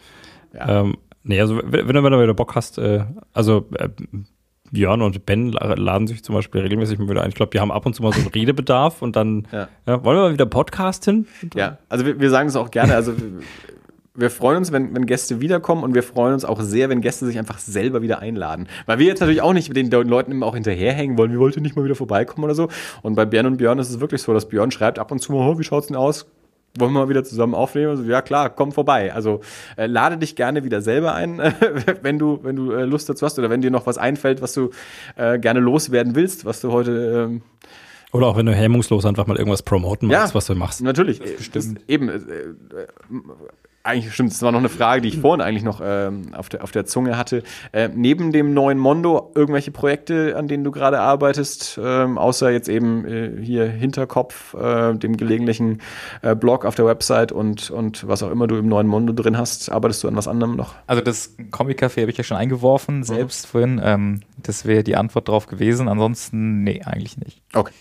Ja. 0.53 0.81
Ähm, 0.81 0.97
nee, 1.23 1.39
also 1.39 1.59
wenn, 1.63 1.87
wenn 1.87 1.95
du 1.95 2.21
wieder 2.21 2.33
Bock 2.33 2.55
hast, 2.55 2.77
äh, 2.77 3.03
also 3.33 3.67
äh, 3.75 3.89
Björn 4.71 5.01
und 5.01 5.25
Ben 5.25 5.51
laden 5.51 6.07
sich 6.07 6.23
zum 6.23 6.35
Beispiel 6.35 6.61
regelmäßig 6.61 6.99
mal 6.99 7.09
wieder 7.09 7.23
ein. 7.23 7.29
Ich 7.29 7.35
glaube, 7.35 7.51
die 7.51 7.59
haben 7.59 7.71
ab 7.71 7.85
und 7.85 7.95
zu 7.95 8.03
mal 8.03 8.13
so 8.13 8.19
einen 8.19 8.29
Redebedarf 8.29 9.01
und 9.01 9.15
dann 9.15 9.47
ja. 9.51 9.67
Ja, 9.87 10.03
wollen 10.03 10.17
wir 10.17 10.23
mal 10.23 10.33
wieder 10.33 10.45
podcasten? 10.45 11.27
Ja, 11.55 11.79
also 11.89 12.05
wir, 12.05 12.19
wir 12.19 12.29
sagen 12.29 12.49
es 12.49 12.55
auch 12.55 12.69
gerne. 12.69 12.95
Also 12.95 13.13
wir 14.19 14.29
freuen 14.29 14.57
uns, 14.57 14.71
wenn, 14.71 14.93
wenn 14.95 15.05
Gäste 15.05 15.41
wiederkommen 15.41 15.83
und 15.83 15.95
wir 15.95 16.03
freuen 16.03 16.33
uns 16.33 16.45
auch 16.45 16.59
sehr, 16.61 16.89
wenn 16.89 17.01
Gäste 17.01 17.25
sich 17.25 17.37
einfach 17.37 17.59
selber 17.59 18.01
wieder 18.01 18.19
einladen. 18.19 18.67
Weil 18.85 18.99
wir 18.99 19.07
jetzt 19.07 19.19
natürlich 19.19 19.41
auch 19.41 19.53
nicht 19.53 19.69
mit 19.69 19.77
den 19.77 19.89
Leuten 20.07 20.31
immer 20.31 20.45
auch 20.45 20.55
hinterherhängen 20.55 21.17
wollen, 21.17 21.31
wir 21.31 21.39
wollten 21.39 21.61
nicht 21.61 21.75
mal 21.75 21.85
wieder 21.85 21.95
vorbeikommen 21.95 22.43
oder 22.43 22.55
so. 22.55 22.69
Und 23.01 23.15
bei 23.15 23.25
Björn 23.25 23.45
und 23.45 23.57
Björn 23.57 23.79
ist 23.79 23.89
es 23.89 23.99
wirklich 23.99 24.21
so, 24.21 24.33
dass 24.33 24.47
Björn 24.47 24.71
schreibt 24.71 24.99
ab 24.99 25.11
und 25.11 25.19
zu 25.19 25.31
mal, 25.31 25.47
oh, 25.47 25.59
wie 25.59 25.63
schaut's 25.63 25.87
denn 25.87 25.95
aus? 25.95 26.27
Wollen 26.77 26.93
wir 26.93 26.99
mal 26.99 27.09
wieder 27.09 27.23
zusammen 27.23 27.55
aufnehmen? 27.55 27.89
Also, 27.89 28.03
ja 28.03 28.21
klar, 28.21 28.49
komm 28.49 28.71
vorbei. 28.71 29.11
Also 29.13 29.41
äh, 29.75 29.87
lade 29.87 30.17
dich 30.17 30.35
gerne 30.35 30.63
wieder 30.63 30.81
selber 30.81 31.15
ein, 31.15 31.39
wenn 32.01 32.19
du, 32.19 32.39
wenn 32.43 32.55
du 32.55 32.71
äh, 32.71 32.85
Lust 32.85 33.09
dazu 33.09 33.25
hast 33.25 33.39
oder 33.39 33.49
wenn 33.49 33.61
dir 33.61 33.71
noch 33.71 33.87
was 33.87 33.97
einfällt, 33.97 34.41
was 34.41 34.53
du 34.53 34.69
äh, 35.15 35.39
gerne 35.39 35.59
loswerden 35.59 36.15
willst, 36.15 36.45
was 36.45 36.61
du 36.61 36.71
heute 36.71 37.27
ähm, 37.29 37.41
oder 38.11 38.27
auch 38.27 38.37
wenn 38.37 38.45
du 38.45 38.53
hemmungslos 38.53 39.05
einfach 39.05 39.27
mal 39.27 39.37
irgendwas 39.37 39.61
promoten 39.61 40.07
machst, 40.07 40.29
ja, 40.29 40.35
was 40.35 40.45
du 40.47 40.55
machst. 40.55 40.81
Natürlich, 40.81 41.19
bestimmt. 41.19 41.81
Eben, 41.87 42.09
äh, 42.09 42.15
äh, 42.15 42.87
eigentlich 43.89 44.13
stimmt, 44.13 44.31
das 44.31 44.41
war 44.41 44.51
noch 44.51 44.59
eine 44.59 44.69
Frage, 44.69 45.01
die 45.01 45.09
ich 45.09 45.19
vorhin 45.19 45.41
eigentlich 45.41 45.63
noch 45.63 45.81
ähm, 45.83 46.33
auf, 46.33 46.49
der, 46.49 46.63
auf 46.63 46.71
der 46.71 46.85
Zunge 46.85 47.17
hatte. 47.17 47.43
Äh, 47.71 47.89
neben 47.93 48.31
dem 48.31 48.53
neuen 48.53 48.77
Mondo 48.77 49.31
irgendwelche 49.35 49.71
Projekte, 49.71 50.35
an 50.37 50.47
denen 50.47 50.63
du 50.63 50.71
gerade 50.71 50.99
arbeitest, 50.99 51.79
ähm, 51.83 52.17
außer 52.17 52.51
jetzt 52.51 52.69
eben 52.69 53.05
äh, 53.05 53.31
hier 53.41 53.65
Hinterkopf, 53.67 54.53
äh, 54.53 54.93
dem 54.95 55.17
gelegentlichen 55.17 55.81
äh, 56.21 56.35
Blog 56.35 56.65
auf 56.65 56.75
der 56.75 56.85
Website 56.85 57.31
und, 57.31 57.69
und 57.71 58.07
was 58.07 58.23
auch 58.23 58.31
immer 58.31 58.47
du 58.47 58.55
im 58.57 58.67
neuen 58.67 58.87
Mondo 58.87 59.13
drin 59.13 59.37
hast, 59.37 59.71
arbeitest 59.71 60.03
du 60.03 60.07
an 60.07 60.15
was 60.15 60.27
anderem 60.27 60.55
noch? 60.55 60.75
Also 60.87 61.01
das 61.01 61.35
Comic-Café 61.51 62.01
habe 62.01 62.11
ich 62.11 62.17
ja 62.17 62.23
schon 62.23 62.37
eingeworfen, 62.37 62.97
mhm. 62.97 63.03
selbst 63.03 63.45
mhm. 63.45 63.49
vorhin. 63.49 63.81
Ähm, 63.83 64.21
das 64.37 64.65
wäre 64.65 64.83
die 64.83 64.95
Antwort 64.95 65.27
drauf 65.27 65.47
gewesen. 65.47 65.87
Ansonsten, 65.87 66.63
nee, 66.63 66.81
eigentlich 66.83 67.17
nicht. 67.17 67.41
Okay. 67.53 67.73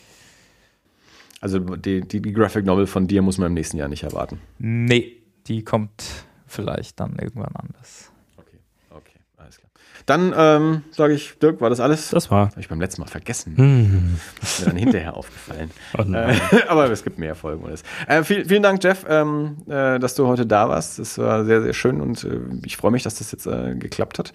Also 1.41 1.61
die, 1.61 2.01
die, 2.01 2.21
die 2.21 2.33
Graphic 2.33 2.65
Novel 2.65 2.87
von 2.87 3.07
dir 3.07 3.23
muss 3.23 3.39
man 3.39 3.49
im 3.49 3.55
nächsten 3.55 3.77
Jahr 3.77 3.89
nicht 3.89 4.03
erwarten. 4.03 4.41
Nee, 4.59 5.18
die 5.49 5.65
kommt 5.65 6.05
vielleicht 6.47 7.01
dann 7.01 7.17
irgendwann 7.19 7.55
anders. 7.57 8.13
Okay, 8.37 8.59
okay, 8.91 9.19
alles 9.37 9.59
klar. 9.59 9.71
Dann 10.07 10.35
ähm, 10.37 10.83
sage 10.91 11.15
ich, 11.15 11.39
Dirk, 11.39 11.61
war 11.61 11.71
das 11.71 11.81
alles? 11.81 12.11
Das 12.11 12.31
war. 12.31 12.51
Habe 12.51 12.61
ich 12.61 12.69
beim 12.69 12.81
letzten 12.81 13.03
Mal 13.03 13.09
vergessen. 13.09 13.57
Hm. 13.57 14.21
Ist 14.41 14.61
mir 14.61 14.67
dann 14.67 14.77
hinterher 14.77 15.17
aufgefallen. 15.17 15.71
Oh 15.97 16.03
äh, 16.03 16.35
aber 16.69 16.91
es 16.91 17.05
gibt 17.05 17.19
mehr 17.19 17.35
Folgen. 17.35 17.65
Äh, 18.07 18.25
viel, 18.25 18.47
vielen 18.47 18.63
Dank, 18.63 18.83
Jeff, 18.83 19.05
ähm, 19.09 19.57
äh, 19.67 19.99
dass 19.99 20.15
du 20.15 20.27
heute 20.27 20.47
da 20.47 20.69
warst. 20.69 20.99
Das 20.99 21.19
war 21.19 21.45
sehr, 21.45 21.63
sehr 21.63 21.75
schön 21.75 22.01
und 22.01 22.25
äh, 22.25 22.41
ich 22.65 22.77
freue 22.77 22.91
mich, 22.91 23.03
dass 23.03 23.17
das 23.17 23.33
jetzt 23.33 23.47
äh, 23.47 23.75
geklappt 23.75 24.19
hat. 24.19 24.33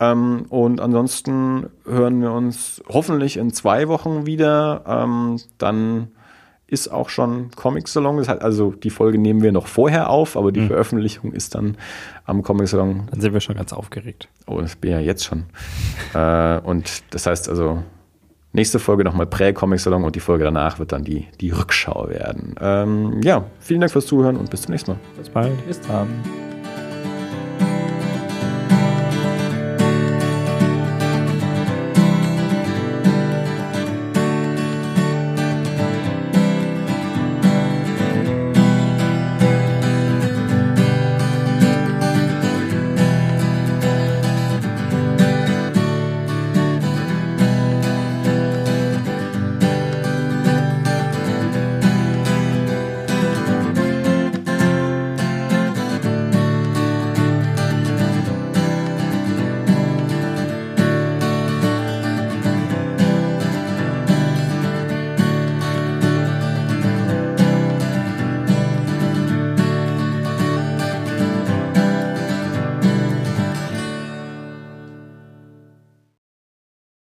Ähm, 0.00 0.46
und 0.48 0.80
ansonsten 0.80 1.68
hören 1.86 2.20
wir 2.20 2.32
uns 2.32 2.82
hoffentlich 2.88 3.36
in 3.36 3.52
zwei 3.52 3.88
Wochen 3.88 4.26
wieder. 4.26 4.84
Ähm, 4.86 5.40
dann 5.58 6.08
ist 6.74 6.88
auch 6.88 7.08
schon 7.08 7.50
Comic 7.56 7.88
Salon. 7.88 8.18
Das 8.18 8.28
heißt, 8.28 8.42
also 8.42 8.72
die 8.72 8.90
Folge 8.90 9.18
nehmen 9.18 9.42
wir 9.42 9.52
noch 9.52 9.66
vorher 9.66 10.10
auf, 10.10 10.36
aber 10.36 10.52
die 10.52 10.60
mhm. 10.60 10.66
Veröffentlichung 10.66 11.32
ist 11.32 11.54
dann 11.54 11.76
am 12.26 12.42
Comic 12.42 12.68
Salon. 12.68 13.04
Dann 13.10 13.20
sind 13.20 13.32
wir 13.32 13.40
schon 13.40 13.56
ganz 13.56 13.72
aufgeregt. 13.72 14.28
Oh, 14.46 14.60
das 14.60 14.76
bin 14.76 14.90
ja 14.90 15.00
jetzt 15.00 15.24
schon. 15.24 15.44
äh, 16.14 16.58
und 16.58 17.02
das 17.10 17.26
heißt 17.26 17.48
also, 17.48 17.82
nächste 18.52 18.78
Folge 18.78 19.04
nochmal 19.04 19.26
Prä-Comic 19.26 19.80
Salon 19.80 20.04
und 20.04 20.14
die 20.14 20.20
Folge 20.20 20.44
danach 20.44 20.78
wird 20.78 20.92
dann 20.92 21.04
die, 21.04 21.28
die 21.40 21.50
Rückschau 21.50 22.08
werden. 22.08 22.56
Ähm, 22.60 23.20
ja, 23.22 23.44
vielen 23.60 23.80
Dank 23.80 23.92
fürs 23.92 24.06
Zuhören 24.06 24.36
und 24.36 24.50
bis 24.50 24.62
zum 24.62 24.72
nächsten 24.72 24.90
Mal. 24.90 24.98
Bis 25.16 25.30
bald. 25.30 25.66
Bis 25.66 25.80
dann. 25.80 26.08